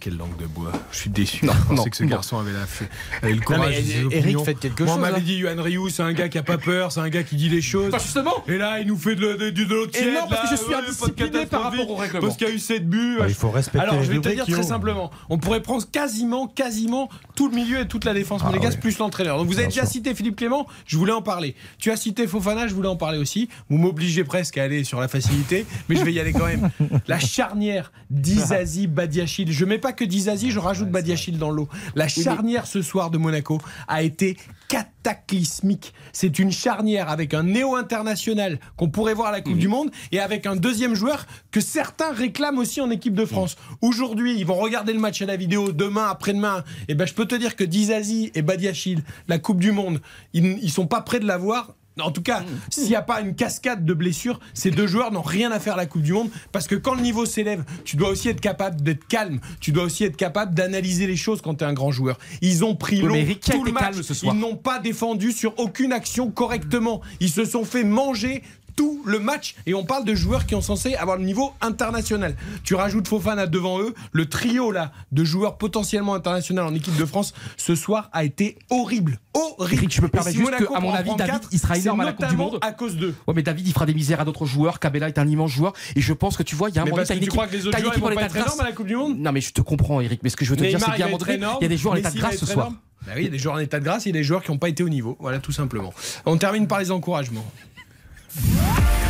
Quelle 0.02 0.16
langue 0.16 0.36
de 0.36 0.46
bois. 0.46 0.72
Je 0.90 0.96
suis 0.98 1.10
déçu. 1.10 1.46
Non, 1.46 1.52
je 1.52 1.58
pensais 1.60 1.74
non, 1.76 1.84
que 1.84 1.96
ce 1.96 2.02
non. 2.02 2.08
garçon 2.08 2.38
avait 2.40 2.52
la 2.52 2.66
fait. 2.66 2.88
avait 3.22 3.34
le 3.34 3.38
Non, 3.38 3.42
courage. 3.44 3.70
mais, 3.70 3.82
de 3.82 3.86
ses 3.86 3.98
Eric, 3.98 4.06
opinions. 4.18 4.44
faites 4.44 4.58
quelque 4.58 4.82
Moi, 4.82 4.92
on 4.92 4.96
chose, 4.96 5.00
m'avait 5.02 5.18
là. 5.18 5.20
dit 5.24 5.34
Yohan 5.36 5.62
Ryu, 5.62 5.90
c'est 5.90 6.02
un 6.02 6.12
gars 6.12 6.28
qui 6.28 6.38
a 6.38 6.42
pas 6.42 6.58
peur, 6.58 6.90
c'est 6.90 6.98
un 6.98 7.08
gars 7.08 7.22
qui 7.22 7.36
dit 7.36 7.48
les 7.48 7.62
choses. 7.62 7.92
Bah, 7.92 7.98
justement. 8.02 8.42
Et 8.48 8.58
là, 8.58 8.80
il 8.80 8.88
nous 8.88 8.96
fait 8.98 9.14
de, 9.14 9.20
le- 9.20 9.36
de, 9.36 9.50
de 9.50 9.62
l'eau 9.72 9.86
Et 9.86 9.90
tiède. 9.90 10.14
non, 10.14 10.20
parce 10.28 10.42
là, 10.42 10.42
que 10.42 10.56
je 10.56 10.56
suis 10.60 10.74
ouais, 10.74 10.80
de 10.82 10.86
indiscipliné 10.88 11.46
par 11.46 11.62
rapport 11.62 11.88
au 11.88 11.94
règlement. 11.94 12.20
Parce 12.22 12.36
qu'il 12.36 12.48
y 12.48 12.50
a 12.50 12.52
eu 12.54 12.58
7 12.58 12.88
buts. 12.90 13.16
Bah, 13.20 13.26
il 13.28 13.34
faut 13.34 13.50
respecter 13.52 13.78
Alors, 13.78 14.00
les 14.00 14.04
je 14.06 14.10
vais 14.12 14.18
te 14.18 14.28
dire 14.28 14.44
très 14.44 14.62
simplement, 14.64 15.12
on 15.30 15.38
pourrait 15.38 15.62
prendre 15.62 15.88
quasiment, 15.88 16.48
quasiment 16.48 17.08
tout 17.36 17.48
le 17.48 17.54
milieu 17.54 17.78
et 17.78 17.86
toute 17.86 18.04
la 18.04 18.12
défense 18.12 18.42
monégasque, 18.42 18.80
plus 18.80 18.98
l'entraîneur. 18.98 19.38
Donc, 19.38 19.46
vous 19.46 19.58
avez 19.58 19.68
déjà 19.68 19.86
cité 19.86 20.16
Philippe 20.16 20.34
Clément, 20.34 20.66
je 20.84 20.96
voulais 20.96 21.12
en 21.12 21.22
parler. 21.22 21.54
Tu 21.78 21.92
as 21.92 21.96
cité 21.96 22.26
Fofana, 22.26 22.66
je 22.66 22.74
voulais 22.74 22.88
en 22.88 22.96
parler 22.96 23.18
aussi. 23.18 23.48
Vous 23.70 23.78
m'obligez 23.78 24.24
presque 24.24 24.58
à 24.58 24.64
aller 24.64 24.82
sur 24.82 25.00
la 25.00 25.06
facilité, 25.06 25.64
mais 25.88 25.94
je 25.94 26.02
vais 26.04 26.12
y 26.12 26.18
aller 26.18 26.32
quand 26.32 26.46
même. 26.46 26.70
La 27.06 27.20
charnière 27.20 27.92
Dizazi 28.10 28.88
Badiachil. 28.88 29.52
Je 29.52 29.64
mets 29.64 29.78
pas 29.78 29.91
que 29.92 30.04
Dizazi, 30.04 30.50
je 30.50 30.58
rajoute 30.58 30.90
Badiachil 30.90 31.38
dans 31.38 31.50
l'eau. 31.50 31.68
La 31.94 32.08
charnière 32.08 32.66
ce 32.66 32.82
soir 32.82 33.10
de 33.10 33.18
Monaco 33.18 33.60
a 33.88 34.02
été 34.02 34.36
cataclysmique. 34.68 35.92
C'est 36.12 36.38
une 36.38 36.50
charnière 36.50 37.10
avec 37.10 37.34
un 37.34 37.42
néo-international 37.42 38.58
qu'on 38.76 38.88
pourrait 38.88 39.14
voir 39.14 39.28
à 39.28 39.32
la 39.32 39.40
Coupe 39.40 39.58
du 39.58 39.68
Monde 39.68 39.90
et 40.12 40.20
avec 40.20 40.46
un 40.46 40.56
deuxième 40.56 40.94
joueur 40.94 41.26
que 41.50 41.60
certains 41.60 42.12
réclament 42.12 42.58
aussi 42.58 42.80
en 42.80 42.90
équipe 42.90 43.14
de 43.14 43.24
France. 43.24 43.56
Aujourd'hui, 43.80 44.38
ils 44.38 44.46
vont 44.46 44.56
regarder 44.56 44.92
le 44.92 44.98
match 44.98 45.20
à 45.20 45.26
la 45.26 45.36
vidéo 45.36 45.72
demain, 45.72 46.08
après-demain. 46.08 46.64
Et 46.88 46.94
ben, 46.94 47.06
je 47.06 47.14
peux 47.14 47.26
te 47.26 47.34
dire 47.34 47.56
que 47.56 47.64
Dizazi 47.64 48.30
et 48.34 48.42
Badiachil, 48.42 49.02
la 49.28 49.38
Coupe 49.38 49.60
du 49.60 49.72
Monde, 49.72 50.00
ils, 50.32 50.58
ils 50.62 50.70
sont 50.70 50.86
pas 50.86 51.02
prêts 51.02 51.20
de 51.20 51.26
la 51.26 51.36
voir. 51.36 51.74
En 52.00 52.10
tout 52.10 52.22
cas, 52.22 52.42
s'il 52.70 52.88
n'y 52.88 52.94
a 52.94 53.02
pas 53.02 53.20
une 53.20 53.34
cascade 53.34 53.84
de 53.84 53.94
blessures, 53.94 54.40
ces 54.54 54.70
deux 54.70 54.86
joueurs 54.86 55.12
n'ont 55.12 55.20
rien 55.22 55.50
à 55.52 55.60
faire 55.60 55.74
à 55.74 55.76
la 55.76 55.86
Coupe 55.86 56.02
du 56.02 56.12
Monde 56.12 56.30
parce 56.50 56.66
que 56.66 56.74
quand 56.74 56.94
le 56.94 57.02
niveau 57.02 57.26
s'élève, 57.26 57.64
tu 57.84 57.96
dois 57.96 58.08
aussi 58.08 58.28
être 58.28 58.40
capable 58.40 58.80
d'être 58.80 59.06
calme. 59.06 59.40
Tu 59.60 59.72
dois 59.72 59.84
aussi 59.84 60.04
être 60.04 60.16
capable 60.16 60.54
d'analyser 60.54 61.06
les 61.06 61.16
choses 61.16 61.42
quand 61.42 61.56
tu 61.56 61.64
es 61.64 61.66
un 61.66 61.74
grand 61.74 61.90
joueur. 61.90 62.18
Ils 62.40 62.64
ont 62.64 62.74
pris 62.74 63.02
Oui, 63.02 63.38
a 63.46 63.52
tout 63.52 63.64
le 63.64 63.72
match. 63.72 64.00
ce 64.00 64.14
soir 64.14 64.34
Ils 64.34 64.40
n'ont 64.40 64.56
pas 64.56 64.78
défendu 64.78 65.32
sur 65.32 65.58
aucune 65.58 65.92
action 65.92 66.30
correctement. 66.30 67.02
Ils 67.20 67.30
se 67.30 67.44
sont 67.44 67.64
fait 67.64 67.84
manger 67.84 68.42
tout 68.76 69.02
le 69.04 69.18
match 69.18 69.54
et 69.66 69.74
on 69.74 69.84
parle 69.84 70.04
de 70.04 70.14
joueurs 70.14 70.46
qui 70.46 70.54
ont 70.54 70.60
censé 70.60 70.94
avoir 70.94 71.16
le 71.16 71.24
niveau 71.24 71.52
international. 71.60 72.36
Tu 72.64 72.74
rajoutes 72.74 73.08
Fofana 73.08 73.46
devant 73.46 73.80
eux, 73.80 73.94
le 74.12 74.26
trio 74.28 74.70
là 74.70 74.92
de 75.12 75.24
joueurs 75.24 75.58
potentiellement 75.58 76.14
internationaux 76.14 76.62
en 76.62 76.74
équipe 76.74 76.96
de 76.96 77.04
France 77.04 77.32
ce 77.56 77.74
soir 77.74 78.08
a 78.12 78.24
été 78.24 78.58
horrible, 78.70 79.18
horrible. 79.34 79.86
Je 79.90 80.00
me 80.00 80.06
Et 80.06 80.10
permets 80.10 80.30
si 80.32 80.38
juste 80.38 80.56
que, 80.56 80.74
à 80.74 80.80
mon 80.80 80.92
avis, 80.92 81.10
David, 81.16 81.32
quatre, 81.32 81.48
il 81.52 81.58
sera 81.58 81.74
c'est 81.74 81.82
énorme 81.82 82.00
à 82.00 82.04
la 82.04 82.12
Coupe 82.12 82.28
du 82.28 82.36
Monde. 82.36 82.58
à 82.62 82.72
cause 82.72 82.96
d'eux. 82.96 83.14
Ouais, 83.26 83.34
mais 83.34 83.42
David, 83.42 83.66
il 83.66 83.72
fera 83.72 83.86
des 83.86 83.94
misères 83.94 84.20
à 84.20 84.24
d'autres 84.24 84.46
joueurs. 84.46 84.78
Cabella 84.80 85.08
est 85.08 85.18
un 85.18 85.28
immense 85.28 85.50
joueur. 85.50 85.72
Et 85.96 86.00
je 86.00 86.12
pense 86.12 86.36
que 86.36 86.42
tu 86.42 86.54
vois, 86.54 86.68
il 86.70 86.74
y 86.76 86.78
a 86.78 86.82
un 86.82 86.84
Mais 86.84 86.90
moment 86.90 87.02
tu 87.04 87.12
équipe- 87.12 87.28
crois 87.30 87.46
que 87.46 87.52
les 87.56 87.66
autres 87.66 87.78
joueurs, 87.78 87.98
vont 87.98 88.14
pas 88.14 88.22
être 88.22 88.36
énormes 88.36 88.60
à 88.60 88.64
la 88.64 88.72
Coupe 88.72 88.86
du 88.86 88.96
Monde? 88.96 89.18
Non, 89.18 89.32
mais 89.32 89.40
je 89.40 89.52
te 89.52 89.60
comprends, 89.60 90.00
Eric. 90.00 90.20
Mais 90.22 90.28
ce 90.30 90.36
que 90.36 90.44
je 90.44 90.50
veux 90.50 90.56
te 90.56 90.64
dire, 90.64 90.78
c'est 90.78 90.84
qu'à 90.86 90.92
un 90.92 90.96
il 90.96 90.98
va 91.00 91.04
moment 91.06 91.16
être 91.18 91.26
donné, 91.26 91.38
énorme, 91.38 91.56
il 91.60 91.62
y 91.62 91.66
a 91.66 91.68
des 91.68 91.76
joueurs 91.76 91.94
en 91.94 91.96
état 91.98 92.10
de 92.10 92.16
grâce 92.18 92.36
ce 92.36 92.46
soir. 92.46 92.70
Bah 93.04 93.12
oui, 93.16 93.22
il 93.22 93.24
y 93.24 93.28
a 93.28 93.30
des 93.30 93.38
joueurs 93.38 93.56
en 93.56 93.58
état 93.58 93.80
de 93.80 93.84
grâce, 93.84 94.06
il 94.06 94.10
y 94.10 94.12
a 94.12 94.12
des 94.12 94.22
joueurs 94.22 94.42
qui 94.44 94.50
n'ont 94.52 94.58
pas 94.58 94.68
été 94.68 94.82
au 94.84 94.88
niveau. 94.88 95.16
Voilà, 95.18 95.40
tout 95.40 95.50
simplement. 95.50 95.92
On 96.24 96.36
termine 96.36 96.66
par 96.68 96.78
les 96.78 96.90
encouragements. 96.92 97.44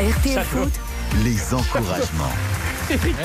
RTL 0.01 0.43
Les 1.23 1.55
encouragements. 1.55 2.35
Eric, 2.93 3.17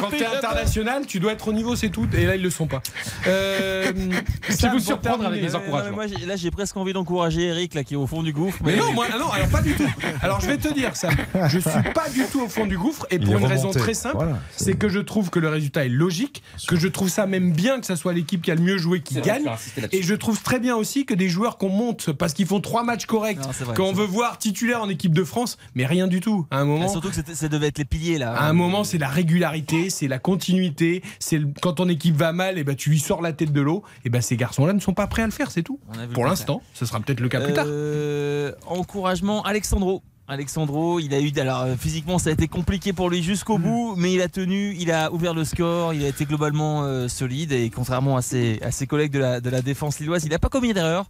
Quand 0.00 0.10
t'es 0.10 0.24
international, 0.26 1.06
tu 1.06 1.20
dois 1.20 1.32
être 1.32 1.48
au 1.48 1.52
niveau, 1.52 1.76
c'est 1.76 1.90
tout. 1.90 2.06
Et 2.16 2.24
là, 2.26 2.36
ils 2.36 2.42
le 2.42 2.50
sont 2.50 2.66
pas. 2.66 2.82
Euh, 3.26 3.92
vais 4.48 4.68
vous 4.70 4.78
surprendre 4.78 5.26
avec 5.26 5.40
les 5.42 5.48
mais 5.48 5.54
encouragements. 5.54 5.96
moi, 5.96 6.06
là, 6.26 6.36
j'ai 6.36 6.50
presque 6.50 6.76
envie 6.76 6.92
d'encourager 6.92 7.42
Eric, 7.48 7.74
là, 7.74 7.84
qui 7.84 7.94
est 7.94 7.96
au 7.96 8.06
fond 8.06 8.22
du 8.22 8.32
gouffre. 8.32 8.58
Mais 8.64 8.76
non, 8.76 8.92
moi, 8.92 9.06
non, 9.18 9.30
alors 9.30 9.48
pas 9.48 9.60
du 9.62 9.74
tout. 9.74 9.86
Alors 10.22 10.40
je 10.40 10.46
vais 10.46 10.56
te 10.56 10.72
dire 10.72 10.96
ça. 10.96 11.10
Je 11.48 11.58
suis 11.58 11.70
pas 11.94 12.08
du 12.08 12.24
tout 12.30 12.42
au 12.42 12.48
fond 12.48 12.66
du 12.66 12.78
gouffre 12.78 13.06
et 13.10 13.18
pour 13.18 13.36
une 13.38 13.44
raison 13.46 13.70
très 13.70 13.94
simple, 13.94 14.16
Voilà. 14.16 14.38
c'est 14.56 14.74
que 14.74 14.88
je 14.88 14.98
trouve 14.98 15.30
que 15.30 15.38
le 15.38 15.48
résultat 15.48 15.84
est 15.84 15.90
logique, 15.90 16.42
que 16.68 16.76
je 16.76 16.88
trouve 16.88 17.08
ça 17.08 17.26
même 17.26 17.52
bien 17.52 17.80
que 17.80 17.86
ça 17.86 17.96
soit 17.96 18.12
l'équipe 18.12 18.42
qui 18.42 18.50
a 18.50 18.54
le 18.54 18.62
mieux 18.62 18.78
joué 18.78 19.00
qui 19.00 19.14
vrai, 19.14 19.22
gagne. 19.22 19.44
Et 19.92 20.02
je 20.02 20.14
trouve 20.14 20.40
très 20.42 20.58
bien 20.58 20.76
aussi 20.76 21.04
que 21.06 21.14
des 21.14 21.28
joueurs 21.28 21.58
qu'on 21.58 21.68
monte 21.68 22.12
parce 22.12 22.32
qu'ils 22.32 22.46
font 22.46 22.60
trois 22.60 22.82
matchs 22.84 23.06
corrects, 23.06 23.38
qu'on 23.76 23.92
veut 23.92 24.04
voir 24.06 24.38
titulaire 24.38 24.80
en 24.82 24.88
équipe 24.88 25.14
de 25.14 25.24
France, 25.24 25.58
mais 25.74 25.86
rien 25.86 26.06
du 26.06 26.20
tout. 26.20 26.46
À 26.50 26.58
un 26.58 26.62
Ah, 26.62 26.64
moment, 26.64 26.88
Surtout 26.88 27.10
que 27.10 27.34
ça 27.34 27.48
devait 27.48 27.68
être 27.68 27.78
les 27.78 27.84
piliers, 27.84 28.18
là. 28.18 28.32
à 28.32 28.48
un 28.48 28.52
moment, 28.52 28.84
c'est 28.86 28.96
la 28.98 29.08
régularité, 29.08 29.90
c'est 29.90 30.08
la 30.08 30.18
continuité. 30.18 31.02
C'est 31.18 31.38
le- 31.38 31.48
quand 31.60 31.74
ton 31.74 31.88
équipe 31.90 32.16
va 32.16 32.32
mal, 32.32 32.56
et 32.58 32.64
ben 32.64 32.74
tu 32.74 32.88
lui 32.88 32.98
sors 33.00 33.20
la 33.20 33.32
tête 33.34 33.52
de 33.52 33.60
l'eau. 33.60 33.82
Et 34.06 34.08
ben 34.08 34.22
ces 34.22 34.36
garçons-là 34.38 34.72
ne 34.72 34.80
sont 34.80 34.94
pas 34.94 35.06
prêts 35.06 35.22
à 35.22 35.26
le 35.26 35.32
faire, 35.32 35.50
c'est 35.50 35.62
tout. 35.62 35.78
Pour 36.14 36.24
l'instant, 36.24 36.62
ce 36.72 36.86
sera 36.86 37.00
peut-être 37.00 37.20
le 37.20 37.28
cas 37.28 37.40
plus 37.40 37.52
tard. 37.52 37.66
Euh, 37.68 38.52
encouragement, 38.66 39.42
Alexandro. 39.42 40.02
Alexandro, 40.28 40.98
il 40.98 41.14
a 41.14 41.20
eu, 41.20 41.30
alors 41.38 41.60
euh, 41.62 41.76
physiquement 41.78 42.18
ça 42.18 42.30
a 42.30 42.32
été 42.32 42.48
compliqué 42.48 42.92
pour 42.92 43.08
lui 43.10 43.20
Mm. 43.20 43.22
jusqu'au 43.22 43.58
bout, 43.58 43.94
mais 43.96 44.12
il 44.12 44.20
a 44.20 44.28
tenu, 44.28 44.74
il 44.76 44.90
a 44.90 45.12
ouvert 45.12 45.34
le 45.34 45.44
score, 45.44 45.94
il 45.94 46.04
a 46.04 46.08
été 46.08 46.24
globalement 46.24 46.82
euh, 46.82 47.06
solide 47.06 47.52
et 47.52 47.70
contrairement 47.70 48.16
à 48.16 48.22
ses, 48.22 48.58
à 48.60 48.72
ses 48.72 48.88
collègues 48.88 49.12
de 49.12 49.20
la, 49.20 49.40
de 49.40 49.48
la 49.50 49.62
défense 49.62 50.00
lilloise, 50.00 50.24
il 50.24 50.30
n'a 50.30 50.40
pas 50.40 50.48
commis 50.48 50.74
d'erreur. 50.74 51.06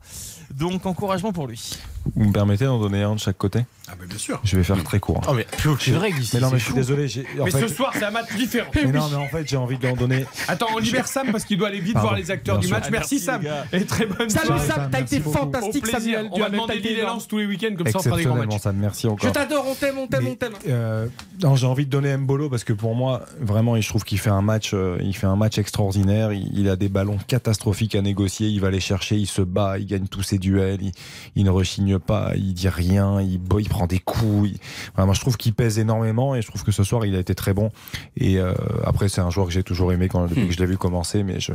Donc 0.55 0.85
encouragement 0.85 1.33
pour 1.33 1.47
lui. 1.47 1.71
Vous 2.15 2.27
me 2.27 2.33
permettez 2.33 2.67
d'en 2.67 2.79
donner 2.79 3.03
un 3.05 3.15
de 3.15 3.19
chaque 3.21 3.39
côté? 3.39 3.61
Ah 3.89 3.93
bah 3.99 4.05
bien 4.09 4.19
sûr. 4.19 4.41
Je 4.43 4.57
vais 4.57 4.65
faire 4.65 4.83
très 4.83 4.99
court. 4.99 5.21
Oh 5.29 5.33
mais 5.35 5.45
plus 5.45 5.71
aucune 5.71 5.97
règle 5.97 6.21
ici. 6.21 6.33
Mais 6.35 6.41
non, 6.41 6.49
mais 6.51 6.55
c'est 6.55 6.59
je 6.61 6.65
suis 6.65 6.75
désolé. 6.75 7.07
en 7.41 7.45
Mais 7.45 7.51
fait- 7.53 7.61
ce 7.61 7.69
soir, 7.69 7.93
c'est 7.95 8.05
un 8.05 8.11
match 8.11 8.35
différent. 8.37 8.71
Mais 8.75 8.85
non, 8.85 9.09
mais 9.09 9.17
en 9.17 9.29
fait, 9.29 9.49
j'ai 9.49 9.57
envie 9.57 9.79
d'en 9.79 9.95
donner. 9.95 10.25
Attends, 10.49 10.67
on 10.75 10.79
libère 10.79 11.07
Sam 11.07 11.31
parce 11.31 11.45
qu'il 11.45 11.57
doit 11.59 11.69
aller 11.69 11.79
vite 11.81 11.93
Pardon, 11.95 12.09
voir 12.09 12.19
les 12.19 12.31
acteurs 12.31 12.57
bien 12.57 12.63
du 12.63 12.67
sûr. 12.67 12.77
match. 12.77 12.85
Ah, 12.89 12.91
Merci, 12.91 13.15
merci, 13.25 13.25
Sam. 13.25 13.43
Et 13.73 13.85
très 13.85 14.07
bonne 14.07 14.29
Salut 14.29 14.47
soirée. 14.47 14.67
Sam, 14.67 14.89
t'as 14.91 15.01
été 15.01 15.21
fantastique. 15.21 15.87
Samuel. 15.87 16.29
On 16.31 16.35
Tu 16.35 16.41
va 16.41 16.47
as 16.47 16.51
demander 16.51 16.75
énorme. 16.85 17.07
Lens 17.17 17.29
tous 17.29 17.39
les 17.39 17.47
week-ends 17.47 17.75
comme 17.77 17.87
ça 17.87 17.99
on 17.99 18.03
fera 18.03 18.17
des 18.17 18.25
grands 18.25 18.35
matchs. 18.37 18.59
ça, 18.61 18.73
merci 18.73 19.03
Je 19.03 19.09
encore. 19.09 19.33
t'adore, 19.33 19.65
on 19.69 19.75
t'aime, 19.75 19.99
on 19.99 20.07
t'aime, 20.09 20.25
Mais, 20.25 20.31
on 20.31 20.35
t'aime. 20.35 20.53
euh, 20.69 21.07
j'ai 21.55 21.67
envie 21.67 21.87
de 21.87 21.91
donner 21.91 22.17
Mbolo 22.17 22.51
parce 22.51 22.65
que 22.65 22.73
pour 22.73 22.95
moi, 22.97 23.25
vraiment, 23.41 23.81
je 23.81 23.89
trouve 23.89 24.03
qu'il 24.05 24.19
fait 24.19 24.31
un 24.31 24.43
match, 24.43 24.73
euh, 24.75 24.99
il 25.03 25.15
fait 25.17 25.27
un 25.29 25.37
match 25.37 25.59
extraordinaire. 25.59 26.33
Il, 26.33 26.51
il 26.59 26.69
a 26.69 26.75
des 26.77 26.89
ballons 26.89 27.19
catastrophiques 27.29 27.95
à 27.95 28.03
négocier. 28.03 28.49
Il 28.49 28.61
va 28.61 28.71
les 28.71 28.81
chercher, 28.81 29.17
il 29.17 29.27
se 29.27 29.43
bat, 29.43 29.79
il 29.79 29.87
gagne 29.87 30.09
tous 30.09 30.23
ses 30.23 30.39
duels. 30.39 30.79
Il, 30.83 30.93
il 31.37 31.45
ne 31.45 31.51
rechigne 31.51 31.99
pas, 32.01 32.33
il 32.35 32.53
dit 32.55 32.69
rien, 32.69 33.21
il 33.21 33.39
prend 33.77 33.87
des 33.87 33.99
coups. 33.99 34.51
Il- 34.51 34.59
vraiment, 34.97 35.13
je 35.13 35.21
trouve 35.21 35.37
qu'il 35.37 35.55
pèse 35.55 35.79
énormément 35.79 36.35
et 36.35 36.43
je 36.43 36.47
trouve 36.49 36.65
que 36.65 36.73
ce 36.73 36.83
soir, 36.85 37.05
il 37.05 37.15
a 37.15 37.19
été 37.19 37.35
très 37.35 37.53
bon. 37.55 37.71
Et 38.17 38.39
euh, 38.39 38.55
après, 38.85 39.09
c'est 39.09 39.21
un 39.21 39.31
joueur 39.31 39.47
que 39.47 39.53
j'ai 39.53 39.63
toujours 39.63 39.93
aimé 39.93 40.09
quand 40.09 40.27
depuis 40.27 40.47
que 40.49 40.55
je 40.55 40.59
l'ai 40.59 40.67
vu 40.67 40.79
commencer. 40.79 41.23
Mais 41.23 41.41
je, 41.41 41.53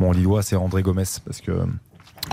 mon 0.00 0.12
Lillois, 0.12 0.42
c'est 0.42 0.56
André 0.56 0.82
Gomez 0.82 1.04
parce 1.24 1.40
que. 1.40 1.52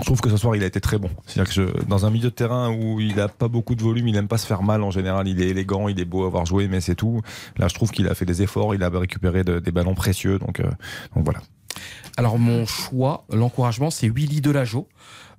Je 0.00 0.04
trouve 0.04 0.20
que 0.20 0.28
ce 0.28 0.36
soir 0.36 0.54
il 0.54 0.62
a 0.62 0.66
été 0.66 0.80
très 0.82 0.98
bon. 0.98 1.08
C'est-à-dire 1.26 1.48
que 1.52 1.54
je- 1.80 1.86
dans 1.86 2.04
un 2.04 2.10
milieu 2.10 2.28
de 2.28 2.34
terrain 2.34 2.70
où 2.70 3.00
il 3.00 3.18
a 3.20 3.26
pas 3.26 3.48
beaucoup 3.48 3.74
de 3.74 3.82
volume, 3.82 4.06
il 4.06 4.16
aime 4.16 4.28
pas 4.28 4.36
se 4.38 4.46
faire 4.46 4.62
mal 4.62 4.82
en 4.82 4.90
général. 4.90 5.26
Il 5.26 5.40
est 5.40 5.48
élégant, 5.48 5.88
il 5.88 5.98
est 5.98 6.04
beau 6.04 6.24
à 6.24 6.26
avoir 6.26 6.44
joué, 6.44 6.68
mais 6.68 6.80
c'est 6.82 6.94
tout. 6.94 7.22
Là, 7.56 7.68
je 7.68 7.74
trouve 7.74 7.90
qu'il 7.90 8.06
a 8.06 8.14
fait 8.14 8.26
des 8.26 8.42
efforts, 8.42 8.74
il 8.74 8.82
a 8.82 8.90
récupéré 8.90 9.44
de- 9.44 9.58
des 9.60 9.72
ballons 9.72 9.94
précieux, 9.94 10.38
donc, 10.38 10.60
euh, 10.60 10.64
donc 11.16 11.24
voilà. 11.24 11.40
Alors 12.16 12.38
mon 12.38 12.66
choix, 12.66 13.24
l'encouragement, 13.32 13.90
c'est 13.90 14.08
Willy 14.08 14.40
Delageau. 14.40 14.86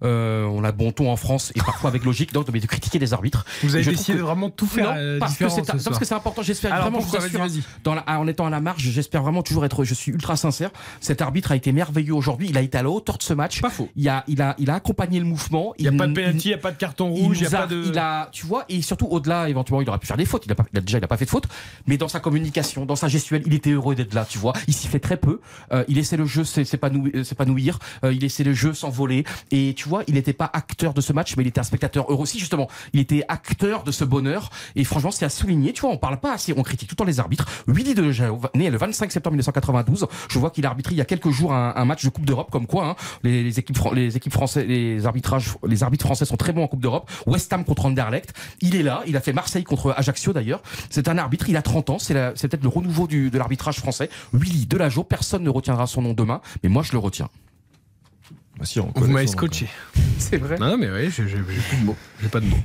Euh, 0.03 0.45
on 0.45 0.63
a 0.63 0.71
bon 0.71 0.91
ton 0.91 1.11
en 1.11 1.15
France 1.17 1.51
et 1.55 1.59
parfois 1.59 1.89
avec 1.89 2.05
logique 2.05 2.31
donc 2.33 2.49
de 2.49 2.65
critiquer 2.67 2.99
les 2.99 3.13
arbitres. 3.13 3.45
Vous 3.63 3.75
avez 3.75 3.83
décidé 3.83 4.17
de 4.17 4.23
vraiment 4.23 4.49
tout 4.49 4.65
faire 4.65 4.91
non, 4.93 4.97
euh, 4.97 5.19
parce 5.19 5.35
que 5.37 5.49
c'est 5.49 5.65
ce 5.65 5.83
parce 5.83 5.99
que 5.99 6.05
c'est 6.05 6.15
important. 6.15 6.41
J'espère 6.41 6.71
Alors 6.73 6.85
vraiment. 6.85 6.99
pourquoi 6.99 7.19
je 7.19 7.27
vous 7.27 7.37
Vas-y, 7.37 7.41
assure, 7.45 7.61
vas-y. 7.61 7.83
dans 7.83 7.95
la- 7.95 8.05
en 8.07 8.27
étant 8.27 8.45
à 8.45 8.49
la 8.49 8.61
marge, 8.61 8.81
j'espère 8.81 9.23
vraiment 9.23 9.43
toujours 9.43 9.65
être. 9.65 9.83
Je 9.83 9.93
suis 9.93 10.11
ultra 10.11 10.37
sincère. 10.37 10.69
Cet 11.01 11.21
arbitre 11.21 11.51
a 11.51 11.55
été 11.55 11.71
merveilleux 11.71 12.13
aujourd'hui. 12.13 12.47
Il 12.49 12.57
a 12.57 12.61
été 12.61 12.77
à 12.77 12.83
la 12.83 12.89
hauteur 12.89 13.17
de 13.17 13.23
ce 13.23 13.33
match. 13.33 13.61
Pas 13.61 13.69
faux. 13.69 13.89
Il 13.95 14.07
a, 14.07 14.23
il 14.27 14.41
a, 14.41 14.55
il 14.57 14.69
a 14.69 14.75
accompagné 14.75 15.19
le 15.19 15.25
mouvement. 15.25 15.73
Il 15.77 15.81
n'y 15.83 15.95
a 15.95 15.97
pas 15.97 16.07
de 16.07 16.13
penalty, 16.13 16.45
il 16.45 16.51
n'y 16.51 16.53
a 16.53 16.57
pas 16.59 16.71
de 16.71 16.77
carton 16.77 17.09
rouge, 17.09 17.39
il 17.41 17.47
n'y 17.47 17.53
a 17.53 17.57
a, 17.57 17.61
pas 17.63 17.67
de. 17.67 17.83
il 17.87 17.97
a, 17.97 18.29
tu 18.31 18.45
vois, 18.45 18.63
et 18.69 18.81
surtout 18.81 19.07
au-delà, 19.07 19.49
éventuellement, 19.49 19.81
il 19.81 19.89
aurait 19.89 19.99
pu 19.99 20.07
faire 20.07 20.17
des 20.17 20.25
fautes. 20.25 20.43
Il 20.45 20.51
a 20.51 20.55
pas, 20.55 20.65
il 20.71 20.77
a- 20.79 20.81
déjà, 20.81 20.97
il 20.97 21.01
n'a 21.01 21.07
pas 21.07 21.17
fait 21.17 21.25
de 21.25 21.29
faute, 21.29 21.47
mais 21.87 21.97
dans 21.97 22.07
sa 22.07 22.19
communication, 22.19 22.85
dans 22.85 22.95
sa 22.95 23.07
gestuelle, 23.09 23.43
il 23.45 23.53
était 23.53 23.71
heureux 23.71 23.95
d'être 23.95 24.13
là, 24.13 24.25
tu 24.29 24.37
vois. 24.37 24.53
Il 24.67 24.73
s'y 24.73 24.87
fait 24.87 24.99
très 24.99 25.17
peu. 25.17 25.41
Euh, 25.73 25.83
il 25.87 25.97
essaie 25.97 26.15
le 26.17 26.25
jeu 26.25 26.43
s'é- 26.45 26.63
s'épanouir, 26.65 27.79
euh. 28.03 28.07
Euh, 28.07 28.13
il 28.13 28.23
essaie 28.23 28.43
le 28.43 28.53
jeu 28.53 28.73
s'envoler. 28.73 29.23
Et 29.51 29.73
tu 29.75 29.88
il 30.07 30.13
n'était 30.15 30.33
pas 30.33 30.49
acteur 30.53 30.93
de 30.93 31.01
ce 31.01 31.13
match, 31.13 31.35
mais 31.35 31.43
il 31.43 31.47
était 31.47 31.59
un 31.59 31.63
spectateur 31.63 32.05
heureux 32.09 32.23
aussi, 32.23 32.39
justement. 32.39 32.67
Il 32.93 32.99
était 32.99 33.23
acteur 33.27 33.83
de 33.83 33.91
ce 33.91 34.03
bonheur. 34.03 34.49
Et 34.75 34.83
franchement, 34.83 35.11
c'est 35.11 35.25
à 35.25 35.29
souligner. 35.29 35.73
Tu 35.73 35.81
vois, 35.81 35.91
on 35.91 35.97
parle 35.97 36.19
pas 36.19 36.33
assez, 36.33 36.53
on 36.55 36.63
critique 36.63 36.89
tout 36.89 36.93
le 36.93 36.97
temps 36.97 37.05
les 37.05 37.19
arbitres. 37.19 37.45
Willy 37.67 37.93
de 37.93 38.11
né 38.55 38.69
le 38.69 38.77
25 38.77 39.11
septembre 39.11 39.33
1992. 39.33 40.07
Je 40.29 40.39
vois 40.39 40.51
qu'il 40.51 40.65
a 40.65 40.69
arbitré 40.69 40.93
il 40.95 40.97
y 40.97 41.01
a 41.01 41.05
quelques 41.05 41.29
jours 41.29 41.53
un, 41.53 41.85
match 41.85 42.03
de 42.03 42.09
Coupe 42.09 42.25
d'Europe, 42.25 42.49
comme 42.51 42.67
quoi 42.67 42.89
hein, 42.89 42.95
les, 43.23 43.57
équipes, 43.59 43.77
les 43.93 44.15
équipes 44.15 44.33
françaises, 44.33 44.65
les 44.67 45.05
arbitrages, 45.05 45.55
les 45.65 45.83
arbitres 45.83 46.05
français 46.05 46.25
sont 46.25 46.37
très 46.37 46.53
bons 46.53 46.63
en 46.63 46.67
Coupe 46.67 46.81
d'Europe. 46.81 47.09
West 47.25 47.51
Ham 47.53 47.63
contre 47.63 47.85
Anderlecht. 47.85 48.33
Il 48.61 48.75
est 48.75 48.83
là. 48.83 49.01
Il 49.07 49.17
a 49.17 49.21
fait 49.21 49.33
Marseille 49.33 49.63
contre 49.63 49.93
Ajaccio 49.97 50.33
d'ailleurs. 50.33 50.61
C'est 50.89 51.07
un 51.07 51.17
arbitre. 51.17 51.49
Il 51.49 51.57
a 51.57 51.61
30 51.61 51.89
ans. 51.89 51.99
C'est 51.99 52.13
peut-être 52.13 52.63
le 52.63 52.69
renouveau 52.69 53.07
de 53.07 53.37
l'arbitrage 53.37 53.79
français. 53.79 54.09
Willy 54.33 54.65
Delageau. 54.65 55.03
Personne 55.03 55.43
ne 55.43 55.49
retiendra 55.49 55.87
son 55.87 56.01
nom 56.01 56.13
demain, 56.13 56.41
mais 56.63 56.69
moi 56.69 56.83
je 56.83 56.91
le 56.91 56.99
retiens. 56.99 57.29
Bah 58.59 58.65
si, 58.65 58.79
on 58.79 58.91
Vous 58.93 59.07
m'avez 59.07 59.27
scotché. 59.27 59.67
C'est 60.17 60.37
vrai. 60.37 60.57
Non, 60.59 60.77
mais 60.77 60.89
oui, 60.89 61.09
j'ai 61.09 61.23
plus 61.23 61.77
de 61.79 61.85
mots. 61.85 61.95
J'ai 62.21 62.27
pas 62.27 62.41
de 62.41 62.45
mots. 62.45 62.57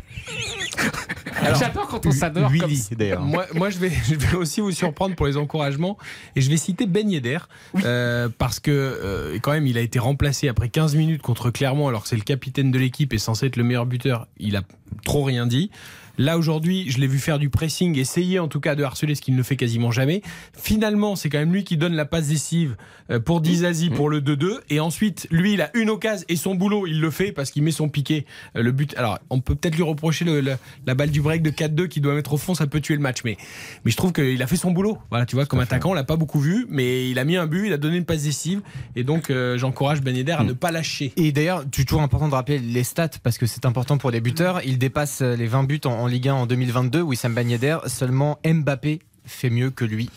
J'adore 1.58 1.86
quand 1.86 2.06
on 2.06 2.10
s'adore 2.10 2.50
comme 2.50 2.73
d'ailleurs. 2.97 3.23
Moi, 3.23 3.47
moi 3.55 3.70
je, 3.70 3.78
vais, 3.78 3.90
je 4.08 4.14
vais 4.14 4.36
aussi 4.36 4.60
vous 4.60 4.73
surprendre 4.73 5.14
pour 5.14 5.26
les 5.26 5.36
encouragements. 5.36 5.97
Et 6.34 6.40
je 6.40 6.50
vais 6.50 6.56
citer 6.56 6.86
Ben 6.86 7.08
Yedder. 7.08 7.39
euh, 7.84 8.28
parce 8.39 8.60
que, 8.60 8.70
euh, 8.70 9.39
quand 9.40 9.52
même, 9.52 9.66
il 9.66 9.78
a 9.78 9.81
été 9.81 9.98
remplacé 9.98 10.48
après 10.48 10.68
15 10.68 10.97
minutes 10.97 11.23
contre 11.23 11.50
Clermont, 11.50 11.89
alors 11.89 12.02
que 12.02 12.08
c'est 12.08 12.16
le 12.16 12.23
capitaine 12.23 12.70
de 12.70 12.78
l'équipe 12.78 13.12
et 13.12 13.18
censé 13.18 13.47
être 13.47 13.56
le 13.56 13.64
meilleur 13.64 13.86
buteur. 13.86 14.26
Il 14.39 14.56
a 14.56 14.62
trop 15.05 15.23
rien 15.23 15.47
dit. 15.47 15.70
Là 16.18 16.39
aujourd'hui, 16.39 16.91
je 16.91 16.99
l'ai 16.99 17.07
vu 17.07 17.18
faire 17.18 17.39
du 17.39 17.51
pressing, 17.51 17.99
essayer 17.99 18.39
en 18.39 18.49
tout 18.49 18.60
cas 18.60 18.75
de 18.75 18.83
harceler 18.84 19.15
ce 19.15 19.20
qu'il 19.23 19.34
ne 19.36 19.43
fait 19.43 19.57
quasiment 19.57 19.91
jamais. 19.91 20.23
Finalement, 20.57 21.17
c'est 21.17 21.28
quand 21.28 21.39
même 21.39 21.52
lui 21.52 21.65
qui 21.65 21.76
donne 21.76 21.94
la 21.94 22.05
passe 22.05 22.28
décisive 22.28 22.76
euh, 23.10 23.18
pour 23.20 23.41
Dizazi 23.41 23.91
pour 23.91 24.09
le 24.09 24.20
2-2. 24.20 24.60
Et 24.70 24.81
ensuite, 24.81 25.26
lui, 25.31 25.55
il 25.55 25.60
a 25.62 25.70
une 25.76 25.91
occasion 25.91 26.25
et 26.28 26.36
son 26.36 26.55
boulot, 26.55 26.86
il 26.86 27.01
le 27.01 27.10
fait 27.10 27.33
parce 27.33 27.51
qu'il 27.51 27.62
met 27.62 27.70
son 27.70 27.89
piqué. 27.89 28.25
Euh, 28.57 28.62
le 28.62 28.73
but. 28.73 28.94
Alors, 28.97 29.18
on 29.31 29.41
peut 29.41 29.55
peut-être 29.55 29.75
lui 29.76 29.83
reprocher 29.83 30.25
le- 30.25 30.41
le- 30.41 30.57
la 30.86 30.94
balle 30.94 31.10
du 31.10 31.20
break 31.20 31.43
de 31.43 31.51
4-2 31.51 31.86
qui 31.89 32.01
doit 32.01 32.15
mettre 32.15 32.33
au 32.33 32.36
fond, 32.36 32.55
ça 32.55 32.67
peut 32.67 32.81
tuer 32.81 32.94
le 32.94 33.01
match. 33.01 33.23
Mais, 33.25 33.36
mais 33.84 33.91
je 33.91 33.97
trouve 33.97 34.12
qu'il 34.12 34.41
a 34.43 34.47
fait 34.47 34.57
son 34.57 34.70
boulot. 34.70 34.99
Voilà, 35.10 35.26
tu 35.26 35.34
vois, 35.36 35.47
comme 35.47 35.60
attaquant, 35.60 35.91
on 35.91 35.94
l'a 35.94 36.05
pas 36.05 36.17
beaucoup 36.17 36.41
vu, 36.41 36.67
mais 36.68 37.10
il 37.10 37.18
a 37.18 37.25
mis 37.25 37.36
un 37.36 37.47
but, 37.47 37.67
il 37.67 37.73
a 37.73 37.76
donné 37.76 37.97
une 37.97 38.05
passe 38.05 38.23
décisive. 38.23 38.62
Et 38.97 39.05
donc, 39.05 39.31
euh, 39.31 39.59
j'encourage 39.59 40.01
Ben 40.02 40.17
Yedder 40.17 40.33
à 40.33 40.44
ne 40.44 40.52
pas 40.52 40.70
lâcher. 40.70 41.12
Et 41.17 41.33
d'ailleurs, 41.33 41.65
c'est 41.75 41.84
toujours 41.84 42.02
important 42.02 42.28
de 42.28 42.34
rappeler 42.34 42.59
les 42.59 42.84
stats 42.84 43.09
parce 43.23 43.39
que 43.39 43.47
c'est 43.47 43.67
important 43.67 43.99
pour 43.99 44.10
les 44.10 44.20
buteurs. 44.20 44.60
Il 44.65 44.78
dépasse 44.78 45.20
les 45.20 45.47
20 45.47 45.65
buts 45.65 45.81
en, 45.84 46.03
en 46.05 46.07
Ligue 46.07 46.28
1 46.28 46.34
en 46.34 46.47
2022. 46.47 47.00
Wissam 47.00 47.34
Ben 47.34 47.49
Yedder, 47.49 47.78
seulement 47.86 48.39
Mbappé 48.47 49.00
fait 49.26 49.49
mieux 49.49 49.70
que 49.70 49.86
lui. 49.86 50.10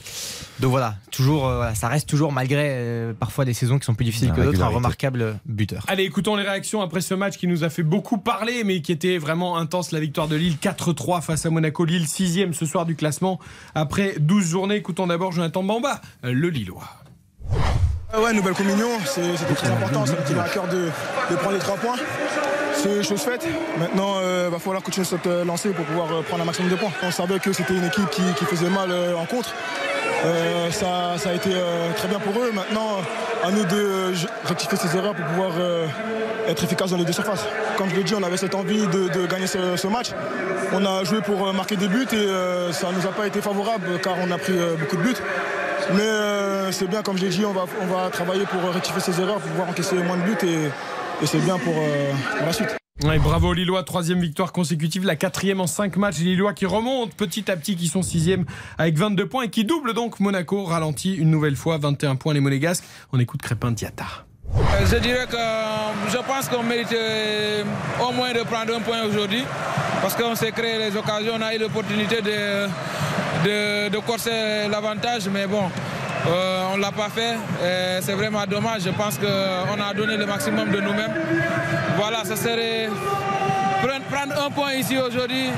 Donc 0.60 0.72
voilà, 0.72 0.96
toujours, 1.12 1.48
euh, 1.48 1.74
ça 1.76 1.88
reste 1.88 2.10
toujours 2.10 2.34
malgré 2.34 2.66
euh, 2.72 3.14
parfois 3.14 3.46
des 3.46 3.54
saisons 3.54 3.80
qui 3.80 3.86
sont 3.86 3.96
plus 3.96 4.04
difficiles 4.04 4.34
que 4.34 4.42
d'autres, 4.42 4.62
un 4.62 4.68
remarquable 4.68 5.40
buteur. 5.46 5.86
Allez, 5.88 6.04
écoutons 6.04 6.36
les 6.36 6.44
réactions 6.44 6.82
après 6.82 7.00
ce 7.00 7.14
match 7.14 7.38
qui 7.38 7.48
nous 7.48 7.64
a 7.64 7.70
fait 7.70 7.84
beaucoup 7.84 8.18
parler, 8.18 8.66
mais 8.66 8.82
qui 8.82 8.92
était 8.92 9.18
vraiment 9.18 9.58
intense. 9.58 9.94
La 9.94 10.02
victoire 10.02 10.28
de 10.28 10.36
Lille 10.36 10.58
4-3 10.62 11.22
face 11.22 11.46
à 11.46 11.50
Monaco. 11.50 11.86
Lille 11.86 12.06
6 12.06 12.48
ce 12.52 12.66
soir 12.66 12.86
du 12.86 12.96
classement 12.98 13.40
après 13.76 14.16
12 14.20 14.46
journées. 14.46 14.76
Écoutons 14.76 15.08
d'abord 15.08 15.32
Jonathan 15.32 15.64
Bamba, 15.64 16.02
euh, 16.26 16.34
le 16.34 16.50
Lillois. 16.50 16.84
Ah 18.12 18.22
ouais, 18.22 18.34
nouvelle 18.34 18.54
communion, 18.56 18.88
c'est- 19.06 19.38
c'était 19.38 19.54
très 19.54 19.68
important, 19.70 20.06
ça 20.06 20.14
me 20.14 20.28
tenait 20.28 20.40
à 20.40 20.50
cœur 20.50 20.68
de, 20.68 20.90
de 21.32 21.36
prendre 21.38 21.54
les 21.54 21.60
trois 21.60 21.76
points. 21.76 21.96
C'est 22.78 23.04
chose 23.04 23.22
faite. 23.22 23.46
Maintenant, 23.80 24.16
il 24.22 24.52
va 24.52 24.60
falloir 24.60 24.84
continuer 24.84 25.06
cette 25.06 25.26
euh, 25.28 25.44
lancée 25.44 25.70
pour 25.70 25.86
pouvoir 25.86 26.08
euh, 26.12 26.22
prendre 26.22 26.44
un 26.44 26.46
maximum 26.46 26.70
de 26.70 26.76
points. 26.76 26.92
On 27.04 27.12
savait 27.12 27.40
que 27.40 27.52
c'était 27.52 27.74
une 27.74 27.86
équipe 27.86 28.10
qui, 28.12 28.46
faisait 28.46 28.70
mal 28.70 28.92
euh, 28.92 29.16
en 29.16 29.26
contre. 29.26 29.54
Euh, 30.26 30.72
ça, 30.72 31.16
a 31.30 31.34
été 31.34 31.50
euh, 31.54 31.92
très 31.96 32.08
bien 32.08 32.20
pour 32.20 32.34
eux. 32.42 32.52
Maintenant, 32.54 32.98
à 33.44 33.52
nous 33.52 33.64
de 33.66 33.76
euh, 33.76 34.14
rectifier 34.46 34.78
ces 34.78 34.96
erreurs 34.96 35.16
pour 35.16 35.26
pouvoir 35.26 35.52
euh, 35.58 35.88
être 36.48 36.64
efficace 36.64 36.92
dans 36.92 36.98
les 36.98 37.06
deux 37.06 37.14
surfaces. 37.14 37.46
Comme 37.78 37.90
je 37.90 37.96
l'ai 37.96 38.04
dit, 38.04 38.16
on 38.16 38.24
avait 38.24 38.38
cette 38.38 38.56
envie 38.56 38.88
de, 38.88 39.26
gagner 39.28 39.48
ce, 39.48 39.88
match. 39.88 40.12
On 40.74 40.86
a 40.86 41.04
joué 41.04 41.22
pour 41.22 41.48
euh, 41.48 41.54
marquer 41.54 41.76
des 41.76 41.88
buts 41.88 42.08
et 42.12 42.16
euh, 42.16 42.72
ça 42.72 42.92
ne 42.92 42.98
nous 42.98 43.06
a 43.06 43.12
pas 43.12 43.28
été 43.28 43.42
favorable 43.42 44.00
car 44.02 44.16
on 44.22 44.32
a 44.32 44.38
pris 44.38 44.54
euh, 44.58 44.76
beaucoup 44.76 44.98
de 44.98 45.02
buts. 45.02 45.16
Mais 45.94 46.02
euh, 46.02 46.72
c'est 46.72 46.88
bien, 46.88 47.02
comme 47.02 47.18
je 47.18 47.24
l'ai 47.24 47.30
dit, 47.30 47.46
on 47.46 47.54
va, 47.54 47.66
on 47.82 47.86
va 47.86 48.10
travailler 48.10 48.46
pour 48.46 48.62
rectifier 48.74 49.00
ces 49.02 49.22
erreurs, 49.22 49.40
pour 49.40 49.50
pouvoir 49.52 49.70
encaisser 49.70 49.96
moins 49.96 50.18
de 50.18 50.24
buts 50.24 50.38
et, 50.44 50.70
et 51.22 51.26
c'est 51.26 51.40
bien 51.40 51.58
pour, 51.58 51.74
euh, 51.78 52.12
pour 52.38 52.46
la 52.46 52.54
suite. 52.54 52.76
Ouais, 53.04 53.20
bravo 53.20 53.54
Lillois, 53.54 53.84
troisième 53.84 54.20
victoire 54.20 54.52
consécutive, 54.52 55.06
la 55.06 55.16
quatrième 55.16 55.62
en 55.62 55.68
cinq 55.68 55.98
matchs. 55.98 56.18
Lillois 56.18 56.54
qui 56.54 56.66
remontent 56.66 57.12
petit 57.16 57.50
à 57.52 57.56
petit, 57.56 57.76
qui 57.76 57.88
sont 57.88 58.02
sixième 58.02 58.46
avec 58.80 58.98
22 58.98 59.28
points 59.28 59.44
et 59.44 59.50
qui 59.50 59.66
doublent 59.66 59.94
donc 59.94 60.20
Monaco, 60.20 60.64
ralenti 60.64 61.14
une 61.14 61.30
nouvelle 61.30 61.56
fois, 61.56 61.78
21 61.78 62.16
points 62.16 62.34
les 62.34 62.40
Monégasques. 62.40 62.84
On 63.14 63.20
écoute 63.20 63.42
Crépin 63.42 63.72
Diata. 63.72 64.06
Euh, 64.56 64.86
Je 64.90 64.96
dirais 64.98 65.28
que 65.30 65.36
euh, 65.36 66.10
je 66.12 66.18
pense 66.18 66.50
qu'on 66.50 66.64
mérite 66.64 66.96
au 68.02 68.12
moins 68.14 68.34
de 68.34 68.40
prendre 68.40 68.76
un 68.76 68.80
point 68.80 69.04
aujourd'hui 69.04 69.44
parce 70.02 70.16
qu'on 70.16 70.36
s'est 70.36 70.52
créé 70.52 70.80
les 70.80 70.96
occasions, 70.98 71.34
on 71.38 71.42
a 71.42 71.54
eu 71.54 71.60
l'opportunité 71.60 72.22
de, 72.22 72.68
de, 73.46 73.90
de 73.90 73.98
corser 74.00 74.68
l'avantage, 74.70 75.28
mais 75.32 75.46
bon, 75.48 75.64
euh, 76.28 76.64
on 76.74 76.78
ne 76.78 76.82
l'a 76.82 76.92
pas 76.92 77.10
fait. 77.10 77.36
Et 77.64 78.02
C'est 78.02 78.14
vraiment 78.14 78.46
dommage. 78.46 78.82
Je 78.84 78.90
pense 78.90 79.18
qu'on 79.18 79.82
a 79.82 79.94
donné 79.94 80.18
le 80.18 80.26
maximum 80.26 80.70
de 80.72 80.80
nous-mêmes. 80.80 81.14
Voilà, 81.98 82.24
ça 82.24 82.36
serait. 82.36 82.90
Prendre, 84.12 84.46
un 84.46 84.50
point 84.50 84.74
ici 84.74 84.98
aujourd'hui, 84.98 85.50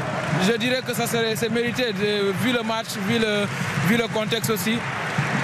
je 0.46 0.58
dirais 0.58 0.82
que 0.86 0.94
ça 0.94 1.08
serait 1.08 1.36
mérité, 1.50 1.86
vu 1.94 2.52
le 2.52 2.64
match, 2.64 2.88
vu 3.08 3.18
le 3.98 4.08
contexte 4.08 4.50
aussi. 4.50 4.78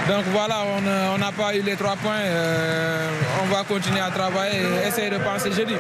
Donc 0.08 0.24
voilà, 0.32 0.58
on 0.77 0.85
euh, 0.85 1.17
n'a 1.17 1.32
pas 1.32 1.56
eu 1.56 1.64
les 1.64 1.75
trois 1.75 1.95
points. 1.95 2.11
euh, 2.19 3.09
on 3.43 3.48
va 3.51 3.64
continuer 3.64 4.00
à 4.00 4.11
travailler 4.11 4.59
et 4.59 4.88
essayer 4.88 5.09
de 5.09 5.17
penser 5.17 5.51
jeudi. 5.51 5.74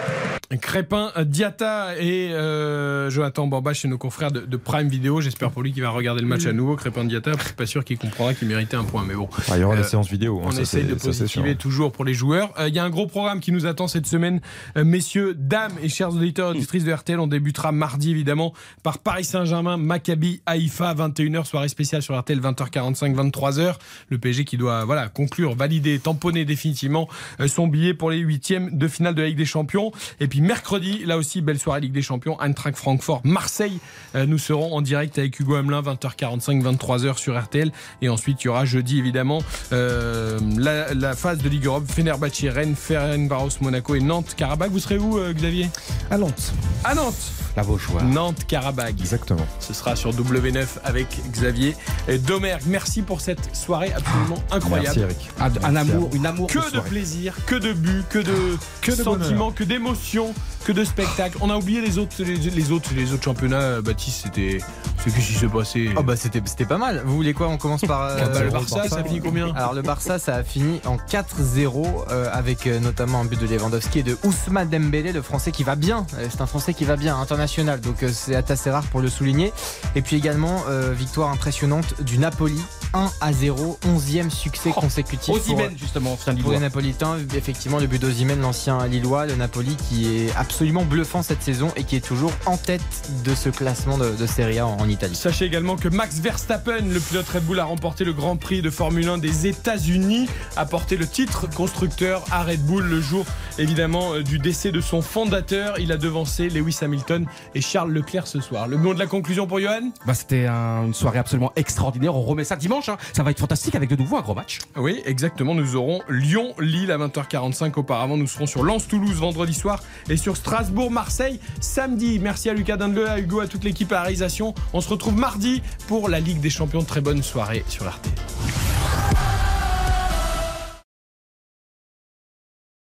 Crépin 0.61 1.11
Diata 1.25 1.95
et 1.99 2.31
euh, 2.31 3.09
Jonathan 3.09 3.45
Bamba 3.47 3.73
chez 3.73 3.87
nos 3.87 3.97
confrères 3.97 4.31
de, 4.31 4.39
de 4.41 4.57
Prime 4.57 4.87
Video. 4.87 5.19
J'espère 5.21 5.51
pour 5.51 5.61
lui 5.63 5.73
qu'il 5.73 5.81
va 5.83 5.89
regarder 5.89 6.21
le 6.21 6.27
match 6.27 6.45
à 6.45 6.53
nouveau. 6.53 6.75
Crépin 6.75 7.03
Diata, 7.03 7.31
je 7.37 7.43
suis 7.45 7.53
pas 7.53 7.65
sûr 7.65 7.83
qu'il 7.83 7.97
comprendra 7.99 8.33
qu'il 8.33 8.47
méritait 8.47 8.77
un 8.77 8.83
point, 8.83 9.03
mais 9.07 9.13
bon. 9.15 9.27
Ah, 9.49 9.57
il 9.57 9.61
y 9.61 9.63
aura 9.63 9.75
Euh, 9.75 9.77
des 9.77 9.83
séances 9.83 10.09
vidéo. 10.09 10.39
hein, 10.41 10.47
On 10.47 10.51
ça, 10.51 10.61
essaye 10.61 10.83
c'est- 10.83 10.87
de 10.89 10.95
positiver 10.95 11.55
toujours 11.55 11.91
pour 11.91 12.03
les 12.05 12.13
joueurs. 12.13 12.51
Euh, 12.59 12.67
Il 12.67 12.73
y 12.75 12.79
a 12.79 12.83
un 12.83 12.89
gros 12.89 13.05
programme 13.07 13.39
qui 13.41 13.51
nous 13.51 13.65
attend 13.67 13.87
cette 13.87 14.07
semaine. 14.07 14.39
Euh, 14.77 14.83
messieurs, 14.83 15.35
dames 15.37 15.73
et 15.83 15.89
chers 15.89 16.09
auditeurs 16.13 16.47
et 16.53 16.57
auditrices 16.57 16.83
de 16.83 16.91
RTL, 16.93 17.19
on 17.19 17.27
débutera 17.27 17.71
mardi 17.71 18.11
évidemment 18.11 18.53
par 18.83 18.99
Paris 18.99 19.23
Saint-Germain, 19.23 19.77
Maccabi, 19.77 20.41
Haïfa, 20.45 20.93
21h, 20.93 21.45
soirée 21.45 21.69
spéciale 21.69 22.01
sur 22.01 22.17
RTL, 22.17 22.39
20h45, 22.39 23.13
23h. 23.15 23.75
Le 24.09 24.14
PSG 24.17 24.45
qui 24.45 24.57
doit 24.57 24.85
voilà 24.85 25.07
conclure, 25.09 25.55
valider, 25.55 25.99
tamponner 25.99 26.45
définitivement 26.45 27.07
euh, 27.39 27.47
son 27.47 27.67
billet 27.67 27.93
pour 27.93 28.11
les 28.11 28.17
huitièmes 28.17 28.77
de 28.77 28.87
finale 28.87 29.15
de 29.15 29.21
la 29.21 29.27
Ligue 29.27 29.37
des 29.37 29.45
Champions. 29.45 29.91
Et 30.19 30.27
puis 30.27 30.41
mercredi, 30.41 31.03
là 31.05 31.17
aussi, 31.17 31.41
belle 31.41 31.59
soirée 31.59 31.81
Ligue 31.81 31.93
des 31.93 32.01
Champions, 32.01 32.39
Eintracht 32.39 32.77
Francfort, 32.77 33.21
Marseille. 33.23 33.79
Euh, 34.15 34.25
nous 34.25 34.37
serons 34.37 34.75
en 34.75 34.81
direct 34.81 35.17
avec 35.17 35.39
Hugo 35.39 35.55
Hamelin, 35.55 35.81
20h45, 35.81 36.61
23h 36.63 37.17
sur 37.17 37.39
RTL. 37.39 37.71
Et 38.01 38.09
ensuite, 38.09 38.43
il 38.43 38.47
y 38.47 38.49
aura 38.49 38.65
jeudi 38.65 38.99
évidemment 38.99 39.39
euh, 39.73 40.39
la, 40.57 40.93
la 40.93 41.15
phase 41.15 41.39
de 41.39 41.49
Ligue 41.49 41.65
Europe, 41.65 41.85
Fenerbahçe, 41.87 42.45
Rennes, 42.49 42.75
Ferencvaros, 42.75 43.49
Monaco 43.61 43.95
et 43.95 44.01
Nantes, 44.01 44.35
Karabakh. 44.35 44.71
Vous 44.71 44.79
serez 44.79 44.97
où, 44.97 45.17
euh, 45.17 45.33
Xavier? 45.33 45.69
À 46.09 46.17
Nantes. 46.17 46.53
À 46.83 46.95
Nantes 46.95 47.31
La 47.55 47.63
Vauchois. 47.63 48.03
Nantes, 48.03 48.45
Karabakh. 48.47 48.99
Exactement. 48.99 49.45
Ce 49.59 49.73
sera 49.73 49.95
sur 49.95 50.11
W9 50.11 50.65
avec 50.83 51.07
Xavier 51.31 51.75
et 52.07 52.17
Domergue. 52.17 52.63
Merci 52.67 53.01
pour 53.01 53.21
cette 53.21 53.55
soirée 53.55 53.91
absolument 54.05 54.43
incroyable. 54.51 54.83
Merci, 54.85 54.99
Eric. 54.99 55.29
Un, 55.39 55.45
un 55.45 55.49
Merci 55.49 55.65
à 55.75 55.79
amour, 55.93 56.09
une 56.13 56.25
amour. 56.25 56.47
Que 56.47 56.59
de 56.59 56.69
soirée. 56.69 56.89
plaisir, 56.89 57.33
que 57.45 57.55
de 57.55 57.73
buts, 57.73 58.03
que 58.09 58.19
de, 58.19 58.57
Que 58.81 58.91
de 58.91 58.95
sentiments, 59.03 59.51
que 59.51 59.63
d'émotions, 59.63 60.33
que 60.65 60.71
de 60.71 60.83
spectacles. 60.83 61.37
On 61.41 61.49
a 61.49 61.57
oublié 61.57 61.81
les 61.81 61.97
autres, 61.97 62.15
les, 62.23 62.35
les 62.37 62.71
autres, 62.71 62.89
les 62.95 63.13
autres 63.13 63.23
championnats. 63.23 63.61
euh, 63.61 63.81
Baptiste, 63.81 64.21
c'était, 64.23 64.59
qu'est-ce 65.03 65.15
qui 65.15 65.21
s'est 65.33 65.47
passé 65.47 65.89
Oh 65.97 66.03
bah 66.03 66.15
c'était 66.15 66.41
c'était 66.45 66.65
pas 66.65 66.77
mal. 66.77 67.03
Vous 67.05 67.15
voulez 67.15 67.33
quoi? 67.33 67.47
On 67.49 67.57
commence 67.57 67.81
par 67.81 68.01
euh, 68.03 68.17
Ah 68.21 68.29
bah, 68.29 68.43
le 68.43 68.49
Barça, 68.51 68.87
ça 68.89 69.03
finit 69.03 69.19
combien? 69.21 69.53
Alors 69.55 69.73
le 69.73 69.81
Barça 69.81 70.17
ça 70.19 70.35
a 70.35 70.43
fini 70.43 70.79
en 70.85 70.97
4-0 70.97 71.85
euh, 72.09 72.29
avec 72.31 72.67
euh, 72.67 72.79
notamment 72.79 73.21
un 73.21 73.25
but 73.25 73.39
de 73.39 73.45
Lewandowski 73.47 73.99
et 73.99 74.03
de 74.03 74.17
Ousmane 74.23 74.69
Dembélé, 74.69 75.11
le 75.11 75.21
français 75.21 75.51
qui 75.51 75.63
va 75.63 75.75
bien. 75.75 76.05
C'est 76.29 76.41
un 76.41 76.45
français 76.47 76.73
qui 76.73 76.85
va 76.85 76.95
bien, 76.95 77.17
international, 77.19 77.79
donc 77.81 78.01
euh, 78.03 78.09
c'est 78.11 78.35
assez 78.49 78.69
rare 78.71 78.83
pour 78.85 79.01
le 79.01 79.09
souligner. 79.09 79.53
Et 79.95 80.01
puis 80.01 80.15
également 80.15 80.63
euh, 80.69 80.93
victoire 80.93 81.29
impressionnante 81.29 82.01
du 82.01 82.17
Napoli 82.17 82.59
1 82.93 83.09
à 83.21 83.33
0, 83.33 83.77
11e 83.95 84.29
succès 84.29 84.71
consécutif. 84.71 85.25
pour- 85.27 85.35
Osimhen, 85.35 85.77
justement, 85.77 86.17
pour 86.41 86.51
les. 86.51 86.59
Napolitains, 86.59 87.17
effectivement, 87.35 87.79
le 87.79 87.87
but 87.87 88.01
d'Ozimène, 88.01 88.41
l'ancien 88.41 88.85
Lillois, 88.87 89.25
le 89.25 89.35
Napoli 89.35 89.75
qui 89.75 90.07
est 90.25 90.35
absolument 90.35 90.83
bluffant 90.83 91.21
cette 91.21 91.41
saison 91.43 91.71
et 91.75 91.83
qui 91.83 91.95
est 91.95 92.05
toujours 92.05 92.31
en 92.45 92.57
tête 92.57 92.81
de 93.23 93.35
ce 93.35 93.49
classement 93.49 93.97
de, 93.97 94.11
de 94.11 94.25
Serie 94.27 94.59
A 94.59 94.67
en, 94.67 94.77
en 94.79 94.89
Italie. 94.89 95.15
Sachez 95.15 95.45
également 95.45 95.75
que 95.75 95.87
Max 95.89 96.19
Verstappen, 96.19 96.79
le 96.87 96.99
pilote 96.99 97.27
Red 97.29 97.43
Bull, 97.45 97.59
a 97.59 97.65
remporté 97.65 98.03
le 98.03 98.13
Grand 98.13 98.35
Prix 98.37 98.61
de 98.61 98.69
Formule 98.69 99.07
1 99.09 99.17
des 99.19 99.47
États-Unis, 99.47 100.27
a 100.55 100.65
porté 100.65 100.97
le 100.97 101.07
titre 101.07 101.47
constructeur 101.53 102.23
à 102.31 102.43
Red 102.43 102.65
Bull 102.65 102.83
le 102.85 103.01
jour 103.01 103.25
évidemment 103.57 104.13
euh, 104.13 104.23
du 104.23 104.39
décès 104.39 104.71
de 104.71 104.81
son 104.81 105.01
fondateur. 105.01 105.79
Il 105.79 105.91
a 105.91 105.97
devancé 105.97 106.49
Lewis 106.49 106.77
Hamilton 106.81 107.25
et 107.53 107.61
Charles 107.61 107.91
Leclerc 107.91 108.27
ce 108.27 108.39
soir. 108.41 108.67
Le 108.67 108.77
mot 108.77 108.93
de 108.93 108.99
la 108.99 109.07
conclusion 109.07 109.47
pour 109.47 109.59
Johan? 109.59 109.91
Bah, 110.05 110.13
c'était 110.13 110.45
un- 110.47 110.85
une 110.85 110.93
soirée 110.93 111.19
absolument 111.19 111.51
extraordinaire. 111.55 112.15
On 112.15 112.21
remet 112.21 112.43
ça 112.43 112.55
dimanche. 112.55 112.89
hein. 112.89 112.97
Ça 113.13 113.23
va 113.23 113.31
être 113.31 113.39
fantastique 113.39 113.75
avec 113.75 113.84
de 113.87 113.95
nouveau 113.95 114.17
un 114.17 114.21
gros 114.21 114.35
match. 114.35 114.59
Oui, 114.75 115.01
exactement. 115.05 115.53
Nous 115.53 115.75
aurons 115.75 116.01
Lyon-Lille 116.09 116.91
à 116.91 116.97
20h45. 116.97 117.73
Auparavant, 117.79 118.17
nous 118.17 118.27
serons 118.27 118.45
sur 118.45 118.63
Lens-Toulouse 118.63 119.17
vendredi 119.17 119.53
soir 119.53 119.81
et 120.09 120.17
sur 120.17 120.37
Strasbourg-Marseille 120.37 121.39
samedi. 121.61 122.19
Merci 122.19 122.49
à 122.49 122.53
Lucas 122.53 122.77
Dindeleu, 122.77 123.09
à 123.09 123.19
Hugo, 123.19 123.39
à 123.39 123.47
toute 123.47 123.63
l'équipe 123.63 123.91
à 123.91 123.95
la 123.95 124.01
réalisation. 124.01 124.53
On 124.73 124.81
se 124.81 124.89
retrouve 124.89 125.17
mardi 125.17 125.61
pour 125.87 126.09
la 126.09 126.19
Ligue 126.19 126.39
des 126.39 126.49
Champions. 126.49 126.83
Très 126.83 127.01
bonne 127.01 127.23
soirée 127.23 127.63
sur 127.67 127.85
RT. 127.85 129.54